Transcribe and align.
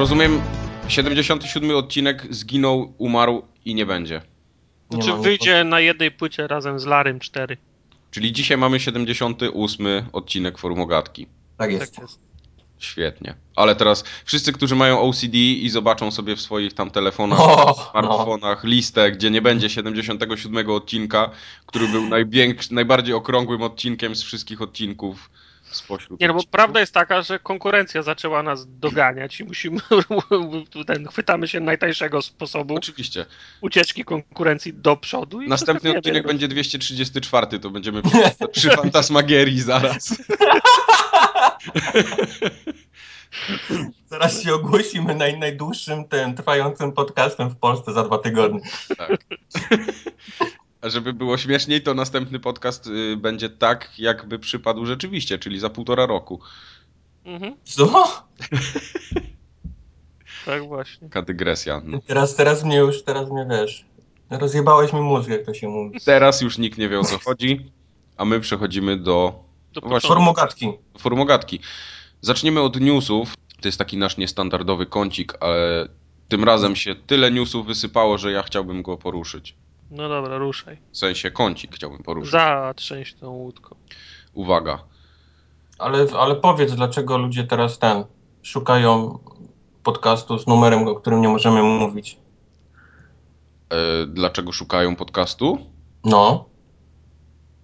rozumiem, 0.00 0.42
77 0.88 1.76
odcinek 1.76 2.26
zginął, 2.30 2.94
umarł 2.98 3.42
i 3.64 3.74
nie 3.74 3.86
będzie. 3.86 4.22
Nie 4.90 5.02
Czy 5.02 5.08
ma 5.08 5.16
nic 5.16 5.24
wyjdzie 5.24 5.64
na 5.64 5.80
jednej 5.80 6.10
płycie 6.10 6.46
razem 6.46 6.78
z 6.78 6.86
Larym 6.86 7.20
4? 7.20 7.56
Czyli 8.10 8.32
dzisiaj 8.32 8.58
mamy 8.58 8.80
78 8.80 9.86
odcinek 10.12 10.58
Formogatki. 10.58 11.26
Tak 11.56 11.72
jest. 11.72 11.94
Tak 11.94 12.02
jest. 12.02 12.18
Świetnie. 12.78 13.34
Ale 13.56 13.76
teraz 13.76 14.04
wszyscy, 14.24 14.52
którzy 14.52 14.76
mają 14.76 15.00
OCD 15.00 15.36
i 15.38 15.68
zobaczą 15.68 16.10
sobie 16.10 16.36
w 16.36 16.40
swoich 16.40 16.74
tam 16.74 16.90
telefonach, 16.90 17.40
O, 17.40 17.90
smartfonach 17.90 18.64
listę, 18.64 19.12
gdzie 19.12 19.30
nie 19.30 19.42
będzie 19.42 19.70
77 19.70 20.70
odcinka, 20.70 21.30
który 21.66 21.88
był 21.88 22.02
najbardziej 22.70 23.14
okrągłym 23.14 23.62
odcinkiem 23.62 24.16
z 24.16 24.22
wszystkich 24.22 24.62
odcinków 24.62 25.30
spośród 25.72 26.20
Nie, 26.20 26.28
no 26.28 26.34
bo 26.34 26.40
prawda 26.50 26.80
jest 26.80 26.94
taka, 26.94 27.22
że 27.22 27.38
konkurencja 27.38 28.02
zaczęła 28.02 28.42
nas 28.42 28.78
doganiać 28.78 29.40
i 29.40 29.44
musimy, 29.44 29.80
ten, 30.86 31.08
chwytamy 31.08 31.48
się 31.48 31.60
najtańszego 31.60 32.22
sposobu 32.22 32.74
Oczywiście. 32.74 33.26
ucieczki 33.60 34.04
konkurencji 34.04 34.74
do 34.74 34.96
przodu. 34.96 35.42
I 35.42 35.48
Następny 35.48 35.98
odcinek 35.98 36.26
będzie 36.26 36.48
234, 36.48 37.58
to 37.58 37.70
będziemy 37.70 38.02
przy, 38.02 38.48
przy 38.52 38.70
Fantasmagierii 38.70 39.60
zaraz. 39.60 40.16
Zaraz 44.10 44.42
się 44.42 44.54
ogłosimy 44.54 45.14
naj, 45.14 45.38
najdłuższym 45.38 46.08
tym 46.08 46.34
trwającym 46.34 46.92
podcastem 46.92 47.48
w 47.48 47.56
Polsce 47.56 47.92
za 47.92 48.04
dwa 48.04 48.18
tygodnie. 48.18 48.60
Tak. 48.98 49.24
A 50.82 50.88
żeby 50.88 51.12
było 51.12 51.38
śmieszniej, 51.38 51.82
to 51.82 51.94
następny 51.94 52.38
podcast 52.40 52.86
y, 52.86 53.16
będzie 53.16 53.50
tak, 53.50 53.90
jakby 53.98 54.38
przypadł 54.38 54.86
rzeczywiście, 54.86 55.38
czyli 55.38 55.58
za 55.60 55.70
półtora 55.70 56.06
roku. 56.06 56.40
Mhm, 57.24 57.56
Co? 57.64 57.86
tak 60.46 60.68
właśnie. 60.68 61.08
Taka 61.08 61.22
dygresja. 61.22 61.82
No. 61.84 61.98
Teraz, 62.06 62.36
teraz 62.36 62.64
mnie 62.64 62.76
już, 62.76 63.02
teraz 63.02 63.30
mnie 63.30 63.46
wiesz. 63.50 63.84
Rozjebałeś 64.30 64.92
mi 64.92 65.00
mózg, 65.00 65.28
jak 65.30 65.46
to 65.46 65.54
się 65.54 65.68
mówi. 65.68 65.98
Teraz 66.04 66.40
już 66.40 66.58
nikt 66.58 66.78
nie 66.78 66.88
wie 66.88 67.00
o 67.00 67.04
co 67.04 67.18
chodzi, 67.18 67.70
a 68.16 68.24
my 68.24 68.40
przechodzimy 68.40 68.96
do 68.96 69.44
Do 69.72 69.80
Właśnie. 69.80 70.08
Formogatki. 70.08 70.72
formogatki. 70.98 71.60
Zaczniemy 72.20 72.60
od 72.60 72.80
newsów. 72.80 73.34
To 73.60 73.68
jest 73.68 73.78
taki 73.78 73.96
nasz 73.96 74.16
niestandardowy 74.16 74.86
kącik, 74.86 75.34
ale 75.40 75.88
tym 76.28 76.44
razem 76.44 76.76
się 76.76 76.94
tyle 76.94 77.30
newsów 77.30 77.66
wysypało, 77.66 78.18
że 78.18 78.32
ja 78.32 78.42
chciałbym 78.42 78.82
go 78.82 78.96
poruszyć. 78.96 79.54
No 79.90 80.08
dobra, 80.08 80.38
ruszaj. 80.38 80.78
W 80.92 80.96
sensie 80.98 81.30
kącik 81.30 81.74
chciałbym 81.74 82.02
poruszyć. 82.02 82.32
Zatrzęść 82.32 83.14
tą 83.14 83.30
łódką. 83.30 83.76
Uwaga. 84.32 84.84
Ale, 85.78 86.06
ale 86.18 86.34
powiedz, 86.36 86.72
dlaczego 86.72 87.18
ludzie 87.18 87.44
teraz 87.44 87.78
ten 87.78 88.04
szukają 88.42 89.18
podcastu 89.82 90.38
z 90.38 90.46
numerem, 90.46 90.88
o 90.88 90.94
którym 90.94 91.20
nie 91.20 91.28
możemy 91.28 91.62
mówić. 91.62 92.18
E, 93.70 94.06
dlaczego 94.06 94.52
szukają 94.52 94.96
podcastu? 94.96 95.58
No. 96.04 96.44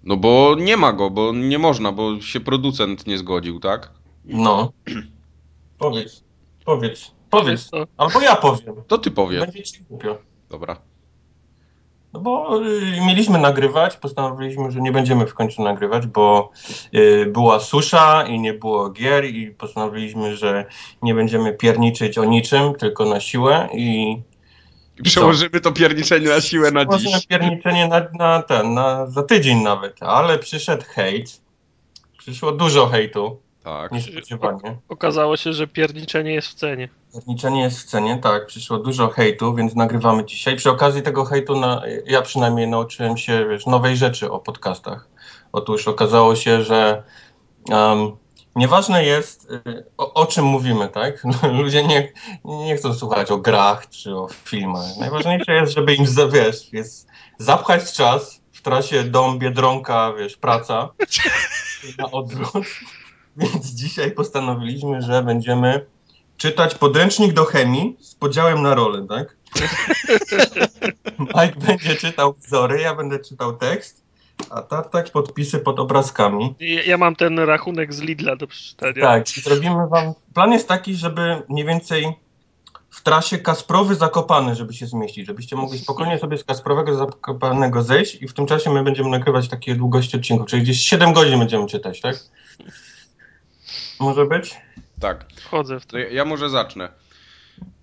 No 0.03 0.17
bo 0.17 0.55
nie 0.59 0.77
ma 0.77 0.93
go, 0.93 1.11
bo 1.11 1.33
nie 1.33 1.59
można, 1.59 1.93
bo 1.93 2.21
się 2.21 2.41
producent 2.41 3.07
nie 3.07 3.19
zgodził, 3.19 3.61
tak? 3.61 3.91
No. 4.25 4.73
Powiedz. 5.79 6.25
Powiedz. 6.65 7.11
Powiedz. 7.31 7.71
Albo 7.97 8.21
ja 8.21 8.37
powiem. 8.37 8.75
To 8.87 8.99
ty 8.99 9.11
powiedz. 9.11 9.41
Będzie 9.41 9.62
ci 9.62 9.83
głupio. 9.83 10.19
Dobra. 10.50 10.77
No 12.16 12.22
bo 12.22 12.60
y, 12.66 13.00
mieliśmy 13.06 13.38
nagrywać, 13.38 13.97
postanowiliśmy, 13.97 14.71
że 14.71 14.81
nie 14.81 14.93
będziemy 14.93 15.27
w 15.27 15.34
końcu 15.34 15.62
nagrywać, 15.62 16.06
bo 16.06 16.50
y, 16.94 17.27
była 17.27 17.60
susza 17.60 18.25
i 18.28 18.41
nie 18.41 18.54
było 18.54 18.91
gier 18.91 19.25
i 19.25 19.50
postanowiliśmy, 19.50 20.37
że 20.37 20.65
nie 21.03 21.15
będziemy 21.15 21.55
pierniczyć 21.55 22.19
o 22.19 22.25
niczym, 22.25 22.75
tylko 22.75 23.05
na 23.05 23.21
siłę 23.21 23.69
i 23.75 24.16
I 24.99 25.03
przełożymy 25.03 25.60
to 25.60 25.72
pierniczenie 25.72 26.28
na 26.28 26.41
siłę 26.41 26.71
na 26.71 26.84
dziś. 26.99 27.26
pierniczenie 27.26 27.88
na, 27.88 28.06
na 28.19 28.43
ten, 28.43 28.75
na, 28.75 29.06
za 29.06 29.22
tydzień 29.22 29.62
nawet, 29.62 30.03
ale 30.03 30.38
przyszedł 30.38 30.84
hejt, 30.88 31.41
przyszło 32.19 32.53
dużo 32.53 32.87
hejtu, 32.87 33.41
Tak. 33.66 33.93
niespodziewanie. 33.93 34.78
Okazało 34.88 35.37
się, 35.37 35.53
że 35.53 35.66
pierniczenie 35.66 36.32
jest 36.32 36.49
w 36.49 36.54
cenie. 36.54 36.88
Pierniczenie 37.12 37.62
jest 37.62 37.81
w 37.81 37.84
cenie, 37.84 38.19
tak, 38.19 38.47
przyszło 38.47 38.78
dużo 38.78 39.09
hejtu, 39.09 39.54
więc 39.54 39.75
nagrywamy 39.75 40.25
dzisiaj. 40.25 40.56
Przy 40.56 40.71
okazji 40.71 41.03
tego 41.03 41.25
hejtu 41.25 41.60
na, 41.60 41.82
ja 42.06 42.22
przynajmniej 42.22 42.69
nauczyłem 42.69 43.16
się 43.16 43.47
wiesz, 43.50 43.66
nowej 43.66 43.97
rzeczy 43.97 44.31
o 44.31 44.38
podcastach. 44.38 45.09
Otóż 45.53 45.88
okazało 45.88 46.37
się, 46.37 46.62
że 46.62 47.03
um, 47.71 48.16
nieważne 48.56 49.05
jest, 49.05 49.50
y, 49.50 49.84
o, 49.99 50.15
o 50.15 50.26
czym 50.26 50.44
mówimy, 50.44 50.88
tak? 50.88 51.22
Ludzie 51.62 51.84
nie, 51.87 52.12
nie 52.44 52.76
chcą 52.76 52.94
słuchać 52.94 53.31
o 53.31 53.38
grach 53.38 53.88
czy 53.88 54.16
o 54.16 54.28
filmach. 54.44 54.97
Najważniejsze 55.00 55.55
jest, 55.55 55.72
żeby 55.72 55.94
im, 55.94 56.06
wiesz, 56.32 56.72
jest 56.72 57.09
zapchać 57.38 57.93
czas 57.93 58.43
w 58.53 58.62
trasie 58.62 59.05
dom, 59.05 59.38
biedronka, 59.38 60.12
wiesz, 60.19 60.37
praca 60.37 60.88
na 61.99 62.10
odwrót. 62.10 62.66
Więc 63.37 63.67
dzisiaj 63.67 64.11
postanowiliśmy, 64.11 65.03
że 65.03 65.23
będziemy 65.23 65.87
czytać 66.37 66.75
podręcznik 66.75 67.33
do 67.33 67.45
chemii 67.45 67.97
z 68.01 68.15
podziałem 68.15 68.63
na 68.63 68.75
role, 68.75 69.07
tak? 69.09 69.37
Mike 71.19 71.61
będzie 71.67 71.97
czytał 71.97 72.35
wzory, 72.47 72.81
ja 72.81 72.95
będę 72.95 73.19
czytał 73.19 73.57
tekst, 73.57 74.05
a 74.51 74.63
Tartak 74.63 75.11
podpisy 75.11 75.59
pod 75.59 75.81
obrazkami. 75.81 76.55
Ja, 76.61 76.83
ja 76.83 76.99
mam 76.99 77.17
ten 77.17 77.39
rachunek 77.39 77.95
z 77.95 78.01
Lidla 78.01 78.37
do 78.37 78.47
przeczytania. 78.47 79.01
Tak, 79.01 79.29
zrobimy 79.29 79.89
wam... 79.89 80.15
Plan 80.35 80.53
jest 80.53 80.69
taki, 80.69 80.95
żeby 80.95 81.43
mniej 81.49 81.67
więcej 81.67 82.17
w 82.91 83.03
trasie 83.03 83.39
Kasprowy 83.39 83.95
Zakopany, 83.95 84.55
żeby 84.55 84.75
się 84.75 84.87
zmieścić, 84.87 85.27
żebyście 85.27 85.57
mogli 85.57 85.79
spokojnie 85.79 86.19
sobie 86.19 86.39
z 86.39 86.45
Kasprowego 86.45 86.95
Zakopanego 86.95 87.83
zejść 87.83 88.23
i 88.23 88.29
w 88.29 88.35
tym 88.35 88.47
czasie 88.47 88.71
my 88.71 88.83
będziemy 88.83 89.11
nagrywać 89.11 89.49
takie 89.49 89.75
długości 89.75 90.17
odcinków, 90.17 90.47
czyli 90.47 90.63
gdzieś 90.63 90.81
7 90.81 91.13
godzin 91.13 91.39
będziemy 91.39 91.67
czytać, 91.67 92.01
tak? 92.01 92.17
Może 94.01 94.27
być? 94.27 94.57
Tak. 95.01 95.25
Wchodzę 95.37 95.81
w 95.81 95.87
to. 95.87 95.93
To 95.93 95.99
ja, 95.99 96.09
ja 96.09 96.25
może 96.25 96.51
zacznę. 96.51 96.89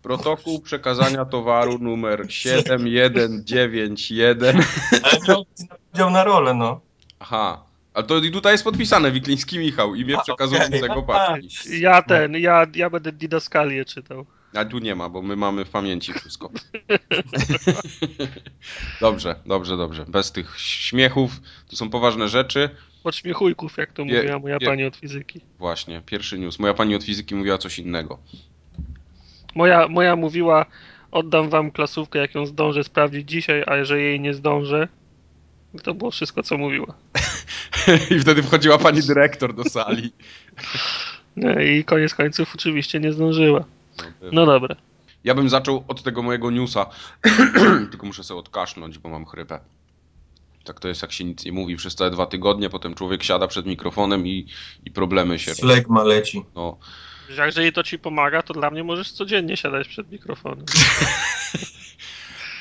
Protokół 0.01 0.61
przekazania 0.61 1.25
towaru 1.25 1.79
numer 1.79 2.25
7191. 2.29 4.57
Ale 5.03 5.19
miał 5.27 5.45
podział 5.91 6.09
na 6.09 6.23
rolę, 6.23 6.53
no. 6.53 6.81
Aha. 7.19 7.63
Ale 7.93 8.05
to 8.05 8.17
i 8.17 8.31
tutaj 8.31 8.53
jest 8.53 8.63
podpisane 8.63 9.11
Wikliński 9.11 9.59
Michał, 9.59 9.95
imię 9.95 10.15
przekazującego 10.23 10.93
okej. 10.93 11.07
paczki. 11.07 11.81
Ja 11.81 12.01
ten, 12.01 12.33
ja, 12.33 12.67
ja 12.75 12.89
będę 12.89 13.11
didaskalię 13.11 13.85
czytał. 13.85 14.25
A 14.53 14.65
tu 14.65 14.79
nie 14.79 14.95
ma, 14.95 15.09
bo 15.09 15.21
my 15.21 15.35
mamy 15.35 15.65
w 15.65 15.69
pamięci 15.69 16.13
wszystko. 16.13 16.49
dobrze, 19.01 19.35
dobrze, 19.45 19.77
dobrze. 19.77 20.05
Bez 20.07 20.31
tych 20.31 20.59
śmiechów. 20.59 21.31
To 21.69 21.75
są 21.75 21.89
poważne 21.89 22.27
rzeczy. 22.27 22.69
Podśmiechujków, 23.03 23.77
jak 23.77 23.93
to 23.93 24.01
Je- 24.01 24.15
mówiła 24.15 24.39
moja 24.39 24.57
je- 24.61 24.67
pani 24.67 24.85
od 24.85 24.95
fizyki. 24.95 25.41
Właśnie, 25.59 26.01
pierwszy 26.05 26.39
news. 26.39 26.59
Moja 26.59 26.73
pani 26.73 26.95
od 26.95 27.03
fizyki 27.03 27.35
mówiła 27.35 27.57
coś 27.57 27.79
innego. 27.79 28.17
Moja, 29.55 29.87
moja 29.87 30.15
mówiła, 30.15 30.65
oddam 31.11 31.49
wam 31.49 31.71
klasówkę, 31.71 32.19
jak 32.19 32.35
ją 32.35 32.45
zdążę 32.45 32.83
sprawdzić 32.83 33.29
dzisiaj, 33.29 33.63
a 33.67 33.83
że 33.85 34.01
jej 34.01 34.19
nie 34.19 34.33
zdążę, 34.33 34.87
to 35.83 35.93
było 35.93 36.11
wszystko, 36.11 36.43
co 36.43 36.57
mówiła. 36.57 36.93
I 38.15 38.19
wtedy 38.19 38.43
wchodziła 38.43 38.77
pani 38.77 39.01
dyrektor 39.01 39.53
do 39.55 39.63
sali. 39.63 40.11
No 41.35 41.59
I 41.77 41.83
koniec 41.83 42.13
końców 42.15 42.55
oczywiście 42.55 42.99
nie 42.99 43.13
zdążyła. 43.13 43.63
No 44.31 44.45
dobra. 44.45 44.75
Ja 45.23 45.35
bym 45.35 45.49
zaczął 45.49 45.83
od 45.87 46.03
tego 46.03 46.21
mojego 46.21 46.51
newsa. 46.51 46.85
Tylko 47.91 48.05
muszę 48.07 48.23
sobie 48.23 48.39
odkasznąć, 48.39 48.97
bo 48.97 49.09
mam 49.09 49.25
chrypę. 49.25 49.59
Tak 50.63 50.79
to 50.79 50.87
jest, 50.87 51.01
jak 51.01 51.11
się 51.11 51.23
nic 51.23 51.45
nie 51.45 51.51
mówi 51.51 51.75
przez 51.75 51.95
całe 51.95 52.11
dwa 52.11 52.25
tygodnie, 52.25 52.69
potem 52.69 52.95
człowiek 52.95 53.23
siada 53.23 53.47
przed 53.47 53.65
mikrofonem 53.65 54.27
i, 54.27 54.47
i 54.85 54.91
problemy 54.91 55.39
się. 55.39 55.55
Flegma 55.55 56.03
leci. 56.03 56.45
No. 56.55 56.77
Jak 57.29 57.45
jeżeli 57.45 57.73
to 57.73 57.83
ci 57.83 57.99
pomaga, 57.99 58.41
to 58.41 58.53
dla 58.53 58.69
mnie 58.71 58.83
możesz 58.83 59.11
codziennie 59.11 59.57
siadać 59.57 59.87
przed 59.87 60.11
mikrofonem. 60.11 60.65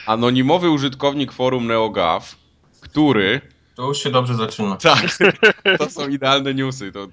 Anonimowy 0.06 0.70
użytkownik 0.70 1.32
forum 1.32 1.66
NeoGAF, 1.66 2.36
który 2.80 3.40
To 3.74 3.88
już 3.88 4.02
się 4.02 4.10
dobrze 4.10 4.34
zaczyna. 4.34 4.76
Tak, 4.82 5.18
to 5.78 5.90
są 5.90 6.08
idealne 6.08 6.54
newsy. 6.54 6.92
To 6.92 7.08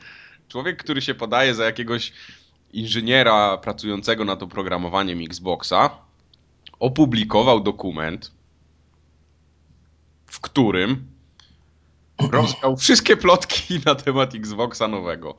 człowiek, 0.47 0.83
który 0.83 1.01
się 1.01 1.15
podaje 1.15 1.56
za 1.56 1.65
jakiegoś 1.65 2.13
inżyniera 2.74 3.57
pracującego 3.57 4.25
nad 4.25 4.44
oprogramowaniem 4.44 5.19
Xboxa, 5.21 5.89
opublikował 6.80 7.59
dokument, 7.59 8.31
w 10.39 10.41
którym 10.41 11.07
rozwiał 12.31 12.77
wszystkie 12.77 13.18
plotki 13.18 13.80
na 13.86 13.95
temat 13.95 14.36
Xboxa 14.36 14.88
nowego. 14.88 15.36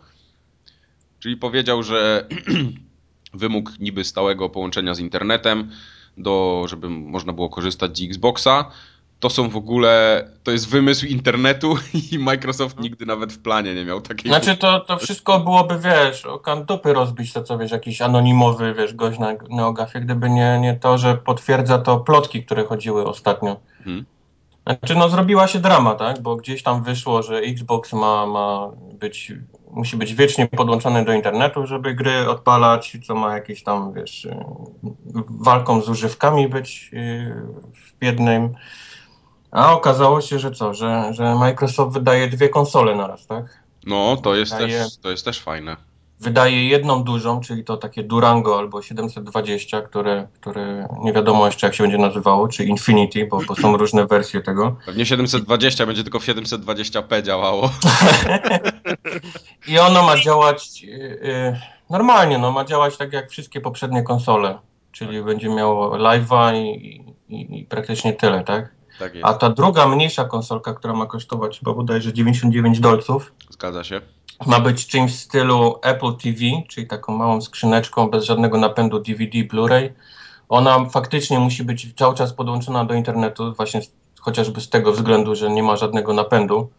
Czyli 1.18 1.36
powiedział, 1.36 1.82
że 1.82 2.28
wymóg 3.34 3.78
niby 3.78 4.04
stałego 4.04 4.48
połączenia 4.48 4.94
z 4.94 4.98
internetem, 4.98 5.70
do, 6.16 6.64
żeby 6.68 6.88
można 6.88 7.32
było 7.32 7.48
korzystać 7.48 7.98
z 7.98 8.02
Xboxa, 8.02 8.70
to 9.20 9.30
są 9.30 9.48
w 9.48 9.56
ogóle, 9.56 10.24
to 10.42 10.50
jest 10.50 10.68
wymysł 10.68 11.06
internetu 11.06 11.76
i 12.12 12.18
Microsoft 12.18 12.80
nigdy 12.80 13.06
nawet 13.06 13.32
w 13.32 13.38
planie 13.42 13.74
nie 13.74 13.84
miał 13.84 14.00
takiej... 14.00 14.30
Znaczy 14.30 14.56
to, 14.56 14.80
to 14.80 14.98
wszystko 14.98 15.40
byłoby, 15.40 15.78
wiesz, 15.78 16.26
o 16.26 16.38
kantupy 16.38 16.92
rozbić 16.92 17.32
to, 17.32 17.42
co 17.42 17.58
wiesz, 17.58 17.70
jakiś 17.70 18.02
anonimowy, 18.02 18.74
wiesz, 18.74 18.94
gość 18.94 19.18
na 19.18 19.32
Neogafie, 19.48 20.00
gdyby 20.00 20.30
nie, 20.30 20.58
nie 20.60 20.74
to, 20.74 20.98
że 20.98 21.16
potwierdza 21.16 21.78
to 21.78 22.00
plotki, 22.00 22.44
które 22.44 22.64
chodziły 22.64 23.06
ostatnio. 23.06 23.56
Mhm. 23.78 24.04
Znaczy, 24.78 24.94
no 24.94 25.08
zrobiła 25.08 25.48
się 25.48 25.58
drama, 25.58 25.94
tak? 25.94 26.22
Bo 26.22 26.36
gdzieś 26.36 26.62
tam 26.62 26.82
wyszło, 26.82 27.22
że 27.22 27.38
Xbox 27.38 27.92
ma, 27.92 28.26
ma 28.26 28.70
być, 28.92 29.32
musi 29.70 29.96
być 29.96 30.14
wiecznie 30.14 30.46
podłączony 30.46 31.04
do 31.04 31.12
internetu, 31.12 31.66
żeby 31.66 31.94
gry 31.94 32.28
odpalać, 32.28 32.96
co 33.06 33.14
ma 33.14 33.34
jakieś 33.34 33.62
tam, 33.62 33.92
wiesz, 33.92 34.28
walką 35.28 35.82
z 35.82 35.88
używkami 35.88 36.48
być 36.48 36.90
y, 36.92 37.34
w 37.74 38.04
jednym. 38.04 38.54
A 39.50 39.72
okazało 39.72 40.20
się, 40.20 40.38
że 40.38 40.50
co, 40.50 40.74
że, 40.74 41.14
że 41.14 41.34
Microsoft 41.34 41.92
wydaje 41.92 42.28
dwie 42.28 42.48
konsole 42.48 42.94
naraz, 42.94 43.26
tak? 43.26 43.62
No, 43.86 44.16
to 44.16 44.34
jest, 44.34 44.52
Daje- 44.52 44.84
też, 44.84 44.98
to 44.98 45.10
jest 45.10 45.24
też 45.24 45.40
fajne. 45.40 45.76
Wydaje 46.20 46.68
jedną 46.68 47.04
dużą, 47.04 47.40
czyli 47.40 47.64
to 47.64 47.76
takie 47.76 48.02
Durango 48.02 48.58
albo 48.58 48.82
720, 48.82 49.82
które, 49.82 50.28
które 50.40 50.88
nie 51.02 51.12
wiadomo 51.12 51.46
jeszcze 51.46 51.66
jak 51.66 51.74
się 51.74 51.84
będzie 51.84 51.98
nazywało, 51.98 52.48
czy 52.48 52.64
Infinity, 52.64 53.26
bo, 53.26 53.40
bo 53.48 53.54
są 53.54 53.76
różne 53.76 54.06
wersje 54.06 54.40
tego. 54.40 54.76
Pewnie 54.86 55.06
720 55.06 55.86
będzie 55.86 56.02
tylko 56.02 56.20
w 56.20 56.26
720p 56.26 57.22
działało. 57.22 57.70
I 59.68 59.78
ono 59.78 60.02
ma 60.02 60.20
działać 60.20 60.82
yy, 60.82 61.60
normalnie, 61.90 62.38
no 62.38 62.52
ma 62.52 62.64
działać 62.64 62.96
tak 62.96 63.12
jak 63.12 63.30
wszystkie 63.30 63.60
poprzednie 63.60 64.02
konsole, 64.02 64.58
czyli 64.92 65.22
będzie 65.22 65.48
miało 65.48 65.98
live'a 65.98 66.54
i, 66.56 67.04
i, 67.28 67.60
i 67.60 67.64
praktycznie 67.64 68.12
tyle, 68.12 68.44
tak? 68.44 68.74
Tak 68.98 69.12
A 69.22 69.34
ta 69.34 69.50
druga, 69.50 69.88
mniejsza 69.88 70.24
konsolka, 70.24 70.74
która 70.74 70.94
ma 70.94 71.06
kosztować 71.06 71.58
chyba 71.58 71.74
bodajże 71.74 72.12
99 72.12 72.80
dolców, 72.80 73.32
zgadza 73.50 73.84
się. 73.84 74.00
Ma 74.46 74.60
być 74.60 74.86
czymś 74.86 75.12
w 75.12 75.20
stylu 75.20 75.74
Apple 75.82 76.16
TV, 76.16 76.38
czyli 76.68 76.86
taką 76.86 77.16
małą 77.16 77.40
skrzyneczką 77.40 78.10
bez 78.10 78.24
żadnego 78.24 78.58
napędu 78.58 79.00
DVD, 79.00 79.38
Blu-ray. 79.38 79.90
Ona 80.48 80.84
faktycznie 80.84 81.38
musi 81.38 81.64
być 81.64 81.94
cały 81.96 82.14
czas 82.14 82.32
podłączona 82.32 82.84
do 82.84 82.94
internetu, 82.94 83.54
właśnie 83.54 83.80
chociażby 84.20 84.60
z 84.60 84.68
tego 84.68 84.92
względu, 84.92 85.34
że 85.34 85.50
nie 85.50 85.62
ma 85.62 85.76
żadnego 85.76 86.14
napędu, 86.14 86.70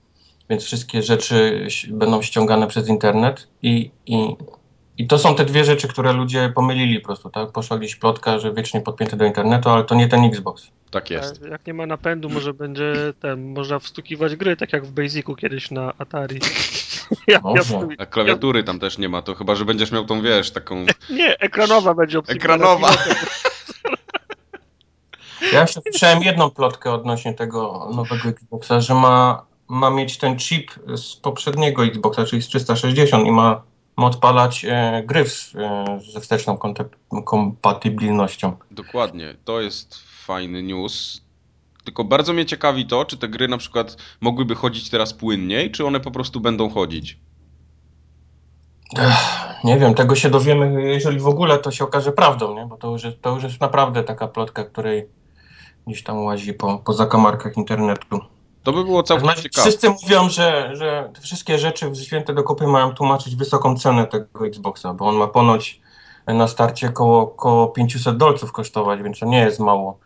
więc 0.50 0.63
wszystkie 0.63 1.02
rzeczy 1.02 1.68
będą 1.90 2.22
ściągane 2.22 2.68
przez 2.68 2.88
internet 2.88 3.48
i, 3.62 3.92
i, 4.06 4.36
i 4.98 5.07
to 5.07 5.18
są 5.18 5.36
te 5.36 5.46
dwie 5.46 5.64
rzeczy, 5.64 5.88
które 5.88 6.14
ludzie 6.14 6.52
pomylili 6.56 7.00
po 7.00 7.06
prostu, 7.06 7.30
tak? 7.30 7.52
Poszła 7.52 7.78
gdzieś 7.78 7.96
plotka, 7.96 8.40
że 8.40 8.54
wiecznie 8.54 8.81
podpięty 8.81 9.18
do 9.18 9.25
internetu, 9.25 9.69
ale 9.69 9.84
to 9.84 9.96
nie 9.96 10.07
ten 10.07 10.24
Xbox. 10.24 10.68
Tak 10.92 11.10
jest. 11.10 11.44
A 11.44 11.48
Jak 11.48 11.68
nie 11.68 11.74
ma 11.74 11.86
napędu, 11.86 12.30
może 12.30 12.54
będzie 12.54 12.94
ten, 13.19 13.54
można 13.54 13.80
wstukiwać 13.80 14.36
gry, 14.36 14.57
tak 14.57 14.74
jak 14.74 14.86
w 14.86 14.92
Basicu 14.92 15.36
kiedyś 15.36 15.72
na 15.72 15.94
Atari. 15.98 16.40
Ja, 17.28 17.42
A 17.98 18.06
klawiatury 18.06 18.63
tam 18.63 18.80
też 18.80 18.98
nie 18.98 19.10
ma, 19.10 19.22
to 19.22 19.36
chyba, 19.36 19.56
że 19.56 19.66
będziesz 19.66 19.92
miał 19.92 20.06
tą, 20.06 20.22
wiesz, 20.22 20.52
taką... 20.52 20.86
nie, 21.10 21.40
ekranowa 21.40 21.94
będzie 21.94 22.19
obsługiwana. 22.19 22.54
Ekranowa. 22.54 22.94
Ja 25.54 25.62
jeszcze 25.62 25.81
słyszałem 25.81 26.24
jedną 26.24 26.50
plotkę 26.50 26.94
odnośnie 26.94 27.34
tego 27.34 27.90
nowego 27.96 28.30
Xboxa, 28.30 28.81
że 28.81 28.94
ma, 28.94 29.46
ma 29.68 29.90
mieć 29.90 30.18
ten 30.18 30.38
chip 30.38 30.72
z 30.96 31.16
poprzedniego 31.16 31.86
Xboxa, 31.86 32.25
czyli 32.25 32.42
z 32.42 32.48
360 32.48 33.28
i 33.28 33.31
ma, 33.31 33.62
ma 33.98 34.06
odpalać 34.06 34.66
e, 34.66 35.04
gry 35.06 35.25
w, 35.25 35.56
e, 35.56 36.00
ze 36.14 36.22
wsteczną 36.22 36.57
kompatybilnością. 37.25 38.57
Dokładnie, 38.72 39.36
to 39.46 39.62
jest 39.62 39.96
fajny 40.25 40.64
news. 40.64 41.22
Tylko 41.83 42.04
bardzo 42.04 42.33
mnie 42.33 42.45
ciekawi 42.45 42.86
to, 42.86 43.06
czy 43.06 43.18
te 43.18 43.28
gry 43.28 43.48
na 43.48 43.57
przykład 43.57 43.98
mogłyby 44.22 44.56
chodzić 44.56 44.89
teraz 44.89 45.13
płynniej, 45.13 45.72
czy 45.72 45.86
one 45.86 46.00
po 46.00 46.12
prostu 46.12 46.39
będą 46.39 46.69
chodzić. 46.69 47.19
Nie 49.63 49.80
wiem, 49.80 49.94
tego 49.94 50.16
się 50.16 50.30
dowiemy, 50.30 50.83
jeżeli 50.83 51.19
w 51.19 51.28
ogóle 51.28 51.57
to 51.57 51.72
się 51.72 51.83
okaże 51.83 52.12
prawdą, 52.12 52.56
nie? 52.56 52.66
bo 52.66 52.78
to 52.78 52.92
już, 52.92 53.04
jest, 53.04 53.22
to 53.22 53.33
już 53.33 53.44
jest 53.44 53.62
naprawdę 53.62 54.04
taka 54.04 54.28
plotka, 54.28 54.63
której 54.63 55.10
gdzieś 55.88 56.04
tam 56.04 56.24
łazi 56.24 56.54
po, 56.54 56.78
po 56.78 56.94
zakamarkach 56.94 57.57
internetu. 57.57 58.19
To 58.63 58.74
by 58.74 58.83
było 58.83 59.04
całkiem 59.04 59.25
Znaczy, 59.25 59.42
ciekawe. 59.44 59.69
wszyscy 59.69 59.89
mówią, 59.89 60.30
że, 60.30 60.75
że 60.75 61.10
te 61.13 61.22
wszystkie 61.22 61.57
rzeczy 61.57 61.89
wzięte 61.89 62.33
do 62.33 62.44
kupy 62.44 62.68
mają 62.68 62.94
tłumaczyć 62.94 63.36
wysoką 63.36 63.78
cenę 63.78 64.07
tego 64.07 64.48
Xboxa, 64.48 64.94
bo 64.94 65.07
on 65.07 65.16
ma 65.16 65.28
ponoć 65.28 65.81
na 66.28 66.48
starcie 66.48 66.89
koło, 66.89 67.28
koło 67.28 67.68
500 67.68 68.18
dolców 68.18 68.51
kosztować, 68.51 69.01
więc 69.01 69.19
to 69.19 69.25
nie 69.25 69.39
jest 69.39 69.60
mało. 69.60 70.00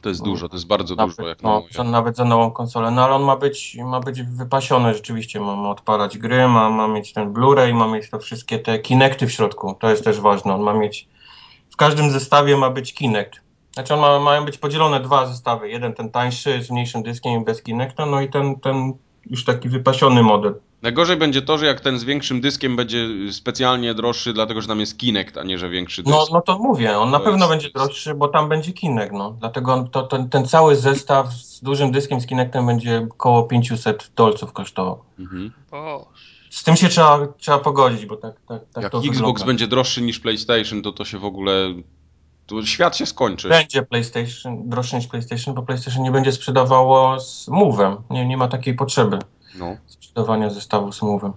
To 0.00 0.08
jest 0.08 0.22
dużo, 0.22 0.48
to 0.48 0.56
jest 0.56 0.66
bardzo 0.66 0.94
Nawet, 0.94 1.16
dużo, 1.16 1.28
jak 1.28 1.42
na 1.42 1.50
no, 1.50 1.62
za, 1.70 1.84
nawet 1.84 2.16
za 2.16 2.24
nową 2.24 2.50
konsolę. 2.50 2.90
No 2.90 3.04
ale 3.04 3.14
on 3.14 3.22
ma 3.22 3.36
być, 3.36 3.76
ma 3.84 4.00
być 4.00 4.22
wypasiony 4.22 4.94
rzeczywiście, 4.94 5.40
ma, 5.40 5.56
ma 5.56 5.70
odpalać 5.70 6.18
gry, 6.18 6.48
ma, 6.48 6.70
ma 6.70 6.88
mieć 6.88 7.12
ten 7.12 7.32
Blu-ray, 7.32 7.74
ma 7.74 7.88
mieć 7.88 8.10
to 8.10 8.18
wszystkie 8.18 8.58
te 8.58 8.78
Kinecty 8.78 9.26
w 9.26 9.32
środku, 9.32 9.76
to 9.80 9.90
jest 9.90 10.04
też 10.04 10.20
ważne. 10.20 10.54
On 10.54 10.60
ma 10.60 10.74
mieć, 10.74 11.08
w 11.70 11.76
każdym 11.76 12.10
zestawie 12.10 12.56
ma 12.56 12.70
być 12.70 12.94
Kinect. 12.94 13.40
Znaczy 13.74 13.94
on 13.94 14.00
ma, 14.00 14.20
mają 14.20 14.44
być 14.44 14.58
podzielone 14.58 15.00
dwa 15.00 15.26
zestawy. 15.26 15.70
Jeden 15.70 15.94
ten 15.94 16.10
tańszy 16.10 16.62
z 16.62 16.70
mniejszym 16.70 17.02
dyskiem 17.02 17.42
i 17.42 17.44
bez 17.44 17.62
Kinecta, 17.62 18.06
no 18.06 18.20
i 18.20 18.28
ten, 18.30 18.60
ten 18.60 18.92
już 19.26 19.44
taki 19.44 19.68
wypasiony 19.68 20.22
model. 20.22 20.54
Najgorzej 20.82 21.16
będzie 21.16 21.42
to, 21.42 21.58
że 21.58 21.66
jak 21.66 21.80
ten 21.80 21.98
z 21.98 22.04
większym 22.04 22.40
dyskiem 22.40 22.76
będzie 22.76 23.08
specjalnie 23.32 23.94
droższy, 23.94 24.32
dlatego 24.32 24.60
że 24.60 24.68
tam 24.68 24.80
jest 24.80 24.98
Kinect, 24.98 25.36
a 25.38 25.42
nie 25.44 25.58
że 25.58 25.68
większy 25.68 26.02
dysk. 26.02 26.16
No, 26.16 26.26
no 26.32 26.40
to 26.40 26.58
mówię, 26.58 26.98
on 26.98 27.10
na 27.10 27.18
To 27.18 27.24
pewno 27.24 27.38
jest- 27.38 27.50
będzie 27.50 27.70
droższy, 27.70 28.14
bo 28.14 28.28
tam 28.28 28.48
będzie 28.48 28.72
Kinect, 28.72 29.12
no. 29.12 29.30
Dlatego 29.30 29.72
on, 29.74 29.90
to, 29.90 30.02
ten, 30.02 30.46
cały 30.48 30.76
zestaw 30.76 31.32
z 31.32 31.60
dużym 31.60 31.92
dyskiem 31.92 32.20
z 32.20 32.26
Kinectem 32.26 32.66
będzie 32.66 33.06
koło 33.16 33.42
500 33.42 34.10
dolców 34.16 34.52
kosztował. 34.52 35.02
Mhm. 35.18 35.52
Z 36.50 36.64
tym 36.64 36.76
się 36.76 36.88
trzeba, 36.88 37.26
trzeba 37.38 37.58
pogodzić, 37.58 38.06
bo 38.06 38.16
tak, 38.16 38.34
tak, 38.48 38.62
tak 38.74 38.82
Jak 38.82 38.92
to 38.92 38.98
Xbox 38.98 39.16
wygląda. 39.18 39.44
będzie 39.44 39.66
droższy 39.66 40.02
niż 40.02 40.20
PlayStation, 40.20 40.82
to 40.82 40.92
to 40.92 41.04
się 41.04 41.18
w 41.18 41.24
ogóle... 41.24 41.74
To 42.46 42.66
świat 42.66 42.96
się 42.96 43.06
skończy. 43.06 43.48
Będzie 43.48 43.82
PlayStation 43.82 44.68
droższy 44.68 44.96
niż 44.96 45.06
PlayStation, 45.06 45.54
bo 45.54 45.62
PlayStation 45.62 46.02
nie 46.02 46.10
będzie 46.10 46.32
sprzedawało 46.32 47.20
z 47.20 47.48
Move'em. 47.48 47.96
Nie, 48.10 48.26
nie 48.26 48.36
ma 48.36 48.48
takiej 48.48 48.74
potrzeby 48.74 49.18
No. 49.58 49.76
sprzedawania 49.86 50.50
zestawu 50.50 50.88
Move'em. 50.88 51.32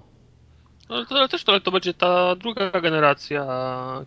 no 0.89 1.05
to 1.05 1.15
ale 1.15 1.29
też 1.29 1.43
to, 1.43 1.51
ale 1.51 1.61
to 1.61 1.71
będzie 1.71 1.93
ta 1.93 2.35
druga 2.35 2.71
generacja 2.81 3.45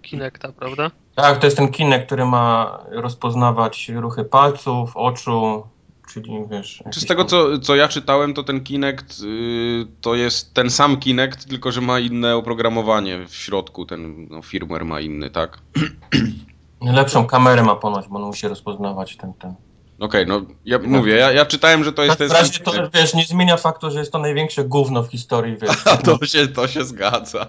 Kinecta, 0.02 0.52
prawda? 0.52 0.90
Tak, 1.14 1.38
to 1.38 1.46
jest 1.46 1.56
ten 1.56 1.68
Kinect, 1.68 2.06
który 2.06 2.24
ma 2.24 2.78
rozpoznawać 2.90 3.88
ruchy 3.88 4.24
palców, 4.24 4.96
oczu, 4.96 5.62
czyli 6.08 6.38
wiesz... 6.50 6.82
Czy 6.92 7.00
z 7.00 7.06
tego, 7.06 7.24
co, 7.24 7.58
co 7.58 7.76
ja 7.76 7.88
czytałem, 7.88 8.34
to 8.34 8.42
ten 8.42 8.64
Kinect 8.64 9.20
y, 9.20 9.86
to 10.00 10.14
jest 10.14 10.54
ten 10.54 10.70
sam 10.70 10.96
Kinect, 10.96 11.48
tylko 11.48 11.72
że 11.72 11.80
ma 11.80 11.98
inne 11.98 12.36
oprogramowanie 12.36 13.26
w 13.26 13.34
środku. 13.34 13.86
Ten 13.86 14.28
no, 14.30 14.42
firmware 14.42 14.84
ma 14.84 15.00
inny, 15.00 15.30
tak? 15.30 15.58
Lepszą 16.80 17.26
kamerę 17.26 17.62
ma 17.62 17.76
ponoć, 17.76 18.08
bo 18.08 18.16
on 18.16 18.22
musi 18.22 18.48
rozpoznawać 18.48 19.16
ten, 19.16 19.32
ten. 19.34 19.54
Okej, 19.98 20.26
no 20.26 20.42
ja 20.64 20.78
mówię, 20.78 21.16
ja, 21.16 21.32
ja 21.32 21.46
czytałem, 21.46 21.84
że 21.84 21.92
to 21.92 22.04
jest 22.04 22.14
W 22.14 22.18
ten 22.18 22.30
razie 22.30 22.58
to, 22.58 22.72
wiesz, 22.94 23.14
nie 23.14 23.24
zmienia 23.24 23.56
faktu, 23.56 23.90
że 23.90 23.98
jest 23.98 24.12
to 24.12 24.18
największe 24.18 24.64
gówno 24.64 25.02
w 25.02 25.10
historii, 25.10 25.56
wiesz. 25.56 25.86
A 25.86 25.96
to 26.18 26.26
się, 26.26 26.48
to 26.48 26.68
się 26.68 26.84
zgadza. 26.84 27.46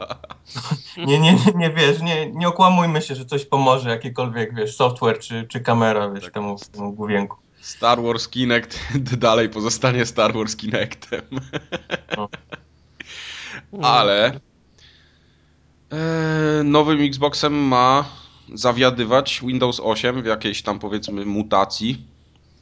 Nie, 0.98 1.20
nie, 1.20 1.34
nie, 1.34 1.54
nie 1.56 1.70
wiesz, 1.70 2.02
nie, 2.02 2.32
nie 2.32 2.48
okłamujmy 2.48 3.02
się, 3.02 3.16
że 3.16 3.26
coś 3.26 3.46
pomoże, 3.46 3.90
jakikolwiek, 3.90 4.56
wiesz, 4.56 4.76
software 4.76 5.20
czy, 5.20 5.48
czy 5.48 5.60
kamera, 5.60 6.10
wiesz, 6.10 6.24
Tak 6.24 6.34
temu, 6.34 6.56
temu 6.72 6.94
główienku. 6.94 7.38
Star 7.62 8.02
Wars 8.02 8.28
Kinect 8.28 8.80
dalej 9.18 9.50
pozostanie 9.50 10.06
Star 10.06 10.34
Wars 10.34 10.56
Kinectem. 10.56 11.22
No. 12.18 12.30
Ale 13.82 14.40
e, 15.92 16.64
nowym 16.64 17.02
Xboxem 17.02 17.54
ma 17.54 18.06
zawiadywać 18.54 19.42
Windows 19.42 19.80
8 19.84 20.22
w 20.22 20.26
jakiejś 20.26 20.62
tam 20.62 20.80
powiedzmy 20.80 21.26
mutacji. 21.26 22.15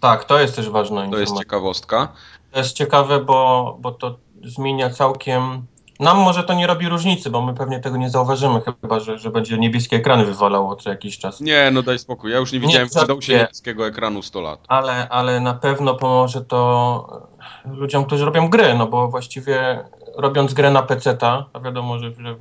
Tak, 0.04 0.24
to 0.26 0.40
jest 0.40 0.56
też 0.56 0.70
ważna 0.70 0.96
To 0.96 1.02
jest 1.04 1.14
informacja. 1.14 1.40
ciekawostka. 1.44 2.14
To 2.52 2.60
jest 2.60 2.74
ciekawe, 2.74 3.20
bo, 3.20 3.78
bo 3.80 3.92
to 3.92 4.18
zmienia 4.46 4.90
całkiem... 4.90 5.66
Nam 6.00 6.18
może 6.18 6.44
to 6.44 6.54
nie 6.54 6.68
robi 6.68 6.90
różnicy, 6.90 7.30
bo 7.30 7.42
my 7.42 7.54
pewnie 7.54 7.80
tego 7.80 7.98
nie 7.98 8.10
zauważymy, 8.10 8.62
chyba, 8.82 9.00
że, 9.00 9.18
że 9.20 9.30
będzie 9.30 9.58
niebieskie 9.58 9.96
ekrany 9.96 10.26
wywalało 10.26 10.76
co 10.76 10.90
jakiś 10.90 11.18
czas. 11.18 11.42
Nie, 11.42 11.72
no 11.74 11.82
daj 11.82 12.00
spokój. 12.00 12.32
Ja 12.32 12.38
już 12.38 12.52
nie 12.52 12.60
widziałem 12.60 12.90
w 12.90 12.94
żartuję. 12.94 13.38
niebieskiego 13.38 13.88
ekranu 13.88 14.22
100 14.22 14.42
lat. 14.42 14.60
Ale, 14.68 15.10
ale 15.10 15.40
na 15.40 15.54
pewno 15.54 15.96
pomoże 15.96 16.42
to 16.42 17.24
ludziom, 17.66 18.06
którzy 18.06 18.26
robią 18.26 18.50
gry, 18.50 18.74
no 18.74 18.88
bo 18.88 19.08
właściwie 19.08 19.84
robiąc 20.16 20.54
grę 20.54 20.72
na 20.72 20.82
PC-ta, 20.84 21.46
a 21.54 21.60
wiadomo, 21.60 22.00
że, 22.00 22.12
że 22.12 22.36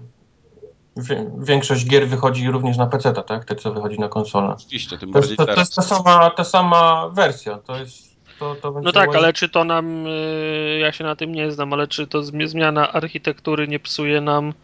większość 1.39 1.87
gier 1.87 2.09
wychodzi 2.09 2.51
również 2.51 2.77
na 2.77 2.87
PC-ta, 2.87 3.23
tak? 3.23 3.45
Te, 3.45 3.57
co 3.57 3.73
wychodzi 3.73 3.99
na 3.99 4.09
konsolę. 4.09 4.55
Oczywiście, 4.55 4.99
tym 4.99 5.09
To 5.09 5.13
bardziej 5.13 5.31
jest, 5.31 5.39
to, 5.39 5.55
to 5.55 5.61
jest 5.61 5.75
ta, 5.75 5.83
sama, 5.83 6.31
ta 6.31 6.45
sama 6.45 7.09
wersja, 7.09 7.59
to 7.59 7.77
jest... 7.77 8.13
To, 8.39 8.55
to 8.55 8.73
będzie 8.73 8.87
No 8.87 8.93
tak, 8.93 9.17
ale 9.17 9.33
czy 9.33 9.49
to 9.49 9.65
nam, 9.65 10.07
y, 10.07 10.79
ja 10.81 10.93
się 10.93 11.05
na 11.05 11.17
tym 11.17 11.33
nie 11.33 11.53
znam, 11.53 11.73
ale 11.73 11.89
czy 11.89 12.07
to 12.07 12.21
zmi- 12.21 12.49
zmiana 12.49 12.93
architektury 12.93 13.69
nie 13.69 13.81
psuje 13.81 14.21
nam 14.21 14.55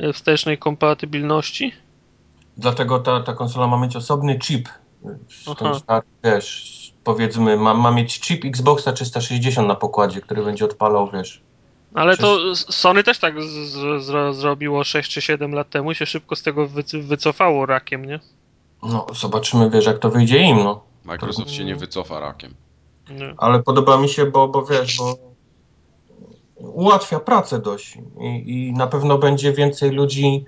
y, 0.00 0.12
wstecznej 0.12 0.58
kompatybilności? 0.58 1.72
Dlatego 2.56 2.98
ta, 2.98 3.20
ta 3.20 3.32
konsola 3.32 3.66
ma 3.66 3.78
mieć 3.78 3.96
osobny 3.96 4.38
chip. 4.38 4.68
Stary, 5.78 6.06
wiesz, 6.24 6.78
powiedzmy, 7.04 7.56
ma, 7.56 7.74
ma 7.74 7.90
mieć 7.90 8.20
chip 8.20 8.44
Xboxa 8.44 8.92
360 8.92 9.68
na 9.68 9.74
pokładzie, 9.74 10.20
który 10.20 10.44
będzie 10.44 10.64
odpalał, 10.64 11.10
wiesz. 11.10 11.42
Ale 11.94 12.16
to 12.16 12.56
Sony 12.56 13.04
też 13.04 13.18
tak 13.18 13.42
z, 13.42 13.46
z, 13.46 14.36
zrobiło 14.36 14.84
6 14.84 15.10
czy 15.10 15.20
7 15.20 15.54
lat 15.54 15.70
temu 15.70 15.92
i 15.92 15.94
się 15.94 16.06
szybko 16.06 16.36
z 16.36 16.42
tego 16.42 16.68
wycofało 17.02 17.66
rakiem, 17.66 18.04
nie? 18.04 18.20
No, 18.82 19.06
zobaczymy, 19.14 19.70
wiesz, 19.70 19.86
jak 19.86 19.98
to 19.98 20.10
wyjdzie 20.10 20.38
im, 20.38 20.58
no. 20.58 20.80
Microsoft 21.04 21.48
to... 21.48 21.54
się 21.54 21.64
nie 21.64 21.76
wycofa 21.76 22.20
rakiem. 22.20 22.54
Nie. 23.10 23.34
Ale 23.36 23.62
podoba 23.62 23.98
mi 23.98 24.08
się, 24.08 24.26
bo, 24.26 24.48
bo 24.48 24.64
wiesz, 24.64 24.98
bo 24.98 25.14
ułatwia 26.56 27.20
pracę 27.20 27.58
dość 27.58 27.98
i, 28.20 28.68
i 28.68 28.72
na 28.72 28.86
pewno 28.86 29.18
będzie 29.18 29.52
więcej 29.52 29.90
ludzi, 29.90 30.44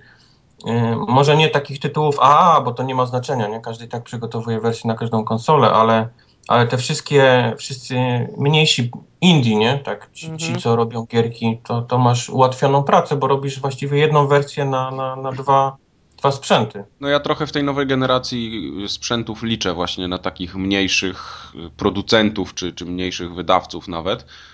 yy, 0.64 0.96
może 0.96 1.36
nie 1.36 1.48
takich 1.48 1.80
tytułów 1.80 2.16
AA, 2.20 2.60
bo 2.60 2.72
to 2.72 2.82
nie 2.82 2.94
ma 2.94 3.06
znaczenia, 3.06 3.48
nie? 3.48 3.60
Każdy 3.60 3.88
tak 3.88 4.02
przygotowuje 4.02 4.60
wersję 4.60 4.88
na 4.88 4.94
każdą 4.94 5.24
konsolę, 5.24 5.70
ale, 5.70 6.08
ale 6.50 6.66
te 6.66 6.78
wszystkie, 6.78 7.54
wszyscy 7.58 7.94
mniejsi 8.38 8.90
indie, 9.20 9.56
nie? 9.56 9.78
Tak, 9.78 10.10
ci, 10.12 10.26
mhm. 10.26 10.38
ci 10.38 10.62
co 10.62 10.76
robią 10.76 11.06
gierki, 11.06 11.60
to, 11.64 11.82
to 11.82 11.98
masz 11.98 12.30
ułatwioną 12.30 12.82
pracę, 12.82 13.16
bo 13.16 13.26
robisz 13.26 13.60
właściwie 13.60 13.98
jedną 13.98 14.26
wersję 14.26 14.64
na, 14.64 14.90
na, 14.90 15.16
na 15.16 15.32
dwa 15.32 15.76
dwa 16.18 16.32
sprzęty. 16.32 16.84
No 17.00 17.08
ja 17.08 17.20
trochę 17.20 17.46
w 17.46 17.52
tej 17.52 17.64
nowej 17.64 17.86
generacji 17.86 18.72
sprzętów 18.88 19.42
liczę 19.42 19.74
właśnie 19.74 20.08
na 20.08 20.18
takich 20.18 20.56
mniejszych 20.56 21.52
producentów, 21.76 22.54
czy, 22.54 22.72
czy 22.72 22.84
mniejszych 22.84 23.34
wydawców 23.34 23.88
nawet, 23.88 24.24
Y, 24.24 24.49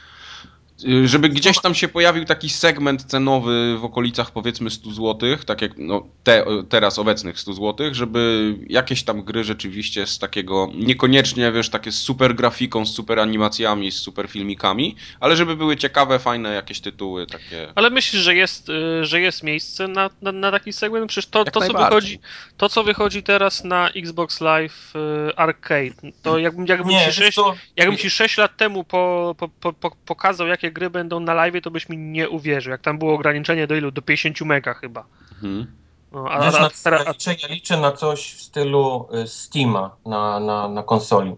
żeby 1.05 1.29
gdzieś 1.29 1.61
tam 1.61 1.75
się 1.75 1.89
pojawił 1.89 2.25
taki 2.25 2.51
segment 2.51 3.05
cenowy 3.05 3.79
w 3.79 3.85
okolicach 3.85 4.31
powiedzmy 4.31 4.71
100 4.71 4.91
zł, 4.91 5.37
tak 5.47 5.63
jak 5.63 5.73
no, 5.79 6.07
te, 6.25 6.45
teraz 6.69 6.99
obecnych 6.99 7.41
100 7.41 7.53
zł, 7.53 7.95
żeby 7.95 8.55
jakieś 8.69 9.05
tam 9.05 9.23
gry 9.23 9.45
rzeczywiście 9.45 10.07
z 10.07 10.19
takiego, 10.19 10.69
niekoniecznie 10.75 11.53
wiesz, 11.53 11.69
takie 11.69 11.93
z 11.93 11.99
super 11.99 12.35
grafiką, 12.35 12.87
z 12.87 12.95
super 12.95 13.21
animacjami, 13.21 13.93
z 13.93 13.97
super 13.97 14.29
filmikami, 14.29 14.97
ale 15.21 15.37
żeby 15.37 15.57
były 15.57 15.77
ciekawe, 15.77 16.19
fajne 16.19 16.55
jakieś 16.55 16.81
tytuły 16.81 17.27
takie. 17.27 17.73
Ale 17.75 17.91
myślisz, 17.91 18.23
że 18.23 18.35
jest, 18.35 18.69
y, 18.69 19.05
że 19.05 19.21
jest 19.21 19.43
miejsce 19.43 19.89
na, 19.89 20.11
na, 20.23 20.33
na 20.33 20.51
taki 20.51 20.73
segment? 20.73 21.09
Przecież 21.09 21.31
to, 21.31 21.45
to, 21.45 21.61
co 21.61 21.73
wychodzi, 21.73 22.21
to, 22.57 22.69
co 22.69 22.85
wychodzi 22.85 23.23
teraz 23.23 23.65
na 23.65 23.91
Xbox 23.91 24.41
Live 24.41 24.93
y, 24.97 25.37
Arcade, 25.37 26.13
to 26.23 26.39
jakbym, 26.39 26.67
jakbym, 26.67 26.89
Nie, 26.89 27.07
ci, 27.07 27.13
6, 27.13 27.37
to... 27.37 27.55
jakbym 27.77 27.97
ci 27.97 28.11
6 28.11 28.39
lat 28.39 28.57
temu 28.57 28.85
po, 28.85 29.35
po, 29.39 29.73
po, 29.73 29.91
pokazał, 30.07 30.47
jakie 30.47 30.66
jakie 30.67 30.75
gry 30.75 30.91
będą 30.91 31.21
na 31.21 31.35
live, 31.35 31.63
to 31.63 31.71
byś 31.71 31.89
mi 31.89 31.99
nie 31.99 32.29
uwierzył. 32.29 32.71
Jak 32.71 32.81
tam 32.81 32.99
było 32.99 33.15
ograniczenie 33.15 33.67
do 33.67 33.77
ilu? 33.77 33.91
Do 33.91 34.03
50 34.03 34.41
mega 34.41 34.75
chyba. 34.75 35.07
Mhm. 35.33 35.67
No, 36.13 36.31
a, 36.31 36.45
Wiesz, 36.45 36.55
a, 36.55 36.91
a, 36.91 37.15
a, 37.49 37.49
liczę 37.49 37.81
na 37.81 37.93
coś 37.93 38.33
w 38.33 38.43
stylu 38.43 39.09
y, 39.25 39.29
Steama 39.29 39.97
na, 40.07 40.41
na, 40.41 40.69
na 40.69 40.83
konsoli. 40.83 41.37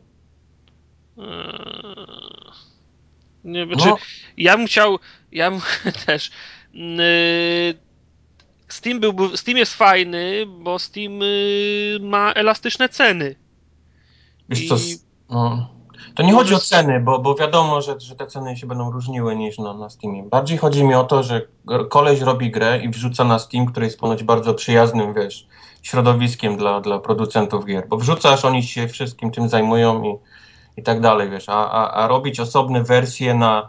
Eee, 1.19 1.25
nie 3.45 3.67
wiem, 3.67 3.79
no. 3.79 3.97
ja 4.37 4.57
bym 4.57 4.67
chciał, 4.67 4.99
ja 5.33 5.51
bym 5.51 5.61
też 6.07 6.31
yy, 6.75 7.75
Steam, 8.69 9.01
był, 9.01 9.37
Steam 9.37 9.59
jest 9.59 9.75
fajny, 9.75 10.47
bo 10.47 10.79
Steam 10.79 11.21
yy, 11.21 11.99
ma 12.01 12.33
elastyczne 12.33 12.89
ceny. 12.89 13.35
Wiesz 14.49 14.61
I... 14.61 14.69
co, 14.69 14.77
no, 15.31 15.78
to 16.19 16.23
nie 16.23 16.33
chodzi 16.33 16.55
o 16.55 16.59
ceny, 16.59 17.01
bo, 17.01 17.19
bo 17.19 17.35
wiadomo, 17.35 17.83
że, 17.83 18.01
że 18.01 18.17
te 18.17 18.27
ceny 18.27 18.57
się 18.57 18.67
będą 18.67 18.91
różniły 18.91 19.37
niż 19.37 19.59
na, 19.59 19.75
na 19.75 19.91
Steamie. 19.91 20.23
Bardziej 20.23 20.59
chodzi 20.59 20.85
mi 20.85 20.95
o 20.95 21.05
to, 21.05 21.23
że 21.23 21.43
koleś 21.89 22.21
robi 22.21 22.51
grę 22.51 22.79
i 22.79 22.89
wrzuca 22.89 23.25
na 23.25 23.39
Steam, 23.39 23.67
który 23.67 23.87
jest 23.87 24.01
ponoć 24.01 24.23
bardzo 24.23 24.55
przyjaznym, 24.55 25.15
wiesz, 25.15 25.47
środowiskiem 25.83 26.57
dla, 26.57 26.81
dla 26.81 26.99
producentów 26.99 27.65
gier. 27.65 27.89
Bo 27.89 27.97
wrzucasz, 27.97 28.45
oni 28.45 28.63
się 28.63 28.89
wszystkim 28.89 29.31
tym 29.31 29.49
zajmują 29.49 30.03
i, 30.03 30.19
i 30.77 30.83
tak 30.83 31.01
dalej, 31.01 31.31
wiesz. 31.31 31.49
A, 31.49 31.71
a, 31.71 31.91
a 31.91 32.09
robić 32.09 32.41
osobne 32.41 32.83
wersje 32.83 33.35
na, 33.35 33.69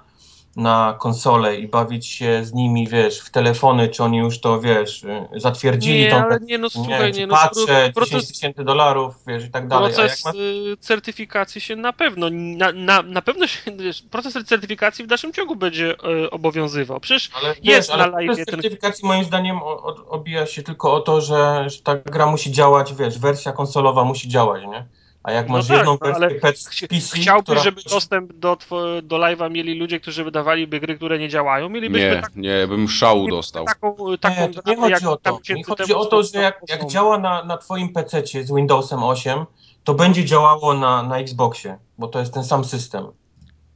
na 0.60 0.96
konsolę 1.00 1.56
i 1.56 1.68
bawić 1.68 2.08
się 2.08 2.46
z 2.46 2.54
nimi, 2.54 2.88
wiesz, 2.88 3.20
w 3.20 3.30
telefony, 3.30 3.88
czy 3.88 4.04
oni 4.04 4.18
już 4.18 4.40
to, 4.40 4.62
wiesz, 4.62 5.06
zatwierdzili 5.36 6.00
nie, 6.00 6.10
tą 6.10 6.16
ale 6.16 6.40
nie, 6.40 6.58
no 6.58 6.70
słuchaj, 6.70 7.12
nie, 7.12 7.28
no, 7.28 7.36
patrzę, 7.36 7.92
proces, 7.96 8.12
10 8.12 8.28
tysięcy 8.28 8.64
dolarów, 8.64 9.16
wiesz, 9.28 9.46
i 9.46 9.50
tak 9.50 9.68
dalej. 9.68 9.94
Proces 9.94 10.26
ma... 10.26 10.32
Y, 10.32 10.78
certyfikacji 10.80 11.62
się 11.62 11.76
na 11.76 11.94
pewno, 11.94 12.30
na, 12.32 12.72
na, 12.72 13.02
na 13.02 13.22
pewno 13.22 13.48
się, 13.48 13.72
wiesz, 13.78 14.02
proces 14.02 14.34
certyfikacji 14.46 15.06
w 15.06 15.08
dalszym 15.08 15.34
ciągu 15.34 15.56
będzie 15.56 15.96
y, 16.26 16.30
obowiązywał. 16.30 17.00
Przecież 17.00 17.30
ale, 17.34 17.48
jest 17.48 17.90
wiesz, 17.90 17.98
na 17.98 18.08
live 18.08 18.26
proces 18.26 18.46
ten... 18.46 18.62
certyfikacji 18.62 19.08
moim 19.08 19.24
zdaniem 19.24 19.58
o, 19.58 19.84
o, 19.84 19.96
obija 20.10 20.46
się 20.46 20.64
tylko 20.64 20.94
o 20.94 21.00
to, 21.00 21.22
że, 21.22 21.70
że 21.70 21.82
ta 21.82 21.96
gra 21.96 22.26
musi 22.26 22.52
działać, 22.52 22.94
wiesz, 22.94 23.20
wersja 23.20 23.52
konsolowa 23.52 24.04
musi 24.04 24.30
działać, 24.30 24.64
nie? 24.64 24.86
A 25.30 25.32
jak 25.32 25.48
no 25.48 25.54
masz 25.54 25.68
tak, 25.68 25.78
jedną 25.78 25.98
no, 26.02 26.12
ale 26.16 26.30
PC, 26.32 26.70
chciałbyś, 27.16 27.44
która... 27.44 27.64
żeby 27.64 27.82
dostęp 27.90 28.34
do, 28.34 28.58
do 29.04 29.18
live'a 29.18 29.52
mieli 29.52 29.80
ludzie, 29.80 30.00
którzy 30.00 30.24
wydawaliby 30.24 30.80
gry, 30.80 30.96
które 30.96 31.20
nie 31.20 31.30
działają? 31.30 31.70
Mielibyśmy 31.70 32.16
nie, 32.16 32.22
tak, 32.22 32.36
nie, 32.36 32.68
bym 32.68 32.90
szału 32.90 33.28
dostał. 33.28 33.66
Taką, 33.66 34.18
taką 34.18 34.50
nie, 34.68 34.76
nie 34.76 34.76
chodzi 34.76 35.08
o 35.08 35.18
to. 35.18 35.40
Nie 35.56 35.64
chodzi 35.64 35.94
o 35.94 36.06
to, 36.06 36.24
że 36.24 36.40
jak, 36.42 36.62
jak 36.70 36.86
działa 36.86 37.18
na, 37.18 37.44
na 37.44 37.58
twoim 37.58 37.94
PC 37.94 38.24
z 38.44 38.56
Windowsem 38.56 39.04
8, 39.04 39.46
to 39.84 39.94
będzie 39.94 40.26
działało 40.26 40.74
na, 40.74 41.04
na 41.04 41.18
Xboxie, 41.18 41.78
bo 41.98 42.08
to 42.08 42.20
jest 42.20 42.34
ten 42.34 42.44
sam 42.44 42.66
system. 42.66 43.08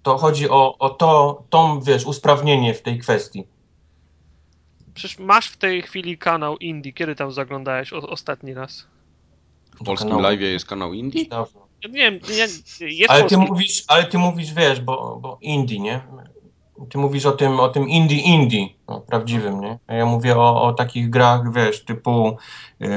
To 0.04 0.18
chodzi 0.18 0.50
o, 0.50 0.78
o 0.78 0.90
to, 0.90 1.44
tą, 1.50 1.82
wiesz, 1.82 2.06
usprawnienie 2.06 2.74
w 2.74 2.82
tej 2.82 3.00
kwestii. 3.00 3.48
Przecież 4.94 5.20
masz 5.20 5.48
w 5.48 5.58
tej 5.58 5.82
chwili 5.82 6.18
kanał 6.18 6.58
Indie. 6.58 6.94
Kiedy 6.94 7.16
tam 7.16 7.32
zaglądałeś 7.32 7.94
o, 7.94 7.98
ostatni 7.98 8.54
raz? 8.54 8.93
W 9.82 9.84
polskim 9.84 10.20
live 10.20 10.42
jest 10.42 10.65
kanał 10.65 10.94
Indie? 10.94 11.25
Dawno. 11.25 11.68
Ja 11.84 11.89
nie 11.89 11.96
wiem, 11.96 12.20
ja, 12.38 12.46
jest 12.88 13.12
ale, 13.12 13.24
ty 13.24 13.38
mówisz, 13.38 13.84
ale 13.88 14.03
ty 14.03 14.18
mówisz, 14.18 14.53
wiesz, 14.53 14.82
bo, 14.82 15.18
bo 15.22 15.38
Indie, 15.42 15.80
nie? 15.80 16.01
Ty 16.89 16.98
mówisz 16.98 17.25
o 17.25 17.32
tym, 17.32 17.60
o 17.60 17.70
tym 17.70 17.89
indie 17.89 18.18
indie, 18.18 18.68
no, 18.88 19.01
prawdziwym, 19.01 19.62
nie? 19.62 19.80
A 19.88 19.94
ja 19.94 20.06
mówię 20.06 20.38
o, 20.38 20.63
o 20.63 20.74
takich 20.74 21.10
grach, 21.10 21.53
wiesz, 21.53 21.86
typu 21.86 22.38
yy, 22.80 22.89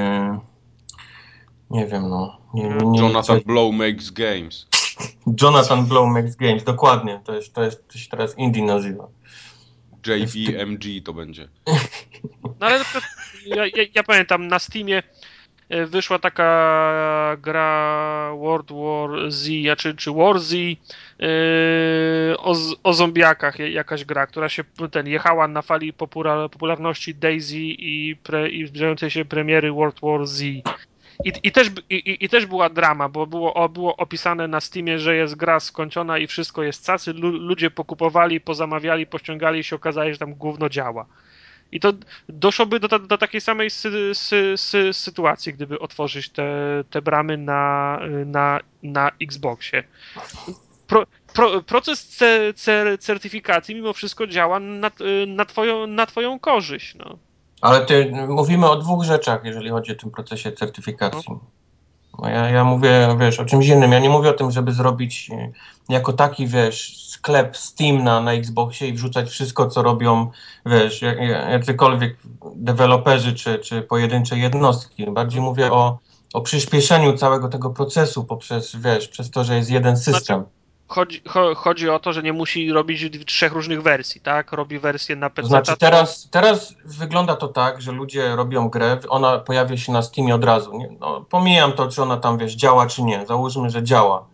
nie 1.71 1.87
wiem, 1.87 2.09
no. 2.09 2.41
Nie, 2.55 2.69
nie, 2.69 2.87
nie, 2.87 3.01
Jonathan 3.01 3.41
Blow 3.41 3.75
makes 3.75 4.11
games. 4.11 4.67
Jonathan 5.43 5.87
Blow 5.87 6.09
makes 6.09 6.37
games, 6.37 6.65
dokładnie. 6.65 7.21
To 7.25 7.35
jest, 7.35 7.55
to 7.55 7.63
jest, 7.65 7.89
to 7.89 7.99
się 7.99 8.11
teraz 8.11 8.39
indie 8.39 8.63
nazywa. 8.63 9.09
JVMG 10.07 10.85
to 11.05 11.13
będzie. 11.13 11.49
No 12.45 12.67
ale 12.67 12.79
ja, 13.47 13.67
ja, 13.67 13.83
ja 13.95 14.03
pamiętam 14.03 14.49
na 14.49 14.59
Steamie 14.59 15.03
wyszła 15.87 16.19
taka 16.19 17.37
gra 17.43 18.31
World 18.39 18.73
War 18.73 19.33
Z, 19.33 19.49
czy, 19.79 19.95
czy 19.95 20.13
War 20.13 20.39
Z 20.39 20.55
e, 20.55 20.77
o, 22.39 22.55
o 22.83 22.93
zombiakach, 22.93 23.59
jakaś 23.59 24.05
gra, 24.05 24.27
która 24.27 24.49
się 24.49 24.65
ten, 24.91 25.07
jechała 25.07 25.49
na 25.49 25.63
fali 25.63 25.93
popularności 26.51 27.15
Daisy 27.15 27.59
i, 27.59 28.17
pre, 28.23 28.49
i 28.49 28.67
zbliżającej 28.67 29.11
się 29.11 29.25
premiery 29.25 29.73
World 29.73 30.01
War 30.03 30.27
Z. 30.27 30.43
I, 31.25 31.33
i, 31.43 31.53
też, 31.53 31.71
i, 31.91 32.25
I 32.25 32.29
też 32.29 32.47
była 32.47 32.69
drama, 32.71 33.09
bo 33.09 33.27
było, 33.27 33.69
było 33.69 33.97
opisane 33.97 34.49
na 34.49 34.61
Steamie, 34.61 34.99
że 34.99 35.17
jest 35.17 35.35
gra 35.35 35.61
skończona 35.61 36.19
i 36.19 36.27
wszystko 36.27 36.63
jest 36.63 36.87
cacy. 36.87 37.13
Ludzie 37.13 37.71
pokupowali, 37.71 38.41
pozamawiali, 38.41 39.07
pościągali 39.07 39.61
i 39.61 39.65
się 39.65 39.77
okazało, 39.77 40.13
że 40.13 40.19
tam 40.19 40.35
gówno 40.35 40.69
działa. 40.69 41.07
I 41.73 41.81
to 41.81 41.93
doszłoby 42.29 42.81
do, 42.81 42.99
do 42.99 43.19
takiej 43.19 43.41
samej 43.41 43.71
sy, 43.71 44.15
sy, 44.15 44.55
sy, 44.57 44.93
sytuacji, 44.93 45.53
gdyby 45.53 45.79
otworzyć 45.79 46.29
te, 46.29 46.85
te 46.91 47.03
bramy 47.03 47.39
na, 47.39 48.01
na, 48.27 48.61
na 48.83 49.11
Xboxie. 49.29 49.85
Pro, 50.87 51.07
pro, 51.35 51.63
proces 51.63 52.09
ce, 52.09 52.55
ce, 52.55 52.99
certyfikacji 52.99 53.75
mimo 53.75 53.93
wszystko 53.93 54.27
działa 54.27 54.61
na, 54.61 54.91
na, 55.27 55.45
twoją, 55.45 55.87
na 55.87 56.07
twoją 56.07 56.39
korzyść. 56.39 56.95
No. 56.95 57.19
Ale 57.61 57.87
ty, 57.87 58.13
mówimy 58.29 58.71
o 58.71 58.77
dwóch 58.77 59.05
rzeczach, 59.05 59.45
jeżeli 59.45 59.71
chodzi 59.71 59.93
o 59.93 59.95
tym 59.95 60.11
procesie 60.11 60.53
certyfikacji. 60.53 61.25
No. 61.29 61.41
No 62.19 62.29
ja, 62.29 62.51
ja 62.51 62.65
mówię, 62.65 63.17
wiesz, 63.21 63.41
o 63.41 63.45
czymś 63.45 63.67
innym. 63.67 63.93
Ja 63.93 63.99
nie 63.99 64.11
mówię 64.11 64.31
o 64.31 64.33
tym, 64.33 64.51
żeby 64.51 64.73
zrobić 64.73 65.31
e, 65.33 65.53
jako 65.89 66.13
taki, 66.13 66.47
wiesz, 66.47 67.07
sklep 67.09 67.57
Steam 67.57 68.05
na, 68.05 68.21
na 68.21 68.33
Xboxie 68.33 68.89
i 68.89 68.93
wrzucać 68.93 69.31
wszystko, 69.31 69.67
co 69.67 69.83
robią, 69.83 70.31
wiesz, 70.67 71.03
jacykolwiek 71.51 72.17
deweloperzy 72.55 73.35
czy, 73.35 73.59
czy 73.59 73.83
pojedyncze 73.83 74.39
jednostki. 74.39 75.11
Bardziej 75.11 75.41
mówię 75.41 75.73
o, 75.73 75.99
o 76.35 76.41
przyspieszeniu 76.41 77.17
całego 77.17 77.49
tego 77.49 77.71
procesu 77.71 78.25
poprzez, 78.25 78.77
wiesz, 78.77 79.09
przez 79.09 79.31
to, 79.31 79.45
że 79.45 79.57
jest 79.57 79.71
jeden 79.71 79.97
system. 79.97 80.45
Chodzi, 80.89 81.23
chodzi 81.57 81.91
o 81.91 81.99
to, 81.99 82.13
że 82.13 82.23
nie 82.23 82.33
musi 82.33 82.73
robić 82.73 83.27
trzech 83.27 83.53
różnych 83.53 83.83
wersji, 83.83 84.21
tak? 84.21 84.53
Robi 84.53 84.79
wersję 84.79 85.17
na 85.17 85.31
PC. 85.31 85.49
Znaczy 85.49 85.77
teraz, 85.77 86.29
teraz 86.31 86.75
wygląda 86.85 87.37
to 87.37 87.49
tak, 87.49 87.83
że 87.83 87.93
ludzie 87.93 88.37
robią 88.37 88.69
grę, 88.69 88.99
ona 89.09 89.39
pojawia 89.39 89.77
się 89.77 89.93
na 89.93 90.03
Steamie 90.03 90.35
od 90.35 90.45
razu. 90.45 90.79
Nie? 90.79 90.89
No, 91.01 91.25
pomijam 91.31 91.73
to, 91.73 91.89
czy 91.89 92.03
ona 92.03 92.17
tam, 92.17 92.39
wiesz, 92.39 92.55
działa, 92.55 92.87
czy 92.87 93.03
nie. 93.03 93.27
Załóżmy, 93.27 93.71
że 93.71 93.83
działa 93.83 94.27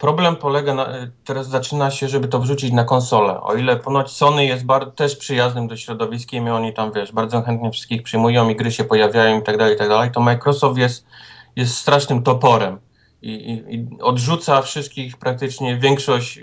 Problem 0.00 0.36
polega 0.36 0.74
na, 0.74 0.88
teraz 1.24 1.48
zaczyna 1.48 1.90
się, 1.90 2.08
żeby 2.08 2.28
to 2.28 2.38
wrzucić 2.38 2.72
na 2.72 2.84
konsolę. 2.84 3.40
O 3.40 3.54
ile 3.54 3.76
ponoć 3.76 4.10
Sony 4.10 4.44
jest 4.44 4.64
bar, 4.64 4.90
też 4.90 5.16
przyjaznym 5.16 5.68
do 5.68 5.76
środowiskiem 5.76 6.46
i 6.46 6.50
oni 6.50 6.74
tam, 6.74 6.92
wiesz, 6.92 7.12
bardzo 7.12 7.42
chętnie 7.42 7.70
wszystkich 7.70 8.02
przyjmują 8.02 8.48
i 8.48 8.56
gry 8.56 8.72
się 8.72 8.84
pojawiają 8.84 9.40
i 9.40 9.42
tak 9.42 9.56
dalej, 9.56 9.74
i 9.74 9.78
tak 9.78 9.88
dalej, 9.88 10.10
to 10.10 10.20
Microsoft 10.20 10.78
jest, 10.78 11.06
jest 11.56 11.76
strasznym 11.76 12.22
toporem. 12.22 12.78
I, 13.22 13.64
i, 13.68 14.02
odrzuca 14.02 14.62
wszystkich, 14.62 15.16
praktycznie 15.16 15.76
większość 15.76 16.40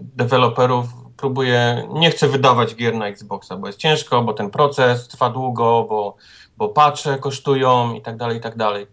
deweloperów 0.00 0.86
próbuje, 1.16 1.88
nie 1.92 2.10
chce 2.10 2.28
wydawać 2.28 2.74
gier 2.74 2.94
na 2.94 3.06
Xboxa, 3.06 3.56
bo 3.56 3.66
jest 3.66 3.78
ciężko, 3.78 4.22
bo 4.22 4.32
ten 4.32 4.50
proces 4.50 5.08
trwa 5.08 5.30
długo, 5.30 5.86
bo, 5.88 6.16
bo 6.56 6.68
patche 6.68 7.18
kosztują 7.18 7.94
i 7.94 8.02
tak 8.02 8.16
dalej, 8.16 8.38
i 8.38 8.40
tak 8.40 8.56
dalej. 8.56 8.86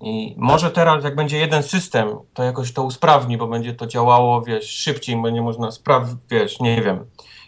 I 0.00 0.34
może 0.38 0.70
teraz, 0.70 1.04
jak 1.04 1.16
będzie 1.16 1.38
jeden 1.38 1.62
system, 1.62 2.08
to 2.34 2.42
jakoś 2.42 2.72
to 2.72 2.82
usprawni, 2.82 3.38
bo 3.38 3.46
będzie 3.46 3.74
to 3.74 3.86
działało, 3.86 4.42
wiesz, 4.42 4.70
szybciej, 4.70 5.22
będzie 5.22 5.42
można 5.42 5.70
sprawdzić, 5.70 6.16
wiesz, 6.30 6.60
nie 6.60 6.82
wiem, 6.82 7.04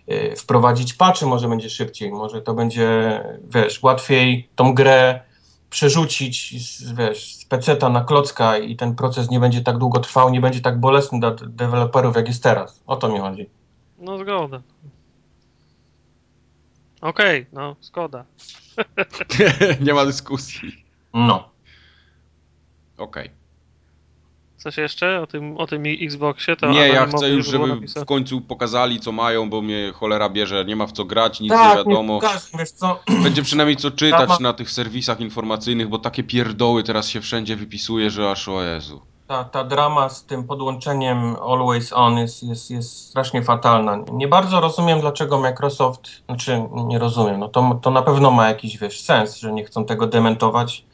yy, 0.06 0.36
wprowadzić 0.36 0.94
patchy 0.94 1.26
może 1.26 1.48
będzie 1.48 1.70
szybciej, 1.70 2.12
może 2.12 2.42
to 2.42 2.54
będzie, 2.54 3.20
wiesz, 3.54 3.82
łatwiej 3.82 4.48
tą 4.54 4.74
grę 4.74 5.20
przerzucić 5.70 6.62
z, 6.66 6.92
wiesz, 6.92 7.34
z 7.34 7.44
peceta 7.44 7.88
na 7.88 8.04
klocka 8.04 8.58
i 8.58 8.76
ten 8.76 8.94
proces 8.94 9.30
nie 9.30 9.40
będzie 9.40 9.60
tak 9.60 9.78
długo 9.78 10.00
trwał, 10.00 10.30
nie 10.30 10.40
będzie 10.40 10.60
tak 10.60 10.80
bolesny 10.80 11.20
dla 11.20 11.30
deweloperów, 11.30 12.16
jak 12.16 12.28
jest 12.28 12.42
teraz. 12.42 12.82
O 12.86 12.96
to 12.96 13.08
mi 13.08 13.18
chodzi. 13.18 13.50
No 13.98 14.18
zgoda. 14.18 14.62
Okej, 17.00 17.40
okay, 17.40 17.46
no 17.52 17.76
zgoda. 17.80 18.24
nie 19.86 19.94
ma 19.94 20.04
dyskusji. 20.06 20.84
No. 21.14 21.48
Okej. 22.98 23.26
Okay. 23.26 23.45
Coś 24.66 24.76
jeszcze 24.76 25.20
o 25.22 25.26
tym, 25.26 25.56
o 25.56 25.66
tym 25.66 25.82
Xboxie? 26.00 26.56
To 26.56 26.66
nie, 26.66 26.88
ja 26.88 27.06
chcę 27.06 27.28
już, 27.28 27.46
żeby 27.46 27.86
w 27.96 28.04
końcu 28.04 28.40
pokazali, 28.40 29.00
co 29.00 29.12
mają, 29.12 29.50
bo 29.50 29.62
mnie 29.62 29.92
cholera 29.94 30.28
bierze, 30.28 30.64
nie 30.64 30.76
ma 30.76 30.86
w 30.86 30.92
co 30.92 31.04
grać, 31.04 31.40
nic 31.40 31.52
tak, 31.52 31.70
nie 31.70 31.76
wiadomo. 31.76 32.20
Nie 32.52 32.58
wiesz 32.58 32.70
co? 32.70 33.00
Będzie 33.24 33.42
przynajmniej 33.42 33.76
co 33.76 33.90
czytać 33.90 34.40
na 34.40 34.52
tych 34.52 34.70
serwisach 34.70 35.20
informacyjnych, 35.20 35.88
bo 35.88 35.98
takie 35.98 36.22
pierdoły 36.24 36.82
teraz 36.82 37.08
się 37.08 37.20
wszędzie 37.20 37.56
wypisuje, 37.56 38.10
że 38.10 38.30
aż 38.30 38.48
o 38.48 38.62
Jezu. 38.62 39.00
Ta, 39.26 39.44
ta 39.44 39.64
drama 39.64 40.08
z 40.08 40.24
tym 40.24 40.44
podłączeniem 40.44 41.36
Always 41.50 41.92
On 41.92 42.18
jest, 42.18 42.42
jest, 42.42 42.70
jest 42.70 43.08
strasznie 43.08 43.42
fatalna. 43.42 43.98
Nie 44.12 44.28
bardzo 44.28 44.60
rozumiem, 44.60 45.00
dlaczego 45.00 45.38
Microsoft, 45.38 46.08
znaczy 46.26 46.62
nie 46.72 46.98
rozumiem, 46.98 47.40
no 47.40 47.48
to, 47.48 47.78
to 47.82 47.90
na 47.90 48.02
pewno 48.02 48.30
ma 48.30 48.48
jakiś 48.48 48.78
wiesz, 48.78 49.00
sens, 49.00 49.36
że 49.36 49.52
nie 49.52 49.64
chcą 49.64 49.84
tego 49.84 50.06
dementować 50.06 50.84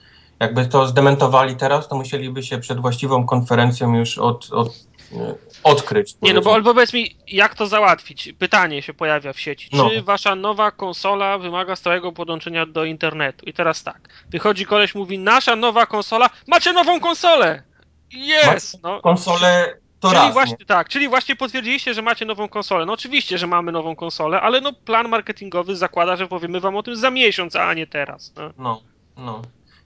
jakby 0.43 0.67
to 0.67 0.87
zdementowali 0.87 1.57
teraz, 1.57 1.89
to 1.89 1.97
musieliby 1.97 2.43
się 2.43 2.59
przed 2.59 2.81
właściwą 2.81 3.27
konferencją 3.27 3.95
już 3.95 4.19
od, 4.19 4.51
od, 4.53 4.73
odkryć. 5.65 6.17
Nie, 6.23 6.35
no 6.35 6.41
bo 6.41 6.55
albo 6.55 6.75
powiedz 6.75 6.93
mi, 6.93 7.17
jak 7.29 7.55
to 7.55 7.67
załatwić? 7.67 8.33
Pytanie 8.39 8.83
się 8.83 8.95
pojawia 8.95 9.33
w 9.33 9.41
sieci. 9.41 9.69
No. 9.73 9.91
Czy 9.91 10.03
wasza 10.03 10.35
nowa 10.35 10.71
konsola 10.71 11.39
wymaga 11.39 11.77
stałego 11.77 12.13
podłączenia 12.13 12.67
do 12.67 12.85
internetu? 12.85 13.47
I 13.47 13.53
teraz 13.53 13.83
tak. 13.83 14.09
Wychodzi 14.31 14.67
koleś, 14.67 14.95
mówi, 14.95 15.19
nasza 15.19 15.57
nowa 15.57 15.87
konsola, 15.87 16.31
macie 16.47 16.73
nową 16.73 17.01
konsolę! 17.01 17.63
Jest! 18.13 18.83
No. 18.83 19.01
Konsolę 19.01 19.75
to 20.01 20.09
czyli 20.09 20.21
raz, 20.21 20.33
właśnie, 20.33 20.57
tak, 20.67 20.89
czyli 20.89 21.09
właśnie 21.09 21.37
potwierdziliście, 21.37 21.95
że 21.95 22.03
macie 22.03 22.25
nową 22.25 22.49
konsolę. 22.49 22.87
No 22.87 22.93
oczywiście, 22.93 23.39
że 23.39 23.47
mamy 23.47 23.73
nową 23.73 23.97
konsolę, 23.97 24.41
ale 24.41 24.61
no 24.61 24.73
plan 24.73 25.09
marketingowy 25.09 25.77
zakłada, 25.77 26.17
że 26.17 26.29
powiemy 26.29 26.61
wam 26.61 26.77
o 26.77 26.83
tym 26.83 26.97
za 26.97 27.11
miesiąc, 27.11 27.57
a 27.57 27.75
nie 27.75 27.87
teraz. 27.87 28.33
No, 28.37 28.53
no. 28.59 28.81
no. 29.17 29.43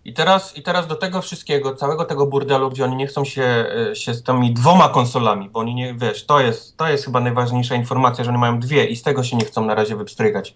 I 0.07 0.13
teraz, 0.13 0.57
I 0.57 0.63
teraz 0.63 0.87
do 0.87 0.97
tego 0.97 1.23
wszystkiego, 1.23 1.75
całego 1.75 2.05
tego 2.05 2.27
burdelu, 2.27 2.71
gdzie 2.71 2.85
oni 2.85 2.97
nie 2.97 3.07
chcą 3.07 3.25
się, 3.25 3.43
e, 3.91 3.97
się 3.97 4.15
z 4.15 4.23
tymi 4.23 4.55
dwoma 4.55 4.89
konsolami, 4.89 5.51
bo 5.51 5.61
oni 5.61 5.75
nie, 5.75 5.95
wiesz, 5.95 6.27
to 6.27 6.41
jest, 6.41 6.77
to 6.77 6.89
jest 6.89 7.05
chyba 7.05 7.21
najważniejsza 7.21 7.75
informacja, 7.75 8.25
że 8.25 8.31
oni 8.31 8.39
mają 8.39 8.61
dwie 8.61 8.85
i 8.85 8.97
z 8.97 9.03
tego 9.03 9.25
się 9.25 9.37
nie 9.37 9.45
chcą 9.45 9.65
na 9.65 9.75
razie 9.75 9.97
wypstrygać. 9.97 10.55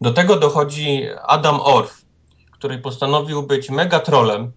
Do 0.00 0.12
tego 0.12 0.36
dochodzi 0.36 1.06
Adam 1.26 1.60
Orff, 1.60 2.04
który 2.50 2.78
postanowił 2.78 3.42
być 3.42 3.70
mega 3.70 4.00
trolem 4.00 4.52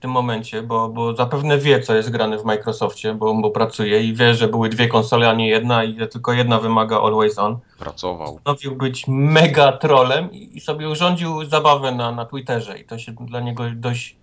tym 0.00 0.10
momencie, 0.10 0.62
bo, 0.62 0.88
bo 0.88 1.16
zapewne 1.16 1.58
wie, 1.58 1.80
co 1.80 1.94
jest 1.94 2.10
grane 2.10 2.38
w 2.38 2.44
Microsoftie, 2.44 3.14
bo, 3.14 3.34
bo 3.34 3.50
pracuje 3.50 4.02
i 4.02 4.14
wie, 4.14 4.34
że 4.34 4.48
były 4.48 4.68
dwie 4.68 4.88
konsole, 4.88 5.28
a 5.28 5.34
nie 5.34 5.48
jedna 5.48 5.84
i 5.84 5.98
że 5.98 6.06
tylko 6.06 6.32
jedna 6.32 6.58
wymaga 6.58 7.00
Always 7.00 7.38
On. 7.38 7.58
Pracował. 7.78 8.34
Postanowił 8.34 8.76
być 8.76 9.04
mega 9.08 9.72
trolem 9.72 10.32
i, 10.32 10.56
i 10.56 10.60
sobie 10.60 10.88
urządził 10.88 11.44
zabawę 11.44 11.92
na, 11.92 12.12
na 12.12 12.24
Twitterze 12.26 12.78
i 12.78 12.84
to 12.84 12.98
się 12.98 13.12
dla 13.12 13.40
niego 13.40 13.64
dość, 13.74 14.16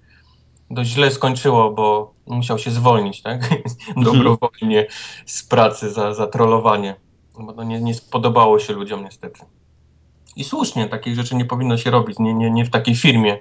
dość 0.72 0.90
źle 0.90 1.12
skończyło, 1.12 1.72
bo 1.72 2.14
musiał 2.28 2.60
się 2.60 2.72
zwolnić, 2.72 3.22
tak? 3.22 3.50
Dobrowolnie 3.98 4.88
z 5.26 5.44
pracy 5.44 5.92
za, 5.92 6.14
za 6.14 6.28
trollowanie, 6.28 6.96
bo 7.40 7.54
to 7.54 7.64
nie, 7.64 7.82
nie 7.82 7.94
spodobało 7.94 8.60
się 8.60 8.74
ludziom 8.74 9.04
niestety. 9.04 9.40
I 10.36 10.44
słusznie, 10.44 10.88
takich 10.88 11.16
rzeczy 11.16 11.36
nie 11.36 11.46
powinno 11.46 11.78
się 11.78 11.92
robić, 11.92 12.20
nie, 12.20 12.34
nie, 12.34 12.52
nie 12.52 12.66
w 12.66 12.70
takiej 12.70 12.96
firmie. 12.96 13.40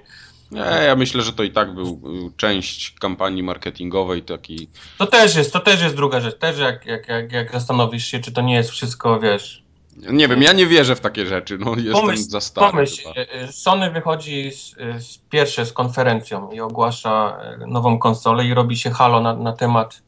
Nie, 0.51 0.61
ja 0.85 0.95
myślę, 0.95 1.21
że 1.21 1.33
to 1.33 1.43
i 1.43 1.51
tak 1.51 1.73
był 1.73 2.01
część 2.37 2.91
kampanii 2.99 3.43
marketingowej 3.43 4.23
taki. 4.23 4.69
To 4.97 5.07
też 5.07 5.35
jest, 5.35 5.53
to 5.53 5.59
też 5.59 5.81
jest 5.81 5.95
druga 5.95 6.19
rzecz. 6.19 6.37
Też 6.37 6.59
jak, 6.59 6.85
jak, 6.85 7.07
jak, 7.07 7.31
jak 7.31 7.51
zastanowisz 7.51 8.05
się, 8.05 8.19
czy 8.19 8.31
to 8.31 8.41
nie 8.41 8.55
jest 8.55 8.69
wszystko, 8.69 9.19
wiesz. 9.19 9.63
Nie 9.97 10.27
wiem, 10.27 10.41
ja 10.41 10.53
nie 10.53 10.67
wierzę 10.67 10.95
w 10.95 10.99
takie 10.99 11.25
rzeczy. 11.25 11.57
No, 11.57 11.75
jestem 11.75 11.93
pomyśl, 11.93 12.23
za 12.23 12.41
stary. 12.41 12.71
Pomyśl, 12.71 13.03
chyba. 13.03 13.15
E, 13.15 13.31
e, 13.31 13.51
Sony 13.51 13.91
wychodzi 13.91 14.51
z, 14.51 14.75
z 15.05 15.17
pierwsze 15.17 15.65
z 15.65 15.73
konferencją 15.73 16.51
i 16.51 16.59
ogłasza 16.59 17.39
e, 17.41 17.67
nową 17.67 17.99
konsolę 17.99 18.45
i 18.45 18.53
robi 18.53 18.77
się 18.77 18.91
halo 18.91 19.21
na, 19.21 19.35
na 19.35 19.53
temat 19.53 20.01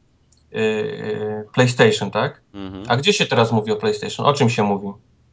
y, 0.53 1.45
PlayStation, 1.53 2.11
tak? 2.11 2.41
Mhm. 2.53 2.83
A 2.87 2.97
gdzie 2.97 3.13
się 3.13 3.25
teraz 3.25 3.51
mówi 3.51 3.71
o 3.71 3.75
PlayStation? 3.75 4.25
O 4.25 4.33
czym 4.33 4.49
się 4.49 4.63
mówi? 4.63 4.87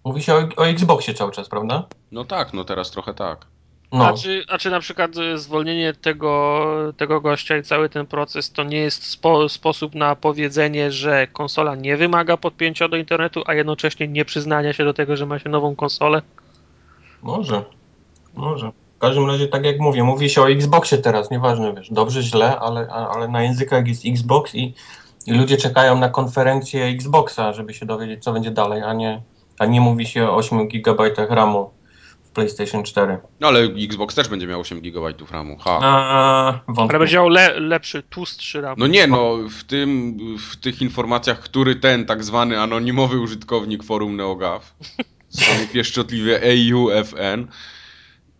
Mówi 0.04 0.22
się 0.22 0.34
o, 0.34 0.48
o 0.56 0.66
Xboxie 0.66 1.14
cały 1.14 1.32
czas, 1.32 1.48
prawda? 1.48 1.86
No 2.12 2.24
tak, 2.24 2.52
no 2.52 2.64
teraz 2.64 2.90
trochę 2.90 3.14
tak. 3.14 3.46
No. 3.92 4.06
A, 4.06 4.12
czy, 4.12 4.44
a 4.48 4.58
czy 4.58 4.70
na 4.70 4.80
przykład 4.80 5.10
zwolnienie 5.34 5.94
tego, 5.94 6.66
tego 6.96 7.20
gościa 7.20 7.56
i 7.56 7.62
cały 7.62 7.88
ten 7.88 8.06
proces 8.06 8.52
to 8.52 8.64
nie 8.64 8.78
jest 8.78 9.04
spo, 9.04 9.48
sposób 9.48 9.94
na 9.94 10.16
powiedzenie, 10.16 10.92
że 10.92 11.26
konsola 11.26 11.74
nie 11.74 11.96
wymaga 11.96 12.36
podpięcia 12.36 12.88
do 12.88 12.96
internetu, 12.96 13.42
a 13.46 13.54
jednocześnie 13.54 14.08
nie 14.08 14.24
przyznania 14.24 14.72
się 14.72 14.84
do 14.84 14.94
tego, 14.94 15.16
że 15.16 15.26
ma 15.26 15.38
się 15.38 15.48
nową 15.48 15.76
konsolę? 15.76 16.22
Może. 17.22 17.64
Może. 18.34 18.72
W 18.96 18.98
każdym 18.98 19.26
razie, 19.26 19.48
tak 19.48 19.64
jak 19.64 19.78
mówię, 19.78 20.04
mówi 20.04 20.30
się 20.30 20.42
o 20.42 20.50
Xboxie 20.50 20.98
teraz, 20.98 21.30
nieważne, 21.30 21.74
wiesz, 21.74 21.92
dobrze, 21.92 22.22
źle, 22.22 22.58
ale, 22.58 22.88
ale 22.88 23.28
na 23.28 23.42
językach 23.42 23.88
jest 23.88 24.02
Xbox 24.06 24.54
i, 24.54 24.74
i 25.26 25.32
ludzie 25.32 25.56
czekają 25.56 25.98
na 25.98 26.08
konferencję 26.08 26.84
Xboxa, 26.84 27.52
żeby 27.52 27.74
się 27.74 27.86
dowiedzieć, 27.86 28.24
co 28.24 28.32
będzie 28.32 28.50
dalej, 28.50 28.82
a 28.82 28.92
nie, 28.92 29.22
a 29.58 29.66
nie 29.66 29.80
mówi 29.80 30.06
się 30.06 30.28
o 30.28 30.36
8 30.36 30.68
GB 30.68 31.10
RAMu 31.28 31.70
PlayStation 32.36 32.82
4. 32.82 33.18
No 33.40 33.48
ale 33.48 33.60
Xbox 33.60 34.14
też 34.14 34.28
będzie 34.28 34.46
miał 34.46 34.60
8 34.60 34.80
GB 34.80 35.12
RAMu. 35.30 35.56
Ha. 35.58 35.78
A, 35.82 36.60
ale 36.76 36.98
będzie 36.98 37.16
miał 37.16 37.28
le, 37.28 37.60
lepszy, 37.60 38.02
tłustszy 38.02 38.60
RAM. 38.60 38.74
No 38.78 38.86
nie, 38.86 39.06
no 39.06 39.36
w, 39.50 39.64
tym, 39.64 40.18
w 40.38 40.56
tych 40.56 40.82
informacjach, 40.82 41.40
który 41.40 41.76
ten 41.76 42.06
tak 42.06 42.24
zwany 42.24 42.60
anonimowy 42.60 43.20
użytkownik 43.20 43.84
forum 43.84 44.16
NeoGAF, 44.16 44.74
samy 45.28 45.66
pieszczotliwie 45.72 46.40
EUFN, 46.42 47.46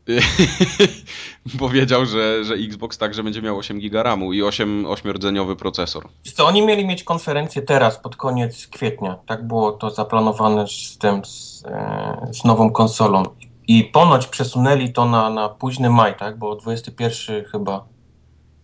powiedział, 1.59 2.07
że, 2.07 2.45
że 2.45 2.55
Xbox 2.55 2.99
także 2.99 3.23
będzie 3.23 3.43
miał 3.43 3.59
8 3.59 3.81
GB 3.81 4.03
RAMu 4.03 4.33
i 4.33 4.43
8, 4.43 4.85
8-rdzeniowy 4.85 5.57
procesor. 5.57 6.09
Co, 6.35 6.47
oni 6.47 6.67
mieli 6.67 6.87
mieć 6.87 7.05
konferencję 7.05 7.63
teraz, 7.63 7.99
pod 7.99 8.17
koniec 8.17 8.67
kwietnia. 8.67 9.19
Tak 9.27 9.47
było 9.47 9.73
to 9.73 9.91
zaplanowane 9.91 10.69
z 10.69 10.99
tym, 10.99 11.25
z, 11.25 11.65
e, 11.67 12.31
z 12.33 12.45
nową 12.45 12.71
konsolą. 12.71 13.23
I 13.69 13.85
ponoć 13.85 14.27
przesunęli 14.27 14.93
to 14.93 15.05
na, 15.05 15.31
na 15.31 15.49
późny 15.49 15.91
maj, 15.91 16.17
tak? 16.17 16.39
Bo 16.39 16.57
21 16.57 17.45
chyba, 17.45 17.85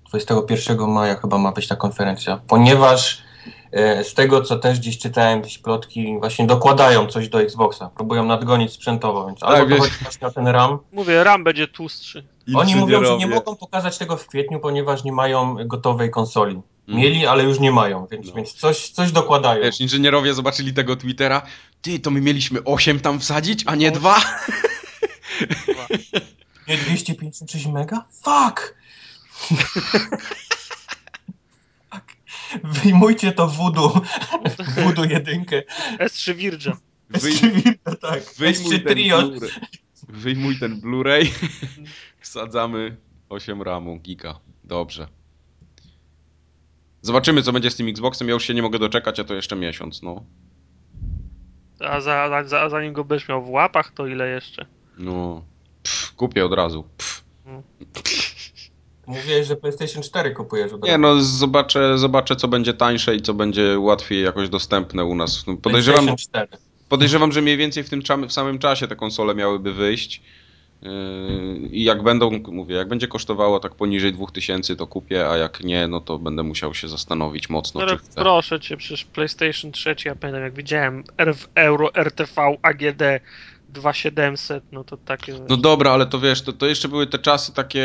21 0.09 0.91
maja 0.91 1.17
chyba 1.17 1.39
ma 1.39 1.53
być 1.53 1.69
ta 1.69 1.77
konferencja, 1.77 2.41
ponieważ 2.49 3.23
e, 3.73 4.05
z 4.05 4.15
tego, 4.15 4.43
co 4.43 4.59
też 4.59 4.79
gdzieś 4.79 4.99
czytałem, 4.99 5.39
jakieś 5.39 5.59
plotki, 5.59 6.19
właśnie 6.19 6.47
dokładają 6.47 7.07
coś 7.07 7.29
do 7.29 7.43
Xboxa, 7.43 7.91
próbują 7.95 8.25
nadgonić 8.25 8.73
sprzętowo, 8.73 9.27
więc 9.27 9.41
tak, 9.41 9.51
albo 9.51 9.77
to 9.77 9.83
chodzi 9.83 9.95
właśnie 10.03 10.27
o 10.27 10.31
ten 10.31 10.49
RAM. 10.49 10.79
Mówię, 10.93 11.25
RAM 11.25 11.45
będzie 11.45 11.69
tłustszy. 11.69 12.25
Oni 12.55 12.77
mówią, 12.77 13.05
że 13.05 13.17
nie 13.17 13.27
mogą 13.27 13.57
pokazać 13.57 13.99
tego 13.99 14.17
w 14.17 14.27
kwietniu, 14.27 14.61
ponieważ 14.61 15.05
nie 15.05 15.13
mają 15.13 15.57
gotowej 15.67 16.11
konsoli. 16.11 16.61
Mm. 16.89 17.01
Mieli, 17.01 17.27
ale 17.27 17.43
już 17.43 17.61
nie 17.61 17.73
mają, 17.73 18.07
więc, 18.11 18.27
no. 18.27 18.33
więc 18.35 18.53
coś, 18.53 18.91
coś 18.91 19.13
dokładają. 19.13 19.63
Wiesz, 19.63 19.81
inżynierowie 19.81 20.35
zobaczyli 20.35 20.75
tego 20.75 20.97
Twittera, 20.97 21.43
ty, 21.83 21.99
to 21.99 22.11
my 22.11 22.21
mieliśmy 22.21 22.65
8 22.65 23.01
tam 23.01 23.21
wsadzić, 23.21 23.65
a 23.67 23.75
nie 23.75 23.91
2? 23.91 24.17
Nie 26.69 26.77
256 26.77 27.67
mega? 27.67 28.05
Fuck! 28.11 28.75
Wyjmujcie 32.65 33.33
to 33.33 33.49
voodoo. 33.49 34.01
Voodoo 34.77 35.05
jedynkę. 35.05 35.63
S3 35.99 36.35
Virgin. 36.35 36.73
S3 37.13 37.53
Virgin, 37.53 37.75
tak. 38.01 38.23
Wyjmuj 38.39 38.77
S3 38.77 38.87
Trio. 38.89 39.31
Wyjmuj 40.09 40.59
ten 40.59 40.81
Blu-ray. 40.81 41.31
Wsadzamy 42.21 42.97
8 43.29 43.63
ramu, 43.63 43.99
giga. 43.99 44.41
Dobrze. 44.65 45.09
Zobaczymy, 47.03 47.43
co 47.43 47.53
będzie 47.53 47.71
z 47.71 47.77
tym 47.77 47.89
Xboxem. 47.89 48.29
Ja 48.29 48.35
już 48.35 48.45
się 48.45 48.55
nie 48.55 48.63
mogę 48.63 48.79
doczekać, 48.79 49.21
a 49.21 49.25
to 49.25 49.35
jeszcze 49.35 49.57
miesiąc, 49.57 50.03
no. 50.03 50.25
A, 51.81 52.01
za, 52.01 52.45
za, 52.45 52.69
zanim 52.69 52.93
go 52.93 53.05
będziesz 53.05 53.29
miał 53.29 53.45
w 53.45 53.51
łapach, 53.51 53.93
to 53.93 54.07
ile 54.07 54.29
jeszcze? 54.29 54.67
No, 54.99 55.43
pff, 55.83 56.13
kupię 56.17 56.45
od 56.45 56.53
razu. 56.53 56.85
Pff. 56.97 57.23
Mówiłeś, 59.07 59.47
że 59.47 59.57
PlayStation 59.57 60.03
4 60.03 60.31
kupujesz 60.31 60.73
od 60.73 60.83
Nie, 60.83 60.89
razu. 60.91 61.01
no 61.01 61.21
zobaczę, 61.23 61.99
zobaczę 61.99 62.37
co 62.37 62.49
będzie 62.49 62.75
tańsze 62.75 63.17
i 63.17 63.23
co 63.23 63.35
będzie 63.35 63.79
łatwiej 63.79 64.23
jakoś 64.25 64.49
dostępne 64.49 65.05
u 65.05 65.15
nas. 65.15 65.47
No, 65.47 65.57
Podejrzewam, 65.57 66.05
PlayStation 66.07 66.47
4. 66.49 66.63
podejrzewam, 66.89 67.33
że 67.33 67.43
mniej 67.43 67.57
więcej 67.57 67.83
w 67.85 67.91
tym 67.91 68.03
w 68.29 68.33
samym 68.33 68.59
czasie 68.59 68.89
te 68.89 68.97
konsole 68.97 69.35
miałyby 69.35 69.73
wyjść. 69.73 70.23
Yy, 70.83 70.89
I 71.71 71.85
jak 71.85 72.03
będą, 72.03 72.31
mówię, 72.49 72.75
jak 72.77 72.89
będzie 72.89 73.09
kosztowało 73.09 73.61
tak 73.61 73.75
poniżej 73.75 74.13
2000 74.13 74.77
to 74.77 74.87
kupię, 74.87 75.29
a 75.29 75.37
jak 75.37 75.61
nie, 75.65 75.89
no 75.89 76.01
to 76.01 76.19
będę 76.19 76.43
musiał 76.43 76.75
się 76.75 76.89
zastanowić 76.89 77.49
mocno, 77.51 77.81
Ale 77.81 77.91
czy 77.93 77.99
chcę. 77.99 78.15
proszę 78.21 78.61
cię, 78.61 78.77
przecież 78.77 79.05
PlayStation 79.05 79.73
3, 79.73 79.97
ja 80.05 80.15
pamiętam 80.15 80.43
jak 80.43 80.55
widziałem 80.55 81.05
R- 81.19 81.35
w 81.37 81.49
Euro 81.55 81.95
RTV 81.95 82.57
AGD 82.63 83.03
2700, 83.73 84.65
no 84.73 84.85
to 84.85 84.97
takie... 84.97 85.35
No 85.49 85.57
dobra, 85.57 85.91
ale 85.91 86.07
to 86.07 86.21
wiesz, 86.21 86.43
to, 86.43 86.53
to 86.53 86.67
jeszcze 86.67 86.89
były 86.89 87.07
te 87.07 87.19
czasy 87.19 87.53
takie, 87.53 87.85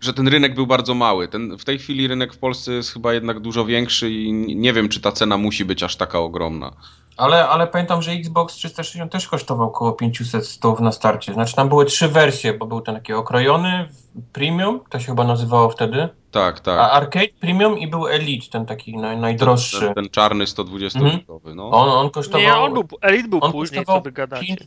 że 0.00 0.14
ten 0.14 0.28
rynek 0.28 0.54
był 0.54 0.66
bardzo 0.66 0.94
mały. 0.94 1.28
Ten, 1.28 1.58
w 1.58 1.64
tej 1.64 1.78
chwili 1.78 2.08
rynek 2.08 2.34
w 2.34 2.38
Polsce 2.38 2.72
jest 2.72 2.92
chyba 2.92 3.14
jednak 3.14 3.40
dużo 3.40 3.64
większy 3.64 4.10
i 4.10 4.32
nie 4.32 4.72
wiem, 4.72 4.88
czy 4.88 5.00
ta 5.00 5.12
cena 5.12 5.36
musi 5.36 5.64
być 5.64 5.82
aż 5.82 5.96
taka 5.96 6.18
ogromna. 6.18 6.72
Ale, 7.18 7.48
ale 7.48 7.66
pamiętam, 7.66 8.02
że 8.02 8.10
Xbox 8.12 8.54
360 8.54 9.12
też 9.12 9.28
kosztował 9.28 9.68
około 9.68 9.92
500 9.92 10.46
stów 10.46 10.80
na 10.80 10.92
starcie. 10.92 11.32
Znaczy 11.34 11.54
tam 11.56 11.68
były 11.68 11.84
trzy 11.84 12.08
wersje, 12.08 12.54
bo 12.54 12.66
był 12.66 12.80
ten 12.80 12.94
taki 12.94 13.12
okrojony, 13.12 13.88
premium, 14.32 14.80
to 14.90 14.98
się 15.00 15.06
chyba 15.06 15.24
nazywało 15.24 15.68
wtedy, 15.68 16.08
Tak, 16.30 16.60
tak. 16.60 16.78
a 16.78 16.90
arcade 16.90 17.28
premium 17.40 17.78
i 17.78 17.88
był 17.88 18.06
elite, 18.08 18.46
ten 18.50 18.66
taki 18.66 18.96
naj, 18.96 19.16
najdroższy. 19.16 19.80
Ten, 19.80 19.94
ten 19.94 20.08
czarny 20.10 20.44
120-bitowy, 20.44 21.54
no. 21.54 21.70
On, 21.70 21.88
on 21.88 22.10
kosztował... 22.10 22.40
Nie, 22.40 22.56
on 22.56 22.72
był, 22.74 22.84
Elite 23.02 23.28
był 23.28 23.38
on 23.42 23.52
później, 23.52 23.84
co 23.84 24.00
wy 24.00 24.12
gadacie. 24.12 24.46
pięć- 24.46 24.66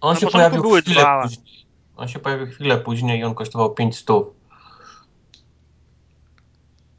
On 0.00 0.14
Na 0.14 0.20
się 0.20 0.26
pojawił 0.26 0.62
były 0.62 0.82
chwilę 0.82 1.00
dwa. 1.00 1.22
później. 1.22 1.66
On 1.96 2.08
się 2.08 2.18
pojawił 2.18 2.46
chwilę 2.46 2.76
później 2.78 3.20
i 3.20 3.24
on 3.24 3.34
kosztował 3.34 3.74
5 3.74 3.96
stów. 3.96 4.26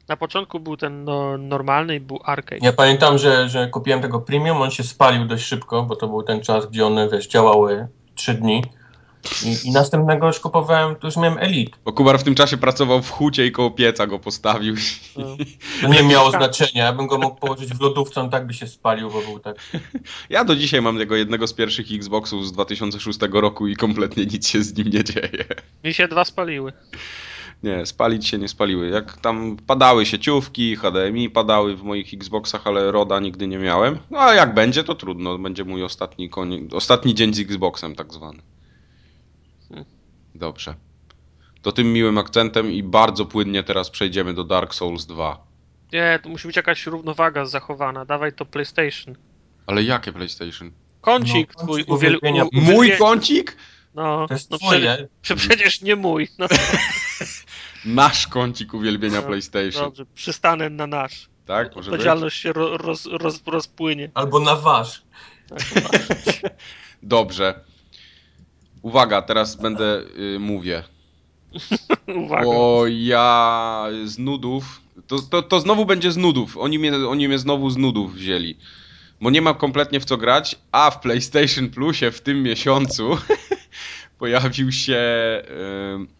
Na 0.08 0.16
początku 0.16 0.60
był 0.60 0.76
ten 0.76 1.04
no, 1.04 1.38
normalny 1.38 1.96
i 1.96 2.00
był 2.00 2.20
arcade. 2.24 2.58
Ja 2.62 2.72
pamiętam, 2.72 3.18
że, 3.18 3.48
że 3.48 3.68
kupiłem 3.68 4.02
tego 4.02 4.20
premium, 4.20 4.62
on 4.62 4.70
się 4.70 4.82
spalił 4.82 5.24
dość 5.24 5.44
szybko, 5.44 5.82
bo 5.82 5.96
to 5.96 6.08
był 6.08 6.22
ten 6.22 6.40
czas, 6.40 6.66
gdzie 6.66 6.86
one, 6.86 7.08
wiesz, 7.08 7.28
działały 7.28 7.88
3 8.14 8.34
dni. 8.34 8.62
I, 9.44 9.68
I 9.68 9.70
następnego 9.70 10.26
już 10.26 10.40
kupowałem, 10.40 10.96
to 10.96 11.06
już 11.06 11.16
miałem 11.16 11.38
Elite. 11.38 11.78
Bo 11.84 11.92
Kubar 11.92 12.18
w 12.18 12.22
tym 12.22 12.34
czasie 12.34 12.56
pracował 12.56 13.02
w 13.02 13.10
hucie 13.10 13.46
i 13.46 13.52
koło 13.52 13.70
pieca 13.70 14.06
go 14.06 14.18
postawił. 14.18 14.74
No. 15.16 15.36
To 15.80 15.88
nie 15.88 16.02
miało 16.02 16.30
znaczenia, 16.30 16.84
ja 16.84 16.92
bym 16.92 17.06
go 17.06 17.18
mógł 17.18 17.36
położyć 17.36 17.74
w 17.74 17.80
lodówce, 17.80 18.20
on 18.20 18.30
tak 18.30 18.46
by 18.46 18.54
się 18.54 18.66
spalił, 18.66 19.10
bo 19.10 19.20
był 19.20 19.38
tak... 19.38 19.56
Ja 20.30 20.44
do 20.44 20.56
dzisiaj 20.56 20.82
mam 20.82 20.98
tego 20.98 21.16
jednego 21.16 21.46
z 21.46 21.52
pierwszych 21.52 21.86
Xboxów 21.92 22.46
z 22.46 22.52
2006 22.52 23.18
roku 23.32 23.66
i 23.66 23.76
kompletnie 23.76 24.26
nic 24.26 24.48
się 24.48 24.62
z 24.62 24.76
nim 24.76 24.88
nie 24.88 25.04
dzieje. 25.04 25.44
Mi 25.84 25.94
się 25.94 26.08
dwa 26.08 26.24
spaliły. 26.24 26.72
Nie, 27.62 27.86
spalić 27.86 28.26
się 28.26 28.38
nie 28.38 28.48
spaliły. 28.48 28.88
Jak 28.88 29.16
tam 29.20 29.56
padały 29.66 30.06
sieciówki, 30.06 30.76
HDMI 30.76 31.30
padały 31.30 31.76
w 31.76 31.82
moich 31.82 32.14
Xboxach, 32.14 32.66
ale 32.66 32.92
RODA 32.92 33.20
nigdy 33.20 33.46
nie 33.48 33.58
miałem. 33.58 33.98
No 34.10 34.18
a 34.20 34.34
jak 34.34 34.54
będzie, 34.54 34.84
to 34.84 34.94
trudno. 34.94 35.38
Będzie 35.38 35.64
mój 35.64 35.82
ostatni, 35.82 36.30
konie... 36.30 36.58
ostatni 36.72 37.14
dzień 37.14 37.34
z 37.34 37.40
Xboxem 37.40 37.94
tak 37.94 38.12
zwany. 38.12 38.42
Dobrze. 40.34 40.74
To 41.62 41.72
tym 41.72 41.92
miłym 41.92 42.18
akcentem 42.18 42.72
i 42.72 42.82
bardzo 42.82 43.26
płynnie 43.26 43.62
teraz 43.62 43.90
przejdziemy 43.90 44.34
do 44.34 44.44
Dark 44.44 44.74
Souls 44.74 45.06
2. 45.06 45.46
Nie, 45.92 46.18
tu 46.22 46.28
musi 46.28 46.46
być 46.48 46.56
jakaś 46.56 46.86
równowaga 46.86 47.44
zachowana. 47.46 48.04
Dawaj 48.04 48.32
to 48.32 48.44
PlayStation. 48.46 49.14
Ale 49.66 49.82
jakie 49.82 50.12
PlayStation? 50.12 50.70
Kącik 51.00 51.52
No, 51.58 51.64
twój 51.64 51.84
uwielbienia. 51.86 52.44
Mój 52.52 52.92
kącik? 52.98 53.56
No, 53.94 54.26
To 54.28 54.34
jest 54.34 54.50
no 54.50 54.58
twoje. 54.58 54.80
przecież, 54.80 55.08
prze- 55.22 55.36
przecież 55.36 55.82
nie 55.82 55.96
mój. 55.96 56.28
No, 56.38 56.46
Nasz 57.84 58.26
kącik 58.26 58.74
uwielbienia 58.74 59.20
No, 59.20 59.26
PlayStation. 59.26 59.84
dobrze, 59.84 60.06
przystanę 60.14 60.70
na 60.70 60.86
nasz. 60.86 61.28
Tak, 61.46 61.66
może 61.66 61.76
być? 61.76 61.86
Odpowiedzialność 61.86 62.40
się 62.40 62.52
ro, 62.52 62.76
roz, 62.76 63.06
roz, 63.06 63.42
rozpłynie. 63.46 64.10
Albo 64.14 64.40
na 64.40 64.56
wasz. 64.56 65.02
Tak. 65.48 65.60
Dobrze. 67.02 67.60
Uwaga, 68.82 69.22
teraz 69.22 69.56
będę 69.56 70.02
y, 70.34 70.38
mówię. 70.38 70.82
Uwaga. 72.24 72.44
Bo 72.44 72.84
ja 72.86 73.86
z 74.04 74.18
nudów. 74.18 74.80
To, 75.06 75.18
to, 75.18 75.42
to 75.42 75.60
znowu 75.60 75.86
będzie 75.86 76.12
z 76.12 76.16
nudów. 76.16 76.56
Oni 76.56 76.78
mnie, 76.78 76.96
oni 77.08 77.28
mnie 77.28 77.38
znowu 77.38 77.70
z 77.70 77.76
nudów 77.76 78.14
wzięli. 78.14 78.56
Bo 79.20 79.30
nie 79.30 79.42
mam 79.42 79.54
kompletnie 79.54 80.00
w 80.00 80.04
co 80.04 80.16
grać, 80.16 80.58
a 80.72 80.90
w 80.90 81.00
PlayStation 81.00 81.70
Plusie 81.70 82.10
w 82.10 82.20
tym 82.20 82.42
miesiącu 82.42 83.18
pojawił 84.18 84.72
się. 84.72 84.98
ym, 85.94 86.17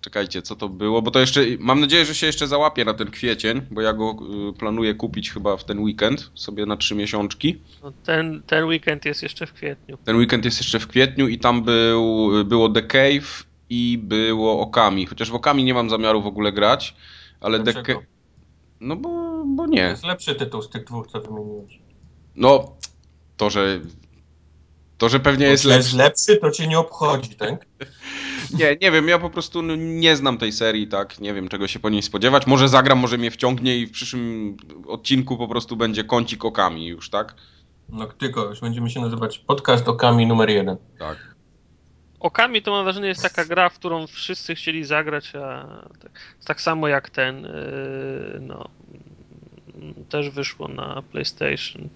czekajcie, 0.00 0.42
co 0.42 0.56
to 0.56 0.68
było? 0.68 1.02
Bo 1.02 1.10
to 1.10 1.20
jeszcze. 1.20 1.40
Mam 1.58 1.80
nadzieję, 1.80 2.04
że 2.04 2.14
się 2.14 2.26
jeszcze 2.26 2.46
załapie 2.46 2.84
na 2.84 2.94
ten 2.94 3.10
kwiecień, 3.10 3.62
bo 3.70 3.80
ja 3.80 3.92
go 3.92 4.16
y, 4.50 4.58
planuję 4.58 4.94
kupić 4.94 5.30
chyba 5.30 5.56
w 5.56 5.64
ten 5.64 5.78
weekend 5.78 6.30
sobie 6.34 6.66
na 6.66 6.76
trzy 6.76 6.94
miesiączki. 6.94 7.60
No, 7.82 7.92
ten, 8.04 8.42
ten 8.46 8.64
weekend 8.64 9.04
jest 9.04 9.22
jeszcze 9.22 9.46
w 9.46 9.52
kwietniu. 9.52 9.98
Ten 10.04 10.16
weekend 10.16 10.44
jest 10.44 10.58
jeszcze 10.58 10.78
w 10.78 10.86
kwietniu 10.86 11.28
i 11.28 11.38
tam 11.38 11.62
był, 11.62 12.30
było 12.44 12.68
The 12.68 12.82
Cave 12.82 13.44
i 13.70 13.98
było 14.02 14.60
Okami. 14.60 15.06
Chociaż 15.06 15.30
w 15.30 15.34
Okami 15.34 15.64
nie 15.64 15.74
mam 15.74 15.90
zamiaru 15.90 16.22
w 16.22 16.26
ogóle 16.26 16.52
grać, 16.52 16.96
ale 17.40 17.58
The 17.58 17.64
Dlaczego? 17.64 17.86
Cave... 17.86 18.06
No 18.80 18.96
bo, 18.96 19.44
bo 19.46 19.64
To 19.64 19.70
nie. 19.70 19.80
jest 19.80 20.04
lepszy 20.04 20.34
tytuł 20.34 20.62
z 20.62 20.70
tych 20.70 20.84
dwóch, 20.84 21.06
co 21.06 21.20
wymieniłeś. 21.20 21.78
No, 22.36 22.72
to, 23.36 23.50
że... 23.50 23.80
To, 25.00 25.08
że 25.08 25.20
pewnie 25.20 25.46
jest 25.46 25.64
Jeśli 25.64 25.76
jest 25.76 25.92
lepszy. 25.92 25.96
lepszy, 25.96 26.36
to 26.36 26.50
cię 26.50 26.66
nie 26.66 26.78
obchodzi, 26.78 27.34
tak? 27.34 27.50
Nie, 28.58 28.76
nie 28.80 28.90
wiem, 28.90 29.08
ja 29.08 29.18
po 29.18 29.30
prostu 29.30 29.62
no, 29.62 29.76
nie 29.76 30.16
znam 30.16 30.38
tej 30.38 30.52
serii, 30.52 30.88
tak? 30.88 31.20
Nie 31.20 31.34
wiem, 31.34 31.48
czego 31.48 31.68
się 31.68 31.78
po 31.78 31.88
niej 31.90 32.02
spodziewać. 32.02 32.46
Może 32.46 32.68
zagram, 32.68 32.98
może 32.98 33.18
mnie 33.18 33.30
wciągnie 33.30 33.78
i 33.78 33.86
w 33.86 33.90
przyszłym 33.90 34.56
odcinku 34.86 35.36
po 35.36 35.48
prostu 35.48 35.76
będzie 35.76 36.04
kącik 36.04 36.44
Okami 36.44 36.86
już, 36.86 37.10
tak? 37.10 37.34
No 37.88 38.06
tylko, 38.06 38.44
już 38.44 38.60
będziemy 38.60 38.90
się 38.90 39.00
nazywać 39.00 39.38
podcast 39.38 39.88
Okami 39.88 40.26
numer 40.26 40.50
jeden. 40.50 40.76
Tak. 40.98 41.34
Okami 42.20 42.62
to 42.62 42.70
mam 42.70 42.84
wrażenie 42.84 43.08
jest 43.08 43.22
taka 43.22 43.44
gra, 43.44 43.68
w 43.68 43.78
którą 43.78 44.06
wszyscy 44.06 44.54
chcieli 44.54 44.84
zagrać, 44.84 45.32
a 45.34 45.66
tak, 46.02 46.12
tak 46.44 46.60
samo 46.60 46.88
jak 46.88 47.10
ten, 47.10 47.42
yy, 47.42 48.40
no, 48.40 48.68
też 50.08 50.30
wyszło 50.30 50.68
na 50.68 51.02
PlayStation. 51.12 51.88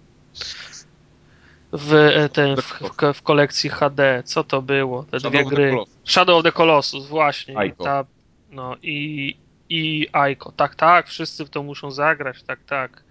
W, 1.74 1.94
e, 1.94 2.28
ten, 2.28 2.56
w, 2.56 2.80
w, 3.14 3.22
kolekcji 3.22 3.70
HD, 3.70 4.22
co 4.24 4.44
to 4.44 4.62
było? 4.62 5.02
Te 5.02 5.20
Shadow 5.20 5.32
dwie 5.32 5.56
gry. 5.56 5.76
Shadow 6.04 6.36
of 6.38 6.44
the 6.44 6.52
Colossus, 6.52 7.06
właśnie. 7.06 7.58
Aiko. 7.58 7.84
ta, 7.84 8.04
no 8.50 8.76
i, 8.82 9.36
i 9.68 10.06
Aiko. 10.12 10.52
Tak, 10.52 10.74
tak, 10.74 11.08
wszyscy 11.08 11.44
w 11.44 11.50
to 11.50 11.62
muszą 11.62 11.90
zagrać, 11.90 12.42
tak, 12.42 12.64
tak. 12.64 13.04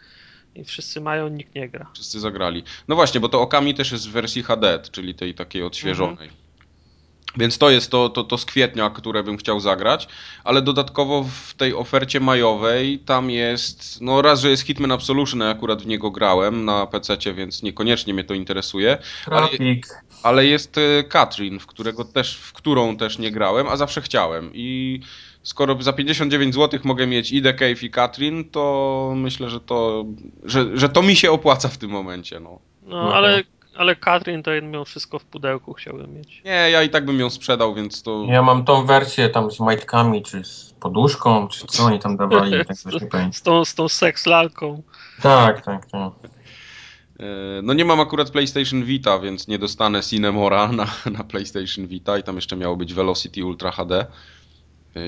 I 0.55 0.63
wszyscy 0.63 1.01
mają, 1.01 1.27
nikt 1.27 1.55
nie 1.55 1.69
gra. 1.69 1.87
Wszyscy 1.93 2.19
zagrali. 2.19 2.63
No 2.87 2.95
właśnie, 2.95 3.19
bo 3.19 3.29
to 3.29 3.41
Okami 3.41 3.73
też 3.73 3.91
jest 3.91 4.09
w 4.09 4.11
wersji 4.11 4.43
HD, 4.43 4.79
czyli 4.91 5.15
tej 5.15 5.33
takiej 5.35 5.63
odświeżonej. 5.63 6.29
Więc 7.37 7.57
to 7.57 7.69
jest 7.69 7.91
to, 7.91 8.09
to, 8.09 8.23
to 8.23 8.37
z 8.37 8.45
kwietnia, 8.45 8.89
które 8.89 9.23
bym 9.23 9.37
chciał 9.37 9.59
zagrać, 9.59 10.07
ale 10.43 10.61
dodatkowo 10.61 11.23
w 11.23 11.53
tej 11.53 11.73
ofercie 11.75 12.19
majowej 12.19 12.99
tam 12.99 13.29
jest, 13.29 14.01
no 14.01 14.21
raz, 14.21 14.41
że 14.41 14.49
jest 14.49 14.63
Hitman 14.63 14.91
Absolution, 14.91 15.39
ja 15.39 15.49
akurat 15.49 15.81
w 15.81 15.87
niego 15.87 16.11
grałem 16.11 16.65
na 16.65 16.85
PC, 16.87 17.17
więc 17.33 17.63
niekoniecznie 17.63 18.13
mnie 18.13 18.23
to 18.23 18.33
interesuje, 18.33 18.97
Ale- 19.25 19.47
ale 20.23 20.45
jest 20.45 20.77
e, 20.77 21.03
Katrin, 21.03 21.59
w, 21.59 21.65
którego 21.65 22.05
też, 22.05 22.37
w 22.37 22.53
którą 22.53 22.97
też 22.97 23.19
nie 23.19 23.31
grałem, 23.31 23.67
a 23.67 23.77
zawsze 23.77 24.01
chciałem. 24.01 24.51
I 24.53 24.99
skoro 25.43 25.77
za 25.81 25.93
59 25.93 26.55
zł 26.55 26.79
mogę 26.83 27.07
mieć 27.07 27.31
i 27.31 27.41
The 27.41 27.53
Cave 27.53 27.83
i 27.83 27.89
Katrin, 27.89 28.49
to 28.49 29.13
myślę, 29.15 29.49
że 29.49 29.59
to, 29.59 30.05
że, 30.43 30.77
że 30.77 30.89
to 30.89 31.01
mi 31.01 31.15
się 31.15 31.31
opłaca 31.31 31.67
w 31.69 31.77
tym 31.77 31.89
momencie. 31.89 32.39
No. 32.39 32.59
No, 32.83 33.03
No 33.03 33.13
ale, 33.15 33.43
ale 33.77 33.95
Katrin 33.95 34.43
to 34.43 34.51
mimo 34.51 34.85
wszystko 34.85 35.19
w 35.19 35.25
pudełku 35.25 35.73
chciałbym 35.73 36.13
mieć. 36.13 36.41
Nie, 36.45 36.69
ja 36.71 36.83
i 36.83 36.89
tak 36.89 37.05
bym 37.05 37.19
ją 37.19 37.29
sprzedał, 37.29 37.75
więc 37.75 38.03
to... 38.03 38.25
Ja 38.27 38.41
mam 38.41 38.65
tą 38.65 38.85
wersję 38.85 39.29
tam 39.29 39.51
z 39.51 39.59
majtkami, 39.59 40.23
czy 40.23 40.43
z 40.43 40.73
poduszką, 40.79 41.47
czy 41.47 41.67
co 41.67 41.83
oni 41.83 41.99
tam 41.99 42.17
dawali, 42.17 42.51
tak 42.67 42.77
już 42.85 43.01
nie 43.01 43.07
pamiętam. 43.07 43.33
Z 43.33 43.41
tą, 43.41 43.65
z 43.65 43.75
tą 43.75 43.89
seks 43.89 44.25
lalką. 44.25 44.81
Tak, 45.21 45.65
tak, 45.65 45.85
tak. 45.85 46.13
E, 47.19 47.61
No 47.63 47.73
nie 47.73 47.85
mam 47.85 47.99
akurat 47.99 48.31
PlayStation 48.31 48.83
Vita, 48.83 49.19
więc 49.19 49.47
nie 49.47 49.59
dostanę 49.59 50.01
Cinemora 50.01 50.67
na, 50.71 50.87
na 51.11 51.23
PlayStation 51.23 51.87
Vita 51.87 52.17
i 52.17 52.23
tam 52.23 52.35
jeszcze 52.35 52.55
miało 52.55 52.75
być 52.75 52.93
Velocity 52.93 53.45
Ultra 53.45 53.71
HD 53.71 54.05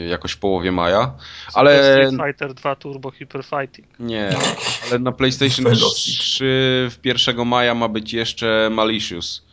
jakoś 0.09 0.31
w 0.31 0.37
połowie 0.37 0.71
maja, 0.71 1.13
ale 1.53 1.79
Street 1.83 2.27
Fighter 2.27 2.53
2 2.53 2.75
Turbo 2.75 3.11
Hyper 3.11 3.43
Fighting. 3.43 3.87
nie, 3.99 4.29
ale 4.87 4.99
na 4.99 5.11
PlayStation 5.11 5.63
Velocity. 5.65 6.17
3 6.19 6.89
w 6.91 6.99
1 7.03 7.45
maja 7.47 7.75
ma 7.75 7.87
być 7.87 8.13
jeszcze 8.13 8.69
Malicious. 8.71 9.45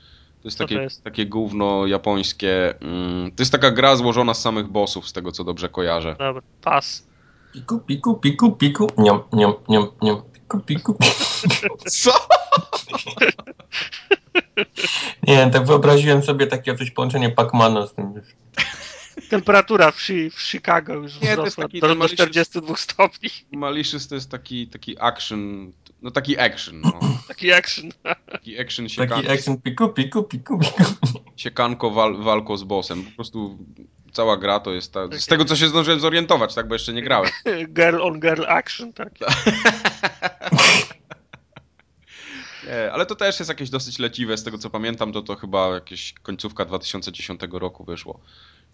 To 0.43 0.49
jest 0.49 0.59
takie, 0.59 0.77
to 0.77 0.83
jest? 0.83 1.05
takie 1.05 1.27
gówno 1.27 1.87
japońskie. 1.87 2.75
mm, 2.81 3.31
To 3.31 3.43
jest 3.43 3.53
taka 3.53 3.71
gra 3.71 3.97
złożona 3.97 4.35
z 4.35 4.43
samych 4.43 4.69
bossów, 4.69 5.09
z 5.09 5.13
tego 5.13 5.33
co 5.33 5.45
dobrze 5.45 5.69
kojarzę. 5.69 6.17
Dobra, 6.19 6.43
pas. 6.63 7.07
Piku, 7.53 7.79
piku, 7.79 8.15
piku, 8.15 8.53
piku, 8.53 8.87
niam, 8.99 9.23
niam, 9.33 9.53
niam, 9.69 9.87
niam, 10.03 10.23
piku, 10.33 10.61
piku. 10.61 10.97
Co? 11.87 12.11
Nie, 15.23 15.51
tak 15.51 15.67
wyobraziłem 15.67 16.23
sobie 16.23 16.47
takie 16.47 16.75
coś 16.75 16.91
połączenie 16.91 17.31
Pacmana 17.31 17.87
z 17.87 17.95
tym. 17.95 18.13
Temperatura 19.33 19.91
w, 19.91 19.97
w 20.33 20.43
Chicago 20.43 20.95
już 20.95 21.15
Nie, 21.15 21.21
to 21.21 21.27
jest 21.27 21.37
wzrosła 21.41 21.65
taki 21.65 21.81
do, 21.81 21.89
do 21.89 21.95
malicious- 21.95 22.15
42 22.15 22.77
stopni. 22.77 23.31
Malicious 23.53 24.09
to 24.09 24.15
jest 24.15 24.31
taki, 24.31 24.67
taki 24.69 24.97
action, 25.01 25.73
no 26.03 26.11
taki 26.11 26.39
action, 26.39 26.81
no. 26.81 26.93
Taki 27.29 27.53
action. 27.53 27.91
Taki 28.33 28.61
action 28.61 28.87
Taki 28.87 28.95
siekan, 28.95 29.31
action 29.31 29.61
piku, 29.61 29.89
piku, 29.89 30.23
piku, 30.23 30.59
piku. 30.59 30.85
siekanko 31.37 31.91
wal, 31.91 32.17
walko 32.17 32.57
z 32.57 32.65
bossem. 32.65 33.05
Po 33.05 33.11
prostu 33.11 33.59
cała 34.13 34.37
gra 34.37 34.61
to 34.61 34.73
jest 34.73 34.93
ta, 34.93 35.01
z 35.19 35.27
tego 35.27 35.45
co 35.45 35.57
się 35.57 35.69
zdążyłem 35.69 36.01
zorientować, 36.01 36.55
tak, 36.55 36.69
bo 36.69 36.75
jeszcze 36.75 36.93
nie 36.93 37.03
grałem. 37.03 37.31
Girl 37.77 38.03
on 38.03 38.21
girl 38.21 38.45
action, 38.49 38.93
tak. 38.93 39.13
Nie, 42.67 42.93
ale 42.93 43.07
to 43.07 43.15
też 43.15 43.39
jest 43.39 43.49
jakieś 43.49 43.71
dosyć 43.71 43.99
leciwe, 43.99 44.37
z 44.37 44.45
tego 44.45 44.59
co 44.59 44.71
pamiętam, 44.71 45.13
to 45.13 45.23
to 45.23 45.37
chyba 45.37 45.69
jakieś 45.75 46.13
końcówka 46.23 46.65
2010 46.65 47.41
roku 47.53 47.85
wyszło. 47.85 48.21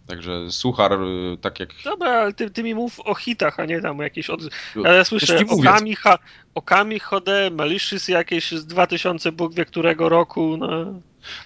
Także 0.09 0.51
suchar, 0.51 0.93
y, 0.93 1.37
tak 1.41 1.61
jak... 1.61 1.71
Dobra, 1.85 2.11
ale 2.11 2.33
ty, 2.33 2.51
ty 2.51 2.63
mi 2.63 2.75
mów 2.75 3.01
o 3.01 3.15
hitach, 3.15 3.61
a 3.61 3.65
nie 3.65 3.81
tam 3.81 3.99
jakieś 3.99 4.31
od... 4.31 4.41
Ale 4.85 4.97
ja 4.97 5.05
słyszę 5.05 5.33
Już 5.33 5.43
ci 5.43 5.49
mówię. 5.49 5.71
Okami, 5.71 5.97
ha, 5.97 6.19
Okami 6.55 7.01
HD, 7.01 7.51
Malicious 7.51 8.09
jakieś 8.09 8.53
z 8.53 8.67
2000 8.67 9.33
Bóg 9.33 9.55
wie 9.55 9.65
którego 9.65 10.09
roku, 10.09 10.57
no. 10.57 10.69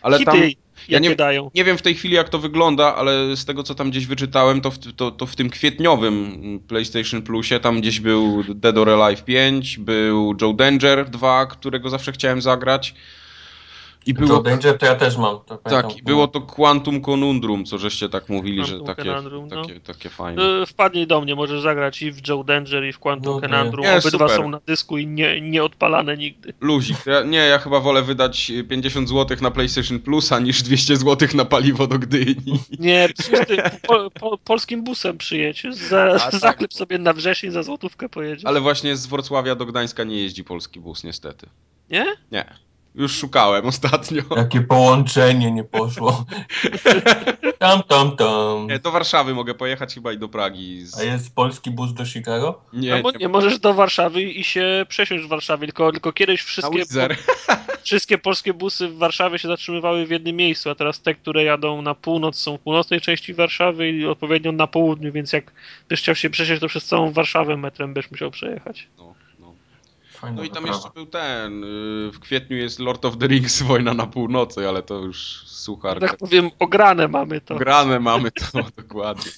Ale 0.03 0.19
Hity 0.19 0.31
tam, 0.31 0.41
ja 0.89 0.99
nie- 0.99 1.17
dają. 1.17 1.51
nie 1.55 1.65
wiem 1.65 1.79
w 1.79 1.83
tej 1.83 1.95
chwili 1.95 2.15
jak 2.15 2.29
to 2.29 2.39
wygląda, 2.39 2.97
ale 2.97 3.37
z 3.37 3.45
tego 3.45 3.63
co 3.63 3.75
tam 3.75 3.91
gdzieś 3.91 4.07
wyczytałem, 4.07 4.61
to 4.61 4.71
w, 4.71 4.79
to, 4.79 5.11
to 5.11 5.27
w 5.27 5.37
tym 5.37 5.51
kwietniowym 5.51 6.41
PlayStation 6.69 7.23
Plusie 7.23 7.61
tam 7.61 7.81
gdzieś 7.81 8.01
był 8.01 8.45
Dead 8.55 8.79
or 8.79 8.91
Alive 8.91 9.25
5, 9.25 9.79
był 9.79 10.37
Joe 10.41 10.53
Danger 10.53 11.11
2, 11.11 11.47
którego 11.47 11.91
zawsze 11.91 12.13
chciałem 12.13 12.43
zagrać. 12.43 12.95
I 14.07 14.15
było, 14.15 14.29
Joe 14.35 14.43
Danger 14.43 14.79
to 14.79 14.87
ja 14.87 14.95
też 14.95 15.17
mam. 15.17 15.37
To 15.47 15.57
tak, 15.57 15.63
pamiętam. 15.63 15.91
i 15.99 16.03
było 16.03 16.29
to 16.29 16.41
Quantum 16.41 17.01
Conundrum, 17.01 17.65
co 17.65 17.79
żeście 17.79 18.09
tak 18.09 18.29
mówili, 18.29 18.57
Quantum 18.59 18.79
że 18.79 18.85
takie, 18.95 19.11
Conundrum, 19.11 19.49
no. 19.51 19.63
takie, 19.63 19.81
takie 19.81 20.09
fajne. 20.09 20.43
Y, 20.63 20.67
Wpadnij 20.67 21.07
do 21.07 21.21
mnie, 21.21 21.35
możesz 21.35 21.61
zagrać 21.61 22.03
i 22.03 22.13
w 22.13 22.29
Joe 22.29 22.45
Danger 22.45 22.85
i 22.85 22.93
w 22.93 22.99
Quantum 22.99 23.35
No 23.35 23.41
to 23.41 23.49
Conundrum. 23.49 23.85
jest 23.85 24.07
Obydwa 24.07 24.29
super. 24.29 24.43
są 24.45 24.51
na 24.51 24.61
dysku 24.67 24.99
i 24.99 25.07
nie, 25.07 25.41
nie 25.41 25.65
odpalane 25.65 26.17
nigdy. 26.17 26.53
Luzik. 26.61 26.97
Ja, 27.07 27.23
nie, 27.23 27.39
ja 27.39 27.59
chyba 27.59 27.81
wolę 27.81 28.03
wydać 28.03 28.53
50 28.69 29.09
zł 29.09 29.37
na 29.41 29.51
PlayStation 29.51 30.01
Plusa 30.01 30.39
niż 30.39 30.63
200 30.63 30.97
zł 30.97 31.29
na 31.35 31.45
paliwo 31.45 31.87
do 31.87 31.99
Gdyni. 31.99 32.61
Nie, 32.79 33.09
przecież 33.19 33.47
ty 33.47 33.57
po, 33.87 34.11
po, 34.11 34.39
polskim 34.39 34.85
busem 34.85 35.19
przyjedź. 35.19 35.67
Za, 35.71 36.19
tak. 36.19 36.35
zaklep 36.35 36.73
sobie 36.75 36.99
na 36.99 37.13
wrzesień, 37.13 37.51
za 37.51 37.63
złotówkę 37.63 38.09
pojedzie. 38.09 38.49
Ale 38.49 38.61
właśnie 38.61 38.97
z 38.97 39.07
Wrocławia 39.07 39.55
do 39.55 39.67
Gdańska 39.67 40.05
nie 40.05 40.23
jeździ 40.23 40.45
polski 40.45 40.81
bus, 40.81 41.05
niestety. 41.05 41.47
Nie? 41.91 42.07
Nie. 42.33 42.45
Już 42.95 43.13
szukałem 43.13 43.67
ostatnio. 43.67 44.23
Jakie 44.37 44.61
połączenie 44.61 45.53
nie 45.53 45.65
poszło. 45.65 46.25
Tam, 47.59 47.83
tam, 47.83 48.17
tam. 48.17 48.67
Nie, 48.67 48.79
do 48.79 48.91
Warszawy 48.91 49.35
mogę 49.35 49.55
pojechać 49.55 49.95
chyba 49.95 50.13
i 50.13 50.19
do 50.19 50.29
Pragi. 50.29 50.87
Z... 50.87 50.99
A 50.99 51.03
jest 51.03 51.35
polski 51.35 51.71
bus 51.71 51.95
do 51.95 52.07
Chicago? 52.07 52.63
Nie, 52.73 52.95
Albo 52.95 53.11
nie, 53.11 53.19
nie 53.19 53.29
możesz 53.29 53.59
do 53.59 53.75
Warszawy 53.75 54.23
i 54.23 54.45
się 54.45 54.87
przesiąść 54.89 55.25
w 55.25 55.29
Warszawie, 55.29 55.67
tylko, 55.67 55.93
tylko 55.93 56.13
kiedyś 56.13 56.43
wszystkie, 56.43 56.79
Wizzer. 56.79 57.17
wszystkie 57.85 58.19
polskie 58.19 58.55
busy 58.55 58.89
w 58.89 58.97
Warszawie 58.97 59.39
się 59.39 59.49
zatrzymywały 59.49 60.07
w 60.07 60.11
jednym 60.11 60.37
miejscu, 60.37 60.71
a 60.71 60.75
teraz 60.75 61.01
te, 61.01 61.15
które 61.15 61.45
jadą 61.45 61.83
na 61.83 61.95
północ 61.95 62.39
są 62.39 62.57
w 62.57 62.61
północnej 62.61 63.01
części 63.01 63.35
Warszawy 63.35 63.91
i 63.91 64.07
odpowiednio 64.07 64.53
na 64.53 64.67
południu, 64.67 65.13
więc 65.13 65.33
jak 65.33 65.53
byś 65.89 66.01
chciał 66.01 66.15
się 66.15 66.31
przesiąść, 66.31 66.61
to 66.61 66.69
przez 66.69 66.85
całą 66.85 67.13
Warszawę 67.13 67.57
metrem 67.57 67.95
byś 67.95 68.11
musiał 68.11 68.31
przejechać. 68.31 68.89
No, 68.99 69.05
no. 69.05 69.15
Fajna 70.23 70.37
no 70.37 70.43
i 70.43 70.51
tam 70.51 70.63
wyprawa. 70.63 70.77
jeszcze 70.79 70.91
był 70.95 71.07
ten. 71.07 71.65
y, 71.65 72.11
W 72.13 72.19
kwietniu 72.21 72.57
jest 72.57 72.79
Lord 72.79 73.05
of 73.05 73.17
the 73.19 73.27
Rings 73.27 73.63
Wojna 73.69 73.95
na 73.95 74.07
północy, 74.07 74.69
ale 74.69 74.83
to 74.83 74.95
już 74.99 75.43
suchar. 75.47 76.01
Tak 76.01 76.17
powiem, 76.17 76.51
ograne 76.59 77.09
mamy 77.09 77.41
to. 77.41 77.57
Grane 77.57 78.01
mamy 78.01 78.31
to 78.31 78.59
dokładnie. 78.83 79.33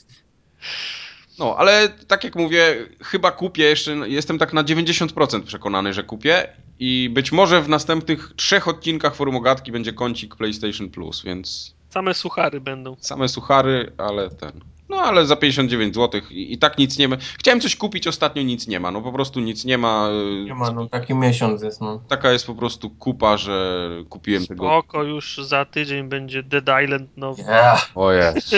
No, 1.39 1.57
ale 1.57 1.89
tak 1.89 2.25
jak 2.25 2.37
mówię, 2.37 2.89
chyba 3.03 3.31
kupię 3.31 3.63
jeszcze, 3.65 3.93
jestem 3.93 4.39
tak 4.39 4.53
na 4.53 4.65
90% 4.65 5.43
przekonany, 5.43 5.93
że 5.95 6.03
kupię 6.05 6.49
i 6.79 7.11
być 7.13 7.33
może 7.33 7.63
w 7.63 7.69
następnych 7.69 8.33
trzech 8.37 8.69
odcinkach 8.69 9.15
Forumogatki 9.15 9.73
będzie 9.73 9.93
kącik 9.93 10.37
PlayStation 10.37 10.91
Plus, 10.91 11.23
więc 11.23 11.75
Same 11.91 12.15
suchary 12.15 12.61
będą. 12.61 12.97
same 13.01 13.29
suchary, 13.29 13.93
ale 13.99 14.31
ten. 14.31 14.61
No 14.89 14.97
ale 14.97 15.27
za 15.27 15.37
59 15.37 15.95
zł 15.95 16.21
i, 16.31 16.53
i 16.53 16.59
tak 16.59 16.79
nic 16.79 16.99
nie 16.99 17.09
ma. 17.09 17.17
Chciałem 17.39 17.61
coś 17.61 17.77
kupić, 17.77 18.07
ostatnio 18.07 18.43
nic 18.43 18.69
nie 18.69 18.81
ma, 18.81 18.91
no 18.91 19.01
po 19.03 19.13
prostu 19.13 19.41
nic 19.41 19.65
nie 19.65 19.79
ma. 19.79 20.09
y, 20.43 20.45
Nie 20.45 20.55
ma, 20.55 20.71
no 20.71 20.89
taki 20.89 21.15
miesiąc 21.15 21.63
jest, 21.63 21.81
no. 21.81 22.01
Taka 22.09 22.33
jest 22.33 22.47
po 22.47 22.55
prostu 22.55 22.91
kupa, 22.91 23.37
że 23.37 23.89
kupiłem 24.09 24.47
tego. 24.47 24.65
Spoko, 24.65 25.03
już 25.03 25.41
za 25.43 25.65
tydzień 25.65 26.09
będzie 26.09 26.43
Dead 26.43 26.83
Island 26.85 27.17
nowy. 27.17 27.43
Yeah. 27.43 27.91
O 27.95 28.13
jest. 28.13 28.57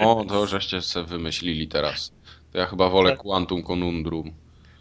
O, 0.00 0.24
to 0.28 0.46
żeście 0.46 0.82
sobie 0.82 1.06
wymyślili 1.06 1.68
teraz. 1.68 2.12
To 2.52 2.58
ja 2.58 2.66
chyba 2.66 2.88
wolę 2.88 3.10
Tak. 3.10 3.18
Quantum 3.18 3.62
Conundrum. 3.62 4.32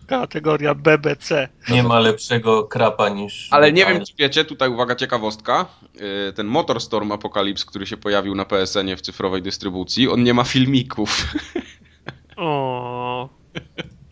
Kategoria 0.10 0.76
BBC. 0.76 1.48
Nie 1.70 1.84
ma 1.84 2.00
lepszego 2.00 2.64
krapa 2.64 3.10
niż... 3.10 3.48
Ale 3.52 3.72
nie 3.72 3.86
wiem, 3.86 4.06
czy 4.06 4.14
wiecie, 4.20 4.46
tutaj 4.46 4.70
uwaga, 4.70 4.96
ciekawostka. 4.96 5.66
Yy, 5.96 6.34
Ten 6.36 6.48
Motorstorm 6.48 7.12
Apocalypse, 7.12 7.66
który 7.66 7.86
się 7.88 7.98
pojawił 7.98 8.36
na 8.36 8.46
PSN-ie 8.46 8.98
w 8.98 9.02
cyfrowej 9.02 9.42
dystrybucji, 9.42 10.10
on 10.10 10.24
nie 10.24 10.34
ma 10.34 10.44
filmików. 10.44 11.34
O, 12.38 13.30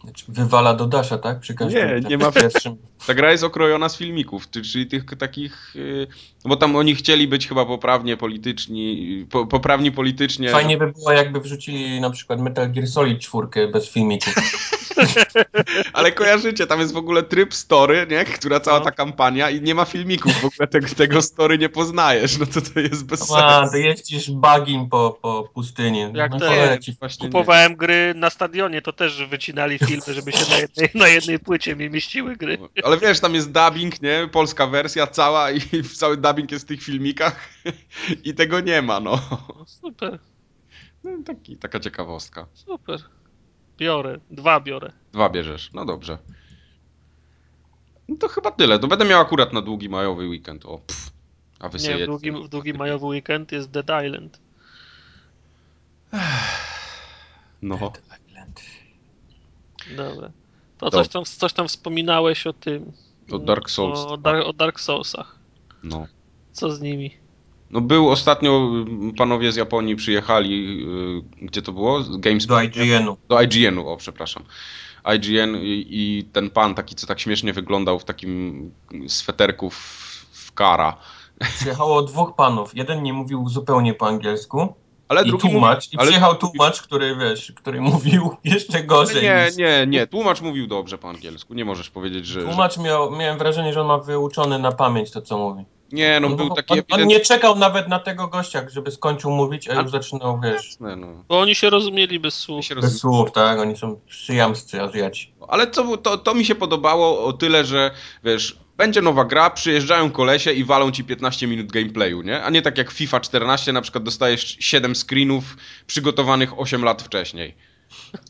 Znaczy, 0.03 0.25
Wywala 0.27 0.73
do 0.73 0.85
Dasha, 0.87 1.17
tak? 1.17 1.39
Przy 1.39 1.53
każdym 1.53 1.87
Nie, 1.87 2.01
tak 2.01 2.09
nie 2.09 2.17
ma- 2.17 2.31
pierwszym. 2.31 2.77
Ta 3.07 3.13
gra 3.13 3.31
jest 3.31 3.43
okrojona 3.43 3.89
z 3.89 3.97
filmików, 3.97 4.49
czyli 4.49 4.87
tych 4.87 5.03
takich. 5.05 5.71
yy, 5.75 6.07
Bo 6.45 6.55
tam 6.55 6.75
oni 6.75 6.95
chcieli 6.95 7.27
być 7.27 7.47
chyba 7.47 7.65
poprawnie 7.65 8.17
polityczni, 8.17 9.25
po, 9.31 9.45
poprawni 9.47 9.91
politycznie. 9.91 10.49
Fajnie 10.49 10.77
by 10.77 10.91
było, 10.91 11.11
jakby 11.11 11.39
wrzucili 11.39 12.01
na 12.01 12.09
przykład 12.09 12.41
Metal 12.41 12.71
Gear 12.71 12.87
Solid 12.87 13.19
4 13.19 13.67
bez 13.73 13.89
filmików. 13.89 14.33
Ale 15.93 16.11
kojarzycie, 16.11 16.67
tam 16.67 16.79
jest 16.79 16.93
w 16.93 16.97
ogóle 16.97 17.23
tryb 17.23 17.53
story, 17.53 18.07
nie? 18.09 18.25
Która 18.25 18.59
cała 18.59 18.79
No. 18.79 18.85
ta 18.85 18.91
kampania 18.91 19.49
i 19.49 19.61
nie 19.61 19.75
ma 19.75 19.85
filmików. 19.85 20.33
W 20.33 20.45
ogóle 20.45 20.67
tego, 20.67 20.87
tego 20.97 21.21
story 21.21 21.57
nie 21.57 21.69
poznajesz. 21.69 22.37
No 22.37 22.45
to 22.45 22.61
to 22.61 22.79
jest 22.79 23.05
bez 23.05 23.31
A, 23.31 23.59
sensu. 23.59 23.71
ty 23.73 23.81
jeździsz 23.81 24.31
bagim 24.31 24.89
po, 24.89 25.19
po 25.21 25.49
pustyni. 25.53 26.05
Jak 26.13 26.31
no, 26.31 26.39
te- 26.39 26.47
cholera 26.47 26.77
ci- 26.77 26.95
Właśnie 26.99 27.25
nie. 27.27 27.31
kupowałem 27.31 27.75
gry 27.75 28.13
na 28.15 28.29
stadionie, 28.29 28.81
to 28.81 28.93
też 28.93 29.25
wycinali 29.25 29.79
filmy, 29.79 30.03
żeby 30.13 30.31
się 30.31 30.49
na 30.51 30.57
jednej, 30.57 30.89
na 30.93 31.07
jednej 31.07 31.39
płycie 31.39 31.75
mi 31.75 31.89
mieściły 31.89 32.35
gry. 32.35 32.57
Ale 32.87 32.97
wiesz, 32.97 33.19
tam 33.19 33.35
jest 33.35 33.51
dubbing, 33.51 34.01
nie? 34.01 34.29
Polska 34.31 34.67
wersja 34.67 35.07
cała 35.07 35.51
i 35.51 35.61
cały 36.01 36.17
dubbing 36.17 36.51
jest 36.51 36.65
w 36.65 36.67
tych 36.67 36.83
filmikach 36.83 37.49
i 38.23 38.33
tego 38.33 38.59
nie 38.59 38.81
ma, 38.81 38.99
no. 38.99 39.19
No, 39.31 39.65
super, 39.65 40.19
no 41.03 41.11
taki, 41.25 41.57
taka 41.57 41.79
ciekawostka. 41.79 42.47
super. 42.53 42.99
Biorę, 43.77 44.19
dwa 44.31 44.59
biorę. 44.59 44.91
Dwa 45.13 45.29
bierzesz, 45.29 45.71
no 45.73 45.85
dobrze. 45.85 46.17
No 48.07 48.15
to 48.15 48.27
chyba 48.27 48.51
tyle. 48.51 48.79
To 48.79 48.87
będę 48.87 49.05
miał 49.05 49.21
akurat 49.21 49.53
na 49.53 49.61
długi 49.61 49.89
majowy 49.89 50.27
weekend. 50.27 50.65
O, 50.65 50.77
pff. 50.77 51.11
A 51.59 51.69
wy 51.69 51.77
Nie, 51.77 51.97
w 51.97 52.05
długi, 52.05 52.31
w 52.31 52.47
długi 52.47 52.73
majowy 52.73 53.05
weekend 53.05 53.51
jest 53.51 53.71
Dead 53.71 54.05
Island. 54.05 54.39
No. 57.61 57.91
Dobra. 59.95 60.31
To 60.77 60.91
coś 60.91 61.07
tam, 61.07 61.23
coś 61.25 61.53
tam 61.53 61.67
wspominałeś 61.67 62.47
o 62.47 62.53
tym. 62.53 62.91
O 63.31 63.39
Dark 63.39 63.69
Souls. 63.69 63.99
O, 63.99 64.17
Dar- 64.17 64.43
o 64.45 64.53
Dark 64.53 64.79
Soulsach. 64.79 65.35
No. 65.83 66.07
Co 66.51 66.71
z 66.71 66.81
nimi? 66.81 67.11
No 67.71 67.81
był 67.81 68.09
ostatnio, 68.09 68.71
panowie 69.17 69.51
z 69.51 69.55
Japonii 69.55 69.95
przyjechali, 69.95 70.83
y, 71.41 71.45
gdzie 71.45 71.61
to 71.61 71.71
było? 71.71 72.03
Z 72.03 72.17
GameSpot. 72.17 72.57
Do 72.57 72.61
IGN-u. 72.61 73.17
Do 73.29 73.41
IGN-u, 73.41 73.87
o 73.87 73.97
przepraszam. 73.97 74.43
IGN 75.15 75.55
i, 75.55 75.85
i 75.89 76.23
ten 76.33 76.49
pan 76.49 76.75
taki, 76.75 76.95
co 76.95 77.07
tak 77.07 77.19
śmiesznie 77.19 77.53
wyglądał 77.53 77.99
w 77.99 78.05
takim 78.05 78.71
sweterku 79.07 79.69
w, 79.69 79.75
w 80.31 80.51
kara. 80.51 80.97
Przyjechało 81.39 82.01
dwóch 82.01 82.35
panów. 82.35 82.75
Jeden 82.75 83.03
nie 83.03 83.13
mówił 83.13 83.49
zupełnie 83.49 83.93
po 83.93 84.07
angielsku. 84.07 84.73
Ale 85.09 85.21
I 85.23 85.27
drugi 85.27 85.49
tłumacz. 85.49 85.85
mówi- 85.85 85.95
I 85.95 85.97
ale- 85.97 86.05
przyjechał 86.07 86.35
tłumacz, 86.35 86.81
który 86.81 87.15
wiesz, 87.15 87.51
który 87.55 87.81
mówił 87.81 88.35
jeszcze 88.43 88.83
gorzej. 88.83 89.23
Nie, 89.23 89.45
niż... 89.47 89.57
nie, 89.57 89.85
nie. 89.87 90.07
Tłumacz 90.07 90.41
mówił 90.41 90.67
dobrze 90.67 90.97
po 90.97 91.09
angielsku. 91.09 91.53
Nie 91.53 91.65
możesz 91.65 91.89
powiedzieć, 91.89 92.25
że. 92.25 92.41
że... 92.41 92.47
Tłumacz 92.47 92.77
miał, 92.77 93.11
miałem 93.11 93.37
wrażenie, 93.37 93.73
że 93.73 93.81
on 93.81 93.87
ma 93.87 93.97
wyuczony 93.97 94.59
na 94.59 94.71
pamięć 94.71 95.11
to, 95.11 95.21
co 95.21 95.37
mówi. 95.37 95.65
Nie, 95.91 96.19
no 96.19 96.27
On- 96.27 96.35
był 96.35 96.49
taki 96.49 96.73
on, 96.73 96.81
on 97.01 97.07
nie 97.07 97.19
czekał 97.19 97.55
nawet 97.55 97.87
na 97.87 97.99
tego 97.99 98.27
gościa, 98.27 98.65
żeby 98.69 98.91
skończył 98.91 99.31
mówić, 99.31 99.69
a 99.69 99.73
A- 99.73 99.81
już 99.81 99.91
zaczynał, 99.91 100.39
wiesz, 100.43 100.75
No. 100.79 101.23
Bo 101.27 101.39
oni 101.39 101.55
się 101.55 101.69
rozumieli 101.69 102.19
bez 102.19 102.33
słów. 102.33 102.65
się 102.65 102.75
bez 102.75 102.97
słów, 102.99 103.31
tak? 103.31 103.59
Oni 103.59 103.77
są 103.77 103.99
przyjamscy 104.07 104.81
Azjaci. 104.81 105.33
Ale 105.47 105.67
to, 105.67 105.97
to, 105.97 106.17
to 106.17 106.33
mi 106.33 106.45
się 106.45 106.55
podobało 106.55 107.23
o 107.25 107.33
tyle, 107.33 107.65
że 107.65 107.91
wiesz, 108.23 108.57
będzie 108.77 109.01
nowa 109.01 109.25
gra, 109.25 109.49
przyjeżdżają 109.49 110.11
kolesie 110.11 110.51
i 110.51 110.63
walą 110.63 110.91
ci 110.91 111.03
15 111.03 111.47
minut 111.47 111.71
gameplayu, 111.71 112.21
nie? 112.21 112.43
A 112.43 112.49
nie 112.49 112.61
tak 112.61 112.77
jak 112.77 112.91
FIFA 112.91 113.19
14, 113.19 113.73
na 113.73 113.81
przykład 113.81 114.03
dostajesz 114.03 114.57
7 114.59 114.95
screenów 114.95 115.57
przygotowanych 115.87 116.59
8 116.59 116.83
lat 116.83 117.01
wcześniej. 117.01 117.55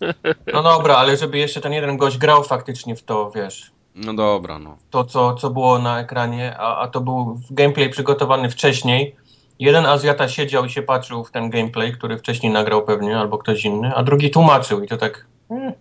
No 0.54 0.64
dobra, 0.64 0.96
ale 0.96 1.18
żeby 1.18 1.38
jeszcze 1.38 1.62
ten 1.62 1.74
jeden 1.74 1.98
gość 1.98 2.18
grał 2.18 2.44
faktycznie 2.44 2.96
w 2.96 3.04
to, 3.04 3.32
wiesz, 3.36 3.72
No 3.96 4.14
dobra, 4.14 4.60
no. 4.60 4.78
to 4.90 5.04
co, 5.04 5.36
co 5.36 5.50
było 5.50 5.80
na 5.80 6.00
ekranie, 6.00 6.56
a, 6.58 6.78
a 6.78 6.88
to 6.88 7.02
był 7.02 7.40
gameplay 7.50 7.90
przygotowany 7.90 8.50
wcześniej, 8.50 9.16
jeden 9.60 9.86
Azjata 9.86 10.30
siedział 10.30 10.66
i 10.66 10.70
się 10.70 10.82
patrzył 10.82 11.24
w 11.24 11.32
ten 11.32 11.50
gameplay, 11.50 11.94
który 11.94 12.18
wcześniej 12.18 12.52
nagrał 12.52 12.86
pewnie, 12.86 13.18
albo 13.18 13.38
ktoś 13.38 13.66
inny, 13.66 13.96
a 13.96 14.04
drugi 14.04 14.30
tłumaczył 14.30 14.84
i 14.84 14.88
to 14.88 14.98
tak... 14.98 15.26
Hmm. 15.50 15.74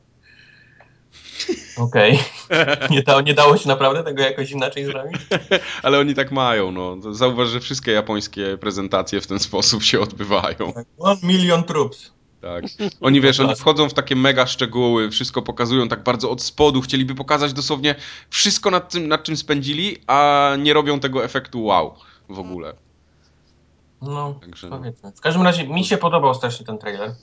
Okej. 1.77 2.18
Okay. 2.49 2.88
Nie, 2.90 3.03
dało, 3.03 3.20
nie 3.20 3.35
dało 3.35 3.57
się 3.57 3.68
naprawdę 3.68 4.03
tego 4.03 4.22
jakoś 4.22 4.51
inaczej 4.51 4.85
zrobić? 4.85 5.20
Ale 5.83 5.99
oni 5.99 6.14
tak 6.14 6.33
mają, 6.33 6.72
no. 6.72 6.96
Zauważ, 7.14 7.49
że 7.49 7.61
wszystkie 7.61 7.92
japońskie 7.92 8.59
prezentacje 8.59 9.20
w 9.20 9.27
ten 9.27 9.38
sposób 9.38 9.83
się 9.83 10.01
odbywają. 10.01 10.72
Tak, 10.72 10.87
one 10.99 11.20
million 11.22 11.64
troops. 11.64 12.16
Tak. 12.40 12.64
Oni 13.01 13.20
wiesz, 13.20 13.40
oni 13.40 13.55
wchodzą 13.55 13.88
w 13.88 13.94
takie 13.94 14.16
mega 14.16 14.46
szczegóły, 14.46 15.11
wszystko 15.11 15.42
pokazują 15.42 15.88
tak 15.88 16.03
bardzo 16.03 16.31
od 16.31 16.42
spodu, 16.42 16.81
chcieliby 16.81 17.14
pokazać 17.14 17.53
dosłownie 17.53 17.94
wszystko 18.31 18.70
nad, 18.70 18.92
tym, 18.92 19.09
nad 19.09 19.22
czym 19.22 19.37
spędzili, 19.37 19.96
a 20.07 20.51
nie 20.59 20.75
robią 20.75 21.01
tego 21.01 21.25
efektu 21.25 21.64
wow 21.64 21.94
w 22.29 22.38
ogóle. 22.38 22.75
No, 24.03 24.35
Także, 24.40 24.68
no. 24.68 24.79
powiedzmy. 24.79 25.12
W 25.12 25.20
każdym 25.20 25.42
razie 25.42 25.68
mi 25.68 25.85
się 25.85 25.99
podobał 25.99 26.35
strasznie 26.35 26.66
ten 26.66 26.79
trailer. 26.79 27.14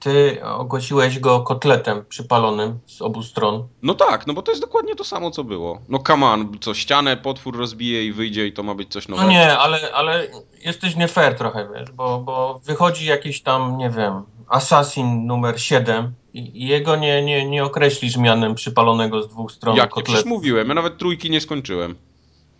Ty 0.00 0.44
ogłosiłeś 0.44 1.18
go 1.18 1.40
kotletem 1.40 2.04
przypalonym 2.08 2.78
z 2.86 3.02
obu 3.02 3.22
stron. 3.22 3.68
No 3.82 3.94
tak, 3.94 4.26
no 4.26 4.34
bo 4.34 4.42
to 4.42 4.52
jest 4.52 4.62
dokładnie 4.62 4.94
to 4.94 5.04
samo, 5.04 5.30
co 5.30 5.44
było. 5.44 5.80
No 5.88 5.98
come 5.98 6.26
on, 6.26 6.58
co 6.60 6.74
ścianę 6.74 7.16
potwór 7.16 7.58
rozbije 7.58 8.04
i 8.04 8.12
wyjdzie 8.12 8.46
i 8.46 8.52
to 8.52 8.62
ma 8.62 8.74
być 8.74 8.92
coś 8.92 9.08
no 9.08 9.16
nowego. 9.16 9.32
No 9.32 9.38
nie, 9.38 9.58
ale, 9.58 9.92
ale 9.92 10.28
jesteś 10.64 10.96
nie 10.96 11.08
fair 11.08 11.34
trochę, 11.34 11.68
wiesz, 11.74 11.90
bo, 11.90 12.18
bo 12.20 12.60
wychodzi 12.64 13.06
jakiś 13.06 13.42
tam, 13.42 13.78
nie 13.78 13.90
wiem, 13.90 14.22
Assassin 14.48 15.26
numer 15.26 15.60
7 15.60 16.14
i, 16.34 16.66
jego 16.66 16.96
nie, 16.96 17.22
nie, 17.22 17.46
nie 17.46 17.64
określisz 17.64 18.16
mianem 18.16 18.54
przypalonego 18.54 19.22
z 19.22 19.28
dwóch 19.28 19.52
stron 19.52 19.76
Jak 19.76 19.90
kotletu. 19.90 20.18
Jak 20.18 20.26
mówiłem, 20.26 20.68
ja 20.68 20.74
nawet 20.74 20.98
trójki 20.98 21.30
nie 21.30 21.40
skończyłem. 21.40 21.94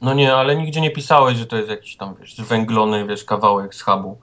No 0.01 0.14
nie, 0.14 0.35
ale 0.35 0.57
nigdzie 0.57 0.81
nie 0.81 0.91
pisałeś, 0.91 1.38
że 1.38 1.47
to 1.47 1.57
jest 1.57 1.69
jakiś 1.69 1.97
tam, 1.97 2.14
wiesz, 2.21 2.37
zwęglony, 2.37 3.07
wiesz, 3.07 3.25
kawałek 3.25 3.75
z 3.75 3.83
hubu. 3.83 4.19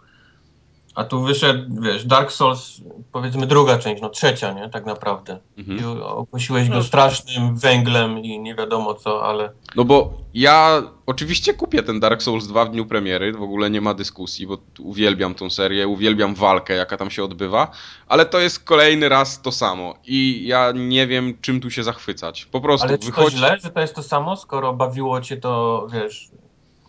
A 0.95 1.03
tu 1.03 1.21
wyszedł, 1.21 1.81
wiesz, 1.81 2.05
Dark 2.05 2.31
Souls, 2.31 2.81
powiedzmy 3.11 3.47
druga 3.47 3.77
część, 3.77 4.01
no 4.01 4.09
trzecia, 4.09 4.53
nie, 4.53 4.69
tak 4.69 4.85
naprawdę. 4.85 5.39
Mhm. 5.57 5.79
I 5.79 6.01
ogłosiłeś 6.03 6.69
go 6.69 6.75
no. 6.75 6.83
strasznym 6.83 7.57
węglem 7.57 8.19
i 8.19 8.39
nie 8.39 8.55
wiadomo 8.55 8.93
co, 8.93 9.25
ale... 9.25 9.51
No 9.75 9.85
bo 9.85 10.13
ja 10.33 10.83
oczywiście 11.05 11.53
kupię 11.53 11.83
ten 11.83 11.99
Dark 11.99 12.21
Souls 12.21 12.47
2 12.47 12.65
w 12.65 12.71
dniu 12.71 12.85
premiery, 12.85 13.33
w 13.33 13.41
ogóle 13.41 13.69
nie 13.69 13.81
ma 13.81 13.93
dyskusji, 13.93 14.47
bo 14.47 14.57
uwielbiam 14.79 15.35
tą 15.35 15.49
serię, 15.49 15.87
uwielbiam 15.87 16.35
walkę, 16.35 16.73
jaka 16.73 16.97
tam 16.97 17.11
się 17.11 17.23
odbywa, 17.23 17.71
ale 18.07 18.25
to 18.25 18.39
jest 18.39 18.63
kolejny 18.63 19.09
raz 19.09 19.41
to 19.41 19.51
samo 19.51 19.93
i 20.07 20.47
ja 20.47 20.71
nie 20.75 21.07
wiem, 21.07 21.37
czym 21.41 21.61
tu 21.61 21.69
się 21.69 21.83
zachwycać. 21.83 22.45
Po 22.45 22.61
prostu 22.61 22.87
ale 22.87 22.97
czy 22.97 23.05
wychodzi... 23.05 23.31
to 23.31 23.37
źle, 23.37 23.57
że 23.63 23.69
to 23.69 23.79
jest 23.79 23.95
to 23.95 24.03
samo, 24.03 24.37
skoro 24.37 24.73
bawiło 24.73 25.21
cię 25.21 25.37
to, 25.37 25.87
wiesz, 25.93 26.29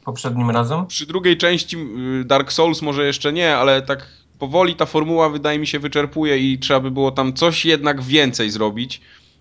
poprzednim 0.07 0.51
razem? 0.51 0.87
Przy 0.87 1.07
drugiej 1.07 1.37
części 1.37 1.77
y, 2.21 2.25
Dark 2.25 2.53
Souls 2.53 2.83
może 2.83 3.07
jeszcze 3.07 3.33
nie, 3.33 3.57
ale 3.57 3.83
tak 3.83 4.07
powoli 4.39 4.77
ta 4.77 4.87
formuła 4.87 5.29
wydaje 5.29 5.59
mi 5.59 5.67
się 5.67 5.79
wyczerpuje 5.79 6.39
i 6.39 6.59
trzeba 6.59 6.81
by 6.81 6.91
było 6.91 7.11
tam 7.11 7.33
coś 7.33 7.65
jednak 7.65 8.03
więcej 8.03 8.51
zrobić. 8.51 9.01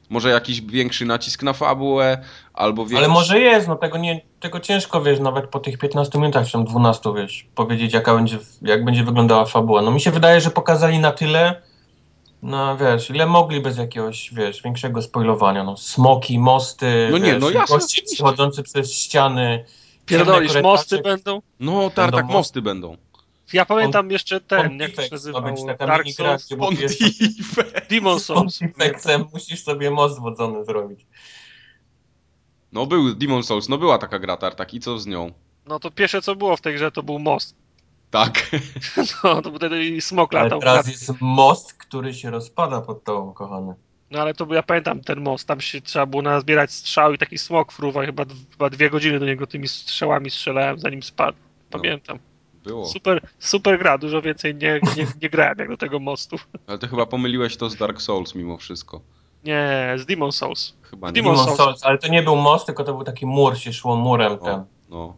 Może 0.09 0.29
jakiś 0.29 0.61
większy 0.61 1.05
nacisk 1.05 1.43
na 1.43 1.53
fabułę, 1.53 2.23
albo 2.53 2.85
większy... 2.85 2.97
Ale 2.97 3.07
może 3.07 3.39
jest, 3.39 3.67
no 3.67 3.75
tego, 3.75 3.97
nie, 3.97 4.21
tego 4.39 4.59
ciężko, 4.59 5.01
wiesz, 5.01 5.19
nawet 5.19 5.47
po 5.47 5.59
tych 5.59 5.77
15 5.77 6.19
minutach, 6.19 6.47
czy 6.47 6.57
12, 6.63 7.13
wiesz, 7.15 7.47
powiedzieć 7.55 7.93
jaka 7.93 8.15
będzie, 8.15 8.39
jak 8.61 8.85
będzie 8.85 9.03
wyglądała 9.03 9.45
fabuła. 9.45 9.81
No 9.81 9.91
mi 9.91 10.01
się 10.01 10.11
wydaje, 10.11 10.41
że 10.41 10.51
pokazali 10.51 10.99
na 10.99 11.11
tyle, 11.11 11.61
no 12.43 12.77
wiesz, 12.77 13.09
ile 13.09 13.25
mogli 13.25 13.61
bez 13.61 13.77
jakiegoś, 13.77 14.33
wiesz, 14.33 14.61
większego 14.61 15.01
spoilowania, 15.01 15.63
no 15.63 15.77
smoki, 15.77 16.39
mosty, 16.39 17.07
no 17.11 17.17
nie, 17.17 17.33
wiesz, 17.33 17.41
no 17.41 17.49
jasne, 17.49 17.77
chodzący 18.21 18.63
przez 18.63 18.93
ściany, 18.93 19.65
Pierdolisz, 20.05 20.61
mosty 20.63 21.01
będą? 21.01 21.41
No, 21.59 21.89
tak, 21.89 22.11
tak, 22.11 22.25
mosty 22.25 22.61
będą. 22.61 22.97
Ja 23.53 23.65
pamiętam 23.65 24.11
jeszcze 24.11 24.41
ten, 24.41 24.79
jak 24.79 24.95
się 24.95 25.07
nazywał, 25.11 25.43
Dark 25.79 26.07
Souls. 26.09 26.49
Demon 27.89 28.19
Souls. 28.19 28.59
musisz 29.33 29.63
sobie 29.63 29.91
most 29.91 30.19
wodzony 30.19 30.65
zrobić. 30.65 31.05
No 32.71 32.85
był 32.85 33.15
Demon 33.15 33.43
Souls, 33.43 33.69
no 33.69 33.77
była 33.77 33.97
taka 33.97 34.19
gra 34.19 34.37
Tartak 34.37 34.73
i 34.73 34.79
co 34.79 34.99
z 34.99 35.07
nią? 35.07 35.31
No 35.65 35.79
to 35.79 35.91
pierwsze 35.91 36.21
co 36.21 36.35
było 36.35 36.57
w 36.57 36.61
tej 36.61 36.75
grze 36.75 36.91
to 36.91 37.03
był 37.03 37.19
most. 37.19 37.55
Tak. 38.11 38.51
No 39.23 39.41
to 39.41 39.51
wtedy 39.51 40.01
smok 40.01 40.33
latał. 40.33 40.59
Ale 40.61 40.71
teraz 40.71 40.87
jest 40.87 41.13
most, 41.21 41.73
który 41.73 42.13
się 42.13 42.29
rozpada 42.31 42.81
pod 42.81 43.03
tobą, 43.03 43.33
kochany. 43.33 43.75
No 44.11 44.19
ale 44.19 44.33
to 44.33 44.53
ja 44.53 44.63
pamiętam 44.63 45.01
ten 45.01 45.21
most, 45.21 45.47
tam 45.47 45.61
się 45.61 45.81
trzeba 45.81 46.05
było 46.05 46.21
nazbierać 46.21 46.71
strzał 46.71 47.13
i 47.13 47.17
taki 47.17 47.37
smok 47.37 47.71
fruwa, 47.71 48.05
chyba, 48.05 48.25
chyba 48.51 48.69
dwie 48.69 48.89
godziny 48.89 49.19
do 49.19 49.25
niego 49.25 49.47
tymi 49.47 49.67
strzałami 49.67 50.31
strzelałem 50.31 50.79
zanim 50.79 51.03
spadł. 51.03 51.37
No, 51.71 51.79
pamiętam. 51.79 52.17
No, 52.17 52.69
było. 52.69 52.85
Super, 52.85 53.27
super 53.39 53.79
gra, 53.79 53.97
dużo 53.97 54.21
więcej 54.21 54.55
nie, 54.55 54.79
nie, 54.97 55.07
nie 55.21 55.29
grałem 55.29 55.59
jak 55.59 55.69
do 55.69 55.77
tego 55.77 55.99
mostu. 55.99 56.37
Ale 56.67 56.77
ty 56.77 56.87
chyba 56.87 57.05
pomyliłeś 57.05 57.57
to 57.57 57.69
z 57.69 57.75
Dark 57.75 58.01
Souls 58.01 58.35
mimo 58.35 58.57
wszystko. 58.57 59.01
Nie, 59.43 59.93
z 59.97 60.05
Demon 60.05 60.31
Souls. 60.31 60.73
Chyba 60.81 61.07
nie. 61.07 61.13
Demon, 61.13 61.33
Demon 61.35 61.45
Souls. 61.45 61.57
Souls. 61.57 61.83
ale 61.83 61.97
to 61.97 62.07
nie 62.07 62.23
był 62.23 62.35
most, 62.35 62.65
tylko 62.65 62.83
to 62.83 62.93
był 62.93 63.03
taki 63.03 63.25
mur, 63.25 63.57
się 63.57 63.73
szło 63.73 63.95
murem 63.95 64.31
o, 64.31 64.37
ten. 64.37 64.63
No. 64.89 65.15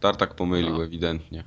Tartak 0.00 0.34
pomylił 0.34 0.76
no. 0.76 0.84
ewidentnie. 0.84 1.44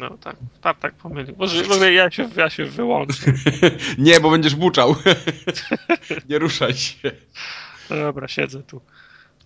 No 0.00 0.18
tak, 0.18 0.36
tak, 0.60 0.78
tak 0.78 0.94
pomylił. 0.94 1.34
Może, 1.38 1.62
może 1.62 1.92
ja, 1.92 2.10
się, 2.10 2.28
ja 2.36 2.50
się 2.50 2.64
wyłączę. 2.64 3.32
nie, 3.98 4.20
bo 4.20 4.30
będziesz 4.30 4.54
buczał. 4.54 4.96
nie 6.28 6.38
ruszaj 6.38 6.74
się. 6.74 7.12
Dobra, 7.88 8.28
siedzę 8.28 8.62
tu. 8.62 8.80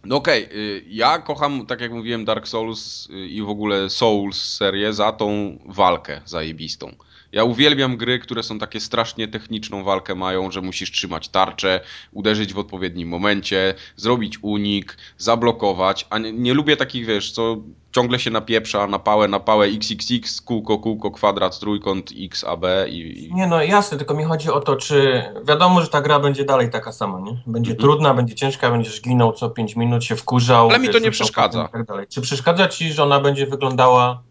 No 0.04 0.16
okej, 0.16 0.44
okay. 0.44 0.82
ja 0.86 1.18
kocham, 1.18 1.66
tak 1.66 1.80
jak 1.80 1.92
mówiłem, 1.92 2.24
Dark 2.24 2.48
Souls 2.48 3.08
y, 3.10 3.28
i 3.28 3.42
w 3.42 3.48
ogóle 3.48 3.90
Souls 3.90 4.54
serię 4.54 4.92
za 4.92 5.12
tą 5.12 5.58
walkę 5.66 6.20
zajebistą. 6.24 6.94
Ja 7.32 7.44
uwielbiam 7.44 7.96
gry, 7.96 8.18
które 8.18 8.42
są 8.42 8.58
takie 8.58 8.80
strasznie 8.80 9.28
techniczną 9.28 9.84
walkę 9.84 10.14
mają, 10.14 10.50
że 10.50 10.60
musisz 10.60 10.92
trzymać 10.92 11.28
tarczę, 11.28 11.80
uderzyć 12.12 12.54
w 12.54 12.58
odpowiednim 12.58 13.08
momencie, 13.08 13.74
zrobić 13.96 14.38
unik, 14.42 14.96
zablokować, 15.18 16.06
a 16.10 16.18
nie, 16.18 16.32
nie 16.32 16.54
lubię 16.54 16.76
takich, 16.76 17.06
wiesz, 17.06 17.32
co 17.32 17.56
ciągle 17.92 18.18
się 18.18 18.30
napieprza 18.30 18.86
na 18.86 18.98
pałę, 18.98 19.28
na 19.28 19.40
pałę 19.40 19.66
XXX, 19.66 20.40
kółko, 20.40 20.78
kółko, 20.78 21.10
kwadrat, 21.10 21.58
trójkąt, 21.58 22.10
X, 22.20 22.44
AB 22.44 22.64
i... 22.88 23.30
Nie 23.34 23.46
no, 23.46 23.62
jasne, 23.62 23.98
tylko 23.98 24.14
mi 24.14 24.24
chodzi 24.24 24.50
o 24.50 24.60
to, 24.60 24.76
czy 24.76 25.22
wiadomo, 25.44 25.82
że 25.82 25.88
ta 25.88 26.00
gra 26.00 26.20
będzie 26.20 26.44
dalej 26.44 26.70
taka 26.70 26.92
sama, 26.92 27.20
nie? 27.20 27.42
Będzie 27.46 27.70
mhm. 27.70 27.88
trudna, 27.88 28.14
będzie 28.14 28.34
ciężka, 28.34 28.70
będziesz 28.70 29.02
ginął 29.02 29.32
co 29.32 29.50
5 29.50 29.76
minut, 29.76 30.04
się 30.04 30.16
wkurzał. 30.16 30.68
Ale 30.68 30.78
mi 30.78 30.88
to 30.88 30.98
nie 30.98 31.10
przeszkadza. 31.10 31.68
Tak. 31.68 32.08
Czy 32.08 32.20
przeszkadza 32.20 32.68
ci, 32.68 32.92
że 32.92 33.02
ona 33.02 33.20
będzie 33.20 33.46
wyglądała 33.46 34.22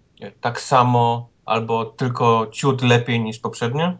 tak 0.42 0.62
samo, 0.62 1.30
albo 1.50 1.86
tylko 1.86 2.50
ciut 2.52 2.82
lepiej 2.82 3.20
niż 3.20 3.40
poprzednie? 3.40 3.98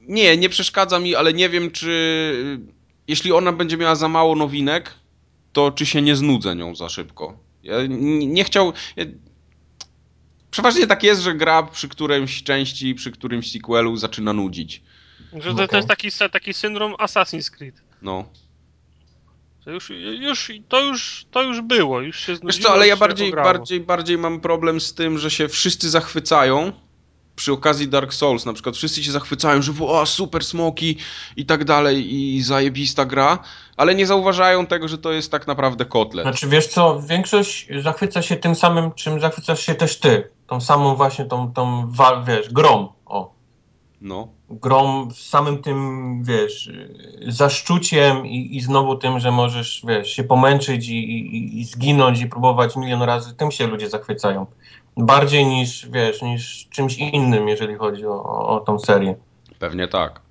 Nie, 0.00 0.36
nie 0.36 0.48
przeszkadza 0.48 0.98
mi, 0.98 1.14
ale 1.14 1.32
nie 1.32 1.48
wiem, 1.48 1.70
czy 1.70 2.68
jeśli 3.08 3.32
ona 3.32 3.52
będzie 3.52 3.76
miała 3.76 3.94
za 3.94 4.08
mało 4.08 4.36
nowinek, 4.36 4.94
to 5.52 5.70
czy 5.70 5.86
się 5.86 6.02
nie 6.02 6.16
znudzę 6.16 6.56
nią 6.56 6.74
za 6.74 6.88
szybko. 6.88 7.38
Ja 7.62 7.76
nie 8.26 8.44
chciał. 8.44 8.72
Ja... 8.96 9.04
Przeważnie 10.50 10.86
tak 10.86 11.02
jest, 11.02 11.20
że 11.20 11.34
gra 11.34 11.62
przy 11.62 11.88
którymś 11.88 12.42
części, 12.42 12.94
przy 12.94 13.10
którymś 13.10 13.52
sequelu 13.52 13.96
zaczyna 13.96 14.32
nudzić. 14.32 14.82
Że 15.32 15.54
to, 15.54 15.68
to 15.68 15.76
jest 15.76 15.88
taki, 15.88 16.08
taki 16.32 16.54
syndrom 16.54 16.92
Assassin's 16.92 17.50
Creed. 17.50 17.82
No. 18.02 18.24
To 19.64 19.70
już, 19.70 19.90
już, 20.20 20.52
to, 20.68 20.80
już, 20.80 21.26
to 21.30 21.42
już 21.42 21.60
było, 21.60 22.00
już 22.00 22.20
się 22.20 22.36
znudziło. 22.36 22.52
Wiesz 22.52 22.58
co, 22.66 22.72
ale 22.72 22.86
ja 22.86 22.96
bardziej, 22.96 23.32
bardziej, 23.32 23.80
bardziej 23.80 24.18
mam 24.18 24.40
problem 24.40 24.80
z 24.80 24.94
tym, 24.94 25.18
że 25.18 25.30
się 25.30 25.48
wszyscy 25.48 25.90
zachwycają 25.90 26.72
przy 27.38 27.52
okazji 27.52 27.88
Dark 27.88 28.14
Souls, 28.14 28.44
na 28.46 28.52
przykład 28.52 28.76
wszyscy 28.76 29.04
się 29.04 29.12
zachwycają, 29.12 29.62
że 29.62 29.72
o, 29.80 30.06
super 30.06 30.44
smoki 30.44 30.96
i 31.36 31.46
tak 31.46 31.64
dalej 31.64 32.14
i 32.14 32.42
zajebista 32.42 33.04
gra, 33.04 33.38
ale 33.76 33.94
nie 33.94 34.06
zauważają 34.06 34.66
tego, 34.66 34.88
że 34.88 34.98
to 34.98 35.12
jest 35.12 35.30
tak 35.30 35.46
naprawdę 35.46 35.84
kotlet. 35.84 36.24
Znaczy 36.24 36.48
wiesz 36.48 36.66
co, 36.66 37.02
większość 37.02 37.68
zachwyca 37.82 38.22
się 38.22 38.36
tym 38.36 38.54
samym, 38.54 38.92
czym 38.92 39.20
zachwycasz 39.20 39.66
się 39.66 39.74
też 39.74 39.98
ty. 39.98 40.30
Tą 40.46 40.60
samą 40.60 40.94
właśnie 40.94 41.24
tą, 41.24 41.52
tą 41.52 41.92
wiesz, 42.26 42.52
grom, 42.52 42.88
o. 43.06 43.37
No. 44.00 44.28
Grom 44.50 45.10
z 45.10 45.28
samym 45.28 45.62
tym, 45.62 46.22
wiesz, 46.24 46.72
zaszczuciem 47.28 48.26
i, 48.26 48.56
i 48.56 48.60
znowu 48.60 48.96
tym, 48.96 49.20
że 49.20 49.30
możesz, 49.30 49.82
wiesz, 49.88 50.12
się 50.12 50.24
pomęczyć 50.24 50.88
i, 50.88 50.96
i, 50.96 51.60
i 51.60 51.64
zginąć 51.64 52.20
i 52.20 52.26
próbować 52.26 52.76
milion 52.76 53.02
razy, 53.02 53.34
tym 53.34 53.50
się 53.50 53.66
ludzie 53.66 53.88
zachwycają. 53.88 54.46
Bardziej 54.96 55.46
niż, 55.46 55.88
wiesz, 55.90 56.22
niż 56.22 56.68
czymś 56.70 56.98
innym, 56.98 57.48
jeżeli 57.48 57.74
chodzi 57.74 58.06
o, 58.06 58.24
o, 58.24 58.48
o 58.48 58.60
tą 58.60 58.78
serię. 58.78 59.14
Pewnie 59.58 59.88
tak. 59.88 60.27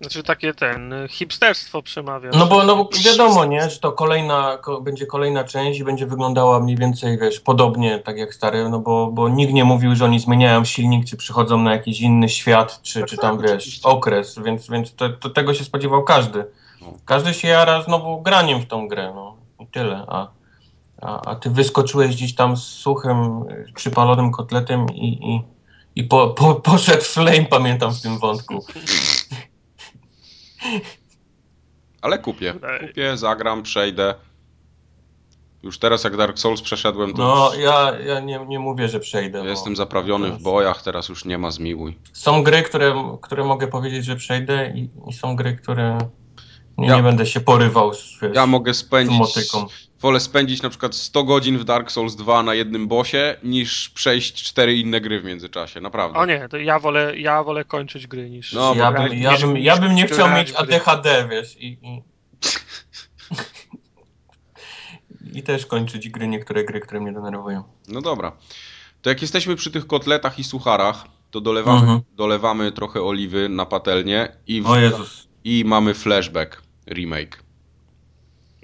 Znaczy 0.00 0.22
takie 0.22 0.54
ten, 0.54 0.94
hipsterstwo 1.08 1.82
przemawia. 1.82 2.30
No 2.34 2.46
bo, 2.46 2.62
no 2.62 2.76
bo 2.76 2.88
wiadomo, 3.04 3.44
nie, 3.44 3.70
że 3.70 3.78
to 3.78 3.92
kolejna, 3.92 4.58
ko, 4.62 4.80
będzie 4.80 5.06
kolejna 5.06 5.44
część 5.44 5.80
i 5.80 5.84
będzie 5.84 6.06
wyglądała 6.06 6.60
mniej 6.60 6.76
więcej, 6.76 7.18
wiesz, 7.18 7.40
podobnie, 7.40 7.98
tak 7.98 8.18
jak 8.18 8.34
stary, 8.34 8.68
no 8.68 8.78
bo, 8.78 9.10
bo 9.12 9.28
nikt 9.28 9.52
nie 9.52 9.64
mówił, 9.64 9.96
że 9.96 10.04
oni 10.04 10.20
zmieniają 10.20 10.64
silnik, 10.64 11.06
czy 11.06 11.16
przychodzą 11.16 11.58
na 11.58 11.72
jakiś 11.72 12.00
inny 12.00 12.28
świat, 12.28 12.82
czy, 12.82 13.00
tak, 13.00 13.08
czy 13.08 13.16
tam, 13.16 13.36
tak, 13.36 13.46
wiesz, 13.46 13.56
oczywiście. 13.56 13.88
okres, 13.88 14.38
więc, 14.44 14.70
więc 14.70 14.94
to, 14.94 15.08
to, 15.08 15.30
tego 15.30 15.54
się 15.54 15.64
spodziewał 15.64 16.04
każdy. 16.04 16.44
No. 16.80 16.94
Każdy 17.04 17.34
się 17.34 17.48
jara 17.48 17.82
znowu 17.82 18.22
graniem 18.22 18.60
w 18.60 18.66
tą 18.66 18.88
grę, 18.88 19.12
no 19.14 19.36
i 19.60 19.66
tyle, 19.66 20.04
a 20.08 20.36
a, 21.02 21.30
a 21.30 21.36
ty 21.36 21.50
wyskoczyłeś 21.50 22.16
gdzieś 22.16 22.34
tam 22.34 22.56
z 22.56 22.62
suchym, 22.62 23.42
y, 23.42 23.72
przypalonym 23.74 24.30
kotletem 24.30 24.86
i, 24.94 25.34
i, 25.34 25.42
i 26.00 26.04
po, 26.04 26.28
po, 26.28 26.54
poszedł 26.54 27.02
flame, 27.02 27.44
pamiętam 27.44 27.94
w 27.94 28.00
tym 28.00 28.18
wątku. 28.18 28.54
Ale 32.02 32.18
kupię. 32.18 32.54
Kupię, 32.86 33.16
zagram, 33.16 33.62
przejdę. 33.62 34.14
Już 35.62 35.78
teraz 35.78 36.04
jak 36.04 36.16
Dark 36.16 36.38
Souls 36.38 36.62
przeszedłem, 36.62 37.12
to 37.14 37.18
No, 37.18 37.50
już 37.54 37.64
ja, 37.64 37.98
ja 38.06 38.20
nie, 38.20 38.38
nie 38.48 38.58
mówię, 38.58 38.88
że 38.88 39.00
przejdę. 39.00 39.42
bo 39.42 39.48
jestem 39.48 39.76
zaprawiony 39.76 40.30
w 40.32 40.42
bojach, 40.42 40.82
teraz 40.82 41.08
już 41.08 41.24
nie 41.24 41.38
ma 41.38 41.50
zmiłuj. 41.50 41.98
Są 42.12 42.42
gry, 42.42 42.62
które, 42.62 43.18
które 43.22 43.44
mogę 43.44 43.68
powiedzieć, 43.68 44.04
że 44.04 44.16
przejdę 44.16 44.72
i, 44.74 44.90
i 45.08 45.12
są 45.12 45.36
gry, 45.36 45.56
które 45.56 45.98
nie, 46.78 46.88
Ja- 46.88 46.96
nie 46.96 47.02
będę 47.02 47.26
się 47.26 47.40
porywał 47.40 47.94
z, 47.94 48.20
wiesz, 48.22 48.32
Ja 48.34 48.46
mogę 48.46 48.74
z 48.74 48.76
spędzić, 48.76 49.18
motyką. 49.18 49.66
Wolę 50.00 50.20
spędzić 50.20 50.62
na 50.62 50.70
przykład 50.70 50.94
100 50.94 51.24
godzin 51.24 51.58
w 51.58 51.64
Dark 51.64 51.90
Souls 51.90 52.16
2 52.16 52.42
na 52.42 52.54
jednym 52.54 52.88
bosie, 52.88 53.36
niż 53.42 53.88
przejść 53.90 54.42
cztery 54.42 54.76
inne 54.76 55.00
gry 55.00 55.20
w 55.20 55.24
międzyczasie, 55.24 55.80
naprawdę. 55.80 56.18
O 56.18 56.26
nie, 56.26 56.48
to 56.48 56.56
ja 56.56 56.78
wolę, 56.78 57.18
ja 57.18 57.42
wolę 57.42 57.64
kończyć 57.64 58.06
gry 58.06 58.30
niż... 58.30 58.52
No, 58.52 58.74
ja, 58.74 58.92
bym, 58.92 59.18
ja, 59.18 59.32
niż- 59.32 59.40
bym, 59.40 59.56
ja 59.56 59.76
bym 59.76 59.94
nie 59.94 60.06
chciał 60.06 60.30
mieć 60.30 60.52
w 60.52 60.64
gry. 60.66 60.74
ADHD, 60.76 61.28
wiesz, 61.30 61.56
i, 61.60 61.66
i, 61.82 62.02
i 65.38 65.42
też 65.42 65.66
kończyć 65.66 66.08
gry, 66.08 66.28
niektóre 66.28 66.64
gry, 66.64 66.80
które 66.80 67.00
mnie 67.00 67.12
denerwują. 67.12 67.62
No 67.88 68.00
dobra. 68.00 68.32
To 69.02 69.10
jak 69.10 69.22
jesteśmy 69.22 69.56
przy 69.56 69.70
tych 69.70 69.86
kotletach 69.86 70.38
i 70.38 70.44
sucharach, 70.44 71.04
to 71.30 71.40
dolewamy, 71.40 71.80
Mhm. 71.80 72.00
dolewamy 72.12 72.72
trochę 72.72 73.02
oliwy 73.02 73.48
na 73.48 73.66
patelnię 73.66 74.28
i, 74.46 74.62
w, 74.62 74.66
O 74.70 74.78
Jezus. 74.78 75.28
i 75.44 75.64
mamy 75.66 75.94
flashback 75.94 76.62
remake. 76.90 77.42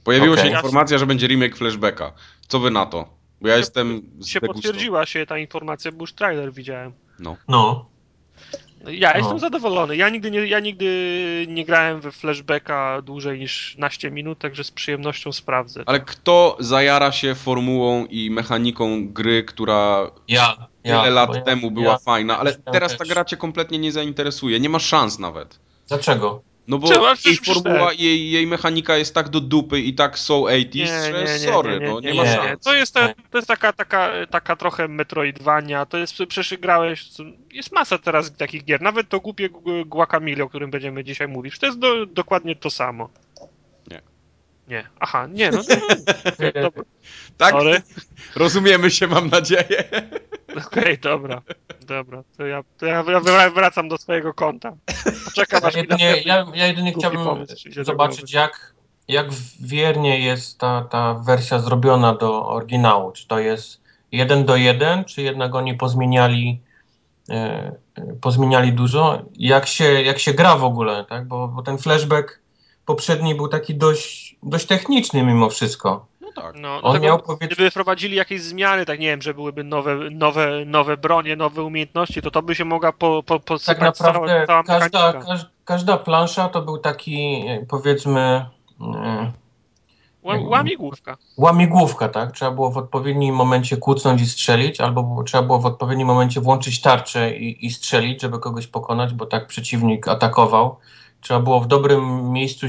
Pojawiła 0.05 0.35
Okej. 0.35 0.51
się 0.51 0.57
informacja, 0.57 0.99
że 0.99 1.07
będzie 1.07 1.27
remake 1.27 1.57
flashbacka. 1.57 2.13
Co 2.49 2.59
wy 2.59 2.71
na 2.71 2.87
to? 2.87 3.09
Bo 3.41 3.49
ja 3.49 3.57
jestem 3.57 4.03
się 4.27 4.41
potwierdziła 4.41 5.07
się 5.07 5.27
ta 5.27 5.39
informacja, 5.39 5.93
bo 5.93 6.01
już 6.01 6.13
trailer 6.13 6.53
widziałem. 6.53 6.93
No. 7.19 7.37
No, 7.49 7.87
Ja 8.87 9.13
No. 9.13 9.19
jestem 9.19 9.39
zadowolony. 9.39 9.97
Ja 9.97 10.09
nigdy, 10.09 10.31
nie, 10.31 10.47
ja 10.47 10.61
nigdy 10.61 10.87
nie 11.49 11.65
grałem 11.65 12.01
we 12.01 12.13
flashbacka 12.13 13.03
dłużej 13.03 13.39
niż 13.39 13.71
15 13.71 14.11
minut, 14.11 14.39
także 14.39 14.65
z 14.65 14.71
przyjemnością 14.71 15.33
sprawdzę. 15.33 15.83
Ale 15.87 16.01
kto 16.01 16.57
zajara 16.61 17.13
się 17.13 17.35
formułą 17.35 18.07
i 18.07 18.31
mechaniką 18.31 19.09
gry, 19.09 19.43
która 19.45 20.11
ja. 20.29 20.57
ja 20.85 21.01
tyle 21.01 21.11
lat 21.11 21.35
ja, 21.35 21.43
temu 21.43 21.71
była 21.71 21.93
ja, 21.93 21.99
fajna, 21.99 22.39
ale 22.39 22.55
teraz 22.55 22.97
ta 22.97 23.05
gra 23.05 23.25
cię 23.25 23.37
kompletnie 23.37 23.79
nie 23.79 23.93
zainteresuje. 23.93 24.61
Nie 24.61 24.69
ma 24.69 24.79
szans 24.79 25.19
nawet. 25.19 25.61
Dlaczego? 25.89 26.43
No 26.69 26.79
bo 26.79 26.89
jej 27.25 27.37
formuła 27.37 27.89
tak. 27.89 28.01
jej, 28.01 28.31
jej 28.31 28.47
mechanika 28.47 28.97
jest 28.97 29.15
tak 29.15 29.29
do 29.29 29.41
dupy 29.41 29.81
i 29.81 29.95
tak 29.95 30.19
so 30.19 30.35
80s, 30.35 31.27
że 31.27 31.39
sorry, 31.39 31.81
no 31.81 32.01
nie, 32.01 32.15
ma 32.15 32.23
nie. 32.23 32.35
szans. 32.35 32.65
To 32.65 32.75
jest, 32.75 32.95
ta, 32.95 33.15
to 33.31 33.39
jest 33.39 33.49
taka, 33.49 33.73
taka, 33.73 34.11
taka 34.31 34.57
trochę 34.57 34.89
Metroidvania, 34.89 35.87
to 35.87 35.99
jest, 35.99 36.13
przecież 36.29 36.59
grałeś, 36.59 37.09
jest 37.53 37.73
masa 37.73 37.99
teraz 37.99 38.37
takich 38.37 38.65
gier, 38.65 38.81
nawet 38.83 39.09
to 39.09 39.21
głupie 39.21 39.51
Gu- 39.51 39.87
Guacamole, 39.87 40.45
o 40.45 40.49
którym 40.49 40.71
będziemy 40.71 41.05
dzisiaj 41.05 41.29
mówić, 41.29 41.59
to 41.59 41.67
jest 41.67 41.79
do, 41.79 42.07
dokładnie 42.07 42.57
to 42.57 42.71
samo. 42.71 43.09
Nie. 44.73 44.79
Nie, 44.79 44.89
aha, 45.01 45.27
nie, 45.27 45.51
no 45.51 45.63
Tak? 47.37 47.51
sorry. 47.51 47.83
Rozumiemy 48.37 48.91
się, 48.91 49.07
mam 49.07 49.29
nadzieję. 49.29 49.85
Okej, 50.67 50.99
dobra, 50.99 51.43
dobra, 51.81 52.23
to 52.37 52.47
ja, 52.47 52.63
to 52.79 52.87
ja 52.87 53.03
wra- 53.03 53.55
wracam 53.55 53.89
do 53.89 53.99
swojego 53.99 54.35
konta. 54.35 54.73
Poczekam 55.25 55.61
Ja 55.63 55.69
aż 55.69 55.75
jedynie, 55.75 56.23
ja, 56.25 56.47
ja 56.55 56.67
jedynie 56.67 56.93
chciałbym 56.93 57.25
pomysł 57.25 57.55
zobaczyć, 57.83 58.33
jak, 58.33 58.75
jak 59.09 59.27
wiernie 59.61 60.21
jest 60.21 60.59
ta, 60.59 60.89
ta 60.91 61.15
wersja 61.15 61.59
zrobiona 61.59 62.15
do 62.15 62.49
oryginału. 62.49 63.13
Czy 63.13 63.29
to 63.29 63.39
jest 63.39 63.81
jeden 64.13 64.45
do 64.45 64.57
jeden, 64.57 65.05
czy 65.05 65.23
jednak 65.23 65.55
oni 65.55 65.75
pozmieniali, 65.75 66.61
e, 67.31 67.35
e, 67.35 68.17
pozmieniali 68.21 68.73
dużo? 68.73 69.23
Jak 69.35 69.67
się, 69.67 70.03
jak 70.03 70.19
się 70.19 70.35
gra 70.35 70.57
w 70.57 70.65
ogóle, 70.65 71.05
tak? 71.09 71.29
Bo, 71.29 71.49
bo 71.49 71.63
ten 71.63 71.79
flashback 71.79 72.43
poprzedni 72.87 73.35
był 73.35 73.49
taki 73.49 73.75
dość, 73.75 74.32
dość 74.43 74.67
techniczny 74.67 75.23
mimo 75.23 75.51
wszystko. 75.51 76.07
No 76.21 76.29
tak. 76.43 76.55
No, 76.57 76.81
On 76.83 77.01
miał 77.01 77.19
powiedzmy... 77.19 77.47
Gdyby 77.47 77.71
wprowadzili 77.71 78.17
jakieś 78.17 78.43
zmiany, 78.43 78.87
tak 78.87 79.01
nie 79.01 79.07
wiem, 79.07 79.23
że 79.23 79.35
byłyby 79.35 79.65
nowe, 79.65 79.97
nowe, 80.11 80.65
nowe 80.67 80.97
bronie, 80.97 81.37
nowe 81.37 81.63
umiejętności, 81.63 82.23
to 82.23 82.31
to 82.31 82.43
by 82.43 82.55
się 82.55 82.65
mogła 82.65 82.93
po, 82.93 83.23
po, 83.23 83.35
Tak 83.39 83.45
posypać 83.45 83.99
naprawdę 83.99 84.45
cała, 84.47 84.65
cała 84.65 84.79
każda, 84.79 85.13
każ, 85.13 85.47
każda 85.65 85.97
plansza 85.97 86.49
to 86.49 86.63
był 86.63 86.79
taki, 86.79 87.45
powiedzmy, 87.69 88.47
Ła- 90.23 90.49
Łamigłówka. 90.49 91.17
łamigłówka, 91.37 92.09
tak? 92.09 92.33
Trzeba 92.33 92.51
było 92.51 92.71
w 92.71 92.77
odpowiednim 92.79 93.35
momencie 93.35 93.77
kucnąć 93.77 94.23
i 94.23 94.27
strzelić, 94.27 94.81
albo 94.81 95.23
trzeba 95.27 95.43
było 95.43 95.59
w 95.59 95.67
odpowiednim 95.67 96.07
momencie 96.07 96.41
włączyć 96.41 96.81
tarczę 96.81 97.37
i, 97.37 97.67
i 97.67 97.71
strzelić, 97.71 98.23
żeby 98.23 98.39
kogoś 98.39 98.67
pokonać, 98.67 99.15
bo 99.15 99.27
tak 99.27 99.47
przeciwnik 99.47 100.09
atakował. 100.09 100.77
Trzeba 101.23 101.41
było 101.41 101.61
w 101.61 101.67
dobrym 101.67 102.33
miejscu 102.33 102.67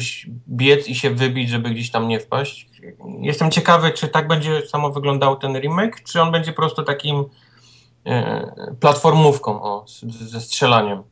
biec 0.49 0.87
i 0.87 0.95
się 0.95 1.09
wybić, 1.09 1.49
żeby 1.49 1.69
gdzieś 1.69 1.91
tam 1.91 2.07
nie 2.07 2.19
wpaść. 2.19 2.69
Jestem 3.21 3.51
ciekawy, 3.51 3.91
czy 3.91 4.07
tak 4.07 4.27
będzie 4.27 4.67
samo 4.67 4.89
wyglądał 4.89 5.35
ten 5.35 5.57
remake, 5.57 6.03
czy 6.03 6.21
on 6.21 6.31
będzie 6.31 6.51
po 6.51 6.55
prostu 6.55 6.83
takim 6.83 7.25
e, 8.05 8.75
platformówką 8.79 9.63
o, 9.63 9.85
ze 10.03 10.41
strzelaniem. 10.41 11.03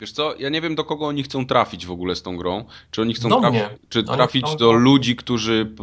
Wiesz 0.00 0.12
co, 0.12 0.34
ja 0.38 0.48
nie 0.48 0.60
wiem 0.60 0.74
do 0.74 0.84
kogo 0.84 1.06
oni 1.06 1.22
chcą 1.22 1.46
trafić 1.46 1.86
w 1.86 1.90
ogóle 1.90 2.16
z 2.16 2.22
tą 2.22 2.36
grą. 2.36 2.64
Czy 2.90 3.02
oni 3.02 3.14
chcą 3.14 3.28
Do 3.28 3.40
czy 3.88 4.04
trafić 4.04 4.46
chcą 4.46 4.56
do 4.56 4.72
ludzi, 4.72 5.16
którzy 5.16 5.74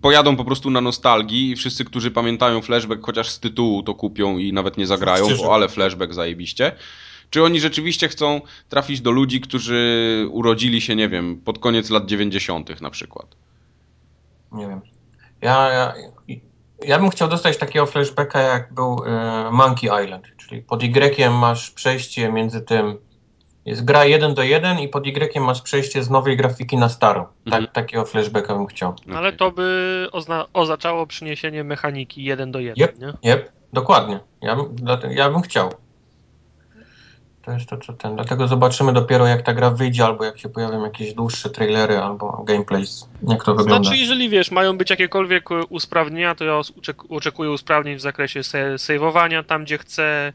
pojadą 0.00 0.36
po 0.36 0.44
prostu 0.44 0.70
na 0.70 0.80
nostalgii 0.80 1.50
i 1.50 1.56
wszyscy, 1.56 1.84
którzy 1.84 2.10
pamiętają 2.10 2.62
flashback 2.62 3.06
chociaż 3.06 3.28
z 3.28 3.40
tytułu 3.40 3.82
to 3.82 3.94
kupią 3.94 4.38
i 4.38 4.52
nawet 4.52 4.78
nie 4.78 4.86
zagrają, 4.86 5.26
bo 5.38 5.54
ale 5.54 5.68
flashback 5.68 6.12
zajebiście. 6.12 6.72
Czy 7.30 7.42
oni 7.44 7.60
rzeczywiście 7.60 8.08
chcą 8.08 8.40
trafić 8.68 9.00
do 9.00 9.10
ludzi, 9.10 9.40
którzy 9.40 10.26
urodzili 10.30 10.80
się, 10.80 10.96
nie 10.96 11.08
wiem, 11.08 11.40
pod 11.44 11.58
koniec 11.58 11.90
lat 11.90 12.06
90. 12.06 12.80
na 12.80 12.90
przykład? 12.90 13.26
Nie 14.52 14.68
wiem. 14.68 14.80
Ja, 15.40 15.68
ja, 15.72 15.94
ja 16.84 16.98
bym 16.98 17.10
chciał 17.10 17.28
dostać 17.28 17.56
takiego 17.58 17.86
flashbacka, 17.86 18.40
jak 18.40 18.72
był 18.74 19.02
e, 19.06 19.50
Monkey 19.52 20.04
Island, 20.04 20.24
czyli 20.36 20.62
pod 20.62 20.82
Y 20.82 21.30
masz 21.30 21.70
przejście 21.70 22.32
między 22.32 22.60
tym. 22.60 22.98
Jest 23.66 23.84
gra 23.84 24.04
1 24.04 24.34
do 24.34 24.42
1 24.42 24.78
i 24.78 24.88
pod 24.88 25.06
Y 25.06 25.40
masz 25.40 25.62
przejście 25.62 26.02
z 26.02 26.10
nowej 26.10 26.36
grafiki 26.36 26.76
na 26.76 26.88
starą. 26.88 27.24
Tak, 27.24 27.32
Mhm. 27.46 27.66
Takiego 27.66 28.04
flashbacka 28.04 28.54
bym 28.54 28.66
chciał. 28.66 28.94
Ale 29.14 29.32
to 29.32 29.50
by 29.50 30.06
ozna- 30.12 30.46
oznaczało 30.52 31.06
przyniesienie 31.06 31.64
mechaniki 31.64 32.24
1 32.24 32.52
do 32.52 32.60
1, 32.60 32.84
Yep. 32.88 32.98
nie? 33.00 33.30
Jep, 33.30 33.52
dokładnie. 33.72 34.20
Ja, 34.42 34.56
bym- 34.56 34.76
ja 35.10 35.30
bym 35.30 35.42
chciał. 35.42 35.70
To 37.44 37.52
jest 37.52 37.68
to, 37.68 37.76
co 37.78 37.92
ten. 37.92 38.14
Dlatego 38.14 38.48
zobaczymy 38.48 38.92
dopiero, 38.92 39.26
jak 39.26 39.42
ta 39.42 39.54
gra 39.54 39.70
wyjdzie, 39.70 40.04
albo 40.04 40.24
jak 40.24 40.38
się 40.38 40.48
pojawią 40.48 40.84
jakieś 40.84 41.14
dłuższe 41.14 41.50
trailery, 41.50 41.98
albo 41.98 42.44
gameplays. 42.46 43.08
Jak 43.28 43.44
to 43.44 43.54
wygląda. 43.54 43.84
Znaczy, 43.84 44.00
jeżeli 44.00 44.28
wiesz, 44.28 44.50
mają 44.50 44.78
być 44.78 44.90
jakiekolwiek 44.90 45.50
e, 45.52 45.54
usprawnienia, 45.68 46.34
to 46.34 46.44
ja 46.44 46.60
oczekuję 47.08 47.50
usprawnień 47.50 47.96
w 47.96 48.00
zakresie 48.00 48.40
saveowania 48.76 49.42
tam, 49.42 49.64
gdzie 49.64 49.78
chcę, 49.78 50.32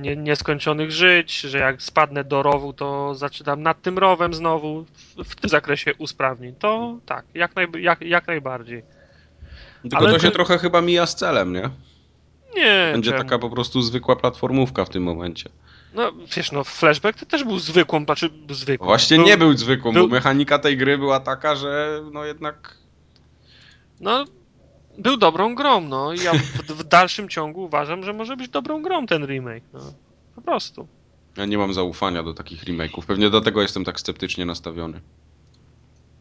nie, 0.00 0.16
nieskończonych 0.16 0.92
żyć, 0.92 1.40
że 1.40 1.58
jak 1.58 1.82
spadnę 1.82 2.24
do 2.24 2.42
rowu, 2.42 2.72
to 2.72 3.14
zaczynam 3.14 3.62
nad 3.62 3.82
tym 3.82 3.98
rowem 3.98 4.34
znowu. 4.34 4.84
W, 5.16 5.24
w 5.24 5.36
tym 5.36 5.50
zakresie 5.50 5.94
usprawnień. 5.94 6.54
To 6.58 6.98
tak, 7.06 7.24
jak, 7.34 7.54
najb- 7.54 7.78
jak, 7.78 8.00
jak 8.00 8.26
najbardziej. 8.26 8.82
Tylko 9.82 9.96
Ale 9.98 10.12
to 10.12 10.18
się 10.18 10.28
to- 10.28 10.34
trochę 10.34 10.58
chyba 10.58 10.80
mija 10.80 11.06
z 11.06 11.14
celem, 11.14 11.52
nie? 11.52 11.70
Nie, 12.56 12.90
Będzie 12.92 13.10
czemu? 13.10 13.22
taka 13.22 13.38
po 13.38 13.50
prostu 13.50 13.82
zwykła 13.82 14.16
platformówka 14.16 14.84
w 14.84 14.88
tym 14.88 15.02
momencie. 15.02 15.50
No 15.96 16.12
wiesz, 16.36 16.52
no 16.52 16.64
flashback 16.64 17.18
to 17.20 17.26
też 17.26 17.44
był 17.44 17.58
zwykłą, 17.58 18.04
znaczy 18.04 18.30
zwykłą. 18.50 18.86
Właśnie 18.86 19.18
nie 19.18 19.36
był 19.36 19.56
zwykłą, 19.56 19.92
był- 19.92 20.08
bo 20.08 20.14
mechanika 20.14 20.58
tej 20.58 20.76
gry 20.76 20.98
była 20.98 21.20
taka, 21.20 21.56
że 21.56 22.02
no 22.12 22.24
jednak 22.24 22.76
No, 24.00 24.24
był 24.98 25.16
dobrą 25.16 25.54
grą, 25.54 25.80
no 25.80 26.12
i 26.12 26.20
ja 26.22 26.32
w, 26.32 26.36
w 26.62 26.84
dalszym 26.84 27.28
ciągu 27.28 27.64
uważam, 27.64 28.04
że 28.04 28.12
może 28.12 28.36
być 28.36 28.48
dobrą 28.48 28.82
grą 28.82 29.06
ten 29.06 29.26
remake, 29.26 29.64
no. 29.72 29.80
Po 30.34 30.40
prostu. 30.42 30.86
ja 31.36 31.44
nie 31.46 31.58
mam 31.58 31.74
zaufania 31.74 32.22
do 32.22 32.34
takich 32.34 32.64
remake'ów. 32.64 33.02
Pewnie 33.06 33.30
dlatego 33.30 33.62
jestem 33.62 33.84
tak 33.84 34.00
sceptycznie 34.00 34.46
nastawiony. 34.46 35.00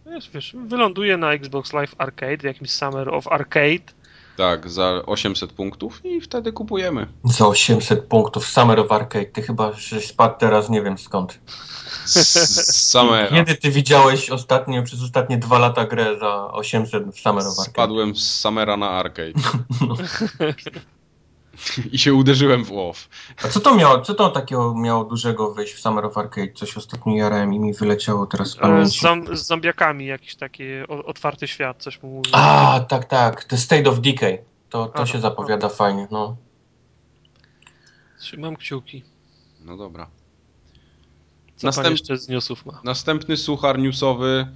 Wiesz, 0.06 0.30
wiesz, 0.34 0.56
wyląduje 0.68 1.18
na 1.18 1.34
Xbox 1.34 1.74
Live 1.74 1.96
Arcade, 1.98 2.38
w 2.38 2.44
jakimś 2.44 2.70
Summer 2.72 3.10
of 3.10 3.28
Arcade. 3.28 3.94
Tak, 4.38 4.70
za 4.70 5.02
800 5.06 5.54
punktów 5.54 6.06
i 6.06 6.22
wtedy 6.22 6.52
kupujemy. 6.54 7.08
Za 7.24 7.48
800 7.48 8.06
punktów 8.06 8.48
Summer 8.48 8.80
of 8.80 8.92
Arcade. 8.92 9.26
Ty 9.26 9.42
chyba 9.42 9.74
żeś 9.74 10.08
spadł 10.08 10.40
teraz, 10.40 10.70
nie 10.70 10.82
wiem 10.82 10.98
skąd. 10.98 11.40
Samera. 12.06 13.30
Kiedy 13.30 13.56
ty 13.56 13.72
widziałeś 13.72 14.30
ostatnio, 14.30 14.84
przez 14.84 15.04
ostatnie 15.04 15.38
dwa 15.38 15.60
lata 15.60 15.86
grę 15.86 16.20
za 16.20 16.52
800 16.52 17.04
w 17.16 17.20
Summer 17.20 17.48
of 17.48 17.60
Arcade? 17.60 17.72
Spadłem 17.72 18.16
z 18.16 18.40
Samera 18.40 18.78
na 18.78 18.90
arcade. 18.90 19.34
I 21.92 21.98
się 22.00 22.14
uderzyłem 22.14 22.64
w 22.64 22.68
WoW. 22.68 23.10
A 23.44 23.48
co 23.48 23.60
to 23.60 23.76
miało, 23.76 24.02
co 24.02 24.14
to 24.14 24.30
takiego 24.30 24.76
miało 24.76 25.04
dużego 25.04 25.54
wyjść 25.54 25.74
w 25.74 25.80
Summer 25.80 26.06
of 26.06 26.18
Arcade? 26.18 26.54
Coś 26.54 26.78
ostatnio 26.78 27.16
jarałem 27.16 27.54
i 27.54 27.60
mi 27.60 27.74
wyleciało 27.74 28.26
teraz 28.26 28.48
z 28.50 28.56
E, 28.56 28.58
Z, 28.58 28.60
pamięci. 28.62 29.00
zom- 29.00 29.36
z 29.38 29.48
zombiakami 29.48 30.06
jakiś 30.06 30.36
taki 30.36 30.64
otwarty 31.06 31.48
świat, 31.48 31.84
coś 31.84 32.04
mu 32.04 32.10
mówi. 32.10 32.30
A, 32.34 32.80
tak, 32.90 33.06
tak. 33.06 33.44
The 33.44 33.58
State 33.58 33.90
of 33.90 34.00
Decay. 34.00 34.38
To, 34.70 34.86
to 34.86 34.92
Aha, 34.96 35.06
się 35.06 35.20
zapowiada 35.20 35.70
fajnie, 35.70 36.08
no. 36.12 36.38
Trzymam 38.20 38.56
kciuki. 38.56 39.04
No 39.66 39.78
dobra. 39.78 40.08
Co 41.56 41.68
Następ- 41.68 41.84
pan 41.84 41.92
jeszcze 41.92 42.18
z 42.18 42.28
newsów 42.30 42.66
ma? 42.66 42.82
Następny 42.84 43.38
suchar 43.38 43.80
newsowy. 43.80 44.48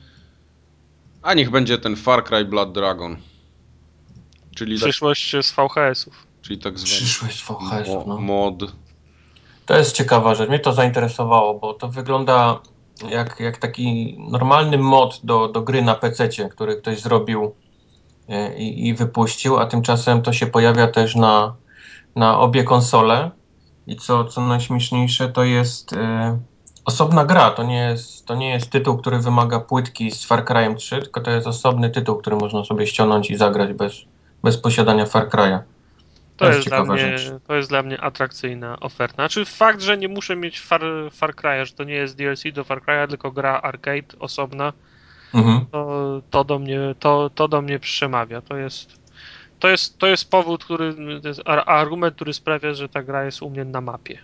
A 1.22 1.34
niech 1.34 1.50
będzie 1.52 1.78
ten 1.78 1.96
Far 1.96 2.24
Cry 2.24 2.46
Blood 2.46 2.72
Dragon. 2.72 3.18
Czyli 4.56 4.78
Przyszłość 4.78 5.36
z 5.42 5.52
VHS-ów. 5.52 6.29
Czyli 6.42 6.60
tak 6.60 6.80
zwany 6.80 6.96
Przyszłość 6.96 7.44
VHS, 7.44 7.88
mo- 7.88 8.04
no. 8.08 8.18
mod. 8.18 8.56
To 9.66 9.78
jest 9.78 9.96
ciekawa 9.96 10.36
rzecz. 10.36 10.50
Mnie 10.50 10.60
to 10.60 10.74
zainteresowało, 10.74 11.54
bo 11.54 11.74
to 11.74 11.88
wygląda 11.88 12.60
jak, 13.10 13.40
jak 13.40 13.58
taki 13.58 14.18
normalny 14.32 14.78
mod 14.78 15.20
do, 15.24 15.48
do 15.48 15.62
gry 15.62 15.82
na 15.82 15.96
PC, 15.96 16.30
który 16.50 16.76
ktoś 16.76 17.02
zrobił 17.02 17.56
e, 18.30 18.58
i, 18.58 18.88
i 18.88 18.94
wypuścił, 18.94 19.58
a 19.58 19.66
tymczasem 19.66 20.22
to 20.22 20.34
się 20.34 20.48
pojawia 20.48 20.88
też 20.88 21.16
na, 21.16 21.56
na 22.16 22.40
obie 22.40 22.64
konsole. 22.64 23.32
I 23.88 23.96
co, 23.96 24.26
co 24.26 24.42
najśmieszniejsze, 24.42 25.30
to 25.30 25.44
jest 25.44 25.94
e, 25.94 26.40
osobna 26.86 27.26
gra. 27.26 27.52
To 27.52 27.64
nie 27.64 27.78
jest, 27.78 28.26
to 28.26 28.36
nie 28.36 28.50
jest 28.50 28.70
tytuł, 28.70 28.98
który 28.98 29.20
wymaga 29.20 29.60
płytki 29.60 30.12
z 30.12 30.26
Far 30.26 30.46
Cry'em 30.46 30.76
3, 30.76 31.02
tylko 31.02 31.22
to 31.22 31.32
jest 31.32 31.48
osobny 31.48 31.90
tytuł, 31.90 32.16
który 32.16 32.36
można 32.36 32.66
sobie 32.66 32.88
ściągnąć 32.88 33.32
i 33.32 33.38
zagrać 33.38 33.74
bez, 33.74 33.94
bez 34.44 34.58
posiadania 34.58 35.06
Far 35.06 35.30
Cry'a. 35.30 35.60
To, 36.40 36.46
jest 36.46 36.58
jest 36.58 36.70
dla 36.70 36.84
mnie, 36.84 37.18
rzecz. 37.18 37.34
to 37.48 37.56
jest 37.56 37.70
dla 37.70 37.84
mnie 37.84 38.02
atrakcyjna 38.02 38.80
oferta. 38.80 39.16
Znaczy 39.16 39.46
fakt, 39.46 39.82
że 39.82 39.98
nie 39.98 40.08
muszę 40.08 40.36
mieć 40.36 40.60
Far, 40.62 40.82
Far 41.12 41.36
Cry'a, 41.36 41.66
że 41.66 41.74
to 41.74 41.84
nie 41.84 41.94
jest 41.94 42.18
DLC 42.18 42.44
do 42.54 42.64
Far 42.64 42.82
Cry'a, 42.82 43.08
tylko 43.08 43.32
gra 43.32 43.62
arcade 43.62 44.20
osobna, 44.20 44.74
Mhm. 45.34 45.66
to, 45.72 46.22
to, 46.30 46.44
do, 46.44 46.60
mnie, 46.60 46.80
to, 47.00 47.30
to 47.36 47.48
do 47.48 47.62
mnie 47.62 47.80
przemawia. 47.80 48.42
To 48.42 48.58
jest, 48.58 49.00
to 49.60 49.68
jest, 49.70 49.98
to 49.98 50.08
jest 50.08 50.32
powód, 50.32 50.64
który, 50.64 50.96
to 51.22 51.28
jest 51.28 51.42
ar- 51.46 51.64
argument, 51.66 52.16
który 52.16 52.34
sprawia, 52.34 52.74
że 52.74 52.90
ta 52.90 53.04
gra 53.04 53.24
jest 53.26 53.42
u 53.42 53.50
mnie 53.50 53.66
na 53.66 53.82
mapie. 53.82 54.18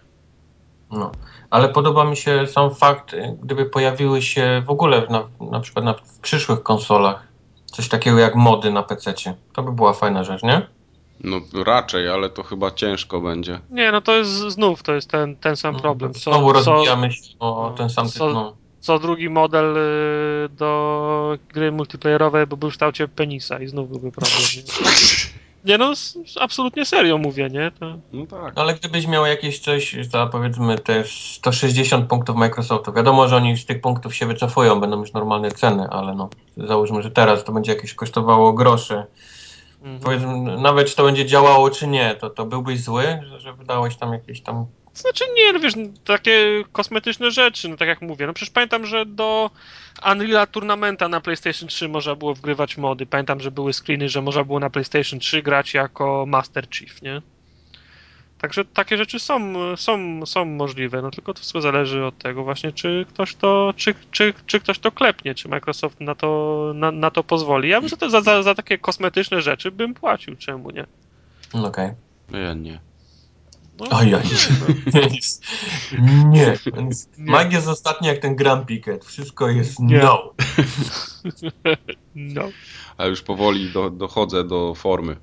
No, 0.92 1.12
ale 1.50 1.70
podoba 1.70 2.06
mi 2.06 2.18
się 2.18 2.48
sam 2.48 2.76
fakt, 2.76 3.16
gdyby 3.44 3.66
pojawiły 3.66 4.22
się 4.22 4.64
w 4.66 4.70
ogóle 4.70 5.08
na, 5.10 5.24
na 5.52 5.60
przykład 5.60 5.86
na, 5.86 5.94
w 5.94 6.20
przyszłych 6.20 6.64
konsolach 6.64 7.28
coś 7.66 7.90
takiego 7.90 8.20
jak 8.20 8.36
mody 8.36 8.72
na 8.72 8.84
PC. 8.84 9.14
To 9.54 9.64
by 9.64 9.72
była 9.72 9.94
fajna 9.94 10.24
rzecz, 10.24 10.44
nie? 10.44 10.68
No 11.24 11.42
raczej, 11.66 12.10
ale 12.10 12.30
to 12.30 12.44
chyba 12.44 12.72
ciężko 12.72 13.22
będzie. 13.22 13.60
Nie, 13.70 13.92
no 13.92 14.02
to 14.02 14.16
jest 14.16 14.32
znów, 14.32 14.84
to 14.84 14.94
jest 14.94 15.10
ten, 15.10 15.36
ten 15.36 15.56
sam 15.56 15.80
problem. 15.80 16.14
Co, 16.14 16.20
Znowu 16.20 16.54
rozbijamy 16.54 17.12
się 17.12 17.22
o 17.40 17.70
no, 17.70 17.78
ten 17.78 17.90
sam 17.90 18.08
co- 18.08 18.14
tytuł. 18.14 18.30
No. 18.30 18.56
co 18.80 19.00
drugi 19.00 19.30
model 19.30 19.78
y, 19.78 20.50
do 20.50 21.38
gry 21.54 21.72
multiplayerowej 21.72 22.48
by 22.48 22.58
był 22.58 22.70
w 22.70 22.72
kształcie 22.72 23.08
penisa 23.08 23.60
i 23.60 23.68
znów 23.68 23.90
byłby 23.90 24.12
problem. 24.12 24.42
Nie, 25.66 25.72
nie 25.72 25.78
no, 25.78 25.94
absolutnie 26.40 26.86
serio 26.86 27.18
mówię, 27.18 27.50
nie? 27.50 27.72
To... 27.80 27.98
No 28.14 28.26
tak. 28.26 28.54
Ale 28.58 28.74
gdybyś 28.74 29.08
miał 29.08 29.26
jakieś 29.26 29.60
coś 29.60 29.96
za 30.12 30.26
powiedzmy 30.28 30.80
te 30.80 31.04
160 31.08 32.10
punktów 32.10 32.36
Microsoftu, 32.36 32.94
wiadomo, 32.94 33.28
że 33.28 33.36
oni 33.36 33.58
z 33.58 33.66
tych 33.66 33.82
punktów 33.82 34.16
się 34.16 34.26
wycofują, 34.26 34.80
będą 34.80 35.00
już 35.00 35.14
normalne 35.14 35.52
ceny, 35.52 35.88
ale 35.90 36.16
no 36.16 36.30
załóżmy, 36.58 37.02
że 37.02 37.12
teraz 37.12 37.44
to 37.44 37.52
będzie 37.52 37.74
jakieś 37.74 37.94
kosztowało 37.94 38.54
grosze. 38.54 39.06
Mhm. 39.86 40.00
Powiedzmy, 40.00 40.58
nawet 40.58 40.88
czy 40.88 40.96
to 40.96 41.04
będzie 41.04 41.26
działało, 41.26 41.70
czy 41.70 41.88
nie, 41.88 42.16
to, 42.16 42.30
to 42.30 42.46
byłbyś 42.46 42.80
zły, 42.80 43.04
że, 43.30 43.40
że 43.40 43.54
wydałeś 43.54 43.96
tam 43.96 44.14
jakieś 44.14 44.42
tam 44.42 44.66
Znaczy 44.94 45.24
nie, 45.36 45.54
no 45.54 45.60
wiesz, 45.60 45.74
takie 46.04 46.64
kosmetyczne 46.72 47.32
rzeczy, 47.32 47.70
no 47.70 47.78
tak 47.78 47.88
jak 47.88 48.02
mówię, 48.02 48.28
no 48.28 48.34
przecież 48.34 48.54
pamiętam, 48.54 48.86
że 48.86 49.06
do 49.06 49.50
Unreal 50.12 50.48
Tournamenta 50.48 51.08
na 51.08 51.22
PlayStation 51.22 51.70
3 51.70 51.90
można 51.90 52.16
było 52.16 52.34
wgrywać 52.34 52.78
mody. 52.78 53.06
Pamiętam, 53.06 53.40
że 53.40 53.52
były 53.52 53.74
screeny, 53.74 54.10
że 54.10 54.22
można 54.22 54.44
było 54.44 54.60
na 54.60 54.70
PlayStation 54.70 55.20
3 55.20 55.42
grać 55.42 55.74
jako 55.74 56.26
Master 56.28 56.68
Chief, 56.70 57.02
nie? 57.02 57.22
Także 58.42 58.66
takie 58.66 58.98
rzeczy 58.98 59.20
są, 59.20 59.54
są, 59.76 60.26
są 60.26 60.46
możliwe, 60.46 61.02
no 61.02 61.12
tylko 61.12 61.34
to 61.34 61.40
wszystko 61.40 61.62
zależy 61.62 62.06
od 62.06 62.18
tego 62.18 62.44
właśnie, 62.44 62.72
czy 62.72 63.06
ktoś 63.10 63.36
to, 63.36 63.74
czy, 63.76 63.96
czy, 64.12 64.34
czy 64.46 64.60
ktoś 64.60 64.80
to 64.80 64.92
klepnie, 64.92 65.36
czy 65.36 65.50
Microsoft 65.50 66.02
na 66.02 66.16
to, 66.16 66.72
na, 66.76 66.92
na 66.92 67.12
to 67.12 67.24
pozwoli. 67.24 67.70
Ja 67.70 67.82
bym 67.82 67.90
za, 67.90 67.98
to, 67.98 68.10
za, 68.10 68.22
za, 68.22 68.44
za 68.44 68.56
takie 68.56 68.78
kosmetyczne 68.78 69.42
rzeczy 69.42 69.72
bym 69.72 69.94
płacił, 69.94 70.36
czemu 70.36 70.72
nie? 70.72 70.86
No 71.54 71.68
Okej. 71.68 71.92
No 72.32 72.38
Ja 72.38 72.54
nie. 72.54 72.80
No, 73.80 73.86
Ojej. 73.90 74.14
Nie. 76.30 76.58
Nie. 76.68 76.90
Mike 77.18 77.50
jest 77.52 77.68
ostatni 77.68 78.08
jak 78.08 78.18
ten 78.18 78.36
Grand 78.36 78.66
Picket. 78.66 79.06
Wszystko 79.06 79.50
jest 79.50 79.80
Nie. 79.80 80.00
no. 80.00 80.34
no. 82.16 82.50
A 82.98 83.06
już 83.06 83.22
powoli 83.22 83.72
do, 83.72 83.90
dochodzę 83.90 84.44
do 84.44 84.74
formy. 84.76 85.16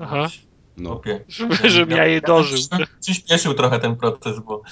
Aha. 0.00 0.28
No. 0.76 0.92
Opie. 0.92 1.24
Żeby, 1.28 1.56
żebym 1.70 1.96
ja 1.96 2.06
jej 2.06 2.20
dożył. 2.20 2.58
Przyspieszył 3.00 3.54
trochę 3.54 3.78
ten 3.78 3.96
proces, 3.96 4.38
bo 4.40 4.62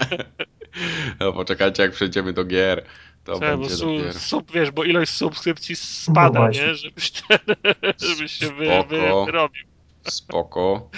no 1.20 1.32
poczekajcie, 1.32 1.82
jak 1.82 1.92
przejdziemy 1.92 2.32
do 2.32 2.44
gier. 2.44 2.84
To 3.24 3.32
bo 3.32 3.40
będzie 3.40 3.70
su, 3.70 3.86
dopiero. 3.86 4.12
sub, 4.12 4.52
wiesz, 4.52 4.70
bo 4.70 4.84
ilość 4.84 5.12
subskrypcji 5.12 5.76
spada, 5.76 6.40
No 6.40 6.48
nie? 6.48 6.74
Żebyś, 6.74 7.10
ten, 7.10 7.38
żebyś 8.08 8.32
się 8.32 8.46
wy, 8.46 8.84
wy, 8.88 9.00
wyrobił. 9.26 9.64
Spoko. 10.08 10.90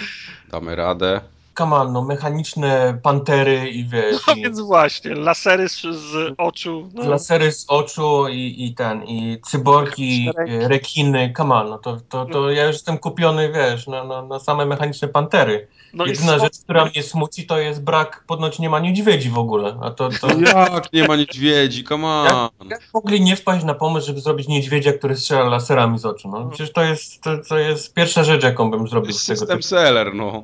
Damy 0.49 0.75
radę. 0.75 1.21
Come 1.59 1.75
on, 1.75 1.93
no 1.93 2.01
mechaniczne 2.01 2.99
pantery 3.03 3.69
i 3.69 3.85
wiesz, 3.85 4.27
No 4.27 4.33
i 4.33 4.41
więc 4.43 4.59
właśnie, 4.59 5.15
lasery 5.15 5.69
z, 5.69 5.81
z 5.81 6.33
oczu. 6.37 6.89
No, 6.93 7.09
lasery 7.09 7.51
z 7.51 7.65
oczu 7.67 8.27
i, 8.27 8.55
i 8.65 8.73
ten, 8.75 9.03
i 9.03 9.37
cyborgi, 9.45 10.29
Czterech. 10.33 10.63
e, 10.63 10.67
rekiny, 10.67 11.33
come 11.37 11.55
on, 11.55 11.69
no 11.69 11.77
to, 11.77 11.97
to, 12.09 12.25
to 12.25 12.51
ja 12.51 12.65
już 12.65 12.75
jestem 12.75 12.97
kupiony, 12.97 13.51
wiesz, 13.51 13.87
na, 13.87 14.03
na, 14.03 14.21
na 14.21 14.39
same 14.39 14.65
mechaniczne 14.65 15.07
pantery. 15.07 15.67
no 15.93 16.05
Jedyna 16.05 16.39
rzecz, 16.39 16.59
która 16.63 16.85
mnie 16.85 17.03
smuci, 17.03 17.45
to 17.45 17.57
jest 17.59 17.83
brak, 17.83 18.23
ponoć 18.27 18.59
nie 18.59 18.69
ma 18.69 18.79
niedźwiedzi 18.79 19.29
w 19.29 19.37
ogóle, 19.37 19.77
a 19.81 19.91
to, 19.91 20.09
to 20.21 20.27
Jak 20.73 20.93
nie 20.93 21.07
ma 21.07 21.15
niedźwiedzi, 21.15 21.83
come 21.83 22.07
on. 22.07 22.49
jak 22.69 22.81
mogli 22.93 23.21
nie 23.21 23.35
wpaść 23.35 23.65
na 23.65 23.73
pomysł, 23.73 24.07
żeby 24.07 24.21
zrobić 24.21 24.47
niedźwiedzia, 24.47 24.93
który 24.93 25.15
strzela 25.15 25.43
laserami 25.43 25.99
z 25.99 26.05
oczu, 26.05 26.29
no 26.29 26.45
przecież 26.49 26.73
to 26.73 26.83
jest, 26.83 27.23
to, 27.23 27.37
to 27.49 27.57
jest 27.57 27.93
pierwsza 27.93 28.23
rzecz, 28.23 28.43
jaką 28.43 28.71
bym 28.71 28.87
zrobił 28.87 29.13
z 29.13 29.25
tego 29.25 29.39
system 29.39 29.57
typu. 29.57 29.67
seller, 29.67 30.15
no. 30.15 30.43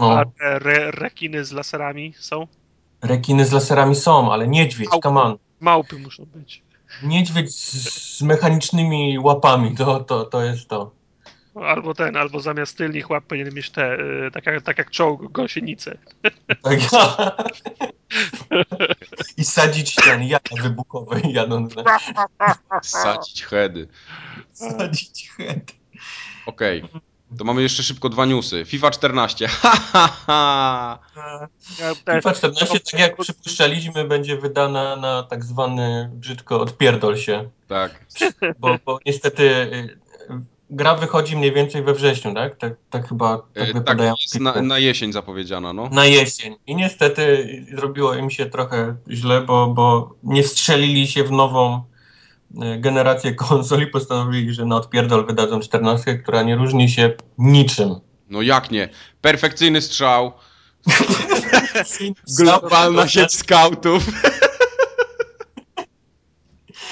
No, 0.00 0.18
A 0.18 0.24
re, 0.40 0.90
rekiny 0.90 1.44
z 1.44 1.52
laserami 1.52 2.14
są? 2.18 2.46
rekiny 3.02 3.44
z 3.44 3.52
laserami 3.52 3.94
są, 3.94 4.32
ale 4.32 4.48
niedźwiedź, 4.48 4.88
Au. 4.92 5.00
come 5.00 5.20
on. 5.20 5.36
Małpy 5.60 5.98
muszą 5.98 6.24
być. 6.24 6.62
Niedźwiedź 7.02 7.54
z, 7.54 8.18
z 8.18 8.22
mechanicznymi 8.22 9.18
łapami, 9.18 9.74
to, 9.76 10.00
to, 10.00 10.24
to 10.24 10.42
jest 10.42 10.68
to. 10.68 10.90
Albo 11.54 11.94
ten, 11.94 12.16
albo 12.16 12.40
zamiast 12.40 12.76
tylnych 12.78 13.10
łap 13.10 13.24
powinien 13.24 13.54
mieć 13.54 13.70
te, 13.70 13.94
y, 13.94 14.30
tak 14.32 14.46
jak, 14.46 14.62
tak 14.62 14.78
jak 14.78 14.90
czołg, 14.90 15.32
gąsienice. 15.32 15.98
Tak. 16.62 16.80
I 19.36 19.44
sadzić 19.44 19.94
ten 19.94 20.22
jaja 20.22 20.40
wybuchowe 20.62 21.20
jadąc. 21.20 21.74
Sadzić 22.82 23.44
heady. 23.44 23.88
Sadzić 24.52 25.30
head. 25.36 25.72
Okej. 26.46 26.84
To 27.38 27.44
mamy 27.44 27.62
jeszcze 27.62 27.82
szybko 27.82 28.08
dwa 28.08 28.26
newsy. 28.26 28.64
FIFA 28.64 28.90
14. 28.90 29.48
Ha, 29.62 29.76
ha, 29.92 30.08
ha. 30.26 30.98
Te, 32.04 32.16
FIFA 32.16 32.32
14, 32.32 32.80
tak 32.80 33.00
jak 33.00 33.16
przypuszczaliśmy, 33.16 34.04
będzie 34.04 34.36
wydana 34.36 34.96
na 34.96 35.22
tak 35.22 35.44
zwany 35.44 36.10
brzydko 36.14 36.60
odpierdol 36.60 37.16
się. 37.16 37.50
Tak. 37.68 38.06
Bo, 38.58 38.76
bo 38.86 38.98
niestety 39.06 39.42
y, 39.50 39.98
gra 40.70 40.94
wychodzi 40.94 41.36
mniej 41.36 41.52
więcej 41.52 41.82
we 41.82 41.94
wrześniu, 41.94 42.34
tak? 42.34 42.56
Tak, 42.56 42.72
tak 42.90 43.08
chyba 43.08 43.42
tak 43.54 43.76
E, 43.76 43.80
Tak, 43.80 43.98
jest 44.20 44.40
na, 44.40 44.62
na 44.62 44.78
jesień 44.78 45.12
zapowiedziana, 45.12 45.72
no. 45.72 45.88
na 45.88 46.06
jesień. 46.06 46.56
I 46.66 46.76
niestety 46.76 47.48
zrobiło 47.76 48.14
im 48.14 48.30
się 48.30 48.46
trochę 48.46 48.96
źle, 49.10 49.40
bo, 49.40 49.66
bo 49.66 50.14
nie 50.22 50.42
wstrzelili 50.42 51.06
się 51.06 51.24
w 51.24 51.30
nową 51.30 51.74
e, 51.74 51.82
generację 52.78 53.34
konsol 53.44 53.82
i 53.82 53.86
postanowili, 53.86 54.54
że 54.54 54.64
na 54.66 54.76
odpierdol 54.76 55.26
wydadzą 55.26 55.60
14, 55.60 56.18
która 56.18 56.42
nie 56.42 56.56
różni 56.56 56.88
się 56.88 57.14
niczym. 57.38 57.94
No 58.28 58.42
jak 58.42 58.70
nie? 58.70 58.88
Perfekcyjny 59.20 59.82
strzał. 59.82 60.32
Globalna 62.38 63.08
sieć 63.08 63.34
scoutów. 63.34 64.04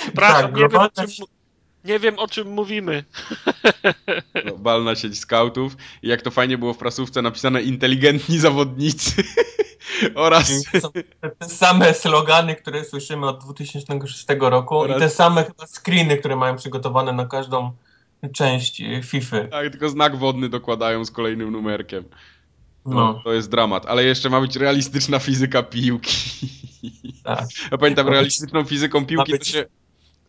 przepraszam, 0.03 0.43
tak, 0.53 0.55
nie, 0.57 0.69
wiem, 0.69 0.81
mu- 1.21 1.27
nie 1.85 1.99
wiem 1.99 2.19
o 2.19 2.29
czym 2.29 2.49
mówimy. 2.49 3.05
Globalna 4.45 4.95
sieć 4.95 5.19
scoutów. 5.19 5.77
I 6.03 6.09
jak 6.09 6.23
to 6.23 6.31
fajnie 6.31 6.59
było 6.59 6.75
w 6.75 6.79
prasówce 6.79 7.23
napisane 7.23 7.63
inteligentni 7.63 8.39
zawodnicy. 8.39 9.25
Oraz 10.15 10.53
te, 11.39 11.49
same 11.49 11.95
slogany, 11.95 12.57
które 12.57 12.85
słyszymy 12.85 13.29
od 13.29 13.45
2006 13.45 14.27
roku 14.41 14.79
Oraz- 14.79 14.97
i 14.97 15.01
te 15.01 15.11
same 15.11 15.45
chyba 15.45 15.67
screeny, 15.67 16.17
które 16.17 16.37
mają 16.37 16.57
przygotowane 16.57 17.13
na 17.13 17.27
każdą 17.27 17.73
część 18.33 18.81
y, 18.81 19.03
FIFA. 19.03 19.45
Tak, 19.45 19.71
tylko 19.71 19.89
znak 19.89 20.17
wodny 20.17 20.49
dokładają 20.49 21.05
z 21.05 21.11
kolejnym 21.11 21.53
numerkiem. 21.53 22.05
No, 22.87 22.95
No, 22.95 23.21
to 23.25 23.33
jest 23.33 23.51
dramat. 23.51 23.87
Ale 23.87 24.05
jeszcze 24.05 24.31
ma 24.31 24.41
być 24.41 24.57
realistyczna 24.57 25.19
fizyka 25.19 25.63
piłki. 25.63 26.17
tak. 27.25 27.45
Ja 27.73 27.79
pamiętam 27.79 28.09
realistyczną 28.09 28.65
fizyką 28.65 29.07
piłki, 29.07 29.39
to 29.39 29.45
się, 29.45 29.67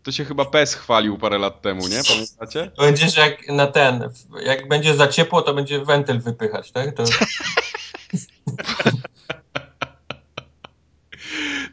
to 0.06 0.12
się 0.12 0.26
chyba 0.26 0.46
PES 0.46 0.74
chwalił 0.74 1.18
parę 1.18 1.38
lat 1.38 1.62
temu, 1.62 1.88
nie? 1.88 2.02
Pamiętacie? 2.08 2.72
To 2.76 2.82
będzie, 2.82 3.10
że 3.10 3.22
jak 3.22 3.50
na 3.50 3.68
ten, 3.68 4.10
jak 4.44 4.68
będzie 4.68 4.96
za 4.96 5.08
ciepło, 5.08 5.42
to 5.42 5.54
będzie 5.54 5.86
wentyl 5.86 6.20
wypychać, 6.20 6.72
tak? 6.72 6.96
To, 6.96 7.04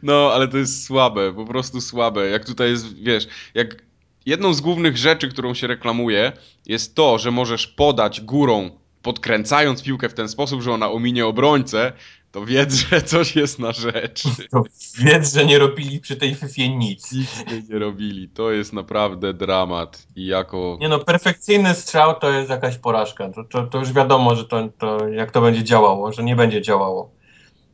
No, 0.03 0.31
ale 0.33 0.47
to 0.47 0.57
jest 0.57 0.85
słabe, 0.85 1.33
po 1.33 1.45
prostu 1.45 1.81
słabe. 1.81 2.29
Jak 2.29 2.45
tutaj 2.45 2.69
jest, 2.69 2.95
wiesz, 2.95 3.27
jak 3.53 3.83
jedną 4.25 4.53
z 4.53 4.61
głównych 4.61 4.97
rzeczy, 4.97 5.29
którą 5.29 5.53
się 5.53 5.67
reklamuje, 5.67 6.31
jest 6.65 6.95
to, 6.95 7.17
że 7.17 7.31
możesz 7.31 7.67
podać 7.67 8.21
górą, 8.21 8.71
podkręcając 9.01 9.83
piłkę 9.83 10.09
w 10.09 10.13
ten 10.13 10.29
sposób, 10.29 10.61
że 10.61 10.71
ona 10.71 10.91
ominie 10.91 11.25
obrońcę, 11.25 11.93
to 12.33 12.45
wiedz, 12.45 12.73
że 12.73 13.01
coś 13.01 13.35
jest 13.35 13.59
na 13.59 13.71
rzecz. 13.71 14.23
to 14.51 14.63
wiedz, 14.97 15.33
że 15.33 15.45
nie 15.45 15.59
robili 15.59 15.99
przy 15.99 16.15
tej 16.15 16.35
FIFA 16.35 16.61
nic. 16.77 17.11
Nic 17.11 17.45
nie, 17.51 17.61
nie 17.69 17.79
robili. 17.79 18.29
To 18.29 18.51
jest 18.51 18.73
naprawdę 18.73 19.33
dramat. 19.33 20.07
I 20.15 20.25
jako. 20.25 20.77
Nie 20.81 20.89
no, 20.89 20.99
perfekcyjny 20.99 21.75
strzał 21.75 22.19
to 22.19 22.31
jest 22.31 22.49
jakaś 22.49 22.77
porażka. 22.77 23.29
To, 23.29 23.43
to, 23.43 23.67
to 23.67 23.77
już 23.77 23.93
wiadomo, 23.93 24.35
że 24.35 24.45
to, 24.45 24.69
to 24.77 25.07
jak 25.07 25.31
to 25.31 25.41
będzie 25.41 25.63
działało, 25.63 26.13
że 26.13 26.23
nie 26.23 26.35
będzie 26.35 26.61
działało. 26.61 27.11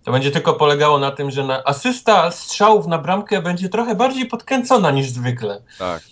To 0.03 0.12
będzie 0.12 0.32
tylko 0.32 0.53
polegało 0.53 0.99
na 0.99 1.12
tym, 1.12 1.32
że 1.32 1.43
na 1.43 1.64
asysta 1.64 2.32
strzałów 2.32 2.88
na 2.88 2.97
bramkę 2.97 3.41
będzie 3.41 3.70
trochę 3.70 3.95
bardziej 3.95 4.26
podkręcona 4.26 4.91
niż 4.91 5.10
zwykle. 5.10 5.62
Tak. 5.78 6.03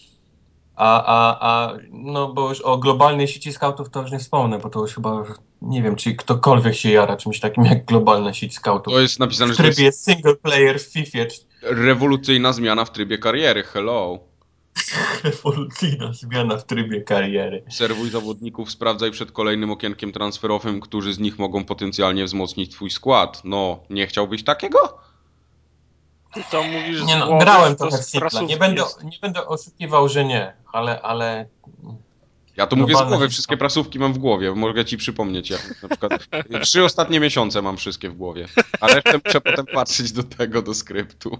A, 0.77 1.03
a, 1.05 1.37
a 1.39 1.73
no 1.91 2.33
bo 2.33 2.49
już 2.49 2.61
o 2.61 2.77
globalnej 2.77 3.27
sieci 3.27 3.53
scoutów 3.53 3.89
to 3.89 4.01
już 4.01 4.11
nie 4.11 4.19
wspomnę, 4.19 4.59
bo 4.59 4.69
to 4.69 4.79
już 4.79 4.93
chyba 4.93 5.23
nie 5.61 5.81
wiem, 5.81 5.95
czy 5.95 6.15
ktokolwiek 6.15 6.75
się 6.75 6.91
jara 6.91 7.17
czymś 7.17 7.39
takim 7.39 7.65
jak 7.65 7.85
globalna 7.85 8.33
sieć 8.33 8.55
scoutów. 8.55 8.93
To 8.93 8.99
jest 8.99 9.19
napisane, 9.19 9.53
w 9.53 9.55
że 9.55 9.63
to 9.63 9.67
jest 9.67 9.77
trybie 9.77 9.91
single 9.91 10.35
player 10.35 10.79
w 10.79 10.83
FIFA. 10.83 11.19
rewolucyjna 11.61 12.53
zmiana 12.53 12.85
w 12.85 12.91
trybie 12.91 13.17
kariery. 13.17 13.63
Hello. 13.63 14.19
Rewolucyjna 15.23 16.13
zmiana 16.13 16.57
w 16.57 16.65
trybie 16.65 17.01
kariery. 17.01 17.63
Obserwuj 17.67 18.09
zawodników, 18.09 18.71
sprawdzaj 18.71 19.11
przed 19.11 19.31
kolejnym 19.31 19.71
okienkiem 19.71 20.11
transferowym, 20.11 20.79
którzy 20.79 21.13
z 21.13 21.19
nich 21.19 21.39
mogą 21.39 21.65
potencjalnie 21.65 22.25
wzmocnić 22.25 22.71
twój 22.71 22.89
skład. 22.89 23.41
No, 23.43 23.79
nie 23.89 24.07
chciałbyś 24.07 24.43
takiego? 24.43 25.06
Ty 26.37 26.43
co 26.51 26.63
mówisz 26.63 27.03
Nie 27.03 27.17
no, 27.17 27.27
głowy, 27.27 27.45
grałem 27.45 27.75
to 27.75 27.87
trochę 27.87 28.45
w 28.45 28.49
Nie 28.49 28.57
będę, 28.57 28.81
jest. 28.81 29.03
nie 29.03 29.17
będę 29.21 29.47
oszukiwał, 29.47 30.09
że 30.09 30.25
nie, 30.25 30.53
ale, 30.73 31.01
ale 31.01 31.47
Ja 32.57 32.67
to 32.67 32.75
mówię 32.75 32.95
z 32.95 33.03
głowy, 33.03 33.29
wszystkie 33.29 33.57
prasówki 33.57 33.99
mam 33.99 34.13
w 34.13 34.17
głowie. 34.17 34.55
Mogę 34.55 34.85
ci 34.85 34.97
przypomnieć. 34.97 35.49
Ja 35.49 35.57
na 35.83 35.89
przykład 35.89 36.11
trzy 36.63 36.83
ostatnie 36.83 37.19
miesiące 37.19 37.61
mam 37.61 37.77
wszystkie 37.77 38.09
w 38.09 38.15
głowie. 38.15 38.47
A 38.81 38.87
resztę 38.87 39.19
muszę 39.25 39.41
potem 39.41 39.65
patrzeć 39.65 40.11
do 40.11 40.23
tego, 40.23 40.61
do 40.61 40.73
skryptu. 40.73 41.37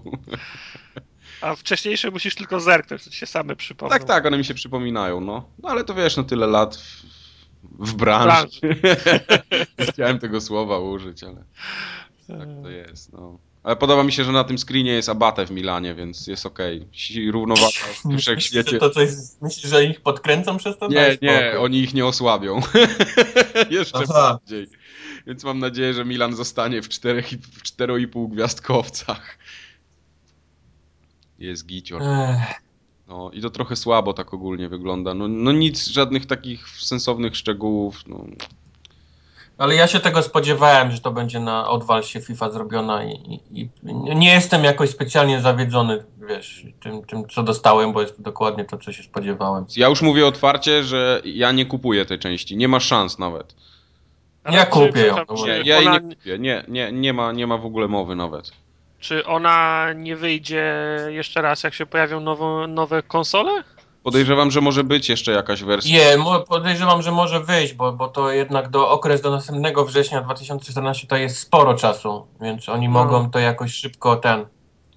A 1.40 1.54
wcześniejsze 1.54 2.10
musisz 2.10 2.34
tylko 2.34 2.60
zerknąć, 2.60 3.04
to 3.04 3.10
ci 3.10 3.16
się 3.16 3.26
same 3.26 3.56
przypomną. 3.56 3.92
Tak, 3.98 4.04
tak, 4.04 4.26
one 4.26 4.38
mi 4.38 4.44
się 4.44 4.54
przypominają, 4.54 5.20
no. 5.20 5.48
No 5.62 5.68
ale 5.68 5.84
to 5.84 5.94
wiesz, 5.94 6.16
no 6.16 6.24
tyle 6.24 6.46
lat 6.46 6.76
w, 6.76 7.04
w 7.78 7.94
branży. 7.94 8.60
Nie 9.78 9.86
chciałem 9.92 10.18
tego 10.18 10.40
słowa 10.40 10.78
użyć, 10.78 11.24
ale 11.24 11.44
tak 12.28 12.48
to 12.62 12.70
jest, 12.70 13.12
no. 13.12 13.38
Ale 13.68 13.76
podoba 13.76 14.04
mi 14.04 14.12
się, 14.12 14.24
że 14.24 14.32
na 14.32 14.44
tym 14.44 14.58
screenie 14.58 14.92
jest 14.92 15.08
Abate 15.08 15.46
w 15.46 15.50
Milanie, 15.50 15.94
więc 15.94 16.26
jest 16.26 16.46
okej. 16.46 16.76
Okay. 16.76 17.32
Równowaga 17.32 17.68
w 18.04 18.18
wszechświecie. 18.18 18.78
to 18.78 18.90
coś, 18.90 19.08
myślisz, 19.40 19.70
że 19.70 19.84
ich 19.84 20.00
podkręcą 20.00 20.56
przez 20.56 20.78
to? 20.78 20.88
Nie, 20.88 21.18
nie, 21.22 21.54
oni 21.58 21.78
ich 21.78 21.94
nie 21.94 22.06
osłabią. 22.06 22.60
Jeszcze 23.70 23.98
Aha. 23.98 24.38
bardziej. 24.40 24.66
Więc 25.26 25.44
mam 25.44 25.58
nadzieję, 25.58 25.94
że 25.94 26.04
Milan 26.04 26.36
zostanie 26.36 26.82
w, 26.82 26.88
czterech, 26.88 27.32
i- 27.32 27.38
w 27.38 27.62
4,5 27.62 28.28
gwiazdkowcach. 28.28 29.38
Jest 31.38 31.66
gicior. 31.66 32.02
No 33.08 33.30
i 33.32 33.40
to 33.40 33.50
trochę 33.50 33.76
słabo 33.76 34.12
tak 34.12 34.34
ogólnie 34.34 34.68
wygląda. 34.68 35.14
No, 35.14 35.28
no 35.28 35.52
nic, 35.52 35.86
żadnych 35.86 36.26
takich 36.26 36.68
sensownych 36.68 37.36
szczegółów. 37.36 38.02
No. 38.06 38.24
Ale 39.58 39.74
ja 39.74 39.86
się 39.86 40.00
tego 40.00 40.22
spodziewałem, 40.22 40.90
że 40.90 41.00
to 41.00 41.10
będzie 41.10 41.40
na 41.40 41.68
odwalsie 41.68 42.20
FIFA 42.20 42.50
zrobiona 42.50 43.04
i, 43.04 43.40
i, 43.50 43.68
i 43.82 44.16
nie 44.16 44.32
jestem 44.32 44.64
jakoś 44.64 44.90
specjalnie 44.90 45.40
zawiedzony, 45.40 46.04
wiesz, 46.28 46.66
tym, 46.80 47.04
tym, 47.04 47.28
co 47.28 47.42
dostałem, 47.42 47.92
bo 47.92 48.00
jest 48.00 48.16
to 48.16 48.22
dokładnie 48.22 48.64
to, 48.64 48.78
co 48.78 48.92
się 48.92 49.02
spodziewałem. 49.02 49.64
Ja 49.76 49.88
już 49.88 50.02
mówię 50.02 50.26
otwarcie, 50.26 50.84
że 50.84 51.22
ja 51.24 51.52
nie 51.52 51.66
kupuję 51.66 52.06
tej 52.06 52.18
części. 52.18 52.56
Nie 52.56 52.68
ma 52.68 52.80
szans 52.80 53.18
nawet. 53.18 53.54
Ale 54.44 54.56
Ja 54.56 54.66
kupię 54.66 55.06
ją, 55.06 55.14
przepraszam, 55.14 55.36
no 55.38 55.46
Nie, 55.46 55.52
ja 55.52 55.78
jej 55.78 55.86
ona, 55.86 55.98
nie 55.98 56.16
kupię. 56.16 56.38
Nie, 56.38 56.64
nie, 56.68 56.92
nie, 56.92 57.12
ma, 57.12 57.32
nie 57.32 57.46
ma 57.46 57.58
w 57.58 57.66
ogóle 57.66 57.88
mowy 57.88 58.16
nawet. 58.16 58.50
Czy 59.00 59.26
ona 59.26 59.86
nie 59.92 60.16
wyjdzie 60.16 60.74
jeszcze 61.08 61.42
raz, 61.42 61.62
jak 61.62 61.74
się 61.74 61.86
pojawią 61.86 62.20
nowo, 62.20 62.66
nowe 62.66 63.02
konsole? 63.02 63.64
Podejrzewam, 64.12 64.50
że 64.50 64.60
może 64.60 64.84
być 64.84 65.08
jeszcze 65.08 65.32
jakaś 65.32 65.62
wersja. 65.62 65.92
Nie, 65.98 66.24
podejrzewam, 66.48 67.02
że 67.02 67.12
może 67.12 67.40
wyjść, 67.40 67.74
bo, 67.74 67.92
bo 67.92 68.08
to 68.08 68.30
jednak 68.32 68.68
do 68.70 68.90
okres 68.90 69.20
do 69.20 69.30
następnego 69.30 69.84
września 69.84 70.20
2014 70.22 71.06
to 71.06 71.16
jest 71.16 71.38
sporo 71.38 71.74
czasu, 71.74 72.26
więc 72.40 72.68
oni 72.68 72.86
No. 72.88 72.92
mogą 72.92 73.30
to 73.30 73.38
jakoś 73.38 73.74
szybko 73.74 74.16
ten 74.16 74.46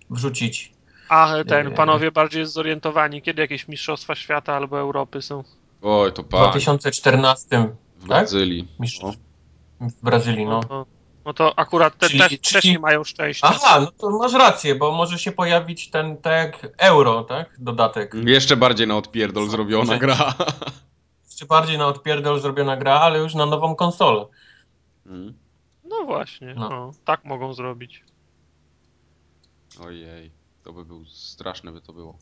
wrzucić. 0.10 0.74
A 1.10 1.34
ten, 1.48 1.72
panowie 1.74 2.12
bardziej 2.12 2.46
zorientowani, 2.46 3.22
kiedy 3.22 3.42
jakieś 3.42 3.68
Mistrzostwa 3.68 4.16
Świata 4.16 4.56
albo 4.56 4.80
Europy 4.80 5.22
są? 5.22 5.44
Oj, 5.82 6.14
to 6.14 6.24
W 6.24 6.28
pan. 6.28 6.42
2014 6.50 7.48
W 7.96 8.00
tak? 8.00 8.08
Brazylii. 8.08 8.68
Mistrzostw- 8.80 9.22
No. 9.82 9.88
w 9.90 10.02
Brazylii, 10.04 10.46
No 10.46 10.62
no. 10.70 10.86
No 11.26 11.34
to 11.34 11.60
akurat 11.60 11.98
te 11.98 12.08
Czyli- 12.08 12.20
też, 12.20 12.30
też 12.40 12.62
czyli- 12.62 12.74
nie 12.74 12.80
mają 12.80 13.04
szczęścia. 13.04 13.48
Aha, 13.52 13.80
no 13.80 13.92
to 13.92 14.10
masz 14.10 14.34
rację, 14.34 14.76
bo 14.76 14.92
może 14.92 15.20
się 15.20 15.32
pojawić 15.32 15.90
ten 15.90 16.18
tak 16.18 16.68
euro, 16.78 17.24
tak? 17.24 17.56
Dodatek. 17.60 18.14
Jeszcze 18.26 18.58
bardziej 18.58 18.88
na 18.88 18.98
odpierdol 18.98 19.50
zrobiona 19.50 19.94
Że- 19.94 20.00
gra. 20.00 20.34
Jeszcze 21.26 21.46
bardziej 21.46 21.78
na 21.78 21.88
odpierdol 21.88 22.40
zrobiona 22.40 22.78
gra, 22.78 23.00
ale 23.00 23.20
już 23.20 23.34
na 23.36 23.46
nową 23.46 23.76
konsolę. 23.76 24.26
Mm. 25.06 25.34
No 25.84 26.06
właśnie, 26.06 26.54
No. 26.58 26.70
no. 26.70 26.92
tak 27.06 27.26
mogą 27.26 27.54
zrobić. 27.54 28.04
Ojej, 29.86 30.32
to 30.64 30.74
by 30.74 30.86
był 30.86 31.06
straszne 31.06 31.72
by 31.72 31.82
to 31.82 31.94
było. 31.94 32.18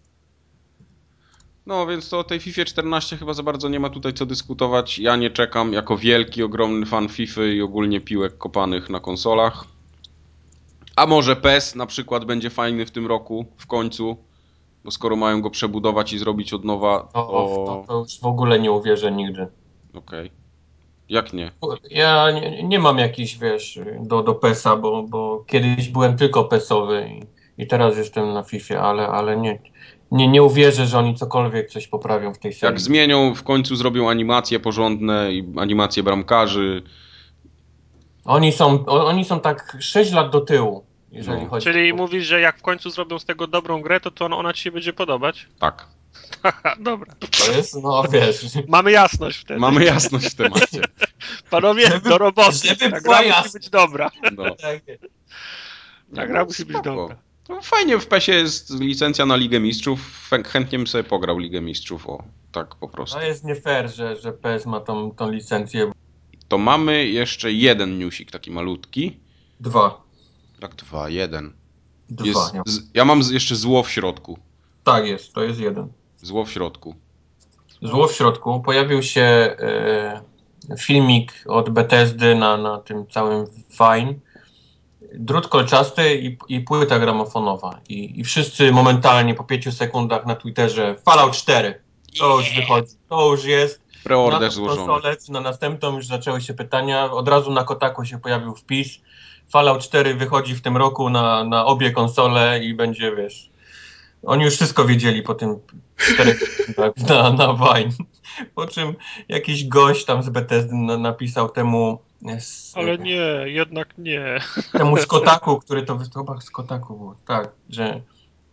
No, 1.70 1.88
więc 1.88 2.10
to 2.10 2.20
o 2.20 2.24
tej 2.24 2.40
FIFA 2.40 2.66
14 2.66 3.18
chyba 3.18 3.34
za 3.34 3.44
bardzo 3.44 3.70
nie 3.70 3.80
ma 3.80 3.90
tutaj 3.90 4.14
co 4.14 4.26
dyskutować. 4.26 5.00
Ja 5.00 5.16
nie 5.16 5.30
czekam 5.30 5.74
jako 5.74 5.98
wielki, 5.98 6.44
ogromny 6.44 6.86
fan 6.86 7.10
FIFA 7.10 7.46
i 7.46 7.62
ogólnie 7.62 8.02
piłek 8.02 8.38
kopanych 8.38 8.90
na 8.90 9.00
konsolach. 9.00 9.66
A 10.96 11.06
może 11.06 11.36
PES 11.36 11.76
na 11.76 11.86
przykład 11.86 12.26
będzie 12.26 12.50
fajny 12.50 12.86
w 12.86 12.92
tym 12.92 13.08
roku, 13.08 13.46
w 13.58 13.68
końcu. 13.68 14.18
Bo 14.84 14.92
skoro 14.92 15.16
mają 15.16 15.42
go 15.42 15.50
przebudować 15.50 16.14
i 16.14 16.20
zrobić 16.20 16.54
od 16.54 16.66
nowa, 16.66 17.00
To, 17.14 17.28
to... 17.28 17.64
to, 17.66 17.86
to 17.88 18.00
już 18.00 18.20
w 18.20 18.26
ogóle 18.26 18.60
nie 18.60 18.72
uwierzę 18.72 19.12
nigdy. 19.12 19.48
Okej. 19.94 20.32
Jak 21.10 21.34
nie? 21.34 21.52
Ja 21.90 22.32
nie, 22.32 22.64
nie 22.64 22.80
mam 22.80 22.98
jakichś, 22.98 23.38
wiesz, 23.38 23.80
do, 24.00 24.24
do 24.24 24.36
PESa, 24.36 24.76
bo, 24.76 25.04
bo 25.04 25.44
kiedyś 25.48 25.90
byłem 25.90 26.18
tylko 26.18 26.44
PESowy 26.44 27.10
i, 27.10 27.62
i 27.62 27.68
teraz 27.68 27.98
jestem 27.98 28.34
na 28.34 28.44
FIFA, 28.44 28.80
ale, 28.80 29.08
ale 29.08 29.38
nie, 29.38 29.60
nie, 30.12 30.28
nie 30.28 30.44
uwierzę, 30.44 30.88
że 30.88 31.00
oni 31.00 31.16
cokolwiek 31.16 31.70
coś 31.70 31.88
poprawią 31.88 32.34
w 32.34 32.38
tej 32.40 32.54
serii. 32.54 32.74
Jak 32.74 32.82
zmienią, 32.82 33.36
w 33.36 33.44
końcu 33.44 33.76
zrobią 33.76 34.10
animacje 34.10 34.60
porządne 34.60 35.34
i 35.34 35.54
animacje 35.58 36.04
bramkarzy. 36.04 36.84
Oni 38.26 38.52
są, 38.52 38.86
oni 38.86 39.26
są 39.26 39.40
tak 39.40 39.78
6 39.80 40.12
lat 40.12 40.30
do 40.32 40.42
tyłu, 40.42 40.84
jeżeli 41.12 41.44
No. 41.44 41.50
chodzi 41.50 41.64
Czyli 41.64 41.92
o... 41.92 41.96
mówisz, 41.96 42.26
że 42.26 42.42
jak 42.42 42.60
w 42.60 42.62
końcu 42.62 42.90
zrobią 42.90 43.20
z 43.20 43.26
tego 43.26 43.48
dobrą 43.48 43.82
grę, 43.82 44.00
to, 44.00 44.12
to 44.12 44.26
ona 44.26 44.54
ci 44.54 44.64
się 44.64 44.72
będzie 44.72 44.94
podobać? 44.94 45.48
Tak. 45.60 45.88
Dobra. 46.80 47.14
To 47.46 47.52
jest, 47.52 47.76
no 47.84 48.04
wiesz, 48.12 48.46
Mamy 48.68 48.92
jasność 48.92 49.38
wtedy. 49.40 49.60
Mamy 49.60 49.86
jasność 49.86 50.28
w 50.28 50.36
temacie. 50.36 50.82
Panowie, 51.50 51.88
Żeby- 51.88 52.10
do 52.10 52.18
roboty. 52.18 52.58
żeby 52.68 52.92
Ta 52.92 53.00
gra 53.02 53.22
musi 53.22 53.54
być 53.54 53.70
dobra. 53.70 54.12
No. 54.38 54.44
Tak, 54.56 54.80
Ta 56.16 56.28
gra 56.28 56.46
musi 56.46 56.66
być 56.66 56.78
dobra. 56.84 57.16
No, 57.50 57.62
fajnie 57.62 58.00
w 58.00 58.08
PESie 58.08 58.32
jest 58.32 58.80
licencja 58.80 59.26
na 59.26 59.36
Ligę 59.36 59.60
Mistrzów. 59.60 60.28
Chę- 60.32 60.48
Chętnie 60.48 60.78
bym 60.78 60.88
sobie 60.88 61.04
pograł 61.04 61.38
Ligę 61.40 61.62
Mistrzów, 61.62 62.10
o 62.10 62.24
tak 62.52 62.76
po 62.76 62.88
prostu. 62.90 63.20
to 63.20 63.22
jest 63.26 63.44
nie 63.44 63.56
fair, 63.56 63.90
że, 63.90 64.16
że 64.16 64.34
PES 64.34 64.66
ma 64.66 64.80
tą, 64.80 65.12
tą 65.12 65.32
licencję. 65.32 65.92
To 66.48 66.58
mamy 66.58 67.08
jeszcze 67.08 67.52
jeden 67.52 68.00
newsik, 68.00 68.32
taki 68.32 68.52
malutki. 68.52 69.20
Dwa. 69.60 70.02
Tak, 70.60 70.76
dwa, 70.76 71.10
jeden. 71.10 71.54
Dwa. 72.10 72.26
Jest, 72.28 72.54
nie. 72.54 72.62
z, 72.66 72.82
ja 72.94 73.06
mam 73.06 73.24
z, 73.24 73.30
jeszcze 73.32 73.56
zło 73.56 73.84
w 73.84 73.90
środku. 73.92 74.40
Tak 74.84 75.06
jest, 75.06 75.34
to 75.34 75.44
jest 75.44 75.60
jeden. 75.60 75.88
Zło 76.18 76.46
w 76.46 76.52
środku. 76.52 76.96
Zło 77.82 78.08
w 78.08 78.14
środku. 78.14 78.62
Pojawił 78.62 79.04
się 79.04 79.22
e, 79.22 80.22
filmik 80.80 81.34
od 81.48 81.70
Bethesdy 81.70 82.36
na, 82.36 82.58
na 82.58 82.78
tym 82.78 83.08
całym 83.08 83.46
Vine. 83.80 84.14
Drut 85.14 85.48
kolczasty 85.48 86.16
i, 86.16 86.38
i 86.48 86.62
płyta 86.62 87.00
gramofonowa. 87.00 87.80
I, 87.90 88.20
I 88.20 88.24
wszyscy 88.24 88.72
momentalnie 88.72 89.36
po 89.36 89.44
pięciu 89.44 89.72
sekundach 89.72 90.26
na 90.26 90.36
Twitterze 90.36 90.96
Fallout 91.06 91.34
4. 91.34 91.82
To 92.20 92.38
już 92.38 92.56
wychodzi, 92.56 92.96
to 93.10 93.32
już 93.32 93.46
jest. 93.46 93.82
Preorder 94.04 94.52
złożony. 94.52 94.88
konsolę, 94.88 95.18
na 95.30 95.42
następną 95.42 95.96
już 95.96 96.08
zaczęły 96.08 96.42
się 96.42 96.54
pytania. 96.54 97.12
Od 97.12 97.28
razu 97.28 97.52
na 97.52 97.64
Kotaku 97.64 98.06
się 98.06 98.20
pojawił 98.20 98.56
wpis. 98.56 99.00
Fallout 99.50 99.84
4 99.84 100.16
wychodzi 100.16 100.56
w 100.56 100.62
tym 100.62 100.78
roku 100.78 101.10
na, 101.10 101.44
na 101.44 101.66
obie 101.66 101.92
konsole 101.92 102.60
i 102.64 102.74
będzie, 102.74 103.16
wiesz... 103.16 103.50
Oni 104.26 104.44
już 104.44 104.56
wszystko 104.56 104.86
wiedzieli 104.86 105.22
po 105.22 105.36
tym 105.36 105.60
czterech 105.98 106.40
sekundach 106.40 106.92
na, 107.10 107.32
na 107.32 107.54
Vine. 107.54 107.92
Po 108.56 108.68
czym 108.68 108.96
jakiś 109.28 109.68
gość 109.68 110.06
tam 110.06 110.24
z 110.24 110.30
Bethesdy 110.30 110.76
na, 110.76 110.98
napisał 110.98 111.50
temu... 111.50 112.02
z- 112.40 112.78
Ale 112.78 112.98
nie, 112.98 113.44
jednak 113.46 113.98
nie. 113.98 114.40
temu 114.78 114.98
z 114.98 115.06
Kotaku, 115.06 115.60
który 115.60 115.84
to 115.84 116.00
to 116.14 116.20
chyba 116.20 116.42
z 116.42 116.52
Kotaku 116.52 116.98
było, 116.98 117.16
tak, 117.28 117.52
że 117.70 118.02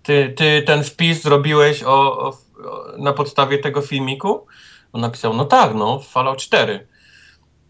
ty, 0.03 0.35
ty 0.37 0.63
ten 0.63 0.85
wpis 0.85 1.23
zrobiłeś 1.23 1.83
o, 1.83 2.19
o, 2.19 2.29
o, 2.29 2.37
na 2.99 3.13
podstawie 3.13 3.59
tego 3.59 3.83
filmiku? 3.83 4.47
On 4.93 5.01
napisał, 5.01 5.35
no 5.35 5.45
tak, 5.45 5.75
no, 5.75 6.01
Fallout 6.01 6.39
4. 6.39 6.87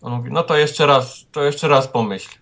On 0.02 0.12
mówi, 0.12 0.30
no 0.32 0.42
to 0.42 0.56
jeszcze 0.56 0.86
raz, 0.86 1.26
to 1.32 1.44
jeszcze 1.44 1.68
raz 1.68 1.88
pomyśl. 1.88 2.38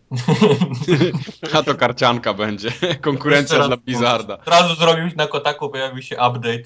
A 1.54 1.62
to 1.62 1.74
karcianka 1.74 2.34
będzie. 2.34 2.68
Konkurencja 3.00 3.66
dla 3.66 3.76
Blizzarda. 3.76 4.34
Od 4.38 4.48
razu 4.48 4.74
zrobił 4.74 5.08
na 5.16 5.26
Kotaku, 5.26 5.70
pojawił 5.70 6.02
się 6.02 6.16
update, 6.16 6.64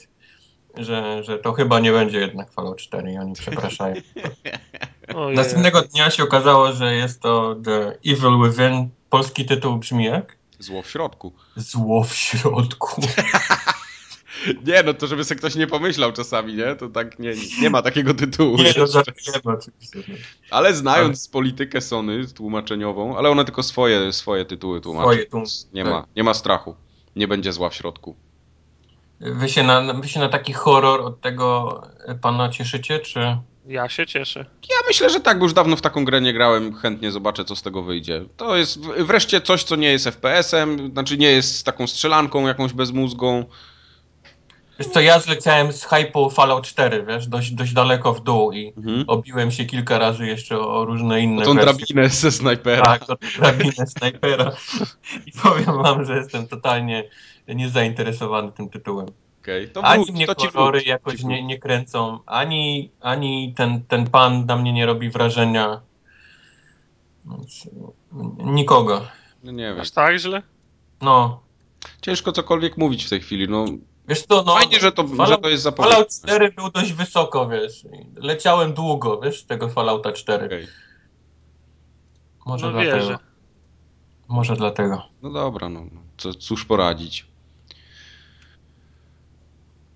że, 0.77 1.25
że 1.25 1.39
to 1.39 1.53
chyba 1.53 1.81
nie 1.81 1.93
będzie 1.93 2.19
jednak 2.19 2.53
Fallout 2.53 2.79
4 2.79 3.13
i 3.13 3.19
oni 3.19 3.35
przepraszają. 3.35 3.95
Ojej. 5.15 5.37
Następnego 5.37 5.83
dnia 5.83 6.11
się 6.11 6.23
okazało, 6.23 6.73
że 6.73 6.95
jest 6.95 7.21
to 7.21 7.57
The 7.65 7.99
Evil 8.07 8.43
Within. 8.43 8.89
Polski 9.11 9.45
tytuł 9.45 9.77
brzmi 9.77 10.05
jak? 10.05 10.37
Zło 10.59 10.83
w 10.83 10.91
środku. 10.91 11.33
Zło 11.57 12.05
w 12.05 12.15
środku. 12.15 13.03
Nie, 14.67 14.83
no 14.83 14.95
to 14.95 15.07
żeby 15.07 15.25
sobie 15.25 15.39
ktoś 15.39 15.55
nie 15.55 15.67
pomyślał 15.67 16.13
czasami, 16.13 16.55
nie? 16.55 16.77
To 16.77 16.89
tak 16.89 17.19
nie, 17.19 17.35
nie 17.61 17.71
ma 17.71 17.83
takiego 17.83 18.15
tytułu. 18.15 18.57
Nie, 18.57 18.63
no 18.63 18.69
jeszcze. 18.69 18.87
żartujemy 18.87 19.59
oczywiście. 19.59 19.99
no. 20.09 20.15
Ale 20.51 20.75
znając 20.75 21.29
politykę 21.29 21.81
Sony 21.81 22.27
tłumaczeniową, 22.27 23.17
ale 23.17 23.31
one 23.31 23.45
tylko 23.45 23.63
swoje, 23.63 24.13
swoje 24.13 24.45
tytuły 24.45 24.81
tłumaczą. 24.81 25.05
Swoje 25.05 25.27
tłum- 25.27 25.67
nie, 25.73 25.83
tak. 25.83 25.93
ma, 25.93 26.07
nie 26.17 26.25
ma 26.25 26.35
strachu. 26.35 26.75
Nie 27.17 27.29
będzie 27.29 27.53
zła 27.53 27.71
w 27.71 27.75
środku. 27.75 28.17
Wy 29.21 29.49
się, 29.49 29.63
na, 29.63 29.95
wy 29.95 30.09
się 30.09 30.21
na 30.21 30.29
taki 30.29 30.53
horror 30.53 31.01
od 31.01 31.21
tego 31.21 31.81
pana 32.21 32.49
cieszycie, 32.49 32.99
czy... 32.99 33.39
Ja 33.69 33.89
się 33.89 34.07
cieszę. 34.07 34.41
Ja 34.71 34.77
myślę, 34.89 35.11
że 35.11 35.21
tak, 35.21 35.39
bo 35.39 35.45
już 35.45 35.53
dawno 35.53 35.77
w 35.77 35.81
taką 35.81 36.05
grę 36.05 36.21
nie 36.21 36.33
grałem. 36.33 36.75
Chętnie 36.75 37.11
zobaczę, 37.11 37.45
co 37.45 37.57
z 37.57 37.63
tego 37.63 37.83
wyjdzie. 37.83 38.25
To 38.37 38.57
jest 38.57 38.81
wreszcie 38.81 39.41
coś, 39.41 39.63
co 39.65 39.77
nie 39.77 39.91
jest 39.93 40.05
FPS-em, 40.07 40.91
znaczy 40.93 41.19
nie 41.19 41.31
jest 41.31 41.65
taką 41.67 41.87
strzelanką 41.87 42.47
jakąś 42.47 42.73
bezmózgą. 42.73 43.45
Wiesz 44.79 44.89
co, 44.89 45.01
ja 45.01 45.21
zleciałem 45.21 45.73
z 45.73 45.85
hypu 45.85 46.31
Fallout 46.31 46.67
4, 46.67 47.05
wiesz, 47.09 47.27
dość, 47.27 47.51
dość 47.51 47.73
daleko 47.73 48.13
w 48.15 48.21
dół 48.23 48.53
i 48.53 48.73
Mhm. 48.77 49.05
obiłem 49.07 49.51
się 49.51 49.65
kilka 49.65 49.99
razy 49.99 50.27
jeszcze 50.27 50.61
o 50.61 50.85
różne 50.85 51.21
inne 51.21 51.43
O 51.43 51.45
tą 51.45 51.55
wersje. 51.55 51.75
drabinę 51.77 52.09
ze 52.09 52.33
snajpera. 52.33 52.85
Tak, 52.85 53.03
o 53.03 53.07
tą 53.07 53.27
drabinę 53.39 53.87
snajpera. 53.87 54.53
I 55.27 55.33
powiem 55.43 55.83
wam, 55.83 56.05
że 56.05 56.17
jestem 56.17 56.49
totalnie 56.49 57.05
niezainteresowany 57.49 58.53
tym 58.53 58.69
tytułem. 58.71 59.07
Okej, 59.43 59.71
Ani 59.83 60.05
wróć, 60.05 60.17
mnie 60.17 60.27
to 60.27 60.35
kolory 60.35 60.79
wróć, 60.79 60.89
jakoś 60.89 61.23
nie, 61.25 61.43
nie 61.43 61.59
kręcą, 61.59 62.19
ani, 62.27 62.91
ani 63.01 63.55
ten, 63.55 63.83
ten 63.85 64.11
pan 64.11 64.47
na 64.47 64.57
mnie 64.57 64.73
nie 64.73 64.87
robi 64.87 65.11
wrażenia. 65.11 65.81
Więc, 67.25 67.69
nikogo. 68.39 69.07
No 69.45 69.53
nie 69.53 69.65
wiem. 69.65 69.81
Aż 69.81 69.91
tak 69.91 70.19
źle? 70.19 70.43
No, 71.01 71.41
Ciężko 72.03 72.33
cokolwiek 72.33 72.77
mówić 72.77 73.05
w 73.05 73.11
tej 73.11 73.21
chwili. 73.21 73.49
No, 73.49 73.65
wiesz 74.09 74.23
co, 74.23 74.43
no... 74.43 74.55
fajnie, 74.55 74.81
że 74.81 74.93
to, 74.93 75.07
że 75.07 75.15
Fallout- 75.15 75.41
to 75.41 75.49
jest 75.49 75.65
Fallout 75.65 76.13
zapowiedziane. 76.13 76.49
4 76.49 76.53
był 76.53 76.71
dość 76.71 76.93
wysoko, 76.93 77.49
wiesz. 77.49 77.85
Leciałem 78.17 78.73
długo, 78.73 79.21
wiesz, 79.21 79.43
z 79.43 79.47
tego 79.47 79.69
Fallouta 79.69 80.13
4. 80.13 80.47
Okej. 80.47 80.67
Może 82.47 82.67
No 82.67 82.73
dlatego. 82.73 82.97
wierzę. 82.97 83.19
Może 84.29 84.57
dlatego. 84.57 85.03
No 85.23 85.31
dobra, 85.31 85.69
no. 85.69 85.85
no. 85.93 86.01
Co, 86.17 86.35
cóż 86.35 86.65
poradzić. 86.65 87.27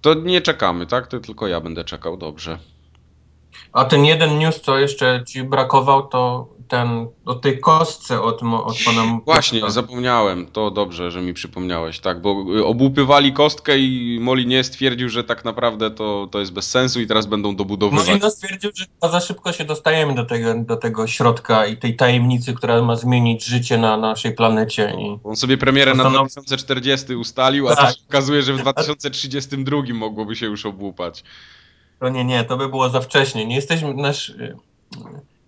To 0.03 0.15
nie 0.15 0.41
czekamy, 0.41 0.87
tak? 0.87 1.07
To 1.07 1.21
tylko 1.21 1.47
ja 1.47 1.61
będę 1.61 1.85
czekał, 1.85 2.17
dobrze. 2.17 2.59
A 3.73 3.85
ten 3.85 4.05
jeden 4.05 4.39
news, 4.39 4.61
co 4.61 4.79
jeszcze 4.79 5.25
ci 5.27 5.43
brakował, 5.43 6.09
to 6.09 6.49
ten 6.73 7.07
o 7.25 7.35
tej 7.35 7.61
kostce 7.61 8.23
od, 8.23 8.43
od 8.43 8.77
pana. 8.85 9.21
Właśnie, 9.25 9.71
zapomniałem. 9.71 10.47
To 10.47 10.71
dobrze, 10.71 11.11
że 11.11 11.23
mi 11.23 11.35
przypomniałeś, 11.35 12.01
tak, 12.01 12.21
bo 12.23 12.45
y, 12.57 12.65
obłupywali 12.65 13.33
kostkę 13.33 13.79
i 13.79 14.19
Molinie 14.21 14.65
stwierdził, 14.65 15.09
że 15.09 15.25
tak 15.25 15.45
naprawdę 15.45 15.91
to, 15.91 16.29
to 16.31 16.41
jest 16.41 16.53
bez 16.53 16.71
sensu 16.71 17.01
i 17.01 17.07
teraz 17.07 17.27
będą 17.27 17.57
dobudowywać. 17.57 18.07
Molino 18.07 18.31
stwierdził, 18.31 18.71
że 18.75 18.85
za 19.11 19.21
szybko 19.21 19.53
się 19.53 19.65
dostajemy 19.65 20.15
do 20.15 20.25
tego, 20.25 20.55
do 20.55 20.77
tego 20.77 21.07
środka 21.07 21.67
i 21.67 21.77
tej 21.77 21.97
tajemnicy, 21.97 22.55
która 22.55 22.83
ma 22.83 22.97
zmienić 22.97 23.45
życie 23.45 23.79
na 23.79 23.97
naszej 23.97 24.35
planecie. 24.35 24.95
I... 24.99 25.19
On 25.25 25.37
sobie 25.37 25.59
premierę 25.59 25.95
na 25.95 26.05
Postanowił- 26.05 26.31
2040 26.31 27.15
ustalił, 27.15 27.69
a 27.69 27.77
Tak. 27.77 27.87
to 27.87 27.93
się 27.93 28.03
okazuje, 28.09 28.43
że 28.43 28.53
w 28.53 28.59
2032 28.61 29.83
mogłoby 29.95 30.37
się 30.37 30.47
już 30.47 30.67
obłupać. 30.67 31.25
To 32.01 32.09
nie, 32.09 32.25
nie, 32.25 32.45
to 32.45 32.57
by 32.57 32.69
było 32.69 32.89
za 32.89 33.01
wcześnie. 33.01 33.47
Nie 33.47 33.55
jesteśmy. 33.55 33.95
Nasz, 33.95 34.29
y, 34.29 34.57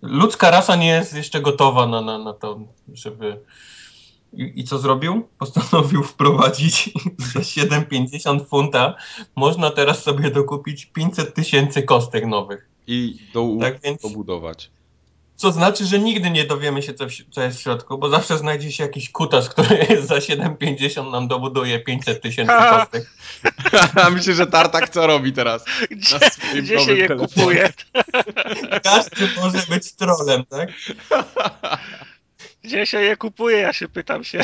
ludzka 0.05 0.51
rasa 0.51 0.75
nie 0.75 0.87
jest 0.87 1.13
jeszcze 1.13 1.41
gotowa 1.41 1.87
na, 1.87 2.01
na, 2.01 2.17
na 2.17 2.33
to, 2.33 2.59
żeby. 2.93 3.39
I, 4.33 4.51
I 4.55 4.63
co 4.63 4.79
zrobił? 4.79 5.27
Postanowił 5.39 6.03
wprowadzić 6.03 6.89
za 7.33 7.39
7,50 7.39 8.45
funta. 8.47 8.95
Można 9.35 9.69
teraz 9.69 10.03
sobie 10.03 10.31
dokupić 10.31 10.85
500 10.85 11.33
tysięcy 11.33 11.83
kostek 11.83 12.25
nowych. 12.25 12.69
I 12.87 13.17
do, 13.33 13.47
Tak 13.61 13.81
więc, 13.81 14.01
dobudować. 14.01 14.71
Co 15.35 15.51
znaczy, 15.51 15.85
że 15.85 15.99
nigdy 15.99 16.29
nie 16.29 16.45
dowiemy 16.45 16.81
się, 16.81 16.93
co, 16.93 17.07
w, 17.07 17.11
co 17.31 17.41
jest 17.41 17.57
w 17.57 17.61
środku, 17.61 17.97
bo 17.97 18.09
zawsze 18.09 18.37
znajdzie 18.37 18.71
się 18.71 18.83
jakiś 18.83 19.09
kutas, 19.09 19.49
który 19.49 19.87
za 20.07 20.15
7,50 20.15 21.11
nam 21.11 21.27
dobuduje 21.27 21.79
500 21.79 22.21
tysięcy 22.21 22.53
kostek. 22.69 23.09
Myślę, 24.15 24.33
że 24.33 24.47
Tartak 24.47 24.89
co 24.89 25.07
robi 25.07 25.33
teraz? 25.33 25.65
Gdzie, 25.91 26.19
gdzie 26.61 26.79
się 26.79 26.93
je 26.93 27.07
telefonie. 27.07 27.27
kupuje? 27.27 27.73
Każdy 28.83 29.27
może 29.37 29.63
być 29.69 29.93
trolem, 29.93 30.45
tak? 30.45 30.69
Gdzie 32.63 32.85
się 32.85 33.01
je 33.01 33.17
kupuje? 33.17 33.57
Ja 33.57 33.73
się 33.73 33.87
pytam 33.89 34.23
się. 34.23 34.41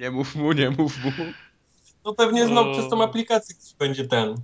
Nie 0.00 0.10
mów 0.10 0.34
mu, 0.36 0.52
nie 0.52 0.70
mów 0.70 1.04
mu. 1.04 1.10
No 2.04 2.14
pewnie 2.14 2.46
znowu 2.46 2.70
O. 2.70 2.72
przez 2.72 2.90
tą 2.90 3.04
aplikację 3.04 3.54
ktoś 3.54 3.74
będzie 3.74 4.04
ten. 4.04 4.34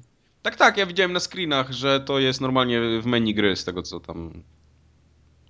Tak, 0.42 0.56
tak, 0.56 0.76
ja 0.76 0.86
widziałem 0.86 1.12
na 1.12 1.20
screenach, 1.20 1.72
że 1.72 2.00
to 2.00 2.18
jest 2.18 2.40
normalnie 2.40 2.80
w 3.00 3.06
menu 3.06 3.34
gry 3.34 3.56
z 3.56 3.64
tego 3.64 3.82
co 3.82 4.00
tam... 4.00 4.42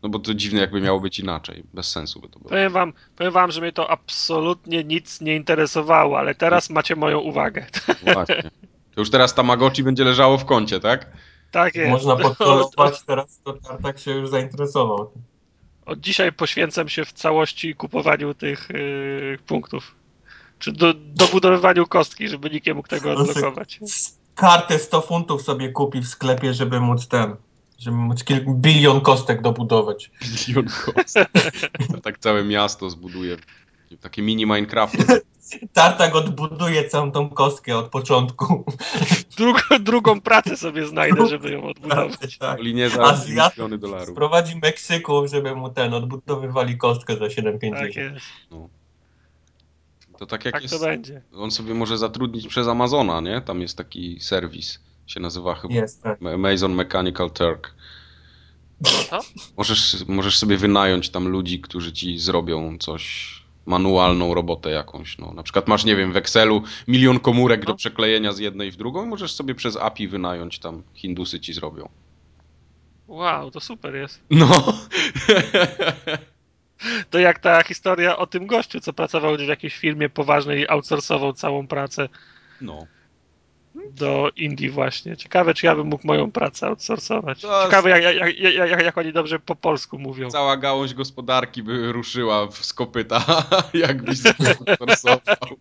No 0.02 0.08
bo 0.08 0.18
to 0.18 0.34
dziwne 0.34 0.60
jakby 0.60 0.80
miało 0.80 1.00
być 1.00 1.18
inaczej. 1.18 1.62
Bez 1.74 1.90
sensu 1.90 2.20
by 2.20 2.28
to 2.28 2.38
było. 2.38 2.50
Powiem 2.50 2.72
wam, 2.72 2.92
powiem 3.16 3.32
wam, 3.32 3.52
że 3.52 3.60
mnie 3.60 3.72
to 3.72 3.90
absolutnie 3.90 4.84
nic 4.84 5.20
nie 5.20 5.36
interesowało, 5.36 6.18
ale 6.18 6.34
teraz 6.34 6.70
macie 6.70 6.96
moją 6.96 7.18
uwagę. 7.18 7.66
Właśnie. 8.14 8.42
To 8.94 9.00
już 9.00 9.10
teraz 9.10 9.34
Tamagotchi 9.34 9.82
będzie 9.82 10.04
leżało 10.04 10.38
w 10.38 10.44
kącie, 10.44 10.80
tak? 10.80 11.06
Tak 11.50 11.74
jest. 11.74 11.90
Można 11.90 12.12
Od, 12.12 12.22
podtrolować, 12.22 13.02
teraz 13.06 13.40
to 13.44 13.52
Tartak 13.52 13.98
się 13.98 14.10
już 14.10 14.30
zainteresował. 14.30 15.10
od 15.86 16.00
dzisiaj 16.00 16.32
poświęcam 16.32 16.88
się 16.88 17.04
w 17.04 17.12
całości 17.12 17.74
kupowaniu 17.74 18.34
tych 18.34 18.68
yy, 18.70 19.38
punktów. 19.46 19.94
Czy 20.58 20.72
do, 20.72 20.94
dobudowywaniu 20.94 21.86
kostki, 21.86 22.28
żeby 22.28 22.50
nikt 22.50 22.66
nie 22.66 22.74
mógł 22.74 22.88
tego 22.88 23.12
odblokować. 23.12 23.80
Kartę 24.34 24.78
100 24.78 25.00
funtów 25.00 25.42
sobie 25.42 25.68
kupi 25.72 26.00
w 26.00 26.08
sklepie, 26.08 26.54
żeby 26.54 26.80
móc 26.80 27.08
ten, 27.08 27.36
żeby 27.80 27.96
móc 27.96 28.24
kilku 28.24 28.54
bilion 28.54 29.00
kostek 29.00 29.42
dobudować. 29.42 30.10
Bilion 30.46 30.64
kost. 30.84 31.18
tak 32.02 32.18
całe 32.18 32.44
miasto 32.44 32.90
zbuduje. 32.90 33.36
Takie 34.00 34.22
mini 34.22 34.46
Minecraft. 34.46 34.96
Tartak 35.72 36.14
odbuduje 36.14 36.88
całą 36.88 37.12
tą 37.12 37.30
kostkę 37.30 37.78
od 37.78 37.88
początku. 37.88 38.64
Drugą, 39.36 39.60
drugą 39.80 40.20
pracę 40.20 40.56
sobie 40.56 40.86
znajdę, 40.86 41.26
żeby 41.26 41.50
ją 41.50 41.64
odbudować. 41.64 42.38
tak. 42.38 42.60
Linie 42.60 42.90
za 42.90 43.02
Azjatów 43.02 43.56
miliony 43.58 43.78
dolarów. 43.78 44.08
Sprowadzi 44.08 44.56
Meksyku, 44.62 45.28
żeby 45.28 45.54
mu 45.54 45.70
ten, 45.70 45.94
odbudowywali 45.94 46.78
kostkę 46.78 47.16
za 47.16 47.24
7,50. 47.24 47.70
Tak 47.78 47.96
jest. 47.96 48.26
To 50.18 50.26
tak 50.26 50.44
jak 50.44 50.54
Tak 50.54 50.62
jest. 50.62 50.74
to 50.74 50.80
będzie. 50.80 51.22
On 51.34 51.50
sobie 51.50 51.74
może 51.74 51.98
zatrudnić 51.98 52.46
przez 52.46 52.68
Amazona, 52.68 53.20
nie? 53.20 53.40
Tam 53.40 53.60
jest 53.60 53.76
taki 53.78 54.20
serwis. 54.20 54.80
Się 55.10 55.20
nazywa 55.20 55.54
chyba 55.54 55.74
Jest, 55.74 56.02
tak. 56.02 56.18
Amazon 56.34 56.74
Mechanical 56.74 57.30
Turk. 57.30 57.74
To? 59.10 59.20
Możesz, 59.56 59.96
możesz 60.08 60.38
sobie 60.38 60.56
wynająć 60.56 61.10
tam 61.10 61.28
ludzi, 61.28 61.60
którzy 61.60 61.92
ci 61.92 62.18
zrobią 62.18 62.78
coś, 62.78 63.34
manualną 63.66 64.34
robotę 64.34 64.70
jakąś. 64.70 65.18
No. 65.18 65.32
Na 65.32 65.42
przykład 65.42 65.68
masz, 65.68 65.84
nie 65.84 65.96
wiem, 65.96 66.12
w 66.12 66.16
Excelu 66.16 66.62
milion 66.88 67.20
komórek 67.20 67.64
do 67.64 67.72
No. 67.72 67.76
przeklejenia 67.76 68.32
z 68.32 68.38
jednej 68.38 68.70
w 68.70 68.76
drugą 68.76 69.04
i 69.04 69.08
możesz 69.08 69.32
sobie 69.32 69.54
przez 69.54 69.76
API 69.76 70.08
wynająć 70.08 70.58
tam, 70.58 70.82
Hindusy 70.94 71.40
ci 71.40 71.52
zrobią. 71.52 71.88
Wow, 73.08 73.50
to 73.50 73.60
super 73.60 73.94
jest. 73.94 74.22
No. 74.30 74.78
To 77.10 77.18
jak 77.18 77.38
ta 77.38 77.62
historia 77.62 78.16
o 78.16 78.26
tym 78.26 78.46
gościu, 78.46 78.80
co 78.80 78.92
pracował 78.92 79.36
w 79.36 79.40
jakiejś 79.40 79.76
firmie 79.76 80.08
poważnej 80.08 80.60
i 80.60 80.68
outsourcował 80.68 81.32
całą 81.32 81.66
pracę. 81.66 82.08
No. 82.60 82.86
Do 83.92 84.30
Indii 84.36 84.70
właśnie. 84.70 85.16
Ciekawe, 85.16 85.54
czy 85.54 85.66
ja 85.66 85.76
bym 85.76 85.86
mógł 85.86 86.06
moją 86.06 86.32
pracę 86.32 86.66
outsourcować. 86.66 87.40
To- 87.40 87.64
Ciekawe, 87.64 87.90
jak, 87.90 88.16
jak, 88.16 88.38
jak, 88.38 88.82
jak, 88.82 88.98
oni 88.98 89.12
dobrze 89.12 89.38
po 89.38 89.56
polsku 89.56 89.98
mówią. 89.98 90.30
Cała 90.30 90.56
gałąź 90.56 90.94
gospodarki 90.94 91.62
by 91.62 91.92
ruszyła 91.92 92.46
w 92.46 92.64
skopyta, 92.64 93.24
jakbyś. 93.74 94.18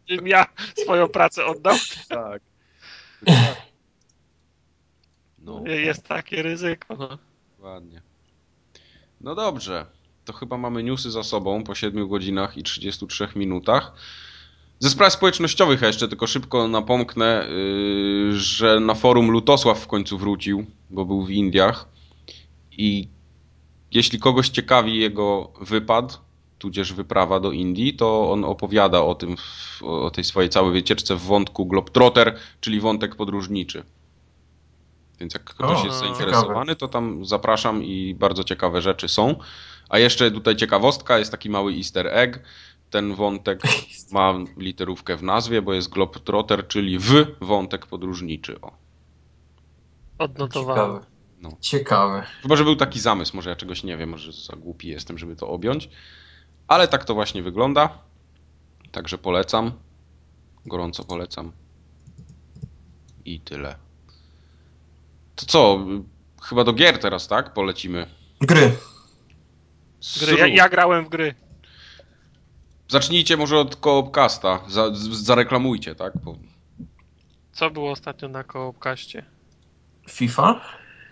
Gdybym 0.05 0.27
ja 0.35 0.45
swoją 0.77 1.07
pracę 1.07 1.45
oddał, 1.45 1.75
Tak. 2.09 2.41
No, 5.39 5.63
jest 5.67 6.07
takie 6.07 6.43
ryzyko. 6.43 6.95
No. 6.95 7.17
dokładnie. 7.57 8.01
No 9.21 9.35
dobrze. 9.35 9.85
To 10.25 10.33
chyba 10.33 10.57
mamy 10.57 10.83
newsy 10.83 11.11
za 11.11 11.23
sobą 11.23 11.63
po 11.63 11.75
7 11.75 12.07
godzinach 12.07 12.57
i 12.57 12.63
33 12.63 13.27
minutach. 13.35 13.93
Ze 14.79 14.89
spraw 14.89 15.13
społecznościowych 15.13 15.81
jeszcze 15.81 16.07
tylko 16.07 16.27
szybko 16.27 16.67
napomknę, 16.67 17.47
yy, 17.49 18.33
że 18.33 18.79
na 18.79 18.95
forum 18.95 19.31
Lutosław 19.31 19.79
w 19.79 19.87
końcu 19.87 20.17
wrócił, 20.17 20.65
bo 20.89 21.05
był 21.05 21.25
w 21.25 21.29
Indiach. 21.29 21.85
I 22.71 23.07
jeśli 23.91 24.19
kogoś 24.19 24.49
ciekawi 24.49 24.99
jego 24.99 25.51
wypad, 25.61 26.21
tudzież 26.59 26.93
wyprawa 26.93 27.39
do 27.39 27.51
Indii, 27.51 27.93
to 27.93 28.31
on 28.31 28.45
opowiada 28.45 29.01
o 29.01 29.15
tym, 29.15 29.35
o 29.81 30.11
tej 30.11 30.23
swojej 30.23 30.49
całej 30.49 30.73
wycieczce 30.73 31.15
w 31.15 31.21
wątku 31.21 31.65
Globetrotter, 31.65 32.37
czyli 32.61 32.79
wątek 32.79 33.15
podróżniczy. 33.15 33.83
Więc 35.19 35.33
jak 35.33 35.43
ktoś 35.43 35.81
O, 35.81 35.85
jest 35.85 35.99
ciekawe. 35.99 35.99
zainteresowany, 35.99 36.75
to 36.75 36.87
tam 36.87 37.25
zapraszam 37.25 37.83
i 37.83 38.15
bardzo 38.19 38.43
ciekawe 38.43 38.81
rzeczy 38.81 39.07
są. 39.07 39.35
A 39.89 39.99
jeszcze 39.99 40.31
tutaj 40.31 40.55
ciekawostka, 40.55 41.19
jest 41.19 41.31
taki 41.31 41.49
mały 41.49 41.73
easter 41.73 42.07
egg. 42.07 42.39
Ten 42.89 43.15
wątek 43.15 43.61
ma 44.11 44.33
literówkę 44.57 45.17
w 45.17 45.23
nazwie, 45.23 45.61
bo 45.61 45.73
jest 45.73 45.89
Globetrotter, 45.89 46.67
czyli 46.67 46.99
w 46.99 47.25
wątek 47.41 47.85
podróżniczy. 47.85 48.61
O. 48.61 48.71
Odnotowałem. 50.17 50.85
Ciekawe. 50.85 51.05
No. 51.41 51.57
Ciekawe. 51.61 52.23
Chyba, 52.41 52.55
że 52.55 52.63
był 52.63 52.75
taki 52.75 52.99
zamysł, 52.99 53.35
może 53.35 53.49
ja 53.49 53.55
czegoś 53.55 53.83
nie 53.83 53.97
wiem, 53.97 54.09
może 54.09 54.31
za 54.31 54.55
głupi 54.55 54.87
jestem, 54.87 55.17
żeby 55.17 55.35
to 55.35 55.47
objąć. 55.49 55.89
Ale 56.67 56.87
tak 56.87 57.05
to 57.05 57.13
właśnie 57.13 57.43
wygląda. 57.43 57.89
Także 58.91 59.17
polecam. 59.17 59.71
Gorąco 60.65 61.03
polecam. 61.03 61.51
I 63.25 63.39
tyle. 63.39 63.75
To 65.35 65.45
co? 65.45 65.85
Chyba 66.43 66.63
do 66.63 66.73
gier 66.73 66.99
teraz, 66.99 67.27
tak? 67.27 67.53
Polecimy. 67.53 68.07
Gry. 68.41 68.77
Gry. 70.19 70.37
Ja, 70.37 70.47
ja 70.47 70.69
grałem 70.69 71.05
w 71.05 71.09
gry. 71.09 71.35
Zacznijcie 72.89 73.37
może 73.37 73.57
od 73.59 73.75
Coopcasta. 73.75 74.59
Za, 74.67 74.89
zareklamujcie, 75.11 75.95
tak? 75.95 76.13
Bo 76.23 76.35
Co 77.51 77.69
było 77.69 77.91
ostatnio 77.91 78.27
na 78.29 78.43
koopkaście? 78.43 79.25
FIFA? 80.09 80.61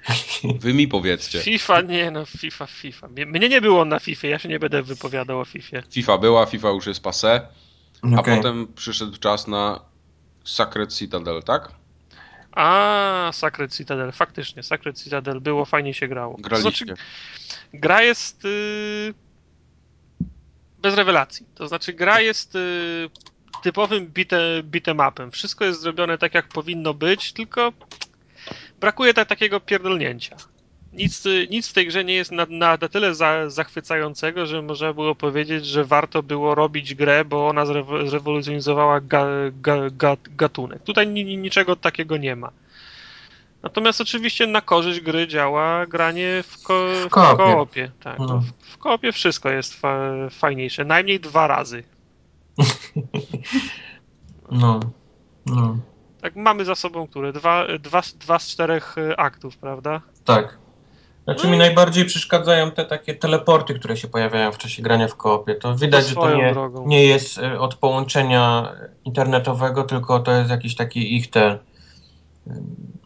wy 0.62 0.74
mi 0.74 0.88
powiedzcie. 0.88 1.40
FIFA, 1.40 1.82
nie 1.82 2.12
no, 2.12 2.26
FIFA, 2.26 2.66
FIFA. 2.66 3.08
Mnie- 3.08 3.50
nie 3.50 3.62
było 3.62 3.86
na 3.86 4.00
FIFA, 4.00 4.28
ja 4.28 4.40
się 4.40 4.50
nie 4.50 4.60
będę 4.60 4.84
wypowiadał 4.84 5.40
o 5.40 5.46
FIFA. 5.46 5.78
FIFA 5.92 6.18
była, 6.18 6.46
FIFA 6.46 6.70
już 6.70 6.88
jest 6.88 7.04
passé, 7.04 7.40
a 8.16 8.20
Okej. 8.20 8.38
potem 8.38 8.68
przyszedł 8.76 9.18
czas 9.18 9.48
na 9.48 9.80
Sacred 10.44 10.94
Citadel, 10.94 11.44
tak? 11.44 11.72
A, 12.52 13.30
Sacred 13.34 13.76
Citadel, 13.76 14.12
faktycznie, 14.12 14.64
Sacred 14.64 15.04
Citadel 15.04 15.42
było, 15.42 15.66
fajnie 15.66 15.94
się 15.94 16.08
grało. 16.08 16.38
Graliście. 16.40 16.86
znaczy, 16.86 17.02
gra 17.74 18.02
jest 18.02 18.46
y, 18.46 19.14
bez 20.82 20.96
rewelacji. 20.96 21.46
To 21.56 21.68
znaczy, 21.68 21.94
gra 21.94 22.22
jest 22.22 22.56
y, 22.56 23.10
typowym 23.64 24.08
bite, 24.08 24.64
beatemapem. 24.64 25.32
Wszystko 25.32 25.66
jest 25.66 25.82
zrobione 25.82 26.18
tak, 26.18 26.34
jak 26.34 26.48
powinno 26.48 26.94
być, 26.94 27.34
tylko 27.34 27.74
brakuje 28.80 29.14
tak, 29.14 29.28
takiego 29.28 29.60
pierdolnięcia. 29.60 30.36
Nic, 30.94 31.24
nic 31.50 31.68
w 31.70 31.74
tej 31.74 31.88
grze 31.88 32.04
nie 32.06 32.14
jest 32.14 32.32
na, 32.32 32.46
na, 32.50 32.78
na 32.82 32.88
tyle 32.90 33.16
za, 33.16 33.50
zachwycającego, 33.50 34.46
że 34.46 34.62
można 34.62 34.94
było 34.94 35.16
powiedzieć, 35.16 35.66
że 35.66 35.86
warto 35.86 36.24
było 36.24 36.56
robić 36.56 36.96
grę, 36.96 37.26
bo 37.26 37.48
ona 37.48 37.66
zrewo- 37.66 38.08
zrewolucjonizowała 38.10 39.02
ga, 39.02 39.26
ga, 39.62 39.90
ga, 39.90 40.18
gatunek. 40.38 40.84
Tutaj 40.84 41.08
ni, 41.08 41.26
ni- 41.26 41.38
niczego 41.38 41.76
takiego 41.76 42.18
nie 42.18 42.36
ma. 42.36 42.52
Natomiast 43.68 44.02
oczywiście 44.02 44.48
na 44.48 44.62
korzyść 44.62 45.00
gry 45.00 45.28
działa 45.28 45.86
granie 45.86 46.44
w, 46.48 46.64
ko, 46.64 46.74
w 47.06 47.10
koopie. 47.10 47.38
koopie. 47.38 47.92
Tak, 48.04 48.20
No. 48.20 48.38
w, 48.40 48.74
w 48.74 48.78
koopie 48.78 49.12
wszystko 49.12 49.50
jest 49.50 49.74
fa, 49.74 50.00
fajniejsze. 50.32 50.86
Najmniej 50.86 51.20
dwa 51.20 51.48
razy. 51.48 51.84
No. 54.52 54.80
No. 55.46 55.78
Tak, 56.22 56.36
mamy 56.36 56.66
za 56.66 56.76
sobą 56.76 57.08
które? 57.08 57.34
Dwa, 57.34 57.66
dwa, 57.80 58.02
dwa 58.20 58.40
z 58.40 58.48
czterech 58.48 58.98
y, 58.98 59.18
aktów, 59.18 59.58
prawda? 59.58 60.02
Tak. 60.26 60.58
Znaczy 61.24 61.46
No 61.46 61.52
mi 61.52 61.58
najbardziej 61.58 62.06
przeszkadzają 62.06 62.72
te 62.72 62.86
takie 62.86 63.16
teleporty, 63.16 63.74
które 63.74 63.98
się 63.98 64.08
pojawiają 64.08 64.52
w 64.52 64.58
czasie 64.58 64.82
grania 64.84 65.08
w 65.08 65.16
koopie. 65.16 65.56
To 65.56 65.76
widać, 65.76 66.08
że 66.08 66.16
to 66.16 66.36
nie, 66.36 66.52
drogą. 66.54 66.88
nie 66.88 67.06
jest 67.06 67.38
e, 67.40 67.60
od 67.60 67.76
połączenia 67.76 68.72
internetowego, 69.06 69.84
tylko 69.84 70.20
to 70.20 70.32
jest 70.32 70.50
jakiś 70.50 70.76
taki 70.76 71.16
ich 71.16 71.30
te, 71.30 71.60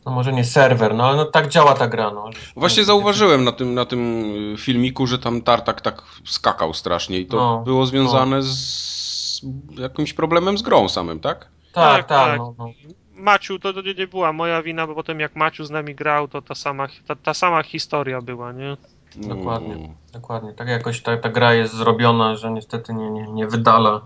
no 0.05 0.11
może 0.11 0.33
nie 0.33 0.43
serwer, 0.45 0.95
no 0.95 1.03
ale 1.03 1.17
no 1.17 1.25
tak 1.25 1.47
działa 1.47 1.73
ta 1.73 1.87
gra. 1.87 2.11
No. 2.11 2.29
Właśnie 2.55 2.83
zauważyłem 2.83 3.43
na 3.43 3.51
tym, 3.51 3.73
na 3.73 3.85
tym 3.85 4.23
filmiku, 4.57 5.07
że 5.07 5.19
tam 5.19 5.41
Tartak 5.41 5.81
tak 5.81 6.01
skakał 6.25 6.73
strasznie 6.73 7.19
i 7.19 7.25
to 7.25 7.37
No, 7.37 7.61
było 7.65 7.85
związane 7.85 8.43
z 8.43 9.41
jakimś 9.77 10.13
problemem 10.13 10.57
z 10.57 10.61
grą 10.61 10.89
samym, 10.89 11.19
tak? 11.19 11.39
Tak, 11.39 11.47
Tak, 11.73 12.07
tak. 12.07 12.29
tak. 12.29 12.37
No, 12.37 12.55
no. 12.57 12.69
Maciu, 13.13 13.59
to, 13.59 13.73
to 13.73 13.81
nie 13.81 14.07
była 14.07 14.33
moja 14.33 14.63
wina, 14.63 14.87
bo 14.87 14.95
potem 14.95 15.19
jak 15.19 15.35
Maciu 15.35 15.65
z 15.65 15.69
nami 15.69 15.95
grał, 15.95 16.27
to 16.27 16.41
ta 16.41 16.55
sama, 16.55 16.87
ta, 17.07 17.15
ta 17.15 17.33
sama 17.33 17.63
historia 17.63 18.21
była, 18.21 18.51
nie? 18.51 18.77
Dokładnie. 19.15 19.73
Mm. 19.73 19.93
Dokładnie. 20.13 20.53
Tak 20.53 20.67
jakoś 20.67 21.01
ta, 21.01 21.17
ta 21.17 21.29
gra 21.29 21.53
jest 21.53 21.73
zrobiona, 21.73 22.35
że 22.35 22.51
niestety 22.51 22.93
nie, 22.93 23.11
nie, 23.11 23.27
nie 23.27 23.47
wydala 23.47 24.01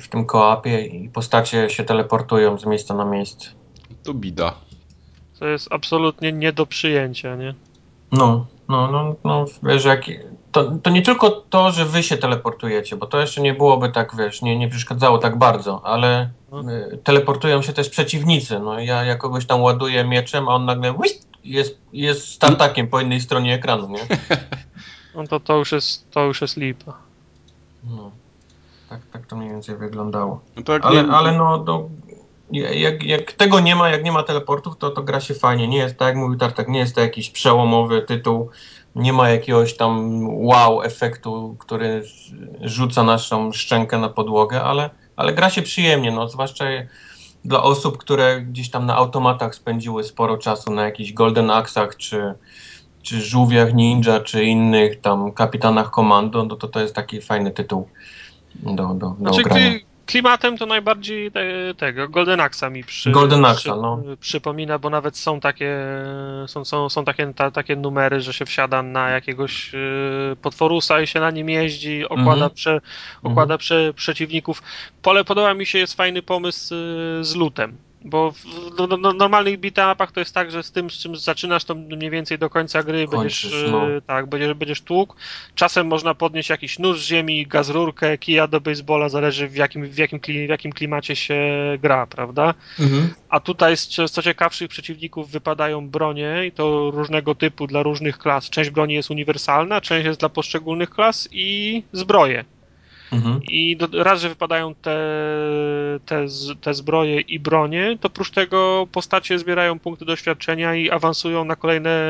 w 0.00 0.08
tym 0.08 0.26
koopie 0.26 0.86
i 0.86 1.08
postacie 1.08 1.70
się 1.70 1.84
teleportują 1.84 2.58
z 2.58 2.66
miejsca 2.66 2.94
na 2.94 3.04
miejsce. 3.04 3.50
To 4.02 4.14
bida. 4.14 4.54
To 5.38 5.46
jest 5.46 5.68
absolutnie 5.72 6.32
nie 6.32 6.52
do 6.52 6.66
przyjęcia, 6.66 7.36
nie? 7.36 7.54
No, 8.12 8.46
no, 8.68 8.90
no, 8.90 9.14
no 9.24 9.44
wiesz, 9.62 9.84
jak, 9.84 10.04
to, 10.52 10.64
to 10.82 10.90
nie 10.90 11.02
tylko 11.02 11.30
to, 11.30 11.70
że 11.70 11.84
wy 11.84 12.02
się 12.02 12.16
teleportujecie, 12.16 12.96
bo 12.96 13.06
to 13.06 13.20
jeszcze 13.20 13.40
nie 13.42 13.54
byłoby 13.54 13.88
tak, 13.88 14.16
wiesz, 14.16 14.42
nie, 14.42 14.58
nie 14.58 14.68
przeszkadzało 14.68 15.18
tak 15.18 15.38
bardzo, 15.38 15.80
ale 15.84 16.30
No. 16.52 16.72
y, 16.72 16.98
teleportują 17.04 17.62
się 17.62 17.72
też 17.72 17.88
przeciwnicy. 17.88 18.58
No, 18.58 18.78
ja, 18.80 19.04
ja 19.04 19.16
kogoś 19.16 19.46
tam 19.46 19.62
ładuję 19.62 20.04
mieczem, 20.04 20.48
a 20.48 20.54
on 20.54 20.64
nagle 20.64 20.92
whist, 20.92 21.28
jest, 21.44 21.78
jest 21.92 22.28
z 22.28 22.38
tartakiem 22.38 22.88
po 22.88 23.00
innej 23.00 23.20
stronie 23.20 23.54
ekranu, 23.54 23.88
nie? 23.88 24.00
No 25.14 25.26
to, 25.26 25.40
to, 25.40 25.56
już 25.56 25.72
jest, 25.72 26.10
to 26.10 26.24
już 26.24 26.40
jest 26.40 26.56
lipa. 26.56 26.92
No, 27.90 28.10
tak, 28.90 29.00
tak 29.12 29.26
to 29.26 29.36
mniej 29.36 29.50
więcej 29.50 29.76
wyglądało. 29.76 30.40
No 30.56 30.62
to 30.62 30.72
jak 30.72 30.84
Ale, 30.86 31.04
nie- 31.04 31.10
ale 31.12 31.32
no, 31.38 31.64
no 31.66 31.88
jak, 32.50 33.02
jak 33.02 33.32
tego 33.32 33.60
nie 33.60 33.76
ma, 33.76 33.88
jak 33.88 34.04
nie 34.04 34.12
ma 34.12 34.22
teleportów, 34.22 34.76
to, 34.78 34.90
to 34.90 35.02
gra 35.02 35.20
się 35.20 35.34
fajnie. 35.34 35.68
Nie 35.68 35.78
jest, 35.78 35.96
tak 35.96 36.08
jak 36.08 36.16
mówił 36.16 36.38
Tartak, 36.38 36.68
nie 36.68 36.78
jest 36.78 36.94
to 36.94 37.00
jakiś 37.00 37.30
przełomowy 37.30 38.02
tytuł, 38.02 38.50
nie 38.94 39.12
ma 39.12 39.28
jakiegoś 39.28 39.76
tam 39.76 40.22
wow 40.28 40.82
efektu, 40.82 41.56
który 41.58 42.02
rzuca 42.60 43.02
naszą 43.02 43.52
szczękę 43.52 43.98
na 43.98 44.08
podłogę, 44.08 44.62
ale, 44.62 44.90
ale 45.16 45.32
gra 45.32 45.50
się 45.50 45.62
przyjemnie, 45.62 46.12
no, 46.12 46.28
zwłaszcza 46.28 46.64
dla 47.44 47.62
osób, 47.62 47.98
które 47.98 48.40
gdzieś 48.40 48.70
tam 48.70 48.86
na 48.86 48.96
automatach 48.96 49.54
spędziły 49.54 50.04
sporo 50.04 50.38
czasu 50.38 50.72
na 50.72 50.84
jakichś 50.84 51.12
Golden 51.12 51.50
Axach, 51.50 51.96
czy, 51.96 52.34
czy 53.02 53.20
Żółwiach 53.20 53.74
Ninja, 53.74 54.20
czy 54.20 54.44
innych 54.44 55.00
tam 55.00 55.32
Kapitanach 55.32 55.90
Komando, 55.90 56.44
no 56.44 56.56
to 56.56 56.68
to 56.68 56.80
jest 56.80 56.94
taki 56.94 57.20
fajny 57.20 57.50
tytuł 57.50 57.88
do, 58.54 58.86
do, 58.86 58.94
do 58.94 59.14
Znaczy, 59.18 59.42
grania. 59.42 59.70
Klimatem 60.06 60.58
to 60.58 60.66
najbardziej 60.66 61.32
te, 61.32 61.74
tego, 61.76 62.08
Golden 62.08 62.40
Axa 62.40 62.70
mi 62.70 62.84
przy, 62.84 63.10
Golden 63.10 63.44
Axa, 63.44 63.60
przy, 63.60 63.68
no. 63.68 64.02
przypomina, 64.20 64.78
bo 64.78 64.90
nawet 64.90 65.16
są 65.16 65.40
takie 65.40 65.78
są, 66.46 66.64
są, 66.64 66.88
są 66.88 67.04
takie, 67.04 67.32
ta, 67.34 67.50
takie 67.50 67.76
numery, 67.76 68.20
że 68.20 68.32
się 68.32 68.44
wsiada 68.44 68.82
na 68.82 69.10
jakiegoś 69.10 69.74
y, 69.74 70.36
potworusa 70.42 71.00
i 71.00 71.06
się 71.06 71.20
na 71.20 71.30
nim 71.30 71.48
jeździ, 71.50 72.04
okłada, 72.04 72.32
Mhm. 72.32 72.50
prze, 72.50 72.80
okłada 73.22 73.58
prze, 73.58 73.94
przeciwników. 73.94 74.62
Pole 75.02 75.24
podoba 75.24 75.54
mi 75.54 75.66
się, 75.66 75.78
jest 75.78 75.94
fajny 75.94 76.22
pomysł 76.22 76.74
y, 76.74 77.24
z 77.24 77.34
lutem. 77.36 77.76
Bo 78.04 78.30
w 78.30 78.44
no, 78.78 78.86
no, 78.86 78.96
no, 78.96 79.12
normalnych 79.12 79.58
to 80.12 80.20
jest 80.20 80.34
tak, 80.34 80.50
że 80.50 80.62
z 80.62 80.72
tym, 80.72 80.90
z 80.90 80.94
czym 80.94 81.16
zaczynasz, 81.16 81.64
to 81.64 81.74
mniej 81.74 82.10
więcej 82.10 82.38
do 82.38 82.50
końca 82.50 82.82
gry 82.82 83.06
Kończysz, 83.06 83.50
będziesz, 83.50 83.70
no. 83.70 83.90
y, 83.90 84.02
tak, 84.02 84.26
będziesz, 84.26 84.54
będziesz 84.54 84.80
tłukł. 84.80 85.14
Czasem 85.54 85.86
można 85.86 86.14
podnieść 86.14 86.50
jakiś 86.50 86.78
nóż 86.78 87.00
z 87.00 87.06
ziemi, 87.06 87.46
gaz 87.46 87.70
rurkę, 87.70 88.18
kija 88.18 88.46
do 88.46 88.60
baseballa, 88.60 89.08
zależy 89.08 89.48
w 89.48 89.56
jakim, 89.56 89.86
w 89.86 89.98
jakim, 89.98 90.20
w 90.20 90.48
jakim 90.48 90.72
klimacie 90.72 91.16
się 91.16 91.36
gra, 91.82 92.06
prawda? 92.06 92.54
Mhm. 92.80 93.14
A 93.28 93.40
tutaj 93.40 93.76
z, 93.76 93.88
z 93.88 94.10
co 94.10 94.22
ciekawszych 94.22 94.68
przeciwników 94.68 95.30
wypadają 95.30 95.88
bronie 95.88 96.42
i 96.46 96.52
to 96.52 96.90
różnego 96.90 97.34
typu 97.34 97.66
dla 97.66 97.82
różnych 97.82 98.18
klas. 98.18 98.50
Część 98.50 98.70
broni 98.70 98.94
jest 98.94 99.10
uniwersalna, 99.10 99.80
część 99.80 100.06
jest 100.06 100.20
dla 100.20 100.28
poszczególnych 100.28 100.90
klas 100.90 101.28
i 101.32 101.82
zbroje. 101.92 102.44
Mhm. 103.12 103.40
I 103.48 103.76
do, 103.76 104.04
raz, 104.04 104.20
że 104.20 104.28
wypadają 104.28 104.74
te, 104.74 104.98
te, 106.06 106.26
te 106.60 106.74
zbroje 106.74 107.20
i 107.20 107.40
bronie, 107.40 107.98
to 108.00 108.08
oprócz 108.08 108.30
tego 108.30 108.86
postacie 108.92 109.38
zbierają 109.38 109.78
punkty 109.78 110.04
doświadczenia 110.04 110.74
i 110.74 110.90
awansują 110.90 111.44
na 111.44 111.56
kolejne, 111.56 112.00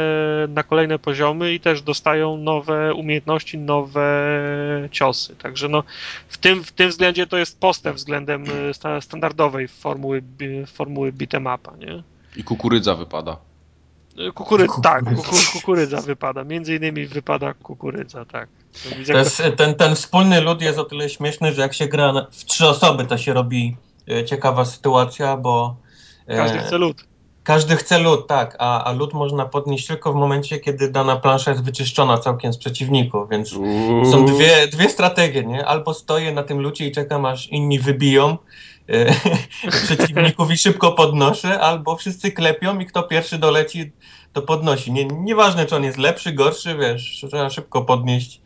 na 0.48 0.62
kolejne 0.62 0.98
poziomy 0.98 1.52
i 1.52 1.60
też 1.60 1.82
dostają 1.82 2.36
nowe 2.36 2.94
umiejętności, 2.94 3.58
nowe 3.58 4.08
ciosy. 4.90 5.36
Także 5.36 5.68
no, 5.68 5.82
w, 6.28 6.38
tym, 6.38 6.64
w 6.64 6.72
tym 6.72 6.90
względzie 6.90 7.26
to 7.26 7.38
jest 7.38 7.60
postęp 7.60 7.96
względem 7.96 8.44
e, 8.84 9.00
standardowej 9.00 9.68
formuły, 9.68 10.22
formuły 10.66 11.12
beat'em 11.12 11.78
nie? 11.78 12.02
I 12.36 12.44
kukurydza 12.44 12.94
wypada. 12.94 13.36
Kukurydza, 14.34 14.80
tak, 14.82 15.04
kukurydza 15.52 16.00
wypada. 16.00 16.44
Między 16.44 16.76
innymi 16.76 17.06
wypada 17.06 17.54
kukurydza, 17.54 18.24
tak. 18.24 18.48
To, 19.06 19.12
to 19.12 19.18
jest, 19.18 19.42
ten, 19.56 19.74
ten 19.74 19.94
wspólny 19.94 20.40
lud 20.40 20.62
jest 20.62 20.78
o 20.78 20.84
tyle 20.84 21.08
śmieszny, 21.08 21.52
że 21.52 21.62
jak 21.62 21.74
się 21.74 21.86
gra 21.86 22.26
w 22.30 22.44
trzy 22.44 22.68
osoby, 22.68 23.04
to 23.04 23.18
się 23.18 23.32
robi 23.32 23.76
e, 24.10 24.24
ciekawa 24.24 24.64
sytuacja, 24.64 25.36
bo... 25.36 25.76
E, 26.26 26.36
każdy 26.36 26.58
chce 26.58 26.78
lód. 26.78 27.04
Każdy 27.42 27.76
chce 27.76 27.98
lód, 27.98 28.26
tak, 28.26 28.56
a, 28.58 28.84
a 28.84 28.92
lód 28.92 29.14
można 29.14 29.46
podnieść 29.46 29.86
tylko 29.86 30.12
w 30.12 30.16
momencie, 30.16 30.58
kiedy 30.58 30.90
dana 30.90 31.16
plansza 31.16 31.50
jest 31.50 31.64
wyczyszczona 31.64 32.18
całkiem 32.18 32.52
z 32.52 32.58
przeciwników, 32.58 33.28
więc 33.30 33.52
Uuu. 33.52 34.12
są 34.12 34.26
dwie, 34.26 34.68
dwie 34.68 34.88
strategie, 34.88 35.44
nie? 35.44 35.66
Albo 35.66 35.94
stoję 35.94 36.32
na 36.32 36.42
tym 36.42 36.60
lucie 36.60 36.86
i 36.86 36.92
czekam, 36.92 37.24
aż 37.24 37.46
inni 37.46 37.78
wybiją, 37.78 38.38
przeciwników 39.84 40.50
i 40.50 40.56
szybko 40.56 40.92
podnoszę, 40.92 41.60
albo 41.60 41.96
wszyscy 41.96 42.32
klepią 42.32 42.78
i 42.78 42.86
kto 42.86 43.02
pierwszy 43.02 43.38
doleci, 43.38 43.92
to 44.32 44.42
podnosi. 44.42 44.92
Nie, 44.92 45.04
nieważne, 45.04 45.66
czy 45.66 45.76
on 45.76 45.84
jest 45.84 45.98
lepszy, 45.98 46.32
gorszy, 46.32 46.76
wiesz, 46.76 47.24
trzeba 47.28 47.50
szybko 47.50 47.82
podnieść. 47.82 48.40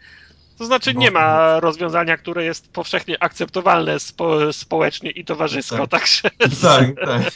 To 0.58 0.66
znaczy 0.66 0.94
nie 0.94 1.10
ma 1.10 1.60
rozwiązania, 1.60 2.16
które 2.16 2.44
jest 2.44 2.72
powszechnie 2.72 3.22
akceptowalne 3.22 4.00
spo, 4.00 4.52
społecznie 4.52 5.10
i 5.10 5.24
towarzysko, 5.24 5.86
tak. 5.86 5.90
także... 5.90 6.30
Tak, 6.62 6.86
tak. 7.06 7.32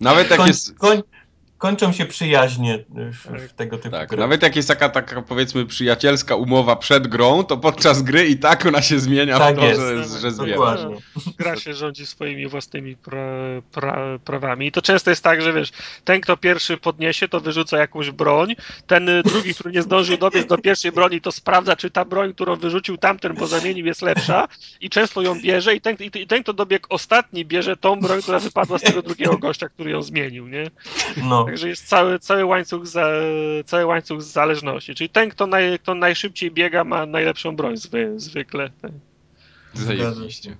Nawet 0.00 0.30
jak 0.30 0.46
jest... 0.46 0.78
Koń, 0.78 1.02
kończą 1.62 1.92
się 1.92 2.06
przyjaźnie 2.06 2.84
w, 2.88 3.48
w 3.48 3.52
tego 3.52 3.78
typu 3.78 3.96
tak, 3.96 4.16
Nawet 4.16 4.42
jak 4.42 4.56
jest 4.56 4.68
taka, 4.68 4.88
taka 4.88 5.22
powiedzmy 5.22 5.66
przyjacielska 5.66 6.36
umowa 6.36 6.76
przed 6.76 7.06
grą, 7.06 7.44
to 7.44 7.56
podczas 7.56 8.02
gry 8.02 8.26
i 8.26 8.36
tak 8.36 8.66
ona 8.66 8.82
się 8.82 8.98
zmienia 8.98 9.38
tak 9.38 9.56
w 9.56 9.58
to, 9.58 9.66
jest, 9.66 9.80
że, 9.80 10.04
że 10.20 10.30
zmienia. 10.30 10.56
Gra 11.38 11.56
się 11.56 11.74
rządzi 11.74 12.06
swoimi 12.06 12.46
własnymi 12.46 12.96
pra, 12.96 13.26
pra, 13.72 14.18
prawami. 14.24 14.66
I 14.66 14.72
to 14.72 14.82
często 14.82 15.10
jest 15.10 15.24
tak, 15.24 15.42
że 15.42 15.52
wiesz, 15.52 15.70
ten 16.04 16.20
kto 16.20 16.36
pierwszy 16.36 16.76
podniesie, 16.76 17.28
to 17.28 17.40
wyrzuca 17.40 17.78
jakąś 17.78 18.10
broń, 18.10 18.54
ten 18.86 19.10
drugi, 19.24 19.54
który 19.54 19.72
nie 19.72 19.82
zdążył 19.82 20.16
dobiec 20.16 20.46
do 20.46 20.58
pierwszej 20.58 20.92
broni, 20.92 21.20
to 21.20 21.32
sprawdza, 21.32 21.76
czy 21.76 21.90
ta 21.90 22.04
broń, 22.04 22.34
którą 22.34 22.56
wyrzucił 22.56 22.96
tamten, 22.96 23.34
bo 23.34 23.46
zamienił, 23.46 23.86
jest 23.86 24.02
lepsza 24.02 24.48
i 24.80 24.90
często 24.90 25.22
ją 25.22 25.40
bierze 25.40 25.74
i 25.74 25.80
ten, 25.80 25.96
i 26.14 26.26
ten 26.26 26.42
kto 26.42 26.52
dobiegł 26.52 26.86
ostatni, 26.88 27.44
bierze 27.44 27.76
tą 27.76 28.00
broń, 28.00 28.22
która 28.22 28.38
wypadła 28.38 28.78
z 28.78 28.82
tego 28.82 29.02
drugiego 29.02 29.38
gościa, 29.38 29.68
który 29.68 29.90
ją 29.90 30.02
zmienił, 30.02 30.48
nie? 30.48 30.70
No. 31.16 31.51
Także 31.52 31.68
jest 31.68 31.88
cały, 31.88 32.18
cały, 32.18 32.44
łańcuch 32.44 32.86
za, 32.86 33.06
cały 33.66 33.86
łańcuch 33.86 34.22
zależności. 34.22 34.94
Czyli 34.94 35.10
ten, 35.10 35.30
kto, 35.30 35.46
naj, 35.46 35.78
kto 35.78 35.94
najszybciej 35.94 36.50
biega, 36.50 36.84
ma 36.84 37.06
najlepszą 37.06 37.56
broń 37.56 37.76
zwy, 37.76 38.12
zwykle. 38.16 38.70
Zajebiście. 39.74 40.56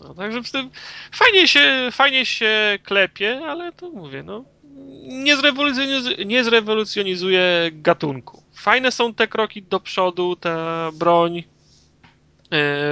No, 0.00 0.14
także 0.14 0.40
fajnie 1.12 1.48
się, 1.48 1.88
fajnie 1.92 2.26
się 2.26 2.78
klepie, 2.82 3.40
ale 3.46 3.72
to 3.72 3.90
mówię, 3.90 4.22
no. 4.22 4.44
Nie 5.02 5.36
zrewolucjonizuje, 5.36 6.24
nie 6.24 6.44
zrewolucjonizuje 6.44 7.70
gatunku. 7.72 8.42
Fajne 8.54 8.92
są 8.92 9.14
te 9.14 9.28
kroki 9.28 9.62
do 9.62 9.80
przodu, 9.80 10.36
ta 10.36 10.90
broń, 10.94 11.44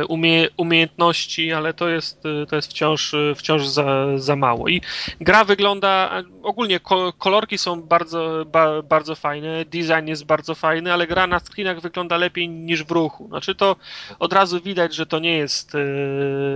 umie, 0.09 0.48
umiejętności, 0.56 1.52
ale 1.52 1.74
to 1.74 1.88
jest, 1.88 2.26
e, 2.26 2.46
to 2.46 2.56
jest 2.56 2.70
wciąż, 2.70 3.14
wciąż 3.36 3.66
za, 3.66 4.18
za 4.18 4.36
mało. 4.36 4.68
I 4.68 4.80
gra 5.20 5.44
wygląda, 5.44 6.22
ogólnie 6.42 6.80
kolorki 7.18 7.59
są 7.59 7.82
bardzo, 7.82 8.44
ba, 8.46 8.82
bardzo 8.82 9.14
fajne, 9.14 9.64
design 9.64 10.06
jest 10.06 10.24
bardzo 10.24 10.54
fajny, 10.54 10.92
ale 10.92 11.06
gra 11.06 11.26
na 11.26 11.40
screenach 11.40 11.80
wygląda 11.80 12.16
lepiej 12.16 12.48
niż 12.48 12.84
w 12.84 12.90
ruchu. 12.90 13.28
Znaczy 13.28 13.54
to 13.54 13.76
od 14.18 14.32
razu 14.32 14.61
widać, 14.61 14.94
że 14.94 15.06
to 15.06 15.18
nie 15.18 15.36
jest, 15.36 15.74
e, 15.74 15.78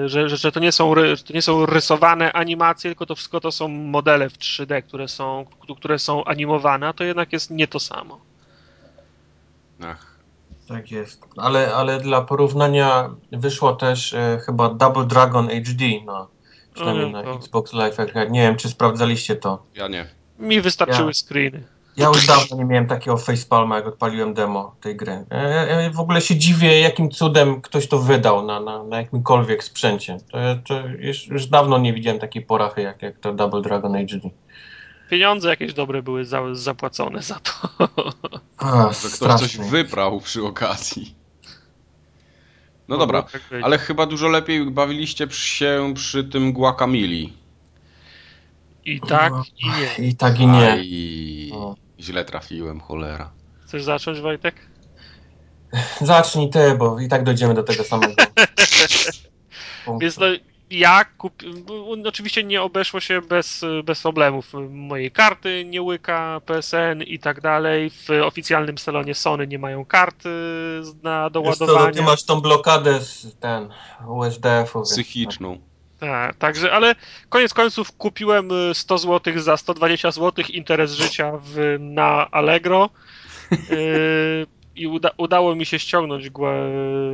że, 0.08 0.28
że, 0.28 0.36
że 0.36 0.52
to, 0.52 0.60
nie 0.60 0.72
są, 0.72 0.94
to 1.26 1.32
nie 1.34 1.42
są 1.42 1.66
rysowane 1.66 2.32
animacje, 2.32 2.90
tylko 2.90 3.06
to 3.06 3.14
wszystko 3.14 3.40
to 3.40 3.52
są 3.52 3.68
modele 3.68 4.30
w 4.30 4.38
3D, 4.38 4.82
które 4.82 5.08
są, 5.08 5.46
które 5.76 5.98
są 5.98 6.24
animowane, 6.24 6.88
a 6.88 6.92
to 6.92 7.04
jednak 7.04 7.32
jest 7.32 7.50
nie 7.50 7.66
to 7.66 7.80
samo. 7.80 8.20
Ach. 9.84 10.11
Tak 10.68 10.90
jest. 10.90 11.22
Ale, 11.36 11.74
ale 11.74 12.00
dla 12.00 12.22
porównania 12.22 13.10
wyszło 13.32 13.72
też 13.72 14.14
e, 14.14 14.38
chyba 14.46 14.74
Double 14.74 15.06
Dragon 15.06 15.48
HD, 15.48 15.84
no. 16.06 16.28
Przynajmniej 16.74 17.12
na 17.12 17.22
Xbox 17.22 17.72
Live. 17.72 17.96
Nie 18.30 18.42
wiem, 18.42 18.56
czy 18.56 18.68
sprawdzaliście 18.68 19.36
to. 19.36 19.62
Ja 19.74 19.88
nie. 19.88 20.06
Mi 20.38 20.60
wystarczyły 20.60 21.08
ja, 21.08 21.14
screeny. 21.14 21.62
Ja 21.96 22.08
już 22.08 22.26
dawno 22.26 22.56
nie 22.56 22.64
miałem 22.64 22.86
takiego 22.86 23.16
facepalma, 23.16 23.76
jak 23.76 23.86
odpaliłem 23.86 24.34
demo 24.34 24.76
tej 24.80 24.96
gry. 24.96 25.24
Ja, 25.30 25.40
ja 25.80 25.90
w 25.90 26.00
ogóle 26.00 26.20
się 26.20 26.36
dziwię, 26.36 26.80
jakim 26.80 27.10
cudem 27.10 27.60
ktoś 27.60 27.88
to 27.88 27.98
wydał 27.98 28.46
na, 28.46 28.60
na, 28.60 28.84
na 28.84 28.96
jakimkolwiek 28.96 29.64
sprzęcie. 29.64 30.16
To, 30.32 30.38
to 30.66 30.86
już, 30.98 31.28
już 31.28 31.46
dawno 31.46 31.78
nie 31.78 31.92
widziałem 31.92 32.20
takiej 32.20 32.42
porachy, 32.42 32.82
jak, 32.82 33.02
jak 33.02 33.18
to 33.18 33.32
Double 33.32 33.62
Dragon 33.62 33.94
HD 33.94 34.30
pieniądze 35.12 35.48
jakieś 35.48 35.74
dobre 35.74 36.02
były 36.02 36.24
za, 36.24 36.42
zapłacone 36.52 37.22
za 37.22 37.40
to. 37.40 37.52
A, 38.58 38.92
że 38.92 39.08
ktoś 39.08 39.40
coś 39.40 39.56
wyprał 39.56 40.20
przy 40.20 40.44
okazji. 40.44 41.14
No 42.88 42.98
dobra, 42.98 43.22
tak 43.22 43.42
ale 43.62 43.78
chyba 43.78 44.06
dużo 44.06 44.28
lepiej 44.28 44.70
bawiliście 44.70 45.26
się 45.30 45.92
przy 45.94 46.24
tym 46.24 46.52
Guacamili. 46.52 47.32
I 48.84 49.00
tak, 49.00 49.32
i 49.58 49.66
nie. 49.66 50.08
I 50.08 50.14
tak, 50.14 50.40
i 50.40 50.46
nie. 50.46 50.72
Aj, 50.72 51.52
źle 52.00 52.24
trafiłem, 52.24 52.80
cholera. 52.80 53.30
Chcesz 53.64 53.82
zacząć, 53.82 54.20
Wojtek? 54.20 54.54
Zacznij 56.00 56.50
ty, 56.50 56.74
bo 56.78 57.00
i 57.00 57.08
tak 57.08 57.24
dojdziemy 57.24 57.54
do 57.54 57.62
tego 57.62 57.84
samego. 57.84 58.14
Więc 60.00 60.18
no, 60.18 60.26
ja 60.78 61.04
kupiłem, 61.04 61.64
oczywiście 62.06 62.44
nie 62.44 62.62
obeszło 62.62 63.00
się 63.00 63.20
bez, 63.20 63.64
bez 63.84 64.02
problemów. 64.02 64.52
Mojej 64.70 65.10
karty 65.10 65.64
nie 65.64 65.82
łyka, 65.82 66.40
PSN 66.46 67.02
i 67.06 67.18
tak 67.18 67.40
dalej. 67.40 67.90
W 67.90 68.10
oficjalnym 68.24 68.78
salonie 68.78 69.14
Sony 69.14 69.46
nie 69.46 69.58
mają 69.58 69.84
karty 69.84 70.28
na 71.02 71.30
doładowanie. 71.30 71.86
Wiesz 71.86 71.96
ty 71.96 72.02
masz 72.02 72.24
tą 72.24 72.40
blokadę 72.40 73.00
z 73.00 73.36
ten 73.40 73.68
USDF-u. 74.08 74.82
Psychiczną. 74.82 75.58
Tak, 75.98 76.36
także, 76.36 76.72
ale 76.72 76.94
koniec 77.28 77.54
końców 77.54 77.92
kupiłem 77.92 78.48
100 78.74 78.98
zł 78.98 79.34
za 79.36 79.56
120 79.56 80.10
zł 80.10 80.44
interes 80.50 80.92
życia 80.92 81.32
w, 81.42 81.76
na 81.80 82.30
Allegro 82.30 82.90
yy, 83.50 84.46
i 84.76 84.86
uda, 84.86 85.10
udało 85.16 85.54
mi 85.54 85.66
się 85.66 85.78
ściągnąć 85.78 86.30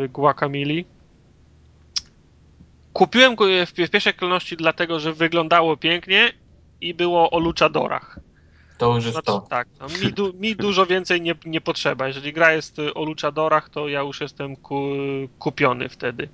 Guacamili. 0.08 0.84
Kupiłem 2.98 3.34
go 3.34 3.44
w, 3.66 3.72
pierwszej 3.72 4.14
kolejności 4.14 4.56
dlatego, 4.56 5.00
że 5.00 5.12
wyglądało 5.12 5.76
pięknie 5.76 6.32
i 6.80 6.94
było 6.94 7.30
o 7.30 7.38
luchadorach. 7.38 8.20
To 8.78 8.94
już 8.94 9.04
jest 9.04 9.14
znaczy, 9.14 9.26
to. 9.26 9.46
Tak, 9.50 9.68
no, 9.80 9.86
mi, 9.88 10.12
du, 10.12 10.32
mi, 10.34 10.56
dużo 10.56 10.86
więcej 10.86 11.20
nie, 11.20 11.34
nie 11.44 11.60
potrzeba. 11.60 12.06
Jeżeli 12.06 12.32
gra 12.32 12.52
jest 12.52 12.76
o 12.94 13.04
luchadorach, 13.04 13.68
to 13.68 13.88
ja 13.88 14.00
już 14.00 14.20
jestem 14.20 14.56
ku, 14.56 14.92
kupiony 15.38 15.88
wtedy. 15.88 16.28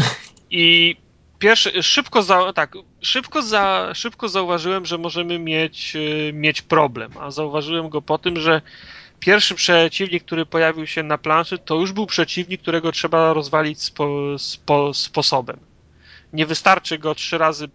I 0.50 0.96
pierwszy, 1.38 1.82
szybko, 1.82 2.22
za, 2.22 2.52
tak, 2.52 2.74
szybko, 3.00 3.42
za, 3.42 3.90
szybko 3.94 4.28
zauważyłem, 4.28 4.86
że 4.86 4.98
możemy 4.98 5.38
mieć, 5.38 5.96
mieć 6.32 6.62
problem, 6.62 7.10
a 7.20 7.30
zauważyłem 7.30 7.88
go 7.88 8.02
po 8.02 8.18
tym, 8.18 8.36
że 8.36 8.62
pierwszy 9.20 9.54
przeciwnik, 9.54 10.24
który 10.24 10.46
pojawił 10.46 10.86
się 10.86 11.02
na 11.02 11.18
planszy, 11.18 11.58
to 11.58 11.74
już 11.74 11.92
był 11.92 12.06
przeciwnik, 12.06 12.62
którego 12.62 12.92
trzeba 12.92 13.32
rozwalić 13.32 13.82
spo, 13.82 14.38
spo, 14.38 14.94
sposobem 14.94 15.69
nie 16.32 16.46
wystarczy 16.46 16.98
go 16.98 17.14
trzy 17.14 17.38
razy, 17.38 17.68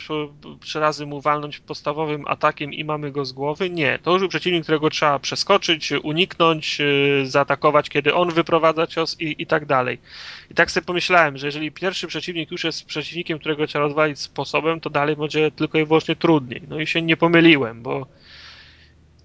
trzy 0.61 0.79
razy 0.79 1.05
mu 1.05 1.21
walnąć 1.21 1.59
podstawowym 1.59 2.27
atakiem 2.27 2.73
i 2.73 2.83
mamy 2.83 3.11
go 3.11 3.25
z 3.25 3.31
głowy. 3.31 3.69
Nie, 3.69 3.99
to 4.03 4.11
już 4.11 4.19
był 4.19 4.29
przeciwnik, 4.29 4.63
którego 4.63 4.89
trzeba 4.89 5.19
przeskoczyć, 5.19 5.91
uniknąć, 5.91 6.81
y, 6.81 7.23
zaatakować, 7.25 7.89
kiedy 7.89 8.13
on 8.13 8.31
wyprowadza 8.31 8.87
cios 8.87 9.21
i, 9.21 9.35
i 9.39 9.45
tak 9.45 9.65
dalej. 9.65 9.99
I 10.51 10.53
tak 10.53 10.71
sobie 10.71 10.85
pomyślałem, 10.85 11.37
że 11.37 11.47
jeżeli 11.47 11.71
pierwszy 11.71 12.07
przeciwnik 12.07 12.51
już 12.51 12.63
jest 12.63 12.85
przeciwnikiem, 12.85 13.39
którego 13.39 13.67
trzeba 13.67 13.85
rozwalić 13.85 14.19
sposobem, 14.19 14.79
to 14.79 14.89
dalej 14.89 15.15
będzie 15.15 15.51
tylko 15.51 15.77
i 15.77 15.85
wyłącznie 15.85 16.15
trudniej. 16.15 16.61
No 16.67 16.79
i 16.79 16.87
się 16.87 17.01
nie 17.01 17.17
pomyliłem, 17.17 17.81
bo 17.81 18.07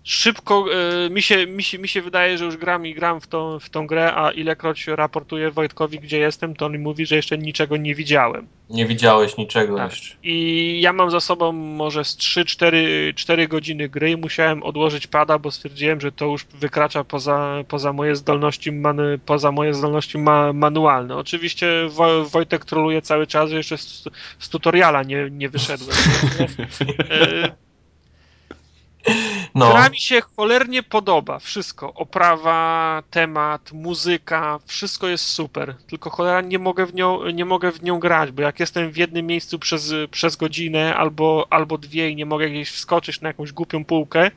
szybko 0.04 0.64
y, 1.06 1.10
mi, 1.10 1.22
się, 1.22 1.46
mi, 1.46 1.62
się, 1.62 1.78
mi 1.78 1.88
się 1.88 2.02
wydaje, 2.02 2.38
że 2.38 2.44
już 2.44 2.56
gram 2.56 2.86
i 2.86 2.94
gram 2.94 3.20
w 3.20 3.26
tą, 3.26 3.58
w 3.58 3.70
tą 3.70 3.86
grę, 3.86 4.14
a 4.14 4.30
ilekroć 4.30 4.86
raportuję 4.86 5.50
Wojtkowi, 5.50 6.00
gdzie 6.00 6.18
jestem, 6.18 6.56
to 6.56 6.66
on 6.66 6.72
mi 6.72 6.78
mówi, 6.78 7.06
że 7.06 7.16
jeszcze 7.16 7.38
niczego 7.38 7.76
nie 7.76 7.94
widziałem. 7.94 8.46
Nie 8.70 8.86
widziałeś 8.86 9.36
niczego 9.36 9.76
Tak. 9.76 9.90
jeszcze. 9.90 10.16
I 10.22 10.78
ja 10.80 10.92
mam 10.92 11.10
za 11.10 11.20
sobą 11.20 11.52
może 11.52 12.04
z 12.04 12.16
3-4 12.16 13.48
godziny 13.48 13.88
gry 13.88 14.10
i 14.10 14.16
musiałem 14.16 14.62
odłożyć 14.62 15.06
pada, 15.06 15.38
bo 15.38 15.50
stwierdziłem, 15.50 16.00
że 16.00 16.12
to 16.12 16.24
już 16.24 16.44
wykracza 16.44 17.04
poza, 17.04 17.64
poza 17.68 17.92
moje 17.92 18.16
zdolności, 18.16 18.72
man, 18.72 19.00
poza 19.26 19.52
moje 19.52 19.74
zdolności 19.74 20.18
ma, 20.18 20.52
manualne. 20.52 21.16
Oczywiście 21.16 21.88
Wo, 21.88 22.24
Wojtek 22.24 22.64
troluje 22.64 23.02
cały 23.02 23.26
czas, 23.26 23.50
że 23.50 23.56
jeszcze 23.56 23.78
z, 23.78 24.04
z 24.38 24.48
tutoriala 24.48 25.02
nie, 25.02 25.28
nie 25.30 25.48
wyszedłem. 25.48 25.96
No, 29.54 29.70
Gra 29.70 29.88
mi 29.88 29.98
się 29.98 30.20
cholernie 30.36 30.82
podoba. 30.82 31.38
Wszystko. 31.38 31.94
Oprawa, 31.94 33.02
temat, 33.10 33.72
muzyka, 33.72 34.58
wszystko 34.66 35.08
jest 35.08 35.24
super. 35.24 35.74
Tylko 35.86 36.10
cholera 36.10 36.40
nie 36.40 36.58
mogę 36.58 36.86
w 36.86 36.94
nią, 36.94 37.26
nie 37.30 37.44
mogę 37.44 37.72
w 37.72 37.82
nią 37.82 37.98
grać, 37.98 38.30
bo 38.30 38.42
jak 38.42 38.60
jestem 38.60 38.90
w 38.90 38.96
jednym 38.96 39.26
miejscu 39.26 39.58
przez, 39.58 39.94
przez 40.10 40.36
godzinę 40.36 40.96
albo, 40.96 41.46
albo 41.50 41.78
dwie 41.78 42.10
i 42.10 42.16
nie 42.16 42.26
mogę 42.26 42.50
gdzieś 42.50 42.70
wskoczyć 42.70 43.20
na 43.20 43.28
jakąś 43.28 43.52
głupią 43.52 43.84
półkę, 43.84 44.30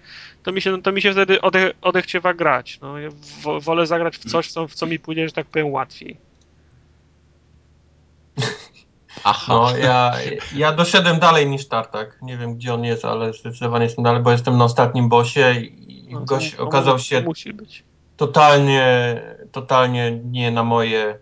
to 0.44 0.52
mi 0.52 0.62
się, 0.62 0.82
to 0.82 0.92
mi 0.92 1.02
się 1.02 1.12
wtedy 1.12 1.42
ode, 1.42 1.72
odechciewa 1.82 2.34
grać. 2.34 2.80
No, 2.82 3.00
ja 3.00 3.10
wo- 3.42 3.62
wolę 3.62 3.88
zagrać 3.88 4.18
w 4.18 4.30
coś, 4.30 4.52
co, 4.52 4.68
w 4.68 4.74
co 4.76 4.86
mi 4.86 5.00
pójdzie, 5.00 5.28
że 5.28 5.34
tak 5.34 5.48
powiem, 5.48 5.72
łatwiej. 5.72 6.18
Aha. 9.24 9.46
no 9.54 9.78
ja, 9.78 10.12
ja 10.56 10.72
doszedłem 10.72 11.20
dalej 11.20 11.48
niż 11.48 11.68
Tartak. 11.68 12.18
Nie 12.22 12.38
wiem, 12.38 12.56
gdzie 12.56 12.74
on 12.74 12.84
jest, 12.84 13.06
ale 13.06 13.34
zdecydowanie 13.34 13.84
jestem 13.86 14.04
dalej, 14.04 14.22
bo 14.24 14.32
jestem 14.32 14.58
na 14.58 14.66
ostatnim 14.66 15.10
bosie 15.10 15.54
i 15.54 16.08
No, 16.14 16.20
to 16.20 16.26
gość 16.26 16.56
to 16.56 16.64
okazał 16.64 17.00
się 17.00 17.22
to 17.22 17.28
Musi 17.28 17.54
być. 17.54 17.84
totalnie, 18.18 19.22
totalnie 19.52 20.12
nie 20.32 20.52
na 20.52 20.64
moje 20.64 21.18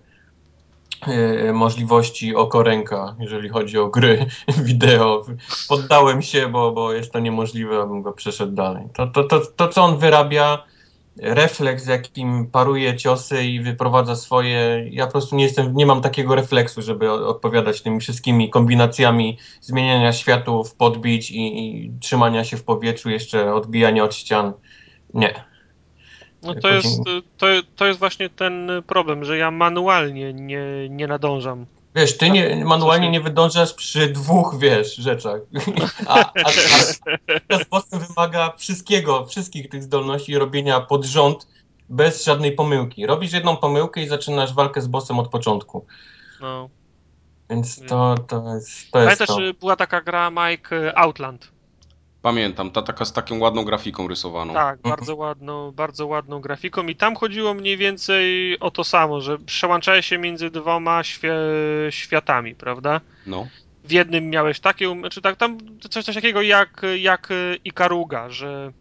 e, 1.08 1.54
możliwości 1.54 2.36
oko 2.36 2.64
ręka, 2.64 3.16
jeżeli 3.20 3.49
chodzi 3.49 3.78
o 3.78 3.88
gry 3.88 4.26
wideo. 4.64 5.26
Poddałem 5.70 6.22
się, 6.22 6.47
bo, 6.47 6.72
bo 6.72 6.93
jest 6.93 7.12
to 7.12 7.20
niemożliwe, 7.20 7.82
abym 7.82 8.02
go 8.02 8.12
przeszedł 8.14 8.52
dalej. 8.52 8.84
To, 8.93 9.08
to, 9.08 9.24
to, 9.24 9.41
to 9.56 9.68
co 9.68 9.84
on 9.84 9.97
wyrabia, 9.97 10.64
refleks, 11.18 11.88
jakim 11.88 12.47
paruje 12.47 12.97
ciosy 12.97 13.43
i 13.43 13.62
wyprowadza 13.62 14.16
swoje. 14.16 14.88
Ja 14.91 15.05
po 15.05 15.12
prostu 15.12 15.36
nie 15.36 15.43
jestem, 15.43 15.76
nie 15.76 15.86
mam 15.86 16.01
takiego 16.01 16.36
refleksu, 16.36 16.82
żeby 16.82 17.12
odpowiadać 17.12 17.82
tymi 17.82 17.99
wszystkimi 17.99 18.49
kombinacjami 18.49 19.38
zmieniania 19.62 20.14
światów, 20.14 20.76
podbić 20.76 21.32
i, 21.32 21.76
i 21.86 21.91
trzymania 21.99 22.43
się 22.43 22.57
w 22.57 22.64
powietrzu, 22.64 23.09
jeszcze 23.09 23.53
odbijania 23.53 24.03
od 24.03 24.16
ścian. 24.16 24.53
Nie. 25.14 25.43
No 26.43 26.55
to 26.55 26.70
jest, 26.70 27.01
to, 27.38 27.47
to 27.76 27.86
jest 27.86 27.99
właśnie 27.99 28.30
ten 28.30 28.72
problem, 28.88 29.26
że 29.26 29.38
ja 29.38 29.51
manualnie 29.51 30.34
nie, 30.34 30.89
nie 30.89 31.07
nadążam. 31.07 31.66
Wiesz, 31.96 32.18
ty 32.18 32.30
nie, 32.30 32.66
manualnie 32.66 33.10
nie 33.12 33.22
wydążasz 33.22 33.74
przy 33.74 34.08
dwóch, 34.08 34.56
wiesz, 34.60 34.96
rzeczach. 34.96 35.42
A, 36.08 36.20
a, 36.20 36.32
a, 37.50 37.66
bossem 37.72 38.00
wymaga 38.00 38.54
wszystkiego, 38.58 39.26
wszystkich 39.26 39.70
tych 39.70 39.84
zdolności 39.84 40.38
robienia 40.38 40.82
pod 40.82 41.06
rząd 41.06 41.48
bez 41.89 42.26
żadnej 42.26 42.52
pomyłki. 42.52 43.06
Robisz 43.06 43.34
jedną 43.34 43.58
pomyłkę 43.58 44.02
i 44.02 44.08
zaczynasz 44.08 44.54
walkę 44.54 44.82
z 44.82 44.88
bossem 44.88 45.20
od 45.20 45.28
początku. 45.28 45.86
No. 46.42 46.70
Więc 47.50 47.82
to, 47.86 48.16
to 48.28 48.56
jest 48.56 48.92
to. 48.92 49.00
Jest 49.00 49.20
Pamiętasz, 49.20 49.28
to. 49.28 49.39
była 49.60 49.76
taka 49.76 50.02
gra 50.02 50.32
Mike 50.32 50.98
Outland? 50.98 51.52
Pamiętam, 52.22 52.72
ta 52.72 52.82
taka 52.82 53.06
z 53.06 53.14
taką 53.14 53.40
ładną 53.40 53.64
grafiką 53.64 54.08
rysowaną. 54.08 54.54
Tak, 54.54 54.78
Mhm. 54.78 54.96
bardzo 54.96 55.16
ładną, 55.16 55.72
bardzo 55.72 56.08
ładną 56.08 56.40
grafiką 56.40 56.84
i 56.84 56.96
tam 56.96 57.16
chodziło 57.16 57.54
mniej 57.54 57.78
więcej 57.78 58.60
o 58.60 58.72
to 58.72 58.84
samo, 58.84 59.22
że 59.22 59.38
przełączałeś 59.40 60.06
się 60.06 60.18
między 60.18 60.50
dwoma 60.50 61.04
świe, 61.04 61.34
światami, 61.90 62.56
prawda? 62.56 63.02
No. 63.28 63.48
W 63.84 63.92
jednym 63.92 64.30
miałeś 64.30 64.60
takie, 64.60 64.90
um- 64.90 65.10
czy 65.12 65.22
tak, 65.22 65.36
tam 65.36 65.58
coś, 65.90 66.04
coś 66.06 66.16
takiego 66.16 66.42
jak, 66.42 66.82
jak 66.98 67.30
Ikaruga, 67.66 68.30
że 68.30 68.72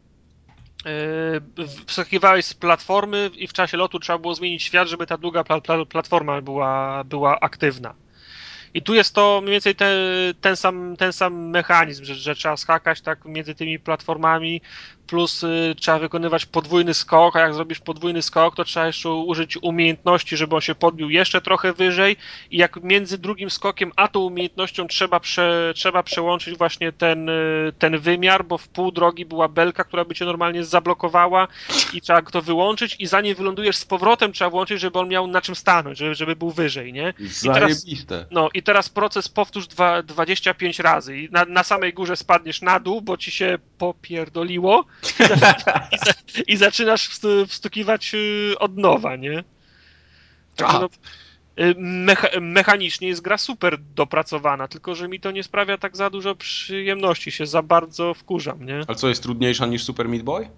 yy, 0.84 1.66
wskakiwałeś 1.86 2.44
z 2.44 2.54
platformy 2.54 3.30
i 3.36 3.46
w 3.46 3.52
czasie 3.52 3.76
lotu 3.76 3.98
trzeba 3.98 4.18
było 4.18 4.34
zmienić 4.34 4.62
świat, 4.62 4.88
żeby 4.88 5.06
ta 5.06 5.18
długa 5.18 5.44
pla, 5.44 5.60
pla, 5.60 5.84
platforma 5.84 6.40
była, 6.42 7.04
była 7.04 7.40
aktywna. 7.40 7.94
I 8.74 8.82
tu 8.82 8.94
jest 8.94 9.14
to 9.14 9.40
mniej 9.40 9.52
więcej 9.52 9.74
te, 9.74 9.94
ten, 10.40 10.56
sam, 10.56 10.96
ten 10.96 11.12
sam 11.12 11.50
mechanizm, 11.50 12.04
że, 12.04 12.14
że 12.14 12.34
trzeba 12.34 12.56
skakać 12.56 13.00
tak 13.00 13.24
między 13.24 13.54
tymi 13.54 13.78
platformami, 13.78 14.62
plus 15.10 15.42
y, 15.42 15.74
trzeba 15.80 15.98
wykonywać 15.98 16.46
podwójny 16.46 16.94
skok, 16.94 17.36
a 17.36 17.40
jak 17.40 17.54
zrobisz 17.54 17.80
podwójny 17.80 18.22
skok, 18.22 18.56
to 18.56 18.64
trzeba 18.64 18.86
jeszcze 18.86 19.10
użyć 19.10 19.58
umiejętności, 19.62 20.36
żeby 20.36 20.54
on 20.54 20.60
się 20.60 20.74
podbił 20.74 21.10
jeszcze 21.10 21.40
trochę 21.40 21.72
wyżej 21.72 22.16
i 22.50 22.56
jak 22.56 22.82
między 22.82 23.18
drugim 23.18 23.50
skokiem 23.50 23.92
a 23.96 24.08
tą 24.08 24.20
umiejętnością 24.20 24.88
trzeba, 24.88 25.20
prze, 25.20 25.72
trzeba 25.76 26.02
przełączyć 26.02 26.58
właśnie 26.58 26.92
ten, 26.92 27.28
y, 27.28 27.72
ten 27.78 27.98
wymiar, 27.98 28.44
bo 28.44 28.58
w 28.58 28.68
pół 28.68 28.92
drogi 28.92 29.24
była 29.24 29.48
belka, 29.48 29.84
która 29.84 30.04
by 30.04 30.14
cię 30.14 30.24
normalnie 30.24 30.64
zablokowała 30.64 31.48
i 31.92 32.00
trzeba 32.00 32.22
to 32.22 32.42
wyłączyć 32.42 32.96
i 32.98 33.06
zanim 33.06 33.34
wylądujesz 33.34 33.76
z 33.76 33.84
powrotem 33.84 34.32
trzeba 34.32 34.50
włączyć, 34.50 34.80
żeby 34.80 34.98
on 34.98 35.08
miał 35.08 35.26
na 35.26 35.40
czym 35.40 35.54
stanąć, 35.54 35.98
żeby, 35.98 36.14
żeby 36.14 36.36
był 36.36 36.50
wyżej, 36.50 36.92
nie? 36.92 37.14
teraz- 37.42 37.82
Zajebiste. 37.82 38.26
No 38.30 38.48
i 38.54 38.62
teraz 38.62 38.88
proces 38.88 39.28
powtórz 39.28 39.66
dwa, 39.66 40.02
25 40.02 40.78
razy 40.78 41.18
i 41.18 41.28
na, 41.30 41.44
na 41.44 41.62
samej 41.62 41.92
górze 41.92 42.16
spadniesz 42.16 42.62
na 42.62 42.80
dół, 42.80 43.02
bo 43.02 43.16
ci 43.16 43.30
się 43.30 43.58
popierdoliło 43.78 44.84
i, 45.02 45.26
za, 45.28 45.34
i, 45.92 45.98
za, 45.98 46.12
i 46.46 46.56
zaczynasz 46.56 47.08
wstu- 47.08 47.46
wstukiwać 47.46 48.14
y, 48.14 48.54
od 48.58 48.76
nowa, 48.76 49.16
nie? 49.16 49.44
Także 50.56 50.78
no, 50.78 50.88
y, 51.64 51.74
mecha, 51.78 52.28
mechanicznie 52.40 53.08
jest 53.08 53.20
gra 53.20 53.38
super 53.38 53.78
dopracowana, 53.94 54.68
tylko 54.68 54.94
że 54.94 55.08
mi 55.08 55.20
to 55.20 55.30
nie 55.30 55.42
sprawia 55.42 55.78
tak 55.78 55.96
za 55.96 56.10
dużo 56.10 56.34
przyjemności, 56.34 57.32
się 57.32 57.46
za 57.46 57.62
bardzo 57.62 58.14
wkurzam, 58.14 58.66
nie? 58.66 58.80
Ale 58.88 58.96
co, 58.96 59.08
jest 59.08 59.22
trudniejsza 59.22 59.66
niż 59.66 59.84
Super 59.84 60.08
Meat 60.08 60.22
Boy? 60.22 60.48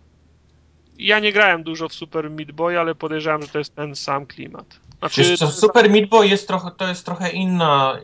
Ja 0.99 1.19
nie 1.19 1.33
grałem 1.33 1.63
dużo 1.63 1.89
w 1.89 1.95
Super 1.95 2.31
Meat 2.31 2.53
Boy, 2.53 2.79
ale 2.79 2.95
podejrzewam, 2.95 3.43
że 3.43 3.49
to 3.49 3.59
jest 3.59 3.75
ten 3.75 3.97
sam 3.97 4.27
klimat. 4.27 4.81
Znaczy, 4.99 5.23
Wiesz 5.23 5.39
co, 5.39 5.51
Super 5.51 5.91
Meat 5.91 6.09
Boy 6.09 6.29
jest 6.29 6.49
trochę, 6.49 6.71
to 6.77 6.89
jest 6.89 7.05
trochę 7.05 7.31
inna, 7.31 7.99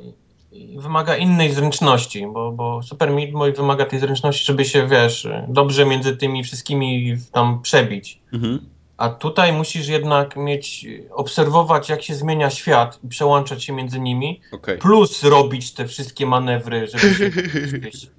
wymaga 0.76 1.16
innej 1.16 1.52
zręczności, 1.52 2.26
bo, 2.26 2.52
bo 2.52 2.82
Super 2.82 3.12
Meat 3.12 3.30
Boy 3.30 3.52
wymaga 3.52 3.86
tej 3.86 3.98
zręczności, 3.98 4.44
żeby 4.44 4.64
się, 4.64 4.86
wiesz, 4.86 5.28
dobrze 5.48 5.86
między 5.86 6.16
tymi 6.16 6.44
wszystkimi 6.44 7.16
tam 7.32 7.62
przebić. 7.62 8.20
Mhm. 8.32 8.60
A 8.96 9.08
tutaj 9.08 9.52
musisz 9.52 9.88
jednak 9.88 10.36
mieć, 10.36 10.86
obserwować 11.10 11.88
jak 11.88 12.02
się 12.02 12.14
zmienia 12.14 12.50
świat 12.50 12.98
i 13.04 13.08
przełączać 13.08 13.64
się 13.64 13.72
między 13.72 14.00
nimi, 14.00 14.40
Okej. 14.52 14.78
plus 14.78 15.22
robić 15.24 15.72
te 15.72 15.86
wszystkie 15.86 16.26
manewry, 16.26 16.86
żeby 16.86 17.14
się 17.14 17.30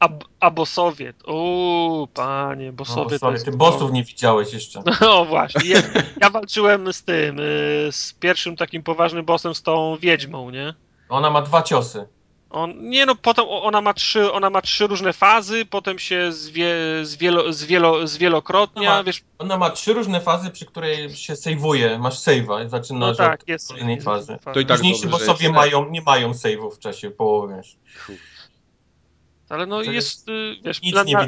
a, 0.00 0.08
a 0.40 0.50
bossowie, 0.50 1.12
o 1.24 2.08
panie, 2.14 2.72
bossowie 2.72 3.04
no, 3.04 3.10
to 3.10 3.18
sorry, 3.18 3.32
jest... 3.32 3.44
ty 3.44 3.52
bossów 3.52 3.92
nie 3.92 4.04
widziałeś 4.04 4.52
jeszcze. 4.52 4.82
No 5.00 5.24
właśnie, 5.24 5.70
ja, 5.70 5.82
ja 6.20 6.30
walczyłem 6.30 6.92
z 6.92 7.02
tym, 7.02 7.40
y, 7.40 7.88
z 7.90 8.12
pierwszym 8.20 8.56
takim 8.56 8.82
poważnym 8.82 9.24
bossem, 9.24 9.54
z 9.54 9.62
tą 9.62 9.96
wiedźmą, 9.96 10.50
nie? 10.50 10.74
Ona 11.14 11.30
ma 11.30 11.42
dwa 11.42 11.62
ciosy. 11.62 12.06
On, 12.50 12.88
nie 12.88 13.06
no, 13.06 13.14
potem 13.14 13.44
ona 13.48 13.80
ma 13.80 13.94
trzy, 13.94 14.32
ona 14.32 14.50
ma 14.50 14.62
trzy 14.62 14.86
różne 14.86 15.12
fazy, 15.12 15.64
potem 15.64 15.98
się 15.98 16.32
zwie, 16.32 16.74
zwielo, 17.02 17.52
zwielo, 17.52 18.06
zwielokrotnia, 18.06 18.90
No 18.90 18.96
ma- 18.96 19.04
wiesz, 19.04 19.22
Ona 19.38 19.58
ma 19.58 19.70
trzy 19.70 19.92
różne 19.94 20.20
fazy, 20.20 20.50
przy 20.50 20.66
której 20.66 21.16
się 21.16 21.36
sejwuje. 21.36 21.98
Masz 21.98 22.18
save'a 22.18 22.66
i 22.66 22.68
zaczynasz 22.68 23.18
no 23.18 23.24
tak, 23.24 23.42
od 23.42 23.48
jest. 23.48 23.68
kolejnej 23.68 23.94
jest 23.94 24.04
fazy. 24.04 24.38
To 24.54 24.60
i 24.60 24.66
tak 24.66 24.76
Późniejsi 24.78 25.06
bossowie 25.08 25.52
mają, 25.52 25.90
nie 25.90 26.02
mają 26.02 26.32
save'ów 26.32 26.74
w 26.74 26.78
czasie 26.78 27.10
połowy. 27.10 27.54
Wiesz. 27.56 27.76
Ale 29.48 29.66
no 29.66 29.82
jest, 29.82 30.28
y, 30.28 30.56
wiesz, 30.64 30.82
Nic 30.82 30.94
na- 30.94 31.02
nie 31.02 31.12
na- 31.12 31.26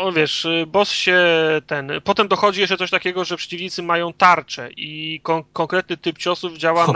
wiedziałeś. 0.00 0.10
O 0.10 0.12
wiesz, 0.12 0.44
y, 0.44 0.66
boss 0.66 0.90
się 0.92 1.20
ten. 1.66 1.92
Potem 2.04 2.28
dochodzi 2.28 2.60
jeszcze 2.60 2.76
coś 2.76 2.90
takiego, 2.90 3.24
że 3.24 3.36
przeciwnicy 3.36 3.82
mają 3.82 4.12
tarczę 4.12 4.68
i 4.76 5.20
kon- 5.22 5.44
konkretny 5.52 5.96
typ 5.96 6.18
ciosów 6.18 6.58
działa 6.58 6.86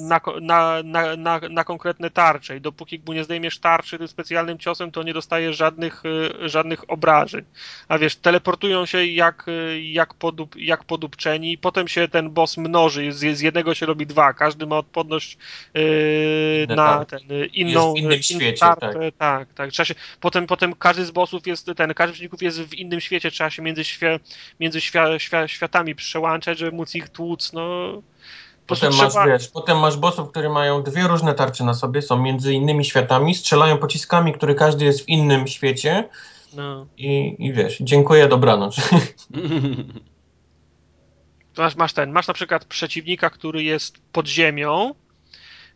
na, 0.00 0.20
na, 0.40 0.82
na, 1.16 1.40
na, 1.50 1.64
konkretne 1.64 2.10
tarcze. 2.10 2.56
I 2.56 2.60
dopóki 2.60 3.02
mu 3.06 3.12
nie 3.12 3.24
zdejmiesz 3.24 3.58
tarczy 3.58 3.98
tym 3.98 4.08
specjalnym 4.08 4.58
ciosem, 4.58 4.90
to 4.90 5.02
nie 5.02 5.14
dostajesz 5.14 5.56
żadnych, 5.56 6.02
y, 6.04 6.48
żadnych 6.48 6.90
obrażeń. 6.90 7.44
A 7.88 7.98
wiesz, 7.98 8.16
teleportują 8.16 8.86
się 8.86 9.06
jak, 9.06 9.48
y, 9.48 9.82
jak, 9.82 10.14
podup, 10.14 10.56
jak 10.56 10.84
podupczeni, 10.84 11.52
i 11.52 11.58
potem 11.58 11.88
się 11.88 12.08
ten 12.08 12.30
boss 12.30 12.56
mnoży. 12.56 13.12
Z, 13.12 13.38
z 13.38 13.40
jednego 13.40 13.74
się 13.74 13.86
robi 13.86 14.06
dwa. 14.06 14.32
Każdy 14.32 14.66
ma 14.66 14.78
odporność 14.78 15.38
yy, 15.74 16.66
na 16.76 17.04
ten, 17.04 17.20
inną, 17.52 17.94
w 17.94 17.98
innym 17.98 18.22
świecie, 18.22 18.58
tarczę. 18.60 19.12
Tak, 19.18 19.48
tak. 19.54 19.70
Trzeba 19.70 19.84
się, 19.84 19.94
potem, 20.20 20.46
potem 20.46 20.74
każdy 20.74 21.04
z 21.04 21.10
bossów 21.10 21.46
jest 21.46 21.70
ten, 21.76 21.94
każdy 21.94 22.13
przeciwników 22.14 22.42
jest 22.42 22.60
w 22.60 22.74
innym 22.74 23.00
świecie, 23.00 23.30
trzeba 23.30 23.50
się 23.50 23.62
między, 23.62 23.82
między 24.60 24.80
świ, 24.80 24.98
świ, 25.18 25.36
światami 25.46 25.94
przełączać, 25.94 26.58
żeby 26.58 26.76
móc 26.76 26.94
ich 26.94 27.08
tłuc, 27.08 27.52
no. 27.52 27.62
Potem 28.66 28.94
masz, 28.96 29.10
trzeba, 29.10 29.26
wiesz, 29.26 29.48
potem 29.48 29.78
masz 29.78 29.96
bossów, 29.96 30.30
które 30.30 30.48
mają 30.48 30.82
dwie 30.82 31.02
różne 31.02 31.34
tarcze 31.34 31.64
na 31.64 31.74
sobie, 31.74 32.02
są 32.02 32.22
między 32.22 32.52
innymi 32.52 32.84
światami, 32.84 33.34
strzelają 33.34 33.78
pociskami, 33.78 34.32
który 34.32 34.54
każdy 34.54 34.84
jest 34.84 35.04
w 35.04 35.08
innym 35.08 35.46
świecie 35.46 36.08
No. 36.52 36.86
i, 36.96 37.36
i 37.38 37.52
wiesz, 37.52 37.78
dziękuję, 37.80 38.28
dobranoc. 38.28 38.76
Masz, 41.58 41.76
masz 41.76 41.92
ten, 41.92 42.12
masz 42.12 42.26
na 42.28 42.34
przykład 42.34 42.64
przeciwnika, 42.64 43.30
który 43.30 43.62
jest 43.62 43.98
pod 44.12 44.28
ziemią. 44.28 44.94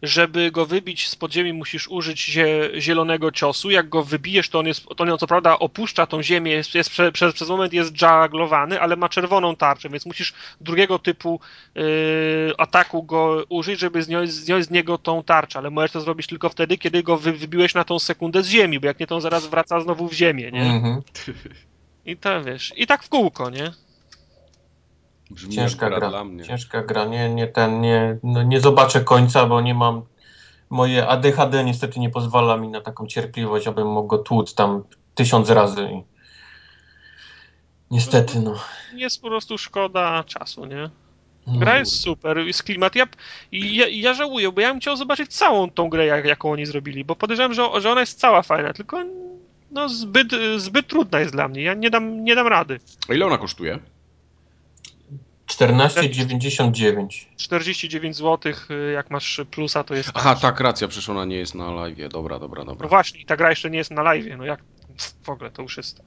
Żeby 0.02 0.50
go 0.50 0.66
wybić 0.66 1.08
z 1.08 1.16
podziemi, 1.16 1.52
musisz 1.52 1.88
użyć 1.88 2.26
zie, 2.26 2.70
zielonego 2.78 3.32
ciosu. 3.32 3.70
Jak 3.70 3.88
go 3.88 4.02
wybijesz, 4.02 4.48
to 4.48 4.58
on 4.58 4.66
jest, 4.66 4.86
to 4.96 5.04
on 5.04 5.18
co 5.18 5.26
prawda 5.26 5.58
opuszcza 5.58 6.06
tą 6.06 6.22
ziemię, 6.22 6.52
jest, 6.52 6.74
jest 6.74 6.90
prze, 6.90 7.12
przez, 7.12 7.34
przez 7.34 7.48
moment 7.48 7.72
jest 7.72 7.96
żaglowany, 7.96 8.80
ale 8.80 8.96
ma 8.96 9.08
czerwoną 9.08 9.56
tarczę, 9.56 9.88
więc 9.88 10.06
musisz 10.06 10.32
drugiego 10.60 10.98
typu 10.98 11.40
yy, 11.74 11.82
ataku 12.58 13.02
go 13.02 13.44
użyć, 13.48 13.80
żeby 13.80 14.02
zdjąć, 14.02 14.32
zdjąć 14.32 14.64
z 14.64 14.70
niego 14.70 14.98
tą 14.98 15.22
tarczę. 15.22 15.58
Ale 15.58 15.70
możesz 15.70 15.92
to 15.92 16.00
zrobić 16.00 16.26
tylko 16.26 16.48
wtedy, 16.48 16.78
kiedy 16.78 17.02
go 17.02 17.16
wy, 17.16 17.32
wybiłeś 17.32 17.74
na 17.74 17.84
tą 17.84 17.98
sekundę 17.98 18.42
z 18.42 18.48
ziemi, 18.48 18.80
bo 18.80 18.86
jak 18.86 19.00
nie, 19.00 19.06
to 19.06 19.14
on 19.14 19.20
zaraz 19.20 19.46
wraca 19.46 19.80
znowu 19.80 20.08
w 20.08 20.12
ziemię, 20.12 20.50
nie? 20.52 20.62
Mhm. 20.62 21.02
I 22.06 22.16
to 22.16 22.44
wiesz, 22.44 22.72
i 22.76 22.86
tak 22.86 23.02
w 23.02 23.08
kółko, 23.08 23.50
nie? 23.50 23.72
Brzmi 25.30 25.54
Ciężka 25.54 25.88
gra, 25.88 25.98
gra. 25.98 26.08
dla 26.08 26.24
mnie. 26.24 26.44
Ciężka 26.44 26.82
gra. 26.82 27.04
Nie, 27.04 27.34
nie 27.34 27.46
ten, 27.46 27.80
nie, 27.80 28.18
no 28.22 28.42
nie 28.42 28.60
zobaczę 28.60 29.00
końca, 29.00 29.46
bo 29.46 29.60
nie 29.60 29.74
mam. 29.74 30.02
Moje 30.70 31.08
ADHD 31.08 31.64
niestety 31.64 32.00
nie 32.00 32.10
pozwala 32.10 32.56
mi 32.56 32.68
na 32.68 32.80
taką 32.80 33.06
cierpliwość, 33.06 33.66
abym 33.66 33.88
mógł 33.88 34.08
go 34.08 34.18
tłuc 34.18 34.54
tam 34.54 34.84
tysiąc 35.14 35.50
razy. 35.50 35.88
I... 35.92 36.02
Niestety, 37.90 38.40
no. 38.40 38.54
Jest 38.94 39.22
po 39.22 39.28
prostu 39.28 39.58
szkoda 39.58 40.24
czasu, 40.24 40.64
nie? 40.64 40.90
no. 41.46 41.58
Gra 41.58 41.78
jest 41.78 42.00
super, 42.00 42.38
jest 42.38 42.62
klimat. 42.62 42.94
Ja, 42.94 43.06
i 43.52 43.76
ja, 43.76 43.88
ja 43.88 44.14
żałuję, 44.14 44.52
bo 44.52 44.60
ja 44.60 44.70
bym 44.70 44.80
chciał 44.80 44.96
zobaczyć 44.96 45.34
całą 45.34 45.70
tą 45.70 45.88
grę, 45.88 46.06
jak, 46.06 46.24
jaką 46.24 46.50
oni 46.50 46.66
zrobili, 46.66 47.04
bo 47.04 47.16
podejrzewam, 47.16 47.54
że, 47.54 47.68
że 47.80 47.90
ona 47.90 48.00
jest 48.00 48.20
cała 48.20 48.42
fajna, 48.42 48.72
tylko 48.72 49.04
no, 49.70 49.88
zbyt, 49.88 50.28
zbyt 50.56 50.86
trudna 50.86 51.20
jest 51.20 51.32
dla 51.32 51.48
mnie. 51.48 51.62
Ja 51.62 51.74
nie 51.74 51.90
dam, 51.90 52.24
nie 52.24 52.34
dam 52.34 52.46
rady. 52.46 52.80
A 53.08 53.14
ile 53.14 53.26
ona 53.26 53.38
kosztuje? 53.38 53.78
14,99. 55.48 57.06
49 57.36 58.16
zł, 58.16 58.52
jak 58.94 59.10
masz 59.10 59.40
plusa, 59.50 59.84
to 59.84 59.94
jest. 59.94 60.10
Aha, 60.14 60.34
tak, 60.34 60.60
racja, 60.60 60.88
przecież 60.88 61.08
ona 61.08 61.24
nie 61.24 61.36
jest 61.36 61.54
na 61.54 61.70
live. 61.70 62.08
Dobra, 62.08 62.38
dobra, 62.38 62.64
No 62.64 62.72
dobra. 62.72 62.88
właśnie, 62.88 63.20
i 63.20 63.24
ta 63.24 63.36
gra 63.36 63.50
jeszcze 63.50 63.70
nie 63.70 63.78
jest 63.78 63.90
na 63.90 64.02
live, 64.02 64.26
no 64.38 64.44
jak 64.44 64.60
w 65.22 65.28
ogóle 65.30 65.50
to 65.50 65.62
już 65.62 65.76
jest. 65.76 66.02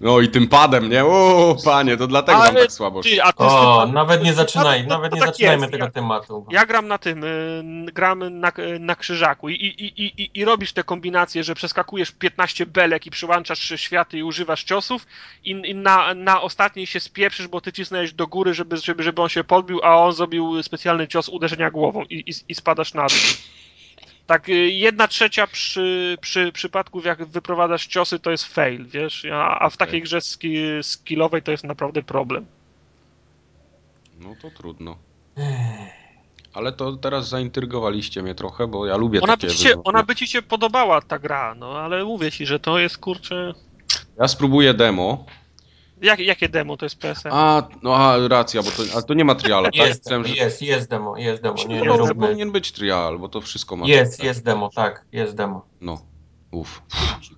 No 0.00 0.20
i 0.20 0.28
tym 0.28 0.48
padem, 0.48 0.90
nie? 0.90 1.04
O, 1.04 1.56
panie, 1.64 1.96
to 1.96 2.06
dlatego 2.06 2.38
Ale 2.38 2.60
tak 2.60 2.72
słabo. 2.72 3.02
Ty, 3.02 3.22
a 3.22 3.32
O, 3.36 3.86
nawet 3.92 4.24
nie 4.24 4.34
zaczynaj, 4.34 4.82
to- 4.82 4.88
nawet 4.88 5.10
to 5.10 5.16
nie 5.16 5.20
tak 5.22 5.30
zaczynajmy 5.30 5.60
jest. 5.62 5.72
tego 5.72 5.84
Ja- 5.84 5.90
tematu. 5.90 6.46
Ja 6.50 6.66
gram 6.66 6.88
na 6.88 6.98
tym, 6.98 7.24
y, 7.24 7.62
gram 7.92 8.40
na, 8.40 8.52
na 8.80 8.96
krzyżaku 8.96 9.48
i, 9.48 9.54
i, 9.54 9.84
i, 10.04 10.22
i, 10.22 10.30
i 10.34 10.44
robisz 10.44 10.72
te 10.72 10.84
kombinacje, 10.84 11.44
że 11.44 11.54
przeskakujesz 11.54 12.12
15 12.12 12.66
belek 12.66 13.06
i 13.06 13.10
przyłączasz 13.10 13.72
światy 13.76 14.18
i 14.18 14.22
używasz 14.22 14.64
ciosów 14.64 15.06
i, 15.44 15.50
i 15.50 15.74
na, 15.74 16.14
na 16.14 16.40
ostatniej 16.42 16.86
się 16.86 17.00
spieprzysz, 17.00 17.48
bo 17.48 17.60
ty 17.60 17.72
cisnąłeś 17.72 18.12
do 18.12 18.26
góry, 18.26 18.54
żeby, 18.54 18.76
żeby, 18.76 19.02
żeby 19.02 19.22
on 19.22 19.28
się 19.28 19.44
podbił, 19.44 19.80
a 19.84 19.96
on 19.96 20.12
zrobił 20.12 20.62
specjalny 20.62 21.08
cios 21.08 21.28
uderzenia 21.28 21.70
głową 21.70 22.02
i, 22.04 22.14
i, 22.14 22.32
i 22.48 22.54
spadasz 22.54 22.94
na 22.94 23.06
dół. 23.06 23.18
Tak, 24.26 24.48
y, 24.48 24.52
jedna 24.52 25.08
trzecia 25.08 25.46
przy, 25.46 26.18
przy 26.20 26.52
przypadku, 26.52 27.00
jak 27.00 27.24
wyprowadzasz 27.24 27.86
ciosy, 27.86 28.18
to 28.18 28.30
jest 28.30 28.44
fail, 28.44 28.86
wiesz, 28.86 29.26
a, 29.32 29.58
a 29.58 29.70
w 29.70 29.76
takiej 29.76 30.02
grze 30.02 30.20
ski, 30.20 30.56
skillowej 30.82 31.42
to 31.42 31.50
jest 31.50 31.64
naprawdę 31.64 32.02
problem. 32.02 32.46
No 34.20 34.34
to 34.42 34.50
trudno. 34.50 34.96
Ale 36.54 36.72
to 36.72 36.92
teraz 36.92 37.28
zaintrygowaliście 37.28 38.22
mnie 38.22 38.34
trochę, 38.34 38.66
bo 38.66 38.86
ja 38.86 38.96
lubię 38.96 39.20
Ona 39.20 39.32
takie 39.32 39.46
by, 39.46 39.52
ci 39.52 39.58
się, 39.58 39.64
wyzwania. 39.68 39.84
ona 39.84 40.02
by 40.02 40.16
ci 40.16 40.26
się 40.26 40.42
podobała, 40.42 41.00
ta 41.00 41.18
gra, 41.18 41.54
no 41.54 41.78
ale 41.78 42.04
mówię 42.04 42.32
ci, 42.32 42.46
że 42.46 42.60
to 42.60 42.78
jest 42.78 42.98
kurczę. 42.98 43.54
Ja 44.18 44.28
spróbuję 44.28 44.74
demo. 44.74 45.24
Jak, 46.02 46.18
jakie 46.18 46.48
demo 46.48 46.76
to 46.76 46.86
jest 46.86 46.98
PSN? 46.98 47.28
A, 47.32 47.68
no 47.82 47.96
a, 47.96 48.28
racja, 48.28 48.62
bo 48.62 48.70
to, 48.70 48.98
a 48.98 49.02
to 49.02 49.14
nie 49.14 49.24
ma 49.24 49.34
triala, 49.34 49.64
tak? 49.64 49.76
Jest, 49.76 50.04
Myślałem, 50.04 50.26
że 50.26 50.34
jest, 50.34 50.62
jest 50.62 50.90
demo, 50.90 51.16
jest 51.16 51.42
demo. 51.42 51.56
Nie, 51.68 51.80
nie 51.80 51.86
to 51.86 51.96
róbmy. 51.96 52.26
powinien 52.26 52.52
być 52.52 52.72
trial, 52.72 53.18
bo 53.18 53.28
to 53.28 53.40
wszystko 53.40 53.76
ma. 53.76 53.86
Jest, 53.86 54.24
jest 54.24 54.44
demo, 54.44 54.70
tak, 54.74 55.04
jest 55.12 55.34
demo. 55.34 55.66
No, 55.80 56.00
uff. 56.50 56.82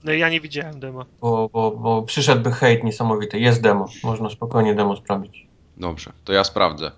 No 0.04 0.12
ja 0.12 0.28
nie 0.28 0.40
widziałem 0.40 0.80
demo. 0.80 1.04
Bo, 1.20 1.48
bo, 1.52 1.70
bo 1.70 2.02
przyszedłby 2.02 2.52
hejt 2.52 2.84
niesamowity. 2.84 3.38
Jest 3.38 3.62
demo, 3.62 3.86
można 4.04 4.30
spokojnie 4.30 4.74
demo 4.74 4.96
sprawdzić. 4.96 5.46
Dobrze, 5.76 6.12
to 6.24 6.32
ja 6.32 6.44
sprawdzę. 6.44 6.92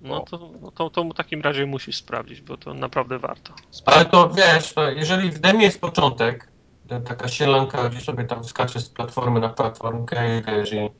No 0.00 0.20
to, 0.20 0.50
no 0.60 0.70
to, 0.70 0.90
to 0.90 1.04
w 1.04 1.14
takim 1.14 1.42
razie 1.42 1.66
musisz 1.66 1.96
sprawdzić, 1.96 2.40
bo 2.40 2.56
to 2.56 2.74
naprawdę 2.74 3.18
warto. 3.18 3.52
Ale 3.86 4.04
to 4.04 4.30
wiesz, 4.30 4.74
jeżeli 4.96 5.30
w 5.30 5.38
demie 5.38 5.64
jest 5.64 5.80
początek, 5.80 6.48
taka 6.88 7.28
sielanka, 7.28 7.88
gdzie 7.88 8.00
sobie 8.00 8.24
tam 8.24 8.44
skaczesz 8.44 8.82
z 8.84 8.88
platformy 8.88 9.40
na 9.40 9.48
platformkę 9.48 10.38
i 10.38 10.42
wiesz, 10.42 10.72
i, 10.72 10.90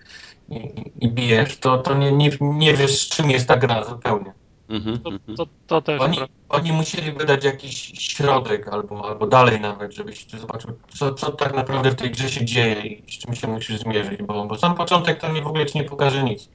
i, 0.55 0.93
i 1.01 1.10
bijesz, 1.10 1.59
to, 1.59 1.78
to 1.78 1.94
nie, 1.94 2.12
nie, 2.12 2.31
nie 2.40 2.74
wiesz, 2.74 3.09
czym 3.09 3.31
jest 3.31 3.48
ta 3.48 3.56
gra 3.56 3.85
zupełnie. 3.85 4.32
Mhm, 4.69 4.98
To, 4.98 5.10
mhm. 5.10 5.36
to, 5.36 5.47
to 5.66 5.82
też. 5.82 6.01
Oni, 6.01 6.19
oni 6.48 6.73
musieli 6.73 7.12
wydać 7.12 7.44
jakiś 7.44 7.93
środek 7.98 8.69
albo, 8.69 9.09
albo 9.09 9.27
dalej 9.27 9.60
nawet, 9.60 9.94
żebyś 9.94 10.27
zobaczył, 10.31 10.78
co, 10.89 11.15
co 11.15 11.32
tak 11.32 11.55
naprawdę 11.55 11.90
w 11.90 11.94
tej 11.94 12.10
grze 12.10 12.31
się 12.31 12.44
dzieje 12.44 12.81
i 12.81 13.12
z 13.12 13.19
czym 13.19 13.35
się 13.35 13.48
musisz 13.48 13.81
zmierzyć, 13.81 14.23
bo, 14.23 14.44
bo 14.47 14.59
sam 14.59 14.74
początek 14.74 15.20
to 15.20 15.32
nie 15.32 15.43
w 15.43 15.47
ogóle 15.47 15.66
ci 15.66 15.78
nie 15.78 15.85
pokaże 15.85 16.23
nic. 16.24 16.48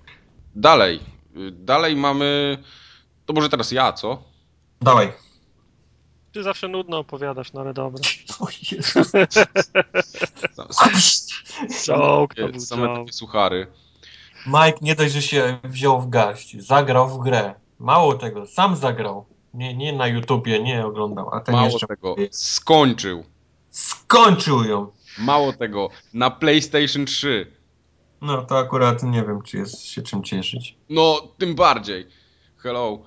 Dalej. 0.55 0.99
Dalej 1.51 1.95
mamy. 1.95 2.57
To 3.25 3.33
może 3.33 3.49
teraz 3.49 3.71
ja, 3.71 3.93
co? 3.93 4.23
Dawaj. 4.81 5.11
Ty 6.33 6.43
zawsze 6.43 6.67
nudno 6.67 6.99
opowiadasz, 6.99 7.53
no 7.53 7.61
ale 7.61 7.73
dobra. 7.73 8.01
O 8.39 8.47
Jezus. 8.71 9.11
Joke, 11.87 12.35
to 12.35 12.49
był 12.49 12.59
Same 12.59 12.95
takie 12.95 13.13
suchary. 13.13 13.67
Mike 14.47 14.77
nie 14.81 14.95
dość, 14.95 15.13
że 15.13 15.21
się 15.21 15.59
wziął 15.63 16.01
w 16.01 16.09
garść, 16.09 16.57
zagrał 16.65 17.09
w 17.09 17.23
grę. 17.23 17.53
Mało 17.79 18.13
tego, 18.13 18.47
sam 18.47 18.75
zagrał. 18.75 19.25
Nie, 19.53 19.73
nie 19.73 19.93
na 19.93 20.07
YouTubie, 20.07 20.63
nie 20.63 20.85
oglądał, 20.85 21.29
a 21.33 21.39
ten 21.39 21.55
Mało 21.55 21.67
jeszcze 21.67 21.87
tego, 21.87 22.15
skończył. 22.31 23.23
skończył 23.69 24.63
ją. 24.63 24.87
Mało 25.17 25.53
tego, 25.53 25.89
na 26.13 26.31
PlayStation 26.31 27.05
3. 27.05 27.51
No 28.21 28.45
to 28.45 28.57
akurat 28.57 29.03
nie 29.03 29.23
wiem, 29.23 29.41
czy 29.41 29.57
jest 29.57 29.85
się 29.85 30.01
czym 30.01 30.23
cieszyć. 30.23 30.77
No, 30.89 31.21
tym 31.37 31.55
bardziej. 31.55 32.07
Hello. 32.57 32.99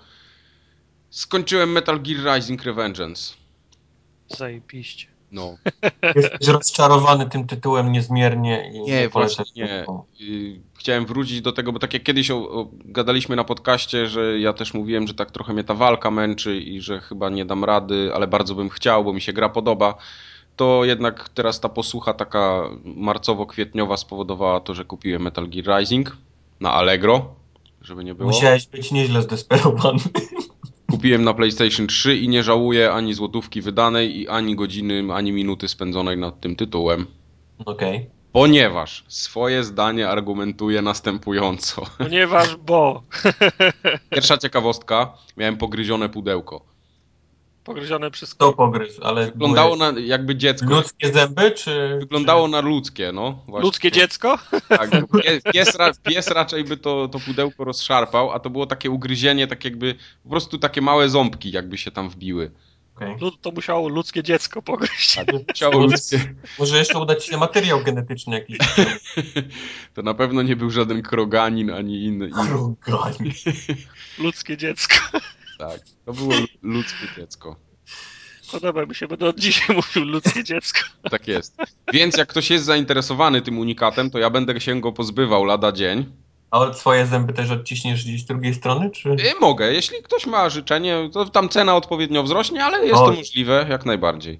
Skończyłem 1.16 1.72
Metal 1.72 2.00
Gear 2.02 2.36
Rising 2.36 2.64
Revengeance. 2.64 3.34
Zajebiście. 4.28 5.06
No. 5.32 5.56
Jesteś 6.16 6.48
rozczarowany 6.48 7.30
tym 7.30 7.46
tytułem 7.46 7.92
niezmiernie 7.92 8.70
i 8.74 8.80
Nie, 8.80 9.08
właśnie 9.08 9.44
nie. 9.56 9.86
Y, 10.20 10.60
Chciałem 10.78 11.06
wrócić 11.06 11.40
do 11.40 11.52
tego, 11.52 11.72
bo 11.72 11.78
tak 11.78 11.94
jak 11.94 12.02
kiedyś 12.02 12.30
o, 12.30 12.36
o, 12.36 12.68
gadaliśmy 12.72 13.36
na 13.36 13.44
podcaście, 13.44 14.06
że 14.06 14.38
ja 14.38 14.52
też 14.52 14.74
mówiłem, 14.74 15.06
że 15.06 15.14
tak 15.14 15.30
trochę 15.30 15.52
mnie 15.52 15.64
ta 15.64 15.74
walka 15.74 16.10
męczy 16.10 16.56
i 16.56 16.80
że 16.80 17.00
chyba 17.00 17.30
nie 17.30 17.44
dam 17.44 17.64
rady, 17.64 18.10
ale 18.14 18.26
bardzo 18.26 18.54
bym 18.54 18.68
chciał, 18.68 19.04
bo 19.04 19.12
mi 19.12 19.20
się 19.20 19.32
gra 19.32 19.48
podoba. 19.48 19.94
To 20.56 20.84
jednak 20.84 21.28
teraz 21.28 21.60
ta 21.60 21.68
posłucha 21.68 22.14
taka 22.14 22.62
marcowo-kwietniowa 22.84 23.96
spowodowała 23.96 24.60
to, 24.60 24.74
że 24.74 24.84
kupiłem 24.84 25.22
Metal 25.22 25.48
Gear 25.48 25.78
Rising 25.78 26.16
na 26.60 26.72
Allegro, 26.72 27.34
żeby 27.82 28.04
nie 28.04 28.14
było. 28.14 28.30
Musiałeś 28.30 28.66
być 28.66 28.92
nieźle 28.92 29.22
zdesperowany. 29.22 29.98
Kupiłem 30.96 31.24
na 31.24 31.34
PlayStation 31.34 31.86
3 31.86 32.16
i 32.16 32.28
nie 32.28 32.42
żałuję 32.42 32.92
ani 32.92 33.14
złotówki 33.14 33.62
wydanej, 33.62 34.20
i 34.20 34.28
ani 34.28 34.56
godziny, 34.56 35.04
ani 35.12 35.32
minuty 35.32 35.68
spędzonej 35.68 36.18
nad 36.18 36.40
tym 36.40 36.56
tytułem. 36.56 37.06
Okej. 37.66 38.10
Ponieważ 38.32 39.04
swoje 39.08 39.64
zdanie 39.64 40.08
argumentuję 40.08 40.82
następująco. 40.82 41.82
Ponieważ, 41.98 42.56
bo 42.56 43.02
Pierwsza 44.10 44.38
ciekawostka, 44.38 45.12
miałem 45.36 45.56
pogryzione 45.56 46.08
pudełko. 46.08 46.75
Pogryzione 47.66 48.10
przez 48.10 48.36
To 48.36 48.52
pogryzł, 48.52 49.00
ale 49.04 49.26
Wyglądało 49.26 49.76
na 49.76 49.92
jakby 50.00 50.36
dziecko. 50.36 50.66
ludzkie 50.74 51.12
zęby, 51.12 51.50
czy... 51.50 51.96
Wyglądało 52.00 52.48
na 52.48 52.60
ludzkie, 52.60 53.12
no. 53.12 53.42
Właśnie. 53.46 53.66
ludzkie 53.66 53.90
dziecko. 53.92 54.38
Tak, 54.68 54.90
pies, 55.22 55.42
pies, 55.52 55.74
ra, 55.74 55.90
pies 56.02 56.28
raczej 56.28 56.64
by 56.64 56.76
to, 56.76 57.08
to 57.08 57.20
pudełko 57.20 57.64
rozszarpał, 57.64 58.30
a 58.32 58.38
to 58.38 58.50
było 58.50 58.66
takie 58.66 58.90
ugryzienie, 58.90 59.46
tak 59.46 59.64
jakby 59.64 59.94
po 60.22 60.30
prostu 60.30 60.58
takie 60.58 60.80
małe 60.80 61.08
ząbki 61.08 61.50
jakby 61.50 61.78
się 61.78 61.90
tam 61.90 62.08
wbiły. 62.10 62.50
Okej. 62.96 63.16
Lud- 63.20 63.38
To 63.40 63.50
musiało 63.50 63.88
ludzkie 63.88 64.22
dziecko 64.22 64.62
pogryźć. 64.62 65.14
Tak, 65.14 65.26
ciało 65.54 65.78
ludzkie. 65.78 66.34
Może 66.58 66.78
jeszcze 66.78 66.98
uda 66.98 67.14
ci 67.16 67.30
się 67.30 67.36
materiał 67.36 67.82
genetyczny 67.82 68.34
jakiś. 68.38 68.58
To 69.94 70.02
na 70.02 70.14
pewno 70.14 70.42
nie 70.42 70.56
był 70.56 70.70
żaden 70.70 71.02
kroganin 71.02 71.70
ani 71.70 72.04
inny. 72.04 72.30
Krugani. 72.30 73.32
Ludzkie 74.18 74.56
dziecko. 74.56 74.94
Tak, 75.58 75.80
to 76.04 76.12
było 76.12 76.34
lu- 76.34 76.46
ludzkie 76.62 77.06
dziecko. 77.16 77.56
Podoba 78.52 78.86
mi 78.86 78.94
się, 78.94 79.08
będę 79.08 79.28
od 79.28 79.38
dzisiaj 79.38 79.76
mówił 79.76 80.04
ludzkie 80.12 80.44
dziecko. 80.44 80.80
Tak 81.10 81.28
jest. 81.28 81.56
Więc 81.92 82.16
jak 82.16 82.28
ktoś 82.28 82.50
jest 82.50 82.64
zainteresowany 82.64 83.42
tym 83.42 83.58
unikatem, 83.58 84.10
to 84.10 84.18
ja 84.18 84.30
będę 84.30 84.60
się 84.60 84.80
go 84.80 84.92
pozbywał 84.92 85.44
lada 85.44 85.72
dzień. 85.72 86.04
A 86.50 86.58
od 86.58 86.78
swoje 86.78 87.06
zęby 87.06 87.32
też 87.32 87.50
odciśniesz 87.50 88.04
gdzieś 88.04 88.22
z 88.22 88.24
drugiej 88.24 88.54
strony, 88.54 88.90
czy... 88.90 89.08
Y, 89.08 89.40
Mogę, 89.40 89.72
jeśli 89.72 90.02
ktoś 90.02 90.26
ma 90.26 90.50
życzenie, 90.50 91.10
to 91.12 91.24
tam 91.24 91.48
cena 91.48 91.76
odpowiednio 91.76 92.22
wzrośnie, 92.22 92.64
ale 92.64 92.86
jest 92.86 93.00
O. 93.00 93.06
to 93.10 93.12
możliwe 93.12 93.66
jak 93.70 93.86
najbardziej. 93.86 94.38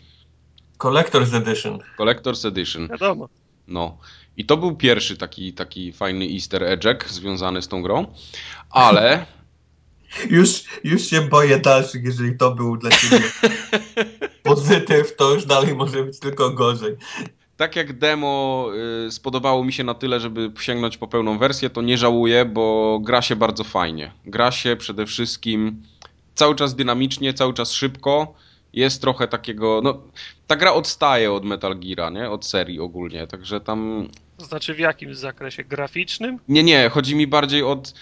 Collector's 0.79 1.37
Edition. 1.37 1.79
Collector's 1.99 2.49
Edition. 2.49 2.89
Wiadomo. 2.89 3.29
No. 3.67 3.99
I 4.37 4.45
to 4.45 4.57
był 4.57 4.77
pierwszy 4.77 5.17
taki, 5.17 5.53
taki 5.53 5.93
fajny 5.93 6.25
easter 6.35 6.63
egg 6.65 7.09
związany 7.09 7.63
z 7.63 7.69
tą 7.69 7.83
grą, 7.83 8.07
ale 8.71 9.27
Już, 10.31 10.65
już 10.85 11.03
się 11.03 11.21
boję 11.21 11.59
dalszych, 11.59 12.05
jeżeli 12.05 12.39
to 12.39 12.51
był 12.55 12.77
dla 12.77 12.91
ciebie 12.91 13.21
pozytyw, 14.43 15.17
to 15.17 15.35
już 15.35 15.47
dalej 15.47 15.75
może 15.75 16.03
być 16.05 16.19
tylko 16.19 16.51
gorzej. 16.51 16.97
tak 17.57 17.77
jak 17.77 17.99
demo 17.99 18.67
y, 19.07 19.11
spodobało 19.11 19.65
mi 19.65 19.73
się 19.73 19.85
na 19.85 19.95
tyle, 19.95 20.21
żeby 20.21 20.53
sięgnąć 20.61 20.97
po 20.97 21.09
pełną 21.09 21.39
wersję, 21.39 21.71
to 21.71 21.83
nie 21.83 21.99
żałuję, 21.99 22.45
bo 22.45 22.99
gra 23.03 23.23
się 23.23 23.37
bardzo 23.37 23.65
fajnie. 23.65 24.13
Gra 24.27 24.51
się 24.53 24.77
przede 24.77 25.07
wszystkim 25.07 25.83
cały 26.35 26.55
czas 26.55 26.75
dynamicznie, 26.75 27.35
cały 27.35 27.55
czas 27.55 27.73
szybko. 27.73 28.35
Jest 28.73 29.01
trochę 29.01 29.29
takiego, 29.29 29.81
no 29.85 29.99
ta 30.47 30.57
gra 30.57 30.73
odstaje 30.73 31.33
od 31.33 31.45
Metal 31.45 31.79
Geara, 31.79 32.11
nie? 32.11 32.31
Od 32.31 32.47
serii 32.47 32.81
ogólnie, 32.81 33.27
także 33.27 33.61
tam 33.61 34.09
To 34.39 34.45
znaczy 34.45 34.75
w 34.75 34.79
jakim 34.79 35.15
zakresie? 35.15 35.65
Graficznym? 35.65 36.39
nie, 36.49 36.63
nie, 36.63 36.89
chodzi 36.89 37.17
mi 37.17 37.27
bardziej 37.27 37.63
od 37.63 37.95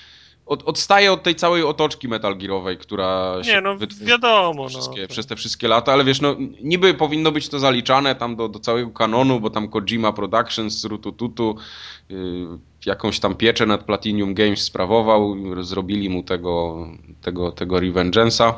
od, 0.47 0.63
odstaje 0.63 1.13
od 1.13 1.23
tej 1.23 1.35
całej 1.35 1.63
otoczki 1.63 2.09
Metal 2.09 2.39
Gearowej, 2.39 2.79
która 2.79 3.35
się 3.43 3.53
Nie, 3.53 3.61
no 3.61 3.77
wiadomo. 4.01 4.67
No. 4.73 5.07
przez 5.09 5.27
te 5.27 5.37
wszystkie 5.37 5.69
lata, 5.69 5.93
ale 5.93 6.05
wiesz, 6.05 6.21
no 6.21 6.37
niby 6.63 6.95
powinno 6.95 7.33
być 7.33 7.49
to 7.49 7.59
zaliczane 7.59 8.15
tam 8.15 8.37
do, 8.37 8.49
do 8.49 8.59
całego 8.59 8.91
kanonu, 8.91 9.41
bo 9.41 9.51
tam 9.51 9.69
Kojima 9.69 10.13
Productions, 10.13 10.85
Rutututu, 10.85 11.57
yy, 12.09 12.59
jakąś 12.87 13.21
tam 13.21 13.35
pieczę 13.35 13.67
nad 13.67 13.85
Platinum 13.85 14.35
Games 14.35 14.63
sprawował, 14.63 15.37
zrobili 15.63 16.11
mu 16.11 16.23
tego, 16.23 16.87
tego, 17.23 17.53
tego 17.53 17.77
Revengeance'a, 17.77 18.55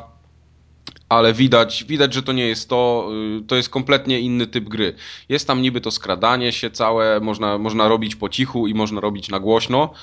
ale 1.09 1.33
widać, 1.33 1.83
widać, 1.83 2.13
że 2.13 2.23
to 2.23 2.33
nie 2.33 2.47
jest 2.47 2.69
to, 2.69 3.09
yy, 3.11 3.41
to 3.47 3.55
jest 3.55 3.69
kompletnie 3.69 4.19
inny 4.19 4.47
typ 4.47 4.69
gry. 4.69 4.93
Jest 5.29 5.47
tam 5.47 5.61
niby 5.61 5.81
to 5.81 5.91
skradanie 5.91 6.51
się 6.51 6.71
całe, 6.71 7.19
można, 7.19 7.57
można 7.57 7.87
robić 7.87 8.15
po 8.15 8.29
cichu 8.29 8.67
i 8.67 8.73
można 8.73 9.01
robić 9.01 9.29
na 9.29 9.39
głośno, 9.39 9.93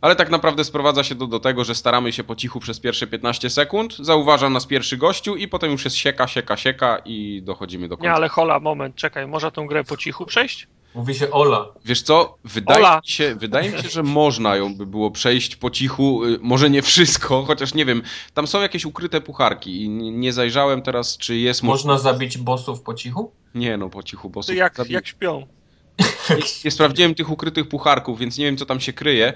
ale 0.00 0.16
tak 0.16 0.30
naprawdę 0.30 0.64
sprowadza 0.64 1.04
się 1.04 1.14
to 1.14 1.26
do 1.26 1.40
tego, 1.40 1.64
że 1.64 1.74
staramy 1.74 2.12
się 2.12 2.24
po 2.24 2.36
cichu 2.36 2.60
przez 2.60 2.80
pierwsze 2.80 3.06
15 3.06 3.50
sekund, 3.50 3.96
zauważa 3.96 4.50
nas 4.50 4.66
pierwszy 4.66 4.96
gościu 4.96 5.36
i 5.36 5.48
potem 5.48 5.70
już 5.70 5.84
jest 5.84 5.96
sieka, 5.96 6.26
sieka, 6.28 6.56
sieka 6.56 6.98
i 7.04 7.42
dochodzimy 7.44 7.88
do 7.88 7.96
końca. 7.96 8.08
Nie, 8.10 8.14
ale 8.14 8.28
hola, 8.28 8.60
moment, 8.60 8.96
czekaj, 8.96 9.26
można 9.26 9.50
tą 9.50 9.66
grę 9.66 9.84
po 9.84 9.96
cichu 9.96 10.26
przejść? 10.26 10.66
Mówi 10.94 11.14
się 11.14 11.30
Ola. 11.30 11.66
Wiesz 11.84 12.02
co, 12.02 12.36
wydaje 12.44 12.78
Ola. 12.80 13.00
mi, 13.04 13.08
się, 13.12 13.34
wydaje 13.34 13.70
mi 13.70 13.82
się, 13.82 13.88
że 13.88 14.02
można 14.02 14.56
ją 14.56 14.74
by 14.74 14.86
było 14.86 15.10
przejść 15.10 15.56
po 15.56 15.70
cichu, 15.70 16.24
y, 16.24 16.38
może 16.42 16.70
nie 16.70 16.82
wszystko, 16.82 17.42
chociaż 17.46 17.74
nie 17.74 17.84
wiem, 17.84 18.02
tam 18.34 18.46
są 18.46 18.60
jakieś 18.62 18.84
ukryte 18.84 19.20
pucharki 19.20 19.82
i 19.82 19.88
nie 19.88 20.32
zajrzałem 20.32 20.82
teraz, 20.82 21.18
czy 21.18 21.36
jest... 21.36 21.62
mo- 21.62 21.72
Można 21.72 21.98
zabić 21.98 22.38
bossów 22.38 22.82
po 22.82 22.94
cichu? 22.94 23.32
Nie 23.54 23.76
no, 23.76 23.88
po 23.88 24.02
cichu, 24.02 24.30
bo 24.30 24.42
To 24.42 24.52
jak, 24.52 24.78
jak 24.88 25.06
śpią? 25.06 25.46
nie, 26.30 26.36
nie 26.64 26.70
sprawdziłem 26.70 27.14
tych 27.14 27.30
ukrytych 27.30 27.68
pucharków, 27.68 28.18
więc 28.18 28.38
nie 28.38 28.44
wiem, 28.44 28.56
co 28.56 28.66
tam 28.66 28.80
się 28.80 28.92
kryje, 28.92 29.32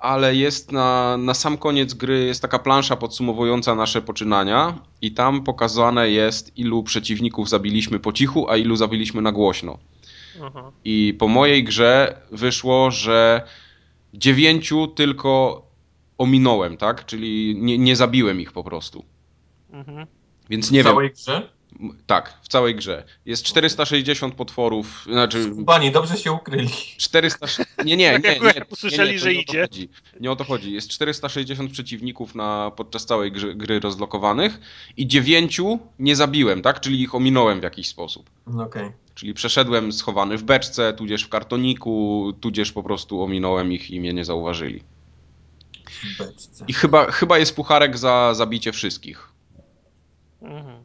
ale 0.00 0.34
jest 0.34 0.72
na, 0.72 1.16
na 1.16 1.34
sam 1.34 1.58
koniec 1.58 1.94
gry 1.94 2.24
jest 2.24 2.42
taka 2.42 2.58
plansza 2.58 2.96
podsumowująca 2.96 3.74
nasze 3.74 4.02
poczynania 4.02 4.78
i 5.02 5.12
tam 5.12 5.44
pokazane 5.44 6.10
jest, 6.10 6.58
ilu 6.58 6.82
przeciwników 6.82 7.48
zabiliśmy 7.48 7.98
po 7.98 8.12
cichu, 8.12 8.50
a 8.50 8.56
ilu 8.56 8.76
zabiliśmy 8.76 9.22
na 9.22 9.32
głośno. 9.32 9.78
Aha. 10.42 10.72
I 10.84 11.14
po 11.18 11.28
mojej 11.28 11.64
grze 11.64 12.22
wyszło, 12.32 12.90
że 12.90 13.42
dziewięciu 14.14 14.86
tylko 14.86 15.62
ominąłem, 16.18 16.76
tak? 16.76 17.06
Czyli 17.06 17.56
nie, 17.58 17.78
nie 17.78 17.96
zabiłem 17.96 18.40
ich 18.40 18.52
po 18.52 18.64
prostu. 18.64 19.04
Mhm. 19.70 20.06
Więc 20.50 20.70
nie 20.70 20.82
w 20.82 20.86
całej 20.86 21.10
grze? 21.10 21.48
Tak, 22.06 22.38
w 22.42 22.48
całej 22.48 22.74
grze. 22.74 23.04
Jest 23.26 23.42
460 23.44 24.34
potworów, 24.34 25.04
znaczy 25.12 25.50
Bani, 25.54 25.90
dobrze 25.92 26.16
się 26.16 26.32
ukryli. 26.32 26.68
400. 26.96 27.46
Nie, 27.84 27.96
nie, 27.96 28.12
nie. 28.18 28.18
nie, 28.18 28.40
nie, 28.40 28.64
usłyszeli, 28.70 29.18
że 29.18 29.32
nie 29.32 29.40
o 29.40 29.42
to 29.44 29.50
idzie. 29.52 29.62
chodzi. 29.62 29.88
Nie 30.20 30.30
o 30.30 30.36
to 30.36 30.44
chodzi. 30.44 30.72
Jest 30.72 30.88
460 30.88 31.72
przeciwników 31.72 32.34
na, 32.34 32.72
podczas 32.76 33.06
całej 33.06 33.32
gry, 33.32 33.54
gry 33.54 33.80
rozlokowanych 33.80 34.60
i 34.96 35.06
dziewięciu 35.06 35.78
nie 35.98 36.16
zabiłem, 36.16 36.62
tak? 36.62 36.80
Czyli 36.80 37.02
ich 37.02 37.14
ominąłem 37.14 37.60
w 37.60 37.62
jakiś 37.62 37.88
sposób. 37.88 38.30
Okej. 38.58 38.90
Czyli 39.14 39.34
przeszedłem 39.34 39.92
schowany 39.92 40.38
w 40.38 40.42
beczce, 40.42 40.92
tudzież 40.92 41.24
w 41.24 41.28
kartoniku, 41.28 42.32
tudzież 42.40 42.72
po 42.72 42.82
prostu 42.82 43.22
ominąłem 43.22 43.72
ich 43.72 43.90
i 43.90 44.00
mnie 44.00 44.12
nie 44.12 44.24
zauważyli. 44.24 44.82
W 46.14 46.18
beczce. 46.18 46.64
I 46.68 46.72
chyba, 46.72 47.10
chyba 47.10 47.38
jest 47.38 47.56
pucharek 47.56 47.98
za 47.98 48.34
zabicie 48.34 48.72
wszystkich. 48.72 49.28
Mhm. 50.42 50.79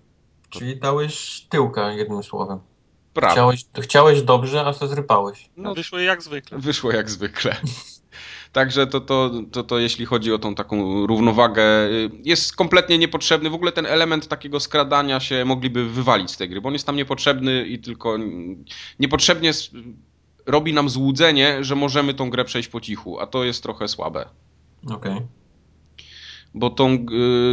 Czyli 0.49 0.77
dałeś 0.77 1.45
tyłka, 1.49 1.91
jednym 1.91 2.23
słowem. 2.23 2.59
Chciałeś, 3.31 3.65
chciałeś 3.81 4.21
dobrze, 4.21 4.65
a 4.65 4.73
co 4.73 4.87
zrypałeś. 4.87 5.49
No, 5.57 5.69
No, 5.69 5.75
wyszło 5.75 5.99
jak 5.99 6.23
zwykle. 6.23 6.57
wyszło 6.57 6.91
jak 6.91 7.09
zwykle. 7.09 7.55
Także 8.51 8.87
to, 8.87 9.01
to, 9.01 9.31
to, 9.51 9.63
to 9.63 9.79
jeśli 9.79 10.05
chodzi 10.05 10.33
o 10.33 10.39
tą 10.39 10.55
taką 10.55 11.07
równowagę, 11.07 11.63
y, 11.87 12.09
jest 12.23 12.55
kompletnie 12.55 12.97
niepotrzebny. 12.97 13.49
W 13.49 13.53
ogóle 13.53 13.71
ten 13.71 13.85
element 13.85 14.27
takiego 14.27 14.59
skradania 14.59 15.19
się 15.19 15.45
mogliby 15.45 15.89
wywalić 15.89 16.31
z 16.31 16.37
tej 16.37 16.49
gry, 16.49 16.61
bo 16.61 16.67
on 16.67 16.73
jest 16.73 16.85
tam 16.85 16.95
niepotrzebny 16.95 17.65
i 17.65 17.79
tylko 17.79 18.15
mm, 18.15 18.65
niepotrzebnie 18.99 19.51
robi 20.45 20.73
nam 20.73 20.89
złudzenie, 20.89 21.63
że 21.63 21.75
możemy 21.75 22.13
tą 22.13 22.29
grę 22.29 22.45
przejść 22.45 22.69
po 22.69 22.81
cichu, 22.81 23.19
a 23.19 23.27
to 23.27 23.43
jest 23.43 23.63
trochę 23.63 23.87
słabe. 23.87 24.29
Okej. 24.91 25.21
Bo 26.57 26.69
tą, 26.69 27.05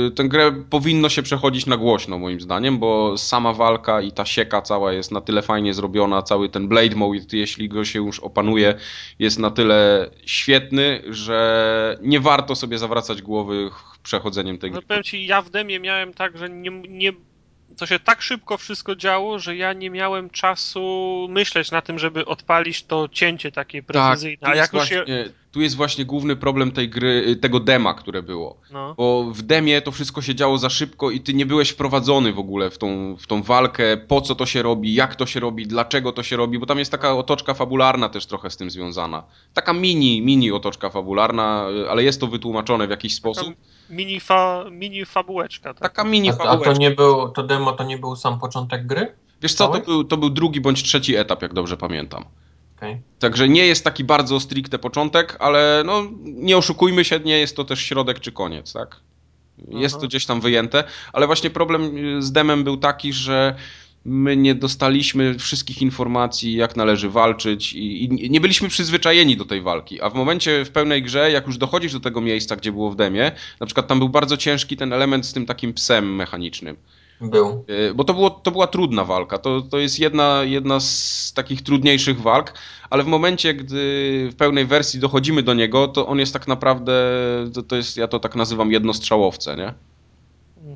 y, 0.06 0.10
tę 0.10 0.24
grę 0.24 0.52
powinno 0.70 1.08
się 1.08 1.22
przechodzić 1.22 1.66
na 1.66 1.76
głośno, 1.76 2.18
moim 2.18 2.40
zdaniem, 2.40 2.78
bo 2.78 3.18
sama 3.18 3.52
walka 3.52 4.00
i 4.00 4.12
ta 4.12 4.24
sieka 4.24 4.62
cała 4.62 4.92
jest 4.92 5.12
na 5.12 5.20
tyle 5.20 5.42
fajnie 5.42 5.74
zrobiona, 5.74 6.22
cały 6.22 6.48
ten 6.48 6.68
Blade 6.68 6.96
Mode, 6.96 7.18
jeśli 7.32 7.68
go 7.68 7.84
się 7.84 7.98
już 7.98 8.20
opanuje, 8.20 8.74
jest 9.18 9.38
na 9.38 9.50
tyle 9.50 10.10
świetny, 10.26 11.02
że 11.08 11.98
nie 12.02 12.20
warto 12.20 12.54
sobie 12.54 12.78
zawracać 12.78 13.22
głowy 13.22 13.70
ch- 13.72 13.98
przechodzeniem 14.02 14.58
tej 14.58 14.70
No 14.70 14.78
gry. 14.78 14.86
powiem 14.86 15.02
ci, 15.02 15.26
ja 15.26 15.42
w 15.42 15.50
demie 15.50 15.80
miałem 15.80 16.14
tak, 16.14 16.38
że 16.38 16.50
nie, 16.50 16.70
nie, 16.70 17.12
to 17.76 17.86
się 17.86 17.98
tak 17.98 18.22
szybko 18.22 18.56
wszystko 18.58 18.96
działo, 18.96 19.38
że 19.38 19.56
ja 19.56 19.72
nie 19.72 19.90
miałem 19.90 20.30
czasu 20.30 21.26
myśleć 21.30 21.70
na 21.70 21.82
tym, 21.82 21.98
żeby 21.98 22.24
odpalić 22.26 22.84
to 22.84 23.08
cięcie 23.12 23.52
takie 23.52 23.82
precyzyjne. 23.82 24.36
tu 24.36 24.46
A 24.46 24.54
jak 24.54 24.72
już 24.72 24.88
się... 24.88 25.04
tu 25.52 25.60
jest 25.60 25.76
właśnie 25.76 26.04
główny 26.04 26.36
problem 26.36 26.70
tej 26.72 26.88
gry, 26.88 27.24
y, 27.28 27.36
tego 27.36 27.60
dema, 27.60 27.94
które 27.94 28.22
było. 28.22 28.56
No. 28.70 28.94
Bo 28.94 29.24
w 29.32 29.42
demie 29.42 29.82
to 29.82 29.92
wszystko 29.92 30.22
się 30.22 30.34
działo 30.34 30.58
za 30.58 30.70
szybko 30.70 31.10
i 31.10 31.20
ty 31.20 31.34
nie 31.34 31.46
byłeś 31.46 31.70
wprowadzony 31.70 32.32
w 32.32 32.38
ogóle 32.38 32.70
w 32.70 32.78
tą, 32.78 33.16
w 33.16 33.26
tą 33.26 33.42
walkę, 33.42 33.96
po 33.96 34.20
co 34.20 34.34
to 34.34 34.46
się 34.46 34.62
robi, 34.62 34.94
jak 34.94 35.16
to 35.16 35.26
się 35.26 35.40
robi, 35.40 35.66
dlaczego 35.66 36.12
to 36.12 36.22
się 36.22 36.36
robi, 36.36 36.58
bo 36.58 36.66
tam 36.66 36.78
jest 36.78 36.90
taka 36.90 37.14
otoczka 37.14 37.54
fabularna 37.54 38.08
też 38.08 38.26
trochę 38.26 38.50
z 38.50 38.56
tym 38.56 38.70
związana. 38.70 39.22
Taka 39.54 39.72
mini, 39.72 40.22
mini 40.22 40.52
otoczka 40.52 40.90
fabularna, 40.90 41.66
y, 41.84 41.90
ale 41.90 42.04
jest 42.04 42.20
to 42.20 42.26
wytłumaczone 42.26 42.86
w 42.86 42.90
jakiś 42.90 43.14
sposób. 43.14 43.54
Mini, 43.90 44.20
fa, 44.20 44.64
mini 44.70 45.04
fabułeczka. 45.04 45.74
Tak? 45.74 45.82
Taka 45.82 46.04
mini 46.04 46.30
A, 46.30 46.32
a 46.32 46.36
to 46.36 46.44
fabułeczka. 46.44 46.74
nie 46.78 46.90
był, 46.90 47.28
to 47.28 47.42
demo 47.42 47.72
to 47.72 47.84
nie 47.84 47.98
był 47.98 48.16
sam 48.16 48.40
początek 48.40 48.86
gry? 48.86 49.14
Wiesz 49.42 49.54
co, 49.54 49.68
to 49.68 49.80
był, 49.80 50.04
to 50.04 50.16
był 50.16 50.30
drugi 50.30 50.60
bądź 50.60 50.82
trzeci 50.82 51.16
etap, 51.16 51.42
jak 51.42 51.54
dobrze 51.54 51.76
pamiętam. 51.76 52.24
Okej. 52.82 53.00
Także 53.18 53.48
nie 53.48 53.66
jest 53.66 53.84
taki 53.84 54.04
bardzo 54.04 54.40
stricte 54.40 54.78
początek, 54.78 55.36
ale 55.40 55.82
no, 55.86 56.02
nie 56.24 56.56
oszukujmy 56.56 57.04
się, 57.04 57.20
nie 57.20 57.38
jest 57.38 57.56
to 57.56 57.64
też 57.64 57.80
środek 57.80 58.20
czy 58.20 58.32
koniec, 58.32 58.72
tak? 58.72 58.96
Jest 59.68 59.94
Aha. 59.94 60.00
to 60.00 60.08
gdzieś 60.08 60.26
tam 60.26 60.40
wyjęte, 60.40 60.84
ale 61.12 61.26
właśnie 61.26 61.50
problem 61.50 61.96
y, 61.96 62.22
z 62.22 62.32
demem 62.32 62.64
był 62.64 62.76
taki, 62.76 63.12
że 63.12 63.54
my 64.04 64.36
nie 64.36 64.54
dostaliśmy 64.54 65.38
wszystkich 65.38 65.82
informacji, 65.82 66.54
jak 66.54 66.76
należy 66.76 67.10
walczyć 67.10 67.72
i, 67.72 68.04
i 68.04 68.30
nie 68.30 68.40
byliśmy 68.40 68.68
przyzwyczajeni 68.68 69.36
do 69.36 69.44
tej 69.44 69.62
walki, 69.62 70.00
a 70.00 70.10
w 70.10 70.14
momencie 70.14 70.64
w 70.64 70.70
pełnej 70.70 71.02
grze, 71.02 71.30
jak 71.30 71.46
już 71.46 71.58
dochodzisz 71.58 71.92
do 71.92 72.00
tego 72.00 72.20
miejsca, 72.20 72.56
gdzie 72.56 72.72
było 72.72 72.90
w 72.90 72.96
demie, 72.96 73.32
na 73.60 73.66
przykład 73.66 73.86
tam 73.86 73.98
był 73.98 74.08
bardzo 74.08 74.36
ciężki 74.36 74.76
ten 74.76 74.92
element 74.92 75.26
z 75.26 75.32
tym 75.32 75.46
takim 75.46 75.74
psem 75.74 76.14
mechanicznym. 76.14 76.76
Był. 77.22 77.64
Y, 77.70 77.94
Bo 77.94 78.04
to, 78.04 78.14
było, 78.14 78.30
to 78.30 78.50
była 78.50 78.66
trudna 78.66 79.04
walka. 79.04 79.38
To, 79.38 79.60
to 79.62 79.78
jest 79.78 79.98
jedna, 79.98 80.40
jedna 80.44 80.80
z 80.80 81.32
takich 81.34 81.62
trudniejszych 81.62 82.20
walk, 82.20 82.54
ale 82.90 83.02
w 83.02 83.06
momencie, 83.06 83.54
gdy 83.54 84.28
w 84.32 84.36
pełnej 84.36 84.66
wersji 84.66 85.00
dochodzimy 85.00 85.42
do 85.42 85.54
niego, 85.54 85.88
to 85.88 86.06
on 86.06 86.18
jest 86.18 86.32
tak 86.32 86.48
naprawdę, 86.48 86.92
to, 87.54 87.62
to 87.62 87.76
jest, 87.76 87.96
ja 87.96 88.08
to 88.08 88.18
tak 88.18 88.36
nazywam 88.36 88.72
jednostrzałowce, 88.72 89.56
nie? 89.56 89.74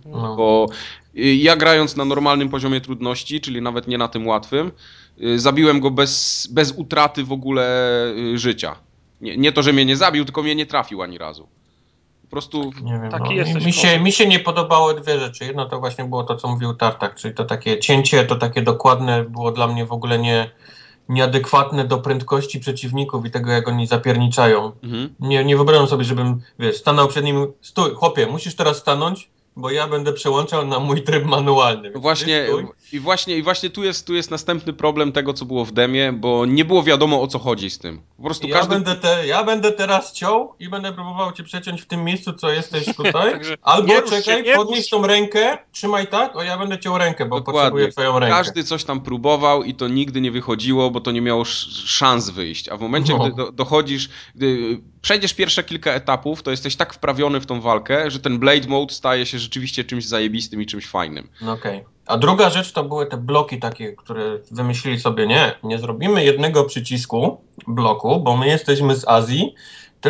No. 0.07 0.37
Bo 0.37 0.69
y, 1.17 1.35
ja 1.35 1.57
grając 1.57 1.97
na 1.97 2.05
normalnym 2.05 2.49
poziomie 2.49 2.81
trudności, 2.81 3.41
czyli 3.41 3.63
nawet 3.63 3.89
nie 3.89 3.99
na 3.99 4.09
tym 4.09 4.27
łatwym, 4.27 4.73
y, 5.23 5.39
zabiłem 5.39 5.81
go 5.81 5.91
bez, 5.91 6.47
bez 6.53 6.73
utraty 6.73 7.25
w 7.25 7.33
ogóle 7.33 7.67
życia. 8.35 8.77
Nie, 9.21 9.37
nie 9.37 9.53
to, 9.53 9.63
że 9.63 9.73
mnie 9.73 9.85
nie 9.85 9.97
zabił, 9.97 10.25
tylko 10.25 10.43
mnie 10.43 10.55
nie 10.55 10.67
trafił 10.67 11.03
ani 11.03 11.19
razu. 11.19 11.49
Po 12.27 12.31
prostu 12.31 12.73
Nie 12.83 12.93
wiem, 12.93 13.11
Taki 13.11 13.25
no, 13.25 13.33
jesteś 13.33 13.63
mi, 13.63 13.67
mi, 13.67 13.73
się, 13.73 14.01
mi 14.01 14.13
się 14.13 14.27
nie 14.27 14.41
podobały 14.41 15.01
dwie 15.01 15.19
rzeczy. 15.19 15.45
Jedno 15.45 15.67
to 15.67 15.81
właśnie 15.81 16.05
było 16.05 16.25
to, 16.25 16.37
co 16.37 16.49
mówił 16.49 16.75
Tartak, 16.75 17.15
czyli 17.15 17.35
to 17.35 17.45
takie 17.45 17.79
cięcie, 17.79 18.25
to 18.25 18.37
takie 18.37 18.63
dokładne 18.63 19.25
było 19.25 19.53
dla 19.53 19.67
mnie 19.67 19.87
w 19.87 19.93
ogóle 19.93 20.19
nie, 20.19 20.51
nieadekwatne 21.09 21.85
do 21.85 21.99
prędkości 21.99 22.61
przeciwników 22.61 23.27
i 23.27 23.31
tego, 23.31 23.51
jak 23.51 23.69
oni 23.69 23.87
zapierniczają. 23.87 24.73
mhm. 24.83 25.15
Nie, 25.21 25.45
nie 25.45 25.57
wyobrażam 25.57 25.87
sobie, 25.87 26.05
żebym, 26.05 26.41
wiesz, 26.59 26.77
stanął 26.77 27.09
przed 27.09 27.25
nim, 27.25 27.53
stój, 27.61 27.95
chłopie, 27.95 28.27
musisz 28.27 28.57
teraz 28.57 28.77
stanąć 28.77 29.31
bo 29.57 29.71
ja 29.71 29.89
będę 29.89 30.13
przełączał 30.13 30.67
na 30.67 30.79
mój 30.79 31.03
tryb 31.03 31.25
manualny. 31.25 31.93
Właśnie, 31.95 32.47
i 32.93 33.01
właśnie, 33.01 33.37
i 33.37 33.43
właśnie 33.43 33.71
tu, 33.71 33.85
jest, 33.85 34.07
tu 34.07 34.15
jest 34.15 34.31
następny 34.31 34.73
problem 34.73 35.13
tego, 35.13 35.35
co 35.35 35.45
było 35.45 35.65
w 35.65 35.73
demie, 35.73 36.13
bo 36.13 36.47
nie 36.47 36.65
było 36.65 36.83
wiadomo 36.83 37.23
o 37.23 37.27
co 37.27 37.39
chodzi 37.39 37.71
z 37.71 37.79
tym. 37.79 38.01
Po 38.17 38.23
prostu 38.23 38.49
ja, 38.49 38.57
każdy... 38.57 38.75
będę 38.75 38.95
te, 38.95 39.27
ja 39.27 39.45
będę 39.45 39.73
teraz 39.73 40.13
ciął 40.13 40.55
i 40.59 40.69
będę 40.69 40.93
próbował 40.93 41.33
cię 41.33 41.43
przeciąć 41.43 41.83
w 41.83 41.87
tym 41.87 42.05
miejscu, 42.05 42.33
co 42.33 42.51
jesteś 42.51 42.87
tutaj. 42.97 43.41
Albo 43.63 44.03
czekaj, 44.03 44.45
się, 44.45 44.53
podnieś 44.55 44.89
tą 44.89 45.07
rękę, 45.07 45.59
trzymaj 45.73 46.07
tak, 46.07 46.37
o 46.37 46.43
ja 46.43 46.59
będę 46.59 46.79
ciął 46.79 46.99
rękę, 46.99 47.27
bo 47.27 47.37
Dokładnie. 47.37 47.61
potrzebuję 47.61 47.93
twoją 47.93 48.19
rękę. 48.19 48.37
Każdy 48.37 48.65
coś 48.65 48.85
tam 48.85 49.01
próbował 49.01 49.63
i 49.63 49.75
to 49.75 49.89
nigdy 49.89 50.21
nie 50.21 50.31
wychodziło, 50.31 50.91
bo 50.91 51.01
to 51.01 51.11
nie 51.11 51.21
miało 51.21 51.45
szans 51.45 52.31
wyjść. 52.31 52.69
A 52.69 52.77
w 52.77 52.81
momencie, 52.81 53.13
no. 53.19 53.25
gdy 53.25 53.37
do, 53.37 53.53
dochodzisz, 53.53 54.09
gdy 54.35 54.81
przejdziesz 55.07 55.35
pierwsze 55.35 55.65
kilka 55.65 55.93
etapów, 55.93 56.43
to 56.43 56.51
jesteś 56.51 56.77
tak 56.77 56.95
wprawiony 56.95 57.41
w 57.41 57.47
tą 57.47 57.61
walkę, 57.61 58.11
że 58.11 58.21
ten 58.21 58.39
Blade 58.39 58.69
Mode 58.69 58.95
staje 58.95 59.27
się 59.27 59.39
rzeczywiście 59.39 59.85
czymś 59.85 60.07
zajebistym 60.07 60.63
i 60.63 60.67
czymś 60.67 60.87
fajnym. 60.87 61.29
No 61.43 61.53
okej. 61.53 61.77
Okay. 61.77 61.91
A 62.07 62.19
druga 62.19 62.51
rzecz 62.51 62.73
to 62.73 62.85
były 62.85 63.07
te 63.07 63.17
bloki 63.17 63.59
takie, 63.59 63.93
które 63.93 64.39
wymyślili 64.51 65.01
sobie, 65.01 65.27
nie, 65.27 65.53
nie 65.63 65.79
zrobimy 65.79 66.25
jednego 66.25 66.65
przycisku 66.65 67.41
bloku, 67.67 68.21
bo 68.21 68.37
my 68.37 68.47
jesteśmy 68.47 68.97
z 68.97 69.09
Azji 69.09 69.55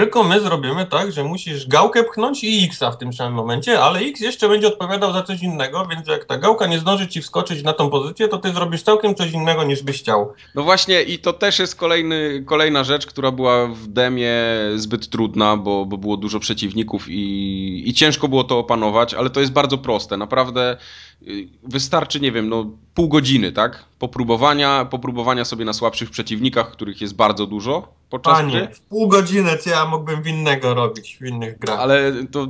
tylko 0.01 0.25
my 0.25 0.41
zrobimy 0.41 0.87
tak, 0.87 1.13
że 1.13 1.25
musisz 1.25 1.67
gałkę 1.67 2.05
pchnąć 2.05 2.45
i 2.45 2.65
X-a 2.65 2.91
w 2.91 2.99
tym 2.99 3.13
samym 3.13 3.35
momencie, 3.35 3.81
ale 3.81 4.01
X 4.01 4.21
jeszcze 4.21 4.49
będzie 4.49 4.69
odpowiadał 4.69 5.13
za 5.13 5.23
coś 5.23 5.43
innego, 5.43 5.87
więc 5.91 6.09
jak 6.09 6.25
ta 6.25 6.39
gałka 6.39 6.67
nie 6.67 6.79
zdąży 6.79 7.09
ci 7.09 7.23
wskoczyć 7.23 7.63
na 7.63 7.73
tą 7.73 7.91
pozycję, 7.91 8.29
to 8.29 8.39
ty 8.39 8.53
zrobisz 8.53 8.83
całkiem 8.83 9.15
coś 9.15 9.33
innego 9.33 9.65
niż 9.65 9.83
byś 9.83 9.99
chciał. 9.99 10.33
No 10.55 10.63
właśnie 10.63 11.03
i 11.03 11.19
to 11.19 11.33
też 11.33 11.59
jest 11.59 11.77
kolejny, 11.77 12.43
kolejna 12.47 12.85
rzecz, 12.85 13.07
która 13.07 13.31
była 13.31 13.67
w 13.67 13.87
demie 13.87 14.35
zbyt 14.75 15.09
trudna, 15.09 15.57
bo, 15.57 15.87
bo 15.87 15.99
było 15.99 16.17
dużo 16.17 16.41
przeciwników 16.41 17.09
i, 17.09 17.83
i 17.87 17.95
ciężko 17.95 18.29
było 18.29 18.45
to 18.45 18.59
opanować, 18.59 19.15
ale 19.15 19.31
to 19.31 19.41
jest 19.41 19.53
bardzo 19.53 19.79
proste. 19.79 20.17
Naprawdę 20.17 20.77
y, 21.23 21.49
wystarczy, 21.63 22.21
nie 22.21 22.33
wiem, 22.33 22.49
no 22.49 22.71
pół 22.95 23.09
godziny, 23.09 23.53
tak? 23.53 23.85
Popróbowania, 23.99 24.85
popróbowania 24.85 25.45
sobie 25.45 25.65
na 25.65 25.73
słabszych 25.73 26.11
przeciwnikach, 26.11 26.71
których 26.71 27.01
jest 27.01 27.15
bardzo 27.15 27.47
dużo 27.47 27.96
podczas 28.11 28.35
Panie, 28.35 28.61
gry. 28.61 28.75
w 28.75 28.81
pół 28.81 29.09
godziny 29.09 29.59
co 29.59 29.71
ja 29.71 29.87
mógłbym 29.87 30.23
w 30.23 30.27
innego 30.27 30.75
robić, 30.75 31.19
w 31.21 31.27
innych 31.27 31.59
grach. 31.59 31.81
Ale 31.81 32.13
to 32.31 32.47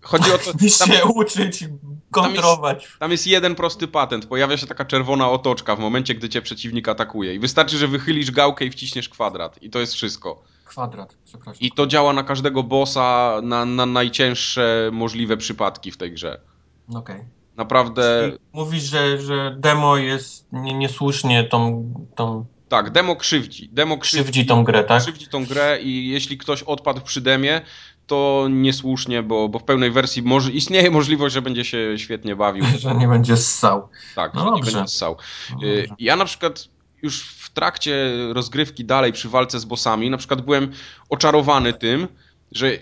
chodzi 0.00 0.32
o 0.32 0.38
to... 0.38 0.52
Tam, 0.78 0.88
się 0.88 1.04
uczyć, 1.04 1.64
kontrolować. 2.10 2.76
Tam 2.76 2.88
jest, 2.88 2.98
tam 2.98 3.10
jest, 3.10 3.26
jeden 3.26 3.54
prosty 3.54 3.88
patent. 3.88 4.26
Pojawia 4.26 4.56
się 4.56 4.66
taka 4.66 4.84
czerwona 4.84 5.30
otoczka 5.30 5.76
w 5.76 5.78
momencie, 5.78 6.14
gdy 6.14 6.28
cię 6.28 6.42
przeciwnik 6.42 6.88
atakuje. 6.88 7.34
I 7.34 7.38
wystarczy, 7.38 7.78
że 7.78 7.88
wychylisz 7.88 8.30
gałkę 8.30 8.64
i 8.64 8.70
wciśniesz 8.70 9.08
kwadrat. 9.08 9.62
I 9.62 9.70
to 9.70 9.78
jest 9.78 9.94
wszystko. 9.94 10.42
Kwadrat, 10.64 11.14
przepraszam. 11.24 11.60
I 11.60 11.72
to 11.72 11.86
działa 11.86 12.12
na 12.12 12.22
każdego 12.22 12.62
bossa, 12.62 13.40
na, 13.42 13.64
na 13.64 13.86
najcięższe 13.86 14.90
możliwe 14.92 15.36
przypadki 15.36 15.90
w 15.90 15.96
tej 15.96 16.12
grze. 16.12 16.40
Okej. 16.88 17.16
Okay. 17.16 17.28
Naprawdę. 17.56 18.22
Czyli 18.24 18.38
mówisz, 18.52 18.82
że, 18.82 19.20
że 19.20 19.56
demo 19.58 19.96
jest 19.96 20.46
nie, 20.52 20.74
niesłusznie 20.74 21.44
tą, 21.44 21.92
tą. 22.14 22.44
Tak, 22.70 22.90
demo 22.90 23.16
krzywdzi. 23.16 23.68
Demo 23.72 23.98
krzywdzi, 23.98 24.22
krzywdzi 24.22 24.46
tą 24.46 24.64
grę, 24.64 24.84
tak? 24.84 25.02
Krzywdzi 25.02 25.26
tą 25.26 25.46
grę 25.46 25.78
i 25.82 26.08
jeśli 26.08 26.38
ktoś 26.38 26.62
odpadł 26.62 27.00
przy 27.00 27.20
demie, 27.20 27.60
to 28.06 28.46
niesłusznie, 28.50 29.22
bo, 29.22 29.48
bo 29.48 29.58
w 29.58 29.64
pełnej 29.64 29.90
wersji 29.90 30.22
może, 30.22 30.50
istnieje 30.50 30.90
możliwość, 30.90 31.34
że 31.34 31.42
będzie 31.42 31.64
się 31.64 31.98
świetnie 31.98 32.36
bawił. 32.36 32.64
że 32.78 32.94
nie 32.94 33.08
będzie 33.08 33.36
ssał. 33.36 33.88
Tak, 34.14 34.34
no 34.34 34.40
że 34.40 34.50
dobrze. 34.50 34.70
nie 34.70 34.76
będzie 34.76 34.92
ssał. 34.92 35.16
No 35.50 35.66
y, 35.66 35.88
ja 35.98 36.16
na 36.16 36.24
przykład 36.24 36.68
już 37.02 37.22
w 37.22 37.50
trakcie 37.50 38.12
rozgrywki 38.32 38.84
dalej 38.84 39.12
przy 39.12 39.28
walce 39.28 39.60
z 39.60 39.64
bossami, 39.64 40.10
na 40.10 40.16
przykład 40.16 40.40
byłem 40.40 40.72
oczarowany 41.08 41.72
tym, 41.72 42.08
że 42.52 42.78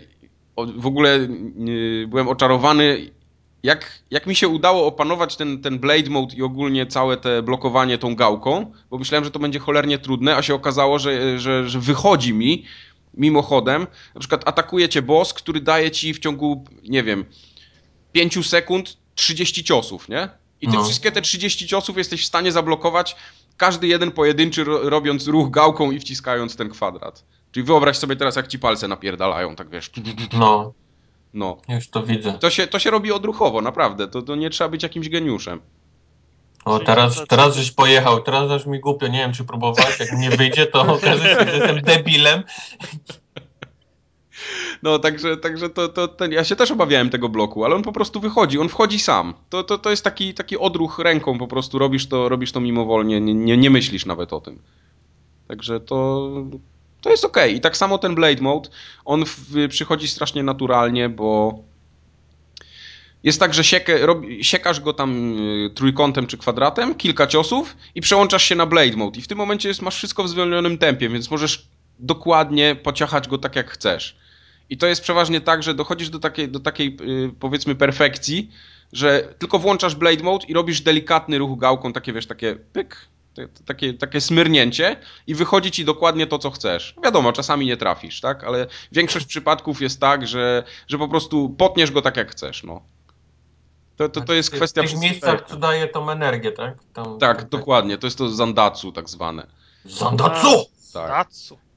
w 0.76 0.86
ogóle 0.86 1.16
y, 1.16 2.06
byłem 2.08 2.28
oczarowany 2.28 3.10
jak, 3.62 4.02
jak 4.10 4.26
mi 4.26 4.34
się 4.34 4.48
udało 4.48 4.86
opanować 4.86 5.36
ten, 5.36 5.62
ten 5.62 5.78
Blade 5.78 6.10
Mode 6.10 6.36
i 6.36 6.42
ogólnie 6.42 6.86
całe 6.86 7.16
te 7.16 7.42
blokowanie 7.42 7.98
tą 7.98 8.16
gałką, 8.16 8.72
bo 8.90 8.98
myślałem, 8.98 9.24
że 9.24 9.30
to 9.30 9.38
będzie 9.38 9.58
cholernie 9.58 9.98
trudne, 9.98 10.36
a 10.36 10.42
się 10.42 10.54
okazało, 10.54 10.98
że, 10.98 11.38
że, 11.38 11.68
że 11.68 11.80
wychodzi 11.80 12.34
mi 12.34 12.64
mimochodem. 13.14 13.86
Na 14.14 14.20
przykład 14.20 14.48
atakuje 14.48 14.88
cię 14.88 15.02
boss, 15.02 15.34
który 15.34 15.60
daje 15.60 15.90
ci 15.90 16.14
w 16.14 16.18
ciągu, 16.18 16.64
nie 16.88 17.02
wiem, 17.02 17.24
5 18.12 18.46
sekund 18.46 18.96
30 19.14 19.64
ciosów, 19.64 20.08
nie? 20.08 20.28
I 20.60 20.68
ty 20.68 20.76
no. 20.76 20.84
wszystkie 20.84 21.12
te 21.12 21.22
30 21.22 21.66
ciosów 21.66 21.96
jesteś 21.96 22.22
w 22.22 22.26
stanie 22.26 22.52
zablokować, 22.52 23.16
każdy 23.56 23.86
jeden 23.86 24.10
pojedynczy, 24.10 24.64
robiąc 24.64 25.26
ruch 25.26 25.50
gałką 25.50 25.90
i 25.90 26.00
wciskając 26.00 26.56
ten 26.56 26.70
kwadrat. 26.70 27.24
Czyli 27.52 27.66
wyobraź 27.66 27.98
sobie 27.98 28.16
teraz, 28.16 28.36
jak 28.36 28.48
ci 28.48 28.58
palce 28.58 28.88
napierdalają, 28.88 29.56
tak 29.56 29.70
wiesz. 29.70 29.90
No. 30.32 30.72
No. 31.34 31.56
Już 31.68 31.88
to 31.88 32.02
widzę. 32.02 32.32
To 32.32 32.50
się, 32.50 32.66
to 32.66 32.78
się 32.78 32.90
robi 32.90 33.12
odruchowo, 33.12 33.60
naprawdę. 33.60 34.08
To, 34.08 34.22
to 34.22 34.36
nie 34.36 34.50
trzeba 34.50 34.70
być 34.70 34.82
jakimś 34.82 35.08
geniuszem. 35.08 35.60
O, 36.64 36.78
teraz, 36.78 37.24
teraz 37.28 37.56
żeś 37.56 37.70
pojechał, 37.70 38.22
teraz 38.22 38.50
aż 38.50 38.66
mi 38.66 38.80
głupio, 38.80 39.06
nie 39.06 39.18
wiem 39.18 39.32
czy 39.32 39.44
próbowałeś, 39.44 40.00
jak 40.00 40.12
nie 40.18 40.30
wyjdzie, 40.30 40.66
to 40.66 40.80
okaże 40.94 41.22
się, 41.22 41.50
że 41.50 41.56
jestem 41.56 41.80
debilem. 41.80 42.42
No, 44.82 44.98
także, 44.98 45.36
także 45.36 45.70
to, 45.70 45.88
to 45.88 46.08
ten, 46.08 46.32
ja 46.32 46.44
się 46.44 46.56
też 46.56 46.70
obawiałem 46.70 47.10
tego 47.10 47.28
bloku, 47.28 47.64
ale 47.64 47.74
on 47.74 47.82
po 47.82 47.92
prostu 47.92 48.20
wychodzi, 48.20 48.58
on 48.58 48.68
wchodzi 48.68 48.98
sam. 48.98 49.34
To, 49.48 49.64
to, 49.64 49.78
to 49.78 49.90
jest 49.90 50.04
taki, 50.04 50.34
taki 50.34 50.58
odruch 50.58 50.98
ręką, 50.98 51.38
po 51.38 51.46
prostu 51.46 51.78
robisz 51.78 52.06
to, 52.06 52.28
robisz 52.28 52.52
to 52.52 52.60
mimowolnie, 52.60 53.20
nie, 53.20 53.34
nie, 53.34 53.56
nie 53.56 53.70
myślisz 53.70 54.06
nawet 54.06 54.32
o 54.32 54.40
tym. 54.40 54.62
Także 55.48 55.80
to, 55.80 56.30
to 57.08 57.12
jest 57.12 57.24
ok. 57.24 57.36
I 57.54 57.60
tak 57.60 57.76
samo 57.76 57.98
ten 57.98 58.14
Blade 58.14 58.42
Mode, 58.42 58.68
on 59.04 59.24
w, 59.24 59.68
przychodzi 59.68 60.08
strasznie 60.08 60.42
naturalnie, 60.42 61.08
bo 61.08 61.58
jest 63.22 63.40
tak, 63.40 63.54
że 63.54 63.64
siekę, 63.64 63.98
siekasz 64.42 64.80
go 64.80 64.92
tam 64.92 65.38
y, 65.66 65.70
trójkątem 65.70 66.26
czy 66.26 66.38
kwadratem, 66.38 66.94
kilka 66.94 67.26
ciosów 67.26 67.76
i 67.94 68.00
przełączasz 68.00 68.42
się 68.42 68.54
na 68.54 68.66
Blade 68.66 68.96
Mode. 68.96 69.18
I 69.18 69.22
w 69.22 69.28
tym 69.28 69.38
momencie 69.38 69.68
jest, 69.68 69.82
masz 69.82 69.96
wszystko 69.96 70.24
w 70.24 70.28
zwolnionym 70.28 70.78
tempie, 70.78 71.08
więc 71.08 71.30
możesz 71.30 71.68
dokładnie 71.98 72.76
pociachać 72.76 73.28
go 73.28 73.38
tak 73.38 73.56
jak 73.56 73.70
chcesz. 73.70 74.16
I 74.70 74.78
to 74.78 74.86
jest 74.86 75.02
przeważnie 75.02 75.40
tak, 75.40 75.62
że 75.62 75.74
dochodzisz 75.74 76.10
do 76.10 76.18
takiej, 76.18 76.48
do 76.48 76.60
takiej 76.60 76.96
y, 77.00 77.30
powiedzmy 77.40 77.74
perfekcji, 77.74 78.50
że 78.92 79.34
tylko 79.38 79.58
włączasz 79.58 79.94
Blade 79.94 80.22
Mode 80.22 80.46
i 80.46 80.54
robisz 80.54 80.80
delikatny 80.80 81.38
ruch 81.38 81.58
gałką, 81.58 81.92
takie 81.92 82.12
wiesz, 82.12 82.26
takie 82.26 82.56
pyk, 82.72 83.08
takie, 83.66 83.94
takie 83.94 84.20
smyrnięcie 84.20 84.96
i 85.26 85.34
wychodzi 85.34 85.70
ci 85.70 85.84
dokładnie 85.84 86.26
to, 86.26 86.38
co 86.38 86.50
chcesz. 86.50 86.94
Wiadomo, 87.04 87.32
czasami 87.32 87.66
nie 87.66 87.76
trafisz, 87.76 88.20
tak? 88.20 88.44
Ale 88.44 88.66
większość 88.92 89.26
przypadków 89.26 89.80
jest 89.80 90.00
tak, 90.00 90.26
że, 90.26 90.64
że 90.88 90.98
po 90.98 91.08
prostu 91.08 91.50
potniesz 91.50 91.90
go 91.90 92.02
tak, 92.02 92.16
jak 92.16 92.30
chcesz, 92.30 92.64
no. 92.64 92.82
To, 93.96 94.08
to, 94.08 94.20
to 94.20 94.32
jest 94.32 94.50
kwestia... 94.50 94.82
W 94.82 94.90
tych 94.90 95.00
miejscach, 95.00 95.44
co 95.48 95.56
daje 95.56 95.88
tą 95.88 96.10
energię, 96.10 96.52
tak? 96.52 96.74
Tą, 96.92 97.18
tak, 97.18 97.48
dokładnie. 97.48 97.98
To 97.98 98.06
jest 98.06 98.18
to 98.18 98.28
zandatsu 98.28 98.92
tak 98.92 99.08
zwane. 99.10 99.46
Zandatsu! 99.84 100.64
Tak. 100.92 101.28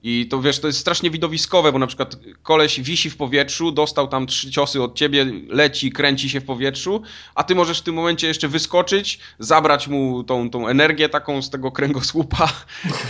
I 0.03 0.28
to 0.28 0.41
wiesz, 0.41 0.60
to 0.60 0.68
jest 0.68 0.80
strasznie 0.80 1.10
widowiskowe, 1.10 1.72
bo 1.72 1.80
na 1.80 1.88
przykład 1.88 2.15
koleś 2.44 2.82
wisi 2.82 3.10
w 3.10 3.18
powietrzu, 3.18 3.72
dostał 3.72 4.07
tam 4.07 4.28
trzy 4.28 4.52
ciosy 4.52 4.82
od 4.84 4.95
ciebie, 4.95 5.26
leci, 5.48 5.91
kręci 5.91 6.30
się 6.30 6.40
w 6.40 6.45
powietrzu, 6.45 7.02
a 7.36 7.44
ty 7.44 7.56
możesz 7.56 7.80
w 7.80 7.82
tym 7.82 7.95
momencie 7.95 8.28
jeszcze 8.28 8.48
wyskoczyć, 8.48 9.19
zabrać 9.40 9.88
mu 9.88 10.23
tą, 10.23 10.49
tą 10.49 10.68
energię 10.68 11.10
taką 11.10 11.41
z 11.41 11.49
tego 11.49 11.72
kręgosłupa 11.72 12.53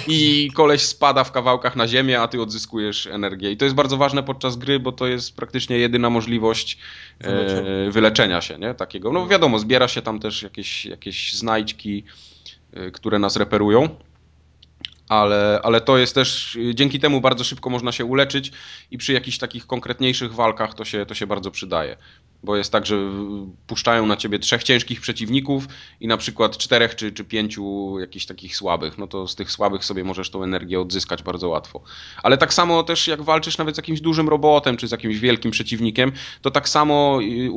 i 0.08 0.50
koleś 0.54 0.82
spada 0.82 1.24
w 1.24 1.32
kawałkach 1.32 1.76
na 1.76 1.88
ziemię, 1.88 2.22
a 2.22 2.28
ty 2.28 2.42
odzyskujesz 2.42 3.08
energię. 3.08 3.52
I 3.52 3.58
to 3.58 3.66
jest 3.66 3.76
bardzo 3.76 3.98
ważne 3.98 4.24
podczas 4.24 4.56
gry, 4.56 4.80
bo 4.80 4.92
to 4.92 5.08
jest 5.08 5.36
praktycznie 5.36 5.78
jedyna 5.78 6.10
możliwość 6.10 6.78
e, 7.20 7.92
wyleczenia 7.92 8.42
się, 8.42 8.58
nie? 8.58 8.74
Takiego. 8.74 9.12
No 9.12 9.28
wiadomo, 9.28 9.60
zbiera 9.60 9.88
się 9.88 10.02
tam 10.02 10.20
też 10.20 10.44
jakieś, 10.44 10.86
jakieś 10.86 11.34
znajdźki, 11.34 12.04
e, 12.74 12.92
które 12.92 13.20
nas 13.20 13.36
reperują 13.36 13.90
ale, 15.12 15.60
ale 15.64 15.82
to 15.82 15.98
jest 15.98 16.16
też, 16.16 16.58
dzięki 16.74 17.00
temu 17.00 17.22
bardzo 17.22 17.44
szybko 17.44 17.70
można 17.70 17.92
się 17.92 18.06
uleczyć 18.06 18.52
i 18.92 18.98
przy 18.98 19.14
jakichś 19.14 19.38
takich 19.38 19.68
konkretniejszych 19.68 20.34
walkach 20.34 20.74
to 20.74 20.86
się, 20.86 21.06
to 21.06 21.14
się 21.14 21.28
bardzo 21.28 21.52
przydaje. 21.52 21.98
Bo 22.44 22.56
jest 22.58 22.72
tak, 22.72 22.86
że 22.86 22.96
puszczają 23.68 24.06
na 24.06 24.18
ciebie 24.18 24.40
trzech 24.40 24.64
ciężkich 24.64 25.02
przeciwników 25.02 25.68
i 26.00 26.08
na 26.08 26.18
przykład 26.18 26.58
czterech 26.58 26.96
czy, 26.96 27.12
czy 27.12 27.24
pięciu 27.24 27.96
jakichś 28.00 28.26
takich 28.26 28.56
słabych. 28.56 28.98
No 28.98 29.08
to 29.08 29.28
z 29.28 29.36
tych 29.36 29.52
słabych 29.52 29.86
sobie 29.86 30.04
możesz 30.04 30.30
tą 30.30 30.44
energię 30.44 30.80
odzyskać 30.80 31.24
bardzo 31.24 31.50
łatwo. 31.50 31.82
Ale 32.24 32.38
tak 32.38 32.54
samo 32.54 32.84
też 32.84 33.08
jak 33.08 33.22
walczysz 33.22 33.58
nawet 33.58 33.76
z 33.76 33.78
jakimś 33.78 34.02
dużym 34.02 34.30
robotem 34.30 34.78
czy 34.78 34.88
z 34.88 34.92
jakimś 34.92 35.20
wielkim 35.20 35.52
przeciwnikiem, 35.52 36.12
to 36.42 36.52
tak 36.52 36.70
samo 36.70 37.20
y, 37.22 37.52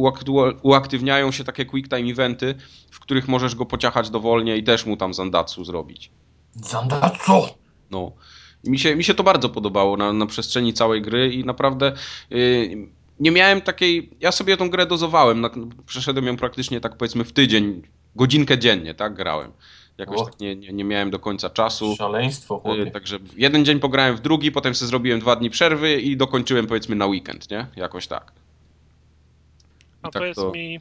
uaktywniają 0.63 1.33
się 1.33 1.45
takie 1.45 1.65
quick 1.65 1.89
time 1.89 2.11
eventy, 2.11 2.55
w 2.91 3.01
których 3.01 3.29
możesz 3.29 3.55
go 3.55 3.67
pociachać 3.67 4.11
dowolnie 4.11 4.57
i 4.57 4.65
też 4.65 4.87
mu 4.87 4.97
tam 4.97 5.15
zandatsu 5.15 5.65
zrobić. 5.65 6.11
Zandatsu! 6.55 7.47
No. 7.91 8.13
Mi 8.65 8.79
się, 8.79 8.97
mi 8.97 9.05
się 9.05 9.15
to 9.15 9.23
bardzo 9.23 9.49
podobało 9.49 9.97
na, 9.97 10.13
na 10.13 10.27
przestrzeni 10.27 10.75
całej 10.75 11.03
gry 11.03 11.33
i 11.33 11.45
naprawdę 11.45 11.93
yy, 12.31 12.89
nie 13.21 13.31
miałem 13.31 13.61
takiej. 13.61 14.11
Ja 14.21 14.33
sobie 14.33 14.57
tą 14.57 14.71
grę 14.71 14.87
dozowałem. 14.87 15.41
Na, 15.41 15.51
przeszedłem 15.87 16.27
ją 16.27 16.37
praktycznie 16.37 16.81
tak 16.81 16.97
powiedzmy 16.97 17.25
w 17.25 17.33
tydzień, 17.33 17.83
godzinkę 18.17 18.59
dziennie, 18.59 18.95
tak 18.95 19.15
grałem. 19.15 19.53
Jakoś 19.99 20.19
o. 20.19 20.25
tak 20.25 20.41
nie, 20.41 20.57
nie, 20.57 20.73
nie, 20.73 20.85
miałem 20.85 21.11
do 21.11 21.19
końca 21.19 21.51
czasu. 21.51 21.97
Szaleństwo, 21.97 22.59
chłopie. 22.59 22.79
Yy, 22.79 22.91
także 22.91 23.19
jeden 23.37 23.65
dzień 23.65 23.81
pograłem 23.81 24.17
w 24.17 24.21
drugi, 24.21 24.53
potem 24.53 24.75
sobie 24.75 24.89
zrobiłem 24.89 25.21
dwa 25.21 25.37
dni 25.37 25.51
przerwy 25.51 26.01
i 26.01 26.17
dokończyłem 26.17 26.67
powiedzmy 26.67 26.97
na 26.97 27.07
weekend, 27.07 27.51
nie? 27.51 27.67
Jakoś 27.77 28.07
tak. 28.07 28.33
I 28.33 29.99
A 30.03 30.11
tak 30.11 30.23
powiedz 30.23 30.37
to... 30.37 30.51
mi, 30.51 30.81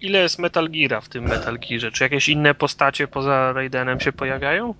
ile 0.00 0.18
jest 0.18 0.38
Metal 0.38 0.68
Geara 0.70 1.00
w 1.00 1.08
tym 1.08 1.24
Metal 1.24 1.58
Gearze? 1.58 1.92
Czy 1.92 2.04
jakieś 2.04 2.28
inne 2.28 2.54
postacie 2.54 3.08
poza 3.08 3.52
Raidenem 3.52 4.00
się 4.00 4.12
pojawiają? 4.12 4.74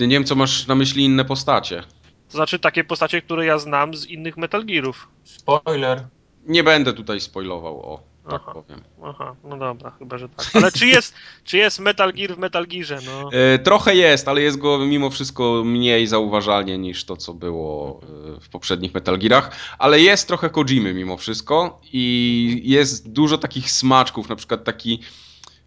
Yy, 0.00 0.06
nie 0.06 0.14
wiem, 0.16 0.24
co 0.24 0.34
masz 0.34 0.66
na 0.66 0.74
myśli 0.74 1.04
inne 1.04 1.24
postacie. 1.24 1.82
To 2.28 2.36
znaczy 2.36 2.58
takie 2.58 2.84
postacie, 2.84 3.22
które 3.22 3.46
ja 3.46 3.58
znam 3.58 3.94
z 3.94 4.06
innych 4.06 4.36
Metal 4.36 4.64
Gearów. 4.64 5.08
Spoiler. 5.24 6.04
Nie 6.46 6.64
będę 6.64 6.92
tutaj 6.92 7.20
spoilował, 7.20 7.80
o, 7.80 8.02
tak 8.30 8.42
Aha. 8.42 8.52
powiem. 8.52 8.80
Aha, 9.04 9.36
no 9.44 9.56
dobra, 9.58 9.90
chyba, 9.90 10.18
że 10.18 10.28
tak. 10.28 10.46
Ale 10.54 10.72
czy 10.72 10.86
jest, 10.86 11.14
czy 11.44 11.56
jest 11.56 11.78
Metal 11.78 12.12
Gear 12.12 12.34
w 12.34 12.38
Metal 12.38 12.66
Gearze? 12.66 12.98
No. 13.06 13.30
E, 13.32 13.58
trochę 13.58 13.94
jest, 13.94 14.28
ale 14.28 14.42
jest 14.42 14.58
go 14.58 14.78
mimo 14.78 15.10
wszystko 15.10 15.62
mniej 15.64 16.06
zauważalnie 16.06 16.78
niż 16.78 17.04
to, 17.04 17.16
co 17.16 17.34
było 17.34 18.00
e, 18.36 18.40
w 18.40 18.48
poprzednich 18.48 18.94
Metal 18.94 19.18
Gearach, 19.18 19.56
ale 19.78 20.00
jest 20.00 20.28
trochę 20.28 20.50
Kojimy 20.50 20.94
mimo 20.94 21.16
wszystko 21.16 21.80
i 21.92 22.62
jest 22.64 23.12
dużo 23.12 23.38
takich 23.38 23.70
smaczków, 23.70 24.28
na 24.28 24.36
przykład 24.36 24.64
taki 24.64 25.00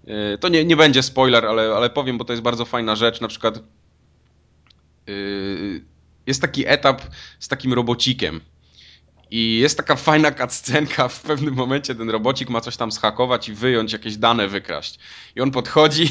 e, 0.08 0.38
to 0.38 0.50
nie, 0.50 0.66
nie 0.66 0.76
będzie 0.76 1.04
spoiler, 1.04 1.46
ale, 1.46 1.76
ale 1.76 1.90
powiem, 1.90 2.18
bo 2.18 2.26
to 2.26 2.34
jest 2.34 2.44
bardzo 2.44 2.66
fajna 2.66 2.96
rzecz, 2.96 3.22
na 3.22 3.28
przykład 3.28 3.58
e, 3.58 3.62
jest 6.28 6.42
taki 6.42 6.68
etap 6.68 7.02
z 7.40 7.48
takim 7.48 7.74
robocikiem 7.74 8.42
i 9.32 9.60
jest 9.60 9.78
taka 9.78 9.96
fajna 9.96 10.32
cutscenka, 10.32 11.08
w 11.08 11.22
pewnym 11.22 11.54
momencie 11.54 11.96
ten 11.96 12.10
robocik 12.10 12.50
ma 12.50 12.62
coś 12.62 12.78
tam 12.78 12.92
schakować 12.92 13.50
i 13.50 13.54
wyjąć, 13.54 13.94
jakieś 13.94 14.18
dane 14.18 14.48
wykraść. 14.48 15.00
I 15.36 15.42
on 15.42 15.52
podchodzi 15.52 16.10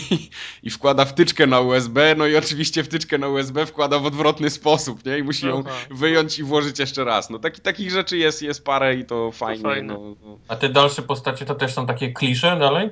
i 0.63 0.71
wkłada 0.71 1.05
wtyczkę 1.05 1.47
na 1.47 1.61
USB, 1.61 2.15
no 2.17 2.27
i 2.27 2.37
oczywiście 2.37 2.85
wtyczkę 2.85 3.19
na 3.19 3.29
USB 3.29 3.67
wkłada 3.67 3.99
w 3.99 4.07
odwrotny 4.07 4.51
sposób, 4.51 5.05
nie? 5.05 5.19
I 5.19 5.23
musi 5.23 5.47
ją 5.47 5.65
Aha. 5.67 5.77
wyjąć 5.91 6.39
i 6.39 6.43
włożyć 6.43 6.79
jeszcze 6.79 7.05
raz. 7.05 7.31
No 7.31 7.39
taki, 7.39 7.61
takich 7.61 7.91
rzeczy 7.91 8.19
jest, 8.19 8.43
jest 8.43 8.65
parę 8.65 8.95
i 8.95 9.05
to 9.05 9.33
fajnie. 9.33 9.63
fajne. 9.63 9.95
No, 9.95 10.17
no. 10.25 10.39
A 10.49 10.57
te 10.57 10.69
dalsze 10.69 11.03
postacie 11.03 11.45
to 11.47 11.55
też 11.55 11.75
są 11.75 11.87
takie 11.87 12.13
klisze 12.13 12.57
dalej? 12.59 12.91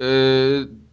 Yy, 0.00 0.06
to 0.66 0.87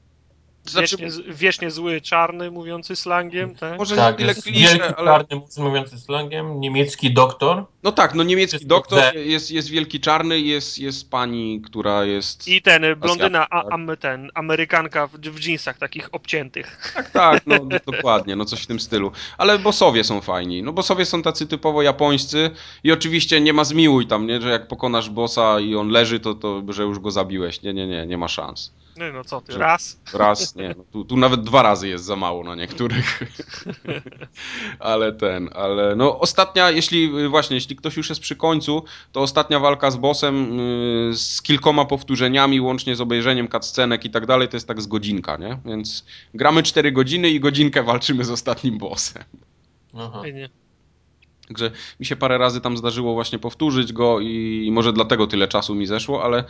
znaczy, 0.70 0.98
Wiecznie, 0.98 1.24
wiecznie 1.34 1.72
zły, 1.72 2.02
czarny, 2.02 2.52
mówiący 2.52 2.96
slangiem, 2.96 3.56
tak? 3.56 3.78
może 3.80 3.96
Tak, 3.96 4.18
tyle 4.18 4.30
jest 4.30 4.44
klisze, 4.44 4.96
ale... 4.98 5.12
czarny 5.12 5.42
mówiący 5.58 6.00
slangiem, 6.00 6.60
niemiecki 6.60 7.14
doktor. 7.14 7.66
No 7.84 7.92
tak, 7.92 8.14
no 8.16 8.24
niemiecki 8.24 8.58
Wszystko 8.58 8.76
doktor, 8.76 9.16
jest, 9.16 9.52
jest 9.52 9.70
wielki 9.70 10.00
czarny, 10.00 10.40
jest, 10.40 10.80
jest 10.80 11.12
pani, 11.12 11.62
która 11.62 12.06
jest... 12.06 12.48
I 12.48 12.62
ten, 12.62 12.96
blondyna, 12.96 13.50
a, 13.50 13.64
tak. 13.64 13.74
am, 13.74 13.90
ten, 14.00 14.32
Amerykanka 14.34 15.08
w, 15.08 15.12
w 15.18 15.46
jeansach 15.48 15.78
takich 15.78 16.10
obciętych. 16.12 16.94
Tak, 16.96 17.10
tak, 17.10 17.44
no 17.48 17.60
d- 17.60 17.80
dokładnie, 17.86 18.36
no 18.36 18.46
coś 18.46 18.62
w 18.62 18.68
tym 18.68 18.80
stylu. 18.80 19.12
Ale 19.38 19.60
bossowie 19.60 20.04
są 20.04 20.22
fajni. 20.22 20.64
No 20.64 20.74
bossowie 20.74 21.06
są 21.06 21.22
tacy 21.22 21.48
typowo 21.48 21.82
japońscy 21.82 22.52
i 22.84 22.92
oczywiście 22.92 23.42
nie 23.42 23.54
ma 23.54 23.64
zmiłuj 23.64 24.08
tam, 24.08 24.28
nie, 24.28 24.42
że 24.42 24.50
jak 24.50 24.68
pokonasz 24.68 25.10
bossa 25.10 25.60
i 25.60 25.76
on 25.76 25.90
leży, 25.90 26.20
to, 26.20 26.34
to 26.34 26.64
że 26.70 26.84
już 26.84 27.00
go 27.00 27.12
zabiłeś. 27.12 27.62
Nie, 27.62 27.74
nie, 27.74 27.88
nie, 27.88 28.06
nie 28.06 28.18
ma 28.18 28.28
szans. 28.28 28.75
No, 28.98 29.14
no 29.14 29.24
co 29.24 29.42
ty, 29.42 29.54
Że- 29.54 29.60
raz. 29.60 30.00
Raz, 30.14 30.56
nie, 30.56 30.76
no, 30.78 30.84
tu, 30.92 31.06
tu 31.06 31.18
nawet 31.18 31.44
dwa 31.44 31.62
razy 31.62 31.88
jest 31.88 32.06
za 32.06 32.16
mało 32.16 32.44
na 32.44 32.56
niektórych. 32.56 33.20
ale 34.80 35.14
ten, 35.14 35.50
ale 35.56 35.96
no 35.96 36.20
ostatnia, 36.20 36.72
jeśli 36.72 37.30
właśnie, 37.30 37.56
jeśli 37.56 37.76
ktoś 37.76 37.98
już 37.98 38.10
jest 38.10 38.22
przy 38.22 38.36
końcu, 38.36 38.84
to 39.12 39.22
ostatnia 39.22 39.60
walka 39.60 39.92
z 39.92 39.98
bossem 39.98 40.60
y, 41.10 41.18
z 41.18 41.42
kilkoma 41.42 41.86
powtórzeniami, 41.86 42.62
łącznie 42.62 42.96
z 42.96 43.02
obejrzeniem 43.02 43.48
cutscenek 43.48 44.06
i 44.06 44.10
tak 44.10 44.26
dalej, 44.26 44.48
to 44.48 44.58
jest 44.58 44.68
tak 44.68 44.82
z 44.82 44.88
godzinka, 44.88 45.38
nie? 45.38 45.60
Więc 45.66 46.06
gramy 46.34 46.64
4 46.64 46.92
godziny 46.92 47.30
i 47.30 47.40
godzinkę 47.40 47.84
walczymy 47.84 48.24
z 48.24 48.32
ostatnim 48.32 48.78
bossem. 48.78 49.24
Aha. 49.94 50.20
Fajnie. 50.22 50.50
Także 51.48 51.72
mi 52.00 52.06
się 52.06 52.16
parę 52.16 52.38
razy 52.38 52.62
tam 52.62 52.78
zdarzyło 52.78 53.14
właśnie 53.14 53.40
powtórzyć 53.40 53.94
go 53.94 54.20
i 54.20 54.70
może 54.72 54.94
dlatego 54.94 55.28
tyle 55.28 55.48
czasu 55.48 55.76
mi 55.76 55.86
zeszło, 55.86 56.24
ale 56.24 56.44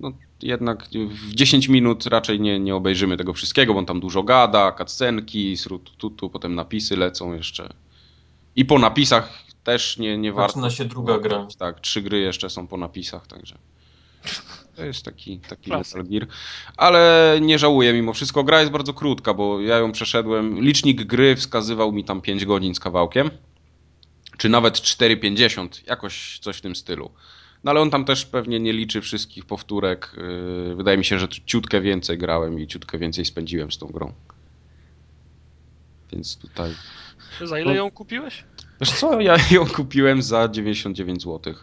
no 0.00 0.12
jednak 0.42 0.88
w 1.08 1.34
10 1.34 1.68
minut 1.68 2.06
raczej 2.06 2.40
nie, 2.40 2.60
nie 2.60 2.74
obejrzymy 2.74 3.16
tego 3.16 3.32
wszystkiego, 3.32 3.72
bo 3.72 3.78
on 3.78 3.86
tam 3.86 4.00
dużo 4.00 4.22
gada, 4.22 4.72
cutscenki, 4.72 5.56
srututu, 5.56 6.30
potem 6.30 6.54
napisy 6.54 6.96
lecą 6.96 7.34
jeszcze. 7.34 7.68
I 8.56 8.64
po 8.64 8.78
napisach 8.78 9.44
też 9.64 9.98
nie, 9.98 10.18
nie 10.18 10.32
warto. 10.32 10.52
Zaczyna 10.52 10.70
się 10.70 10.84
druga 10.84 11.18
gra. 11.18 11.46
Tak, 11.58 11.80
trzy 11.80 12.02
gry 12.02 12.20
jeszcze 12.20 12.50
są 12.50 12.66
po 12.66 12.76
napisach, 12.76 13.26
także. 13.26 13.58
To 14.76 14.84
jest 14.84 15.04
taki, 15.04 15.38
taki. 15.38 15.70
Metal 15.70 16.04
Gear. 16.04 16.26
Ale 16.76 17.38
nie 17.42 17.58
żałuję 17.58 17.92
mimo 17.92 18.12
wszystko. 18.12 18.44
Gra 18.44 18.60
jest 18.60 18.72
bardzo 18.72 18.94
krótka, 18.94 19.34
bo 19.34 19.60
ja 19.60 19.78
ją 19.78 19.92
przeszedłem. 19.92 20.60
Licznik 20.60 21.04
gry 21.04 21.36
wskazywał 21.36 21.92
mi 21.92 22.04
tam 22.04 22.20
5 22.20 22.44
godzin 22.44 22.74
z 22.74 22.80
kawałkiem. 22.80 23.30
Czy 24.38 24.48
nawet 24.48 24.74
4,50. 24.74 25.68
Jakoś 25.86 26.38
coś 26.38 26.56
w 26.56 26.60
tym 26.60 26.76
stylu. 26.76 27.10
No 27.66 27.70
ale 27.70 27.80
on 27.80 27.90
tam 27.90 28.04
też 28.04 28.26
pewnie 28.26 28.60
nie 28.60 28.72
liczy 28.72 29.00
wszystkich 29.00 29.44
powtórek. 29.44 30.16
Yy, 30.68 30.74
Wydaje 30.76 30.98
mi 30.98 31.04
się, 31.04 31.18
że 31.18 31.28
ciutkę 31.28 31.80
więcej 31.80 32.18
grałem 32.18 32.60
i 32.60 32.66
ciutkę 32.66 32.98
więcej 32.98 33.24
spędziłem 33.24 33.72
z 33.72 33.78
tą 33.78 33.86
grą. 33.86 34.12
Więc 36.12 36.36
tutaj. 36.36 36.70
Za 37.44 37.60
ile 37.60 37.76
ją 37.76 37.90
kupiłeś? 37.90 38.44
Wiesz 38.80 38.92
co, 38.92 39.20
ja 39.20 39.36
ją 39.50 39.66
kupiłem 39.66 40.22
za 40.22 40.48
99 40.48 41.22
zł. 41.22 41.54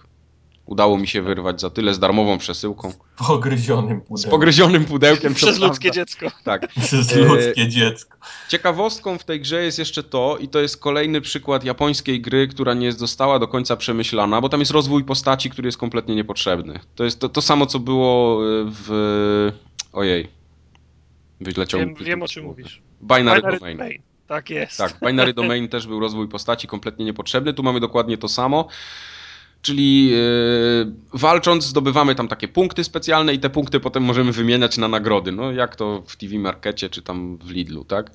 Udało 0.66 0.98
mi 0.98 1.08
się 1.08 1.22
wyrwać 1.22 1.62
za 1.62 1.70
tyle 1.70 1.94
z 1.94 2.00
darmową 2.00 2.38
przesyłką. 2.38 2.92
W 3.16 3.28
pogryzionym 3.28 4.00
Z 4.02 4.08
pudełku. 4.08 4.30
pogryzionym 4.30 4.86
pudełkiem. 4.86 5.34
Przez 5.34 5.60
to 5.60 5.68
ludzkie 5.68 5.92
prawda. 5.92 6.02
dziecko. 6.06 6.28
Tak. 6.44 6.68
Przez 6.86 7.14
E, 7.14 7.20
ludzkie 7.20 7.68
dziecko. 7.68 8.18
Ciekawostką 8.50 9.18
w 9.18 9.24
tej 9.24 9.42
grze 9.42 9.64
jest 9.64 9.80
jeszcze 9.80 10.04
to, 10.04 10.38
i 10.40 10.48
to 10.48 10.60
jest 10.60 10.78
kolejny 10.78 11.22
przykład 11.22 11.64
japońskiej 11.64 12.22
gry, 12.22 12.48
która 12.48 12.74
nie 12.74 12.92
została 12.92 13.40
do 13.40 13.48
końca 13.48 13.78
przemyślana, 13.78 14.42
bo 14.42 14.50
tam 14.50 14.60
jest 14.60 14.72
rozwój 14.72 15.04
postaci, 15.04 15.50
który 15.50 15.68
jest 15.68 15.78
kompletnie 15.78 16.16
niepotrzebny. 16.16 16.80
To 16.96 17.04
jest 17.04 17.20
to, 17.20 17.30
to 17.30 17.42
samo, 17.42 17.66
co 17.66 17.80
było 17.80 18.44
y, 18.44 18.66
w. 18.66 19.52
Ojej. 19.94 20.28
Wyleciał 21.42 21.80
Wiem, 21.80 21.96
wiem 21.96 22.24
o 22.24 22.28
z 22.28 22.32
czym 22.32 22.46
mówisz. 22.46 22.82
Binary, 23.02 23.42
Binary 23.42 23.60
Domain. 23.60 23.78
Domain. 23.78 24.02
Tak 24.28 24.50
jest. 24.50 24.78
Tak, 24.78 24.98
Binary 25.08 25.34
Domain 25.34 25.68
też 25.68 25.88
był 25.88 26.00
rozwój 26.00 26.28
postaci 26.28 26.68
kompletnie 26.68 27.06
niepotrzebny. 27.06 27.54
Tu 27.54 27.64
mamy 27.64 27.80
dokładnie 27.80 28.18
to 28.18 28.28
samo. 28.28 28.68
Czyli 29.64 30.10
yy, 30.10 30.94
walcząc 31.14 31.66
zdobywamy 31.66 32.16
tam 32.16 32.28
takie 32.28 32.48
punkty 32.48 32.84
specjalne 32.84 33.34
i 33.34 33.40
te 33.40 33.50
punkty 33.50 33.80
potem 33.80 34.04
możemy 34.04 34.32
wymieniać 34.32 34.78
na 34.78 34.88
nagrody. 34.88 35.32
No 35.32 35.52
jak 35.52 35.76
to 35.76 36.04
w 36.08 36.16
TV 36.16 36.40
Markecie 36.40 36.90
czy 36.90 37.02
tam 37.02 37.38
w 37.38 37.50
Lidlu, 37.50 37.86
tak? 37.86 38.12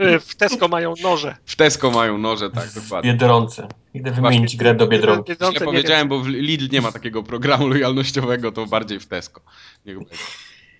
Y, 0.00 0.20
W 0.28 0.34
Tesco 0.34 0.68
mają 0.68 0.94
noże. 1.02 1.36
W 1.46 1.56
Tesco 1.56 1.90
mają 1.90 2.18
noże, 2.18 2.50
tak, 2.50 2.72
dokładnie. 2.74 3.12
Biedronce. 3.12 3.68
Idę 3.94 4.10
wymienić 4.10 4.56
grę 4.56 4.74
do 4.74 4.86
Biedronki. 4.86 5.32
Biedronce 5.32 5.58
Źle 5.58 5.66
nie 5.66 5.72
powiedziałem, 5.72 6.08
bo 6.08 6.20
w 6.20 6.28
Lidl 6.28 6.68
nie 6.72 6.80
ma 6.80 6.92
takiego 6.92 7.22
programu 7.22 7.68
lojalnościowego, 7.68 8.52
to 8.52 8.66
bardziej 8.66 9.00
w 9.00 9.06
Tesco. 9.06 9.40
Niech 9.86 9.98
będzie. 9.98 10.14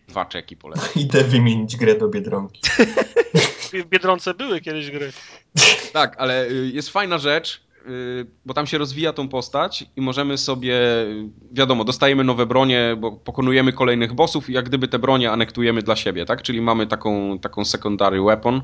Dwa 0.09 0.25
czeki 0.25 0.57
polecam. 0.57 0.89
Idę 1.03 1.25
wymienić 1.25 1.77
grę 1.77 1.95
do 1.99 2.09
Biedronki. 2.09 2.61
W 3.85 3.89
Biedronce 3.89 4.35
były 4.35 4.61
kiedyś 4.61 4.91
gry. 4.91 5.13
Tak, 5.93 6.17
ale 6.19 6.47
y, 6.47 6.71
jest 6.75 6.89
fajna 6.89 7.19
rzecz, 7.19 7.63
bo 8.47 8.55
tam 8.55 8.67
się 8.67 8.79
rozwija 8.79 9.13
tą 9.13 9.29
postać 9.29 9.85
i 9.97 10.01
możemy 10.01 10.39
sobie, 10.39 10.75
y, 10.75 11.29
wiadomo, 11.53 11.85
dostajemy 11.85 12.25
nowe 12.25 12.47
bronie, 12.47 12.97
bo 13.01 13.13
pokonujemy 13.13 13.73
kolejnych 13.73 14.13
bossów 14.13 14.51
i 14.51 14.53
jak 14.53 14.69
gdyby 14.69 14.89
te 14.89 14.99
bronie 14.99 15.31
anektujemy 15.31 15.83
dla 15.83 15.97
siebie, 15.97 16.25
tak? 16.25 16.43
Czyli 16.43 16.61
mamy 16.61 16.87
taką, 16.87 17.39
taką 17.39 17.65
secondary 17.65 18.23
weapon, 18.23 18.63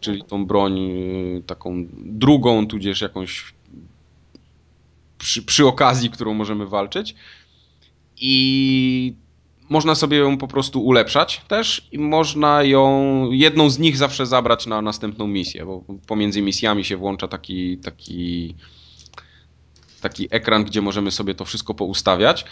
czyli 0.00 0.24
tą 0.24 0.46
broń 0.46 0.78
y, 0.78 1.42
taką 1.46 1.86
drugą, 1.94 2.66
tudzież 2.66 3.00
jakąś 3.00 3.54
przy, 5.18 5.42
przy 5.42 5.66
okazji, 5.66 6.10
którą 6.10 6.34
możemy 6.34 6.66
walczyć. 6.66 7.14
I 8.16 9.14
można 9.68 9.94
sobie 9.94 10.16
ją 10.16 10.38
po 10.38 10.48
prostu 10.48 10.84
ulepszać 10.84 11.42
też 11.48 11.88
i 11.92 11.98
można 11.98 12.62
ją, 12.62 13.28
jedną 13.30 13.70
z 13.70 13.78
nich 13.78 13.96
zawsze 13.96 14.26
zabrać 14.26 14.66
na 14.66 14.82
następną 14.82 15.26
misję, 15.26 15.66
bo 15.66 15.84
pomiędzy 16.06 16.42
misjami 16.42 16.84
się 16.84 16.96
włącza 16.96 17.28
taki, 17.28 17.78
taki, 17.78 18.54
taki 20.00 20.28
ekran, 20.30 20.64
gdzie 20.64 20.82
możemy 20.82 21.10
sobie 21.10 21.34
to 21.34 21.44
wszystko 21.44 21.74
poustawiać. 21.74 22.44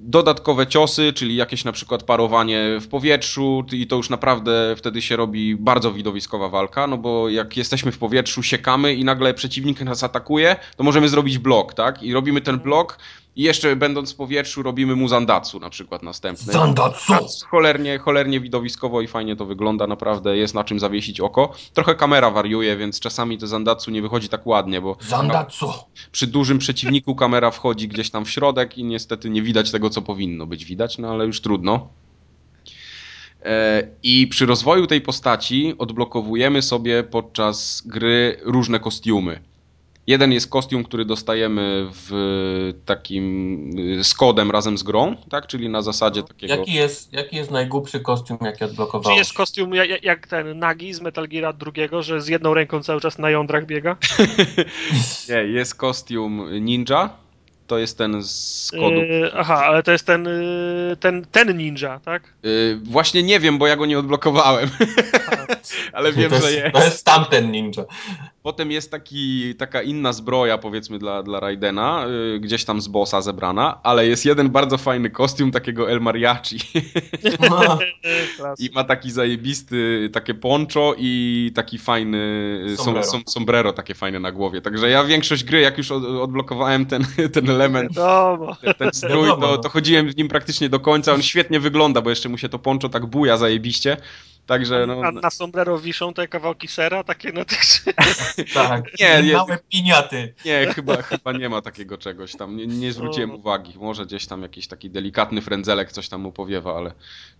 Dodatkowe 0.00 0.66
ciosy, 0.66 1.12
czyli 1.12 1.36
jakieś 1.36 1.64
na 1.64 1.72
przykład 1.72 2.02
parowanie 2.02 2.78
w 2.80 2.88
powietrzu 2.88 3.64
i 3.72 3.86
to 3.86 3.96
już 3.96 4.10
naprawdę 4.10 4.74
wtedy 4.76 5.02
się 5.02 5.16
robi 5.16 5.56
bardzo 5.56 5.92
widowiskowa 5.92 6.48
walka, 6.48 6.86
no 6.86 6.98
bo 6.98 7.28
jak 7.28 7.56
jesteśmy 7.56 7.92
w 7.92 7.98
powietrzu, 7.98 8.42
siekamy 8.42 8.94
i 8.94 9.04
nagle 9.04 9.34
przeciwnik 9.34 9.80
nas 9.80 10.04
atakuje, 10.04 10.56
to 10.76 10.84
możemy 10.84 11.08
zrobić 11.08 11.38
blok, 11.38 11.74
tak? 11.74 12.02
I 12.02 12.12
robimy 12.12 12.40
ten 12.40 12.58
blok 12.58 12.98
i 13.38 13.42
jeszcze 13.42 13.76
będąc 13.76 14.12
w 14.12 14.16
powietrzu 14.16 14.62
robimy 14.62 14.96
mu 14.96 15.08
zandatsu 15.08 15.60
na 15.60 15.70
przykład 15.70 16.02
następny. 16.02 16.52
Zandatsu! 16.52 17.12
Cholernie, 17.50 17.98
cholernie 17.98 18.40
widowiskowo 18.40 19.00
i 19.00 19.06
fajnie 19.06 19.36
to 19.36 19.46
wygląda, 19.46 19.86
naprawdę 19.86 20.36
jest 20.36 20.54
na 20.54 20.64
czym 20.64 20.78
zawiesić 20.78 21.20
oko. 21.20 21.54
Trochę 21.72 21.94
kamera 21.94 22.30
wariuje, 22.30 22.76
więc 22.76 23.00
czasami 23.00 23.38
to 23.38 23.46
zandatsu 23.46 23.90
nie 23.90 24.02
wychodzi 24.02 24.28
tak 24.28 24.46
ładnie, 24.46 24.80
bo 24.80 24.96
Zandatsu! 25.00 25.72
przy 26.12 26.26
dużym 26.26 26.58
przeciwniku 26.58 27.14
kamera 27.14 27.50
wchodzi 27.50 27.88
gdzieś 27.88 28.10
tam 28.10 28.24
w 28.24 28.30
środek 28.30 28.78
i 28.78 28.84
niestety 28.84 29.30
nie 29.30 29.42
widać 29.42 29.70
tego, 29.70 29.90
co 29.90 30.02
powinno 30.02 30.46
być 30.46 30.64
widać, 30.64 30.98
no 30.98 31.10
ale 31.10 31.26
już 31.26 31.40
trudno. 31.40 31.88
E, 33.42 33.88
I 34.02 34.26
przy 34.26 34.46
rozwoju 34.46 34.86
tej 34.86 35.00
postaci 35.00 35.74
odblokowujemy 35.78 36.62
sobie 36.62 37.02
podczas 37.02 37.82
gry 37.86 38.40
różne 38.42 38.80
kostiumy. 38.80 39.40
Jeden 40.08 40.32
jest 40.32 40.50
kostium, 40.50 40.84
który 40.84 41.04
dostajemy 41.04 41.88
w 41.92 42.10
takim 42.84 43.70
y, 43.78 44.04
z 44.04 44.14
kodem 44.14 44.50
razem 44.50 44.78
z 44.78 44.82
grą, 44.82 45.16
tak? 45.30 45.46
Czyli 45.46 45.68
na 45.68 45.82
zasadzie 45.82 46.22
takiego. 46.22 46.54
Jaki 46.54 46.72
jest, 46.72 47.12
jaki 47.12 47.36
jest 47.36 47.50
najgłupszy 47.50 48.00
kostium, 48.00 48.38
jaki 48.40 48.58
Czy 48.58 48.64
odblokowałeś? 48.64 49.18
jest 49.18 49.32
kostium 49.32 49.74
jak, 49.74 50.04
jak 50.04 50.26
ten 50.26 50.58
Nagi 50.58 50.94
z 50.94 51.00
Metal 51.00 51.28
Gear 51.28 51.56
drugiego, 51.56 52.02
że 52.02 52.20
z 52.20 52.28
jedną 52.28 52.54
ręką 52.54 52.82
cały 52.82 53.00
czas 53.00 53.18
na 53.18 53.30
jądrach 53.30 53.66
biega? 53.66 53.96
Nie, 55.28 55.34
jest 55.34 55.74
kostium 55.74 56.64
ninja. 56.64 57.10
To 57.66 57.78
jest 57.78 57.98
ten 57.98 58.22
z 58.22 58.70
kodu. 58.70 58.96
Yy, 58.96 59.30
aha, 59.34 59.64
ale 59.64 59.82
to 59.82 59.92
jest 59.92 60.06
ten, 60.06 60.24
yy, 60.24 60.96
ten, 61.00 61.26
ten 61.32 61.56
ninja, 61.56 62.00
tak? 62.04 62.34
Y, 62.44 62.80
właśnie 62.82 63.22
nie 63.22 63.40
wiem, 63.40 63.58
bo 63.58 63.66
ja 63.66 63.76
go 63.76 63.86
nie 63.86 63.98
odblokowałem, 63.98 64.70
ale 65.92 66.12
wiem, 66.12 66.30
to, 66.30 66.40
że 66.40 66.52
jest, 66.52 66.64
jest. 66.64 66.76
to 66.76 66.84
jest 66.84 67.04
tamten 67.04 67.50
ninja. 67.50 67.84
Potem 68.42 68.70
jest 68.70 68.90
taki, 68.90 69.54
taka 69.54 69.82
inna 69.82 70.12
zbroja, 70.12 70.58
powiedzmy, 70.58 70.98
dla, 70.98 71.22
dla 71.22 71.40
Raidena, 71.40 72.06
y, 72.34 72.40
gdzieś 72.40 72.64
tam 72.64 72.80
z 72.80 72.88
bossa 72.88 73.20
zebrana, 73.20 73.80
ale 73.82 74.06
jest 74.06 74.24
jeden 74.24 74.48
bardzo 74.50 74.78
fajny 74.78 75.10
kostium 75.10 75.50
takiego 75.50 75.90
El 75.90 76.00
Mariachi. 76.00 76.58
I 78.58 78.70
ma 78.74 78.84
taki 78.84 79.10
zajebisty, 79.10 80.10
takie 80.12 80.34
poncho 80.34 80.94
i 80.98 81.52
taki 81.54 81.78
fajny 81.78 82.18
y, 82.66 82.76
som, 82.76 82.84
Sombrero. 82.84 83.10
som, 83.10 83.22
sombrero 83.26 83.72
takie 83.72 83.94
fajne 83.94 84.20
na 84.20 84.32
głowie. 84.32 84.60
Także 84.60 84.90
ja 84.90 85.04
większość 85.04 85.44
gry, 85.44 85.60
jak 85.60 85.78
już 85.78 85.92
od, 85.92 86.04
odblokowałem 86.04 86.86
ten, 86.86 87.06
ten 87.34 87.50
element, 87.50 87.92
ten, 88.62 88.74
ten 88.74 88.90
strój, 88.92 89.26
Wiadomo, 89.26 89.46
to, 89.46 89.52
no. 89.52 89.58
to 89.58 89.68
chodziłem 89.68 90.08
w 90.08 90.16
nim 90.16 90.28
praktycznie 90.28 90.68
do 90.68 90.80
końca. 90.80 91.14
On 91.14 91.22
świetnie 91.22 91.60
wygląda, 91.60 92.00
bo 92.00 92.10
jeszcze 92.10 92.28
mu 92.28 92.38
się 92.38 92.48
to 92.48 92.58
poncho 92.58 92.88
tak 92.88 93.06
buja 93.06 93.36
zajebiście. 93.36 93.96
Także 94.48 94.86
no, 94.86 95.00
Na, 95.00 95.12
na 95.12 95.30
sombrero 95.30 95.78
wiszą 95.78 96.14
te 96.14 96.28
kawałki 96.28 96.68
sera, 96.68 97.04
takie 97.04 97.32
no 97.32 97.44
tych... 97.44 97.60
tak. 98.54 98.84
Nie, 99.00 99.22
nie. 99.22 99.32
Małe 99.32 99.58
piniaty. 99.68 100.34
Nie, 100.44 100.72
chyba, 100.74 101.02
chyba 101.02 101.32
nie 101.32 101.48
ma 101.48 101.62
takiego 101.62 101.98
czegoś 101.98 102.36
tam. 102.36 102.56
Nie, 102.56 102.66
nie 102.66 102.92
zwróciłem 102.92 103.30
O. 103.30 103.34
uwagi. 103.34 103.72
Może 103.78 104.06
gdzieś 104.06 104.26
tam 104.26 104.42
jakiś 104.42 104.66
taki 104.66 104.90
delikatny 104.90 105.42
frędzelek 105.42 105.92
coś 105.92 106.08
tam 106.08 106.20
mu 106.20 106.32
powiewa, 106.32 106.76
ale 106.76 106.92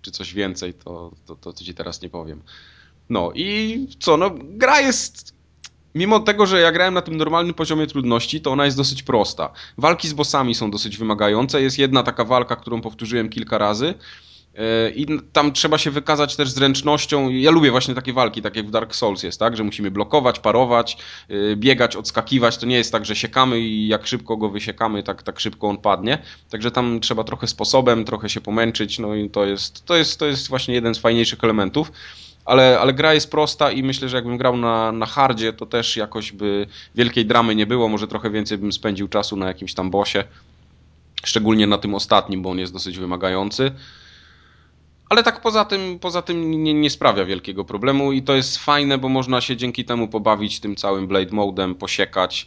czy 0.02 0.10
coś 0.10 0.34
więcej, 0.34 0.74
to, 0.74 1.12
to, 1.26 1.36
to 1.36 1.52
ci 1.52 1.74
teraz 1.74 2.02
nie 2.02 2.08
powiem. 2.08 2.42
No 3.10 3.32
i 3.34 3.86
co, 4.00 4.16
no 4.16 4.30
gra 4.42 4.80
jest... 4.80 5.38
Mimo 5.94 6.20
tego, 6.20 6.46
że 6.46 6.60
ja 6.60 6.72
grałem 6.72 6.94
na 6.94 7.02
tym 7.02 7.16
normalnym 7.16 7.54
poziomie 7.54 7.86
trudności, 7.86 8.40
to 8.40 8.50
ona 8.50 8.64
jest 8.64 8.76
dosyć 8.76 9.02
prosta. 9.02 9.52
Walki 9.78 10.08
z 10.08 10.12
bossami 10.12 10.54
są 10.54 10.70
dosyć 10.70 10.98
wymagające. 10.98 11.62
Jest 11.62 11.78
jedna 11.78 12.02
taka 12.02 12.24
walka, 12.24 12.56
którą 12.56 12.80
powtórzyłem 12.80 13.28
kilka 13.28 13.58
razy. 13.58 13.94
Yy, 14.54 14.90
I 14.90 15.06
tam 15.32 15.52
trzeba 15.52 15.78
się 15.78 15.90
wykazać 15.90 16.36
też 16.36 16.50
zręcznością. 16.50 17.30
Ja 17.30 17.50
lubię 17.50 17.70
właśnie 17.70 17.94
takie 17.94 18.12
walki, 18.12 18.42
tak 18.42 18.56
jak 18.56 18.66
w 18.66 18.70
Dark 18.70 18.94
Souls 18.94 19.22
jest, 19.22 19.40
tak? 19.40 19.56
Że 19.56 19.64
musimy 19.64 19.90
blokować, 19.90 20.40
parować, 20.40 20.98
yy, 21.28 21.56
biegać, 21.56 21.96
odskakiwać. 21.96 22.58
To 22.58 22.66
nie 22.66 22.76
jest 22.76 22.92
tak, 22.92 23.04
że 23.04 23.16
siekamy 23.16 23.60
i 23.60 23.88
jak 23.88 24.06
szybko 24.06 24.36
go 24.36 24.48
wysiekamy, 24.48 25.02
tak, 25.02 25.22
tak 25.22 25.40
szybko 25.40 25.68
on 25.68 25.78
padnie. 25.78 26.18
Także 26.50 26.70
tam 26.70 27.00
trzeba 27.00 27.24
trochę 27.24 27.46
sposobem, 27.46 28.04
trochę 28.04 28.28
się 28.28 28.40
pomęczyć. 28.40 28.98
No 28.98 29.14
i 29.14 29.30
to 29.30 29.44
jest, 29.44 29.84
to 29.84 29.96
jest, 29.96 30.18
to 30.18 30.26
jest 30.26 30.48
właśnie 30.48 30.74
jeden 30.74 30.94
z 30.94 30.98
fajniejszych 30.98 31.44
elementów. 31.44 31.92
Ale, 32.44 32.80
ale 32.80 32.92
gra 32.92 33.14
jest 33.14 33.30
prosta 33.30 33.70
i 33.70 33.82
myślę, 33.82 34.08
że 34.08 34.16
jakbym 34.16 34.36
grał 34.36 34.56
na, 34.56 34.92
na 34.92 35.06
hardzie, 35.06 35.52
to 35.52 35.66
też 35.66 35.96
jakoś 35.96 36.32
by 36.32 36.66
wielkiej 36.94 37.26
dramy 37.26 37.54
nie 37.54 37.66
było. 37.66 37.88
Może 37.88 38.08
trochę 38.08 38.30
więcej 38.30 38.58
bym 38.58 38.72
spędził 38.72 39.08
czasu 39.08 39.36
na 39.36 39.46
jakimś 39.46 39.74
tam 39.74 39.90
bosie. 39.90 40.24
Szczególnie 41.24 41.66
na 41.66 41.78
tym 41.78 41.94
ostatnim, 41.94 42.42
bo 42.42 42.50
on 42.50 42.58
jest 42.58 42.72
dosyć 42.72 42.98
wymagający. 42.98 43.72
Ale 45.08 45.22
tak 45.22 45.40
poza 45.40 45.64
tym, 45.64 45.98
poza 45.98 46.22
tym 46.22 46.64
nie, 46.64 46.74
nie 46.74 46.90
sprawia 46.90 47.24
wielkiego 47.24 47.64
problemu 47.64 48.12
i 48.12 48.22
to 48.22 48.34
jest 48.34 48.58
fajne, 48.58 48.98
bo 48.98 49.08
można 49.08 49.40
się 49.40 49.56
dzięki 49.56 49.84
temu 49.84 50.08
pobawić 50.08 50.60
tym 50.60 50.76
całym 50.76 51.06
Blade 51.06 51.34
Modem, 51.36 51.74
posiekać. 51.74 52.46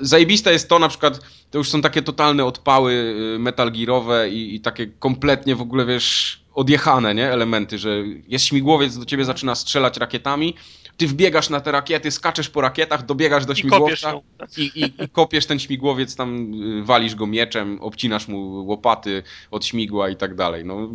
Zajebiste 0.00 0.52
jest 0.52 0.68
to 0.68 0.78
na 0.78 0.88
przykład, 0.88 1.20
to 1.50 1.58
już 1.58 1.70
są 1.70 1.82
takie 1.82 2.02
totalne 2.02 2.44
odpały 2.44 2.92
y, 3.36 3.38
Metal 3.38 3.72
Gearowe 3.72 4.30
i, 4.30 4.54
i 4.54 4.60
takie 4.60 4.86
kompletnie 4.86 5.56
w 5.56 5.60
ogóle, 5.60 5.86
wiesz, 5.86 6.40
odjechane, 6.54 7.14
nie? 7.14 7.30
Elementy, 7.30 7.78
że 7.78 8.04
jest 8.28 8.44
śmigłowiec, 8.44 8.98
do 8.98 9.04
ciebie 9.04 9.24
zaczyna 9.24 9.54
strzelać 9.54 9.96
rakietami, 9.96 10.54
ty 10.96 11.06
wbiegasz 11.06 11.50
na 11.50 11.60
te 11.60 11.72
rakiety, 11.72 12.10
skaczesz 12.10 12.48
po 12.48 12.60
rakietach, 12.60 13.06
dobiegasz 13.06 13.46
do 13.46 13.52
I 13.52 13.62
kopiesz 13.62 14.00
śmigłowca 14.00 14.10
ją. 14.10 14.22
i, 14.56 14.62
i, 14.62 15.04
i 15.04 15.08
kopiesz 15.08 15.46
ten 15.46 15.58
śmigłowiec, 15.58 16.16
tam 16.16 16.54
y, 16.80 16.84
walisz 16.84 17.14
go 17.14 17.26
mieczem, 17.26 17.78
obcinasz 17.80 18.28
mu 18.28 18.66
łopaty 18.66 19.22
od 19.50 19.66
śmigła 19.66 20.08
i 20.08 20.16
tak 20.16 20.34
dalej. 20.34 20.64
No, 20.64 20.88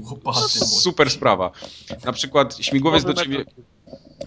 super 0.52 1.10
sprawa. 1.10 1.52
Na 2.06 2.12
przykład 2.14 2.58
śmigłowiec 2.58 3.04
do 3.04 3.14
ciebie, 3.14 3.38
Metal 3.38 3.54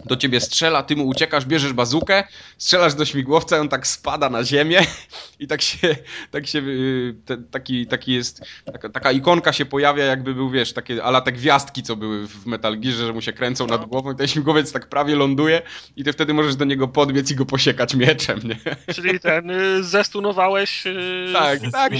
do 0.04 0.16
ciebie 0.16 0.40
strzela, 0.40 0.82
ty 0.82 0.96
mu 0.96 1.06
uciekasz, 1.06 1.44
bierzesz 1.44 1.72
bazukę, 1.72 2.24
strzelasz 2.58 2.94
do 2.94 3.04
śmigłowca, 3.04 3.58
on 3.58 3.68
tak 3.68 3.86
spada 3.86 4.30
na 4.30 4.44
ziemię 4.44 4.80
i 5.40 5.46
tak 5.46 5.62
się, 5.62 5.96
tak 6.30 6.46
się, 6.46 6.58
y, 6.58 7.14
te, 7.24 7.36
taki, 7.36 7.86
taki 7.86 8.12
jest, 8.12 8.42
taka, 8.64 8.88
taka 8.88 9.12
ikonka 9.12 9.52
się 9.52 9.64
pojawia, 9.66 10.04
jakby 10.04 10.34
był, 10.34 10.50
wiesz, 10.50 10.72
takie 10.72 11.04
ala 11.04 11.20
te 11.20 11.32
gwiazdki, 11.32 11.82
co 11.82 11.96
były 11.96 12.26
w 12.26 12.46
Metal 12.46 12.80
Gearze, 12.80 13.06
że 13.06 13.12
mu 13.12 13.20
się 13.20 13.32
kręcą 13.32 13.66
nad 13.66 13.86
głową 13.86 14.12
i 14.12 14.16
ten 14.16 14.28
śmigłowiec 14.28 14.72
tak 14.72 14.88
prawie 14.88 15.16
ląduje 15.16 15.62
i 15.96 16.04
ty 16.04 16.12
wtedy 16.12 16.34
możesz 16.34 16.56
do 16.56 16.64
niego 16.64 16.88
podbiec 16.88 17.30
i 17.30 17.34
go 17.34 17.46
posiekać 17.46 17.94
mieczem, 17.94 18.40
nie? 18.44 18.76
Czyli 18.94 19.20
ten, 19.20 19.50
y, 19.50 19.84
zestunowałeś... 19.84 20.86
y, 20.86 21.30
Tak, 21.32 21.60
tak. 21.72 21.92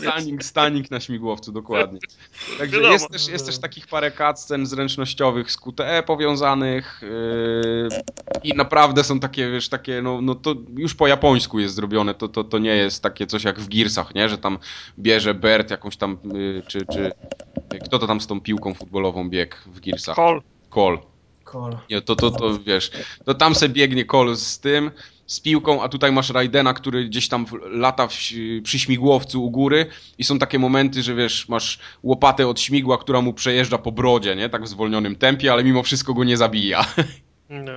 Stanik, 0.00 0.44
stanik 0.44 0.90
na 0.90 1.00
śmigłowcu, 1.00 1.52
dokładnie. 1.52 1.98
Także 2.58 2.80
jest 2.80 3.10
też, 3.10 3.28
jest 3.28 3.46
też 3.46 3.58
takich 3.58 3.86
parę 3.86 4.12
cutscen 4.12 4.66
zręcznościowych 4.66 5.52
z 5.52 5.56
QTE 5.56 6.02
powiązanych 6.06 7.02
i 8.42 8.54
naprawdę 8.56 9.04
są 9.04 9.20
takie, 9.20 9.50
wiesz, 9.50 9.68
takie, 9.68 10.02
no, 10.02 10.20
no 10.20 10.34
to 10.34 10.54
już 10.76 10.94
po 10.94 11.06
japońsku 11.06 11.60
jest 11.60 11.74
zrobione, 11.74 12.14
to, 12.14 12.28
to, 12.28 12.44
to 12.44 12.58
nie 12.58 12.76
jest 12.76 13.02
takie 13.02 13.26
coś 13.26 13.44
jak 13.44 13.60
w 13.60 13.68
Gearsach, 13.68 14.14
nie, 14.14 14.28
że 14.28 14.38
tam 14.38 14.58
bierze 14.98 15.34
Bert 15.34 15.70
jakąś 15.70 15.96
tam, 15.96 16.18
yy, 16.34 16.62
czy, 16.66 16.86
czy 16.86 17.12
kto 17.84 17.98
to 17.98 18.06
tam 18.06 18.20
z 18.20 18.26
tą 18.26 18.40
piłką 18.40 18.74
futbolową 18.74 19.30
biegł 19.30 19.56
w 19.66 19.80
Gearsach? 19.80 20.16
Kol. 20.16 20.42
Kol. 20.70 20.98
Nie, 21.90 22.00
to, 22.00 22.16
to, 22.16 22.30
to 22.30 22.58
wiesz, 22.58 22.90
to 23.24 23.34
tam 23.34 23.54
se 23.54 23.68
biegnie 23.68 24.04
Cole 24.04 24.36
z 24.36 24.60
tym, 24.60 24.90
z 25.26 25.40
piłką, 25.40 25.82
a 25.82 25.88
tutaj 25.88 26.12
masz 26.12 26.30
Raidena, 26.30 26.74
który 26.74 27.04
gdzieś 27.04 27.28
tam 27.28 27.46
lata 27.70 28.08
w, 28.08 28.12
przy 28.62 28.78
śmigłowcu 28.78 29.44
u 29.44 29.50
góry 29.50 29.86
i 30.18 30.24
są 30.24 30.38
takie 30.38 30.58
momenty, 30.58 31.02
że 31.02 31.14
wiesz, 31.14 31.48
masz 31.48 31.78
łopatę 32.02 32.48
od 32.48 32.60
śmigła, 32.60 32.98
która 32.98 33.20
mu 33.20 33.32
przejeżdża 33.32 33.78
po 33.78 33.92
brodzie, 33.92 34.36
nie? 34.36 34.48
Tak 34.48 34.64
w 34.64 34.68
zwolnionym 34.68 35.16
tempie, 35.16 35.52
ale 35.52 35.64
mimo 35.64 35.82
wszystko 35.82 36.14
go 36.14 36.24
nie 36.24 36.36
zabija. 36.36 36.84
No. 37.50 37.72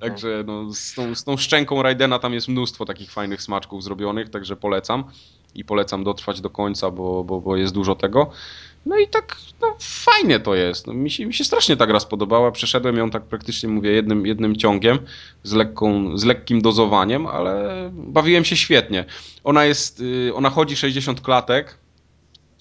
Także 0.00 0.44
no, 0.46 0.72
z, 0.72 0.94
tą, 0.94 1.14
z 1.14 1.24
tą 1.24 1.36
szczęką 1.36 1.82
Raidena 1.82 2.18
tam 2.18 2.34
jest 2.34 2.48
mnóstwo 2.48 2.84
takich 2.84 3.12
fajnych 3.12 3.42
smaczków 3.42 3.84
zrobionych, 3.84 4.30
także 4.30 4.56
polecam. 4.56 5.04
I 5.54 5.64
polecam 5.64 6.04
dotrwać 6.04 6.40
do 6.40 6.50
końca, 6.50 6.90
bo, 6.90 7.24
bo, 7.24 7.40
bo 7.40 7.56
jest 7.56 7.74
dużo 7.74 7.94
tego. 7.94 8.30
No 8.86 8.98
i 8.98 9.08
tak, 9.08 9.36
no 9.60 9.76
fajnie 9.80 10.40
to 10.40 10.54
jest. 10.54 10.86
No, 10.86 10.92
mi, 10.92 11.10
się, 11.10 11.26
mi 11.26 11.34
się 11.34 11.44
strasznie 11.44 11.76
ta 11.76 11.86
gra 11.86 12.00
spodobała. 12.00 12.52
Przeszedłem 12.52 12.96
ją 12.96 13.10
tak 13.10 13.22
praktycznie, 13.22 13.68
mówię, 13.68 13.92
jednym, 13.92 14.26
jednym 14.26 14.56
ciągiem, 14.56 14.98
z, 15.42 15.52
lekką, 15.52 16.18
z 16.18 16.24
lekkim 16.24 16.62
dozowaniem, 16.62 17.26
ale 17.26 17.90
bawiłem 17.92 18.44
się 18.44 18.56
świetnie. 18.56 19.04
Ona 19.44 19.64
jest, 19.64 20.00
y, 20.00 20.34
ona 20.34 20.50
chodzi 20.50 20.76
60 20.76 21.20
klatek, 21.20 21.78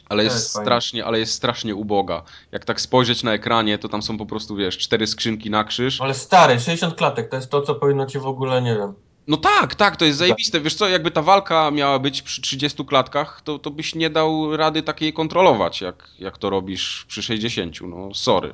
ale 0.09 0.23
jest, 0.23 0.35
jest 0.35 0.49
strasznie, 0.49 1.05
ale 1.05 1.19
jest 1.19 1.33
strasznie 1.33 1.75
uboga. 1.75 2.23
Jak 2.51 2.65
tak 2.65 2.81
spojrzeć 2.81 3.23
na 3.23 3.33
ekranie, 3.33 3.77
to 3.77 3.89
tam 3.89 4.01
są 4.01 4.17
po 4.17 4.25
prostu, 4.25 4.55
wiesz, 4.55 4.77
cztery 4.77 5.07
skrzynki 5.07 5.49
na 5.49 5.63
krzyż. 5.63 6.01
Ale 6.01 6.13
stary, 6.13 6.59
60 6.59 6.95
klatek, 6.95 7.29
to 7.29 7.35
jest 7.35 7.49
to, 7.49 7.61
co 7.61 7.75
powinno 7.75 8.05
ci 8.05 8.19
w 8.19 8.27
ogóle, 8.27 8.61
nie 8.61 8.75
wiem. 8.75 8.93
No 9.27 9.37
tak, 9.37 9.75
tak, 9.75 9.95
to 9.97 10.05
jest 10.05 10.17
zajebiste. 10.17 10.61
Wiesz 10.61 10.75
co, 10.75 10.89
jakby 10.89 11.11
ta 11.11 11.21
walka 11.21 11.71
miała 11.71 11.99
być 11.99 12.21
przy 12.21 12.41
30 12.41 12.85
klatkach, 12.85 13.41
to, 13.43 13.59
to 13.59 13.71
byś 13.71 13.95
nie 13.95 14.09
dał 14.09 14.57
rady 14.57 14.83
takiej 14.83 15.13
kontrolować, 15.13 15.81
jak, 15.81 16.09
jak 16.19 16.37
to 16.37 16.49
robisz 16.49 17.05
przy 17.07 17.23
60. 17.23 17.81
No 17.81 18.13
sorry. 18.13 18.53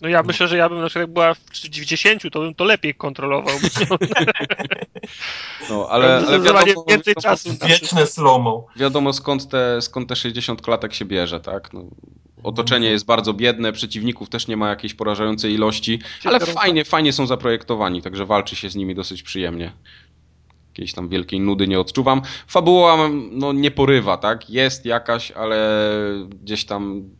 No 0.00 0.08
ja 0.08 0.22
myślę, 0.22 0.48
że 0.48 0.56
ja 0.56 0.68
bym 0.68 0.80
na 0.80 0.86
przykład 0.86 1.02
jak 1.02 1.12
była 1.12 1.34
w 1.34 1.50
90, 1.52 2.22
to 2.32 2.40
bym 2.40 2.54
to 2.54 2.64
lepiej 2.64 2.94
kontrolował. 2.94 3.54
No, 5.70 5.88
ale, 5.90 6.16
ale 6.16 6.40
wiadomo, 6.40 6.84
więcej 6.88 7.14
wiadomo, 7.14 7.22
czasu. 7.22 7.50
Wieczne 7.66 8.06
slow-mo. 8.06 8.66
wiadomo 8.76 9.12
skąd, 9.12 9.48
te, 9.48 9.82
skąd 9.82 10.08
te 10.08 10.16
60 10.16 10.62
klatek 10.62 10.94
się 10.94 11.04
bierze, 11.04 11.40
tak? 11.40 11.72
No, 11.72 11.84
otoczenie 12.42 12.86
Mhm. 12.86 12.92
jest 12.92 13.06
bardzo 13.06 13.34
biedne, 13.34 13.72
przeciwników 13.72 14.28
też 14.28 14.48
nie 14.48 14.56
ma 14.56 14.68
jakiejś 14.68 14.94
porażającej 14.94 15.52
ilości, 15.52 15.98
ale 16.24 16.40
fajnie, 16.40 16.84
fajnie 16.84 17.12
są 17.12 17.26
zaprojektowani, 17.26 18.02
także 18.02 18.26
walczy 18.26 18.56
się 18.56 18.70
z 18.70 18.76
nimi 18.76 18.94
dosyć 18.94 19.22
przyjemnie. 19.22 19.72
Jakiejś 20.68 20.92
tam 20.92 21.08
wielkiej 21.08 21.40
nudy 21.40 21.68
nie 21.68 21.80
odczuwam. 21.80 22.22
Fabuła 22.46 23.08
no, 23.30 23.52
nie 23.52 23.70
porywa, 23.70 24.16
tak? 24.16 24.50
Jest 24.50 24.84
jakaś, 24.84 25.30
ale 25.30 25.90
gdzieś 26.42 26.64
tam 26.64 27.10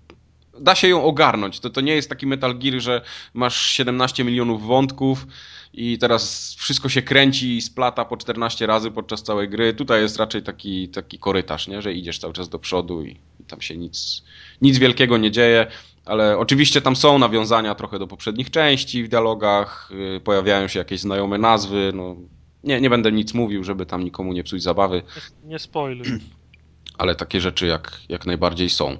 da 0.60 0.74
się 0.74 0.88
ją 0.88 1.04
ogarnąć. 1.04 1.60
To, 1.60 1.70
to 1.70 1.80
nie 1.80 1.94
jest 1.94 2.08
taki 2.08 2.26
Metal 2.26 2.58
Gear, 2.58 2.80
że 2.80 3.00
masz 3.34 3.60
17 3.62 4.24
milionów 4.24 4.66
wątków 4.66 5.26
i 5.72 5.98
teraz 5.98 6.54
wszystko 6.58 6.88
się 6.88 7.02
kręci 7.02 7.56
i 7.56 7.62
splata 7.62 8.04
po 8.04 8.16
14 8.16 8.66
razy 8.66 8.90
podczas 8.90 9.22
całej 9.22 9.48
gry. 9.48 9.74
Tutaj 9.74 10.02
jest 10.02 10.16
raczej 10.16 10.42
taki, 10.42 10.88
taki 10.88 11.18
korytarz, 11.18 11.68
nie? 11.68 11.82
że 11.82 11.92
idziesz 11.92 12.18
cały 12.18 12.32
czas 12.32 12.48
do 12.48 12.58
przodu 12.58 13.04
i 13.04 13.16
tam 13.48 13.60
się 13.60 13.76
nic, 13.76 14.22
nic 14.62 14.78
wielkiego 14.78 15.18
nie 15.18 15.30
dzieje. 15.30 15.66
Ale 16.04 16.38
oczywiście 16.38 16.80
tam 16.80 16.96
są 16.96 17.18
nawiązania 17.18 17.74
trochę 17.74 17.98
do 17.98 18.06
poprzednich 18.06 18.50
części 18.50 19.04
w 19.04 19.08
dialogach, 19.08 19.90
yy, 19.90 20.20
pojawiają 20.20 20.68
się 20.68 20.78
jakieś 20.78 21.00
znajome 21.00 21.38
nazwy, 21.38 21.92
no 21.94 22.16
Nie, 22.64 22.80
nie 22.80 22.90
będę 22.90 23.12
nic 23.12 23.34
mówił, 23.34 23.64
żeby 23.64 23.86
tam 23.86 24.04
nikomu 24.04 24.32
nie 24.32 24.44
psuć 24.44 24.62
zabawy, 24.62 25.02
Nie, 25.44 25.50
nie 25.50 25.58
spoiluj. 25.58 26.06
ale 26.98 27.14
takie 27.14 27.40
rzeczy 27.40 27.66
jak, 27.66 28.00
jak 28.08 28.26
najbardziej 28.26 28.70
są. 28.70 28.96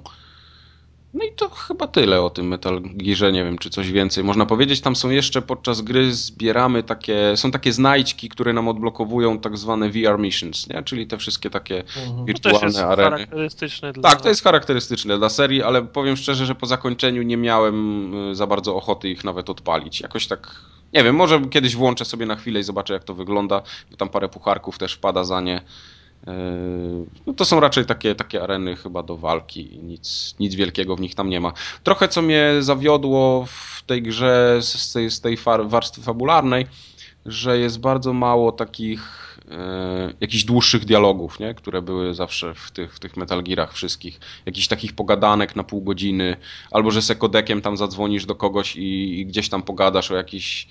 No 1.13 1.25
i 1.25 1.31
to 1.35 1.49
chyba 1.49 1.87
tyle 1.87 2.21
o 2.21 2.29
tym 2.29 2.47
Metal 2.47 2.81
Gearze, 2.81 3.31
nie 3.31 3.43
wiem 3.43 3.57
czy 3.57 3.69
coś 3.69 3.91
więcej 3.91 4.23
można 4.23 4.45
powiedzieć. 4.45 4.81
Tam 4.81 4.95
są 4.95 5.09
jeszcze 5.09 5.41
podczas 5.41 5.81
gry 5.81 6.13
zbieramy 6.13 6.83
takie, 6.83 7.37
są 7.37 7.51
takie 7.51 7.73
znajdźki, 7.73 8.29
które 8.29 8.53
nam 8.53 8.67
odblokowują 8.67 9.39
tak 9.39 9.57
zwane 9.57 9.89
VR 9.89 10.19
missions, 10.19 10.69
nie? 10.69 10.83
czyli 10.83 11.07
te 11.07 11.17
wszystkie 11.17 11.49
takie 11.49 11.79
Mhm. 11.79 12.09
To 12.09 12.15
też 12.15 12.25
wirtualne 12.25 12.67
jest 12.67 12.79
areny. 12.79 13.09
charakterystyczne 13.09 13.93
dla... 13.93 14.09
Tak, 14.09 14.21
to 14.21 14.29
jest 14.29 14.43
charakterystyczne 14.43 15.17
dla 15.17 15.29
serii, 15.29 15.63
ale 15.63 15.81
powiem 15.81 16.17
szczerze, 16.17 16.45
że 16.45 16.55
po 16.55 16.65
zakończeniu 16.65 17.21
nie 17.21 17.37
miałem 17.37 18.13
y, 18.31 18.35
za 18.35 18.47
bardzo 18.47 18.75
ochoty 18.75 19.09
ich 19.09 19.23
nawet 19.23 19.49
odpalić. 19.49 20.01
Jakoś 20.01 20.27
tak, 20.27 20.55
nie 20.93 21.03
wiem, 21.03 21.15
może 21.15 21.41
kiedyś 21.49 21.75
włączę 21.75 22.05
sobie 22.05 22.25
na 22.25 22.35
chwilę 22.35 22.59
i 22.59 22.63
zobaczę 22.63 22.93
jak 22.93 23.03
to 23.03 23.13
wygląda, 23.13 23.61
bo 23.91 23.97
tam 23.97 24.09
parę 24.09 24.29
pucharków 24.29 24.77
też 24.77 24.97
pada 24.97 25.23
za 25.23 25.41
nie. 25.41 25.61
Yy, 26.27 27.05
No 27.25 27.33
to 27.33 27.45
są 27.45 27.59
raczej 27.59 27.85
takie, 27.85 28.15
takie 28.15 28.43
areny 28.43 28.75
chyba 28.75 29.03
do 29.03 29.17
walki 29.17 29.79
nic, 29.83 30.35
nic 30.39 30.55
wielkiego 30.55 30.95
w 30.95 31.01
nich 31.01 31.15
tam 31.15 31.29
nie 31.29 31.39
ma. 31.39 31.53
Trochę 31.83 32.07
co 32.07 32.21
mnie 32.21 32.53
zawiodło 32.59 33.45
w 33.47 33.83
tej 33.85 34.01
grze 34.01 34.59
z 34.61 34.93
tej, 34.93 35.11
z 35.11 35.21
tej 35.21 35.37
warstwy 35.65 36.01
fabularnej, 36.01 36.67
że 37.25 37.59
jest 37.59 37.79
bardzo 37.79 38.13
mało 38.13 38.51
takich 38.51 39.37
e, 39.51 40.13
jakichś 40.19 40.43
dłuższych 40.43 40.85
dialogów, 40.85 41.39
nie? 41.39 41.53
które 41.53 41.81
były 41.81 42.13
zawsze 42.13 42.53
w 42.55 42.71
tych, 42.71 42.95
w 42.95 42.99
tych 42.99 43.17
Metal 43.17 43.43
Gearach 43.43 43.73
wszystkich. 43.73 44.19
Jakichś 44.45 44.67
takich 44.67 44.93
pogadanek 44.93 45.55
na 45.55 45.63
pół 45.63 45.81
godziny, 45.81 46.35
albo 46.71 46.91
że 46.91 47.01
se 47.01 47.15
kodekiem 47.15 47.61
tam 47.61 47.77
zadzwonisz 47.77 48.25
do 48.25 48.35
kogoś 48.35 48.75
i, 48.75 49.19
i 49.19 49.25
gdzieś 49.25 49.49
tam 49.49 49.63
pogadasz 49.63 50.11
o 50.11 50.15
jakiś 50.15 50.67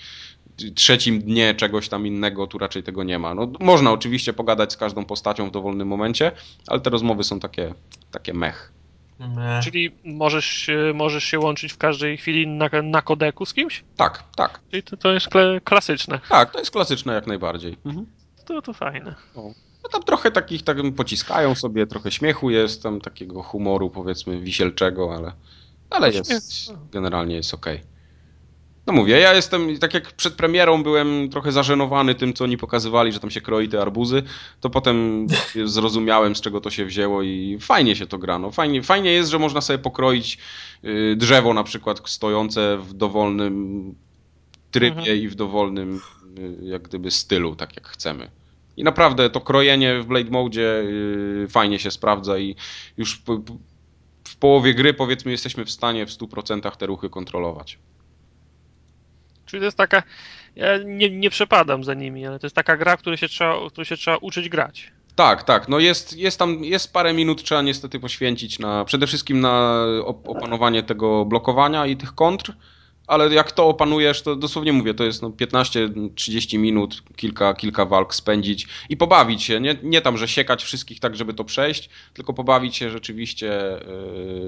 trzecim 0.75 1.21
dnie 1.23 1.55
czegoś 1.55 1.89
tam 1.89 2.07
innego, 2.07 2.47
tu 2.47 2.59
raczej 2.59 2.83
tego 2.83 3.05
nie 3.05 3.19
ma. 3.19 3.35
No, 3.35 3.49
można 3.61 3.93
oczywiście 3.93 4.33
pogadać 4.33 4.73
z 4.73 4.77
każdą 4.77 5.05
postacią 5.05 5.49
w 5.49 5.51
dowolnym 5.51 5.89
momencie, 5.89 6.33
ale 6.67 6.81
te 6.81 6.91
rozmowy 6.91 7.25
są 7.25 7.41
takie, 7.41 7.75
takie 8.11 8.35
mech. 8.35 8.73
Nie. 9.21 9.61
Czyli 9.65 9.91
możesz, 10.05 10.45
się- 10.45 10.93
możesz 10.95 11.25
się 11.25 11.39
łączyć 11.39 11.73
w 11.73 11.79
każdej 11.79 12.17
chwili 12.17 12.47
na, 12.47 12.69
na 12.83 13.03
kodeku 13.03 13.47
z 13.47 13.55
kimś? 13.55 13.85
Tak, 13.97 14.23
tak, 14.37 14.61
Czyli 14.71 14.83
to, 14.83 14.97
to 14.97 15.13
jest 15.13 15.29
kle, 15.29 15.61
klasyczne. 15.65 16.21
tak, 16.29 16.53
to 16.53 16.59
jest 16.59 16.71
klasyczne 16.71 17.15
jak 17.15 17.27
najbardziej. 17.27 17.77
Mhm. 17.87 18.07
To, 18.47 18.63
to 18.63 18.73
fajne. 18.73 19.15
No 19.83 19.89
tam 19.93 20.03
trochę 20.03 20.31
takich 20.31 20.63
tak 20.63 20.77
pociskają 20.97 21.55
sobie, 21.55 21.87
trochę 21.87 22.11
śmiechu 22.11 22.51
jest, 22.51 22.83
tam 22.83 23.01
takiego 23.01 23.43
humoru 23.43 23.91
powiedzmy 23.91 24.41
wisielczego, 24.41 25.15
ale, 25.17 25.33
ale 25.91 26.11
jest, 26.13 26.73
generalnie 26.93 27.35
jest 27.35 27.55
okej. 27.55 27.81
No 28.89 28.95
mówię, 28.95 29.19
ja 29.19 29.35
jestem, 29.35 29.79
tak 29.79 29.95
jak 29.95 30.13
przed 30.13 30.35
premierą 30.35 30.83
byłem 30.83 31.29
trochę 31.31 31.53
zażenowany 31.53 32.15
tym, 32.15 32.35
co 32.35 32.45
oni 32.45 32.57
pokazywali, 32.57 33.13
że 33.13 33.21
tam 33.21 33.31
się 33.31 33.41
kroi 33.41 33.69
te 33.69 33.81
arbuzy, 33.83 34.23
to 34.61 34.71
potem 34.71 35.27
zrozumiałem, 35.65 36.37
z 36.37 36.41
czego 36.41 36.61
to 36.61 36.71
się 36.71 36.85
wzięło 36.85 37.23
i 37.23 37.59
fajnie 37.61 37.97
się 37.97 38.07
to 38.07 38.19
gra. 38.19 38.39
No, 38.39 38.51
fajnie, 38.51 38.83
fajnie 38.83 39.13
jest, 39.13 39.31
że 39.31 39.39
można 39.39 39.61
sobie 39.61 39.79
pokroić 39.79 40.39
y, 40.85 41.17
drzewo 41.17 41.55
na 41.55 41.65
przykład 41.65 42.11
stojące 42.11 42.79
w 42.79 42.93
dowolnym 42.93 43.95
trybie 44.71 44.99
Mhm. 44.99 45.19
i 45.19 45.29
w 45.29 45.35
dowolnym 45.35 46.01
y, 46.39 46.57
jak 46.63 46.83
gdyby 46.83 47.11
stylu, 47.11 47.57
tak 47.57 47.77
jak 47.77 47.89
chcemy. 47.89 48.31
I 48.77 48.85
naprawdę 48.85 49.31
to 49.31 49.41
krojenie 49.41 50.01
w 50.01 50.07
Blade 50.07 50.31
Mode 50.31 50.61
y, 50.83 51.47
fajnie 51.51 51.79
się 51.79 51.91
sprawdza 51.91 52.39
i 52.39 52.57
już 52.97 53.23
w 54.25 54.37
połowie 54.37 54.75
gry 54.75 54.95
powiedzmy 54.95 55.31
jesteśmy 55.31 55.65
w 55.65 55.71
stanie 55.71 56.07
w 56.07 56.11
100% 56.11 56.77
te 56.77 56.87
ruchy 56.87 57.11
kontrolować. 57.11 57.79
Czyli 59.49 59.61
to 59.61 59.65
jest 59.65 59.77
taka. 59.77 60.03
Ja 60.57 60.79
nie, 60.85 61.11
nie 61.11 61.31
przepadam 61.31 61.85
za 61.85 61.95
nimi, 61.95 62.27
ale 62.27 62.39
to 62.39 62.47
jest 62.47 62.57
taka 62.57 62.77
gra, 62.77 62.97
w 62.97 63.01
której 63.01 63.19
się 63.19 63.29
trzeba, 63.29 63.71
której 63.71 63.87
się 63.87 63.97
trzeba 63.97 64.17
uczyć 64.17 64.49
grać. 64.49 64.93
Tak, 65.15 65.43
tak. 65.43 65.69
No 65.69 65.79
jest, 65.79 66.17
jest 66.17 66.39
tam, 66.39 66.65
jest 66.65 66.93
parę 66.93 67.13
minut 67.15 67.43
trzeba 67.45 67.63
niestety 67.63 68.01
poświęcić 68.01 68.59
na, 68.59 68.85
przede 68.85 69.07
wszystkim 69.07 69.41
na 69.41 69.85
op- 70.01 70.29
opanowanie 70.29 70.83
tego 70.83 71.25
blokowania 71.25 71.87
i 71.87 71.97
tych 71.97 72.15
kontr, 72.15 72.53
ale 73.07 73.35
jak 73.35 73.53
to 73.53 73.69
opanujesz, 73.69 74.23
to 74.23 74.37
dosłownie 74.37 74.73
mówię, 74.73 74.95
to 74.95 75.05
jest 75.05 75.23
no 75.23 75.29
15-30 75.29 76.59
minut, 76.59 77.03
kilka, 77.17 77.55
kilka 77.55 77.85
walk 77.87 78.15
spędzić 78.15 78.67
i 78.89 78.97
pobawić 78.97 79.43
się, 79.43 79.61
nie, 79.61 79.77
nie 79.83 80.01
tam, 80.01 80.19
że 80.19 80.29
siekać 80.29 80.65
wszystkich 80.65 81.01
tak, 81.01 81.17
żeby 81.17 81.35
to 81.35 81.45
przejść, 81.45 81.91
tylko 82.15 82.33
pobawić 82.33 82.77
się 82.77 82.91
rzeczywiście 82.91 83.81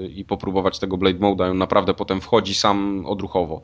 yy, 0.01 0.07
i 0.07 0.25
popróbować 0.25 0.79
tego 0.79 0.97
Blade 0.97 1.19
Mode'a 1.19 1.51
on 1.51 1.57
naprawdę 1.57 1.93
potem 1.93 2.21
wchodzi 2.21 2.55
sam 2.55 3.05
odruchowo. 3.05 3.61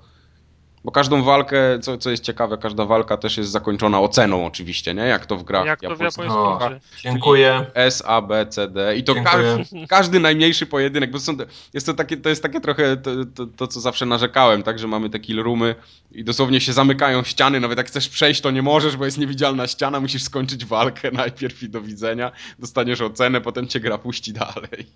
Bo 0.88 0.92
każdą 0.92 1.24
walkę, 1.24 1.80
co, 1.82 1.98
co 1.98 2.10
jest 2.10 2.24
ciekawe, 2.24 2.58
każda 2.58 2.86
walka 2.86 3.18
też 3.18 3.38
jest 3.38 3.50
zakończona 3.52 4.00
oceną 4.00 4.46
oczywiście, 4.46 4.94
nie? 4.94 5.02
Jak 5.02 5.26
to 5.26 5.38
w 5.38 5.44
grach 5.44 5.66
Jak 5.66 5.82
to 5.82 5.88
w 5.88 6.00
japońskich. 6.00 6.26
japońskim 6.26 6.42
O. 6.42 6.58
grze. 6.58 6.80
Dziękuję. 7.04 7.66
S, 7.74 8.04
A, 8.06 8.22
B, 8.22 8.46
C, 8.50 8.68
D 8.68 8.98
i 8.98 9.04
to 9.04 9.14
Dziękuję. 9.14 9.58
każdy, 9.58 9.88
każdy 9.96 10.20
najmniejszy 10.20 10.66
pojedynek, 10.66 11.12
bo 11.12 11.20
są, 11.20 11.38
jest 11.74 11.86
to 11.86 11.94
takie, 11.94 12.18
to 12.18 12.30
jest 12.30 12.44
takie 12.44 12.62
trochę 12.62 12.98
to, 12.98 13.12
to, 13.36 13.46
to, 13.46 13.68
co 13.68 13.80
zawsze 13.80 14.06
narzekałem, 14.06 14.64
tak, 14.64 14.80
że 14.80 14.88
mamy 14.88 15.10
te 15.10 15.20
kill 15.20 15.44
roomy 15.44 15.76
i 16.12 16.24
dosłownie 16.24 16.62
się 16.62 16.74
zamykają 16.74 17.24
ściany, 17.24 17.60
nawet 17.60 17.78
jak 17.78 17.88
chcesz 17.88 18.10
przejść, 18.10 18.42
to 18.42 18.52
nie 18.52 18.62
możesz, 18.62 18.98
bo 18.98 19.06
jest 19.06 19.18
niewidzialna 19.18 19.68
ściana, 19.68 20.00
musisz 20.00 20.24
skończyć 20.24 20.66
walkę 20.66 21.12
najpierw 21.24 21.64
i 21.64 21.70
do 21.70 21.82
widzenia, 21.82 22.32
dostaniesz 22.60 23.02
ocenę, 23.02 23.42
potem 23.42 23.68
cię 23.68 23.80
gra 23.80 23.98
puści 23.98 24.34
dalej. 24.34 24.88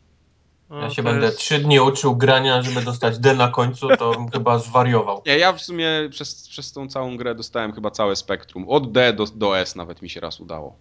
Ja 0.71 0.89
się 0.89 1.03
będę 1.03 1.25
jest- 1.25 1.37
trzy 1.37 1.59
dni 1.59 1.79
uczył 1.79 2.15
grania, 2.15 2.61
żeby 2.61 2.81
dostać 2.81 3.19
D 3.19 3.35
na 3.35 3.47
końcu, 3.47 3.87
to 3.87 4.11
bym 4.11 4.29
chyba 4.33 4.59
zwariował. 4.59 5.21
Nie, 5.25 5.37
ja 5.37 5.53
w 5.53 5.61
sumie 5.61 5.87
przez, 6.09 6.49
przez 6.49 6.71
tą 6.73 6.87
całą 6.87 7.17
grę 7.17 7.35
dostałem 7.35 7.73
chyba 7.73 7.91
całe 7.91 8.15
spektrum, 8.15 8.69
od 8.69 8.91
D 8.91 9.13
do, 9.13 9.25
do 9.35 9.59
S 9.59 9.75
nawet 9.75 10.01
mi 10.01 10.09
się 10.09 10.19
raz 10.19 10.39
udało. 10.39 10.75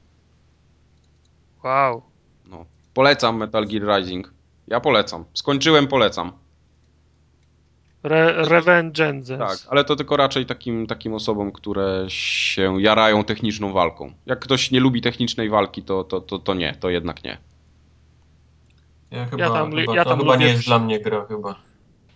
Wow. 1.65 2.03
No. 2.47 2.65
Polecam 2.95 3.37
Metal 3.37 3.67
Gear 3.67 3.99
Rising. 3.99 4.33
Ja 4.69 4.81
polecam. 4.81 5.25
Skończyłem, 5.35 5.87
polecam. 5.89 6.33
Re, 8.03 8.33
Revengeance. 8.45 9.39
Tak, 9.39 9.59
ale 9.69 9.85
to 9.85 9.97
tylko 9.97 10.17
raczej 10.17 10.47
takim, 10.47 10.87
takim 10.87 11.15
osobom, 11.15 11.53
które 11.53 12.05
się 12.09 12.83
jarają 12.83 13.25
techniczną 13.25 13.73
walką. 13.73 14.13
Jak 14.27 14.41
ktoś 14.41 14.71
nie 14.71 14.81
lubi 14.81 15.01
technicznej 15.01 15.51
walki, 15.51 15.83
to, 15.83 16.05
to, 16.05 16.21
to, 16.21 16.39
to 16.39 16.55
nie, 16.55 16.75
to 16.81 16.91
jednak 16.91 17.25
nie. 17.25 17.39
Ja 19.11 19.27
chyba, 19.27 19.51
tam 19.51 19.71
lu- 19.71 19.81
chyba, 19.81 19.95
ja 19.95 20.05
to 20.05 20.11
tam 20.11 20.19
chyba 20.19 20.33
lubię 20.33 20.45
nie 20.47 20.53
jest 20.53 20.65
dla 20.67 20.79
mnie 20.79 21.01
gra 21.01 21.27
chyba. 21.29 21.55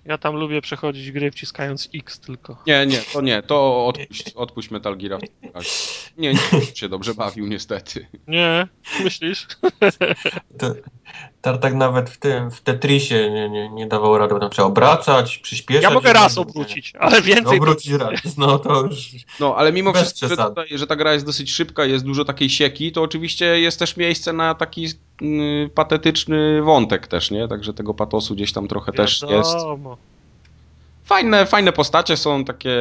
Ja 0.04 0.18
tam 0.18 0.36
lubię 0.36 0.60
przechodzić 0.60 1.12
gry 1.12 1.30
wciskając 1.30 1.88
X 1.94 2.20
tylko. 2.20 2.62
Nie, 2.66 2.86
nie, 2.86 2.98
to 3.12 3.20
nie, 3.20 3.42
to 3.42 3.86
odpuść, 3.86 4.32
odpuść 4.34 4.70
Metal 4.70 4.96
Gear. 4.96 5.20
Nie, 6.18 6.32
nie 6.32 6.38
się 6.74 6.88
dobrze 6.88 7.14
bawił 7.14 7.46
niestety. 7.46 8.06
Nie, 8.28 8.68
myślisz? 9.04 9.46
To, 10.58 10.74
Tartak 11.40 11.74
nawet 11.74 12.10
w 12.10 12.18
tym, 12.18 12.50
w 12.50 12.60
Tetrisie 12.60 13.30
nie, 13.30 13.48
nie, 13.50 13.68
nie 13.68 13.86
dawał 13.86 14.18
rady, 14.18 14.34
bo 14.34 14.40
tam 14.40 14.50
trzeba 14.50 14.68
obracać, 14.68 15.38
przyspieszać. 15.38 15.82
Ja 15.82 15.90
mogę 15.90 16.12
raz 16.12 16.38
obrócić, 16.38 16.92
ale 16.98 17.16
No, 17.16 17.22
więcej. 17.22 17.58
obrócić 17.58 17.92
raz, 17.92 18.36
no 18.36 18.58
to 18.58 18.82
już... 18.82 19.10
No, 19.40 19.56
ale 19.56 19.72
mimo 19.72 19.92
wszystko, 19.92 20.28
że, 20.28 20.36
tutaj, 20.36 20.66
że 20.70 20.86
ta 20.86 20.96
gra 20.96 21.12
jest 21.12 21.26
dosyć 21.26 21.52
szybka, 21.52 21.84
jest 21.84 22.04
dużo 22.04 22.24
takiej 22.24 22.50
sieki, 22.50 22.92
to 22.92 23.02
oczywiście 23.02 23.60
jest 23.60 23.78
też 23.78 23.96
miejsce 23.96 24.32
na 24.32 24.54
taki 24.54 24.86
mm, 25.22 25.70
patetyczny 25.70 26.62
wątek 26.62 27.06
też, 27.06 27.30
nie? 27.30 27.48
Także 27.48 27.74
tego 27.74 27.94
patosu 27.94 28.34
gdzieś 28.34 28.52
tam 28.52 28.68
trochę 28.68 28.92
też 28.92 29.22
jest. 29.30 29.54
Wiadomo. 29.54 29.96
Fajne, 31.04 31.46
fajne 31.46 31.72
postacie 31.72 32.16
są 32.16 32.44
takie. 32.44 32.76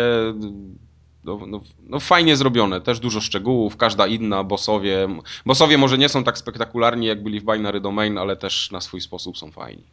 No, 1.24 1.40
no, 1.48 1.62
no 1.88 2.00
fajnie 2.00 2.36
zrobione, 2.38 2.82
też 2.82 3.00
dużo 3.00 3.22
szczegółów, 3.22 3.78
każda 3.78 4.08
inna, 4.08 4.44
bossowie. 4.44 5.08
Bossowie 5.45 5.78
może 5.78 5.98
nie 5.98 6.10
są 6.10 6.24
tak 6.24 6.38
spektakularni 6.38 7.06
jak 7.08 7.24
byli 7.24 7.40
w 7.40 7.44
Binary 7.45 7.82
Domain, 7.82 8.18
ale 8.18 8.36
też 8.36 8.72
na 8.72 8.82
swój 8.82 9.02
sposób 9.02 9.38
są 9.38 9.52
fajni. 9.52 9.84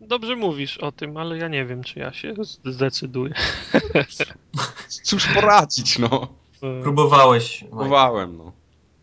Dobrze 0.00 0.36
mówisz 0.36 0.78
o 0.78 0.92
tym, 0.92 1.16
ale 1.16 1.38
ja 1.38 1.48
nie 1.48 1.64
wiem, 1.64 1.82
czy 1.84 1.98
ja 1.98 2.12
się 2.12 2.34
zdecyduję. 2.64 3.34
Cóż 5.02 5.26
poradzić, 5.34 5.98
no. 5.98 6.28
Próbowałeś. 6.82 7.64
Próbowałem, 7.70 8.36
no. 8.36 8.52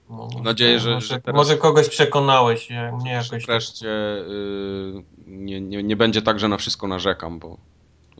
No, 0.09 0.27
Mam 0.33 0.43
nadzieję, 0.43 0.79
że- 0.79 0.93
może, 0.93 1.07
że 1.07 1.21
teraz- 1.21 1.35
może 1.37 1.57
kogoś 1.57 1.89
przekonałeś, 1.89 2.69
ja- 2.69 2.91
mnie 2.97 3.11
jakoś... 3.11 3.45
Wreszcie 3.45 3.87
y, 3.89 5.03
nie, 5.27 5.61
nie, 5.61 5.83
nie 5.83 5.95
będzie 5.95 6.21
tak, 6.21 6.39
że 6.39 6.47
na 6.47 6.57
wszystko 6.57 6.87
narzekam, 6.87 7.39
bo 7.39 7.57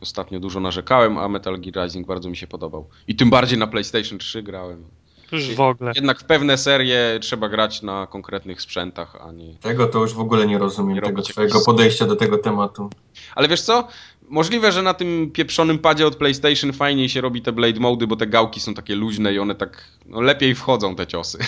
ostatnio 0.02 0.40
dużo 0.40 0.60
narzekałem, 0.60 1.18
a 1.18 1.28
Metal 1.28 1.60
Gear 1.60 1.84
Rising 1.84 2.06
bardzo 2.06 2.30
mi 2.30 2.36
się 2.36 2.46
podobał. 2.46 2.88
I 3.08 3.16
tym 3.16 3.30
bardziej 3.30 3.58
na 3.58 3.66
PlayStation 3.66 4.18
3 4.18 4.42
grałem. 4.42 4.84
Już 5.32 5.54
w 5.54 5.60
ogóle. 5.60 5.92
Jednak 5.94 6.20
w 6.20 6.24
pewne 6.24 6.58
serie 6.58 7.18
trzeba 7.20 7.48
grać 7.48 7.82
na 7.82 8.06
konkretnych 8.06 8.62
sprzętach, 8.62 9.16
a 9.20 9.32
nie. 9.32 9.54
Tego 9.54 9.86
to 9.86 9.98
już 9.98 10.14
w 10.14 10.20
ogóle 10.20 10.46
nie 10.46 10.58
rozumiem, 10.58 10.94
Nie 10.94 11.02
tego 11.02 11.22
twojego 11.22 11.60
podejścia 11.60 12.06
do 12.06 12.16
tego 12.16 12.38
tematu. 12.38 12.90
Ale 13.34 13.48
wiesz 13.48 13.60
co? 13.60 13.88
Możliwe, 14.28 14.72
że 14.72 14.82
na 14.82 14.94
tym 14.94 15.30
pieprzonym 15.30 15.78
padzie 15.78 16.06
od 16.06 16.16
PlayStation 16.16 16.72
fajniej 16.72 17.08
się 17.08 17.20
robi 17.20 17.42
te 17.42 17.52
Blade 17.52 17.80
Mody, 17.80 18.06
bo 18.06 18.16
te 18.16 18.26
gałki 18.26 18.60
są 18.60 18.74
takie 18.74 18.94
luźne 18.94 19.34
i 19.34 19.38
one 19.38 19.54
tak 19.54 19.84
no, 20.06 20.20
lepiej 20.20 20.54
wchodzą 20.54 20.94
te 20.94 21.06
ciosy. 21.06 21.38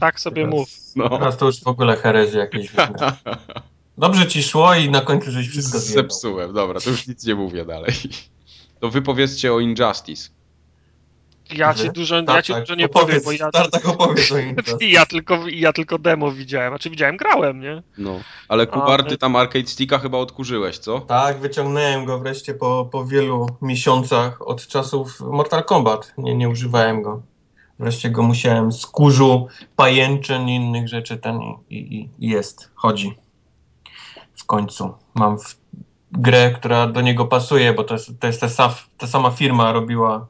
Tak 0.00 0.20
sobie 0.20 0.42
Teraz- 0.42 0.54
mów. 0.54 0.68
No. 0.96 1.18
Teraz 1.18 1.36
to 1.36 1.46
już 1.46 1.60
w 1.60 1.68
ogóle 1.68 1.96
herezja 1.96 2.40
jakieś. 2.40 2.72
Dobrze 3.98 4.26
ci 4.26 4.42
szło 4.42 4.74
i 4.74 4.90
na 4.90 5.00
końcu 5.00 5.30
żeś 5.30 5.48
wszystko 5.48 5.78
zjebał. 5.78 6.02
Zepsułem, 6.02 6.52
dobra, 6.52 6.80
to 6.80 6.90
już 6.90 7.06
nic 7.06 7.26
nie 7.26 7.34
mówię 7.34 7.64
dalej. 7.64 7.94
To 8.80 8.90
wypowiedzcie 8.90 9.52
o 9.52 9.60
Injustice. 9.60 10.30
Ja 11.54 11.74
ci 11.74 11.90
dużo, 11.90 12.22
ja 12.28 12.42
ci 12.42 12.54
dużo 12.54 12.74
nie 12.74 12.88
powiem, 12.88 13.20
bo 13.24 13.32
ja, 13.32 13.50
Tartak 13.50 13.88
opowiedz 13.88 14.32
o 14.32 14.36
ja, 14.80 15.06
tylko, 15.06 15.38
ja 15.48 15.72
tylko 15.72 15.98
demo 15.98 16.32
widziałem, 16.32 16.70
znaczy 16.70 16.90
widziałem, 16.90 17.16
grałem, 17.16 17.60
nie? 17.60 17.82
No, 17.98 18.20
ale 18.48 18.66
Kubar, 18.66 19.04
ty 19.04 19.18
tam 19.18 19.36
Arcade 19.36 19.66
Sticka 19.66 19.98
chyba 19.98 20.18
odkurzyłeś, 20.18 20.78
co? 20.78 21.00
Tak, 21.00 21.38
wyciągnąłem 21.38 22.04
go 22.04 22.18
wreszcie 22.18 22.54
po, 22.54 22.88
po 22.92 23.04
wielu 23.06 23.46
miesiącach 23.62 24.48
od 24.48 24.66
czasów 24.66 25.20
Mortal 25.20 25.64
Kombat. 25.64 26.14
Nie, 26.18 26.34
nie 26.34 26.48
używałem 26.48 27.02
go. 27.02 27.22
Wreszcie 27.78 28.10
go 28.10 28.22
musiałem 28.22 28.72
z 28.72 28.86
kurzu, 28.86 29.46
pajęczyn 29.76 30.48
i 30.48 30.54
innych 30.54 30.88
rzeczy 30.88 31.18
ten 31.18 31.40
i, 31.70 31.76
i, 31.76 32.08
i 32.18 32.28
jest, 32.30 32.70
chodzi. 32.74 33.14
W 34.42 34.46
końcu. 34.46 34.94
Mam 35.14 35.38
w, 35.38 35.56
grę, 36.12 36.50
która 36.50 36.86
do 36.86 37.00
niego 37.00 37.26
pasuje, 37.26 37.72
bo 37.72 37.84
to 37.84 37.94
jest, 37.94 38.20
to 38.20 38.26
jest 38.26 38.40
ta, 38.40 38.74
ta 38.98 39.06
sama 39.06 39.30
firma 39.30 39.72
robiła 39.72 40.26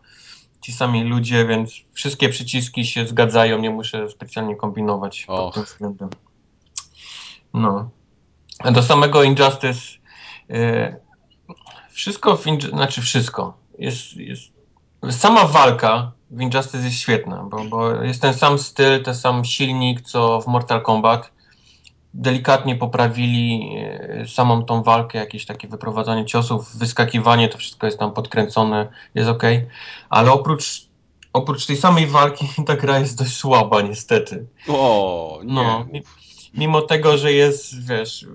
ci 0.60 0.72
sami 0.72 1.05
ludzie, 1.05 1.47
więc 1.47 1.72
wszystkie 1.93 2.28
przyciski 2.28 2.86
się 2.86 3.06
zgadzają, 3.06 3.59
nie 3.59 3.70
muszę 3.70 4.09
specjalnie 4.09 4.56
kombinować 4.56 5.24
pod 5.26 5.55
tym 5.55 5.64
względem. 5.64 6.10
No. 7.55 7.90
A 8.59 8.70
do 8.70 8.82
samego 8.82 9.22
Injustice 9.22 9.98
yy, 10.48 10.97
wszystko, 11.90 12.36
w 12.36 12.47
Inju 12.47 12.68
znaczy 12.68 13.02
wszystko, 13.02 13.56
jest, 13.78 14.16
jest 14.16 14.43
sama 15.10 15.44
walka 15.44 16.12
w 16.30 16.40
Injustice 16.40 16.84
jest 16.84 16.97
świetna, 16.97 17.44
bo, 17.51 17.64
bo 17.64 17.90
jest 18.02 18.22
ten 18.22 18.34
sam 18.34 18.59
styl, 18.59 19.02
ten 19.02 19.14
sam 19.14 19.44
silnik, 19.44 20.01
co 20.01 20.40
w 20.40 20.47
Mortal 20.47 20.82
Kombat 20.82 21.32
delikatnie 22.14 22.76
poprawili 22.76 23.76
e, 23.78 24.28
samą 24.28 24.64
tą 24.64 24.82
walkę, 24.82 25.18
jakieś 25.18 25.47
takie 25.47 25.68
wyprowadzanie 25.68 26.24
ciosów, 26.24 26.76
wyskakiwanie, 26.76 27.48
to 27.48 27.59
wszystko 27.59 27.86
jest 27.86 27.98
tam 27.98 28.12
podkręcone, 28.12 28.89
jest 29.14 29.28
ok, 29.28 29.43
ale 30.10 30.32
oprócz, 30.32 30.86
oprócz 31.32 31.66
tej 31.66 31.76
samej 31.76 32.06
walki 32.06 32.47
ta 32.66 32.76
gra 32.76 32.98
jest 32.98 33.18
dość 33.18 33.36
słaba 33.36 33.80
niestety. 33.80 34.47
O, 34.68 35.40
nie. 35.44 35.52
No, 35.55 35.86
mimo 36.55 36.82
tego, 36.82 37.18
że 37.18 37.32
jest, 37.32 37.89
wiesz, 37.89 38.26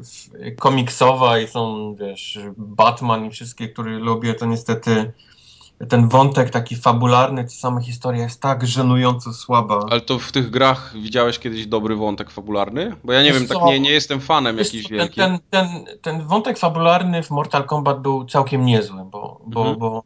komiksowa 0.60 1.40
i 1.40 1.48
są, 1.48 1.95
wiesz, 1.95 2.40
Batman 2.58 3.26
i 3.26 3.30
wszystkie, 3.30 3.70
które 3.70 3.91
lubię, 3.91 4.34
to 4.34 4.45
niestety 4.45 5.14
ten 5.90 6.10
wątek 6.10 6.49
taki 6.49 6.76
fabularny, 6.76 7.44
ta 7.44 7.49
sama 7.49 7.82
historia 7.82 8.24
jest 8.24 8.41
tak 8.41 8.68
żenująco 8.68 9.34
słaba. 9.34 9.86
Ale 9.90 10.02
to 10.02 10.20
w 10.20 10.32
tych 10.32 10.49
grach 10.49 10.94
widziałeś 10.95 11.40
kiedyś 11.40 11.68
dobry 11.68 11.95
wątek 11.95 12.32
fabularny? 12.32 12.95
Bo 13.04 13.14
ja 13.14 13.24
nie 13.24 13.32
Wiesz 13.32 13.40
wiem, 13.40 13.48
tak 13.48 13.64
nie, 13.64 13.80
nie 13.80 13.91
jestem 13.91 14.22
fanem 14.22 14.58
jakiś 14.58 14.90
wielki. 14.90 15.16
Ten, 15.16 15.40
ten, 15.49 15.68
ten, 16.02 16.28
wątek 16.28 16.60
fabularny 16.60 17.24
w 17.24 17.30
Mortal 17.30 17.64
Kombat 17.64 18.02
był 18.02 18.26
całkiem 18.26 18.66
niezły, 18.66 19.06
bo, 19.12 19.41
bo, 19.45 19.60
mhm. 19.60 19.80
bo 19.80 20.04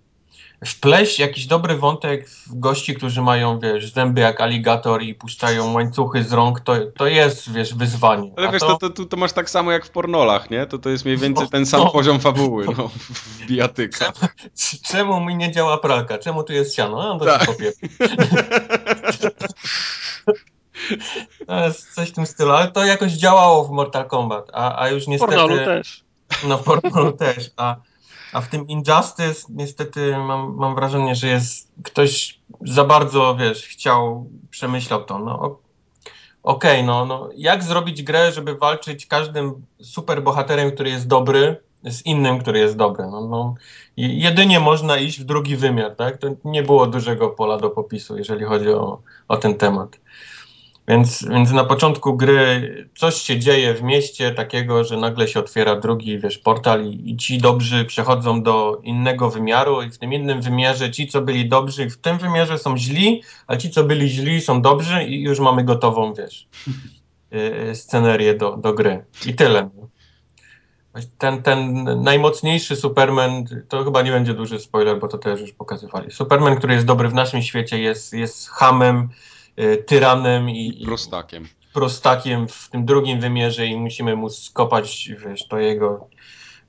wpleść 0.66 1.20
jakiś 1.20 1.46
dobry 1.46 1.76
wątek 1.76 2.30
w 2.30 2.60
gości, 2.60 2.96
którzy 2.96 3.22
mają, 3.22 3.60
wiesz, 3.60 3.94
zęby 3.94 4.22
jak 4.22 4.42
aligator 4.42 5.04
i 5.04 5.16
puszczają 5.16 5.74
łańcuchy 5.74 6.24
z 6.24 6.34
rąk, 6.34 6.60
to, 6.60 6.76
to 6.98 7.08
jest, 7.08 7.52
wiesz, 7.52 7.76
wyzwanie. 7.76 8.32
Ale 8.38 8.48
A 8.48 8.52
wiesz, 8.52 8.62
to, 8.62 8.78
to, 8.78 8.90
to, 8.90 9.06
to, 9.06 9.18
masz 9.18 9.34
tak 9.34 9.50
samo 9.50 9.72
jak 9.72 9.86
w 9.86 9.90
pornolach, 9.90 10.50
nie? 10.50 10.66
To 10.66 10.78
to 10.78 10.90
jest 10.90 11.06
mniej 11.06 11.18
więcej 11.18 11.50
ten 11.50 11.66
sam 11.66 11.82
no, 11.82 11.90
poziom 11.90 12.20
fabuły, 12.20 12.66
no, 12.78 12.88
w 12.88 13.46
bijatyka. 13.46 14.12
Czemu, 14.12 14.32
czemu 14.88 15.26
mi 15.26 15.36
nie 15.36 15.52
działa 15.52 15.78
pralka? 15.78 16.18
Czemu 16.18 16.44
tu 16.44 16.54
jest 16.54 16.76
siano? 16.76 16.98
No, 16.98 17.20
to 17.20 17.26
tak. 17.26 17.44
się 17.44 17.54
To 21.48 21.66
jest 21.66 21.94
coś 21.94 22.10
w 22.10 22.14
tym 22.14 22.26
stylu, 22.26 22.52
ale 22.52 22.72
to 22.72 22.86
jakoś 22.86 23.12
działało 23.12 23.64
w 23.64 23.72
Mortal 23.72 24.08
Kombat, 24.08 24.50
a, 24.54 24.82
a 24.82 24.90
już 24.90 25.08
niestety... 25.08 25.34
W 25.34 25.36
pornolu 25.36 25.66
też. 25.66 26.04
No, 26.48 26.58
w 26.58 26.64
pornolu 26.64 27.12
też, 27.12 27.52
a 27.58 27.76
a 28.34 28.42
w 28.42 28.48
tym 28.48 28.68
Injustice 28.68 29.46
niestety 29.50 30.18
mam, 30.18 30.56
mam 30.56 30.76
wrażenie, 30.76 31.16
że 31.16 31.28
jest 31.28 31.72
ktoś 31.84 32.40
za 32.62 32.86
bardzo, 32.86 33.36
wiesz, 33.40 33.68
chciał, 33.68 34.30
przemyślał 34.50 35.04
to. 35.04 35.20
No, 35.20 35.60
Okej, 36.44 36.72
okay, 36.72 36.84
no, 36.84 37.06
no, 37.06 37.30
jak 37.36 37.64
zrobić 37.64 38.04
grę, 38.04 38.32
żeby 38.32 38.56
walczyć 38.56 39.06
każdym 39.06 39.66
superbohaterem, 39.82 40.72
który 40.72 40.90
jest 40.90 41.08
dobry, 41.08 41.58
z 41.84 42.06
innym, 42.06 42.40
który 42.40 42.60
jest 42.60 42.78
dobry. 42.78 43.08
No, 43.12 43.28
no, 43.28 43.56
jedynie 43.98 44.60
można 44.60 44.98
iść 44.98 45.20
w 45.20 45.24
drugi 45.24 45.56
wymiar, 45.56 45.96
tak? 45.96 46.18
To 46.18 46.28
nie 46.46 46.64
było 46.64 46.88
dużego 46.88 47.30
pola 47.30 47.58
do 47.58 47.70
popisu, 47.70 48.18
jeżeli 48.18 48.46
chodzi 48.46 48.70
o, 48.70 49.02
o 49.28 49.38
ten 49.38 49.56
temat. 49.56 50.00
Więc, 50.92 51.26
więc 51.30 51.52
na 51.52 51.64
początku 51.64 52.18
gry 52.18 52.88
coś 52.96 53.16
się 53.16 53.40
dzieje 53.40 53.74
w 53.74 53.84
mieście 53.84 54.32
takiego, 54.32 54.84
że 54.84 54.98
nagle 54.98 55.28
się 55.28 55.40
otwiera 55.40 55.76
drugi, 55.76 56.20
wiesz, 56.20 56.38
portal 56.38 56.86
i, 56.86 57.12
i, 57.12 57.18
ci 57.18 57.38
dobrzy 57.38 57.86
przechodzą 57.86 58.44
do 58.44 58.80
innego 58.84 59.30
wymiaru 59.30 59.82
i 59.82 59.92
w 59.92 59.98
tym 59.98 60.14
innym 60.14 60.42
wymiarze 60.42 60.92
ci, 60.92 61.08
co 61.08 61.22
byli 61.22 61.50
dobrzy 61.50 61.90
w 61.90 61.98
tym 61.98 62.18
wymiarze 62.18 62.58
są 62.58 62.78
źli, 62.78 63.24
a 63.48 63.58
ci, 63.58 63.70
co 63.70 63.84
byli 63.84 64.10
źli 64.10 64.42
są 64.42 64.62
dobrzy 64.62 65.04
i 65.04 65.22
już 65.22 65.40
mamy 65.40 65.64
gotową, 65.64 66.14
wiesz, 66.14 66.48
yy, 67.32 67.76
scenerię 67.76 68.34
do, 68.34 68.58
do 68.58 68.74
gry. 68.74 69.06
I 69.26 69.34
tyle. 69.34 69.70
Ten, 71.18 71.44
ten 71.44 71.84
najmocniejszy 72.04 72.76
Superman, 72.76 73.46
to 73.70 73.84
chyba 73.84 74.02
nie 74.02 74.12
będzie 74.12 74.34
duży 74.34 74.60
spoiler, 74.60 75.00
bo 75.00 75.08
to 75.08 75.18
też 75.18 75.42
już 75.42 75.52
pokazywali. 75.52 76.12
Superman, 76.12 76.56
który 76.56 76.74
jest 76.74 76.86
dobry 76.86 77.10
w 77.10 77.14
naszym 77.14 77.42
świecie, 77.42 77.80
jest, 77.80 78.14
jest 78.14 78.50
hamem, 78.50 79.10
tyranem 79.86 80.50
i, 80.50 80.84
I 80.84 80.86
prostakiem. 80.86 81.48
prostakiem 81.74 82.48
w 82.48 82.70
tym 82.70 82.86
drugim 82.86 83.20
wymiarze 83.20 83.68
i 83.68 83.78
musimy 83.80 84.16
mu 84.16 84.30
skopać, 84.30 85.10
wiesz, 85.26 85.48
to 85.48 85.60
jego 85.60 86.08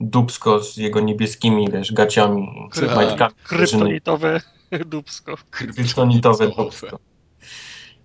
dubsko 0.01 0.61
z 0.61 0.77
jego 0.77 1.01
niebieskimi, 1.01 1.69
wiesz, 1.73 1.93
gaciami, 1.93 2.69
Kry 2.71 2.87
majtkami. 2.87 3.35
Kryptonitowe 3.45 4.41
dubsko. 4.87 5.35
Kryptonitowe 5.51 6.49
dubsko. 6.49 6.99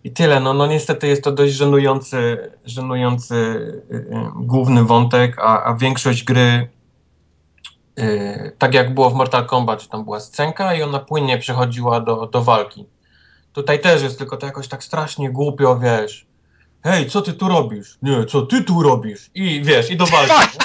I 0.03 0.11
tyle. 0.11 0.39
No, 0.39 0.53
no 0.53 0.67
niestety 0.67 1.07
jest 1.07 1.23
to 1.23 1.31
dość 1.31 1.53
żenujący, 1.53 2.51
żenujący 2.65 3.35
y, 3.35 3.95
y, 3.95 4.15
główny 4.35 4.83
wątek, 4.83 5.39
a, 5.39 5.63
a 5.63 5.75
większość 5.75 6.23
gry 6.23 6.69
y, 7.99 8.55
tak 8.57 8.73
jak 8.73 8.93
było 8.93 9.09
w 9.09 9.13
Mortal 9.13 9.45
Kombat, 9.45 9.81
że 9.81 9.87
tam 9.87 10.03
była 10.03 10.19
scenka 10.19 10.73
i 10.75 10.83
ona 10.83 10.99
płynnie 10.99 11.37
przechodziła 11.37 11.99
do, 11.99 12.27
do 12.27 12.43
walki. 12.43 12.85
Tutaj 13.57 13.81
też 13.81 14.01
jest, 14.01 14.17
tylko 14.17 14.37
to 14.37 14.45
jakoś 14.45 14.67
tak 14.67 14.83
strasznie 14.83 15.29
głupio, 15.29 15.79
wiesz. 15.79 16.25
Hej, 16.83 17.09
co 17.09 17.21
ty 17.21 17.33
tu 17.33 17.47
robisz? 17.47 17.97
Nie, 18.01 18.25
co 18.25 18.41
ty 18.41 18.63
tu 18.63 18.83
robisz? 18.83 19.29
I 19.35 19.61
wiesz, 19.63 19.91
i 19.91 19.97
do 19.97 20.05
walki. 20.05 20.57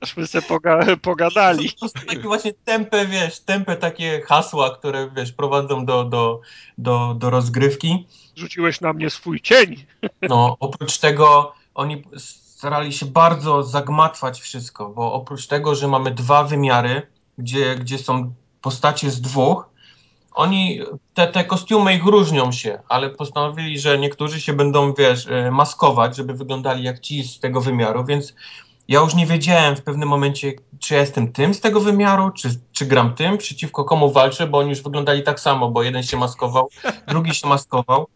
Ażśmy 0.00 0.26
sobie 0.26 0.48
poga 0.48 0.96
pogadali. 1.02 1.72
To, 1.72 1.88
są 1.88 2.00
takie 2.06 2.22
właśnie 2.22 2.52
tempe, 2.64 3.06
wiesz, 3.06 3.40
tempe 3.40 3.76
takie 3.76 4.22
hasła, 4.22 4.76
które, 4.76 5.10
wiesz, 5.16 5.32
prowadzą 5.32 5.86
do, 5.86 6.04
do, 6.04 6.40
do, 6.78 7.14
do 7.18 7.30
rozgrywki. 7.30 8.06
Rzuciłeś 8.36 8.80
na 8.80 8.92
mnie 8.92 9.10
swój 9.10 9.40
cień. 9.40 9.84
No, 10.28 10.56
oprócz 10.60 10.98
tego 10.98 11.54
oni 11.74 12.02
starali 12.16 12.92
się 12.92 13.06
bardzo 13.06 13.62
zagmatwać 13.62 14.40
wszystko, 14.40 14.88
bo 14.88 15.12
oprócz 15.12 15.46
tego, 15.46 15.74
że 15.74 15.88
mamy 15.88 16.10
dwa 16.10 16.44
wymiary, 16.44 17.02
gdzie, 17.38 17.76
gdzie 17.76 17.98
są 17.98 18.34
postacie 18.64 19.10
z 19.10 19.20
dwóch, 19.20 19.68
oni, 20.34 20.80
te, 21.14 21.26
te 21.26 21.44
kostiumy 21.44 21.94
ich 21.94 22.04
różnią 22.04 22.52
się, 22.52 22.78
ale 22.88 23.10
postanowili, 23.10 23.78
że 23.78 23.98
niektórzy 23.98 24.40
się 24.40 24.52
będą, 24.52 24.94
wiesz, 24.94 25.26
e, 25.26 25.50
maskować, 25.50 26.16
żeby 26.16 26.34
wyglądali 26.34 26.84
jak 26.84 27.00
ci 27.00 27.24
z 27.24 27.40
tego 27.40 27.60
wymiaru, 27.60 28.04
więc 28.04 28.34
ja 28.88 29.00
już 29.00 29.14
nie 29.14 29.26
wiedziałem 29.26 29.76
w 29.76 29.82
pewnym 29.82 30.08
momencie, 30.08 30.52
czy 30.78 30.94
ja 30.94 31.00
jestem 31.00 31.32
tym 31.32 31.54
z 31.54 31.60
tego 31.60 31.80
wymiaru, 31.80 32.30
czy, 32.30 32.48
czy 32.72 32.86
gram 32.86 33.14
tym, 33.14 33.38
przeciwko 33.38 33.84
komu 33.84 34.12
walczę, 34.12 34.46
bo 34.46 34.58
oni 34.58 34.70
już 34.70 34.82
wyglądali 34.82 35.22
tak 35.22 35.40
samo, 35.40 35.70
bo 35.70 35.82
jeden 35.82 36.02
się 36.02 36.16
maskował, 36.16 36.68
drugi 37.08 37.34
się 37.34 37.48
maskował. 37.48 38.06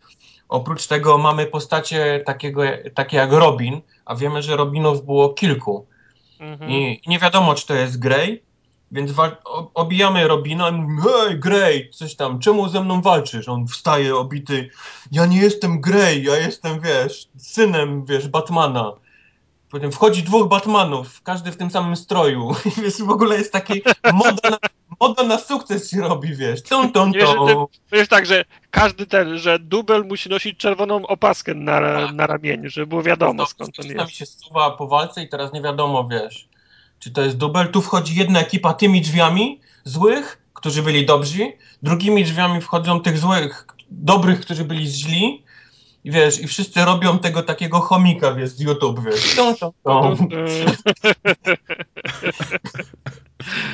Oprócz 0.49 0.87
tego 0.87 1.19
mamy 1.19 1.47
postacie 1.47 2.23
takiego, 2.27 2.62
takie 2.95 3.16
jak 3.16 3.33
Robin, 3.33 3.81
a 4.05 4.15
wiemy, 4.15 4.43
że 4.43 4.57
Robinów 4.57 5.05
było 5.05 5.29
kilku. 5.29 5.87
Mhm. 6.41 6.70
I 6.70 7.01
nie 7.07 7.19
wiadomo, 7.19 7.55
czy 7.55 7.66
to 7.66 7.75
jest 7.75 7.99
Grey, 7.99 8.48
więc 8.93 9.12
obijamy 9.74 10.28
Robina 10.28 10.69
i 10.69 10.73
mówimy, 10.73 11.02
hej, 11.02 11.39
Grey, 11.39 11.90
coś 11.90 12.16
tam, 12.16 12.39
czemu 12.39 12.69
ze 12.69 12.85
mną 12.85 13.01
walczysz? 13.02 13.48
On 13.48 13.66
wstaje 13.66 14.16
obity, 14.16 14.70
ja 15.12 15.27
nie 15.27 15.40
jestem 15.40 15.81
Grey, 15.81 16.23
ja 16.23 16.36
jestem, 16.36 16.81
wiesz, 16.81 17.28
synem, 17.36 18.05
wiesz, 18.05 18.28
Batmana. 18.28 18.93
Potem 19.70 19.93
wchodzi 19.93 20.23
dwóch 20.23 20.48
Batmanów, 20.48 21.23
każdy 21.23 21.52
w 21.52 21.56
tym 21.56 21.70
samym 21.70 21.97
stroju. 21.97 22.55
Wiesz, 22.82 23.02
w 23.02 23.10
ogóle 23.10 23.36
jest 23.36 23.52
taki 23.52 23.82
moda 24.12 24.51
na, 24.51 24.59
moda 25.01 25.23
na 25.23 25.39
sukces 25.39 25.90
się 25.90 26.01
robi, 26.01 26.35
wiesz. 26.35 26.62
Tum, 26.62 26.93
tum, 26.93 27.12
wiesz, 27.12 27.31
wiesz 27.93 28.09
tak, 28.09 28.27
że 28.27 28.44
każdy 28.70 29.06
ten, 29.06 29.39
że 29.39 29.59
dubel 29.59 30.05
musi 30.05 30.28
nosić 30.28 30.59
czerwoną 30.59 31.06
opaskę 31.06 31.55
na, 31.55 31.81
tak. 31.81 32.15
na 32.15 32.27
ramieniu, 32.27 32.70
żeby 32.70 32.86
było 32.86 33.02
wiadomo 33.02 33.35
no, 33.35 33.47
skąd 33.47 33.81
on 33.81 33.86
jest. 33.86 33.98
Tam 33.98 34.09
się 34.09 34.27
suwa 34.27 34.70
po 34.70 34.86
walce 34.86 35.23
i 35.23 35.28
teraz 35.28 35.52
nie 35.52 35.62
wiadomo, 35.62 36.09
wiesz 36.09 36.48
czy 36.99 37.11
to 37.11 37.23
jest 37.23 37.37
dubel. 37.37 37.70
Tu 37.70 37.83
wchodzi 37.83 38.15
jedna 38.15 38.41
ekipa 38.41 38.75
tymi 38.75 39.01
drzwiami 39.01 39.61
złych, 39.85 40.43
którzy 40.55 40.83
byli 40.83 41.07
dobrzy, 41.07 41.53
drugimi 41.83 42.25
drzwiami 42.25 42.61
wchodzą 42.61 43.01
tych 43.01 43.19
złych, 43.19 43.66
dobrych, 43.91 44.41
którzy 44.41 44.65
byli 44.65 44.87
źli. 44.87 45.45
I 46.05 46.11
wiesz, 46.11 46.41
i 46.41 46.49
wszyscy 46.49 46.85
robią 46.85 47.19
tego 47.19 47.43
takiego 47.43 47.81
chomika, 47.81 48.35
wiesz, 48.35 48.51
z 48.51 48.61
YouTube, 48.61 49.01
wiesz. 49.05 49.37
Tą, 49.37 49.55
tą, 49.57 49.73
tą. 49.83 50.16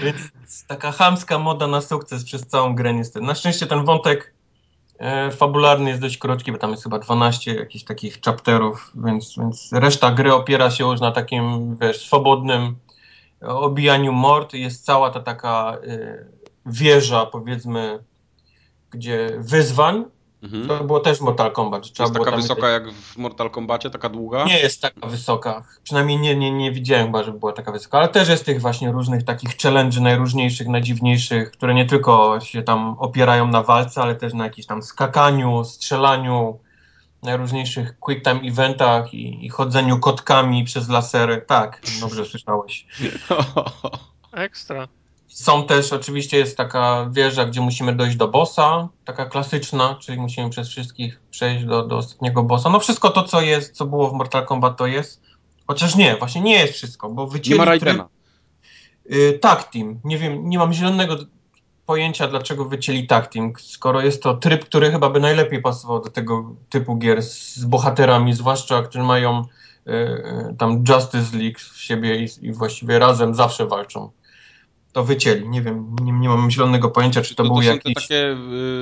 Więc 0.05 0.17
taka 0.67 0.93
chamska 0.93 1.39
moda 1.39 1.67
na 1.67 1.81
sukces 1.81 2.25
przez 2.25 2.47
całą 2.47 2.75
grę 2.75 2.95
niestety. 2.95 3.27
Na 3.27 3.35
szczęście 3.35 3.67
ten 3.67 3.85
wątek 3.85 4.35
e, 4.99 5.31
fabularny 5.31 5.91
jest 5.91 6.03
dość 6.03 6.19
krótki, 6.19 6.53
bo 6.53 6.59
tam 6.59 6.71
jest 6.71 6.83
chyba 6.83 6.99
12 6.99 7.55
jakichś 7.55 7.85
takich 7.85 8.21
chapterów, 8.21 8.93
więc, 8.95 9.35
więc 9.39 9.73
reszta 9.73 10.11
gry 10.11 10.35
opiera 10.35 10.71
się 10.71 10.91
już 10.91 11.01
na 11.01 11.13
takim, 11.13 11.77
wiesz, 11.81 12.07
swobodnym 12.07 12.77
obijaniu 13.47 14.13
mord. 14.13 14.55
Jest 14.55 14.85
cała 14.85 15.11
ta 15.11 15.21
taka 15.21 15.77
e, 15.87 16.25
wieża, 16.67 17.27
powiedzmy, 17.27 18.05
gdzie 18.91 19.31
wyzwań, 19.39 20.05
Mhm. 20.45 20.69
to 20.69 20.85
było 20.85 21.01
też 21.01 21.21
Mortal 21.21 21.53
Kombat. 21.53 21.83
Trzeba 21.83 22.09
Jest 22.09 22.19
taka 22.19 22.31
tam 22.31 22.41
wysoka 22.41 22.69
jak 22.69 22.93
w 22.93 23.17
Mortal 23.17 23.51
Kombacie, 23.51 23.91
taka 23.91 24.09
długa? 24.09 24.45
Nie 24.45 24.59
jest 24.59 24.83
taka 24.83 25.07
wysoka. 25.07 25.63
Przynajmniej 25.83 26.19
nie, 26.19 26.37
nie, 26.37 26.51
nie 26.51 26.73
widziałem 26.73 27.07
chyba, 27.07 27.23
żeby 27.23 27.39
była 27.39 27.53
taka 27.53 27.73
wysoka, 27.73 27.99
ale 27.99 28.09
też 28.09 28.29
jest 28.29 28.45
tych 28.45 28.61
właśnie 28.61 28.93
różnych 28.93 29.25
takich 29.25 29.57
challenge 29.57 30.01
najróżniejszych, 30.01 30.69
najdziwniejszych, 30.69 31.51
które 31.51 31.75
nie 31.75 31.87
tylko 31.87 32.41
się 32.41 32.63
tam 32.63 32.97
opierają 32.99 33.49
na 33.49 33.63
walce, 33.63 34.03
ale 34.03 34.15
też 34.15 34.35
na 34.35 34.45
jakimś 34.45 34.67
tam 34.67 34.83
skakaniu, 34.83 35.65
strzelaniu, 35.65 36.59
najróżniejszych 37.25 37.99
quick 38.01 38.25
time 38.25 38.41
eventach 38.41 39.15
i, 39.15 39.47
i 39.47 39.49
chodzeniu 39.49 39.99
kotkami 39.99 40.65
przez 40.65 40.89
lasery. 40.89 41.45
Tak, 41.47 41.81
dobrze 42.01 42.25
słyszałeś. 42.25 42.87
Ekstra. 44.33 44.89
Są 45.29 45.67
też, 45.67 45.93
oczywiście 45.93 46.39
jest 46.39 46.57
taka 46.57 47.09
wieża, 47.13 47.45
gdzie 47.45 47.61
musimy 47.61 47.95
dojść 47.95 48.17
do 48.17 48.29
bossa, 48.29 48.89
taka 49.05 49.27
klasyczna, 49.27 49.97
czyli 50.01 50.21
musimy 50.21 50.51
przez 50.51 50.69
wszystkich 50.69 51.21
przejść 51.31 51.65
do, 51.65 51.87
do 51.87 51.97
ostatniego 51.97 52.43
bossa. 52.43 52.71
No 52.71 52.81
wszystko 52.81 53.11
to, 53.11 53.23
co 53.23 53.41
jest, 53.41 53.77
co 53.77 53.87
było 53.87 54.11
w 54.11 54.13
Mortal 54.13 54.47
Kombat, 54.47 54.77
to 54.77 54.87
jest. 54.87 55.23
Chociaż 55.67 55.95
nie, 55.97 56.17
właśnie 56.17 56.41
nie 56.41 56.55
jest 56.59 56.75
wszystko, 56.75 57.09
bo 57.11 57.27
wycięli 57.27 57.59
Nie 57.59 57.65
ma 57.65 57.71
tryb 57.71 57.83
Raidena. 57.83 58.09
y, 59.13 59.39
Tag 59.43 59.65
Team. 59.65 60.01
Nie 60.05 60.19
wiem, 60.19 60.49
nie 60.49 60.59
mam 60.59 60.73
zielonego 60.73 61.17
pojęcia, 61.87 62.29
dlaczego 62.29 62.65
wycięli 62.65 63.07
Team, 63.07 63.53
skoro 63.59 64.01
jest 64.01 64.23
to 64.23 64.35
tryb, 64.35 64.65
który 64.65 64.91
chyba 64.91 65.11
by 65.11 65.21
najlepiej 65.21 65.63
pasował 65.63 66.01
do 66.01 66.11
tego 66.11 66.55
typu 66.71 66.97
gier 66.97 67.23
z 67.23 67.65
bohaterami, 67.65 68.33
zwłaszcza, 68.33 68.83
którzy 68.83 69.05
mają 69.05 69.45
y, 69.89 70.55
tam 70.59 70.85
Justice 70.89 71.39
League 71.39 71.59
w 71.59 71.81
siebie 71.81 72.25
i, 72.25 72.29
i 72.43 72.53
właściwie 72.53 72.99
razem 72.99 73.35
zawsze 73.35 73.67
walczą. 73.67 74.11
To 74.93 75.05
wycięli. 75.05 75.49
Nie 75.49 75.63
wiem, 75.63 75.97
nie, 76.03 76.13
nie 76.13 76.29
mam 76.29 76.51
zielonego 76.51 76.91
pojęcia, 76.91 77.23
czy 77.23 77.35
to, 77.35 77.43
To, 77.43 77.49
to 77.49 77.55
były 77.55 77.65
są 77.65 77.71
jakieś... 77.73 77.95
takie 77.95 78.37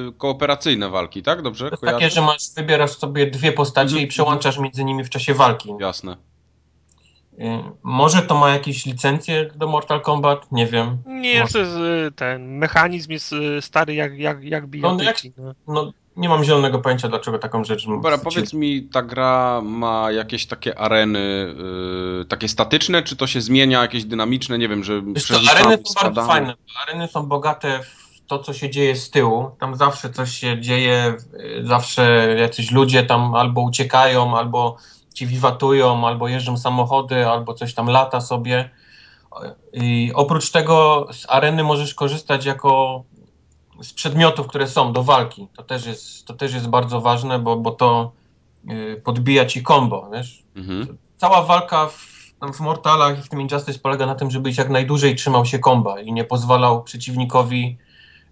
y, 0.08 0.12
kooperacyjne 0.18 0.90
walki, 0.90 1.22
tak? 1.22 1.42
Dobrze? 1.42 1.70
To 1.70 1.76
takie, 1.76 2.10
że 2.10 2.20
masz, 2.22 2.54
wybierasz 2.56 2.90
sobie 2.90 3.26
dwie 3.26 3.52
postacie 3.52 3.86
Mhm, 3.86 4.04
i 4.04 4.06
przełączasz 4.06 4.58
między 4.58 4.84
nimi 4.84 5.04
w 5.04 5.10
czasie 5.10 5.34
walki. 5.34 5.74
Jasne. 5.80 6.16
Y, 7.32 7.62
Może 7.82 8.22
to 8.22 8.34
ma 8.34 8.50
jakieś 8.50 8.86
licencje 8.86 9.50
do 9.54 9.68
Mortal 9.68 10.00
Kombat? 10.00 10.52
Nie 10.52 10.66
wiem. 10.66 10.98
Nie, 11.06 11.40
Może. 11.40 11.58
jest 11.58 11.72
y, 11.76 12.12
ten 12.16 12.58
mechanizm 12.58 13.12
jest 13.12 13.32
y, 13.32 13.62
stary 13.62 13.94
jak, 13.94 14.18
jak, 14.18 14.44
jak 14.44 14.66
bijatyki. 14.66 15.32
No, 15.36 15.54
No, 15.68 15.92
nie 16.16 16.28
mam 16.28 16.44
zielonego 16.44 16.78
pojęcia, 16.78 17.08
dlaczego 17.08 17.38
taką 17.38 17.64
rzecz 17.64 17.86
Dobra, 17.86 18.18
powiedz 18.18 18.52
mi, 18.52 18.82
ta 18.82 19.02
gra 19.02 19.60
ma 19.64 20.10
jakieś 20.12 20.46
takie 20.46 20.78
areny 20.78 21.54
y, 22.22 22.24
takie 22.24 22.48
statyczne, 22.48 23.02
czy 23.02 23.16
to 23.16 23.26
się 23.26 23.40
zmienia, 23.40 23.82
jakieś 23.82 24.04
dynamiczne, 24.04 24.58
nie 24.58 24.68
wiem, 24.68 24.84
że 24.84 25.02
Wiesz 25.02 25.26
co, 25.26 25.34
areny 25.34 25.62
są 25.64 25.68
bardzo 25.76 25.90
spadamy? 25.92 26.28
fajne. 26.28 26.54
bo 26.54 26.80
Areny 26.82 27.08
są 27.08 27.22
bogate 27.26 27.80
w 27.82 28.26
to, 28.26 28.38
co 28.38 28.52
się 28.52 28.70
dzieje 28.70 28.96
z 28.96 29.10
tyłu. 29.10 29.50
Tam 29.60 29.76
zawsze 29.76 30.10
coś 30.10 30.30
się 30.38 30.60
dzieje, 30.60 31.14
zawsze 31.62 32.34
jacyś 32.38 32.70
ludzie 32.70 33.02
tam 33.02 33.34
albo 33.34 33.60
uciekają, 33.60 34.38
albo 34.38 34.76
ci 35.12 35.26
wiwatują, 35.26 36.06
albo 36.06 36.28
jeżdżą 36.28 36.56
samochody, 36.56 37.26
albo 37.26 37.54
coś 37.54 37.74
tam 37.74 37.86
lata 37.86 38.20
sobie. 38.20 38.70
I 39.72 40.12
oprócz 40.14 40.50
tego 40.50 41.06
z 41.12 41.26
areny 41.30 41.64
możesz 41.64 41.94
korzystać 41.94 42.44
jako 42.44 43.02
z 43.82 43.92
przedmiotów, 43.92 44.46
które 44.46 44.68
są 44.68 44.92
do 44.92 45.02
walki. 45.02 45.48
To 45.56 45.62
też 45.62 45.86
jest, 45.86 46.26
to 46.26 46.34
też 46.34 46.54
jest 46.54 46.68
bardzo 46.68 47.00
ważne, 47.00 47.38
bo, 47.38 47.56
bo 47.56 47.70
to 47.70 48.12
y, 48.70 49.02
podbija 49.04 49.46
ci 49.46 49.64
combo, 49.64 50.10
wiesz? 50.12 50.42
Mhm. 50.56 50.98
cała 51.16 51.42
walka 51.42 51.86
w, 51.86 52.22
w 52.54 52.60
Mortalach 52.60 53.18
i 53.18 53.22
w 53.22 53.28
tym 53.28 53.40
Injustice 53.40 53.78
polega 53.78 54.06
na 54.06 54.14
tym, 54.14 54.30
żebyś 54.30 54.58
jak 54.58 54.70
najdłużej 54.70 55.16
trzymał 55.16 55.46
się 55.46 55.58
komba 55.58 56.00
i 56.00 56.12
nie 56.12 56.24
pozwalał 56.24 56.82
przeciwnikowi 56.82 57.78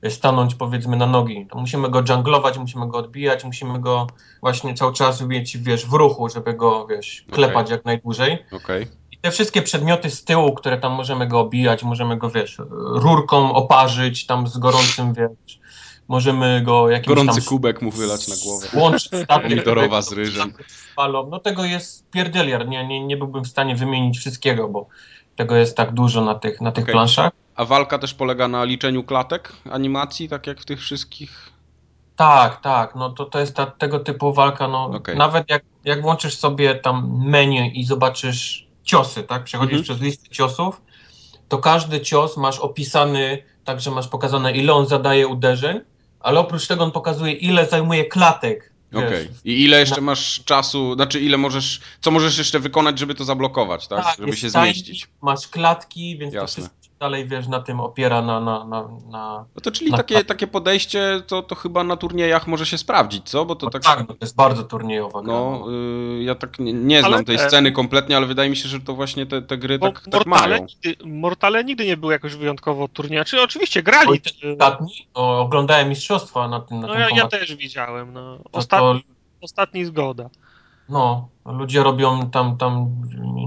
stanąć 0.09 0.55
powiedzmy 0.55 0.97
na 0.97 1.07
nogi. 1.07 1.47
To 1.51 1.59
musimy 1.59 1.91
go 1.91 2.03
junglować, 2.09 2.59
musimy 2.59 2.89
go 2.89 2.99
odbijać, 2.99 3.45
musimy 3.45 3.81
go 3.81 4.07
właśnie 4.41 4.75
cały 4.75 4.93
czas 4.93 5.21
mieć, 5.21 5.59
wiesz, 5.59 5.87
w 5.87 5.93
ruchu, 5.93 6.29
żeby 6.29 6.55
go, 6.55 6.87
wiesz, 6.87 7.25
klepać 7.31 7.71
jak 7.71 7.85
najdłużej. 7.85 8.45
Okej. 8.53 8.87
I 9.13 9.19
te 9.19 9.31
wszystkie 9.31 9.63
przedmioty 9.63 10.11
z 10.11 10.25
tyłu, 10.25 10.55
które 10.55 10.79
tam 10.79 10.93
możemy 10.93 11.27
go 11.27 11.41
obijać, 11.41 11.83
możemy 11.83 12.17
go, 12.17 12.31
wiesz, 12.31 12.57
rurką 12.95 13.53
oparzyć 13.55 14.27
tam 14.27 14.47
z 14.47 14.59
gorącym, 14.59 15.15
wiesz, 15.15 15.61
możemy 16.09 16.63
go 16.63 16.91
jakimś 16.91 17.09
Gorący 17.09 17.41
tam 17.41 17.49
kubek 17.49 17.83
mu 17.83 17.91
wylać 17.91 18.29
na 18.29 18.35
głowę. 18.45 18.99
Statek, 18.99 19.43
Pomidorowa 19.43 20.03
z 20.03 20.13
ryżem. 20.13 20.53
Spalą. 20.93 21.29
No 21.31 21.39
tego 21.39 21.65
jest 21.65 22.11
pierdyliard. 22.11 22.69
Nie, 22.69 22.87
nie, 22.87 23.07
nie 23.07 23.17
byłbym 23.17 23.45
w 23.45 23.49
stanie 23.49 23.77
wymienić 23.77 24.19
wszystkiego, 24.19 24.69
bo 24.69 24.87
tego 25.37 25.57
jest 25.57 25.77
tak 25.77 25.95
dużo 25.95 26.25
na 26.25 26.35
tych, 26.35 26.61
na 26.61 26.73
tych 26.73 26.85
Okej. 26.85 26.93
planszach. 26.93 27.33
A 27.61 27.65
walka 27.65 27.99
też 27.99 28.15
polega 28.15 28.49
na 28.49 28.65
liczeniu 28.65 29.05
klatek 29.05 29.53
animacji, 29.71 30.29
tak 30.29 30.47
jak 30.47 30.61
w 30.61 30.65
tych 30.65 30.81
wszystkich? 30.81 31.53
Tak, 32.17 32.61
tak. 32.61 32.95
No 32.95 33.11
to, 33.11 33.25
to 33.25 33.41
jest 33.41 33.57
ta, 33.57 33.67
tego 33.67 33.99
typu 33.99 34.33
walka. 34.33 34.69
No, 34.69 34.85
Okej. 34.85 35.17
Nawet 35.17 35.51
jak, 35.51 35.63
jak 35.85 36.03
włączysz 36.03 36.37
sobie 36.37 36.75
tam 36.75 37.25
menu 37.25 37.81
i 37.81 37.85
zobaczysz 37.85 38.67
ciosy, 38.83 39.23
tak? 39.23 39.45
Przechodzisz 39.45 39.79
Mhm. 39.79 39.85
przez 39.85 40.01
listę 40.01 40.29
ciosów, 40.29 40.83
to 41.49 41.59
każdy 41.59 42.01
cios 42.01 42.37
masz 42.37 42.59
opisany, 42.59 43.43
tak, 43.65 43.81
że 43.81 43.91
masz 43.91 44.09
pokazane 44.09 44.53
ile 44.53 44.73
on 44.73 44.87
zadaje 44.87 45.29
uderzeń, 45.29 45.81
ale 46.21 46.41
oprócz 46.41 46.67
tego 46.67 46.85
on 46.85 46.91
pokazuje 46.91 47.33
ile 47.33 47.67
zajmuje 47.67 48.05
klatek. 48.05 48.73
Okej. 48.95 49.29
I 49.45 49.65
ile 49.65 49.81
jeszcze 49.81 50.01
masz 50.01 50.45
czasu, 50.45 50.95
znaczy 50.95 51.21
ile 51.21 51.37
możesz, 51.37 51.81
co 52.01 52.11
możesz 52.11 52.39
jeszcze 52.39 52.59
wykonać, 52.59 52.99
żeby 52.99 53.15
to 53.15 53.25
zablokować, 53.25 53.89
tak? 53.89 54.05
Tak, 54.05 54.17
żeby 54.19 54.37
się 54.37 54.51
timing, 54.51 54.65
zmieścić. 54.65 55.09
Masz 55.23 55.49
klatki, 55.49 56.19
więc 56.19 56.33
to 56.33 56.41
Jasne. 56.41 56.63
wszystko 56.63 56.80
dalej, 57.01 57.29
wiesz, 57.29 57.49
na 57.49 57.61
tym 57.61 57.81
opiera 57.81 58.23
na, 58.23 58.41
na, 58.41 58.65
na, 58.65 58.89
na 59.11 59.45
No 59.55 59.61
to 59.63 59.71
czyli 59.71 59.91
Na 59.91 59.97
takie, 59.97 60.25
takie 60.25 60.47
podejście, 60.47 61.23
to, 61.27 61.43
to 61.43 61.55
chyba 61.55 61.85
na 61.85 61.97
turniejach 61.97 62.47
może 62.47 62.67
się 62.67 62.79
sprawdzić, 62.79 63.29
co? 63.31 63.45
Bo 63.45 63.57
to 63.57 63.67
No 63.67 63.71
tak... 63.71 63.83
tak, 63.83 63.99
no 63.99 64.05
to 64.07 64.17
jest 64.21 64.37
bardzo 64.37 64.63
turniejowa 64.63 65.23
gra. 65.23 65.33
No, 65.33 65.65
y, 66.19 66.23
ja 66.23 66.35
tak 66.35 66.59
nie, 66.59 66.73
nie 66.73 67.01
znam 67.01 67.15
Ale 67.15 67.25
tej 67.25 67.37
te- 67.37 67.49
sceny 67.49 67.73
kompletnie, 67.73 68.17
ale 68.17 68.27
wydaje 68.27 68.51
mi 68.51 68.57
się, 68.57 68.69
że 68.69 68.81
to 68.81 68.95
właśnie 68.95 69.27
te, 69.27 69.43
te 69.43 69.59
gry 69.59 69.79
tak, 69.79 70.01
tak 70.11 70.27
Mortale, 70.27 70.49
mają. 70.49 70.67
nigdy, 70.67 71.05
Mortale 71.05 71.65
nigdy 71.65 71.87
nie 71.87 71.97
były 71.97 72.13
jakoś 72.13 72.35
wyjątkowo 72.35 72.89
turnieja. 72.89 73.25
Czy 73.25 73.43
oczywiście 73.43 73.83
grali. 73.83 74.09
Oj, 74.11 74.21
ten 74.21 74.53
Ostatni, 74.53 75.07
no, 75.17 75.41
oglądałem 75.41 75.89
mistrzostwa 75.89 76.49
na 76.49 76.61
tym, 76.61 76.81
na 76.81 76.87
No 76.87 76.93
tym 76.93 77.03
ja, 77.03 77.09
ja 77.17 77.29
też 77.29 77.55
widziałem. 77.57 78.13
No. 78.13 78.37
To- 78.39 78.43
Ostatni, 78.53 79.03
to, 79.03 79.09
ostatni 79.45 79.85
zgoda. 79.85 80.31
no, 80.89 81.29
ludzie 81.53 81.83
robią 81.83 82.31
tam, 82.31 82.57
tam 82.57 82.91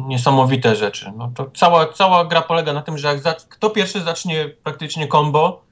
niesamowite 0.08 0.76
rzeczy. 0.76 1.12
No, 1.18 1.32
to 1.36 1.52
cała, 1.56 1.86
cała 1.86 2.26
gra 2.26 2.42
polega 2.42 2.74
na 2.74 2.82
tym, 2.82 2.98
że 2.98 3.08
jak 3.08 3.20
za, 3.20 3.36
kto 3.50 3.70
pierwszy 3.70 4.02
zacznie 4.02 4.50
praktycznie 4.64 5.08
combo, 5.08 5.64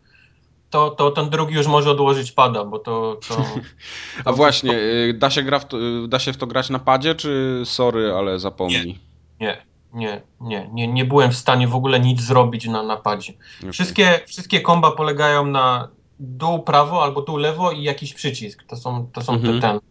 to, 0.69 0.89
to 0.89 1.11
ten 1.11 1.29
drugi 1.29 1.55
już 1.55 1.67
może 1.67 1.91
odłożyć 1.91 2.31
pada, 2.31 2.65
bo 2.65 2.79
to... 2.79 3.19
to 3.27 3.35
A 4.25 4.31
właśnie, 4.31 4.73
y, 4.73 5.13
da 5.13 5.29
się, 5.29 5.43
gra 5.43 5.59
w 5.59 5.65
to, 5.67 5.77
y, 5.77 6.07
da 6.07 6.19
się 6.19 6.33
w 6.33 6.37
to 6.37 6.47
grać 6.47 6.69
na 6.69 6.79
padzie, 6.79 7.15
czy 7.15 7.61
sorry, 7.65 8.13
ale 8.17 8.39
zapomnij? 8.39 8.99
Nie, 9.39 9.57
nie, 9.93 10.21
nie, 10.41 10.69
nie, 10.71 10.87
nie 10.87 11.05
byłem 11.05 11.31
w 11.31 11.37
stanie 11.37 11.67
w 11.67 11.75
ogóle 11.75 11.99
nic 11.99 12.21
zrobić 12.21 12.67
na 12.67 12.83
napadzie. 12.83 13.33
Okej. 13.59 13.71
Wszystkie, 13.71 14.19
wszystkie 14.27 14.61
komba 14.61 14.91
polegają 14.91 15.45
na 15.45 15.87
dół 16.19 16.59
prawo 16.59 17.03
albo 17.03 17.21
dół 17.21 17.37
lewo 17.37 17.71
i 17.71 17.83
jakiś 17.83 18.13
przycisk. 18.13 18.63
To 18.63 18.75
są, 18.75 19.07
to 19.13 19.21
są 19.21 19.33
Mhm. 19.33 19.53
te 19.53 19.67
ten. 19.67 19.90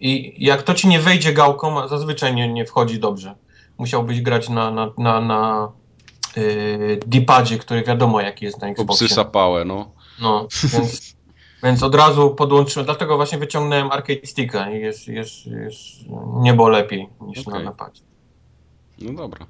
I 0.00 0.34
jak 0.44 0.62
to 0.62 0.74
ci 0.74 0.88
nie 0.88 1.00
wejdzie 1.00 1.32
gałką, 1.32 1.88
zazwyczaj 1.88 2.34
nie, 2.34 2.52
nie 2.52 2.66
wchodzi 2.66 2.98
dobrze. 2.98 3.34
Musiałbyś 3.78 4.20
grać 4.20 4.48
na, 4.48 4.70
na, 4.70 4.92
na, 4.98 5.20
na 5.20 5.72
yy, 6.36 7.00
D-padzie, 7.06 7.58
który 7.58 7.82
wiadomo 7.82 8.20
jaki 8.20 8.44
jest 8.44 8.60
na 8.60 8.68
Xboxie. 8.68 9.04
Obsysa 9.04 9.24
pałę, 9.24 9.64
no. 9.64 9.92
No, 10.20 10.48
więc, 10.72 11.16
więc 11.64 11.82
od 11.82 11.94
razu 11.94 12.30
podłączyłem, 12.30 12.86
dlatego 12.86 13.16
właśnie 13.16 13.38
wyciągnąłem 13.38 13.92
arcade 13.92 14.26
sticka 14.26 14.70
i 14.70 14.80
jest, 14.80 15.08
jest, 15.08 15.46
jest 15.46 15.78
niebo 16.40 16.68
lepiej 16.68 17.08
niż 17.20 17.46
na 17.46 17.52
Okej. 17.52 17.64
napadzie. 17.64 18.02
No 18.98 19.12
dobra. 19.12 19.46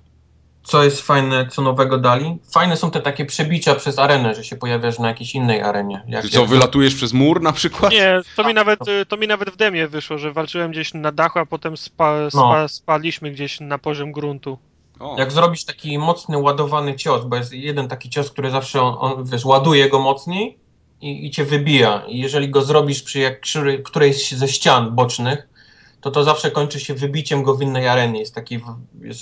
Co 0.63 0.85
jest 0.85 1.01
fajne, 1.03 1.47
co 1.51 1.63
nowego 1.63 1.99
dali? 1.99 2.39
Fajne 2.53 2.77
są 2.77 2.91
te 2.91 3.01
takie 3.01 3.25
przebicia 3.25 3.75
przez 3.75 3.99
arenę, 3.99 4.35
że 4.35 4.45
się 4.45 4.57
pojawiasz 4.57 4.99
na 4.99 5.09
jakiejś 5.09 5.35
innej 5.35 5.63
arenie. 5.63 6.03
Jak, 6.09 6.29
co, 6.29 6.41
jak- 6.41 6.49
wylatujesz 6.49 6.95
przez 6.95 7.13
mur 7.13 7.43
na 7.43 7.53
przykład? 7.53 7.93
Nie, 7.93 8.21
to 8.37 8.45
mi 8.45 8.55
nawet, 8.55 8.81
to 9.09 9.17
mi 9.17 9.27
nawet 9.27 9.51
w 9.51 9.57
demie 9.57 9.89
wyszło, 9.89 10.19
że 10.19 10.33
walczyłem 10.33 10.71
gdzieś 10.71 10.95
na 10.95 11.13
dachu, 11.13 11.39
a 11.39 11.47
potem 11.47 11.77
spa, 11.77 12.17
No. 12.23 12.31
spa, 12.31 12.69
spadliśmy 12.69 13.31
gdzieś 13.31 13.61
na 13.61 13.79
poziom 13.79 14.13
gruntu. 14.13 14.59
O, 15.01 15.17
Jak 15.19 15.33
zrobisz 15.33 15.65
taki 15.65 15.99
mocny, 15.99 16.39
ładowany 16.39 16.95
cios, 16.97 17.25
bo 17.25 17.37
jest 17.37 17.53
jeden 17.53 17.89
taki 17.89 18.11
cios, 18.11 18.31
który 18.31 18.51
zawsze 18.51 18.83
on, 18.83 18.97
on 18.99 19.25
wiesz, 19.25 19.45
ładuje 19.45 19.89
go 19.89 19.99
mocniej 20.01 20.59
i, 21.01 21.27
i 21.27 21.31
cię 21.31 21.45
wybija. 21.45 22.03
I 22.09 22.19
jeżeli 22.19 22.49
go 22.51 22.63
zrobisz 22.63 23.03
przy 23.03 23.19
jak, 23.19 23.41
przy 23.41 23.79
którejś 23.85 24.33
ze 24.33 24.49
ścian 24.49 24.95
bocznych, 24.95 25.49
to 26.01 26.11
to 26.11 26.25
zawsze 26.25 26.51
kończy 26.51 26.81
się 26.81 26.95
wybiciem 26.95 27.43
go 27.43 27.55
w 27.55 27.63
innej 27.63 27.89
arenie. 27.89 28.21
Jest 28.21 28.35
taki, 28.35 28.59
w- 28.59 29.05
jest, 29.05 29.21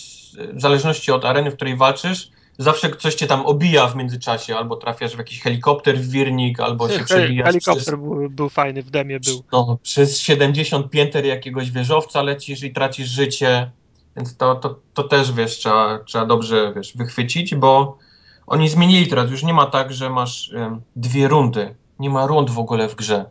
w 0.54 0.60
zależności 0.60 1.12
od 1.12 1.24
areny, 1.24 1.50
w 1.50 1.54
której 1.56 1.76
walczysz, 1.76 2.30
zawsze 2.58 2.96
coś 2.96 3.14
cię 3.14 3.26
tam 3.26 3.46
obija 3.46 3.86
w 3.88 3.96
międzyczasie, 3.96 4.56
albo 4.56 4.76
trafiasz 4.76 5.14
w 5.14 5.18
jakiś 5.18 5.40
helikopter 5.42 5.98
w 5.98 6.10
wirnik, 6.10 6.60
albo 6.60 6.88
się 6.88 7.04
przebijasz 7.04 7.46
Helikopter 7.46 7.82
przez, 7.82 7.94
był, 7.94 8.30
był 8.30 8.48
fajny, 8.48 8.82
w 8.82 8.90
demie 8.90 9.20
był. 9.20 9.44
no, 9.52 9.78
przez 9.82 10.20
70 10.20 10.90
pięter 10.90 11.24
jakiegoś 11.24 11.70
wieżowca 11.70 12.22
lecisz 12.22 12.62
i 12.62 12.72
tracisz 12.72 13.08
życie, 13.08 13.70
więc 14.16 14.36
to, 14.36 14.54
to, 14.54 14.78
to 14.94 15.02
też, 15.02 15.32
wiesz, 15.32 15.58
trzeba, 15.58 15.98
trzeba 15.98 16.26
dobrze, 16.26 16.72
wiesz, 16.76 16.96
wychwycić, 16.96 17.54
bo 17.54 17.98
oni 18.46 18.68
zmienili 18.68 19.06
teraz, 19.06 19.30
już 19.30 19.42
nie 19.42 19.54
ma 19.54 19.66
tak, 19.66 19.92
że 19.92 20.10
masz 20.10 20.52
em, 20.52 20.80
dwie 20.96 21.28
rundy, 21.28 21.74
nie 21.98 22.10
ma 22.10 22.26
rund 22.26 22.50
w 22.50 22.58
ogóle 22.58 22.88
w 22.88 22.94
grze, 22.94 23.24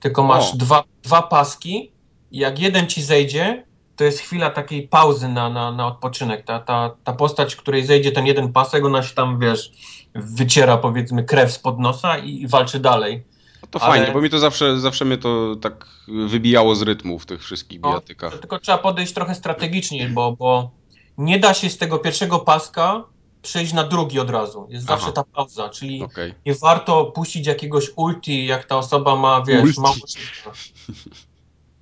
tylko 0.00 0.22
masz 0.22 0.54
O. 0.54 0.56
dwa, 0.56 0.84
dwa 1.02 1.22
paski 1.22 1.92
jak 2.32 2.58
jeden 2.58 2.86
ci 2.86 3.02
zejdzie, 3.02 3.64
to 3.96 4.04
jest 4.04 4.18
chwila 4.20 4.50
takiej 4.50 4.88
pauzy 4.88 5.28
na, 5.28 5.50
na, 5.50 5.72
na 5.72 5.86
odpoczynek. 5.86 6.44
Ta, 6.44 6.58
ta, 6.58 6.90
ta 7.04 7.12
postać, 7.12 7.56
której 7.56 7.86
zejdzie 7.86 8.12
ten 8.12 8.26
jeden 8.26 8.52
pasek, 8.52 8.84
ona 8.84 9.02
się 9.02 9.14
tam, 9.14 9.38
wiesz, 9.38 9.70
wyciera 10.14 10.76
powiedzmy 10.76 11.24
krew 11.24 11.52
spod 11.52 11.78
nosa 11.78 12.18
i, 12.18 12.40
i 12.42 12.48
walczy 12.48 12.80
dalej. 12.80 13.24
No 13.62 13.68
to 13.70 13.82
Ale- 13.82 13.98
fajnie, 13.98 14.12
bo 14.12 14.20
mi 14.20 14.30
to 14.30 14.38
zawsze, 14.38 14.80
zawsze 14.80 15.04
mnie 15.04 15.18
to 15.18 15.56
tak 15.56 15.86
wybijało 16.28 16.74
z 16.74 16.82
rytmu 16.82 17.18
w 17.18 17.26
tych 17.26 17.42
wszystkich 17.44 17.80
No, 17.80 17.88
bijatykach. 17.88 18.38
Tylko 18.38 18.58
trzeba 18.58 18.78
podejść 18.78 19.12
trochę 19.12 19.34
strategicznie, 19.34 20.08
bo, 20.08 20.32
bo 20.32 20.70
nie 21.18 21.38
da 21.38 21.54
się 21.54 21.70
z 21.70 21.78
tego 21.78 21.98
pierwszego 21.98 22.38
paska 22.38 23.04
przejść 23.42 23.72
na 23.72 23.84
drugi 23.84 24.20
od 24.20 24.30
razu. 24.30 24.66
Jest 24.70 24.86
Aha. 24.90 24.96
zawsze 24.98 25.12
ta 25.12 25.24
pauza, 25.24 25.68
czyli 25.68 26.02
Okej. 26.02 26.34
nie 26.46 26.54
warto 26.54 27.04
puścić 27.04 27.46
jakiegoś 27.46 27.90
ulti, 27.96 28.46
jak 28.46 28.64
ta 28.64 28.76
osoba 28.76 29.16
ma, 29.16 29.42
wiesz, 29.46 29.62
Ulti. 29.62 29.80
mało. 29.80 29.94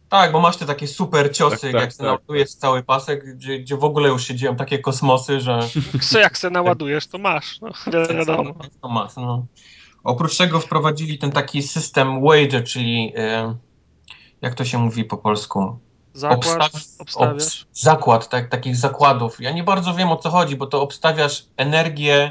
Tak, 0.09 0.33
bo 0.33 0.41
masz 0.41 0.57
te 0.57 0.67
takie 0.67 0.87
super 0.89 1.33
ciosy, 1.37 1.61
Tak, 1.61 1.73
tak, 1.73 1.81
jak 1.81 1.91
się 1.91 1.97
tak, 1.97 2.07
naładujesz 2.07 2.55
cały 2.55 2.83
pasek, 2.83 3.37
gdzie, 3.37 3.59
gdzie 3.59 3.77
w 3.77 3.85
ogóle 3.85 4.09
już 4.09 4.25
się 4.25 4.35
dzieją 4.35 4.57
takie 4.57 4.79
kosmosy, 4.79 5.41
że 5.41 5.59
Co 6.11 6.19
jak 6.19 6.39
se 6.39 6.51
naładujesz, 6.51 7.07
to 7.07 7.19
masz. 7.19 7.61
No, 7.61 7.69
wi- 7.87 8.15
wiadomo. 8.19 8.55
to 8.83 8.89
masz, 8.89 9.17
no. 9.17 9.47
Oprócz 10.05 10.37
tego 10.37 10.61
wprowadzili 10.61 11.19
ten 11.19 11.33
taki 11.33 11.63
system 11.63 12.23
wager, 12.25 12.65
czyli 12.65 13.13
e, 13.17 13.57
jak 14.43 14.55
to 14.55 14.65
się 14.65 14.79
mówi 14.79 15.05
po 15.05 15.17
polsku? 15.17 15.79
Zakład, 16.13 16.59
Obstaw- 16.73 16.97
obstawiasz. 17.01 17.43
obs- 17.63 17.67
zakład, 17.73 18.29
tak, 18.29 18.49
takich 18.49 18.77
zakładów. 18.77 19.41
Ja 19.41 19.53
nie 19.53 19.65
bardzo 19.65 19.95
wiem 19.95 20.09
o 20.11 20.17
co 20.17 20.31
chodzi, 20.31 20.57
bo 20.57 20.67
to 20.67 20.83
obstawiasz 20.83 21.47
energię, 21.57 22.31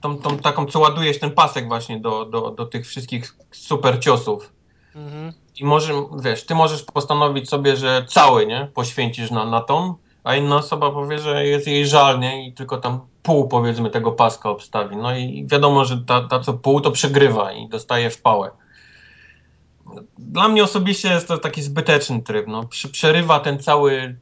tą, 0.00 0.18
tą 0.18 0.38
taką, 0.38 0.66
co 0.66 0.78
ładujesz 0.80 1.18
ten 1.18 1.30
pasek 1.30 1.68
właśnie 1.68 2.00
do, 2.00 2.24
do, 2.24 2.50
do 2.50 2.66
tych 2.66 2.86
wszystkich 2.86 3.36
super 3.50 4.00
ciosów. 4.00 4.52
Mhm. 4.94 5.32
I 5.60 5.64
może, 5.64 5.92
wiesz, 6.22 6.46
ty 6.46 6.54
możesz 6.54 6.82
postanowić 6.82 7.48
sobie, 7.48 7.76
że 7.76 8.04
cały, 8.08 8.46
nie, 8.46 8.68
poświęcisz 8.74 9.30
na, 9.30 9.44
na 9.44 9.60
tą, 9.60 9.94
a 10.24 10.36
inna 10.36 10.56
osoba 10.56 10.90
powie, 10.90 11.18
że 11.18 11.46
jest 11.46 11.66
jej 11.66 11.86
żal, 11.86 12.20
nie, 12.20 12.48
i 12.48 12.52
tylko 12.52 12.76
tam 12.76 13.00
pół, 13.22 13.48
powiedzmy, 13.48 13.90
tego 13.90 14.12
paska 14.12 14.50
obstawi. 14.50 14.96
No 14.96 15.16
i 15.16 15.46
wiadomo, 15.46 15.84
że 15.84 16.04
ta, 16.06 16.28
ta 16.28 16.40
co 16.40 16.52
pół, 16.54 16.80
to 16.80 16.90
przegrywa 16.90 17.52
i 17.52 17.68
dostaje 17.68 18.10
w 18.10 18.22
pałę. 18.22 18.50
Dla 20.18 20.48
mnie 20.48 20.64
osobiście 20.64 21.08
jest 21.08 21.28
to 21.28 21.38
taki 21.38 21.62
zbyteczny 21.62 22.22
tryb, 22.22 22.46
no. 22.48 22.64
Prze- 22.64 22.88
Przerywa 22.88 23.40
ten 23.40 23.58
cały 23.58 24.18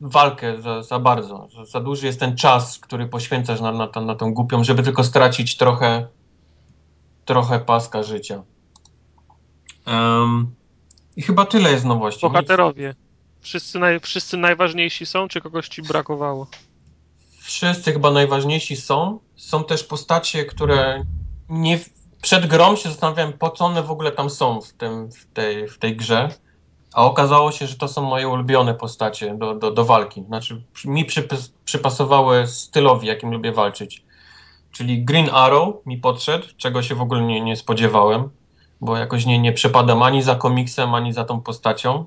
walkę 0.00 0.62
za, 0.62 0.82
za 0.82 0.98
bardzo. 0.98 1.48
Za, 1.56 1.64
za 1.64 1.80
duży 1.80 2.06
jest 2.06 2.20
ten 2.20 2.36
czas, 2.36 2.78
który 2.78 3.06
poświęcasz 3.06 3.60
na, 3.60 3.72
na, 3.72 4.00
na 4.00 4.14
tą 4.14 4.34
głupią, 4.34 4.64
żeby 4.64 4.82
tylko 4.82 5.04
stracić 5.04 5.56
trochę 5.56 6.08
trochę 7.24 7.60
paska 7.60 8.02
życia. 8.02 8.42
Em, 9.86 10.54
I 11.16 11.22
chyba 11.22 11.46
tyle 11.46 11.70
jest 11.70 11.84
nowości. 11.84 12.20
Bohaterowie. 12.20 12.94
Wszyscy, 13.40 13.78
naj, 13.78 14.00
wszyscy 14.00 14.36
najważniejsi 14.36 15.06
są, 15.06 15.28
czy 15.28 15.40
kogoś 15.40 15.68
ci 15.68 15.82
brakowało? 15.82 16.46
Wszyscy 17.40 17.92
chyba 17.92 18.10
najważniejsi 18.10 18.76
są. 18.76 19.18
Są 19.36 19.64
też 19.64 19.84
postacie, 19.84 20.44
które 20.44 21.04
nie, 21.48 21.78
przed 22.22 22.46
grą 22.46 22.76
się 22.76 22.88
zastanawiałem, 22.88 23.32
po 23.32 23.50
co 23.50 23.64
one 23.64 23.82
w 23.82 23.90
ogóle 23.90 24.12
tam 24.12 24.30
są 24.30 24.60
w, 24.60 24.72
tym, 24.72 25.12
w, 25.12 25.26
tej, 25.26 25.68
w 25.68 25.78
tej 25.78 25.96
grze. 25.96 26.28
A 26.92 27.04
okazało 27.04 27.52
się, 27.52 27.66
że 27.66 27.76
to 27.76 27.88
są 27.88 28.02
moje 28.02 28.28
ulubione 28.28 28.74
postacie 28.74 29.34
do, 29.34 29.54
do, 29.54 29.70
do 29.70 29.84
walki. 29.84 30.24
Znaczy, 30.24 30.62
mi 30.84 31.06
przypasowały 31.64 32.46
stylowi, 32.46 33.08
jakim 33.08 33.30
lubię 33.30 33.52
walczyć. 33.52 34.04
Czyli 34.72 35.04
Green 35.04 35.30
Arrow 35.32 35.74
mi 35.86 35.98
podszedł, 35.98 36.46
czego 36.56 36.82
się 36.82 36.94
w 36.94 37.00
ogóle 37.00 37.22
nie, 37.22 37.40
nie 37.40 37.56
spodziewałem, 37.56 38.30
bo 38.80 38.96
jakoś 38.96 39.26
nie, 39.26 39.38
nie 39.38 39.52
przepadam 39.52 40.02
ani 40.02 40.22
za 40.22 40.34
komiksem, 40.34 40.94
ani 40.94 41.12
za 41.12 41.24
tą 41.24 41.40
postacią. 41.40 42.06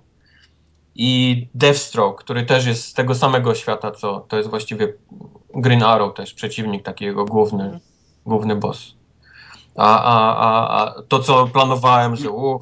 I 0.96 1.48
Deathstroke, 1.56 2.24
który 2.24 2.46
też 2.46 2.66
jest 2.66 2.86
z 2.86 2.94
tego 2.94 3.16
samego 3.16 3.56
świata, 3.56 3.92
co 3.92 4.20
to 4.20 4.38
jest 4.38 4.50
właściwie 4.50 4.94
Green 5.56 5.84
Arrow 5.84 6.14
też, 6.14 6.34
przeciwnik, 6.34 6.84
taki 6.84 7.06
jego 7.06 7.26
główny, 7.26 7.80
główny 8.26 8.56
boss. 8.56 8.96
A, 9.76 10.04
a, 10.04 10.36
a, 10.36 10.82
a 10.84 11.04
to, 11.08 11.20
co 11.20 11.48
planowałem, 11.48 12.16
że 12.16 12.30
uch, 12.30 12.62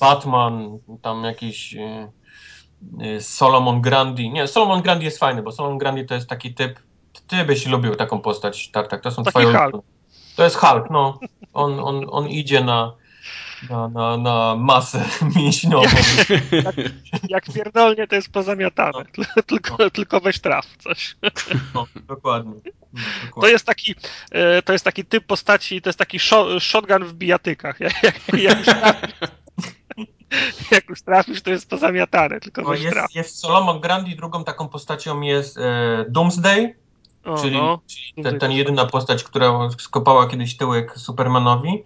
Batman, 0.00 0.78
tam 1.02 1.24
jakiś 1.24 1.74
y, 1.74 2.08
y, 3.02 3.20
Solomon 3.20 3.80
Grandi. 3.80 4.30
Nie, 4.30 4.46
Solomon 4.46 4.82
Grandi 4.82 5.04
jest 5.04 5.18
fajny, 5.18 5.42
bo 5.42 5.52
Solomon 5.52 5.78
Grandi 5.78 6.06
to 6.06 6.14
jest 6.14 6.28
taki 6.28 6.54
typ, 6.54 6.80
ty 7.26 7.44
byś 7.44 7.66
lubił 7.66 7.94
taką 7.94 8.20
postać, 8.20 8.70
tak, 8.70 8.88
tak, 8.88 9.00
to 9.00 9.10
są 9.10 9.22
Taki 9.22 9.30
twoje 9.30 9.58
Hulk. 9.58 9.84
To 10.36 10.44
jest 10.44 10.56
Hulk, 10.56 10.90
no. 10.90 11.18
On, 11.52 11.80
on, 11.80 12.06
on 12.10 12.28
idzie 12.28 12.64
na, 12.64 12.92
na, 13.70 13.88
na, 13.88 14.16
na 14.16 14.56
masę 14.58 15.04
mięśniową. 15.36 15.86
Jak 17.28 17.44
pierdolnie, 17.54 18.06
to 18.06 18.14
jest 18.14 18.28
pozamiatane. 18.32 19.04
Tylko, 19.46 19.90
tylko 19.90 20.20
weź 20.20 20.38
traf 20.40 20.66
coś. 20.78 21.16
No, 21.74 21.86
dokładnie. 22.08 22.52
No, 22.92 23.42
To 23.42 23.48
jest 23.48 23.66
taki, 23.66 23.94
e, 24.30 24.62
to 24.62 24.72
jest 24.72 24.84
taki 24.84 25.04
typ 25.04 25.26
postaci, 25.26 25.82
to 25.82 25.88
jest 25.88 25.98
taki 25.98 26.18
sho- 26.18 26.60
shotgun 26.60 27.04
w 27.04 27.12
bijatykach. 27.12 27.80
Jak, 27.80 28.02
jak, 28.02 28.14
jak, 28.38 28.58
już 28.58 28.66
trafisz, 28.66 29.10
jak 30.70 30.88
już 30.88 31.02
trafisz, 31.02 31.42
to 31.42 31.50
jest 31.50 31.70
pozamiatane, 31.70 32.40
tylko 32.40 32.62
No, 32.62 32.68
weź 32.68 32.80
traf. 32.82 33.02
jest, 33.02 33.14
jest 33.16 33.38
Solomon 33.38 33.80
Grandi, 33.80 34.16
drugą 34.16 34.44
taką 34.44 34.68
postacią 34.68 35.20
jest 35.20 35.58
e, 35.58 36.04
Doomsday, 36.08 36.74
O, 37.24 37.38
czyli, 37.42 37.56
no. 37.56 37.80
czyli 37.86 38.24
ten 38.24 38.38
też 38.38 38.54
jedyna 38.54 38.86
postać, 38.86 39.24
która 39.24 39.68
skopała 39.78 40.26
kiedyś 40.28 40.56
tyłek 40.56 40.98
Supermanowi. 40.98 41.82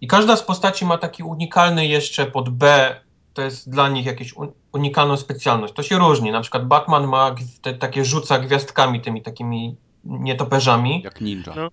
I 0.00 0.06
każda 0.06 0.36
z 0.36 0.42
postaci 0.42 0.86
ma 0.86 0.98
taki 0.98 1.22
unikalny 1.22 1.86
jeszcze 1.86 2.26
pod 2.26 2.48
B, 2.48 2.94
to 3.34 3.42
jest 3.42 3.70
dla 3.70 3.88
nich 3.88 4.06
jakieś 4.06 4.32
un, 4.32 4.52
unikalną 4.72 5.16
specjalność. 5.16 5.74
To 5.74 5.82
się 5.82 5.98
różni. 5.98 6.32
Na 6.32 6.40
przykład 6.40 6.66
Batman 6.66 7.06
ma 7.06 7.34
te, 7.62 7.74
takie 7.74 8.04
rzuca 8.04 8.38
gwiazdkami, 8.38 9.00
tymi 9.00 9.22
takimi 9.22 9.76
nietoperzami. 10.04 11.02
Jak 11.02 11.20
ninja. 11.20 11.52
No. 11.56 11.68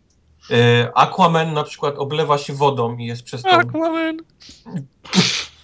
E, 0.51 0.91
Aquaman 0.95 1.53
na 1.53 1.63
przykład 1.63 1.95
oblewa 1.97 2.37
się 2.37 2.53
wodą 2.53 2.97
i 2.97 3.05
jest 3.05 3.23
przez 3.23 3.43
to... 3.43 3.49
Aquaman. 3.49 4.17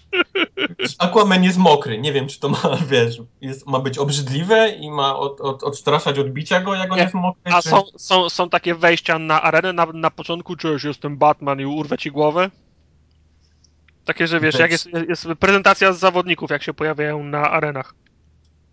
Aquaman 0.99 1.43
jest 1.43 1.57
mokry. 1.57 1.97
Nie 1.97 2.13
wiem, 2.13 2.27
czy 2.27 2.39
to 2.39 2.49
ma, 2.49 2.57
wiesz, 2.91 3.17
jest, 3.41 3.67
ma 3.67 3.79
być 3.79 3.97
obrzydliwe 3.97 4.69
i 4.69 4.91
ma 4.91 5.15
od, 5.15 5.41
od, 5.41 5.63
odstraszać 5.63 6.19
odbicia 6.19 6.61
go, 6.61 6.75
jak 6.75 6.91
on 6.91 6.97
jest 6.97 7.13
mokry. 7.13 7.53
A 7.53 7.61
czy... 7.61 7.69
są, 7.69 7.81
są, 7.97 8.29
są 8.29 8.49
takie 8.49 8.75
wejścia 8.75 9.19
na 9.19 9.41
arenę 9.41 9.73
na, 9.73 9.85
na 9.85 10.11
początku, 10.11 10.55
czy 10.55 10.67
już 10.67 10.83
jestem 10.83 11.17
Batman 11.17 11.59
i 11.59 11.65
urwę 11.65 11.97
ci 11.97 12.11
głowę? 12.11 12.49
Takie, 14.05 14.27
że 14.27 14.39
wiesz, 14.39 14.59
jak 14.59 14.71
jest, 14.71 14.89
jest 15.09 15.27
prezentacja 15.39 15.93
z 15.93 15.99
zawodników, 15.99 16.49
jak 16.49 16.63
się 16.63 16.73
pojawiają 16.73 17.23
na 17.23 17.51
arenach. 17.51 17.95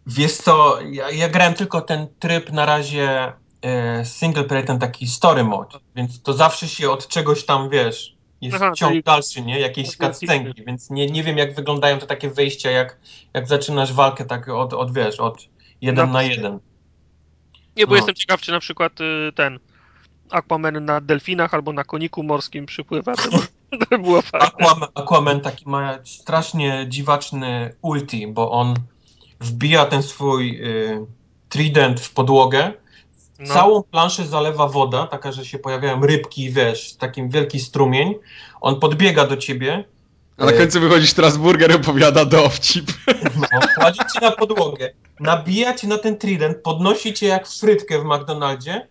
Wiesz 0.07 0.33
co, 0.33 0.79
ja, 0.91 1.11
ja 1.11 1.29
grałem 1.29 1.55
tylko 1.55 1.81
ten 1.81 2.07
tryb 2.19 2.53
na 2.53 2.67
razie 2.67 3.33
e, 3.63 4.05
single 4.05 4.45
player, 4.45 4.67
ten 4.67 4.79
taki 4.79 5.07
story 5.07 5.45
mode, 5.45 5.79
więc 5.97 6.23
to 6.23 6.33
zawsze 6.33 6.69
się 6.69 6.91
od 6.91 7.09
czegoś 7.09 7.45
tam, 7.45 7.71
wiesz, 7.71 8.17
jest 8.41 8.57
Aha, 8.57 8.73
ciąg 8.77 8.91
czyli- 8.91 9.03
dalszy, 9.03 9.43
nie? 9.43 9.61
Jakieś 9.61 9.97
cutscenki, 9.97 10.65
więc 10.67 10.91
nie, 10.91 11.07
nie 11.07 11.23
wiem 11.23 11.39
jak 11.39 11.55
wyglądają 11.55 11.99
te 11.99 12.07
takie 12.07 12.31
wejścia, 12.31 12.71
jak, 12.71 12.99
jak 13.35 13.49
zaczynasz 13.49 13.93
walkę 13.93 14.25
tak 14.25 14.49
od, 14.49 14.73
od 14.75 14.95
wiesz, 14.95 15.21
od 15.21 15.49
jeden 15.81 16.07
No. 16.07 16.13
na 16.13 16.23
jeden. 16.23 16.59
Nie, 17.77 17.87
bo 17.87 17.91
No. 17.91 17.97
jestem 17.97 18.15
ciekaw, 18.15 18.41
czy 18.41 18.53
na 18.53 18.61
przykład 18.61 19.01
y, 19.01 19.33
ten 19.35 19.59
Aquaman 20.31 20.85
na 20.85 21.01
delfinach 21.01 21.55
albo 21.55 21.73
na 21.73 21.85
koniku 21.85 22.23
morskim 22.23 22.67
przypływa. 22.67 23.15
To, 23.15 23.31
by- 23.31 23.47
to 23.79 23.87
by 23.91 23.99
było 23.99 24.23
fajne. 24.23 24.47
Aquaman, 24.47 24.89
Aquaman 24.95 25.41
taki 25.41 25.69
ma 25.69 25.99
strasznie 26.05 26.87
dziwaczny 26.89 27.75
ulti, 27.83 28.27
bo 28.27 28.51
on 28.51 28.75
wbija 29.41 29.85
ten 29.85 30.03
swój 30.03 30.61
y, 30.65 31.07
trident 31.49 32.01
w 32.01 32.15
podłogę, 32.15 32.73
No. 33.41 33.55
Całą 33.55 33.83
planszę 33.83 34.27
zalewa 34.27 34.67
woda, 34.69 35.07
taka, 35.07 35.33
że 35.33 35.45
się 35.45 35.59
pojawiają 35.59 36.07
rybki, 36.07 36.51
wiesz, 36.51 36.97
takim 36.97 37.29
wielki 37.31 37.61
strumień. 37.61 38.15
On 38.61 38.81
podbiega 38.81 39.27
do 39.27 39.37
ciebie, 39.37 39.85
A 40.39 40.45
na 40.45 40.53
końcu 40.53 40.81
wychodzi 40.81 41.07
Strasburger 41.07 41.71
i 41.71 41.75
opowiada 41.75 42.25
dowcip. 42.25 42.93
no, 43.53 43.59
kładzie 43.79 44.03
cię 44.15 44.21
na 44.21 44.31
podłogę, 44.31 44.91
nabija 45.21 45.75
cię 45.75 45.89
na 45.89 45.99
ten 45.99 46.19
trident, 46.19 46.57
podnosi 46.63 47.13
cię 47.15 47.27
jak 47.27 47.49
frytkę 47.49 47.99
w 47.99 48.05
McDonaldzie 48.05 48.87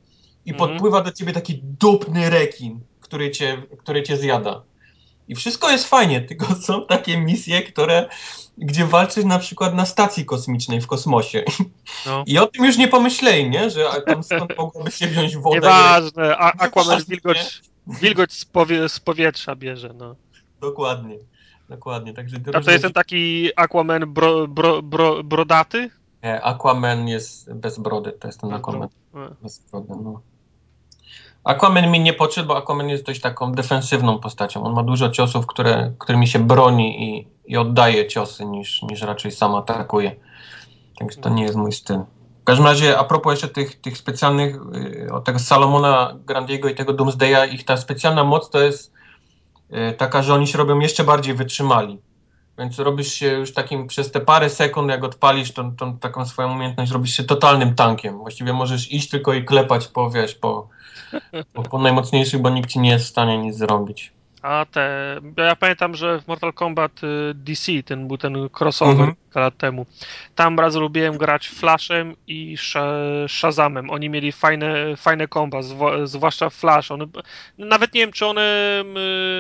i 0.46 0.52
Mhm. 0.52 0.70
podpływa 0.70 1.02
do 1.02 1.12
ciebie 1.12 1.34
taki 1.34 1.62
dupny 1.64 2.30
rekin, 2.30 2.80
który 3.02 3.32
cię, 3.32 3.64
który 3.78 4.04
cię 4.04 4.18
zjada. 4.18 4.62
I 5.30 5.36
wszystko 5.36 5.70
jest 5.70 5.88
fajnie, 5.88 6.22
tylko 6.30 6.56
są 6.56 6.86
takie 6.86 7.18
misje, 7.18 7.62
które, 7.62 8.10
gdzie 8.58 8.86
walczysz 8.86 9.26
na 9.26 9.40
przykład 9.40 9.76
na 9.76 9.86
stacji 9.86 10.26
kosmicznej 10.26 10.82
w 10.82 10.88
kosmosie. 10.88 11.44
No. 12.06 12.24
I 12.28 12.38
o 12.38 12.48
tym 12.48 12.66
już 12.66 12.78
nie 12.78 12.88
pomyśleli, 12.88 13.50
nie? 13.50 13.70
Że 13.70 13.86
tam 14.06 14.24
skąd 14.24 14.58
mogłoby 14.58 14.92
się 14.92 15.08
wziąć 15.08 15.38
woda. 15.38 15.56
Nieważne, 15.56 16.38
A, 16.38 16.52
Aquaman 16.52 17.02
wilgoć, 17.08 17.62
wilgoć 17.88 18.34
z, 18.34 18.46
powie, 18.46 18.90
z 18.90 19.00
powietrza 19.00 19.56
bierze, 19.56 19.94
no. 19.98 20.16
Dokładnie. 20.62 21.16
Dokładnie. 21.70 22.14
Także 22.14 22.38
A 22.54 22.62
to 22.62 22.72
jest 22.72 22.84
ten 22.84 22.94
taki 22.94 23.50
Aquaman 23.56 24.14
bro, 24.14 24.48
bro, 24.48 24.82
bro, 24.82 25.24
brodaty? 25.24 25.90
Nie, 26.24 26.42
Aquaman 26.42 27.08
jest 27.08 27.54
bez 27.54 27.80
brody, 27.80 28.12
to 28.12 28.28
jest 28.28 28.42
ten 28.42 28.54
Aquaman. 28.54 28.90
Bez 29.42 29.60
brody, 29.72 29.94
no. 30.04 30.22
Aquaman 31.50 31.92
mi 31.92 32.00
nie 32.00 32.14
podszedł, 32.14 32.48
bo 32.48 32.58
Aquaman 32.58 32.90
jest 32.90 33.06
dość 33.06 33.22
taką 33.22 33.52
defensywną 33.52 34.20
postacią. 34.20 34.64
On 34.64 34.74
ma 34.74 34.84
dużo 34.84 35.10
ciosów, 35.10 35.48
które, 35.48 35.94
którymi 36.00 36.28
się 36.28 36.40
broni 36.40 37.04
i, 37.04 37.28
i 37.46 37.58
oddaje 37.58 38.08
ciosy, 38.08 38.46
niż, 38.46 38.82
niż 38.82 39.02
raczej 39.02 39.32
sam 39.32 39.56
atakuje. 39.56 40.16
Także 41.00 41.22
to 41.22 41.30
nie 41.30 41.44
jest 41.44 41.56
mój 41.56 41.72
styl. 41.72 42.00
W 42.42 42.44
każdym 42.44 42.66
razie, 42.66 42.98
a 42.98 43.04
propos 43.04 43.32
jeszcze 43.32 43.48
tych, 43.48 43.82
tych 43.82 43.98
specjalnych, 43.98 44.56
yy, 44.56 45.14
od 45.14 45.24
tego 45.24 45.40
Salomona 45.40 46.16
Grandiego 46.26 46.70
i 46.70 46.76
tego 46.76 46.94
Doomsdaya, 46.94 47.54
ich 47.54 47.66
ta 47.66 47.78
specjalna 47.78 48.24
moc 48.24 48.50
to 48.50 48.62
jest 48.62 48.94
yy, 49.70 49.94
taka, 49.94 50.24
że 50.24 50.34
oni 50.34 50.48
się 50.48 50.58
robią 50.58 50.80
jeszcze 50.80 51.04
bardziej 51.04 51.34
wytrzymali. 51.34 52.00
Więc 52.60 52.80
robisz 52.80 53.14
się 53.14 53.28
już 53.28 53.54
takim, 53.54 53.88
przez 53.88 54.12
te 54.12 54.20
parę 54.22 54.50
sekund, 54.50 54.90
jak 54.90 55.04
odpalisz 55.04 55.52
tą, 55.52 55.76
tą 55.76 55.98
taką 55.98 56.26
swoją 56.26 56.54
umiejętność, 56.54 56.92
robisz 56.92 57.18
się 57.18 57.24
totalnym 57.24 57.76
tankiem. 57.76 58.18
Właściwie 58.18 58.54
możesz 58.54 58.92
iść 58.92 59.10
tylko 59.10 59.34
i 59.34 59.46
klepać 59.46 59.88
po, 59.88 60.10
wiesz, 60.10 60.36
po, 60.36 60.68
po, 61.54 61.64
po 61.64 61.80
najmocniejszych, 61.80 62.42
bo 62.42 62.50
nikt 62.50 62.70
ci 62.70 62.80
nie 62.80 62.90
jest 62.90 63.06
w 63.06 63.10
stanie 63.10 63.38
nic 63.38 63.56
zrobić. 63.56 64.14
A 64.42 64.66
te. 64.72 65.16
Ja 65.38 65.56
pamiętam, 65.56 65.96
że 65.96 66.22
w 66.22 66.28
Mortal 66.28 66.54
Kombat 66.54 67.04
y, 67.04 67.34
DC 67.34 67.72
ten 67.86 68.08
był 68.08 68.18
ten 68.18 68.50
crossover 68.60 69.10
mhm. 69.10 69.16
lat 69.36 69.58
temu. 69.58 69.86
Tam 70.36 70.60
raz 70.60 70.76
lubiłem 70.76 71.18
grać 71.18 71.48
Flashem 71.48 72.16
i 72.28 72.58
Shazamem. 73.28 73.90
Oni 73.90 74.10
mieli 74.10 74.32
fajne, 74.32 74.96
fajne 74.98 75.28
komba, 75.28 75.60
zwłaszcza 76.04 76.50
Flash. 76.50 76.92
One, 76.92 77.06
nawet 77.58 77.94
nie 77.94 78.02
wiem, 78.02 78.12
czy 78.12 78.26
one 78.26 78.84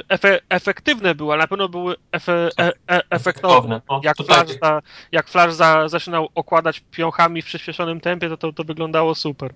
efe, 0.10 0.40
efektywne 0.50 1.16
były, 1.16 1.34
ale 1.34 1.44
na 1.44 1.48
pewno 1.48 1.70
były 1.70 1.96
efe, 2.12 2.50
e, 2.60 2.72
e, 2.92 3.02
efektowne. 3.10 3.82
jak, 4.04 4.18
Flash 4.18 4.60
za, 4.62 4.82
jak 5.12 5.28
Flash 5.28 5.54
za, 5.54 5.88
zaczynał 5.88 6.30
okładać 6.36 6.84
piochami 6.92 7.42
w 7.42 7.46
przyspieszonym 7.46 8.00
tempie, 8.02 8.30
to, 8.30 8.38
to, 8.38 8.54
to 8.54 8.64
wyglądało 8.64 9.16
super. 9.16 9.54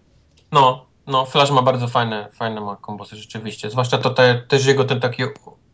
No, 0.51 0.92
no, 1.07 1.25
Flash 1.25 1.51
ma 1.51 1.61
bardzo 1.61 1.87
fajne, 1.87 2.29
fajne 2.33 2.61
ma 2.61 2.75
kombosy 2.75 3.15
rzeczywiście. 3.15 3.69
Zwłaszcza 3.69 3.97
to 3.97 4.09
te, 4.09 4.41
też 4.47 4.65
jego 4.65 4.85
ten 4.85 4.99
taki 4.99 5.23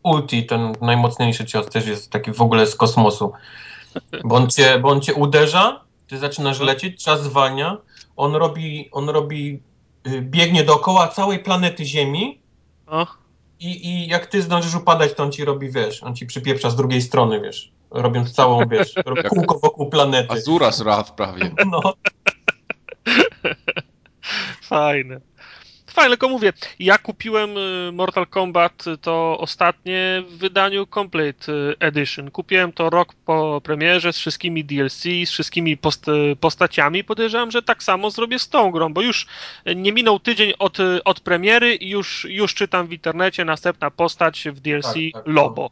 ulti, 0.02 0.46
ten 0.46 0.72
najmocniejszy 0.80 1.44
cios 1.44 1.66
też 1.66 1.86
jest 1.86 2.10
taki 2.10 2.32
w 2.32 2.40
ogóle 2.40 2.66
z 2.66 2.74
kosmosu. 2.76 3.32
Bo 4.24 4.34
on 4.34 4.50
cię, 4.50 4.78
bo 4.78 4.88
on 4.88 5.00
cię 5.00 5.14
uderza, 5.14 5.80
ty 6.06 6.18
zaczynasz 6.18 6.60
mhm. 6.60 6.66
lecieć, 6.66 7.04
czas 7.04 7.22
zwalnia, 7.22 7.76
on 8.16 8.34
robi, 8.34 8.88
on 8.92 9.08
robi, 9.08 9.62
y, 10.06 10.22
biegnie 10.22 10.64
dookoła 10.64 11.08
całej 11.08 11.38
planety 11.38 11.84
Ziemi 11.84 12.40
i, 13.60 13.88
i 13.88 14.08
jak 14.08 14.26
ty 14.26 14.42
zdążysz 14.42 14.74
upadać, 14.74 15.14
to 15.14 15.22
on 15.22 15.32
ci 15.32 15.44
robi, 15.44 15.70
wiesz, 15.70 16.02
on 16.02 16.16
ci 16.16 16.26
przypieprza 16.26 16.70
z 16.70 16.76
drugiej 16.76 17.02
strony, 17.02 17.40
wiesz, 17.40 17.72
robiąc 17.90 18.32
całą, 18.32 18.68
wiesz, 18.68 18.94
kółko 19.30 19.58
wokół 19.58 19.90
planety. 19.90 20.32
Azura 20.32 20.70
Wrath 20.70 21.10
prawie. 21.10 21.50
No. 21.66 21.94
Fajne. 24.70 25.20
Fajne, 25.86 26.10
tylko 26.10 26.28
mówię, 26.28 26.52
ja 26.78 26.98
kupiłem 26.98 27.58
y, 27.58 27.92
Mortal 27.92 28.26
Kombat 28.26 28.84
to 29.00 29.38
ostatnie 29.38 30.22
w 30.28 30.38
wydaniu 30.38 30.86
Complete 30.86 31.52
y, 31.52 31.74
Edition. 31.80 32.30
Kupiłem 32.30 32.72
to 32.72 32.90
rok 32.90 33.14
po 33.24 33.60
premierze 33.64 34.12
z 34.12 34.18
wszystkimi 34.18 34.64
DLC, 34.64 35.02
z 35.02 35.30
wszystkimi 35.30 35.76
post 35.76 36.06
postaciami. 36.40 37.04
Podejrzewam, 37.04 37.50
że 37.50 37.62
tak 37.62 37.82
samo 37.82 38.10
zrobię 38.10 38.38
z 38.38 38.48
tą 38.48 38.70
grą, 38.70 38.92
bo 38.92 39.02
już 39.02 39.26
nie 39.76 39.92
minął 39.92 40.20
tydzień 40.20 40.52
od, 40.58 40.78
od 41.04 41.20
premiery 41.20 41.74
i 41.74 41.88
już, 41.88 42.26
już 42.30 42.54
czytam 42.54 42.86
w 42.86 42.92
internecie 42.92 43.44
następna 43.44 43.90
postać 43.90 44.48
w 44.52 44.60
DLC 44.60 44.94
tak, 44.94 44.94
tak, 45.12 45.22
Lobo. 45.26 45.70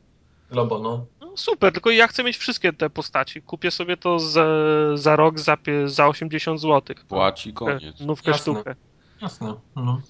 Lobo, 0.50 0.78
no. 0.78 1.06
no. 1.20 1.36
Super, 1.36 1.72
tylko 1.72 1.90
ja 1.90 2.06
chcę 2.06 2.24
mieć 2.24 2.36
wszystkie 2.36 2.72
te 2.72 2.90
postaci. 2.90 3.42
Kupię 3.42 3.70
sobie 3.70 3.96
to 3.96 4.18
za, 4.18 4.46
za 4.94 5.16
rok 5.16 5.38
za, 5.38 5.56
za 5.86 6.06
80 6.06 6.60
zł. 6.60 6.96
Płaci 7.08 7.52
koniec. 7.52 8.00
Nówkę 8.00 8.30
Jasne. 8.30 8.42
sztukę. 8.42 8.87
Jasne. 9.22 9.54
No. 9.76 10.00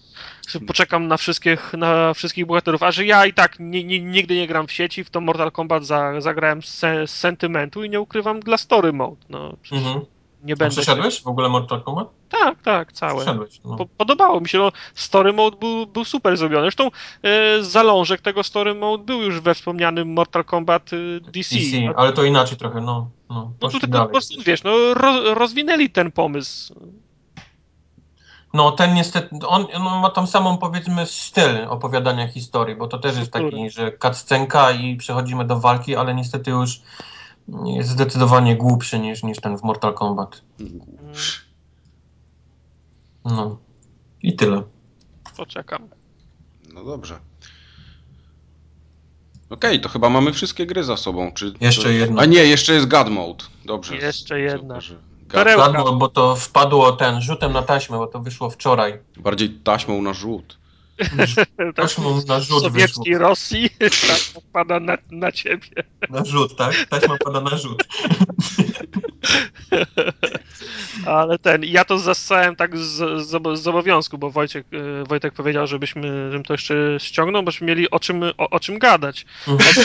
Poczekam 0.66 1.08
na 1.08 1.16
wszystkich, 1.16 1.72
na 1.72 2.14
wszystkich 2.14 2.46
bohaterów, 2.46 2.82
a 2.82 2.92
że 2.92 3.04
ja 3.04 3.26
i 3.26 3.32
tak 3.34 3.56
nie, 3.60 3.84
nie, 3.84 4.00
nigdy 4.00 4.34
nie 4.34 4.46
gram 4.46 4.66
w 4.66 4.72
sieci, 4.72 5.04
w 5.04 5.10
to 5.10 5.20
Mortal 5.20 5.52
Kombat 5.52 5.86
za, 5.86 6.20
zagrałem 6.20 6.62
z, 6.62 6.80
z 6.80 7.10
sentymentu 7.10 7.84
i 7.84 7.90
nie 7.90 8.00
ukrywam 8.00 8.40
dla 8.40 8.56
story 8.56 8.92
mode. 8.92 9.26
No, 9.28 9.56
mhm. 9.72 10.00
Nie 10.42 10.56
będę. 10.56 10.76
Przeszedłeś 10.76 11.22
w 11.22 11.26
ogóle 11.26 11.48
Mortal 11.48 11.82
Kombat? 11.82 12.08
Tak, 12.28 12.62
tak, 12.62 12.92
całe. 12.92 13.24
No. 13.64 13.76
Po, 13.76 13.86
podobało 13.86 14.40
mi 14.40 14.48
się, 14.48 14.58
no, 14.58 14.72
story 14.94 15.32
mode 15.32 15.56
był, 15.56 15.86
był 15.86 16.04
super 16.04 16.36
zrobiony. 16.36 16.62
Zresztą 16.62 16.90
e, 17.22 17.62
zalążek 17.62 18.20
tego 18.20 18.42
story 18.42 18.74
mode 18.74 19.04
był 19.04 19.22
już 19.22 19.40
we 19.40 19.54
wspomnianym 19.54 20.12
Mortal 20.12 20.44
Kombat 20.44 20.90
e, 20.92 21.20
DC. 21.20 21.54
DC, 21.54 21.96
ale 21.96 22.12
to 22.12 22.24
inaczej 22.24 22.58
trochę, 22.58 22.80
no. 22.80 23.10
No, 23.30 23.52
no 23.62 23.68
tutaj 23.68 23.90
po 23.90 24.06
prostu, 24.06 24.42
wiesz, 24.42 24.62
no, 24.62 24.94
roz, 24.94 25.38
rozwinęli 25.38 25.90
ten 25.90 26.12
pomysł. 26.12 26.74
No, 28.54 28.72
ten 28.72 28.94
niestety, 28.94 29.36
on, 29.46 29.66
on, 29.74 30.00
ma 30.00 30.10
tą 30.10 30.26
samą, 30.26 30.58
powiedzmy, 30.58 31.06
styl 31.06 31.64
opowiadania 31.68 32.28
historii, 32.28 32.76
bo 32.76 32.88
to 32.88 32.98
też 32.98 33.16
jest 33.16 33.30
taki, 33.30 33.70
że 33.70 33.92
cutscenka 33.98 34.70
i 34.70 34.96
przechodzimy 34.96 35.44
do 35.44 35.60
walki, 35.60 35.96
ale 35.96 36.14
niestety 36.14 36.50
już 36.50 36.80
jest 37.64 37.88
zdecydowanie 37.88 38.56
głupszy 38.56 38.98
niż, 38.98 39.22
niż 39.22 39.40
ten 39.40 39.58
w 39.58 39.62
Mortal 39.62 39.94
Kombat. 39.94 40.42
No. 43.24 43.58
I 44.22 44.36
tyle. 44.36 44.62
Poczekam. 45.36 45.88
No 46.74 46.84
dobrze. 46.84 47.18
Okej, 49.50 49.70
okay, 49.70 49.78
to 49.78 49.88
chyba 49.88 50.10
mamy 50.10 50.32
wszystkie 50.32 50.66
gry 50.66 50.84
za 50.84 50.96
sobą. 50.96 51.32
Czy 51.32 51.54
jeszcze 51.60 51.92
jedna. 51.92 52.22
A 52.22 52.24
nie, 52.24 52.44
jeszcze 52.44 52.74
jest 52.74 52.86
God 52.86 53.08
Mode. 53.08 53.44
Dobrze. 53.64 53.96
Jeszcze 53.96 54.40
jedna. 54.40 54.78
Perełka. 55.32 55.92
bo 55.92 56.08
to 56.08 56.36
wpadło 56.36 56.92
ten 56.92 57.20
rzutem 57.20 57.52
na 57.52 57.62
taśmę, 57.62 57.98
bo 57.98 58.06
to 58.06 58.20
wyszło 58.20 58.50
wczoraj. 58.50 58.98
Bardziej 59.16 59.50
taśmą 59.50 60.02
na 60.02 60.14
rzut. 60.14 60.58
Taśmą 61.76 62.20
na 62.26 62.40
rzut 62.40 62.62
Sowieckiej 62.62 63.14
wyszło. 63.14 63.28
Rosji 63.28 63.70
taśma 64.08 64.40
pada 64.52 64.80
na, 64.80 64.98
na 65.10 65.32
ciebie. 65.32 65.84
Na 66.10 66.24
rzut, 66.24 66.56
tak? 66.56 66.74
Taśma 66.90 67.16
pada 67.24 67.40
na 67.40 67.56
rzut. 67.56 67.84
Ale 71.06 71.38
ten, 71.38 71.64
ja 71.64 71.84
to 71.84 71.98
zassałem 71.98 72.56
tak 72.56 72.76
z, 72.76 73.22
z, 73.26 73.58
z 73.58 73.66
obowiązku, 73.66 74.18
bo 74.18 74.30
Wojciech, 74.30 74.64
e, 74.72 75.04
Wojtek 75.04 75.34
powiedział, 75.34 75.66
żebyśmy, 75.66 76.30
żebym 76.30 76.44
to 76.44 76.54
jeszcze 76.54 76.74
ściągnął, 76.98 77.42
bośmy 77.42 77.66
mieli 77.66 77.90
o 77.90 78.00
czym, 78.00 78.22
o, 78.22 78.50
o 78.50 78.60
czym 78.60 78.78
gadać. 78.78 79.26
Mhm. 79.48 79.74
Tak, 79.74 79.84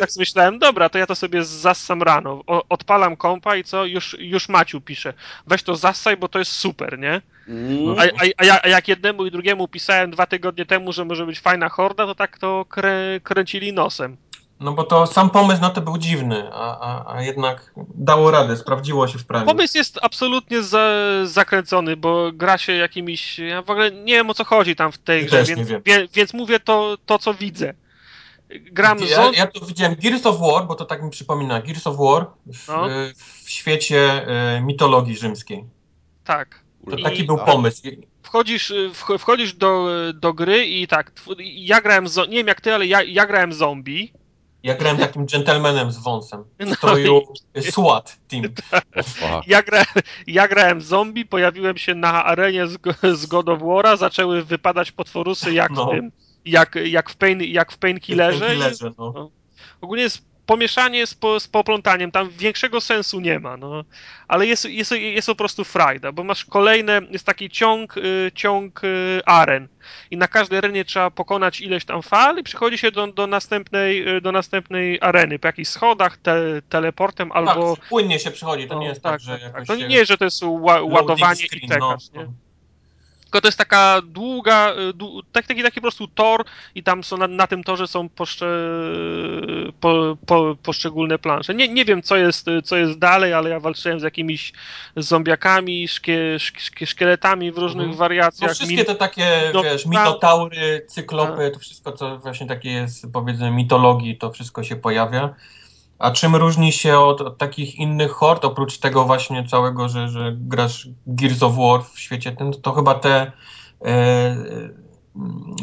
tak 0.00 0.10
sobie 0.10 0.22
myślałem, 0.22 0.58
dobra, 0.58 0.88
to 0.88 0.98
ja 0.98 1.06
to 1.06 1.14
sobie 1.14 1.44
zassam 1.44 2.02
rano. 2.02 2.42
O, 2.46 2.64
odpalam 2.68 3.16
kompa 3.16 3.56
i 3.56 3.64
co? 3.64 3.84
Już, 3.84 4.16
już 4.18 4.48
Maciu 4.48 4.80
pisze. 4.80 5.12
Weź 5.46 5.62
to 5.62 5.76
zassaj, 5.76 6.16
bo 6.16 6.28
to 6.28 6.38
jest 6.38 6.52
super, 6.52 6.98
nie? 6.98 7.22
A, 7.98 8.02
a, 8.44 8.60
a, 8.62 8.68
jak 8.68 8.88
jednemu 8.88 9.26
i 9.26 9.30
drugiemu 9.30 9.68
pisałem 9.68 10.10
dwa 10.10 10.26
tygodnie 10.26 10.66
temu, 10.66 10.92
że 10.92 11.04
może 11.04 11.26
być 11.26 11.40
fajna 11.40 11.68
horda, 11.68 12.06
to 12.06 12.14
tak 12.14 12.38
to 12.38 12.64
krę, 12.68 13.20
kręcili 13.22 13.72
nosem. 13.72 14.16
No 14.60 14.72
bo 14.72 14.84
to 14.84 15.06
sam 15.06 15.30
pomysł 15.30 15.60
na 15.60 15.70
to 15.70 15.80
był 15.80 15.98
dziwny, 15.98 16.50
a, 16.52 16.80
a, 16.80 17.14
a 17.14 17.22
jednak 17.22 17.72
dało 17.94 18.30
radę, 18.30 18.56
sprawdziło 18.56 19.08
się 19.08 19.18
w 19.18 19.26
prawie. 19.26 19.46
Pomysł 19.46 19.78
jest 19.78 19.98
absolutnie 20.02 20.62
za, 20.62 20.90
zakręcony, 21.24 21.96
bo 21.96 22.32
gra 22.32 22.58
się 22.58 22.72
jakimiś. 22.72 23.38
Ja 23.38 23.62
w 23.62 23.70
ogóle 23.70 23.90
nie 23.90 24.14
wiem 24.14 24.30
o 24.30 24.34
co 24.34 24.44
chodzi 24.44 24.76
tam 24.76 24.92
w 24.92 24.98
tej 24.98 25.26
grze, 25.26 25.44
więc, 25.44 25.68
wie, 25.84 26.08
więc 26.14 26.34
mówię 26.34 26.60
to, 26.60 26.98
to, 27.06 27.18
co 27.18 27.34
widzę. 27.34 27.74
Gram 28.48 28.98
ja, 28.98 29.30
ja 29.36 29.46
to 29.46 29.66
widziałem 29.66 29.94
Gears 29.94 30.26
of 30.26 30.40
War, 30.40 30.66
bo 30.66 30.74
to 30.74 30.84
tak 30.84 31.02
mi 31.02 31.10
przypomina. 31.10 31.62
Gears 31.62 31.86
of 31.86 31.96
War 31.96 32.26
w, 32.46 32.68
no. 32.68 32.86
w 33.44 33.50
świecie 33.50 34.26
y, 34.56 34.60
mitologii 34.60 35.16
rzymskiej. 35.16 35.64
Tak. 36.24 36.60
To 36.90 36.96
taki 37.02 37.22
I, 37.22 37.24
był 37.24 37.38
pomysł. 37.38 37.82
Wchodzisz, 38.22 38.72
wchodzisz 39.18 39.54
do, 39.54 39.88
do 40.14 40.32
gry 40.32 40.66
i 40.66 40.86
tak, 40.86 41.12
ja 41.38 41.80
grałem, 41.80 42.04
nie 42.28 42.36
wiem 42.36 42.46
jak 42.46 42.60
ty, 42.60 42.74
ale 42.74 42.86
ja, 42.86 43.02
ja 43.02 43.26
grałem 43.26 43.52
zombie 43.52 44.12
ja 44.68 44.74
grałem 44.74 44.98
takim 44.98 45.26
gentlemanem 45.26 45.92
z 45.92 45.98
wąsem. 45.98 46.44
W 46.58 46.74
stroju 46.74 47.22
no 47.54 47.60
i... 47.60 47.72
SWAT 47.72 48.18
team. 48.28 48.44
Ja, 49.46 49.62
gra, 49.62 49.84
ja 50.26 50.48
grałem 50.48 50.80
zombie, 50.80 51.24
pojawiłem 51.26 51.76
się 51.76 51.94
na 51.94 52.24
arenie 52.24 52.66
z, 52.66 52.78
z 53.14 53.26
God 53.26 53.48
of 53.48 53.60
War'a, 53.60 53.96
zaczęły 53.96 54.44
wypadać 54.44 54.92
potworusy 54.92 55.52
jak 55.52 55.70
no. 55.70 55.90
jak, 56.44 56.74
jak 56.84 57.10
w 57.10 57.16
Pain, 57.16 57.42
jak 57.42 57.72
w 57.72 57.78
Painkillerze. 57.78 58.46
Pain 58.46 58.92
no. 58.98 59.12
no. 59.14 59.30
Ogólnie 59.80 60.02
jest 60.02 60.27
pomieszanie 60.48 61.06
z, 61.06 61.14
po, 61.14 61.40
z 61.40 61.48
poplątaniem, 61.48 62.10
tam 62.10 62.28
większego 62.28 62.80
sensu 62.80 63.20
nie 63.20 63.38
ma, 63.38 63.56
no. 63.56 63.84
Ale 64.28 64.46
jest, 64.46 64.64
jest, 64.64 64.92
jest 64.92 65.28
po 65.28 65.34
prostu 65.34 65.64
frajda, 65.64 66.12
bo 66.12 66.24
masz 66.24 66.44
kolejne, 66.44 67.00
jest 67.10 67.26
taki 67.26 67.50
ciąg, 67.50 67.96
y, 67.96 68.32
ciąg 68.34 68.84
y, 68.84 69.20
aren 69.26 69.68
i 70.10 70.16
na 70.16 70.28
każdej 70.28 70.58
arenie 70.58 70.84
trzeba 70.84 71.10
pokonać 71.10 71.60
ileś 71.60 71.84
tam 71.84 72.02
fal 72.02 72.38
i 72.38 72.42
przychodzi 72.42 72.78
się 72.78 72.90
do, 72.90 73.06
do, 73.06 73.26
następnej, 73.26 74.16
y, 74.16 74.20
do 74.20 74.32
następnej 74.32 74.98
areny, 75.00 75.38
po 75.38 75.48
jakichś 75.48 75.70
schodach, 75.70 76.16
te, 76.16 76.62
teleportem 76.68 77.32
albo... 77.32 77.76
Tak, 77.76 77.88
płynnie 77.88 78.18
się 78.18 78.30
przychodzi, 78.30 78.68
to 78.68 78.74
No, 78.74 78.80
nie 78.80 78.86
jest 78.86 79.02
tak, 79.02 79.12
tak, 79.12 79.20
że 79.20 79.32
tak, 79.32 79.42
jakoś 79.42 79.68
To 79.68 79.76
nie, 79.76 80.06
że 80.06 80.18
to 80.18 80.24
jest 80.24 80.42
ła, 80.42 80.82
ładowanie 80.82 81.44
i 81.44 81.48
screen, 81.48 81.80
no, 81.80 81.96
czekasz, 81.96 82.12
nie? 82.12 82.47
Tylko 83.28 83.40
to 83.40 83.48
jest 83.48 83.58
taka 83.58 84.02
długa, 84.02 84.72
y, 84.90 84.92
dłu, 84.92 85.22
tak, 85.32 85.46
taki, 85.46 85.62
taki 85.62 85.74
po 85.74 85.80
prostu 85.80 86.08
tor 86.08 86.44
i 86.74 86.82
tam 86.82 87.04
są 87.04 87.16
na, 87.16 87.26
na 87.26 87.46
tym 87.46 87.64
torze 87.64 87.88
są 87.88 88.08
poszcze, 88.08 88.46
po, 89.80 90.16
po, 90.26 90.56
poszczególne 90.62 91.18
plansze. 91.18 91.54
Nie, 91.54 91.68
nie 91.68 91.84
wiem, 91.84 92.02
co 92.02 92.16
jest, 92.16 92.46
co 92.64 92.76
jest 92.76 92.98
dalej, 92.98 93.32
ale 93.32 93.50
ja 93.50 93.60
walczyłem 93.60 94.00
z 94.00 94.02
jakimiś 94.02 94.52
zombiakami, 94.96 95.88
szkie, 95.88 96.38
szkie, 96.38 96.86
szkieletami 96.86 97.52
w 97.52 97.58
różnych 97.58 97.84
Mhm. 97.84 97.98
wariacjach. 97.98 98.50
No 98.50 98.54
wszystkie 98.54 98.84
te 98.84 98.94
takie, 98.94 99.50
no, 99.54 99.62
wiesz, 99.62 99.86
minotaury, 99.86 100.86
cyklopy, 100.88 101.50
to 101.50 101.58
wszystko, 101.58 101.92
co 101.92 102.18
właśnie 102.18 102.46
takie 102.46 102.70
jest, 102.70 103.06
powiedzmy, 103.12 103.50
mitologii, 103.50 104.16
to 104.16 104.32
wszystko 104.32 104.62
się 104.62 104.76
pojawia. 104.76 105.34
A 105.98 106.10
czym 106.10 106.36
różni 106.36 106.72
się 106.72 106.98
od, 106.98 107.20
od 107.20 107.38
takich 107.38 107.74
innych 107.74 108.10
hord, 108.10 108.44
oprócz 108.44 108.78
tego 108.78 109.04
właśnie 109.04 109.46
całego, 109.46 109.88
że, 109.88 110.08
że 110.08 110.36
grasz 110.36 110.88
Gears 111.06 111.42
of 111.42 111.56
War 111.56 111.82
w 111.94 111.98
świecie 111.98 112.32
tym, 112.32 112.52
to 112.52 112.72
chyba 112.72 112.94
te 112.94 113.32
e, 113.82 113.86
e, 113.86 114.36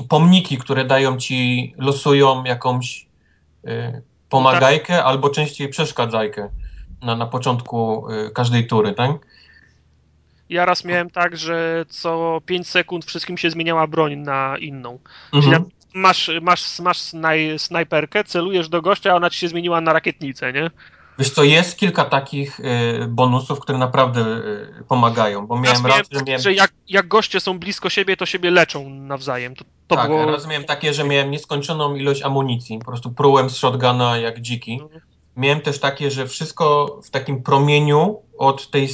pomniki, 0.09 0.57
które 0.57 0.85
dają 0.85 1.17
ci, 1.17 1.73
losują 1.77 2.43
jakąś 2.43 3.07
e, 3.67 4.01
pomagajkę 4.29 5.03
albo 5.03 5.29
częściej 5.29 5.69
przeszkadzajkę 5.69 6.49
na, 7.01 7.15
na 7.15 7.25
początku 7.25 8.07
e, 8.11 8.29
każdej 8.29 8.67
tury, 8.67 8.93
tak? 8.93 9.11
Ja 10.49 10.65
raz 10.65 10.85
miałem 10.85 11.09
tak, 11.09 11.37
że 11.37 11.85
co 11.89 12.41
5 12.45 12.67
sekund 12.67 13.05
wszystkim 13.05 13.37
się 13.37 13.51
zmieniała 13.51 13.87
broń 13.87 14.15
na 14.15 14.57
inną. 14.57 14.99
Czyli 15.31 15.45
Mhm. 15.45 15.63
na- 15.63 15.69
masz, 15.95 16.31
masz, 16.41 16.79
masz 16.79 16.99
snaj, 16.99 17.59
snajperkę, 17.59 18.23
celujesz 18.23 18.69
do 18.69 18.81
gościa, 18.81 19.11
a 19.11 19.15
ona 19.15 19.29
ci 19.29 19.39
się 19.39 19.47
zmieniła 19.47 19.81
na 19.81 19.93
rakietnicę, 19.93 20.53
nie? 20.53 20.71
Wiesz 21.19 21.29
co, 21.29 21.43
jest 21.43 21.77
kilka 21.77 22.05
takich 22.05 22.59
y, 22.59 22.63
bonusów, 23.07 23.59
które 23.59 23.77
naprawdę 23.77 24.21
y, 24.21 24.83
pomagają, 24.87 25.47
bo 25.47 25.59
miałem 25.59 25.85
raz, 25.85 26.01
że 26.11 26.23
miałem... 26.23 26.41
że 26.41 26.53
jak, 26.53 26.71
jak 26.89 27.07
goście 27.07 27.39
są 27.39 27.59
blisko 27.59 27.89
siebie, 27.89 28.17
to 28.17 28.25
siebie 28.25 28.51
leczą 28.51 28.89
nawzajem. 28.89 29.55
To, 29.55 29.65
to 29.87 29.95
tak, 29.95 30.07
było... 30.07 30.31
raz 30.31 30.47
miałem 30.47 30.63
takie, 30.63 30.93
że 30.93 31.03
miałem 31.03 31.31
nieskończoną 31.31 31.95
ilość 31.95 32.21
amunicji, 32.21 32.79
po 32.79 32.85
prostu 32.85 33.11
prułem 33.11 33.49
z 33.49 33.55
shotguna 33.55 34.17
jak 34.17 34.41
dziki. 34.41 34.77
No. 34.77 34.89
Miałem 35.37 35.61
też 35.61 35.79
takie, 35.79 36.11
że 36.11 36.27
wszystko 36.27 36.99
w 37.03 37.09
takim 37.09 37.43
promieniu 37.43 38.21
od, 38.37 38.71
tej 38.71 38.89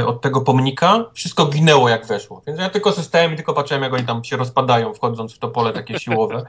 y, 0.00 0.06
od 0.06 0.20
tego 0.20 0.40
pomnika, 0.40 1.04
wszystko 1.14 1.46
ginęło 1.46 1.88
jak 1.88 2.06
weszło. 2.06 2.42
Więc 2.46 2.58
ja 2.58 2.70
tylko 2.70 2.92
zostałem 2.92 3.32
i 3.32 3.36
tylko 3.36 3.54
patrzyłem, 3.54 3.82
jak 3.82 3.92
oni 3.92 4.04
tam 4.04 4.24
się 4.24 4.36
rozpadają, 4.36 4.94
wchodząc 4.94 5.34
w 5.34 5.38
to 5.38 5.48
pole 5.48 5.72
takie 5.72 5.98
siłowe. 5.98 6.46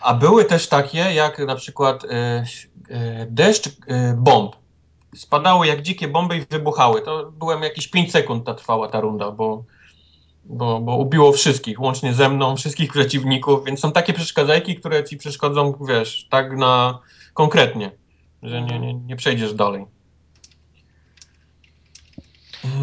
A 0.00 0.14
były 0.14 0.44
też 0.44 0.68
takie, 0.68 0.98
jak 0.98 1.38
na 1.38 1.54
przykład 1.54 2.04
y, 2.04 2.08
y, 2.08 3.26
deszcz 3.30 3.66
y, 3.66 3.72
bomb. 4.16 4.56
Spadały 5.16 5.66
jak 5.66 5.82
dzikie 5.82 6.08
bomby 6.08 6.36
i 6.36 6.46
wybuchały. 6.50 7.02
To 7.02 7.32
byłem 7.32 7.62
jakieś 7.62 7.88
5 7.88 8.12
sekund 8.12 8.46
ta 8.46 8.54
trwała 8.54 8.88
ta 8.88 9.00
runda, 9.00 9.30
bo, 9.30 9.64
bo, 10.44 10.80
bo 10.80 10.96
ubiło 10.96 11.32
wszystkich, 11.32 11.80
łącznie 11.80 12.14
ze 12.14 12.28
mną, 12.28 12.56
wszystkich 12.56 12.92
przeciwników, 12.92 13.64
więc 13.64 13.80
są 13.80 13.92
takie 13.92 14.12
przeszkadzajki, 14.12 14.76
które 14.76 15.04
ci 15.04 15.16
przeszkodzą, 15.16 15.74
wiesz, 15.88 16.26
tak 16.30 16.56
na 16.56 16.98
konkretnie, 17.34 17.90
że 18.44 18.62
nie, 18.62 18.78
nie, 18.80 18.94
nie 18.94 19.16
przejdziesz 19.16 19.54
dalej. 19.54 19.84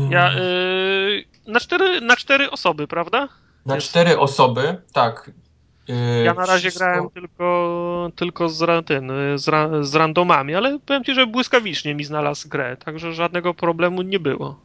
Ja, 0.09 0.35
y, 0.37 1.25
na, 1.47 1.59
cztery, 1.59 2.01
na 2.01 2.15
cztery 2.15 2.51
osoby, 2.51 2.87
prawda? 2.87 3.27
Na 3.65 3.75
jest- 3.75 3.87
cztery 3.89 4.19
osoby, 4.19 4.81
tak. 4.93 5.31
y, 5.89 6.23
Ja 6.23 6.33
na 6.33 6.45
razie 6.45 6.59
wszystko- 6.69 6.85
grałem 6.85 7.09
tylko, 7.09 8.09
tylko 8.15 8.49
z, 8.49 8.87
ten, 8.87 9.11
y, 9.11 9.37
z, 9.37 9.47
ra, 9.47 9.69
z 9.83 9.95
randomami, 9.95 10.55
ale 10.55 10.79
powiem 10.79 11.03
ci, 11.03 11.13
że 11.13 11.27
błyskawicznie 11.27 11.95
mi 11.95 12.03
znalazł 12.03 12.49
grę, 12.49 12.77
także 12.77 13.13
żadnego 13.13 13.53
problemu 13.53 14.01
nie 14.01 14.19
było. 14.19 14.59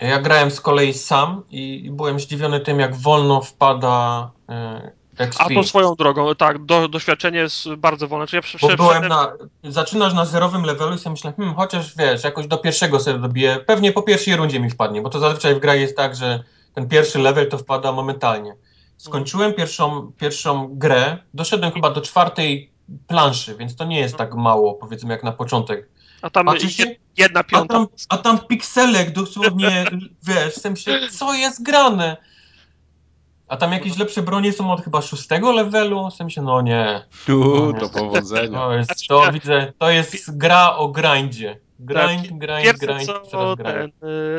Ja 0.00 0.20
grałem 0.20 0.50
z 0.50 0.60
kolei 0.60 0.92
sam 0.94 1.42
i, 1.50 1.84
i 1.84 1.90
byłem 1.90 2.20
zdziwiony 2.20 2.60
tym, 2.60 2.80
jak 2.80 2.96
wolno 2.96 3.40
wpada 3.42 4.30
y, 4.50 4.54
XP. 4.54 5.03
A 5.38 5.48
to 5.54 5.62
swoją 5.62 5.94
drogą, 5.94 6.34
tak, 6.34 6.64
do, 6.64 6.88
doświadczenie 6.88 7.38
jest 7.38 7.74
bardzo 7.74 8.08
wolne. 8.08 8.26
Czyli 8.26 8.36
ja 8.36 8.42
prze, 8.42 8.76
byłem 8.76 9.08
na. 9.08 9.32
Zaczynasz 9.64 10.14
na 10.14 10.24
zerowym 10.24 10.64
levelu 10.64 10.94
i 10.94 10.98
sobie 10.98 11.10
myślę, 11.10 11.32
hmm, 11.36 11.54
chociaż 11.54 11.96
wiesz, 11.96 12.24
jakoś 12.24 12.46
do 12.46 12.58
pierwszego 12.58 13.00
sobie 13.00 13.18
dobiję. 13.18 13.56
Pewnie 13.66 13.92
po 13.92 14.02
pierwszej 14.02 14.36
rundzie 14.36 14.60
mi 14.60 14.70
wpadnie, 14.70 15.02
bo 15.02 15.10
to 15.10 15.18
zazwyczaj 15.18 15.54
w 15.54 15.58
grach 15.58 15.78
jest 15.78 15.96
tak, 15.96 16.16
że 16.16 16.44
ten 16.74 16.88
pierwszy 16.88 17.18
level 17.18 17.48
to 17.48 17.58
wpada 17.58 17.92
momentalnie. 17.92 18.56
Skończyłem 18.96 19.54
pierwszą, 19.54 20.12
pierwszą 20.18 20.68
grę, 20.72 21.18
doszedłem 21.34 21.72
chyba 21.72 21.90
do 21.90 22.00
czwartej 22.00 22.70
planszy, 23.06 23.56
więc 23.56 23.76
to 23.76 23.84
nie 23.84 24.00
jest 24.00 24.16
tak 24.16 24.34
mało, 24.34 24.74
powiedzmy, 24.74 25.12
jak 25.12 25.24
na 25.24 25.32
początek. 25.32 25.88
A 26.22 26.30
tam 26.30 26.58
się, 26.58 26.84
jed- 26.84 26.94
jedna 27.16 27.40
a 27.40 27.44
piąta. 27.44 27.74
tam, 27.74 27.86
a 28.08 28.18
tam 28.18 28.38
pikselek 28.38 29.12
dosłownie, 29.12 29.84
wiesz, 30.22 30.54
w 30.54 30.60
sensie, 30.60 31.00
co 31.10 31.34
jest 31.34 31.62
grane? 31.62 32.16
A 33.54 33.56
tam 33.56 33.72
jakieś 33.72 33.98
lepsze 33.98 34.22
bronie 34.22 34.52
są 34.52 34.72
od 34.72 34.84
chyba 34.84 35.02
szóstego 35.02 35.52
levelu? 35.52 36.10
W 36.10 36.14
sensie, 36.14 36.42
no 36.42 36.62
nie. 36.62 37.02
Tu, 37.26 37.72
to 37.80 37.88
powodzenia. 37.88 38.58
To 38.58 38.74
jest, 38.74 39.06
to 39.08 39.32
widzę, 39.32 39.72
to 39.78 39.90
jest 39.90 40.38
gra 40.38 40.76
o 40.76 40.88
grindzie. 40.88 41.58
Grind, 41.78 42.28
Tak, 42.28 42.38
grind, 42.38 42.62
Pierwsze 42.62 42.86
grind, 42.86 43.28
co 43.30 43.56
ten, 43.56 43.86
y, 43.86 43.90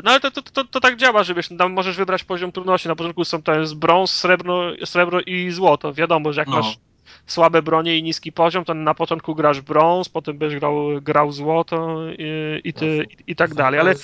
no 0.03 0.11
ale 0.11 0.19
to, 0.19 0.31
to, 0.31 0.41
to, 0.41 0.63
to 0.63 0.79
tak 0.79 0.95
działa, 0.97 1.23
że 1.23 1.33
wiesz, 1.33 1.49
tam 1.57 1.73
możesz 1.73 1.97
wybrać 1.97 2.23
poziom 2.23 2.51
trudności. 2.51 2.87
Na 2.87 2.95
początku 2.95 3.25
są 3.25 3.43
to 3.43 3.59
jest 3.59 3.75
brąz, 3.75 4.11
srebro, 4.11 4.71
srebro 4.85 5.21
i 5.21 5.51
złoto. 5.51 5.93
Wiadomo, 5.93 6.33
że 6.33 6.41
jak 6.41 6.47
No. 6.47 6.55
masz 6.55 6.77
słabe 7.25 7.61
bronie 7.61 7.97
i 7.97 8.03
niski 8.03 8.31
poziom, 8.31 8.65
to 8.65 8.73
na 8.73 8.93
początku 8.93 9.35
grasz 9.35 9.61
brąz, 9.61 10.09
potem 10.09 10.37
będziesz 10.37 10.59
grał, 10.59 10.75
grał 11.01 11.31
złoto 11.31 11.97
i, 12.17 12.61
i, 12.63 12.73
ty, 12.73 13.05
i, 13.27 13.31
i 13.31 13.35
tak 13.35 13.53
dalej. 13.53 13.79
Ale 13.79 13.95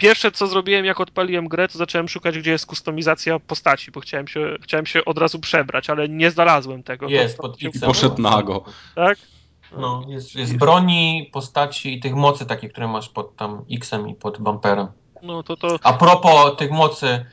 pierwsze 0.00 0.32
co 0.32 0.46
zrobiłem, 0.46 0.84
jak 0.84 1.00
odpaliłem 1.00 1.48
grę, 1.48 1.68
to 1.68 1.78
zacząłem 1.78 2.08
szukać, 2.08 2.38
gdzie 2.38 2.50
jest 2.50 2.66
kustomizacja 2.66 3.38
postaci, 3.38 3.90
bo 3.90 4.00
chciałem 4.00 4.28
się, 4.28 4.56
chciałem 4.62 4.86
się 4.86 5.04
od 5.04 5.18
razu 5.18 5.38
przebrać, 5.38 5.90
ale 5.90 6.08
nie 6.08 6.30
znalazłem 6.30 6.82
tego. 6.82 7.08
Jest, 7.08 7.38
pod 7.38 7.58
poszedł 7.86 8.22
nago. 8.22 8.64
Tak? 8.94 9.18
No, 9.76 10.04
jest, 10.08 10.34
jest 10.34 10.56
broni, 10.56 11.30
postaci 11.32 11.94
i 11.94 12.00
tych 12.00 12.14
mocy 12.14 12.46
takich, 12.46 12.72
które 12.72 12.88
masz 12.88 13.08
pod 13.08 13.36
tam 13.36 13.64
X-em 13.70 14.08
i 14.08 14.14
pod 14.14 14.38
bumperem. 14.38 14.86
No 15.22 15.42
to 15.42 15.56
to. 15.56 15.76
A 15.82 15.92
propos 15.92 16.56
tych 16.56 16.70
mocy, 16.70 17.24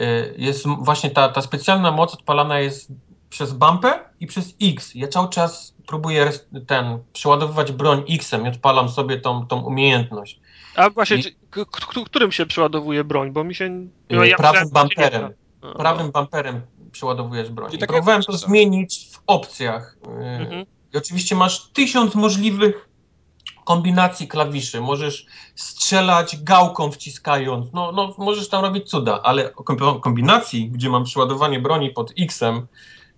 y, 0.00 0.34
jest 0.38 0.66
właśnie 0.66 1.10
ta, 1.10 1.28
ta 1.28 1.42
specjalna 1.42 1.90
moc 1.92 2.14
odpalana 2.14 2.60
jest 2.60 2.92
przez 3.30 3.52
bumper 3.52 4.04
i 4.20 4.26
przez 4.26 4.54
X. 4.62 4.94
Ja 4.94 5.08
cały 5.08 5.28
czas 5.28 5.74
próbuję 5.86 6.32
ten, 6.66 6.98
przeładowywać 7.12 7.72
broń 7.72 8.04
X-em 8.10 8.46
i 8.46 8.48
odpalam 8.48 8.88
sobie 8.88 9.20
tą, 9.20 9.46
tą 9.46 9.60
umiejętność. 9.60 10.40
A 10.76 10.90
właśnie, 10.90 11.18
którym 12.06 12.32
się 12.32 12.46
przeładowuje 12.46 13.04
broń? 13.04 13.30
Bo 13.32 13.44
mi 13.44 13.54
się. 13.54 13.64
Y, 13.64 13.88
no, 14.10 14.24
ja 14.24 14.36
prawym 14.36 14.60
się 14.60 14.66
nie 14.66 14.72
bumperem. 14.82 15.22
da. 15.22 15.68
No, 15.68 15.74
Prawym 15.74 16.10
bumperem 16.12 16.60
przeładowujesz 16.92 17.50
broń. 17.50 17.74
I 17.74 17.78
tak 17.78 17.88
próbowałem 17.88 18.22
to 18.22 18.32
zmienić 18.32 19.08
w 19.12 19.20
opcjach. 19.26 19.96
y, 20.06 20.10
Mhm. 20.40 20.66
I 20.94 20.96
oczywiście 20.98 21.36
masz 21.36 21.68
tysiąc 21.72 22.14
możliwych 22.14 22.88
kombinacji 23.64 24.28
klawiszy. 24.28 24.80
Możesz 24.80 25.26
strzelać 25.54 26.42
gałką 26.42 26.92
wciskając. 26.92 27.72
No, 27.72 27.92
no 27.92 28.14
możesz 28.18 28.48
tam 28.48 28.62
robić 28.64 28.90
cuda, 28.90 29.20
ale 29.22 29.50
kom- 29.50 30.00
kombinacji, 30.00 30.70
gdzie 30.70 30.88
mam 30.90 31.04
przeładowanie 31.04 31.60
broni 31.60 31.90
pod 31.90 32.12
X-em, 32.18 32.66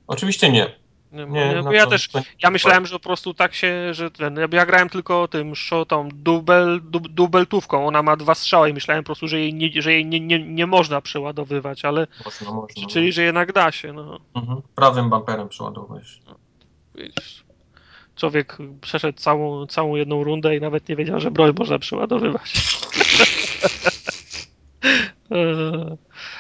oczywiście 0.06 0.52
nie. 0.52 0.76
Nie, 1.12 1.26
nie 1.26 1.76
ja 1.76 1.84
to- 1.84 1.90
też. 1.90 2.08
to- 2.08 2.22
Ja 2.42 2.50
myślałem, 2.50 2.86
że 2.86 2.92
po 2.92 3.00
prostu 3.00 3.34
tak 3.34 3.54
się, 3.54 3.94
że 3.94 4.10
ten. 4.10 4.38
Ja, 4.52 4.66
grałem 4.66 4.88
tylko 4.88 5.28
tym 5.28 5.54
szotą 5.54 6.08
dubel, 6.14 6.80
dub, 6.84 7.08
dubeltówką. 7.08 7.86
Ona 7.86 8.02
ma 8.02 8.16
dwa 8.16 8.34
strzały 8.34 8.70
i 8.70 8.72
myślałem 8.72 9.04
po 9.04 9.06
prostu, 9.06 9.28
że 9.28 9.40
jej 9.40 9.54
nie, 9.54 9.82
że 9.82 9.92
jej 9.92 10.06
nie, 10.06 10.20
nie, 10.20 10.38
nie 10.38 10.66
można 10.66 11.00
przeładowywać, 11.00 11.84
ale. 11.84 12.06
Można, 12.24 12.52
można. 12.52 12.86
Czyli, 12.86 13.12
że 13.12 13.22
jednak 13.22 13.52
da 13.52 13.72
się, 13.72 13.92
no. 13.92 14.18
Mhm. 14.34 14.60
Prawym 14.74 15.10
bumperem 15.10 15.48
przeładowujesz. 15.48 16.20
Widzisz. 16.94 17.44
Człowiek 18.16 18.58
przeszedł 18.80 19.18
całą, 19.18 19.66
całą 19.66 19.96
jedną 19.96 20.24
rundę 20.24 20.56
i 20.56 20.60
nawet 20.60 20.88
nie 20.88 20.96
wiedział, 20.96 21.20
że 21.20 21.30
broń 21.30 21.52
można 21.58 21.78
przeładowywać. 21.78 22.52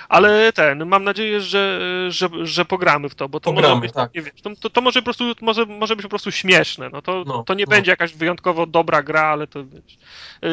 Ale 0.08 0.52
ten, 0.52 0.86
mam 0.86 1.04
nadzieję, 1.04 1.40
że, 1.40 1.80
że, 2.08 2.28
że 2.42 2.64
pogramy 2.64 3.08
w 3.08 3.14
to, 3.14 3.28
bo 3.28 3.40
to 3.40 3.44
Pogramy, 3.52 3.68
może 3.68 3.80
być 3.80 3.92
tak. 3.92 4.08
takie, 4.08 4.22
wiesz, 4.22 4.42
to, 4.42 4.50
to, 4.60 4.70
to 4.70 4.80
może 4.80 5.00
po 5.00 5.04
prostu 5.04 5.24
może, 5.40 5.66
może 5.66 5.96
być 5.96 6.02
po 6.02 6.08
prostu 6.10 6.30
śmieszne. 6.30 6.88
No 6.92 7.02
to, 7.02 7.24
No, 7.26 7.42
to 7.42 7.54
nie 7.54 7.64
no. 7.64 7.70
będzie 7.70 7.90
jakaś 7.90 8.14
wyjątkowo 8.14 8.66
dobra 8.66 9.02
gra, 9.02 9.22
ale 9.22 9.46
to 9.46 9.64
wiesz. 9.64 9.98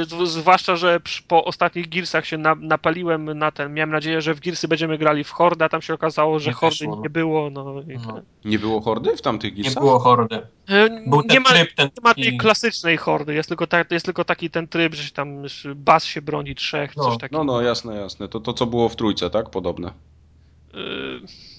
z- 0.07 0.29
Zwłaszcza, 0.29 0.75
że 0.75 0.99
przy- 0.99 1.23
po 1.23 1.45
ostatnich 1.45 1.89
Gearsach 1.89 2.25
się 2.25 2.37
na, 2.37 2.55
napaliłem 2.55 3.37
na 3.37 3.51
ten. 3.51 3.73
Miałem 3.73 3.91
nadzieję, 3.91 4.21
że 4.21 4.33
w 4.33 4.39
Gearsy 4.39 4.67
będziemy 4.67 4.97
grali 4.97 5.23
w 5.23 5.31
Hordę, 5.31 5.65
a 5.65 5.69
tam 5.69 5.81
się 5.81 5.93
okazało, 5.93 6.39
że 6.39 6.49
Nie 6.49 6.53
Hordy 6.53 6.75
wyszło, 6.79 6.95
no. 6.95 7.01
nie 7.01 7.09
było. 7.09 7.49
No, 7.49 7.81
i 7.81 7.97
No. 8.07 8.21
Nie 8.45 8.59
było 8.59 8.81
hordy 8.81 9.17
w 9.17 9.21
tamtych 9.21 9.55
Nie 9.57 9.63
Gearsach? 9.63 9.83
było 9.83 9.99
hordy. 9.99 10.35
E, 10.69 10.89
Był 11.07 11.21
nie 11.29 11.39
ma, 11.39 11.49
tryb, 11.49 11.73
ten 11.75 11.85
nie 11.97 12.03
ma 12.03 12.13
tej 12.13 12.37
klasycznej 12.37 12.97
hordy, 12.97 13.33
jest 13.33 13.49
tylko, 13.49 13.67
ta, 13.67 13.77
jest 13.91 14.05
tylko 14.05 14.25
taki 14.25 14.49
ten 14.49 14.67
tryb, 14.67 14.93
że 14.95 15.03
się 15.03 15.11
tam 15.11 15.43
bas 15.75 16.05
się 16.05 16.21
broni 16.21 16.55
trzech, 16.55 16.95
No, 16.97 17.03
coś 17.03 17.17
takiego. 17.17 17.43
No, 17.43 17.53
no, 17.53 17.61
jasne, 17.61 17.95
jasne. 17.95 18.27
To 18.27 18.39
to, 18.39 18.53
co 18.53 18.65
było 18.65 18.89
w 18.89 18.95
trójce, 18.95 19.14
tak? 19.29 19.49
Podobne. 19.49 19.87
E, 20.73 20.77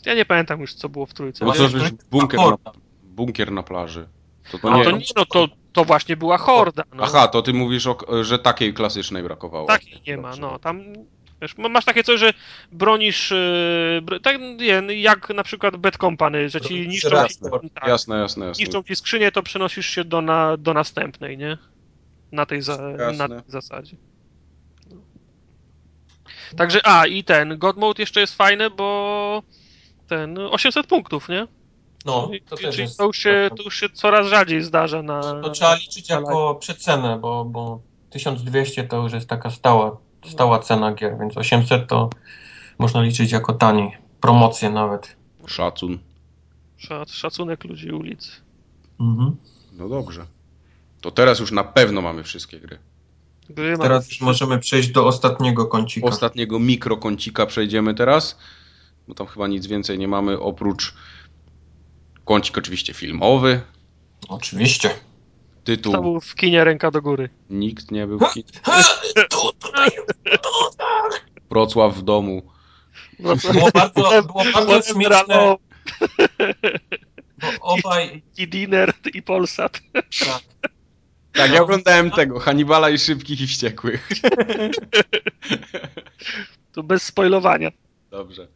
Ja 0.07 0.15
nie 0.15 0.25
pamiętam 0.25 0.61
już, 0.61 0.75
co 0.75 0.89
było 0.89 1.07
w 1.07 1.15
trójce. 1.15 1.45
Ale 1.45 1.55
to 1.55 1.69
to 1.69 1.79
bunkier 2.11 2.41
na, 2.41 2.57
bunkier 3.03 3.53
na 3.53 3.63
plaży. 3.63 4.09
To, 4.53 4.59
to 4.59 4.71
No 4.71 4.77
nie... 4.79 4.85
to 4.85 4.91
nie, 4.91 5.05
no 5.17 5.25
to, 5.27 5.49
to 5.73 5.85
właśnie 5.85 6.17
była 6.17 6.39
horda. 6.39 6.83
No. 6.95 7.03
Aha, 7.03 7.29
to 7.29 7.43
ty 7.43 7.53
mówisz, 7.53 7.87
o, 7.87 8.25
że 8.25 8.39
takiej 8.39 8.75
klasycznej 8.75 9.23
brakowało. 9.23 9.67
Takiej 9.67 10.01
nie 10.07 10.17
ma, 10.17 10.37
no. 10.37 10.59
Tam 10.59 10.83
wiesz, 11.43 11.57
ma- 11.59 11.69
masz 11.69 11.85
takie 11.85 12.05
coś, 12.05 12.21
że 12.21 12.33
bronisz. 12.73 13.31
Yy, 14.11 14.21
tak 14.21 14.37
nie, 14.59 15.01
jak 15.01 15.29
na 15.29 15.43
przykład 15.43 15.77
Bad 15.77 15.97
Company, 15.97 16.49
że 16.51 16.61
ci 16.61 16.89
niszczą, 16.89 17.09
reaktor. 17.09 17.61
tak, 17.75 17.89
Jasne, 17.89 18.19
jasne, 18.19 18.47
jasne. 18.47 18.65
niszczą 18.65 18.83
ci 18.83 18.97
skrzynię, 18.97 19.33
to 19.33 19.43
przenosisz 19.43 19.87
się 19.87 20.05
do, 20.05 20.21
na, 20.23 20.57
do 20.57 20.75
następnej, 20.75 21.39
nie? 21.39 21.59
Na 22.33 22.47
tej, 22.47 22.63
za, 22.63 22.77
na 22.77 23.05
Jasne. 23.05 23.29
tej 23.29 23.51
zasadzie. 23.51 23.97
No. 26.53 26.57
Także, 26.59 26.81
a 26.87 27.07
i 27.07 27.25
ten 27.25 27.59
God 27.59 27.77
Mode 27.77 28.03
jeszcze 28.03 28.21
jest 28.21 28.35
fajny, 28.35 28.71
bo 28.71 29.43
ten 30.09 30.39
800 30.39 30.87
punktów, 30.87 31.29
nie? 31.29 31.47
No, 32.05 32.27
to 32.49 32.57
i- 32.57 32.63
też 32.63 32.79
jest. 32.79 32.99
to 32.99 33.05
już, 33.05 33.19
się, 33.19 33.51
to 33.57 33.63
już 33.63 33.81
się 33.81 33.89
coraz 33.91 34.27
rzadziej 34.27 34.63
zdarza 34.63 35.03
na. 35.03 35.21
To 35.21 35.51
trzeba 35.51 35.75
liczyć 35.75 36.11
jako 36.11 36.55
przecenę, 36.55 37.19
bo, 37.19 37.45
bo 37.45 37.81
1200 38.11 38.85
to 38.85 38.97
już 39.03 39.13
jest 39.13 39.29
taka 39.29 39.51
stała, 39.51 39.97
stała 40.31 40.59
cena 40.59 40.95
gier, 40.95 41.17
więc 41.21 41.37
800 41.37 41.89
to 41.89 42.11
można 42.79 43.03
liczyć 43.03 43.33
jako 43.33 43.53
taniej. 43.53 43.97
Promocje 44.21 44.71
nawet. 44.71 45.17
Szacun. 45.47 45.99
Szac- 46.79 47.13
Szacunek 47.13 47.65
ludzi 47.65 47.91
ulicy. 47.93 48.31
Mhm. 49.01 49.37
No 49.73 49.89
dobrze. 49.89 50.27
To 51.01 51.11
teraz 51.11 51.41
już 51.41 51.53
na 51.53 51.65
pewno 51.65 52.01
mamy 52.03 52.23
wszystkie 52.25 52.61
gry. 52.61 52.79
Gry 53.51 53.79
Teraz 53.79 54.09
już 54.09 54.21
możemy 54.21 54.59
przejść 54.59 54.89
do 54.89 55.07
ostatniego 55.07 55.67
kącika. 55.67 56.07
Ostatniego 56.07 56.59
mikrokącika 56.59 57.47
przejdziemy 57.47 57.95
teraz, 57.95 58.39
bo 59.09 59.15
tam 59.15 59.27
chyba 59.27 59.47
nic 59.49 59.67
więcej 59.67 59.99
nie 59.99 60.09
mamy 60.09 60.41
oprócz 60.41 60.95
kącik 62.25 62.59
oczywiście 62.59 62.95
filmowy. 62.95 63.61
Oczywiście. 64.29 64.89
To 64.89 64.97
Tytuł 65.65 66.03
był 66.03 66.21
w 66.21 66.35
kinie 66.35 66.65
ręka 66.65 66.91
do 66.91 67.03
góry. 67.03 67.31
nikt 67.51 67.91
nie 67.91 68.07
był 68.07 68.19
w 68.19 68.23
kin- 68.23 68.61
Ha! 68.63 68.83
Tu, 69.31 69.53
tutaj, 69.53 69.91
Wrocław 71.51 71.95
w 71.97 72.03
domu. 72.03 72.43
Było 73.19 73.71
bardzo, 73.75 74.23
było 74.23 74.45
bardzo 74.55 74.83
śmieszne, 74.83 75.25
bo 75.29 75.59
obaj... 77.61 78.23
i 78.39 78.49
Dinner 78.49 78.93
i 79.15 79.23
Polsat. 79.23 79.81
Tak, 79.93 80.43
Tak, 81.37 81.53
ja 81.53 81.63
oglądałem 81.63 82.11
tego, 82.11 82.39
Hannibala 82.41 82.91
i 82.91 82.99
Szybkich 82.99 83.41
i 83.41 83.47
Wściekłych. 83.47 84.09
To 86.73 86.83
bez 86.83 87.03
spoilowania. 87.03 87.71
Dobrze. 88.11 88.49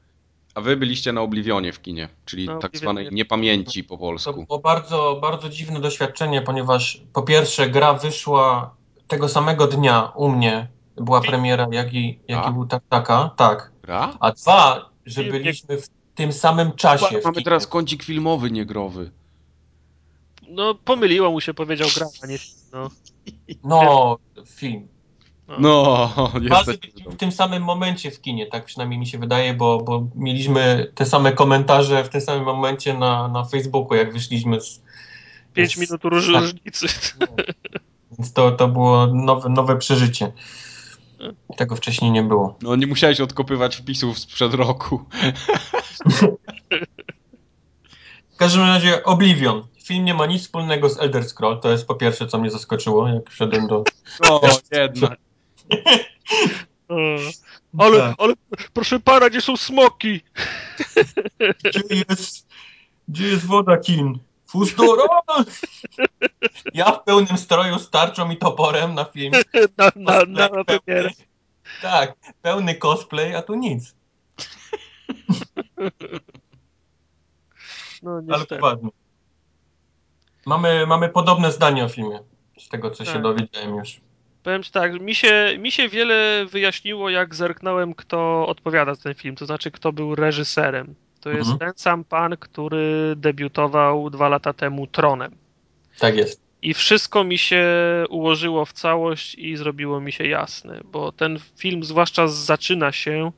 A 0.54 0.60
wy 0.60 0.76
byliście 0.76 1.12
na 1.12 1.20
Oblivionie 1.20 1.72
w 1.72 1.82
kinie, 1.82 2.08
czyli 2.24 2.46
Na 2.46 2.58
tak 2.58 2.76
zwanej 2.76 3.08
niepamięci 3.12 3.84
po 3.84 3.94
To 3.94 3.98
polsku. 4.00 4.44
było 4.46 4.58
bardzo, 4.58 5.18
bardzo 5.22 5.48
dziwne 5.48 5.80
doświadczenie, 5.80 6.42
ponieważ 6.42 7.02
po 7.12 7.22
pierwsze 7.22 7.70
gra 7.70 7.94
wyszła 7.94 8.74
tego 9.08 9.28
samego 9.28 9.66
dnia 9.66 10.12
u 10.14 10.28
mnie, 10.28 10.68
była 10.96 11.20
premiera, 11.20 11.66
jak 11.70 11.94
i, 11.94 12.18
jak 12.28 12.46
i 12.48 12.58
u 12.58 12.66
Tartaka, 12.66 13.30
tak. 13.36 13.70
Gra? 13.82 14.16
A 14.20 14.32
dwa, 14.32 14.90
że 15.06 15.24
byliśmy 15.24 15.76
w 15.78 15.88
tym 16.14 16.32
samym 16.32 16.72
czasie 16.72 17.20
w 17.20 17.24
Mamy 17.24 17.42
teraz 17.42 17.66
kącik 17.66 18.02
filmowy, 18.02 18.50
niegrowy. 18.50 19.10
No, 20.50 20.74
pomyliło 20.74 21.30
mu 21.30 21.40
się, 21.40 21.54
powiedział 21.54 21.88
gra, 21.96 22.06
a 22.22 22.26
nie 22.26 22.38
film, 22.38 22.58
no. 22.72 22.90
No, 23.64 24.18
film. 24.46 24.88
No, 25.58 26.10
jesteśmy 26.42 26.78
byliśmy 26.78 27.12
w 27.12 27.16
tym 27.16 27.32
samym 27.32 27.62
momencie 27.62 28.10
w 28.10 28.20
kinie, 28.20 28.46
tak 28.46 28.64
przynajmniej 28.64 28.98
mi 29.00 29.06
się 29.06 29.18
wydaje, 29.18 29.54
bo, 29.54 29.78
bo 29.78 30.06
mieliśmy 30.14 30.92
te 30.94 31.06
same 31.06 31.32
komentarze 31.32 32.04
w 32.04 32.08
tym 32.08 32.20
samym 32.20 32.44
momencie 32.44 32.94
na, 32.94 33.28
na 33.28 33.44
Facebooku, 33.44 33.94
jak 33.94 34.12
wyszliśmy 34.12 34.60
z... 34.60 34.82
Pięć 35.54 35.74
z- 35.74 35.78
minut 35.78 36.02
róż- 36.04 36.32
tak. 36.32 36.42
różnicy. 36.42 36.86
No. 37.20 37.26
Więc 38.18 38.32
to, 38.32 38.50
to 38.52 38.68
było 38.68 39.06
nowe, 39.06 39.48
nowe 39.48 39.78
przeżycie. 39.78 40.32
Tego 41.56 41.76
wcześniej 41.76 42.10
nie 42.10 42.22
było. 42.22 42.56
No 42.62 42.76
nie 42.76 42.86
musiałeś 42.86 43.20
odkopywać 43.20 43.76
wpisów 43.76 44.18
sprzed 44.18 44.54
roku. 44.54 45.04
W 48.30 48.36
każdym 48.36 48.62
razie 48.62 49.04
Oblivion. 49.04 49.66
Film 49.90 50.04
nie 50.04 50.14
ma 50.14 50.26
nic 50.26 50.42
wspólnego 50.42 50.88
z 50.88 51.00
Elder 51.00 51.24
Scroll. 51.24 51.60
To 51.60 51.70
jest 51.70 51.86
po 51.86 51.94
pierwsze, 51.94 52.26
co 52.26 52.38
mnie 52.38 52.50
zaskoczyło, 52.50 53.08
jak 53.08 53.30
wszedłem 53.30 53.66
do... 53.66 53.84
No, 54.28 54.40
jednak. 54.72 55.18
O, 56.88 56.94
Ale, 57.84 57.98
Tak. 57.98 58.14
ale, 58.18 58.34
proszę 58.72 59.00
pana, 59.00 59.30
gdzie 59.30 59.40
są 59.40 59.56
smoki? 59.56 60.20
Gdzie 61.64 62.04
jest, 62.08 62.46
gdzie 63.08 63.28
jest 63.28 63.46
woda, 63.46 63.76
Kin? 63.76 64.18
Fusdora! 64.46 65.04
Ja 66.74 66.92
w 66.92 67.04
pełnym 67.04 67.38
stroju 67.38 67.78
z 67.78 67.90
tarczą 67.90 68.30
i 68.30 68.36
toporem 68.36 68.94
na 68.94 69.04
film. 69.04 69.32
Na, 69.78 69.90
na, 69.96 70.24
na, 70.28 70.48
na 70.48 70.64
Pełny-. 70.64 71.10
Tak, 71.82 72.16
pełny 72.42 72.74
cosplay, 72.74 73.34
a 73.34 73.42
tu 73.42 73.54
nic. 73.54 73.94
No, 78.02 78.10
Ale 78.10 78.22
niestety. 78.22 78.60
Mamy, 80.50 80.86
mamy 80.86 81.08
podobne 81.08 81.52
zdanie 81.52 81.84
o 81.84 81.88
filmie. 81.88 82.18
Z 82.58 82.68
tego, 82.68 82.90
co 82.90 83.04
się 83.04 83.12
Tak. 83.12 83.22
dowiedziałem 83.22 83.76
już. 83.76 84.00
Powiem 84.42 84.62
ci 84.62 84.70
tak, 84.70 85.00
mi 85.00 85.14
się, 85.14 85.56
mi 85.58 85.70
się 85.70 85.88
wiele 85.88 86.46
wyjaśniło, 86.46 87.10
jak 87.10 87.34
zerknąłem, 87.34 87.94
kto 87.94 88.46
odpowiada 88.48 88.94
za 88.94 89.02
ten 89.02 89.14
film, 89.14 89.36
to 89.36 89.46
znaczy, 89.46 89.70
kto 89.70 89.92
był 89.92 90.14
reżyserem. 90.14 90.94
To 91.20 91.30
jest 91.30 91.50
Mhm. 91.50 91.58
ten 91.58 91.72
sam 91.76 92.04
pan, 92.04 92.36
który 92.36 93.14
debiutował 93.16 94.10
dwa 94.10 94.28
lata 94.28 94.52
temu 94.52 94.86
Tronem. 94.86 95.36
Tak 95.98 96.16
jest. 96.16 96.40
I 96.62 96.74
wszystko 96.74 97.24
mi 97.24 97.38
się 97.38 97.64
ułożyło 98.08 98.64
w 98.64 98.72
całość 98.72 99.34
i 99.34 99.56
zrobiło 99.56 100.00
mi 100.00 100.12
się 100.12 100.26
jasne, 100.26 100.80
bo 100.84 101.12
ten 101.12 101.38
film, 101.56 101.84
zwłaszcza 101.84 102.28
zaczyna 102.28 102.92
się 102.92 103.32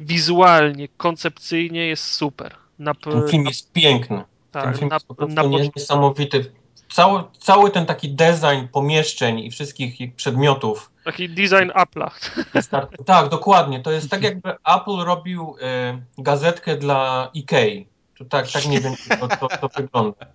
wizualnie, 0.00 0.88
koncepcyjnie 0.96 1.86
jest 1.86 2.04
super. 2.04 2.54
Na, 2.78 2.94
Ten 2.94 3.28
film 3.28 3.44
jest 3.46 3.72
piękny. 3.72 4.24
Tak, 4.62 4.78
Ten 4.78 4.78
film 4.78 4.88
na, 4.88 4.96
jest 4.96 5.36
na, 5.36 5.42
poc- 5.42 5.70
niesamowity. 5.76 6.52
Cały, 6.92 7.22
cały 7.38 7.70
ten 7.70 7.86
taki 7.86 8.10
design 8.10 8.66
pomieszczeń 8.72 9.38
i 9.38 9.50
wszystkich 9.50 10.00
ich 10.00 10.14
przedmiotów. 10.14 10.90
taki 11.04 11.28
design 11.28 11.70
Apple'a. 11.70 12.10
jest 12.54 12.70
tak, 13.06 13.28
dokładnie. 13.28 13.80
To 13.82 13.90
jest 13.90 14.10
tak, 14.10 14.22
jakby 14.22 14.50
Apple 14.50 14.96
robił 15.04 15.56
e, 15.60 16.00
gazetkę 16.18 16.76
dla 16.76 17.30
Ikei. 17.34 17.88
To 18.18 18.24
tak, 18.24 18.50
tak 18.50 18.66
mniej 18.66 18.80
więcej 18.80 19.18
to, 19.18 19.28
to, 19.28 19.48
to 19.58 19.68
wygląda. 19.76 20.26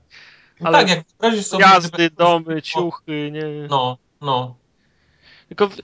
No 0.62 0.68
Ale 0.70 0.78
tak, 0.80 0.90
jak 0.90 1.04
wyobrazisz 1.20 1.45
sobie... 1.45 1.66
Gdyby- 1.80 2.10
domy, 2.10 2.62
ciuchy, 2.62 3.32
nie. 3.32 3.68
No, 3.70 3.98
no. 4.22 4.56
Tylko 5.55 5.75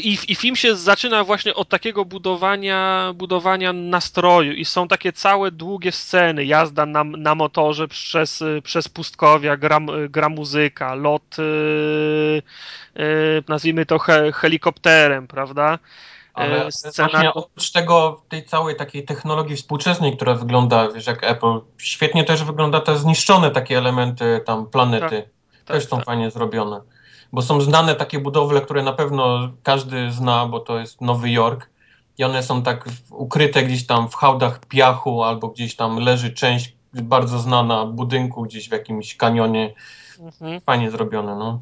i, 0.00 0.18
I 0.28 0.34
film 0.34 0.56
się 0.56 0.76
zaczyna 0.76 1.24
właśnie 1.24 1.54
od 1.54 1.68
takiego 1.68 2.04
budowania, 2.04 3.12
budowania 3.14 3.72
nastroju 3.72 4.52
i 4.52 4.64
są 4.64 4.88
takie 4.88 5.12
całe 5.12 5.50
długie 5.50 5.92
sceny, 5.92 6.44
jazda 6.44 6.86
na, 6.86 7.04
na 7.04 7.34
motorze 7.34 7.88
przez, 7.88 8.42
y, 8.42 8.62
przez 8.64 8.88
pustkowia, 8.88 9.56
gra, 9.56 9.80
gra 10.08 10.28
muzyka, 10.28 10.94
lot, 10.94 11.38
yy, 11.38 12.42
yy, 12.94 13.44
nazwijmy 13.48 13.86
to 13.86 13.98
he, 13.98 14.32
helikopterem, 14.32 15.26
prawda? 15.26 15.78
Ale 16.34 16.66
E, 16.66 16.72
scena- 16.72 17.10
właśnie 17.10 17.34
oprócz 17.34 17.70
tego, 17.70 18.22
tej 18.28 18.44
całej 18.44 18.76
takiej 18.76 19.04
technologii 19.04 19.56
współczesnej, 19.56 20.16
która 20.16 20.34
wygląda, 20.34 20.88
wiesz, 20.88 21.06
jak 21.06 21.24
Apple, 21.24 21.60
świetnie 21.78 22.24
też 22.24 22.44
wygląda 22.44 22.80
te 22.80 22.98
zniszczone 22.98 23.50
takie 23.50 23.78
elementy 23.78 24.40
tam 24.46 24.66
planety. 24.66 25.28
też 25.64 25.88
są 25.88 25.96
tak. 25.96 26.06
fajnie 26.06 26.30
zrobione. 26.30 26.80
Bo 27.32 27.42
są 27.42 27.60
znane 27.60 27.94
takie 27.94 28.18
budowle, 28.18 28.60
które 28.60 28.82
na 28.82 28.92
pewno 28.92 29.52
każdy 29.62 30.12
zna, 30.12 30.46
bo 30.46 30.60
to 30.60 30.78
jest 30.78 31.00
Nowy 31.00 31.30
Jork. 31.30 31.70
I 32.18 32.24
one 32.24 32.42
są 32.42 32.62
tak 32.62 32.88
ukryte 33.10 33.62
gdzieś 33.62 33.86
tam 33.86 34.08
w 34.08 34.14
hałdach 34.14 34.60
piachu, 34.66 35.22
albo 35.22 35.48
gdzieś 35.48 35.76
tam 35.76 35.98
leży 35.98 36.32
część 36.32 36.76
bardzo 36.92 37.38
znana 37.38 37.86
budynku 37.86 38.42
gdzieś 38.42 38.68
w 38.68 38.72
jakimś 38.72 39.16
kanionie. 39.16 39.74
Mhm. 40.20 40.60
Fajnie 40.60 40.90
zrobione, 40.90 41.36
no. 41.36 41.60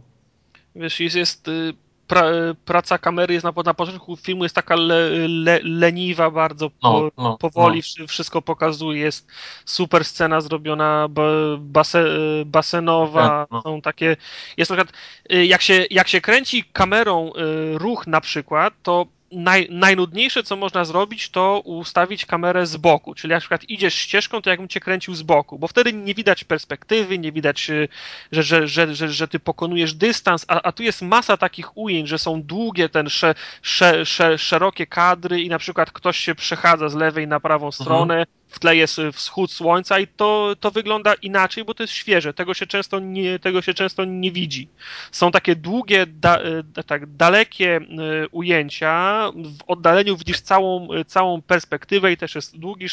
Wiesz, 0.74 1.00
jest, 1.00 1.16
jest 1.16 1.48
y, 1.48 1.74
pra, 2.10 2.22
praca 2.64 2.98
kamery 2.98 3.34
jest 3.34 3.44
na, 3.44 3.52
na 3.64 3.74
początku 3.74 4.16
filmu 4.16 4.42
jest 4.44 4.54
taka 4.54 4.74
le, 4.76 5.10
le, 5.28 5.60
leniwa 5.62 6.30
bardzo, 6.30 6.70
po, 6.70 7.10
No, 7.16 7.22
no, 7.24 7.38
powoli 7.38 7.82
wszy- 7.82 8.06
wszystko 8.06 8.42
pokazuje, 8.42 9.00
jest 9.00 9.26
super 9.64 10.04
scena 10.04 10.40
zrobiona, 10.40 11.08
ba- 11.08 11.22
base, 11.58 12.04
basenowa, 12.46 13.28
Tak, 13.28 13.50
no. 13.50 13.62
są 13.62 13.80
takie, 13.80 14.16
jest 14.56 14.70
na 14.70 14.76
przykład, 14.76 14.96
y, 15.32 15.46
jak 15.46 15.62
się, 15.62 15.86
jak 15.90 16.08
się 16.08 16.20
kręci 16.20 16.64
kamerą 16.72 17.32
y, 17.74 17.78
ruch 17.78 18.06
na 18.06 18.20
przykład, 18.20 18.74
to 18.82 19.06
naj, 19.30 19.66
najnudniejsze, 19.70 20.42
co 20.42 20.56
można 20.56 20.84
zrobić, 20.84 21.30
to 21.30 21.60
ustawić 21.64 22.26
kamerę 22.26 22.66
z 22.66 22.76
boku. 22.76 23.14
Czyli 23.14 23.32
na 23.32 23.40
przykład 23.40 23.64
idziesz 23.64 23.94
ścieżką, 23.94 24.42
to 24.42 24.50
jakbym 24.50 24.68
cię 24.68 24.80
kręcił 24.80 25.14
z 25.14 25.22
boku, 25.22 25.58
bo 25.58 25.68
wtedy 25.68 25.92
nie 25.92 26.14
widać 26.14 26.44
perspektywy, 26.44 27.18
nie 27.18 27.32
widać, 27.32 27.70
y, 27.70 27.88
że, 28.32 28.42
że, 28.42 28.68
że, 28.68 28.94
że, 28.94 29.08
że 29.08 29.28
ty 29.28 29.40
pokonujesz 29.40 29.94
dystans, 29.94 30.44
a, 30.48 30.62
a 30.62 30.72
tu 30.72 30.82
jest 30.82 31.02
masa 31.02 31.36
takich 31.36 31.76
ujęć, 31.76 32.08
że 32.08 32.18
są 32.18 32.42
długie, 32.42 32.88
ten 32.88 33.08
sze, 33.08 33.34
sze, 33.62 34.06
sze, 34.06 34.38
szerokie 34.38 34.86
kadry 34.86 35.42
i 35.42 35.48
na 35.48 35.58
przykład 35.58 35.92
ktoś 35.92 36.16
się 36.16 36.34
przechadza 36.34 36.88
z 36.88 36.94
lewej 36.94 37.28
na 37.28 37.40
prawą 37.40 37.66
mhm. 37.66 37.72
stronę. 37.72 38.14
Mhm 38.14 38.39
w 38.50 38.58
tle 38.58 38.76
jest 38.76 38.98
y, 38.98 39.12
wschód 39.12 39.52
słońca 39.52 39.98
i 39.98 40.06
to, 40.06 40.56
to 40.60 40.70
wygląda 40.70 41.14
inaczej, 41.14 41.64
bo 41.64 41.74
to 41.74 41.82
jest 41.82 41.92
świeże. 41.92 42.34
Tego 42.34 42.54
się 42.54 42.66
często 42.66 43.00
nie, 43.00 43.38
tego 43.38 43.62
się 43.62 43.74
często 43.74 44.04
nie 44.04 44.32
widzi. 44.32 44.68
Są 45.12 45.30
takie 45.30 45.56
długie, 45.56 46.06
da, 46.06 46.40
y, 46.78 46.84
tak, 46.86 47.16
dalekie 47.16 47.80
y, 48.24 48.28
ujęcia. 48.30 49.30
W 49.34 49.62
oddaleniu 49.66 50.16
widzisz 50.16 50.40
całą, 50.40 50.88
całą 51.06 51.42
perspektywę 51.42 52.12
i 52.12 52.16
też 52.16 52.34
jest 52.34 52.58
długi, 52.58 52.86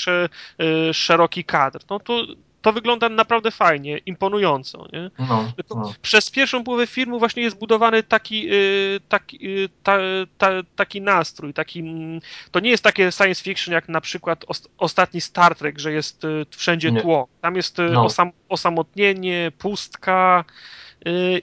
szeroki 0.93 1.43
kadr. 1.43 1.79
No 1.89 1.99
to 1.99 2.25
to 2.67 2.73
wygląda 2.73 3.09
naprawdę 3.09 3.51
fajnie, 3.51 3.97
imponująco. 3.97 4.87
Nie? 4.93 5.11
No, 5.19 5.51
no. 5.69 5.93
Przez 6.01 6.31
pierwszą 6.31 6.63
połowę 6.63 6.87
filmu 6.87 7.19
właśnie 7.19 7.43
jest 7.43 7.59
budowany 7.59 8.03
taki, 8.03 8.53
y, 8.53 8.99
taki, 9.09 9.47
y, 9.47 9.69
ta, 9.83 9.97
ta, 10.37 10.49
taki 10.75 11.01
nastrój. 11.01 11.53
Taki, 11.53 11.79
mm, 11.79 12.21
to 12.51 12.59
nie 12.59 12.69
jest 12.69 12.83
takie 12.83 13.11
science 13.11 13.43
fiction 13.43 13.73
jak 13.73 13.89
na 13.89 14.01
przykład 14.01 14.45
ostatni 14.77 15.21
Star 15.21 15.55
Trek, 15.55 15.79
że 15.79 15.91
jest 15.91 16.23
y, 16.23 16.45
wszędzie 16.49 16.91
nie. 16.91 17.01
tło. 17.01 17.27
Tam 17.41 17.55
jest 17.55 17.77
no. 17.91 18.05
osam, 18.05 18.31
osamotnienie, 18.49 19.51
pustka 19.57 20.45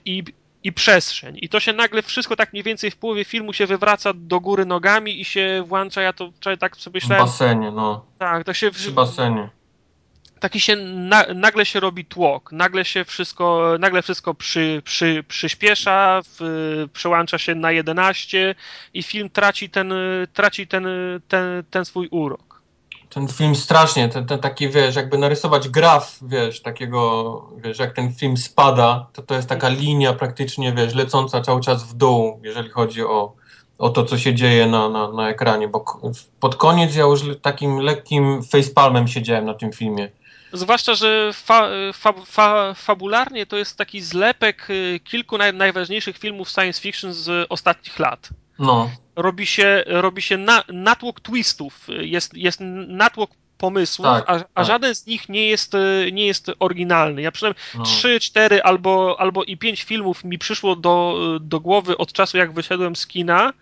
i, 0.05 0.23
i 0.63 0.73
przestrzeń. 0.73 1.37
I 1.41 1.49
to 1.49 1.59
się 1.59 1.73
nagle 1.73 2.01
wszystko 2.01 2.35
tak 2.35 2.53
mniej 2.53 2.63
więcej 2.63 2.91
w 2.91 2.97
połowie 2.97 3.25
filmu 3.25 3.53
się 3.53 3.65
wywraca 3.65 4.13
do 4.15 4.39
góry 4.39 4.65
nogami 4.65 5.21
i 5.21 5.25
się 5.25 5.63
włącza, 5.67 6.01
ja 6.01 6.13
to 6.13 6.31
wczoraj 6.31 6.57
tak 6.57 6.77
sobie 6.77 6.97
myślałem. 6.97 7.27
W 7.27 7.29
basenie, 7.29 7.71
no. 7.71 8.05
Tak, 8.19 8.43
to 8.43 8.53
się... 8.53 8.71
Przy 8.71 8.91
basenie 8.91 9.49
taki 10.39 10.59
się 10.59 10.75
na, 10.75 11.25
nagle 11.35 11.65
się 11.65 11.79
robi 11.79 12.05
tłok, 12.05 12.51
nagle 12.51 12.85
się 12.85 13.05
wszystko, 13.05 13.75
nagle 13.79 14.01
wszystko 14.01 14.33
przy, 14.33 14.81
przy, 14.85 15.23
przyspiesza, 15.27 16.21
w, 16.25 16.87
przełącza 16.93 17.37
się 17.37 17.55
na 17.55 17.71
11 17.71 18.55
i 18.93 19.03
film 19.03 19.29
traci 19.29 19.69
ten, 19.69 19.93
traci 20.33 20.67
ten, 20.67 20.87
ten, 21.27 21.63
ten 21.69 21.85
swój 21.85 22.07
urok. 22.11 22.61
Ten 23.09 23.27
film 23.27 23.55
strasznie, 23.55 24.09
ten, 24.09 24.25
ten 24.25 24.39
taki, 24.39 24.69
wiesz, 24.69 24.95
jakby 24.95 25.17
narysować 25.17 25.69
graf, 25.69 26.19
wiesz, 26.21 26.61
takiego, 26.61 27.49
wiesz, 27.57 27.79
jak 27.79 27.93
ten 27.93 28.13
film 28.13 28.37
spada, 28.37 29.07
to 29.13 29.21
to 29.21 29.35
jest 29.35 29.49
taka 29.49 29.69
linia 29.69 30.13
praktycznie, 30.13 30.73
wiesz, 30.73 30.95
lecąca 30.95 31.41
cały 31.41 31.61
czas 31.61 31.83
w 31.83 31.93
dół, 31.93 32.39
jeżeli 32.43 32.69
chodzi 32.69 33.03
o, 33.03 33.33
o 33.77 33.89
to, 33.89 34.05
co 34.05 34.17
się 34.17 34.33
dzieje 34.33 34.67
na, 34.67 34.89
na, 34.89 35.11
na 35.11 35.29
ekranie, 35.29 35.67
bo 35.67 35.85
pod 36.39 36.55
koniec 36.55 36.95
ja 36.95 37.03
już 37.03 37.21
takim 37.41 37.77
lekkim 37.77 38.43
facepalmem 38.43 39.07
siedziałem 39.07 39.45
na 39.45 39.53
tym 39.53 39.71
filmie. 39.71 40.09
Zwłaszcza, 40.53 40.95
że 40.95 41.33
fa, 41.33 41.69
fa, 41.93 42.13
fa, 42.25 42.73
fabularnie 42.73 43.45
to 43.45 43.57
jest 43.57 43.77
taki 43.77 44.01
zlepek 44.01 44.69
y, 44.69 44.99
kilku 45.03 45.37
naj, 45.37 45.53
najważniejszych 45.53 46.17
filmów 46.17 46.49
science 46.49 46.81
fiction 46.81 47.13
z 47.13 47.47
ostatnich 47.49 47.99
lat. 47.99 48.29
No. 48.59 48.91
Robi 49.15 49.45
się, 49.45 49.83
robi 49.87 50.21
się 50.21 50.37
na, 50.37 50.63
natłok 50.67 51.19
twistów, 51.19 51.87
jest, 51.87 52.33
jest 52.33 52.59
natłok 52.87 53.31
pomysłów, 53.57 54.05
tak, 54.05 54.23
a, 54.27 54.33
a 54.33 54.39
tak. 54.39 54.65
żaden 54.65 54.95
z 54.95 55.05
nich 55.05 55.29
nie 55.29 55.47
jest, 55.47 55.73
y, 55.73 56.09
nie 56.11 56.25
jest 56.25 56.51
oryginalny. 56.59 57.21
Ja 57.21 57.31
przynajmniej 57.31 57.63
no. 57.77 57.83
3, 57.83 58.19
4 58.19 58.63
albo, 58.63 59.15
albo 59.19 59.43
i 59.43 59.57
5 59.57 59.83
filmów 59.83 60.23
mi 60.23 60.37
przyszło 60.37 60.75
do, 60.75 61.17
do 61.41 61.59
głowy 61.59 61.97
od 61.97 62.13
czasu, 62.13 62.37
jak 62.37 62.53
wyszedłem 62.53 62.95
z 62.95 63.07
kina 63.07 63.53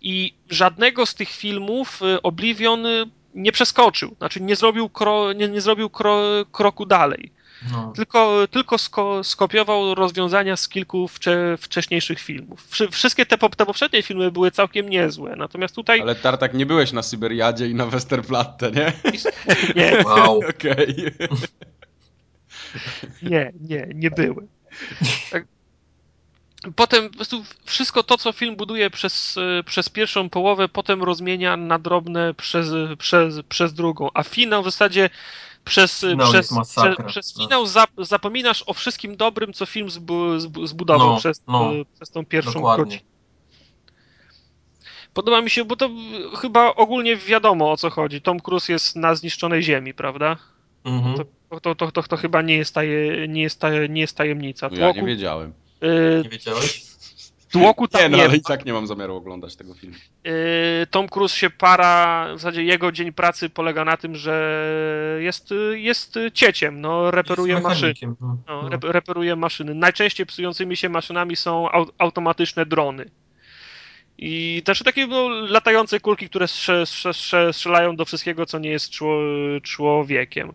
i 0.00 0.34
żadnego 0.50 1.06
z 1.06 1.14
tych 1.14 1.30
filmów 1.30 2.02
y, 2.02 2.22
Oblivion 2.22 2.86
nie 3.34 3.52
przeskoczył, 3.52 4.14
znaczy 4.18 4.42
nie 4.42 4.56
zrobił, 4.56 4.88
kro, 4.88 5.32
nie, 5.32 5.48
nie 5.48 5.60
zrobił 5.60 5.90
kro, 5.90 6.22
kroku 6.52 6.86
dalej. 6.86 7.32
No. 7.72 7.92
Tylko, 7.96 8.48
tylko 8.50 8.78
sko, 8.78 9.24
skopiował 9.24 9.94
rozwiązania 9.94 10.56
z 10.56 10.68
kilku 10.68 11.08
wcze, 11.08 11.56
wcześniejszych 11.60 12.20
filmów. 12.20 12.68
Wszystkie 12.90 13.26
te, 13.26 13.38
te 13.38 13.66
poprzednie 13.66 14.02
filmy 14.02 14.30
były 14.30 14.50
całkiem 14.50 14.88
niezłe, 14.88 15.36
natomiast 15.36 15.74
tutaj... 15.74 16.00
Ale 16.00 16.14
Tartak, 16.14 16.54
nie 16.54 16.66
byłeś 16.66 16.92
na 16.92 17.02
Syberiadzie 17.02 17.68
i 17.68 17.74
na 17.74 17.86
Westerplatte, 17.86 18.70
nie? 18.70 18.92
Nie. 19.76 20.04
Wow. 20.04 20.40
Okej. 20.50 21.12
Okay. 21.14 21.38
Nie, 23.22 23.52
nie, 23.60 23.88
nie 23.94 24.10
byłem. 24.10 24.48
Tak, 25.30 25.46
potem 26.76 27.10
po 27.10 27.16
prostu 27.16 27.44
wszystko 27.64 28.02
to, 28.02 28.18
co 28.18 28.32
film 28.32 28.56
buduje 28.56 28.90
przez, 28.90 29.36
e, 29.58 29.62
przez 29.62 29.88
pierwszą 29.88 30.30
połowę, 30.30 30.68
potem 30.68 31.02
rozmienia 31.02 31.56
na 31.56 31.78
drobne 31.78 32.34
przez, 32.34 32.68
przez, 32.98 33.40
przez 33.48 33.74
drugą, 33.74 34.08
a 34.14 34.22
finał 34.22 34.62
w 34.62 34.64
zasadzie 34.64 35.10
przez, 35.64 36.04
przez, 36.30 36.48
przez, 36.72 37.04
przez, 37.06 37.36
no. 37.36 37.44
finał 37.44 37.66
zap, 37.66 37.90
zapominasz 37.98 38.64
o 38.66 38.74
wszystkim 38.74 39.16
dobrym, 39.16 39.52
co 39.52 39.66
film 39.66 39.90
zbu, 39.90 40.38
zbudował 40.64 41.08
no, 41.08 41.16
przez, 41.16 41.42
no, 41.48 41.70
przez 41.94 42.10
tą 42.10 42.26
pierwszą 42.26 42.60
godzinę. 42.60 43.02
Podoba 45.14 45.40
mi 45.40 45.50
się, 45.50 45.64
bo 45.64 45.76
to 45.76 45.90
chyba 46.36 46.74
ogólnie 46.74 47.16
wiadomo 47.16 47.72
o 47.72 47.76
co 47.76 47.90
chodzi. 47.90 48.20
Tom 48.20 48.40
Cruise 48.40 48.72
jest 48.72 48.96
na 48.96 49.14
zniszczonej 49.14 49.62
ziemi, 49.62 49.94
prawda? 49.94 50.36
Mhm. 50.84 51.16
To, 51.16 51.24
to, 51.60 51.74
to, 51.74 51.92
to, 51.92 52.02
to, 52.02 52.16
chyba 52.16 52.42
nie 52.42 52.56
jest, 52.56 52.74
taje, 52.74 53.28
nie 53.28 53.42
jest, 53.42 53.60
taje, 53.60 53.88
nie 53.88 54.00
jest 54.00 54.16
tajemnica. 54.16 54.68
Tłoku, 54.68 54.82
ja 54.82 54.92
nie 54.92 55.02
wiedziałem. 55.02 55.52
Yy, 55.84 56.20
nie 56.24 56.30
wiedziałeś? 56.30 56.84
Tłoku 57.52 57.88
tam 57.88 58.02
nie, 58.02 58.08
no, 58.08 58.16
nie 58.16 58.24
ale 58.24 58.36
i 58.36 58.42
tak 58.42 58.64
nie 58.64 58.72
mam 58.72 58.86
zamiaru 58.86 59.16
oglądać 59.16 59.56
tego 59.56 59.74
filmu. 59.74 59.96
Yy, 60.24 60.32
Tom 60.90 61.08
Cruise 61.08 61.36
się 61.36 61.50
para, 61.50 62.26
w 62.34 62.38
zasadzie 62.38 62.64
jego 62.64 62.92
dzień 62.92 63.12
pracy 63.12 63.50
polega 63.50 63.84
na 63.84 63.96
tym, 63.96 64.16
że 64.16 64.66
jest, 65.20 65.50
jest 65.74 66.18
cieciem, 66.32 66.80
no, 66.80 67.10
reperuje 67.10 67.60
maszyny. 67.60 67.94
No, 68.20 68.38
no. 68.46 68.70
reperuje 68.82 69.36
maszyny. 69.36 69.74
Najczęściej 69.74 70.26
psującymi 70.26 70.76
się 70.76 70.88
maszynami 70.88 71.36
są 71.36 71.68
automatyczne 71.98 72.66
drony. 72.66 73.10
I 74.18 74.62
też 74.64 74.82
takie 74.82 75.06
no, 75.06 75.28
latające 75.28 76.00
kulki, 76.00 76.28
które 76.28 76.46
strzelają 77.52 77.96
do 77.96 78.04
wszystkiego, 78.04 78.46
co 78.46 78.58
nie 78.58 78.70
jest 78.70 78.92
człowiekiem. 79.62 80.52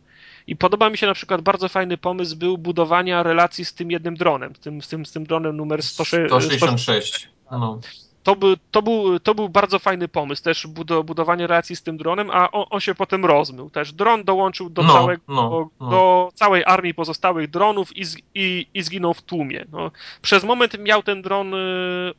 I 0.49 0.55
podoba 0.55 0.89
mi 0.89 0.97
się 0.97 1.07
na 1.07 1.13
przykład 1.13 1.41
bardzo 1.41 1.69
fajny 1.69 1.97
pomysł 1.97 2.37
był 2.37 2.57
budowania 2.57 3.23
relacji 3.23 3.65
z 3.65 3.73
tym 3.73 3.91
jednym 3.91 4.15
dronem, 4.15 4.55
z 4.55 4.59
tym, 4.59 4.81
z 4.81 4.87
tym, 4.87 5.05
z 5.05 5.11
tym 5.11 5.23
dronem 5.23 5.57
numer 5.57 5.83
166. 5.83 7.29
No. 7.51 7.79
To, 8.23 8.35
był, 8.35 8.55
to, 8.71 8.81
był, 8.81 9.19
to 9.19 9.35
był 9.35 9.49
bardzo 9.49 9.79
fajny 9.79 10.07
pomysł, 10.07 10.43
też 10.43 10.67
budowanie 11.03 11.47
relacji 11.47 11.75
z 11.75 11.83
tym 11.83 11.97
dronem, 11.97 12.31
a 12.31 12.51
on, 12.51 12.65
on 12.69 12.79
się 12.79 12.95
potem 12.95 13.25
rozmył. 13.25 13.69
Też 13.69 13.93
dron 13.93 14.23
dołączył 14.23 14.69
do, 14.69 14.83
no, 14.83 14.93
całego, 14.93 15.23
no, 15.27 15.69
no. 15.79 15.89
do 15.89 16.29
całej 16.35 16.63
armii 16.65 16.93
pozostałych 16.93 17.49
dronów 17.49 17.97
i, 17.97 18.05
z, 18.05 18.17
i, 18.35 18.67
i 18.73 18.81
zginął 18.81 19.13
w 19.13 19.21
tłumie. 19.21 19.65
No, 19.71 19.91
przez 20.21 20.43
moment 20.43 20.79
miał 20.79 21.03
ten 21.03 21.21
dron 21.21 21.53
y, 21.53 21.57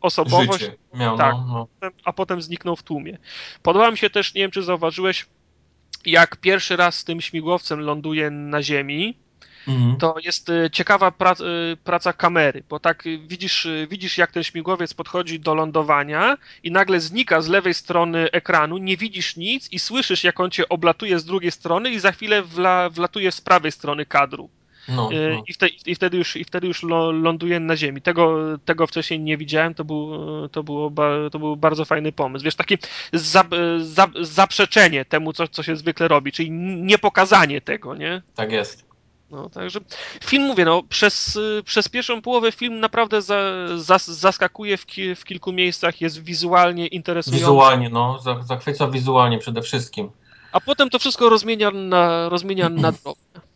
osobowość, 0.01 0.71
miał, 0.95 1.19
tak, 1.19 1.35
a 2.05 2.13
potem 2.13 2.43
zniknął 2.43 2.77
w 2.77 2.83
tłumie. 2.83 3.19
Podoba 3.63 3.91
mi 3.91 3.99
się 3.99 4.11
też, 4.11 4.35
nie 4.35 4.41
wiem 4.41 4.51
czy 4.51 4.63
zauważyłeś, 4.63 5.27
jak 6.07 6.37
pierwszy 6.37 6.77
raz 6.77 6.99
z 6.99 7.05
tym 7.05 7.21
śmigłowcem 7.21 7.81
ląduje 7.81 8.31
na 8.31 8.63
Ziemi, 8.63 9.17
mhm. 9.69 9.97
to 9.97 10.15
jest 10.25 10.49
y, 10.49 10.71
ciekawa 10.73 11.11
praca, 11.11 11.45
y, 11.45 11.77
praca 11.85 12.13
kamery, 12.13 12.63
bo 12.69 12.81
tak 12.81 13.07
y, 13.07 13.19
widzisz, 13.19 13.69
widzisz, 13.89 14.19
jak 14.19 14.33
ten 14.33 14.43
śmigłowiec 14.43 14.95
podchodzi 14.95 15.41
do 15.41 15.55
lądowania 15.55 16.39
i 16.63 16.71
nagle 16.71 17.01
znika 17.01 17.41
z 17.41 17.49
lewej 17.49 17.75
strony 17.75 18.31
ekranu, 18.31 18.79
nie 18.79 18.97
widzisz 18.97 19.37
nic 19.37 19.73
i 19.73 19.79
słyszysz, 19.79 20.25
jak 20.25 20.41
on 20.41 20.51
cię 20.51 20.69
oblatuje 20.69 21.19
z 21.19 21.25
drugiej 21.25 21.51
strony 21.51 21.91
i 21.91 22.01
za 22.01 22.13
chwilę 22.13 22.43
wla, 22.43 22.91
wlatuje 22.91 23.33
z 23.33 23.41
prawej 23.41 23.73
strony 23.73 24.07
kadru. 24.07 24.51
No, 24.91 25.13
y, 25.13 25.31
no. 25.37 25.43
I, 25.49 25.53
wtedy, 25.53 25.73
I, 25.87 25.95
wtedy 25.95 26.17
już, 26.17 26.37
I 26.37 26.45
wtedy 26.45 26.67
już 26.67 26.83
ląduje 27.13 27.61
na 27.61 27.77
ziemi. 27.77 28.03
Tego, 28.03 28.39
tego 28.65 28.87
wcześniej 28.87 29.21
nie 29.21 29.37
widziałem, 29.37 29.75
to 29.75 29.85
był, 29.85 30.09
to, 30.49 30.63
było, 30.63 30.93
to 31.33 31.39
był 31.39 31.57
bardzo 31.57 31.85
fajny 31.85 32.13
pomysł. 32.13 32.45
Wiesz, 32.45 32.55
takie 32.55 32.79
za, 33.13 33.45
za, 33.79 34.09
zaprzeczenie 34.21 35.05
temu, 35.05 35.33
co, 35.33 35.49
co 35.49 35.63
się 35.63 35.77
zwykle 35.77 36.09
robi, 36.09 36.33
czyli 36.33 36.51
niepokazanie 36.51 37.61
tego, 37.61 37.95
nie? 37.95 38.23
Tak 38.35 38.53
jest. 38.53 38.91
No, 39.31 39.51
także 39.51 39.81
film, 40.25 40.45
mówię, 40.45 40.65
no, 40.65 40.83
przez, 40.83 41.39
przez 41.65 41.89
pierwszą 41.89 42.23
połowę 42.23 42.53
film 42.53 42.81
naprawdę 42.81 43.23
za, 43.23 43.43
za, 43.77 43.99
zaskakuje 43.99 44.77
w, 44.77 44.87
ki, 44.87 45.15
w 45.15 45.25
kilku 45.25 45.53
miejscach, 45.53 46.01
jest 46.01 46.23
wizualnie 46.23 46.87
interesujący. 46.87 47.41
Wizualnie, 47.41 47.89
no, 47.89 48.19
zachwyca 48.43 48.89
wizualnie 48.89 49.39
przede 49.39 49.63
wszystkim. 49.63 50.11
A 50.53 50.61
potem 50.61 50.91
to 50.91 50.99
wszystko 50.99 51.29
rozmienia 51.29 51.71
na, 51.71 52.29
rozmienia 52.29 52.69
na 52.69 52.93
drobne. 53.05 53.50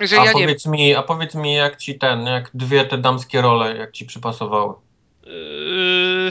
Że 0.00 0.20
a, 0.20 0.24
ja 0.24 0.32
powiedz 0.32 0.66
nie... 0.66 0.72
mi, 0.72 0.94
a 0.94 1.02
powiedz 1.02 1.34
mi, 1.34 1.54
jak 1.54 1.76
ci 1.76 1.98
ten, 1.98 2.26
jak 2.26 2.50
dwie 2.54 2.84
te 2.84 2.98
damskie 2.98 3.40
role, 3.40 3.76
jak 3.76 3.92
ci 3.92 4.04
przypasowały? 4.04 4.74
Yy... 5.26 6.30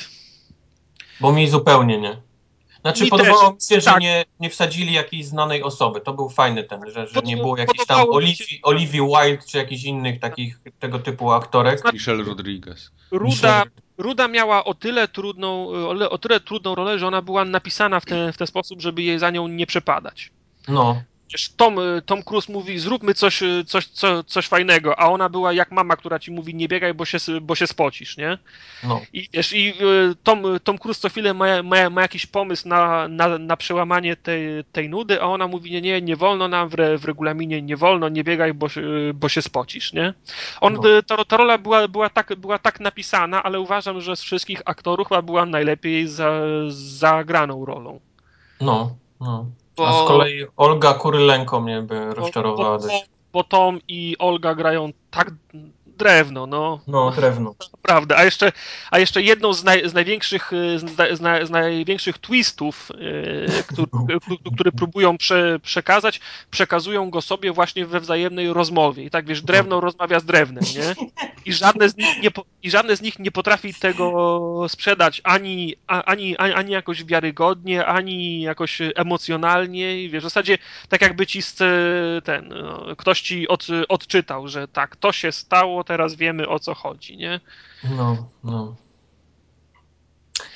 Bo 1.21 1.33
mi 1.33 1.47
zupełnie 1.47 1.97
nie. 1.97 2.17
Znaczy 2.81 3.03
mi 3.03 3.09
podobało 3.09 3.51
mi 3.51 3.61
się, 3.61 3.81
że 3.81 3.91
tak. 3.91 4.01
nie, 4.01 4.25
nie 4.39 4.49
wsadzili 4.49 4.93
jakiejś 4.93 5.25
znanej 5.25 5.63
osoby. 5.63 6.01
To 6.01 6.13
był 6.13 6.29
fajny 6.29 6.63
ten, 6.63 6.81
że, 6.91 7.07
że 7.07 7.21
nie 7.21 7.37
było 7.37 7.57
jakiejś 7.57 7.87
tam 7.87 8.05
Olivia 8.63 9.03
Wilde 9.03 9.43
czy 9.47 9.57
jakichś 9.57 9.83
innych 9.83 10.19
takich 10.19 10.59
tego 10.79 10.99
typu 10.99 11.31
aktorek. 11.31 11.93
Michelle 11.93 12.23
Rodriguez. 12.23 12.91
Ruda, 13.11 13.63
Ruda 13.97 14.27
miała 14.27 14.63
o 14.63 14.73
tyle 14.73 15.07
trudną, 15.07 15.67
o 16.09 16.17
tyle 16.17 16.39
trudną 16.39 16.75
rolę, 16.75 16.99
że 16.99 17.07
ona 17.07 17.21
była 17.21 17.45
napisana 17.45 17.99
w 17.99 18.05
ten, 18.05 18.33
w 18.33 18.37
ten 18.37 18.47
sposób, 18.47 18.81
żeby 18.81 19.01
jej 19.01 19.19
za 19.19 19.29
nią 19.29 19.47
nie 19.47 19.65
przepadać. 19.65 20.31
No. 20.67 21.01
Wiesz, 21.31 21.49
Tom, 21.49 21.75
Tom 22.05 22.23
Cruise 22.23 22.53
mówi, 22.53 22.79
zróbmy 22.79 23.13
coś, 23.13 23.41
coś, 23.67 23.87
coś, 23.87 24.25
coś 24.25 24.47
fajnego, 24.47 24.99
a 24.99 25.09
ona 25.09 25.29
była 25.29 25.53
jak 25.53 25.71
mama, 25.71 25.95
która 25.95 26.19
ci 26.19 26.31
mówi, 26.31 26.55
nie 26.55 26.67
biegaj, 26.67 26.93
bo 26.93 27.05
się, 27.05 27.17
bo 27.41 27.55
się 27.55 27.67
spocisz, 27.67 28.17
nie? 28.17 28.37
No. 28.83 29.01
I, 29.13 29.29
wiesz, 29.33 29.53
i 29.53 29.69
y, 29.69 30.15
Tom, 30.23 30.43
Tom 30.63 30.77
Cruise 30.77 31.01
co 31.01 31.09
chwilę 31.09 31.33
ma, 31.33 31.63
ma, 31.63 31.89
ma 31.89 32.01
jakiś 32.01 32.25
pomysł 32.25 32.67
na, 32.67 33.07
na, 33.07 33.37
na 33.37 33.57
przełamanie 33.57 34.15
tej, 34.15 34.63
tej 34.71 34.89
nudy, 34.89 35.21
a 35.21 35.25
ona 35.25 35.47
mówi, 35.47 35.71
nie, 35.71 35.81
nie, 35.81 36.01
nie 36.01 36.15
wolno 36.15 36.47
nam 36.47 36.69
w, 36.69 36.73
re, 36.73 36.97
w 36.97 37.05
regulaminie, 37.05 37.61
nie 37.61 37.77
wolno, 37.77 38.09
nie 38.09 38.23
biegaj, 38.23 38.53
bo, 38.53 38.67
bo 39.13 39.29
się 39.29 39.41
spocisz, 39.41 39.93
nie? 39.93 40.13
On, 40.61 40.73
No. 40.73 41.01
ta, 41.07 41.25
ta 41.25 41.37
rola 41.37 41.57
była, 41.57 41.87
była, 41.87 42.09
tak, 42.09 42.35
była 42.35 42.59
tak 42.59 42.79
napisana, 42.79 43.43
ale 43.43 43.59
uważam, 43.59 44.01
że 44.01 44.15
z 44.15 44.21
wszystkich 44.21 44.61
aktorów 44.65 45.07
była 45.23 45.45
najlepiej 45.45 46.07
za, 46.07 46.41
zagraną 46.69 47.65
rolą. 47.65 47.99
No, 48.61 48.95
no. 49.19 49.45
Bo- 49.79 49.87
A 49.87 50.05
z 50.05 50.07
kolei 50.07 50.45
Olga 50.57 50.93
Kurylenko 50.93 51.61
mnie 51.61 51.81
by 51.81 52.13
rozczarowała 52.13 52.77
bo, 52.77 52.87
bo, 52.87 52.93
bo 53.33 53.43
Tom 53.43 53.79
i 53.87 54.15
Olga 54.19 54.55
grają 54.55 54.89
tak 55.11 55.31
drewno, 55.99 56.47
no. 56.47 56.79
No, 56.87 57.11
drewno. 57.11 57.55
Naprawdę. 57.77 58.17
A 58.17 58.23
jeszcze, 58.23 58.51
a 58.91 58.99
jeszcze 58.99 59.21
jedną 59.21 59.53
z, 59.53 59.63
naj, 59.63 59.89
z 59.89 59.93
największych, 59.93 60.53
y, 60.53 60.79
z, 60.79 60.97
na- 60.97 61.15
z, 61.15 61.21
na- 61.21 61.45
z 61.45 61.49
największych 61.49 62.17
twistów, 62.17 62.89
yy, 62.99 63.63
który, 63.67 64.19
które 64.55 64.71
próbują 64.71 65.17
prze, 65.17 65.59
przekazać, 65.59 66.19
przekazują 66.51 67.09
go 67.09 67.21
sobie 67.21 67.51
właśnie 67.51 67.85
we 67.85 67.99
wzajemnej 67.99 68.53
rozmowie. 68.53 69.03
I 69.03 69.09
tak 69.09 69.25
wiesz, 69.25 69.41
drewno 69.41 69.81
rozmawia 69.81 70.19
z 70.19 70.25
drewnem, 70.25 70.63
nie? 70.75 71.07
I 71.45 71.53
żadne 71.53 71.89
z 71.89 71.97
nich 71.97 72.21
nie, 72.23 72.29
i 72.63 72.69
żadne 72.71 72.95
z 72.95 73.01
nich 73.01 73.19
nie 73.19 73.31
potrafi 73.31 73.73
tego 73.73 74.65
sprzedać 74.67 75.21
ani, 75.23 75.75
ani, 75.87 76.37
ani, 76.37 76.53
ani 76.53 76.71
jakoś 76.73 77.03
wiarygodnie, 77.03 77.85
ani 77.85 78.41
jakoś 78.41 78.79
emocjonalnie. 78.95 80.03
I 80.03 80.09
wiesz, 80.09 80.21
w 80.23 80.27
zasadzie 80.27 80.57
tak 80.89 81.01
jakby 81.01 81.27
ci 81.27 81.39
ten, 82.23 82.47
no, 82.63 82.95
ktoś 82.95 83.21
ci 83.21 83.47
od, 83.47 83.67
odczytał, 83.89 84.47
że 84.47 84.67
tak, 84.67 84.95
to 84.95 85.11
się 85.11 85.31
stało, 85.31 85.83
teraz 85.89 86.15
wiemy 86.15 86.47
o 86.47 86.59
co 86.59 86.73
chodzi, 86.73 87.17
nie? 87.17 87.39
No, 87.83 88.29
no. 88.43 88.75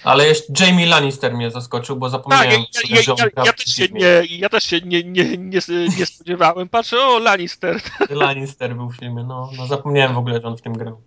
Ale 0.03 0.27
jeszcze 0.27 0.53
Jamie 0.59 0.85
Lannister 0.85 1.33
mnie 1.33 1.51
zaskoczył, 1.51 1.95
bo 1.95 2.05
Tak, 2.05 2.11
zapomniałem, 2.11 2.51
ja, 2.51 2.95
ja, 2.95 3.01
że 3.01 3.11
on 3.11 3.17
ja, 3.19 3.43
ja 3.45 3.53
też 3.53 3.65
się 3.75 3.87
nie, 3.91 4.23
ja 4.29 4.49
też 4.49 4.63
się 4.63 4.81
nie, 4.81 5.03
nie, 5.03 5.37
nie, 5.37 5.59
nie 5.97 6.05
spodziewałem. 6.05 6.69
Patrzę, 6.69 7.01
o, 7.01 7.19
Lannister. 7.19 7.81
Lannister 8.09 8.75
był 8.75 8.89
w 8.89 8.95
filmie, 8.95 9.23
no, 9.23 9.49
no 9.57 9.67
zapomniałem 9.67 10.13
w 10.13 10.17
ogóle, 10.17 10.41
że 10.41 10.47
on 10.47 10.57
w 10.57 10.61
tym 10.61 10.73
grał. 10.73 11.01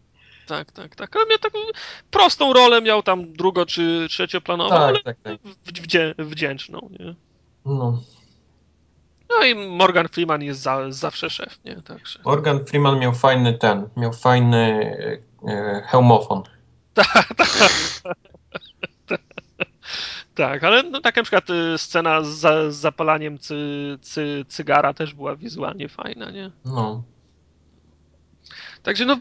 Tak, 0.47 0.73
tak, 0.73 0.97
tak. 0.97 1.17
Ale 1.17 1.27
miał 1.27 1.39
taką 1.39 1.59
prostą 2.11 2.53
rolę, 2.53 2.83
miał 2.83 3.03
tam 3.03 3.33
drugo 3.33 3.67
czy 3.67 4.07
trzecioplanową, 4.11 4.71
Tak, 4.71 4.81
ale 4.81 5.03
tak, 5.03 5.17
tak. 5.23 5.39
wdzię, 5.65 6.15
wdzięczną, 6.19 6.89
nie? 7.01 7.15
No. 7.65 8.03
No 9.31 9.45
i 9.47 9.55
Morgan 9.55 10.09
Freeman 10.09 10.43
jest 10.43 10.61
za, 10.61 10.93
zawsze 10.93 11.31
szef, 11.31 11.65
nie? 11.65 11.83
Także. 11.83 12.19
Morgan 12.25 12.65
Freeman 12.67 12.99
miał 12.99 13.15
fajny 13.15 13.59
ten, 13.59 13.89
miał 13.97 14.13
fajny 14.13 14.91
e, 15.49 15.83
hełmofon. 15.87 16.43
Tak, 20.35 20.65
ale 20.65 20.83
no, 20.83 21.01
tak 21.01 21.17
na 21.17 21.23
przykład 21.23 21.51
y, 21.51 21.79
scena 21.79 22.23
z, 22.23 22.27
za- 22.29 22.71
z 22.71 22.77
zapalaniem 22.77 23.39
cy, 23.39 23.55
cy, 24.03 24.45
cygara 24.49 24.95
też 24.95 25.15
była 25.15 25.37
wizualnie 25.37 25.89
fajna, 25.89 26.31
nie? 26.31 26.51
No. 26.65 27.03
Także 28.83 29.05
no, 29.05 29.17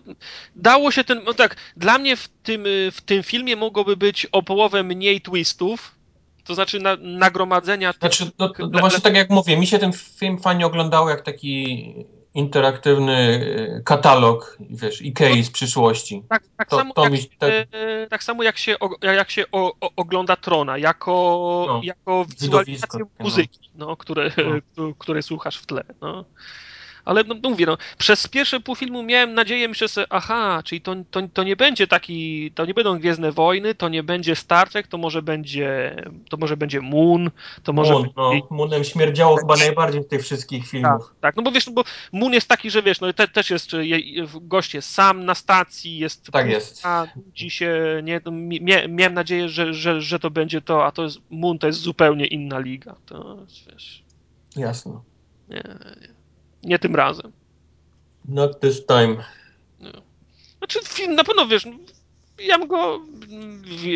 dało 0.55 0.91
się 0.91 1.03
ten, 1.03 1.21
no 1.25 1.33
tak, 1.33 1.55
dla 1.77 1.97
mnie 1.97 2.15
w 2.15 2.27
tym, 2.27 2.65
y, 2.65 2.91
w 2.91 3.01
tym 3.01 3.23
filmie 3.23 3.55
mogłoby 3.55 3.97
być 3.97 4.25
o 4.25 4.43
połowę 4.43 4.83
mniej 4.83 5.21
twistów, 5.21 5.95
to 6.45 6.55
znaczy 6.55 6.79
na, 6.79 6.97
nagromadzenia 7.01 7.93
Znaczy, 7.99 8.31
no, 8.39 8.51
no 8.59 8.79
właśnie 8.79 9.01
tak 9.01 9.15
jak 9.15 9.29
mówię, 9.29 9.57
mi 9.57 9.67
się 9.67 9.79
ten 9.79 9.93
film 9.93 10.39
fajnie 10.39 10.65
oglądał 10.65 11.09
jak 11.09 11.21
taki 11.21 12.05
interaktywny 12.33 13.13
e, 13.77 13.81
katalog, 13.81 14.57
wiesz, 14.69 15.01
Ikei 15.01 15.43
z 15.43 15.51
przyszłości. 15.51 16.23
tak, 16.29 16.43
tak, 16.57 16.69
To- 16.69 16.77
samo 16.77 16.93
to 16.93 17.03
jak, 17.03 17.11
mi- 17.11 17.17
się, 17.21 17.27
tak- 17.39 17.67
tak 18.09 18.23
samo 18.23 18.43
jak 18.43 18.57
się, 18.57 18.75
jak 19.01 19.29
się 19.31 19.43
o, 19.51 19.73
o, 19.81 19.89
ogląda 19.95 20.35
Trona, 20.35 20.77
jako, 20.77 21.11
No, 21.67 21.81
jako 21.83 22.25
wizualizację 22.39 22.99
takie, 22.99 23.11
no. 23.19 23.25
muzyki, 23.25 23.59
no, 23.75 23.97
które, 23.97 24.31
No. 24.77 24.93
której 24.99 25.23
słuchasz 25.23 25.57
w 25.57 25.65
tle, 25.65 25.83
no. 26.01 26.25
Ale 27.05 27.23
no, 27.23 27.35
no 27.43 27.49
mówię, 27.49 27.65
no, 27.65 27.77
przez 27.97 28.27
pierwsze 28.27 28.59
pół 28.59 28.75
filmu 28.75 29.03
miałem 29.03 29.33
nadzieję, 29.33 29.67
myślę 29.67 29.87
sobie, 29.87 30.07
aha, 30.09 30.61
czyli 30.65 30.81
to, 30.81 30.95
to, 31.11 31.21
to 31.33 31.43
nie 31.43 31.55
będzie 31.55 31.87
taki, 31.87 32.51
to 32.51 32.65
nie 32.65 32.73
będą 32.73 32.99
Gwiezdne 32.99 33.31
Wojny, 33.31 33.75
to 33.75 33.89
nie 33.89 34.03
będzie 34.03 34.35
Star 34.35 34.69
Trek, 34.69 34.87
to 34.87 34.97
może 34.97 35.21
będzie, 35.21 35.95
to 36.29 36.37
może 36.37 36.57
będzie 36.57 36.81
Moon, 36.81 37.31
to 37.63 37.73
może 37.73 37.93
Moon, 37.93 38.09
no, 38.17 38.31
Moonem 38.49 38.83
śmierdziało 38.83 39.37
chyba 39.37 39.55
najbardziej 39.55 40.03
z 40.03 40.07
tych 40.07 40.21
wszystkich 40.21 40.61
tak, 40.61 40.69
filmów. 40.71 41.13
tak, 41.21 41.35
no 41.35 41.43
bo 41.43 41.51
wiesz, 41.51 41.67
no 41.67 41.73
bo 41.73 41.83
Moon 42.11 42.33
jest 42.33 42.47
taki, 42.47 42.71
że 42.71 42.81
wiesz, 42.81 43.01
no 43.01 43.13
te, 43.13 43.27
też 43.27 43.49
jest, 43.49 43.73
je, 43.73 43.99
gość 44.41 44.73
jest 44.73 44.93
sam 44.93 45.25
na 45.25 45.35
stacji, 45.35 45.97
jest 45.97 46.31
Tak 46.31 46.49
jest. 46.49 46.85
a 46.85 47.07
nudzi 47.25 47.49
się, 47.49 48.01
nie, 48.03 48.21
no, 48.25 48.31
mi- 48.31 48.61
mia, 48.61 48.87
miałem 48.87 49.13
nadzieję, 49.13 49.49
że, 49.49 49.73
że, 49.73 50.01
że 50.01 50.19
to 50.19 50.29
będzie 50.29 50.61
to, 50.61 50.85
a 50.85 50.91
to 50.91 51.03
jest, 51.03 51.19
Moon 51.29 51.59
to 51.59 51.67
jest 51.67 51.79
zupełnie 51.79 52.27
inna 52.27 52.59
liga, 52.59 52.95
to 53.05 53.37
wiesz, 53.71 54.03
Jasno. 54.55 55.03
nie, 55.49 55.55
nie, 56.01 56.15
nie 56.65 56.79
tym 56.79 56.95
razem. 56.95 57.31
Not 58.25 58.59
this 58.59 58.85
time. 58.85 59.23
Znaczy 60.57 60.79
film 60.83 61.15
na 61.15 61.23
pewno, 61.23 61.47
wiesz, 61.47 61.67
ja 62.39 62.59
bym 62.59 62.67
go, 62.67 62.99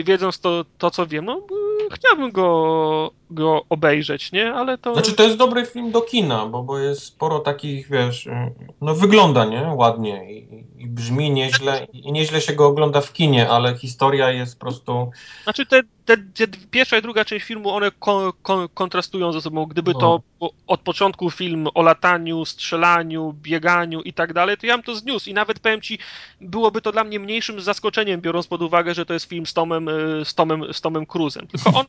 wiedząc 0.04 0.40
to, 0.40 0.66
to 0.78 0.91
co 0.91 1.08
wiem, 1.08 1.26
no 1.26 1.48
chciałbym 1.91 2.32
go, 2.32 3.12
go 3.31 3.65
obejrzeć, 3.69 4.31
nie, 4.31 4.53
ale 4.53 4.77
to... 4.77 4.93
Znaczy 4.93 5.14
to 5.14 5.23
jest 5.23 5.38
dobry 5.38 5.65
film 5.65 5.91
do 5.91 6.01
kina, 6.01 6.45
bo, 6.45 6.64
bo 6.64 6.80
jest 6.80 7.03
sporo 7.03 7.39
takich, 7.39 7.89
wiesz, 7.89 8.26
y, 8.26 8.31
no 8.81 8.95
wygląda, 8.95 9.45
nie? 9.45 9.61
Ładnie 9.76 10.34
i, 10.34 10.64
i 10.77 10.88
brzmi 10.88 11.31
nieźle 11.31 11.88
i 11.93 12.11
nieźle 12.11 12.41
się 12.41 12.53
go 12.53 12.68
ogląda 12.68 13.01
w 13.01 13.14
kinie, 13.14 13.49
ale 13.49 13.77
historia 13.77 14.31
jest 14.31 14.60
po 14.60 14.65
prostu... 14.65 15.11
Znaczy 15.43 15.65
te, 15.65 15.81
te, 16.06 16.18
te 16.18 16.57
pierwsza 16.72 16.97
i 16.97 17.01
druga 17.01 17.26
część 17.26 17.45
filmu, 17.45 17.69
one 17.69 17.91
kon, 17.99 18.32
kon, 18.41 18.67
kontrastują 18.74 19.32
ze 19.32 19.41
sobą. 19.41 19.66
Gdyby 19.66 19.91
No. 19.93 19.99
to 19.99 20.22
od 20.67 20.80
początku 20.80 21.32
film 21.32 21.67
o 21.74 21.82
lataniu, 21.82 22.45
strzelaniu, 22.45 23.33
bieganiu 23.33 24.01
i 24.01 24.14
tak 24.14 24.33
dalej, 24.33 24.58
to 24.58 24.66
ja 24.66 24.77
bym 24.77 24.83
to 24.83 24.95
zniósł 24.95 25.30
i 25.30 25.33
nawet 25.33 25.59
powiem 25.59 25.82
ci, 25.82 25.99
byłoby 26.41 26.82
to 26.82 26.91
dla 26.91 27.03
mnie 27.03 27.19
mniejszym 27.19 27.61
zaskoczeniem, 27.61 28.22
biorąc 28.22 28.48
pod 28.48 28.61
uwagę, 28.61 28.93
że 28.93 29.06
to 29.06 29.14
jest 29.14 29.25
film 29.25 29.45
z 29.45 29.53
Tomem, 29.53 29.88
y, 29.88 30.25
z 30.25 30.35
Tomem, 30.35 30.74
z 30.74 30.82
Tomem 30.82 31.06
Cruzem. 31.06 31.48
Tylko 31.48 31.80
on, 31.80 31.85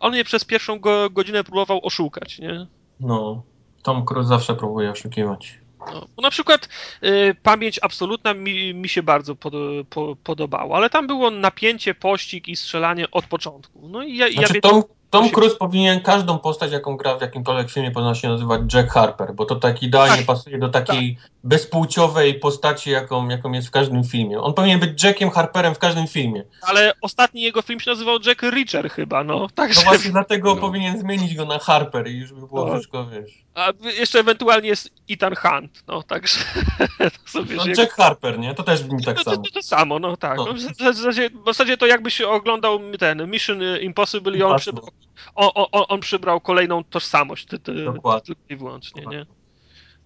on 0.00 0.12
mnie 0.12 0.24
przez 0.24 0.44
pierwszą 0.44 0.78
go, 0.84 1.10
godzinę 1.10 1.44
próbował 1.44 1.80
oszukać, 1.86 2.38
nie? 2.38 2.66
No, 3.00 3.42
Tom 3.82 4.04
Cruise 4.04 4.28
zawsze 4.28 4.54
próbuje 4.54 4.90
oszukiwać. 4.90 5.58
No, 5.92 6.06
bo 6.16 6.22
na 6.22 6.30
przykład 6.30 6.68
y, 7.04 7.36
pamięć 7.42 7.78
absolutna 7.82 8.34
mi, 8.34 8.74
mi 8.74 8.88
się 8.88 9.02
bardzo 9.02 9.34
pod, 9.36 9.54
po, 9.90 10.16
podobało, 10.24 10.76
ale 10.76 10.90
tam 10.90 11.06
było 11.06 11.30
napięcie, 11.30 11.94
pościg 11.94 12.48
i 12.48 12.56
strzelanie 12.56 13.10
od 13.10 13.26
początku. 13.26 13.88
No 13.88 14.02
i 14.02 14.16
ja, 14.16 14.28
ja 14.28 14.34
Znaczy 14.34 14.52
wie- 14.54 14.60
Tom, 14.60 14.82
Tom 15.14 15.30
Cruise 15.30 15.56
powinien 15.56 16.00
każdą 16.00 16.38
postać, 16.38 16.72
jaką 16.72 16.96
gra 16.96 17.16
w 17.18 17.20
jakimkolwiek 17.20 17.70
filmie, 17.70 17.90
powinna 17.90 18.14
się 18.14 18.28
nazywać 18.28 18.74
Jack 18.74 18.90
Harper, 18.90 19.34
bo 19.34 19.44
to 19.44 19.56
tak 19.56 19.82
idealnie 19.82 20.16
Tak. 20.16 20.26
pasuje 20.26 20.58
do 20.58 20.68
takiej 20.68 21.18
bezpłciowej 21.44 22.34
postaci, 22.34 22.90
jaką, 22.90 23.28
jaką 23.28 23.52
jest 23.52 23.68
w 23.68 23.70
każdym 23.70 24.04
filmie. 24.04 24.40
On 24.40 24.54
powinien 24.54 24.80
być 24.80 25.04
Jackiem 25.04 25.30
Harperem 25.30 25.74
w 25.74 25.78
każdym 25.78 26.06
filmie. 26.06 26.44
Ale 26.62 26.92
ostatni 27.00 27.42
jego 27.42 27.62
film 27.62 27.80
się 27.80 27.90
nazywał 27.90 28.18
Jack 28.26 28.42
Reacher 28.42 28.90
chyba, 28.90 29.24
no. 29.24 29.38
No 29.38 29.48
Także, 29.54 29.80
właśnie 29.84 30.10
dlatego 30.10 30.54
No. 30.54 30.60
powinien 30.66 30.98
zmienić 30.98 31.34
go 31.34 31.44
na 31.44 31.58
Harper 31.58 32.08
i 32.08 32.18
już 32.18 32.32
by 32.32 32.46
było 32.46 32.66
No. 32.66 32.72
wszystko, 32.74 33.06
wiesz. 33.06 33.43
A 33.54 33.72
jeszcze 33.98 34.18
ewentualnie 34.20 34.68
jest 34.68 34.90
Ethan 35.10 35.34
Hunt, 35.36 35.84
no, 35.86 36.02
także 36.02 36.38
to 36.98 37.30
sobie, 37.30 37.56
No, 37.56 37.64
Jack 37.76 37.92
Harper, 37.92 38.38
nie? 38.38 38.54
To 38.54 38.62
też 38.62 38.82
brzmi 38.82 39.04
tak 39.04 39.16
to, 39.16 39.24
to, 39.24 39.30
samo. 39.30 39.42
to, 39.42 39.50
to 39.50 39.62
samo, 39.62 39.98
no 39.98 40.16
tak. 40.16 40.36
No. 40.36 40.44
No. 40.44 40.52
W, 40.52 40.60
zasadzie, 40.60 41.30
w 41.30 41.44
zasadzie 41.46 41.76
to 41.76 41.86
jakbyś 41.86 42.20
oglądał 42.20 42.80
ten 42.98 43.30
Mission 43.30 43.58
Impossible 43.80 44.38
i 44.38 44.42
on, 44.42 44.58
przybrał, 44.58 44.88
on, 45.34 45.50
on, 45.72 45.84
on 45.88 46.00
przybrał 46.00 46.40
kolejną 46.40 46.84
tożsamość, 46.84 47.46
ty, 47.46 47.58
ty, 47.58 47.84
Dokładnie. 47.84 48.26
tylko 48.26 48.42
i 48.48 48.56
wyłącznie, 48.56 49.06
nie? 49.06 49.26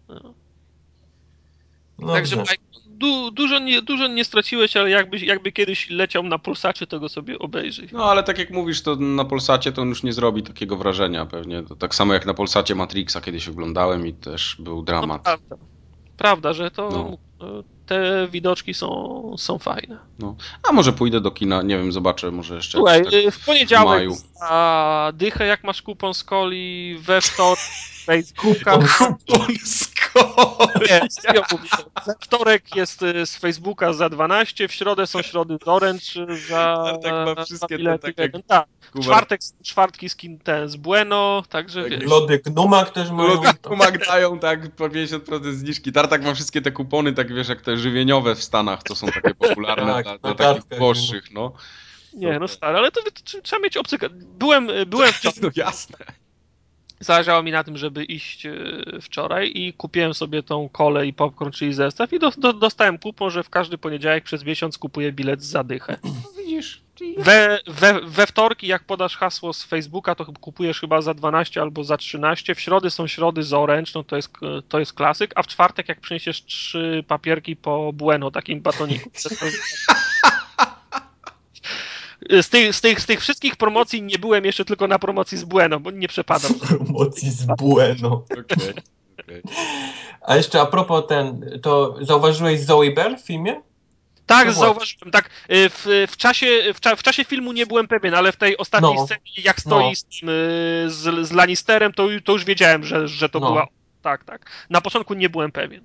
No. 0.09 0.35
No, 1.99 2.12
Także. 2.12 2.36
Mike, 2.36 2.57
du, 2.99 3.31
dużo, 3.31 3.59
nie, 3.59 3.83
dużo 3.83 4.07
nie 4.07 4.25
straciłeś, 4.25 4.77
ale 4.77 4.91
jakby, 4.91 5.18
jakby 5.18 5.52
kiedyś 5.52 5.91
leciał 5.91 6.23
na 6.23 6.39
pulsacie, 6.39 6.86
to 6.86 7.01
go 7.01 7.09
sobie 7.09 7.39
obejrzyj. 7.39 7.89
No 7.93 8.05
ale 8.05 8.23
tak 8.23 8.39
jak 8.39 8.51
mówisz, 8.51 8.83
to 8.83 8.97
na 8.97 9.25
Polsacie 9.25 9.73
to 9.73 9.83
on 9.83 9.89
już 9.89 10.02
nie 10.02 10.12
zrobi 10.12 10.43
takiego 10.43 10.77
wrażenia 10.77 11.27
pewnie. 11.27 11.62
To 11.62 11.77
tak 11.77 11.94
samo 11.94 12.12
jak 12.15 12.27
na 12.27 12.35
Polsacie 12.35 12.75
Matrixa 12.75 13.20
kiedyś 13.20 13.49
oglądałem 13.49 14.07
i 14.07 14.12
też 14.15 14.57
był 14.59 14.77
No, 14.77 14.83
dramat. 14.83 15.23
prawda. 15.23 15.57
prawda, 16.17 16.52
że 16.52 16.70
to 16.70 16.91
No. 17.41 17.47
te 17.86 18.28
widoczki 18.33 18.75
są, 18.75 19.35
są 19.39 19.59
fajne. 19.59 19.99
A 20.68 20.73
może 20.73 20.93
pójdę 20.93 21.20
do 21.20 21.31
kina, 21.31 21.62
nie 21.62 21.78
wiem, 21.78 21.93
zobaczę, 21.93 22.31
może 22.31 22.55
jeszcze 22.55 22.78
Słuchaj, 22.78 23.05
tak 23.05 23.15
w 23.35 23.44
poniedziałek 23.44 23.86
maju. 23.89 24.15
za 24.41 25.12
dychę, 25.15 25.47
jak 25.47 25.65
masz 25.65 25.83
kupon 25.83 26.15
z 26.15 26.25
coli, 26.25 26.97
we 27.01 27.20
wtorek 27.20 27.59
Facebooka. 28.09 28.78
Kupon 28.99 29.47
z 29.65 29.89
Nie, 30.91 31.01
serio 31.11 31.43
mówię. 31.53 31.69
We 32.07 32.15
wtorek 32.20 32.77
jest 32.77 33.03
y, 33.03 33.27
z 33.27 33.37
Facebooka 33.37 33.93
za 33.93 34.09
12, 34.09 34.69
w 34.69 34.73
środę 34.73 35.07
są 35.07 35.23
środy 35.23 35.59
z 35.65 35.69
Orange 35.69 36.37
za 36.49 36.59
Ale 36.59 36.99
tak 36.99 37.12
ma 37.12 37.35
za 37.35 37.45
wszystkie 37.45 37.78
te 37.78 37.99
takie-. 37.99 38.43
Tak, 38.47 38.67
czwartek, 39.03 39.41
czwartki 39.62 40.09
z 40.09 40.17
kin 40.17 40.39
ten 40.39 40.69
z 40.69 40.77
Bueno, 40.77 41.43
także 41.49 41.83
Tak, 41.83 41.91
wiesz. 41.91 42.11
Lody 42.11 42.39
Gnumak 42.39 42.91
też 42.91 43.11
mają. 43.11 43.28
Lukaku 43.28 43.77
dają 44.09 44.39
tak 44.39 44.70
po 44.70 44.89
50% 44.89 45.53
zniżki. 45.53 45.93
Tartak 45.93 46.23
ma 46.23 46.35
wszystkie 46.35 46.62
te 46.62 46.73
kupony, 46.73 47.12
tak 47.12 47.35
wiesz, 47.35 47.49
jak 47.49 47.62
te 47.62 47.77
żywieniowe 47.77 48.35
w 48.35 48.43
Stanach, 48.43 48.83
to 48.83 48.95
są 48.95 49.07
takie 49.07 49.35
popularne 49.35 49.93
Tak, 49.93 50.05
dla, 50.05 50.19
dla 50.19 50.35
takich 50.35 50.47
kartkach, 50.47 50.78
uboższych, 50.78 51.31
no. 51.33 51.53
Nie, 52.15 52.39
no 52.39 52.49
stary, 52.49 52.78
ale 52.78 52.91
to, 52.91 53.03
to 53.03 53.41
trzeba 53.43 53.62
mieć 53.62 53.77
obcy... 53.77 53.97
Byłem, 54.39 54.69
byłem 54.87 55.12
wczoraj, 55.12 55.39
No 55.43 55.49
jasne. 55.57 55.97
Zależało 57.01 57.43
mi 57.43 57.52
na 57.52 57.65
tym, 57.65 57.77
żeby 57.77 58.05
iść 58.05 58.47
e, 58.47 58.52
wczoraj 59.02 59.52
i 59.55 59.73
kupiłem 59.73 60.15
sobie 60.15 60.43
tą 60.43 60.68
kolę 60.68 61.07
i 61.07 61.12
popcorn, 61.12 61.51
czyli 61.51 61.73
zestaw 61.73 62.12
i 62.12 62.18
do, 62.18 62.31
do, 62.31 62.52
dostałem 62.52 62.99
kupon, 62.99 63.31
że 63.31 63.43
w 63.43 63.51
każdy 63.51 63.78
poniedziałek 63.78 64.25
przez 64.25 64.44
miesiąc 64.44 64.78
kupuję 64.78 65.12
bilet 65.12 65.43
z 65.43 65.47
zadychę. 65.47 65.97
No 66.05 66.31
widzisz, 66.39 66.83
We, 67.18 67.60
we, 67.67 68.01
we 68.01 68.27
wtorki, 68.27 68.67
jak 68.67 68.85
podasz 68.85 69.17
hasło 69.17 69.52
z 69.52 69.65
Facebooka, 69.65 70.15
to 70.15 70.25
kupujesz 70.25 70.81
chyba 70.81 71.02
za 71.02 71.15
12 71.15 71.62
albo 71.62 71.85
za 71.85 71.97
13. 71.97 72.55
W 72.55 72.60
środy 72.60 72.91
są 72.91 73.07
środy 73.07 73.43
z 73.43 73.52
Orange, 73.52 73.93
no 73.94 74.05
to 74.05 74.17
jest, 74.17 74.33
to 74.68 74.78
jest 74.78 74.93
klasyk, 74.93 75.33
a 75.35 75.43
w 75.43 75.47
czwartek, 75.47 75.89
jak 75.89 76.01
przyniesiesz 76.01 76.44
trzy 76.44 77.05
papierki 77.09 77.57
po 77.57 77.93
Bueno, 77.93 78.31
takim 78.31 78.60
batoniku. 78.60 79.10
Z 82.43 82.49
tych, 82.49 82.75
z, 82.75 82.81
tych, 82.81 83.01
z 83.01 83.07
tych 83.07 83.21
wszystkich 83.21 83.57
promocji 83.57 84.03
nie 84.03 84.19
byłem 84.19 84.45
jeszcze 84.45 84.65
tylko 84.65 84.87
na 84.89 84.99
promocji 84.99 85.39
z 85.39 85.45
Bueno, 85.45 85.81
bo 85.81 85.91
nie 85.91 86.09
przepadam. 86.09 86.55
Promocji 86.55 87.31
z 87.31 87.47
Bueno. 87.47 88.09
okej. 88.31 88.71
okej. 89.25 89.43
A 90.23 90.37
jeszcze 90.37 90.61
a 90.61 90.67
propos 90.67 91.05
ten, 91.09 91.51
to 91.63 91.97
zauważyłeś 92.01 92.61
Zoe 92.61 92.91
Bell 92.95 93.17
w 93.19 93.21
filmie? 93.21 93.63
Tak, 94.27 94.47
No 94.47 94.53
zauważyłem. 94.53 95.11
Tak, 95.13 95.27
y, 95.27 95.69
w, 95.71 96.07
w, 96.11 96.17
czasie, 96.17 96.47
w, 96.75 96.81
cza, 96.81 96.97
w 96.97 97.03
czasie 97.03 97.25
filmu 97.25 97.53
nie 97.53 97.67
byłem 97.67 97.89
pewien, 97.89 98.15
ale 98.15 98.33
w 98.33 98.37
tej 98.37 98.57
ostatniej 98.59 98.95
No. 98.95 99.07
scenie, 99.07 99.21
jak 99.45 99.61
stoi 99.61 99.85
No. 99.85 99.95
z, 99.95 100.03
y, 100.03 100.91
z, 100.91 101.29
z 101.29 101.33
Lannisterem, 101.33 101.93
to, 101.93 102.07
to 102.25 102.33
już 102.33 102.45
wiedziałem, 102.45 102.85
że, 102.85 103.09
że 103.09 103.29
to 103.29 103.41
No. 103.41 103.47
była. 103.47 103.67
Tak, 104.03 104.25
tak. 104.25 104.51
Na 104.71 104.81
początku 104.81 105.15
nie 105.15 105.29
byłem 105.29 105.53
pewien. 105.53 105.85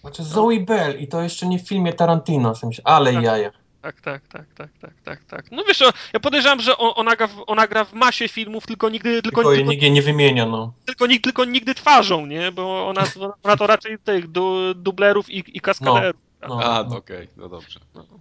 Znaczy 0.00 0.24
Zoe 0.24 0.60
Bell 0.60 1.00
i 1.00 1.08
to 1.08 1.22
jeszcze 1.22 1.46
nie 1.46 1.58
w 1.58 1.68
filmie 1.68 1.92
Tarantino, 1.92 2.52
ale 2.84 3.12
Tak. 3.12 3.24
jaja. 3.24 3.50
Tak, 3.84 4.00
tak, 4.00 4.28
tak, 4.28 4.46
tak, 4.54 4.70
tak, 4.80 4.94
tak, 5.04 5.24
tak. 5.24 5.50
No 5.50 5.64
wiesz, 5.64 5.82
ja 6.12 6.20
podejrzewam, 6.20 6.60
że 6.60 6.76
on, 6.76 6.92
ona, 6.96 7.16
gra 7.16 7.26
w, 7.26 7.44
ona 7.46 7.66
gra 7.66 7.84
w 7.84 7.92
masie 7.92 8.28
filmów, 8.28 8.66
tylko 8.66 8.88
nigdy, 8.88 9.22
tylko, 9.22 9.42
Tylko 9.42 9.56
tylko, 9.56 9.72
jej 9.72 9.92
nie 9.92 10.02
wymienia, 10.02 10.46
no. 10.46 10.72
tylko, 10.84 11.08
tylko, 11.08 11.22
tylko 11.22 11.44
nigdy 11.44 11.74
twarzą, 11.74 12.26
nie? 12.26 12.52
Bo 12.52 12.88
ona, 12.88 13.04
ona 13.42 13.56
to 13.56 13.66
raczej 13.66 13.98
tych 13.98 14.28
du, 14.28 14.74
dublerów 14.74 15.30
i, 15.30 15.56
i 15.56 15.60
kaskaderów. 15.60 16.20
No, 16.48 16.60
A, 16.62 16.84
no. 16.84 16.96
okej, 16.96 17.28
no 17.36 17.48
dobrze. 17.48 17.80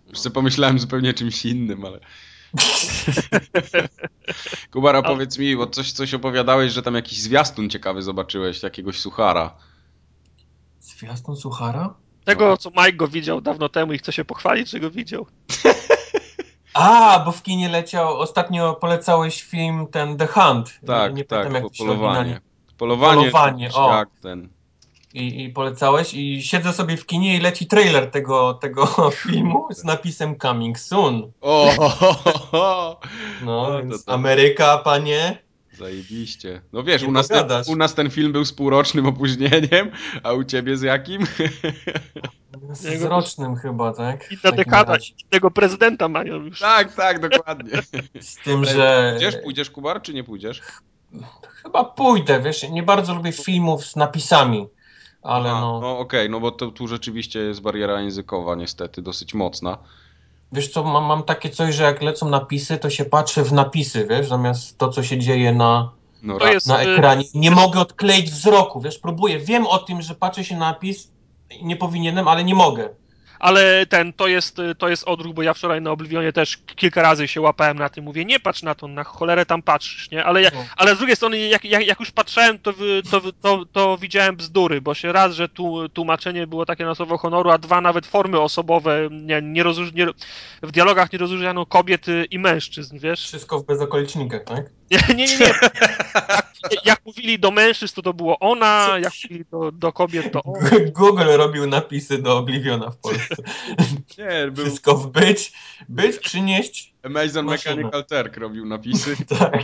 Już 0.10 0.20
sobie 0.20 0.34
pomyślałem 0.34 0.80
zupełnie 0.80 1.14
czymś 1.14 1.46
innym, 1.46 1.86
ale... 1.86 2.00
Kubar, 4.72 4.96
opowiedz 4.96 5.38
mi, 5.38 5.56
bo 5.56 5.68
coś, 5.68 5.92
coś 5.92 6.14
opowiadałeś, 6.14 6.74
że 6.74 6.82
tam 6.82 6.96
jakiś 6.96 7.22
zwiastun 7.22 7.70
ciekawy 7.70 8.02
zobaczyłeś, 8.02 8.64
jakiegoś 8.64 9.00
suchara. 9.00 9.56
Zwiastun 10.80 11.36
Suchara? 11.36 12.03
Tego, 12.26 12.58
co 12.58 12.70
Mike 12.70 12.94
go 12.94 13.08
widział 13.08 13.42
dawno 13.42 13.70
temu 13.70 13.94
i 13.94 13.98
chce 13.98 14.14
się 14.14 14.26
pochwalić, 14.26 14.70
że 14.70 14.80
go 14.80 14.92
widział. 14.92 15.26
A, 16.74 17.20
bo 17.26 17.32
w 17.32 17.44
kinie 17.44 17.70
leciał, 17.70 18.20
ostatnio 18.20 18.74
polecałeś 18.74 19.44
film 19.44 19.88
ten 19.92 20.18
The 20.18 20.28
Hunt. 20.28 20.80
Tak, 20.88 21.16
nie 21.16 21.24
tak, 21.24 21.40
pamiętam, 21.40 21.64
jak 21.64 21.74
to 21.74 21.84
polowanie. 21.84 22.42
Polowanie, 22.78 23.22
Polowanie, 23.22 23.70
o. 23.74 23.94
jak 23.94 24.10
ten. 24.22 24.50
I, 25.14 25.44
I 25.44 25.50
polecałeś 25.50 26.14
i 26.14 26.44
siedzę 26.44 26.74
sobie 26.74 26.98
w 26.98 27.06
kinie 27.06 27.38
i 27.38 27.40
leci 27.40 27.68
trailer 27.68 28.12
tego, 28.12 28.54
tego 28.54 28.88
filmu 29.24 29.68
z 29.72 29.84
napisem 29.84 30.40
Coming 30.40 30.80
Soon. 30.80 31.32
O, 31.42 31.72
ho, 31.78 31.90
ho, 31.90 32.14
ho, 32.14 32.32
ho. 32.52 33.00
No, 33.46 33.70
No, 33.70 33.78
więc 33.78 34.06
to 34.06 34.06
tak. 34.06 34.16
Ameryka, 34.16 34.78
panie. 34.78 35.43
Zajebiście. 35.78 36.62
No 36.74 36.84
wiesz, 36.84 37.04
u 37.04 37.12
nas, 37.12 37.28
ten, 37.28 37.48
u 37.68 37.76
nas 37.76 37.96
ten 37.96 38.10
film 38.10 38.32
był 38.32 38.46
z 38.46 38.54
półrocznym 38.54 39.06
opóźnieniem, 39.14 39.92
a 40.24 40.34
u 40.34 40.44
ciebie 40.44 40.78
z 40.78 40.82
jakim? 40.82 41.26
Z 42.74 42.84
Jego- 42.84 43.10
rocznym 43.10 43.56
chyba, 43.56 43.94
tak? 43.94 44.32
Inna 44.32 44.52
dekada, 44.56 44.96
innego 45.32 45.52
prezydenta 45.52 46.08
mają 46.08 46.36
już. 46.36 46.60
tak, 46.60 46.94
tak, 46.96 47.30
dokładnie. 47.30 47.72
Z 48.22 48.36
tym, 48.44 48.66
że 48.66 49.10
Pójdziesz, 49.12 49.36
pójdziesz, 49.44 49.70
Kubar, 49.70 50.02
czy 50.02 50.14
nie 50.14 50.24
pójdziesz? 50.24 50.62
chyba 51.64 51.84
pójdę, 51.84 52.42
wiesz, 52.42 52.70
nie 52.70 52.84
bardzo 52.84 53.16
lubię 53.16 53.32
filmów 53.32 53.86
z 53.86 53.96
napisami, 53.96 54.68
ale 55.22 55.52
A, 55.52 55.62
no, 55.62 55.80
No 55.82 56.00
okej, 56.00 56.30
no 56.30 56.40
bo 56.40 56.52
to, 56.52 56.72
tu 56.72 56.88
rzeczywiście 56.88 57.40
jest 57.40 57.62
bariera 57.62 58.02
językowa 58.02 58.56
niestety 58.56 59.02
dosyć 59.02 59.34
mocna. 59.34 59.78
Wiesz 60.54 60.70
co, 60.70 60.84
mam, 60.84 61.04
mam 61.04 61.24
takie 61.24 61.50
coś, 61.50 61.76
że 61.76 61.84
jak 61.84 62.02
lecą 62.02 62.30
napisy, 62.30 62.78
to 62.78 62.90
się 62.90 63.06
patrzę 63.06 63.44
w 63.44 63.54
napisy, 63.54 64.08
wiesz, 64.10 64.28
zamiast 64.28 64.78
to, 64.78 64.90
co 64.90 65.04
się 65.04 65.18
dzieje 65.18 65.54
na, 65.54 65.92
No 66.24 66.40
To 66.40 66.46
ra- 66.46 66.52
jest, 66.52 66.68
na 66.68 66.84
y, 66.84 66.90
ekranie. 66.90 67.24
Nie 67.34 67.52
mogę 67.52 67.80
odkleić 67.80 68.32
wzroku, 68.32 68.82
wiesz, 68.82 69.00
próbuję, 69.00 69.40
wiem 69.40 69.68
o 69.68 69.78
tym, 69.78 70.02
że 70.02 70.16
patrzę 70.16 70.44
się 70.44 70.58
na 70.58 70.66
napis, 70.72 71.12
nie 71.62 71.76
powinienem, 71.76 72.28
ale 72.28 72.44
nie 72.44 72.56
mogę. 72.56 72.90
Ale 73.44 73.86
ten, 73.86 74.14
to 74.14 74.28
jest, 74.28 74.58
to 74.78 74.90
jest 74.90 75.04
odruch, 75.04 75.34
bo 75.34 75.44
ja 75.44 75.54
wczoraj 75.54 75.82
na 75.82 75.92
Oblivionie 75.92 76.34
też 76.34 76.58
kilka 76.58 77.02
razy 77.02 77.28
się 77.28 77.42
łapałem 77.42 77.78
na 77.78 77.90
tym, 77.90 78.04
mówię, 78.04 78.26
nie 78.26 78.40
patrz 78.40 78.64
na 78.64 78.76
to, 78.76 78.88
na 78.88 79.04
cholerę 79.04 79.46
tam 79.46 79.62
patrzysz, 79.62 80.12
nie? 80.12 80.26
Ale, 80.26 80.42
ja, 80.42 80.50
No. 80.54 80.66
ale 80.78 80.96
z 80.96 80.98
drugiej 80.98 81.16
strony, 81.16 81.38
jak, 81.40 81.66
jak, 81.66 81.88
jak 81.88 82.00
już 82.00 82.12
patrzyłem, 82.12 82.60
to, 82.60 82.74
to, 83.12 83.22
to, 83.42 83.66
to 83.72 83.98
widziałem 83.98 84.36
bzdury, 84.36 84.82
bo 84.82 84.94
się 84.94 85.12
raz, 85.12 85.34
że 85.34 85.50
tu, 85.50 85.90
tłumaczenie 85.90 86.48
było 86.48 86.66
takie 86.66 86.86
na 86.86 86.96
słowo 86.96 87.18
honoru, 87.18 87.50
a 87.50 87.58
dwa 87.58 87.82
nawet 87.82 88.06
formy 88.06 88.40
osobowe, 88.40 89.10
nie, 89.12 89.42
nie 89.42 89.64
rozróż, 89.64 89.94
nie, 89.94 90.08
w 90.62 90.72
dialogach 90.72 91.14
nie 91.14 91.20
rozróżniano 91.20 91.66
kobiet 91.66 92.06
i 92.32 92.40
mężczyzn, 92.40 92.98
wiesz? 93.00 93.24
Wszystko 93.24 93.60
w 93.60 93.66
bezokolicznikach, 93.66 94.44
tak? 94.44 94.70
Nie, 94.94 95.16
nie, 95.16 95.26
nie. 95.38 95.54
Jak, 96.72 96.86
jak 96.86 97.06
mówili 97.06 97.40
do 97.40 97.52
mężczyzn, 97.52 97.96
to 97.96 98.02
to 98.02 98.14
było 98.14 98.40
ona, 98.40 98.90
jak 99.02 99.14
mówili 99.24 99.46
do, 99.52 99.72
do 99.72 99.94
kobiet, 99.94 100.32
to 100.32 100.44
on. 100.44 100.54
Google 100.92 101.24
robił 101.38 101.68
napisy 101.68 102.18
do 102.22 102.38
Obliviona 102.38 102.90
w 102.90 102.98
Polsce. 102.98 103.36
Nie, 104.18 104.52
był 104.52 104.66
Wszystko 104.66 104.96
w 104.96 105.12
być, 105.12 105.54
być, 105.90 106.18
przynieść, 106.18 106.94
Amazon 107.04 107.46
Maszyna. 107.46 107.76
Mechanical 107.76 108.06
Turk 108.06 108.38
robił 108.38 108.66
napisy. 108.66 109.16
tak. 109.40 109.64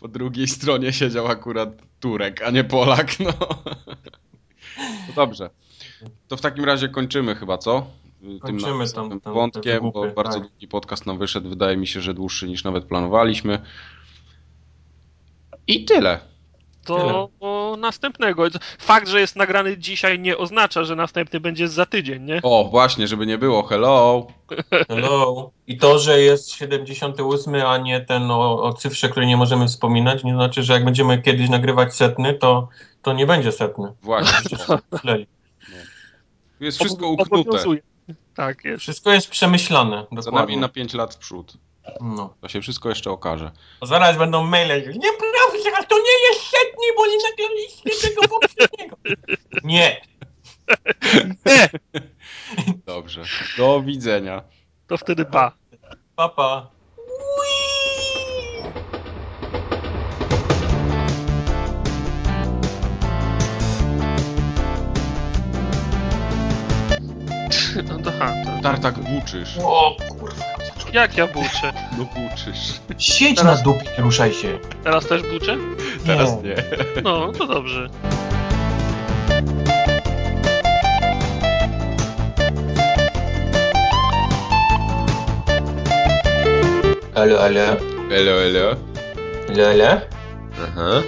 Po 0.00 0.08
drugiej 0.08 0.48
stronie 0.48 0.92
siedział 0.92 1.26
akurat 1.26 1.68
Turek, 2.00 2.42
a 2.42 2.50
nie 2.50 2.64
Polak, 2.64 3.20
no. 3.20 3.32
To 5.06 5.12
dobrze. 5.16 5.50
To 6.28 6.36
w 6.36 6.40
takim 6.40 6.64
razie 6.64 6.88
kończymy 6.88 7.34
chyba, 7.34 7.58
co? 7.58 7.86
Tym 8.20 8.38
Kończymy 8.38 8.90
tam- 8.90 9.20
tam 9.20 9.34
wątkiem, 9.34 9.90
bo 9.92 10.12
bardzo 10.12 10.38
tak. 10.40 10.48
długi 10.48 10.68
podcast 10.68 11.06
nam 11.06 11.18
wyszedł. 11.18 11.48
Wydaje 11.48 11.76
mi 11.76 11.86
się, 11.86 12.00
że 12.00 12.14
dłuższy 12.14 12.48
niż 12.48 12.64
nawet 12.64 12.84
planowaliśmy. 12.84 13.58
I 15.70 15.84
tyle. 15.84 16.20
Do 16.86 17.30
następnego. 17.78 18.46
Fakt, 18.78 19.08
że 19.08 19.20
jest 19.20 19.36
nagrany 19.36 19.78
dzisiaj 19.78 20.18
nie 20.18 20.38
oznacza, 20.38 20.84
że 20.84 20.96
następny 20.96 21.40
będzie 21.40 21.68
za 21.68 21.86
tydzień, 21.86 22.22
nie? 22.22 22.40
O, 22.42 22.64
właśnie, 22.64 23.06
żeby 23.06 23.26
nie 23.26 23.38
było. 23.38 23.62
Hello. 23.62 24.26
Hello. 24.88 25.50
I 25.66 25.78
to, 25.78 25.98
że 25.98 26.20
jest 26.20 26.50
78, 26.50 27.54
a 27.54 27.78
nie 27.78 28.00
ten 28.00 28.30
o, 28.30 28.62
o 28.62 28.72
cyfrze, 28.72 29.08
której 29.08 29.28
nie 29.28 29.36
możemy 29.36 29.68
wspominać, 29.68 30.24
nie 30.24 30.34
znaczy, 30.34 30.62
że 30.62 30.72
jak 30.72 30.84
będziemy 30.84 31.22
kiedyś 31.22 31.48
nagrywać 31.48 31.94
setny, 31.96 32.34
to, 32.34 32.68
to 33.02 33.12
nie 33.12 33.26
będzie 33.26 33.52
setny. 33.52 33.92
Właśnie. 34.02 34.58
Jest 36.60 36.78
wszystko 36.78 37.08
uknute. 37.08 37.58
Tak, 38.34 38.64
jest. 38.64 38.82
Wszystko 38.82 39.12
jest 39.12 39.30
przemyślane, 39.30 39.96
Za 39.96 40.06
nami 40.06 40.24
dokładnie. 40.24 40.56
na 40.56 40.68
5 40.68 40.94
lat 40.94 41.14
w 41.14 41.18
przód. 41.18 41.56
No. 42.00 42.34
To 42.40 42.48
się 42.48 42.60
wszystko 42.60 42.88
jeszcze 42.88 43.10
okaże. 43.10 43.50
Zaraz 43.82 44.16
będą 44.18 44.44
maile. 44.46 44.82
Nieprawda, 44.86 45.82
to 45.88 45.98
nie 45.98 46.28
jest 46.28 46.40
setni, 46.42 46.86
bo 46.96 47.06
nie 47.06 47.16
nagraliście 47.30 48.08
tego 48.08 48.28
poprzedniego. 48.28 48.96
Nie. 49.64 50.00
Nie, 51.46 51.68
Dobrze. 52.86 53.22
Do 53.58 53.82
widzenia. 53.82 54.42
to 54.86 54.96
wtedy 54.96 55.24
pa. 55.24 55.52
Papa. 56.16 56.70
No 67.88 67.98
to, 68.04 68.10
ha, 68.18 68.32
to. 68.44 68.62
Tartak 68.62 68.94
buczysz. 68.98 69.58
O 69.64 69.96
kurwa. 70.18 70.49
Jak 70.92 71.16
ja 71.16 71.26
buczę? 71.26 71.72
No 71.98 72.04
buczysz. 72.04 72.80
Siedź 72.98 73.38
Teraz- 73.38 73.58
na 73.58 73.64
dupie, 73.64 73.84
nie 73.98 74.04
ruszaj 74.04 74.32
się. 74.32 74.58
Teraz 74.84 75.06
też 75.06 75.22
buczę? 75.22 75.56
Teraz 76.06 76.30
nie. 76.42 76.54
No, 77.02 77.32
to 77.32 77.46
dobrze. 77.46 77.88
Alo, 87.14 87.36
alo. 87.44 87.76
Elo, 88.10 88.34
elo. 88.46 88.66
Alo, 89.50 89.64
alo. 89.70 89.90
Aha. 90.64 91.02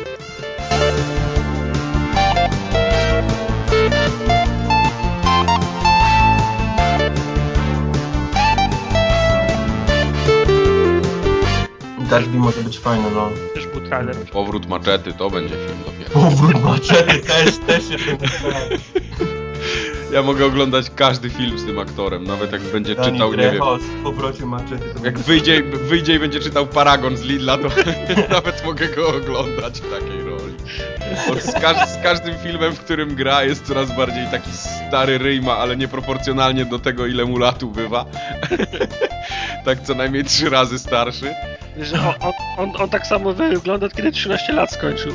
Gatsby 12.13 12.39
może 12.39 12.61
być 12.61 12.79
fajny, 12.79 13.11
no. 13.15 13.31
Też 13.55 13.67
był 13.67 13.81
trailer. 13.81 14.17
Powrót 14.17 14.69
maczety, 14.69 15.13
to 15.13 15.31
będzie 15.31 15.55
film 15.55 15.79
dopiero. 15.87 16.31
Powrót 16.31 16.65
maczety 16.65 17.19
też, 17.19 17.59
też 17.67 17.85
myślałem. 18.21 18.69
Ja 20.13 20.23
mogę 20.23 20.47
oglądać 20.47 20.91
każdy 20.97 21.31
film 21.31 21.59
z 21.59 21.65
tym 21.65 21.79
aktorem, 21.79 22.25
nawet 22.25 22.53
jak 22.53 22.63
będzie 22.63 22.95
Dani 22.95 23.13
czytał, 23.13 23.31
nie 23.31 23.37
wiem, 23.39 23.51
Trejo 23.51 23.79
z 23.79 24.05
powrocie 24.05 24.47
maczety. 24.47 24.95
to 24.99 25.05
jak 25.05 25.19
wyjdzie, 25.19 25.63
wyjdzie 25.63 26.15
i 26.15 26.19
będzie 26.19 26.41
czytał 26.41 26.67
Paragon 26.67 27.17
z 27.17 27.23
Lidla, 27.23 27.59
to 27.59 27.69
nawet 28.35 28.65
mogę 28.65 28.89
go 28.89 29.09
oglądać 29.09 29.81
w 29.81 29.91
takiej 29.91 30.23
roli. 30.23 30.55
Z, 31.41 31.53
każ 31.53 31.89
z 31.89 32.03
każdym 32.03 32.39
filmem, 32.39 32.73
w 32.73 32.81
którym 32.81 33.15
gra, 33.15 33.45
jest 33.45 33.67
coraz 33.67 33.97
bardziej 33.97 34.27
taki 34.27 34.51
stary 34.53 35.19
ryjma, 35.19 35.59
ale 35.59 35.77
nieproporcjonalnie 35.77 36.65
do 36.65 36.79
tego, 36.79 37.07
ile 37.07 37.25
mu 37.25 37.39
latu 37.39 37.71
bywa. 37.71 38.05
tak 39.65 39.83
co 39.83 39.95
najmniej 39.95 40.25
trzy 40.25 40.51
razy 40.51 40.79
starszy. 40.79 41.35
Że 41.81 41.97
on, 42.01 42.15
on, 42.21 42.33
on, 42.57 42.83
on 42.83 42.91
tak 42.91 43.07
samo 43.07 43.33
wygląda, 43.33 43.89
kiedy 43.89 44.13
13 44.13 44.53
lat 44.53 44.73
skończył. 44.73 45.13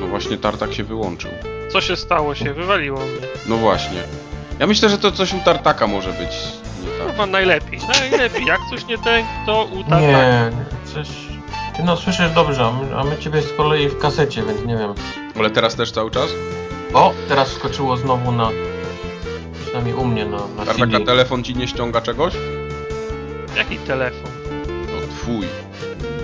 No 0.00 0.06
właśnie 0.06 0.38
Tartak 0.38 0.74
się 0.74 0.84
wyłączył. 0.84 1.30
Co 1.74 1.80
się 1.80 1.96
stało 1.96 2.34
się? 2.34 2.54
Wywaliło 2.54 2.98
mnie. 3.00 3.26
No 3.46 3.56
właśnie. 3.56 4.02
Ja 4.58 4.66
myślę, 4.66 4.88
że 4.88 4.98
to 4.98 5.12
coś 5.12 5.34
u 5.34 5.40
Tartaka 5.44 5.86
może 5.86 6.12
być 6.12 6.30
nie 6.84 6.98
tak. 6.98 7.10
Chyba 7.10 7.26
najlepiej. 7.26 7.80
Najlepiej. 8.00 8.44
Jak 8.46 8.60
coś 8.70 8.86
nie 8.86 8.98
ten, 8.98 9.24
to 9.46 9.64
utarta. 9.64 10.00
Nie, 10.00 10.06
nie, 10.08 10.52
coś... 10.94 11.08
Ty 11.76 11.82
no 11.82 11.96
słyszysz 11.96 12.30
dobrze, 12.30 12.64
a 12.64 12.70
my, 12.70 12.96
a 12.96 13.04
my 13.04 13.18
ciebie 13.18 13.42
z 13.42 13.52
kolei 13.52 13.88
w 13.88 13.98
kasecie, 13.98 14.42
więc 14.42 14.64
nie 14.64 14.76
wiem. 14.76 14.94
Ale 15.38 15.50
teraz 15.50 15.74
też 15.74 15.92
cały 15.92 16.10
czas? 16.10 16.30
O, 16.92 17.12
teraz 17.28 17.48
skoczyło 17.48 17.96
znowu 17.96 18.32
na... 18.32 18.50
Przynajmniej 19.64 19.94
u 19.94 20.04
mnie 20.04 20.24
na, 20.24 20.38
na 20.56 20.64
Tartak, 20.66 20.90
CD. 20.90 21.04
telefon 21.04 21.44
ci 21.44 21.54
nie 21.56 21.68
ściąga 21.68 22.00
czegoś? 22.00 22.34
Jaki 23.56 23.76
telefon? 23.78 24.30
No 24.66 25.14
twój. 25.16 25.46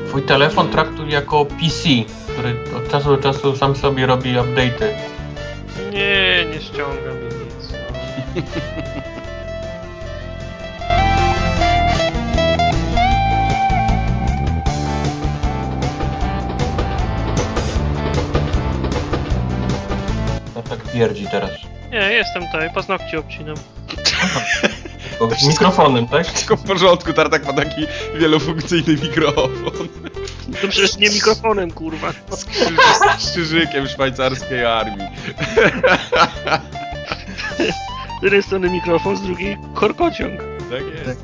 Twój 0.08 0.22
telefon 0.22 0.68
traktuj 0.68 1.10
jako 1.10 1.44
PC, 1.44 1.88
który 2.28 2.56
od 2.76 2.90
czasu 2.90 3.16
do 3.16 3.22
czasu 3.22 3.56
sam 3.56 3.76
sobie 3.76 4.06
robi 4.06 4.34
update'y. 4.34 5.19
Nie, 5.93 6.44
nie 6.52 6.60
ściąga 6.60 7.12
mi 7.15 7.25
nic. 7.25 7.73
No. 20.55 20.62
Tak 20.62 20.93
pierdzi 20.93 21.27
teraz. 21.31 21.51
Nie, 21.91 21.99
jestem 22.12 22.47
tutaj, 22.47 22.70
paznokcie 22.75 23.19
obcinam. 23.19 23.57
Tylko 25.18 25.28
mikrofonem, 25.48 26.08
tak? 26.08 26.26
Wszystko 26.32 26.56
w 26.56 26.62
porządku, 26.62 27.12
Tartak 27.12 27.47
ma 27.47 27.52
taki 27.52 27.86
wielofunkcyjny 28.14 28.92
mikrofon. 29.02 29.89
To 30.62 30.68
przecież 30.68 30.97
nie 30.97 31.10
mikrofonem, 31.10 31.70
kurwa. 31.70 32.12
Z, 32.36 32.44
krzyży, 32.44 32.76
z 33.18 33.30
krzyżykiem 33.30 33.89
szwajcarskiej 33.89 34.64
armii. 34.64 35.08
Z 38.20 38.22
jednej 38.22 38.42
strony 38.42 38.70
mikrofon, 38.70 39.16
z 39.16 39.22
drugiej 39.22 39.58
korkociąg. 39.74 40.40
Tak 40.70 41.06
jest. 41.06 41.20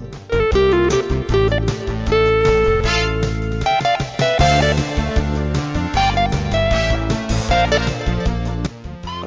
A 1.33 1.36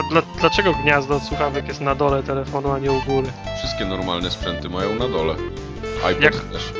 dla, 0.10 0.22
dlaczego 0.40 0.74
gniazdo 0.74 1.16
od 1.16 1.24
słuchawek 1.24 1.68
jest 1.68 1.82
na 1.82 1.96
dole 1.96 2.24
telefonu, 2.24 2.72
a 2.72 2.80
nie 2.80 2.92
u 2.92 3.02
góry? 3.02 3.28
Wszystkie 3.58 3.86
normalne 3.86 4.32
sprzęty 4.32 4.70
mają 4.70 4.96
na 4.96 5.08
dole. 5.08 5.36
iPod 6.06 6.24
Jak- 6.24 6.36
też. 6.36 6.74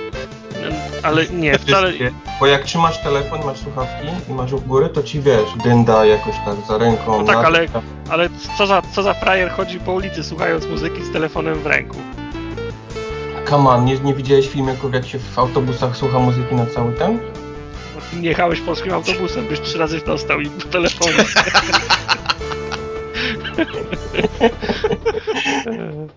Ale 1.04 1.28
nie, 1.28 1.60
wcale... 1.60 1.94
Bo 2.40 2.46
jak 2.48 2.64
trzymasz 2.64 3.04
telefon, 3.04 3.40
masz 3.46 3.58
słuchawki 3.60 4.08
i 4.30 4.34
masz 4.34 4.52
u 4.54 4.62
góry, 4.62 4.90
to 4.90 5.04
ci 5.04 5.22
wiesz, 5.22 5.50
dynda 5.64 6.06
jakoś 6.06 6.36
tak 6.46 6.56
za 6.68 6.78
ręką. 6.78 7.18
No 7.20 7.24
tak, 7.34 7.46
ale- 7.46 7.68
Ale 8.10 8.30
co 8.58 8.68
za, 8.68 8.82
co 8.96 9.04
za 9.04 9.14
frajer 9.14 9.52
chodzi 9.52 9.80
po 9.80 9.94
ulicy 9.94 10.24
słuchając 10.24 10.66
muzyki 10.66 11.04
z 11.04 11.12
telefonem 11.14 11.56
w 11.60 11.66
ręku? 11.66 11.98
Come 13.50 13.70
on, 13.70 13.86
nie, 13.86 13.98
nie 14.00 14.14
widziałeś 14.14 14.50
filmików, 14.50 14.94
jak 14.94 15.08
się 15.08 15.20
w 15.20 15.40
autobusach 15.40 15.98
słucha 15.98 16.20
muzyki 16.20 16.56
na 16.56 16.66
cały 16.66 16.94
ten? 16.94 17.20
No, 18.14 18.20
Nie 18.20 18.30
jechałeś 18.30 18.62
polskim 18.62 18.94
autobusem, 18.94 19.46
byś 19.48 19.60
trzy 19.62 19.78
razy 19.78 20.02
dostał 20.06 20.40
i 20.42 20.46
w 20.50 20.66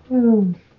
hum. 0.09 0.55